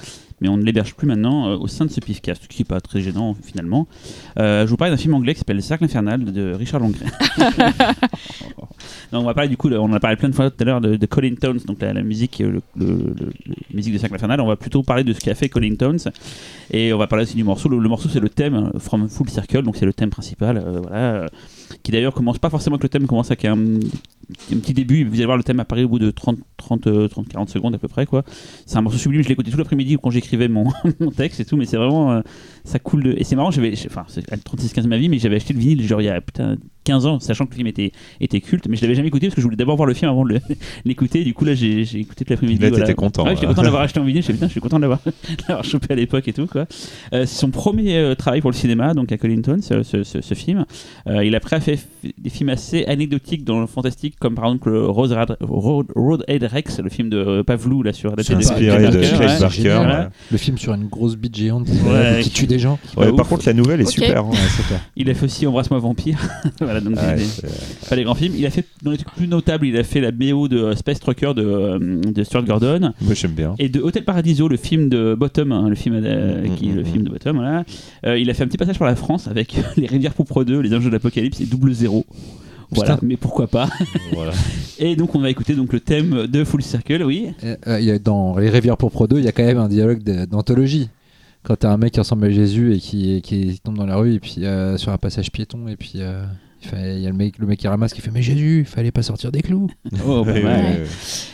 Mais 0.43 0.49
on 0.49 0.57
ne 0.57 0.63
l'héberge 0.63 0.95
plus 0.95 1.05
maintenant 1.07 1.49
euh, 1.49 1.55
au 1.57 1.67
sein 1.67 1.85
de 1.85 1.91
ce 1.91 1.99
pifcast, 1.99 2.41
ce 2.43 2.47
qui 2.47 2.61
n'est 2.61 2.65
pas 2.65 2.81
très 2.81 2.99
gênant 3.01 3.35
finalement. 3.43 3.87
Euh, 4.39 4.65
je 4.65 4.69
vous 4.71 4.77
parle 4.77 4.89
d'un 4.89 4.97
film 4.97 5.13
anglais 5.13 5.33
qui 5.33 5.39
s'appelle 5.39 5.57
Le 5.57 5.61
Cercle 5.61 5.83
Infernal 5.83 6.23
de 6.25 6.53
Richard 6.55 6.79
Longren. 6.79 7.11
Donc 9.11 9.21
on 9.21 9.23
va 9.23 9.35
parler 9.35 9.49
du 9.49 9.57
coup, 9.57 9.69
on 9.69 9.83
en 9.83 9.93
a 9.93 9.99
parlé 9.99 10.15
plein 10.17 10.29
de 10.29 10.33
fois 10.35 10.49
tout 10.49 10.57
à 10.61 10.63
l'heure 10.65 10.81
de, 10.81 10.95
de 10.95 11.05
Colin 11.05 11.35
Tones, 11.39 11.59
donc 11.67 11.79
la, 11.81 11.93
la 11.93 12.01
musique, 12.01 12.39
le, 12.39 12.53
le- 12.53 12.61
le- 12.75 13.13
le- 13.45 13.55
musique 13.71 13.93
de 13.93 13.99
Cercle 13.99 14.15
Infernal. 14.15 14.41
On 14.41 14.47
va 14.47 14.55
plutôt 14.55 14.81
parler 14.81 15.03
de 15.03 15.13
ce 15.13 15.19
qu'a 15.19 15.35
fait 15.35 15.47
Colin 15.47 15.75
Tones 15.75 15.99
et 16.71 16.91
on 16.91 16.97
va 16.97 17.05
parler 17.05 17.23
aussi 17.25 17.35
du 17.35 17.43
morceau. 17.43 17.69
Le, 17.69 17.77
le 17.77 17.87
morceau 17.89 18.09
c'est 18.09 18.19
le 18.19 18.29
thème 18.29 18.71
From 18.79 19.07
Full 19.09 19.29
Circle, 19.31 19.63
donc 19.63 19.75
c'est 19.75 19.85
le 19.85 19.93
thème 19.93 20.09
principal, 20.09 20.57
euh, 20.57 20.81
euh, 20.91 21.27
qui 21.83 21.91
d'ailleurs 21.91 22.13
commence 22.13 22.37
pas 22.37 22.49
forcément 22.49 22.75
avec 22.75 22.83
le 22.83 22.89
thème, 22.89 23.07
commence 23.07 23.31
avec 23.31 23.45
un, 23.45 23.57
un 24.51 24.59
petit 24.59 24.73
début. 24.73 25.03
Vous 25.03 25.15
allez 25.15 25.25
voir 25.25 25.37
le 25.37 25.43
thème 25.43 25.59
apparaît 25.59 25.83
au 25.83 25.89
bout 25.89 25.99
de 25.99 26.11
30, 26.11 26.39
30, 26.57 26.87
euh, 26.87 27.07
30 27.07 27.27
40 27.27 27.49
secondes 27.49 27.75
à 27.75 27.77
peu 27.77 27.87
près 27.87 28.05
quoi. 28.05 28.23
C'est 28.65 28.77
un 28.77 28.81
morceau 28.81 28.97
sublime. 28.97 29.23
Je 29.23 29.27
l'ai 29.27 29.33
écouté 29.33 29.51
tout 29.51 29.57
l'après-midi 29.57 29.97
quand 30.01 30.09
j'écrivais 30.09 30.47
mon, 30.49 30.65
texte 31.15 31.39
et 31.39 31.45
tout, 31.45 31.57
mais 31.57 31.65
c'est 31.65 31.77
vraiment 31.77 32.11
euh, 32.11 32.21
ça 32.63 32.79
coule 32.79 33.03
de... 33.03 33.15
et 33.17 33.23
c'est 33.23 33.35
marrant. 33.35 33.51
J'avais, 33.51 33.73
enfin, 33.85 34.05
c'est 34.07 34.31
à 34.31 34.37
36-15 34.37 34.87
ma 34.87 34.97
vie, 34.97 35.09
mais 35.09 35.19
j'avais 35.19 35.37
acheté 35.37 35.53
le 35.53 35.59
vinyle 35.59 35.85
genre 35.85 36.01
il 36.01 36.05
y 36.05 36.09
a 36.09 36.21
putain 36.21 36.57
15 36.83 37.05
ans, 37.05 37.19
sachant 37.19 37.45
que 37.45 37.51
le 37.51 37.55
film 37.57 37.67
était, 37.67 37.91
était 38.19 38.41
culte, 38.41 38.67
mais 38.67 38.75
je 38.75 38.81
l'avais 38.81 38.95
jamais 38.95 39.09
écouté 39.09 39.27
parce 39.27 39.35
que 39.35 39.41
je 39.41 39.45
voulais 39.45 39.55
d'abord 39.57 39.75
voir 39.75 39.87
le 39.87 39.93
film 39.93 40.09
avant 40.11 40.25
de 40.25 40.39
l'écouter. 40.85 41.23
Du 41.23 41.33
coup 41.33 41.45
là, 41.45 41.53
j'ai, 41.53 41.83
j'ai 41.83 41.99
écouté 41.99 42.25
tout 42.25 42.31
l'après-midi. 42.33 42.61
Là, 42.61 42.69
voilà. 42.69 42.85
t'étais 42.85 42.95
content, 42.95 43.23
Ouais, 43.25 43.35
j'étais 43.35 43.47
content 43.47 43.61
d'avoir 43.63 43.81
acheté 43.83 43.99
en 43.99 44.03
vinyle. 44.03 44.21
Je 44.21 44.25
suis 44.25 44.33
putain, 44.33 44.47
je 44.47 44.51
suis 44.51 44.61
content 44.61 44.77
de 44.77 44.81
l'avoir, 44.81 44.99
de 45.05 45.11
l'avoir 45.47 45.63
chopé 45.63 45.87
à 45.93 45.95
l'époque 45.95 46.27
et 46.27 46.33
tout 46.33 46.47
quoi. 46.47 46.65
Euh, 47.13 47.25
c'est 47.25 47.39
son 47.39 47.49
premier 47.51 47.97
euh, 47.97 48.15
travail 48.15 48.41
pour 48.41 48.49
le 48.51 48.55
cinéma, 48.55 48.93
donc 48.93 49.11
à 49.11 49.17
Collington, 49.17 49.59
ce, 49.61 49.83
ce- 49.83 50.03
ce- 50.03 50.21
ce 50.21 50.33
film. 50.33 50.65
Euh, 51.07 51.23
il 51.23 51.33
a 51.35 51.37
après 51.37 51.59
fait 51.61 51.75
f- 51.75 52.11
des 52.17 52.29
films 52.29 52.49
assez 52.49 52.85
anecdotiques 52.85 53.43
dans 53.43 53.59
le 53.59 53.67
fantastique, 53.67 54.15
comme 54.19 54.35
par 54.35 54.45
exemple 54.45 54.69
le 54.71 54.85
Rose 54.87 55.11
Rad- 55.13 55.37
Road, 55.41 55.87
Roadhead 55.95 56.43
Rex, 56.43 56.79
le 56.79 56.89
film 56.89 57.09
de 57.09 57.17
euh, 57.17 57.43
Pavlou 57.43 57.83
là 57.83 57.93
sur 57.93 58.15
de 58.15 58.21
Inspiré 58.21 58.41
Clive 58.43 58.67
de 58.67 58.83
Barker, 58.83 58.99
Clive 58.99 59.19
ouais. 59.19 59.39
Barker. 59.39 59.69
ouais. 59.99 60.07
Le 60.31 60.37
film 60.37 60.57
sur 60.57 60.73
une 60.73 60.87
grosse 60.87 61.15
bite 61.15 61.35
géante 61.35 61.67
Ouais. 61.69 62.19
qui 62.21 62.29
tue 62.29 62.47
des 62.47 62.59
gens. 62.59 62.79
Ouais, 62.97 63.05
Bah, 63.07 63.13
par 63.17 63.25
ouf. 63.25 63.29
contre, 63.29 63.43
la 63.47 63.53
nouvelle 63.53 63.81
est 63.81 63.85
super. 63.89 64.25
hein. 64.25 64.31
C'est 64.55 64.65
clair. 64.67 64.79
Il 64.95 65.09
a 65.09 65.13
fait 65.13 65.25
aussi 65.25 65.45
Embrasse-moi 65.47 65.79
vampire. 65.79 66.17
Voilà, 66.71 66.81
donc 66.81 66.95
Ouais, 66.95 67.15
des- 67.15 67.23
c'est- 67.23 67.89
pas 67.89 67.95
les 67.95 68.03
grands 68.03 68.15
films. 68.15 68.33
Il 68.37 68.45
a 68.45 68.49
fait 68.49 68.65
dans 68.83 68.91
les 68.91 68.97
trucs 68.97 69.13
plus 69.15 69.27
notables, 69.27 69.65
il 69.65 69.77
a 69.77 69.83
fait 69.83 70.01
la 70.01 70.11
BO 70.11 70.47
de 70.47 70.73
Space 70.75 70.99
Trucker 70.99 71.33
de, 71.35 71.43
euh, 71.43 71.79
de 72.01 72.23
Stuart 72.23 72.43
Gordon. 72.43 72.93
Moi, 73.01 73.13
j'aime 73.13 73.31
bien. 73.31 73.55
Et 73.59 73.69
de 73.69 73.81
Hotel 73.81 74.03
Paradiso, 74.05 74.47
le 74.47 74.57
film 74.57 74.89
de 74.89 75.15
Bottom, 75.15 75.51
hein, 75.51 75.69
le 75.69 75.75
film 75.75 75.95
euh, 76.03 76.47
Mm, 76.47 76.55
qui 76.55 76.69
est 76.69 76.71
mm, 76.71 76.75
le 76.75 76.81
mm. 76.81 76.85
film 76.85 77.03
de 77.03 77.09
Bottom, 77.09 77.35
voilà. 77.37 77.63
Euh, 78.05 78.17
il 78.17 78.29
a 78.29 78.33
fait 78.33 78.43
un 78.43 78.47
petit 78.47 78.57
passage 78.57 78.77
pour 78.77 78.85
la 78.87 78.95
France 78.95 79.27
avec 79.27 79.55
Les 79.77 79.87
Rivières 79.87 80.13
Pourpres 80.13 80.43
2, 80.43 80.59
Les 80.61 80.73
Anges 80.75 80.85
de 80.85 80.89
l'Apocalypse 80.89 81.41
et 81.41 81.45
Double 81.45 81.73
Zéro. 81.73 82.05
Voilà, 82.73 82.93
Putain. 82.95 83.05
mais 83.05 83.17
pourquoi 83.17 83.47
pas? 83.47 83.67
Voilà. 84.13 84.31
Et 84.79 84.95
donc 84.95 85.13
on 85.13 85.19
va 85.19 85.29
écouter 85.29 85.55
donc 85.55 85.73
le 85.73 85.81
thème 85.81 86.25
de 86.27 86.43
Full 86.45 86.61
Circle, 86.63 87.03
oui. 87.03 87.27
Euh, 87.43 87.79
il 87.79 87.85
y 87.85 87.91
a- 87.91 87.99
dans 87.99 88.37
Les 88.37 88.49
Rivières 88.49 88.77
pour 88.77 89.07
2, 89.09 89.17
il 89.19 89.25
y 89.25 89.27
a 89.27 89.33
quand 89.33 89.43
même 89.43 89.57
un 89.57 89.67
dialogue 89.67 90.01
d'anthologie. 90.29 90.87
Quand 91.43 91.55
t'as 91.57 91.69
un 91.71 91.77
mec 91.77 91.91
qui 91.93 91.99
ressemble 91.99 92.25
à 92.25 92.29
Jésus 92.29 92.73
et 92.73 92.77
qui, 92.79 93.21
qui 93.23 93.59
tombe 93.63 93.75
dans 93.77 93.85
la 93.85 93.97
rue 93.97 94.13
et 94.13 94.19
puis 94.19 94.45
euh, 94.45 94.77
sur 94.77 94.91
un 94.93 94.97
passage 94.97 95.31
piéton 95.31 95.67
et 95.67 95.75
puis 95.75 95.93
euh, 95.97 96.23
il 96.63 96.69
fait- 96.69 96.99
y 97.01 97.05
a 97.07 97.09
le 97.09 97.15
mec, 97.15 97.37
le 97.37 97.47
mec 97.47 97.59
qui 97.59 97.67
ramasse 97.67 97.93
qui 97.93 98.01
fait 98.01 98.11
mais 98.13 98.21
Jésus, 98.21 98.59
il 98.59 98.65
fallait 98.65 98.91
pas 98.91 99.01
sortir 99.03 99.31
des 99.31 99.41
clous. 99.41 99.69
Oh, 100.05 100.23
ouais. 100.25 100.43
ouais. 100.43 100.83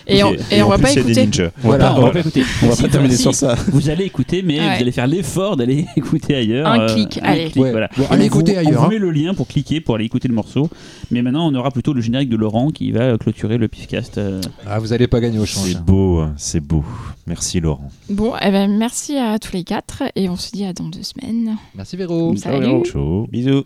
Et, 0.08 0.24
on, 0.24 0.34
et 0.52 0.62
on 0.64 0.70
va 0.70 0.76
plus, 0.78 0.84
pas 0.86 0.92
écouter. 0.94 1.26
ninjas. 1.26 1.50
On 1.64 1.70
va 1.70 1.78
pas, 1.78 1.92
on 1.92 1.94
va 1.96 2.00
Voilà. 2.00 2.14
pas 2.14 2.20
écouter. 2.20 2.44
On 2.64 2.68
va 2.70 2.76
pas 2.76 2.88
terminer 2.88 3.16
si, 3.16 3.22
sur 3.24 3.36
ça. 3.36 3.56
Vous 3.70 3.90
allez 3.90 4.06
écouter, 4.06 4.42
mais 4.44 4.60
Ouais. 4.60 4.76
vous 4.76 4.82
allez 4.82 4.92
faire 4.92 5.08
l'effort 5.08 5.58
d'aller 5.58 5.86
écouter 5.98 6.36
ailleurs. 6.36 6.68
Un 6.68 6.80
euh, 6.82 6.94
clic, 6.94 7.20
un 7.22 7.26
allez. 7.26 7.46
clic, 7.52 7.64
Ouais. 7.64 7.72
voilà. 7.72 7.90
Bon, 7.98 8.06
On 8.10 8.14
allez 8.14 8.22
vous- 8.30 8.40
écouter 8.40 8.54
On 8.56 8.60
ailleurs, 8.60 8.80
vous 8.82 8.86
hein. 8.86 8.90
met 8.90 8.98
le 9.00 9.12
lien 9.12 9.34
pour 9.34 9.48
cliquer, 9.48 9.82
pour 9.82 9.96
aller 9.96 10.06
écouter 10.06 10.28
le 10.28 10.34
morceau. 10.34 10.70
Mais 11.12 11.22
maintenant, 11.22 11.48
on 11.52 11.56
aura 11.56 11.72
plutôt 11.72 11.94
le 11.94 12.02
générique 12.02 12.30
de 12.30 12.38
Laurent 12.38 12.70
qui 12.72 12.92
va 12.92 13.18
clôturer 13.18 13.58
le 13.58 13.68
Pifcast. 13.68 14.18
euh. 14.18 14.42
Ah, 14.66 14.80
vous 14.80 14.94
allez 14.94 15.08
pas 15.08 15.20
gagner 15.20 15.40
au 15.40 15.46
change. 15.46 15.68
C'est 15.72 15.82
beau, 15.84 16.20
hein, 16.20 16.34
c'est 16.38 16.60
beau. 16.62 16.84
Merci 17.26 17.60
Laurent. 17.60 17.90
Bon, 18.10 18.34
eh 18.42 18.50
ben, 18.52 18.78
merci 18.78 19.18
à 19.18 19.38
tous 19.40 19.54
les 19.54 19.64
quatre 19.66 20.04
et 20.16 20.30
on 20.30 20.38
se 20.38 20.52
dit 20.52 20.64
à 20.64 20.72
dans 20.74 20.88
deux 20.88 21.04
semaines. 21.04 21.58
Merci 21.76 21.98
Véro. 21.98 22.36
Salut. 22.38 22.84
Ciao. 22.86 23.28
Bisous. 23.28 23.66